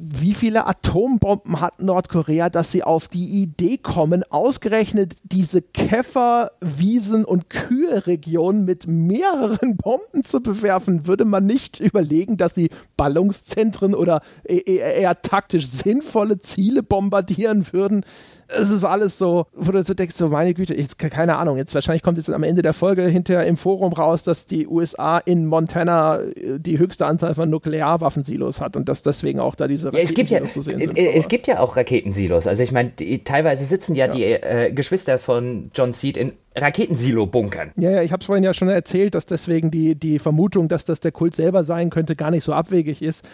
wie 0.10 0.34
viele 0.34 0.68
Atombomben 0.68 1.60
hat 1.60 1.82
Nordkorea, 1.82 2.50
dass 2.50 2.72
sie 2.72 2.84
auf 2.84 3.08
die 3.08 3.42
Idee 3.42 3.78
kommen, 3.78 4.24
ausgerechnet 4.30 5.16
diese 5.24 5.62
Käfer, 5.62 6.52
Wiesen 6.62 7.26
und 7.26 7.50
Kühe-Region 7.50 8.64
mit 8.64 8.88
mehreren 8.88 9.78
Bomben 9.78 10.24
zu 10.24 10.42
bewerfen? 10.42 11.08
Würde 11.08 11.26
man 11.26 11.46
nicht 11.46 11.80
überlegen, 11.80 12.38
dass 12.38 12.56
sie 12.56 12.70
Ballungszentren 12.96 13.94
oder 13.94 14.22
eher, 14.44 14.96
eher 14.96 15.22
taktisch 15.22 15.68
sinnvolle 15.68 16.40
Ziele 16.40 16.84
bombardieren 16.84 17.68
würden? 17.72 18.06
Es 18.48 18.70
ist 18.70 18.86
alles 18.86 19.18
so, 19.18 19.46
wo 19.54 19.72
du 19.72 19.84
so 19.84 19.94
denkst, 19.94 20.16
so 20.16 20.30
meine 20.30 20.54
Güte, 20.54 20.74
ich, 20.74 20.98
keine 20.98 21.38
Ahnung, 21.38 21.58
jetzt 21.58 21.74
wahrscheinlich 21.76 22.04
kommt 22.04 22.18
jetzt 22.18 22.30
am 22.30 22.44
Ende 22.44 22.62
der 22.62 22.74
Folge 22.74 23.04
hinterher 23.04 23.46
im 23.46 23.58
Forum 23.58 23.94
raus, 23.94 24.24
dass 24.24 24.46
die 24.46 24.68
USA 24.68 25.18
in 25.20 25.46
Montana 25.46 26.20
äh, 26.20 26.60
die 26.60 26.80
höchste 26.80 27.06
Anzahl 27.06 27.34
von 27.34 27.50
Nuklearwaffensilos 27.50 28.62
hat 28.62 28.76
und 28.78 28.90
dass 28.90 29.02
deswegen 29.02 29.40
auch 29.40 29.56
da 29.56 29.68
diese 29.68 29.92
ja, 29.94 30.00
es 30.00 30.14
gibt 30.14 30.30
ja, 30.30 30.44
zu 30.46 30.62
sehen 30.62 30.82
sind. 30.82 30.98
Es 30.98 31.28
gibt 31.28 31.48
ja 31.48 31.60
auch 31.60 31.76
Raketensilos. 31.76 32.48
Also 32.48 32.64
ich 32.64 32.72
meine, 32.72 32.94
teilweise 33.24 33.66
sitzen 33.66 33.96
ja, 33.96 34.06
ja. 34.06 34.12
die 34.12 34.24
äh, 34.24 34.72
Geschwister 34.72 35.20
von 35.20 35.72
John 35.74 35.94
Seed 35.94 36.18
in 36.18 36.34
Raketensilo-Bunkern. 36.58 37.72
Ja, 37.76 37.92
ja, 37.92 38.02
ich 38.02 38.12
habe 38.12 38.22
es 38.22 38.26
vorhin 38.26 38.44
ja 38.44 38.54
schon 38.54 38.70
erzählt, 38.70 39.16
dass 39.16 39.26
deswegen 39.26 39.72
die, 39.72 39.96
die 39.96 40.20
Vermutung, 40.20 40.68
dass 40.68 40.86
das 40.86 41.00
der 41.00 41.12
Kult 41.12 41.36
selber 41.36 41.64
sein 41.64 41.90
könnte, 41.90 42.16
gar 42.16 42.32
nicht 42.32 42.44
so 42.44 42.54
abwegig 42.54 43.02
ist. 43.02 43.28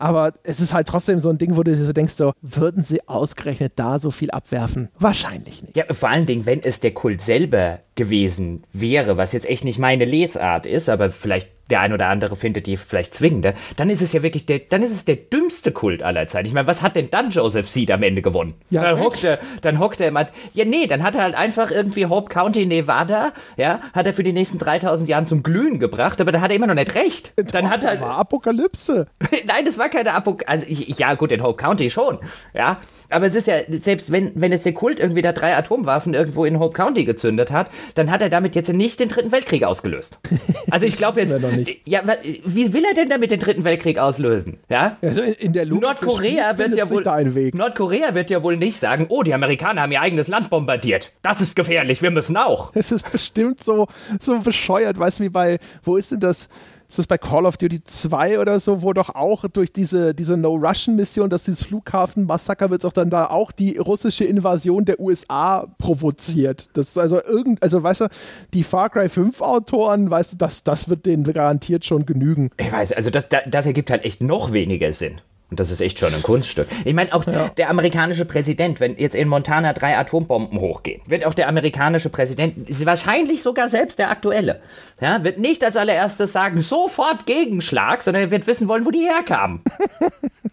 Aber 0.00 0.32
es 0.44 0.60
ist 0.60 0.72
halt 0.72 0.88
trotzdem 0.88 1.20
so 1.20 1.28
ein 1.28 1.36
Ding, 1.36 1.56
wo 1.56 1.62
du 1.62 1.72
dir 1.76 1.84
so 1.84 1.92
denkst, 1.92 2.14
so, 2.14 2.32
würden 2.40 2.82
sie 2.82 3.06
ausgerechnet 3.06 3.74
da 3.76 3.98
so 3.98 4.10
viel 4.10 4.30
abwerfen? 4.30 4.88
Wahrscheinlich 4.98 5.62
nicht. 5.62 5.76
Ja, 5.76 5.84
vor 5.92 6.08
allen 6.08 6.24
Dingen, 6.24 6.46
wenn 6.46 6.62
es 6.62 6.80
der 6.80 6.92
Kult 6.92 7.20
selber 7.20 7.80
gewesen 7.96 8.64
wäre, 8.72 9.18
was 9.18 9.32
jetzt 9.32 9.46
echt 9.46 9.64
nicht 9.64 9.78
meine 9.78 10.06
Lesart 10.06 10.66
ist, 10.66 10.88
aber 10.88 11.10
vielleicht 11.10 11.50
der 11.70 11.80
ein 11.80 11.92
oder 11.92 12.08
andere 12.08 12.36
findet 12.36 12.66
die 12.66 12.76
vielleicht 12.76 13.14
zwingender, 13.14 13.54
dann 13.76 13.90
ist 13.90 14.02
es 14.02 14.12
ja 14.12 14.22
wirklich 14.22 14.46
der, 14.46 14.58
dann 14.58 14.82
ist 14.82 14.92
es 14.92 15.04
der 15.04 15.16
dümmste 15.16 15.72
Kult 15.72 16.02
aller 16.02 16.26
Zeiten. 16.28 16.46
Ich 16.46 16.54
meine, 16.54 16.66
was 16.66 16.82
hat 16.82 16.96
denn 16.96 17.10
dann 17.10 17.30
Joseph 17.30 17.68
Seed 17.68 17.90
am 17.90 18.02
Ende 18.02 18.22
gewonnen? 18.22 18.54
Ja, 18.70 18.82
dann 18.82 19.00
hockt 19.00 19.24
er, 19.24 19.38
dann 19.62 19.78
hockt 19.78 20.00
er 20.00 20.08
immer, 20.08 20.26
ja 20.52 20.64
nee, 20.64 20.86
dann 20.86 21.02
hat 21.02 21.16
er 21.16 21.22
halt 21.22 21.34
einfach 21.34 21.70
irgendwie 21.70 22.06
Hope 22.06 22.28
County, 22.28 22.66
Nevada, 22.66 23.32
ja, 23.56 23.80
hat 23.92 24.06
er 24.06 24.14
für 24.14 24.22
die 24.22 24.32
nächsten 24.32 24.58
3000 24.58 25.08
Jahre 25.08 25.24
zum 25.24 25.42
Glühen 25.42 25.78
gebracht, 25.78 26.20
aber 26.20 26.32
da 26.32 26.40
hat 26.40 26.50
er 26.50 26.56
immer 26.56 26.66
noch 26.66 26.74
nicht 26.74 26.94
recht. 26.94 27.32
Dann 27.36 27.64
Doch, 27.64 27.70
hat 27.70 27.84
er, 27.84 28.00
war 28.00 28.18
Apokalypse. 28.18 29.06
Nein, 29.46 29.64
das 29.64 29.78
war 29.78 29.88
keine 29.88 30.12
Apokalypse, 30.12 30.48
also 30.48 30.66
ja 30.68 31.14
gut, 31.14 31.32
in 31.32 31.42
Hope 31.42 31.62
County 31.62 31.90
schon, 31.90 32.18
ja, 32.54 32.78
aber 33.10 33.26
es 33.26 33.34
ist 33.34 33.46
ja, 33.46 33.56
selbst 33.68 34.10
wenn, 34.12 34.32
wenn 34.34 34.52
es 34.52 34.62
der 34.62 34.72
Kult 34.72 35.00
irgendwie 35.00 35.22
da 35.22 35.32
drei 35.32 35.56
Atomwaffen 35.56 36.14
irgendwo 36.14 36.44
in 36.44 36.58
Hope 36.58 36.74
County 36.74 37.04
gezündet 37.04 37.50
hat, 37.50 37.68
dann 37.94 38.10
hat 38.10 38.22
er 38.22 38.30
damit 38.30 38.54
jetzt 38.54 38.72
nicht 38.72 39.00
den 39.00 39.08
dritten 39.08 39.32
Weltkrieg 39.32 39.64
ausgelöst. 39.64 40.18
Also 40.72 40.86
ich 40.86 40.96
glaube 40.98 41.20
jetzt, 41.20 41.36
ja, 41.84 42.02
wie 42.44 42.72
will 42.72 42.84
er 42.84 42.94
denn 42.94 43.08
damit 43.08 43.32
den 43.32 43.40
dritten 43.40 43.64
Weltkrieg 43.64 43.98
auslösen? 43.98 44.58
Ja? 44.68 44.98
Also 45.02 45.20
in 45.20 45.52
der 45.52 45.64
Logik 45.64 45.82
Nordkorea 45.82 46.58
wird 46.58 46.76
ja 46.76 46.88
wohl, 46.88 47.02
Nordkorea 47.54 48.14
wird 48.14 48.30
ja 48.30 48.42
wohl 48.44 48.56
nicht 48.56 48.78
sagen, 48.78 49.06
oh, 49.08 49.24
die 49.24 49.34
Amerikaner 49.34 49.82
haben 49.82 49.90
ihr 49.90 50.00
eigenes 50.00 50.28
Land 50.28 50.48
bombardiert. 50.48 51.10
Das 51.22 51.40
ist 51.40 51.56
gefährlich, 51.56 52.02
wir 52.02 52.12
müssen 52.12 52.36
auch. 52.36 52.70
Es 52.74 52.92
ist 52.92 53.10
bestimmt 53.10 53.64
so, 53.64 53.88
so 54.20 54.38
bescheuert, 54.38 54.98
weißt 54.98 55.18
du, 55.18 55.24
wie 55.24 55.28
bei, 55.28 55.58
wo 55.82 55.96
ist 55.96 56.12
denn 56.12 56.20
das? 56.20 56.48
Ist 56.90 56.98
das 56.98 57.06
bei 57.06 57.18
Call 57.18 57.46
of 57.46 57.56
Duty 57.56 57.84
2 57.84 58.40
oder 58.40 58.58
so, 58.58 58.82
wo 58.82 58.92
doch 58.92 59.14
auch 59.14 59.44
durch 59.46 59.72
diese, 59.72 60.12
diese 60.12 60.36
No-Russian-Mission, 60.36 61.30
dass 61.30 61.44
dieses 61.44 61.62
Flughafen-Massaker 61.62 62.70
wird 62.70 62.84
auch 62.84 62.92
dann 62.92 63.10
da 63.10 63.26
auch 63.26 63.52
die 63.52 63.78
russische 63.78 64.24
Invasion 64.24 64.84
der 64.84 64.98
USA 64.98 65.68
provoziert. 65.78 66.68
Das 66.76 66.88
ist 66.88 66.98
also 66.98 67.22
irgend, 67.22 67.62
also 67.62 67.80
weißt 67.80 68.02
du, 68.02 68.08
die 68.52 68.64
Far 68.64 68.90
Cry 68.90 69.08
5 69.08 69.40
Autoren, 69.40 70.10
weißt 70.10 70.32
du, 70.32 70.36
das, 70.38 70.64
das 70.64 70.88
wird 70.88 71.06
denen 71.06 71.22
garantiert 71.22 71.84
schon 71.84 72.06
genügen. 72.06 72.50
Ich 72.56 72.72
weiß, 72.72 72.92
also 72.92 73.10
das, 73.10 73.26
das 73.46 73.66
ergibt 73.66 73.90
halt 73.90 74.04
echt 74.04 74.20
noch 74.20 74.52
weniger 74.52 74.92
Sinn. 74.92 75.20
Und 75.50 75.58
das 75.58 75.72
ist 75.72 75.80
echt 75.80 75.98
schon 75.98 76.14
ein 76.14 76.22
Kunststück. 76.22 76.68
Ich 76.84 76.94
meine, 76.94 77.12
auch 77.12 77.26
ja. 77.26 77.48
der 77.48 77.70
amerikanische 77.70 78.24
Präsident, 78.24 78.78
wenn 78.78 78.96
jetzt 78.96 79.16
in 79.16 79.26
Montana 79.26 79.72
drei 79.72 79.98
Atombomben 79.98 80.60
hochgehen, 80.60 81.02
wird 81.06 81.26
auch 81.26 81.34
der 81.34 81.48
amerikanische 81.48 82.08
Präsident, 82.08 82.54
wahrscheinlich 82.86 83.42
sogar 83.42 83.68
selbst 83.68 83.98
der 83.98 84.10
aktuelle, 84.10 84.60
ja, 85.00 85.24
wird 85.24 85.38
nicht 85.38 85.64
als 85.64 85.76
allererstes 85.76 86.32
sagen, 86.32 86.60
sofort 86.60 87.26
Gegenschlag, 87.26 88.02
sondern 88.02 88.22
er 88.24 88.30
wird 88.30 88.46
wissen 88.46 88.68
wollen, 88.68 88.86
wo 88.86 88.90
die 88.90 89.08
herkamen. 89.08 89.60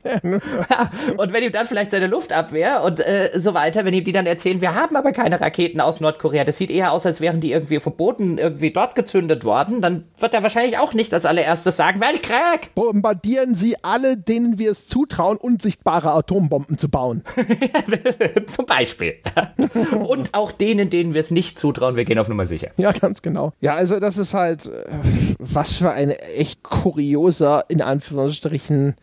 ja, 0.13 0.91
und 1.17 1.31
wenn 1.31 1.43
ihm 1.43 1.51
dann 1.51 1.67
vielleicht 1.67 1.91
seine 1.91 2.07
Luftabwehr 2.07 2.81
und 2.83 2.99
äh, 2.99 3.31
so 3.35 3.53
weiter, 3.53 3.85
wenn 3.85 3.93
ihm 3.93 4.03
die 4.03 4.11
dann 4.11 4.25
erzählen, 4.25 4.61
wir 4.61 4.73
haben 4.73 4.95
aber 4.95 5.11
keine 5.11 5.39
Raketen 5.39 5.79
aus 5.79 5.99
Nordkorea, 5.99 6.43
das 6.43 6.57
sieht 6.57 6.71
eher 6.71 6.91
aus, 6.91 7.05
als 7.05 7.21
wären 7.21 7.39
die 7.39 7.51
irgendwie 7.51 7.79
verboten, 7.79 8.39
irgendwie 8.39 8.71
dort 8.71 8.95
gezündet 8.95 9.43
worden, 9.43 9.81
dann 9.81 10.05
wird 10.17 10.33
er 10.33 10.41
wahrscheinlich 10.41 10.79
auch 10.79 10.93
nicht 10.93 11.13
als 11.13 11.25
allererstes 11.25 11.77
sagen, 11.77 11.99
Weltkrieg! 11.99 12.73
Bombardieren 12.73 13.53
Sie 13.53 13.75
alle, 13.83 14.17
denen 14.17 14.57
wir 14.57 14.71
es 14.71 14.86
zutrauen, 14.87 15.37
unsichtbare 15.37 16.11
Atombomben 16.11 16.77
zu 16.77 16.89
bauen. 16.89 17.23
Zum 18.47 18.65
Beispiel. 18.65 19.15
Und 19.91 20.33
auch 20.33 20.51
denen, 20.51 20.89
denen 20.89 21.13
wir 21.13 21.21
es 21.21 21.31
nicht 21.31 21.59
zutrauen, 21.59 21.95
wir 21.95 22.05
gehen 22.05 22.19
auf 22.19 22.27
Nummer 22.27 22.45
sicher. 22.45 22.69
Ja, 22.77 22.91
ganz 22.91 23.21
genau. 23.21 23.53
Ja, 23.61 23.75
also 23.75 23.99
das 23.99 24.17
ist 24.17 24.33
halt, 24.33 24.67
äh, 24.67 24.85
was 25.39 25.73
für 25.77 25.91
ein 25.91 26.09
echt 26.09 26.63
kurioser, 26.63 27.65
in 27.67 27.81
Anführungsstrichen, 27.81 28.95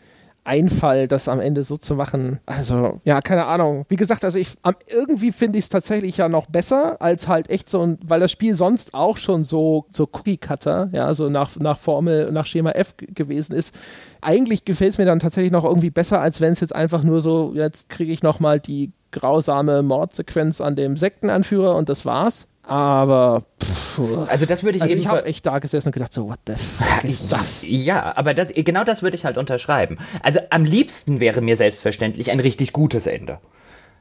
Einfall, 0.45 1.09
das 1.09 1.29
am 1.29 1.41
Ende 1.41 1.65
so 1.65 1.77
zu 1.77 1.95
machen. 1.95 2.39
Also, 2.45 3.01
ja, 3.05 3.21
keine 3.23 3.47
Ahnung. 3.47 3.87
Wie 3.89 3.97
gesagt, 3.97 4.25
also 4.25 4.39
ich 4.39 4.55
irgendwie 4.89 5.33
finde 5.33 5.59
ich 5.59 5.65
es 5.65 5.69
tatsächlich 5.71 6.19
ja 6.19 6.29
noch 6.29 6.47
besser, 6.47 7.01
als 7.01 7.29
halt 7.29 7.51
echt 7.51 7.71
so 7.71 7.81
ein, 7.81 7.99
weil 8.05 8.21
das 8.21 8.31
Spiel 8.31 8.55
sonst 8.55 8.93
auch 8.93 9.17
schon 9.17 9.43
so, 9.43 9.87
so 9.89 10.05
Cookie-Cutter, 10.05 10.91
ja, 10.93 11.13
so 11.15 11.31
nach, 11.31 11.57
nach 11.57 11.79
Formel, 11.79 12.31
nach 12.31 12.45
Schema 12.45 12.73
F 12.73 12.95
gewesen 12.99 13.55
ist. 13.55 13.75
Eigentlich 14.21 14.65
gefällt 14.65 14.93
es 14.93 14.99
mir 14.99 15.07
dann 15.07 15.19
tatsächlich 15.19 15.53
noch 15.53 15.65
irgendwie 15.65 15.91
besser, 15.91 16.21
als 16.21 16.41
wenn 16.41 16.53
es 16.53 16.61
jetzt 16.61 16.75
einfach 16.75 17.03
nur 17.03 17.23
so, 17.23 17.53
jetzt 17.55 17.89
kriege 17.89 18.13
ich 18.13 18.23
nochmal 18.23 18.61
die 18.61 18.93
grausame 19.13 19.83
Mordsequenz 19.83 20.61
an 20.61 20.77
dem 20.77 20.97
Sektenanführer 20.97 21.75
und 21.77 21.89
das 21.89 22.05
war's. 22.05 22.49
Aber 22.67 23.43
pff, 23.63 24.01
also 24.29 24.47
das 24.47 24.63
würde 24.63 24.77
ich 24.79 24.83
also 24.83 24.95
ich 24.95 25.07
habe 25.07 25.27
echt 25.27 25.45
da 25.45 25.59
gesessen 25.59 25.89
und 25.89 25.93
gedacht 25.93 26.13
so 26.13 26.29
what 26.29 26.39
the 26.47 26.55
fuck 26.55 27.05
ist 27.05 27.31
das? 27.31 27.65
Ja, 27.69 28.17
aber 28.17 28.33
das, 28.33 28.49
genau 28.55 28.85
das 28.85 29.03
würde 29.03 29.17
ich 29.17 29.25
halt 29.25 29.37
unterschreiben. 29.37 29.99
Also 30.23 30.41
am 30.51 30.65
liebsten 30.65 31.21
wäre 31.21 31.43
mir 31.43 31.57
selbstverständlich 31.57 32.31
ein 32.31 32.41
richtig 32.41 32.73
gutes 32.73 33.07
Ende. 33.07 33.39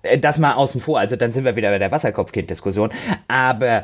Äh, 0.04 0.18
das 0.20 0.40
mal 0.40 0.54
außen 0.54 0.80
vor, 0.80 1.00
also 1.00 1.16
dann 1.16 1.34
sind 1.34 1.44
wir 1.44 1.56
wieder 1.56 1.72
bei 1.72 1.80
der 1.80 1.92
Wasserkopfkind-Diskussion. 1.92 2.92
Aber 3.28 3.84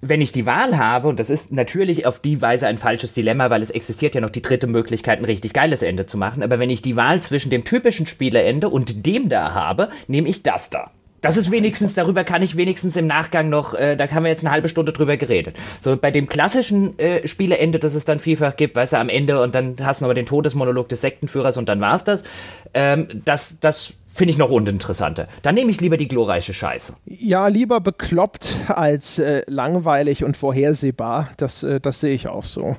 wenn 0.00 0.20
ich 0.20 0.32
die 0.32 0.46
Wahl 0.46 0.78
habe, 0.78 1.06
und 1.06 1.20
das 1.20 1.30
ist 1.30 1.52
natürlich 1.52 2.06
auf 2.06 2.18
die 2.18 2.42
Weise 2.42 2.66
ein 2.66 2.78
falsches 2.78 3.14
Dilemma, 3.14 3.50
weil 3.50 3.62
es 3.62 3.70
existiert 3.70 4.16
ja 4.16 4.20
noch 4.20 4.30
die 4.30 4.42
dritte 4.42 4.66
Möglichkeit, 4.66 5.20
ein 5.20 5.24
richtig 5.24 5.52
geiles 5.52 5.80
Ende 5.82 6.06
zu 6.06 6.18
machen, 6.18 6.42
aber 6.42 6.58
wenn 6.58 6.70
ich 6.70 6.82
die 6.82 6.96
Wahl 6.96 7.20
zwischen 7.20 7.50
dem 7.50 7.62
typischen 7.62 8.06
Spielerende 8.06 8.68
und 8.68 9.06
dem 9.06 9.28
da 9.28 9.54
habe, 9.54 9.90
nehme 10.08 10.28
ich 10.28 10.42
das 10.42 10.70
da. 10.70 10.90
Das 11.22 11.36
ist 11.36 11.50
wenigstens, 11.50 11.94
darüber 11.94 12.24
kann 12.24 12.42
ich 12.42 12.56
wenigstens 12.56 12.96
im 12.96 13.06
Nachgang 13.06 13.48
noch, 13.48 13.74
äh, 13.74 13.96
da 13.96 14.08
haben 14.10 14.24
wir 14.24 14.30
jetzt 14.30 14.44
eine 14.44 14.52
halbe 14.52 14.68
Stunde 14.68 14.92
drüber 14.92 15.16
geredet. 15.16 15.56
So 15.80 15.96
bei 15.96 16.10
dem 16.10 16.28
klassischen 16.28 16.98
äh, 16.98 17.26
Spieleende, 17.26 17.78
das 17.78 17.94
es 17.94 18.04
dann 18.04 18.18
vielfach 18.18 18.56
gibt, 18.56 18.76
weißt 18.76 18.92
du, 18.92 18.98
am 18.98 19.08
Ende 19.08 19.40
und 19.40 19.54
dann 19.54 19.76
hast 19.80 20.00
du 20.00 20.04
nochmal 20.04 20.16
den 20.16 20.26
Todesmonolog 20.26 20.88
des 20.88 21.00
Sektenführers 21.00 21.56
und 21.56 21.68
dann 21.68 21.80
war's 21.80 22.04
das. 22.04 22.24
Ähm, 22.74 23.22
das, 23.24 23.54
das 23.60 23.94
finde 24.08 24.32
ich 24.32 24.38
noch 24.38 24.50
uninteressanter. 24.50 25.28
Dann 25.42 25.54
nehme 25.54 25.70
ich 25.70 25.80
lieber 25.80 25.96
die 25.96 26.08
glorreiche 26.08 26.52
Scheiße. 26.52 26.94
Ja, 27.06 27.46
lieber 27.46 27.80
bekloppt 27.80 28.52
als 28.66 29.18
äh, 29.18 29.42
langweilig 29.46 30.24
und 30.24 30.36
vorhersehbar. 30.36 31.28
Das, 31.36 31.62
äh, 31.62 31.80
das 31.80 32.00
sehe 32.00 32.14
ich 32.14 32.28
auch 32.28 32.44
so. 32.44 32.76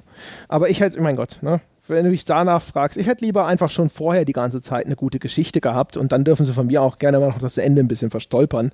Aber 0.49 0.69
ich 0.69 0.81
hätte, 0.81 1.01
mein 1.01 1.15
Gott, 1.15 1.39
ne? 1.41 1.61
Wenn 1.87 2.05
du 2.05 2.11
mich 2.11 2.25
danach 2.25 2.61
fragst, 2.61 2.97
ich 2.97 3.07
hätte 3.07 3.25
lieber 3.25 3.45
einfach 3.45 3.69
schon 3.69 3.89
vorher 3.89 4.25
die 4.25 4.33
ganze 4.33 4.61
Zeit 4.61 4.85
eine 4.85 4.95
gute 4.95 5.19
Geschichte 5.19 5.59
gehabt 5.59 5.97
und 5.97 6.11
dann 6.11 6.23
dürfen 6.23 6.45
sie 6.45 6.53
von 6.53 6.67
mir 6.67 6.81
auch 6.81 6.97
gerne 6.97 7.19
mal 7.19 7.27
noch 7.27 7.39
das 7.39 7.57
Ende 7.57 7.81
ein 7.81 7.87
bisschen 7.87 8.09
verstolpern. 8.09 8.71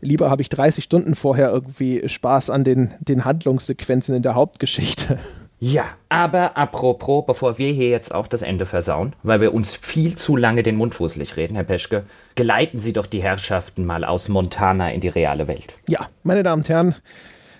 Lieber 0.00 0.30
habe 0.30 0.42
ich 0.42 0.48
30 0.48 0.82
Stunden 0.82 1.14
vorher 1.14 1.50
irgendwie 1.50 2.08
Spaß 2.08 2.50
an 2.50 2.64
den, 2.64 2.94
den 3.00 3.24
Handlungssequenzen 3.24 4.14
in 4.14 4.22
der 4.22 4.34
Hauptgeschichte. 4.34 5.18
Ja, 5.60 5.86
aber 6.08 6.56
apropos, 6.56 7.24
bevor 7.26 7.58
wir 7.58 7.72
hier 7.72 7.88
jetzt 7.88 8.14
auch 8.14 8.28
das 8.28 8.42
Ende 8.42 8.64
versauen, 8.64 9.16
weil 9.24 9.40
wir 9.40 9.52
uns 9.52 9.74
viel 9.74 10.14
zu 10.14 10.36
lange 10.36 10.62
den 10.62 10.76
Mund 10.76 10.94
fußlich 10.94 11.36
reden, 11.36 11.56
Herr 11.56 11.64
Peschke, 11.64 12.04
geleiten 12.36 12.78
Sie 12.78 12.92
doch 12.92 13.06
die 13.06 13.22
Herrschaften 13.22 13.84
mal 13.84 14.04
aus 14.04 14.28
Montana 14.28 14.92
in 14.92 15.00
die 15.00 15.08
reale 15.08 15.48
Welt. 15.48 15.76
Ja, 15.88 16.06
meine 16.22 16.44
Damen 16.44 16.62
und 16.62 16.68
Herren, 16.68 16.94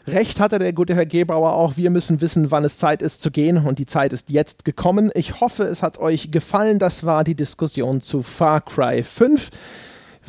Recht 0.08 0.40
hatte 0.40 0.58
der 0.58 0.72
gute 0.72 0.94
Herr 0.94 1.06
Gebauer 1.06 1.52
auch. 1.52 1.76
Wir 1.76 1.90
müssen 1.90 2.20
wissen, 2.20 2.50
wann 2.50 2.64
es 2.64 2.78
Zeit 2.78 3.02
ist 3.02 3.20
zu 3.20 3.30
gehen 3.30 3.58
und 3.58 3.78
die 3.78 3.86
Zeit 3.86 4.12
ist 4.12 4.30
jetzt 4.30 4.64
gekommen. 4.64 5.10
Ich 5.14 5.40
hoffe, 5.40 5.64
es 5.64 5.82
hat 5.82 5.98
euch 5.98 6.30
gefallen. 6.30 6.78
Das 6.78 7.04
war 7.04 7.24
die 7.24 7.34
Diskussion 7.34 8.00
zu 8.00 8.22
Far 8.22 8.62
Cry 8.62 9.02
5. 9.02 9.50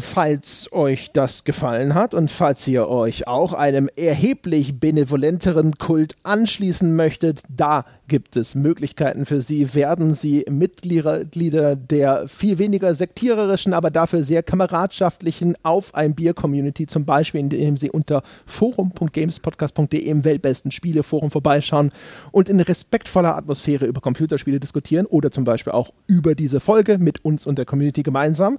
Falls 0.02 0.72
euch 0.72 1.11
das 1.11 1.44
gefallen 1.44 1.94
hat 1.94 2.14
und 2.14 2.32
falls 2.32 2.66
ihr 2.69 2.88
euch 2.88 3.28
auch 3.28 3.52
einem 3.52 3.90
erheblich 3.98 4.80
benevolenteren 4.80 5.78
Kult 5.78 6.16
anschließen 6.24 6.95
möchtet, 6.95 7.44
da 7.50 7.84
gibt 8.08 8.38
es 8.38 8.56
Möglichkeiten 8.56 9.26
für 9.26 9.42
Sie. 9.42 9.76
Werden 9.76 10.14
Sie 10.14 10.45
Mitglieder 10.50 11.76
der 11.76 12.30
viel 12.30 12.60
weniger 12.60 12.95
sektiererischen, 12.95 13.74
aber 13.74 13.92
dafür 13.92 14.24
sehr 14.24 14.42
kameradschaftlichen 14.42 15.56
Auf 15.64 15.94
ein 15.94 16.16
Bier 16.16 16.34
Community, 16.34 16.88
zum 16.88 17.03
Beispiel, 17.03 17.42
indem 17.42 17.76
Sie 17.76 17.92
unter 17.92 18.24
forum.gamespodcast.de 18.45 20.00
im 20.00 20.24
weltbesten 20.24 20.72
Spieleforum 20.72 21.30
vorbeischauen 21.30 21.92
und 22.32 22.48
in 22.48 22.61
respektvoller 22.61 23.36
Atmosphäre 23.36 23.86
über 23.86 24.00
Computerspiele 24.00 24.61
diskutieren 24.61 25.06
oder 25.08 25.30
zum 25.30 25.44
Beispiel 25.44 25.74
auch 25.74 25.92
über 26.08 26.36
diese 26.36 26.61
Folge 26.61 27.00
mit 27.00 27.26
uns 27.26 27.45
und 27.45 27.58
der 27.58 27.66
Community 27.66 28.02
gemeinsam 28.02 28.58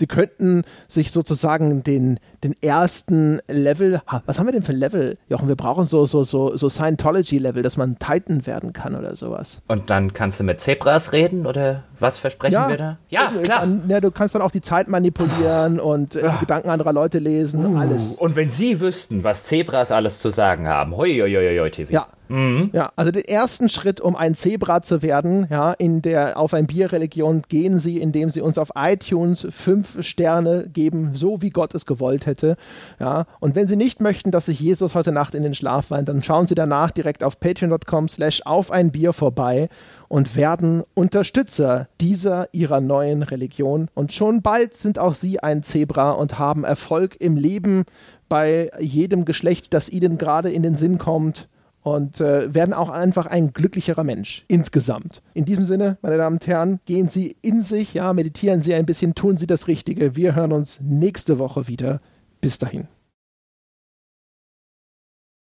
sie 0.00 0.08
könnten 0.08 0.64
sich 0.88 1.12
sozusagen 1.12 1.84
den, 1.84 2.18
den 2.42 2.54
ersten 2.60 3.38
Level, 3.46 4.00
was 4.26 4.38
haben 4.38 4.46
wir 4.46 4.52
denn 4.52 4.64
für 4.64 4.72
Level, 4.72 5.16
Jochen? 5.28 5.46
Wir 5.46 5.56
brauchen 5.56 5.84
so, 5.84 6.06
so, 6.06 6.24
so, 6.24 6.56
so 6.56 6.68
Scientology-Level, 6.68 7.62
dass 7.62 7.76
man 7.76 7.98
Titan 7.98 8.46
werden 8.46 8.72
kann 8.72 8.96
oder 8.96 9.14
sowas. 9.14 9.62
Und 9.68 9.90
dann 9.90 10.12
kannst 10.12 10.40
du 10.40 10.44
mit 10.44 10.60
Zebras 10.60 11.12
reden 11.12 11.46
oder 11.46 11.84
Was 12.00 12.18
versprechen 12.18 12.54
Ja. 12.54 12.68
wir 12.68 12.76
da? 12.76 12.98
Ja, 13.08 13.32
Äh, 13.38 13.42
klar. 13.44 13.60
Dann, 13.60 13.84
ja, 13.88 14.00
du 14.00 14.10
kannst 14.10 14.34
dann 14.34 14.42
auch 14.42 14.50
die 14.50 14.60
Zeit 14.62 14.88
manipulieren 14.88 15.78
und 15.80 16.16
äh, 16.16 16.28
die 16.32 16.38
Gedanken 16.40 16.70
anderer 16.70 16.92
Leute 16.92 17.18
lesen, 17.18 17.76
alles. 17.76 18.14
Und 18.14 18.36
wenn 18.36 18.50
Sie 18.50 18.80
wüssten, 18.80 19.22
was 19.24 19.44
Zebras 19.44 19.92
alles 19.92 20.20
zu 20.20 20.30
sagen 20.30 20.66
haben, 20.68 20.96
hoi, 20.96 21.10
hoi, 21.20 21.30
hoi, 21.32 21.58
hoi, 21.60 21.70
TV. 21.70 21.92
Ja. 21.92 22.06
Ja, 22.72 22.90
also 22.94 23.10
den 23.10 23.24
ersten 23.24 23.68
Schritt, 23.68 24.00
um 24.00 24.14
ein 24.14 24.36
Zebra 24.36 24.82
zu 24.82 25.02
werden, 25.02 25.48
ja, 25.50 25.72
in 25.72 26.00
der 26.00 26.38
Auf 26.38 26.54
ein 26.54 26.68
Bier-Religion 26.68 27.42
gehen 27.48 27.80
sie, 27.80 27.98
indem 28.00 28.30
sie 28.30 28.40
uns 28.40 28.56
auf 28.56 28.68
iTunes 28.76 29.48
fünf 29.50 30.04
Sterne 30.06 30.68
geben, 30.72 31.10
so 31.12 31.42
wie 31.42 31.50
Gott 31.50 31.74
es 31.74 31.86
gewollt 31.86 32.26
hätte. 32.26 32.54
Ja, 33.00 33.24
und 33.40 33.56
wenn 33.56 33.66
sie 33.66 33.74
nicht 33.74 34.00
möchten, 34.00 34.30
dass 34.30 34.46
sich 34.46 34.60
Jesus 34.60 34.94
heute 34.94 35.10
Nacht 35.10 35.34
in 35.34 35.42
den 35.42 35.54
Schlaf 35.54 35.90
weint, 35.90 36.08
dann 36.08 36.22
schauen 36.22 36.46
sie 36.46 36.54
danach 36.54 36.92
direkt 36.92 37.24
auf 37.24 37.40
patreon.com 37.40 38.06
slash 38.08 38.42
auf 38.44 38.70
ein 38.70 38.92
Bier 38.92 39.12
vorbei 39.12 39.68
und 40.10 40.34
werden 40.34 40.82
Unterstützer 40.94 41.88
dieser 42.00 42.48
ihrer 42.52 42.80
neuen 42.80 43.22
Religion. 43.22 43.88
Und 43.94 44.12
schon 44.12 44.42
bald 44.42 44.74
sind 44.74 44.98
auch 44.98 45.14
sie 45.14 45.38
ein 45.40 45.62
Zebra 45.62 46.10
und 46.10 46.36
haben 46.36 46.64
Erfolg 46.64 47.16
im 47.20 47.36
Leben 47.36 47.84
bei 48.28 48.70
jedem 48.80 49.24
Geschlecht, 49.24 49.72
das 49.72 49.88
ihnen 49.88 50.18
gerade 50.18 50.50
in 50.50 50.64
den 50.64 50.74
Sinn 50.74 50.98
kommt 50.98 51.48
und 51.82 52.20
äh, 52.20 52.52
werden 52.52 52.74
auch 52.74 52.90
einfach 52.90 53.26
ein 53.26 53.52
glücklicherer 53.52 54.02
Mensch 54.02 54.44
insgesamt. 54.48 55.22
In 55.32 55.44
diesem 55.44 55.64
Sinne, 55.64 55.96
meine 56.02 56.16
Damen 56.16 56.36
und 56.36 56.46
Herren, 56.48 56.80
gehen 56.86 57.08
Sie 57.08 57.36
in 57.40 57.62
sich, 57.62 57.94
ja, 57.94 58.12
meditieren 58.12 58.60
Sie 58.60 58.74
ein 58.74 58.86
bisschen, 58.86 59.14
tun 59.14 59.36
Sie 59.36 59.46
das 59.46 59.68
Richtige. 59.68 60.16
Wir 60.16 60.34
hören 60.34 60.52
uns 60.52 60.80
nächste 60.80 61.38
Woche 61.38 61.68
wieder. 61.68 62.00
Bis 62.40 62.58
dahin. 62.58 62.88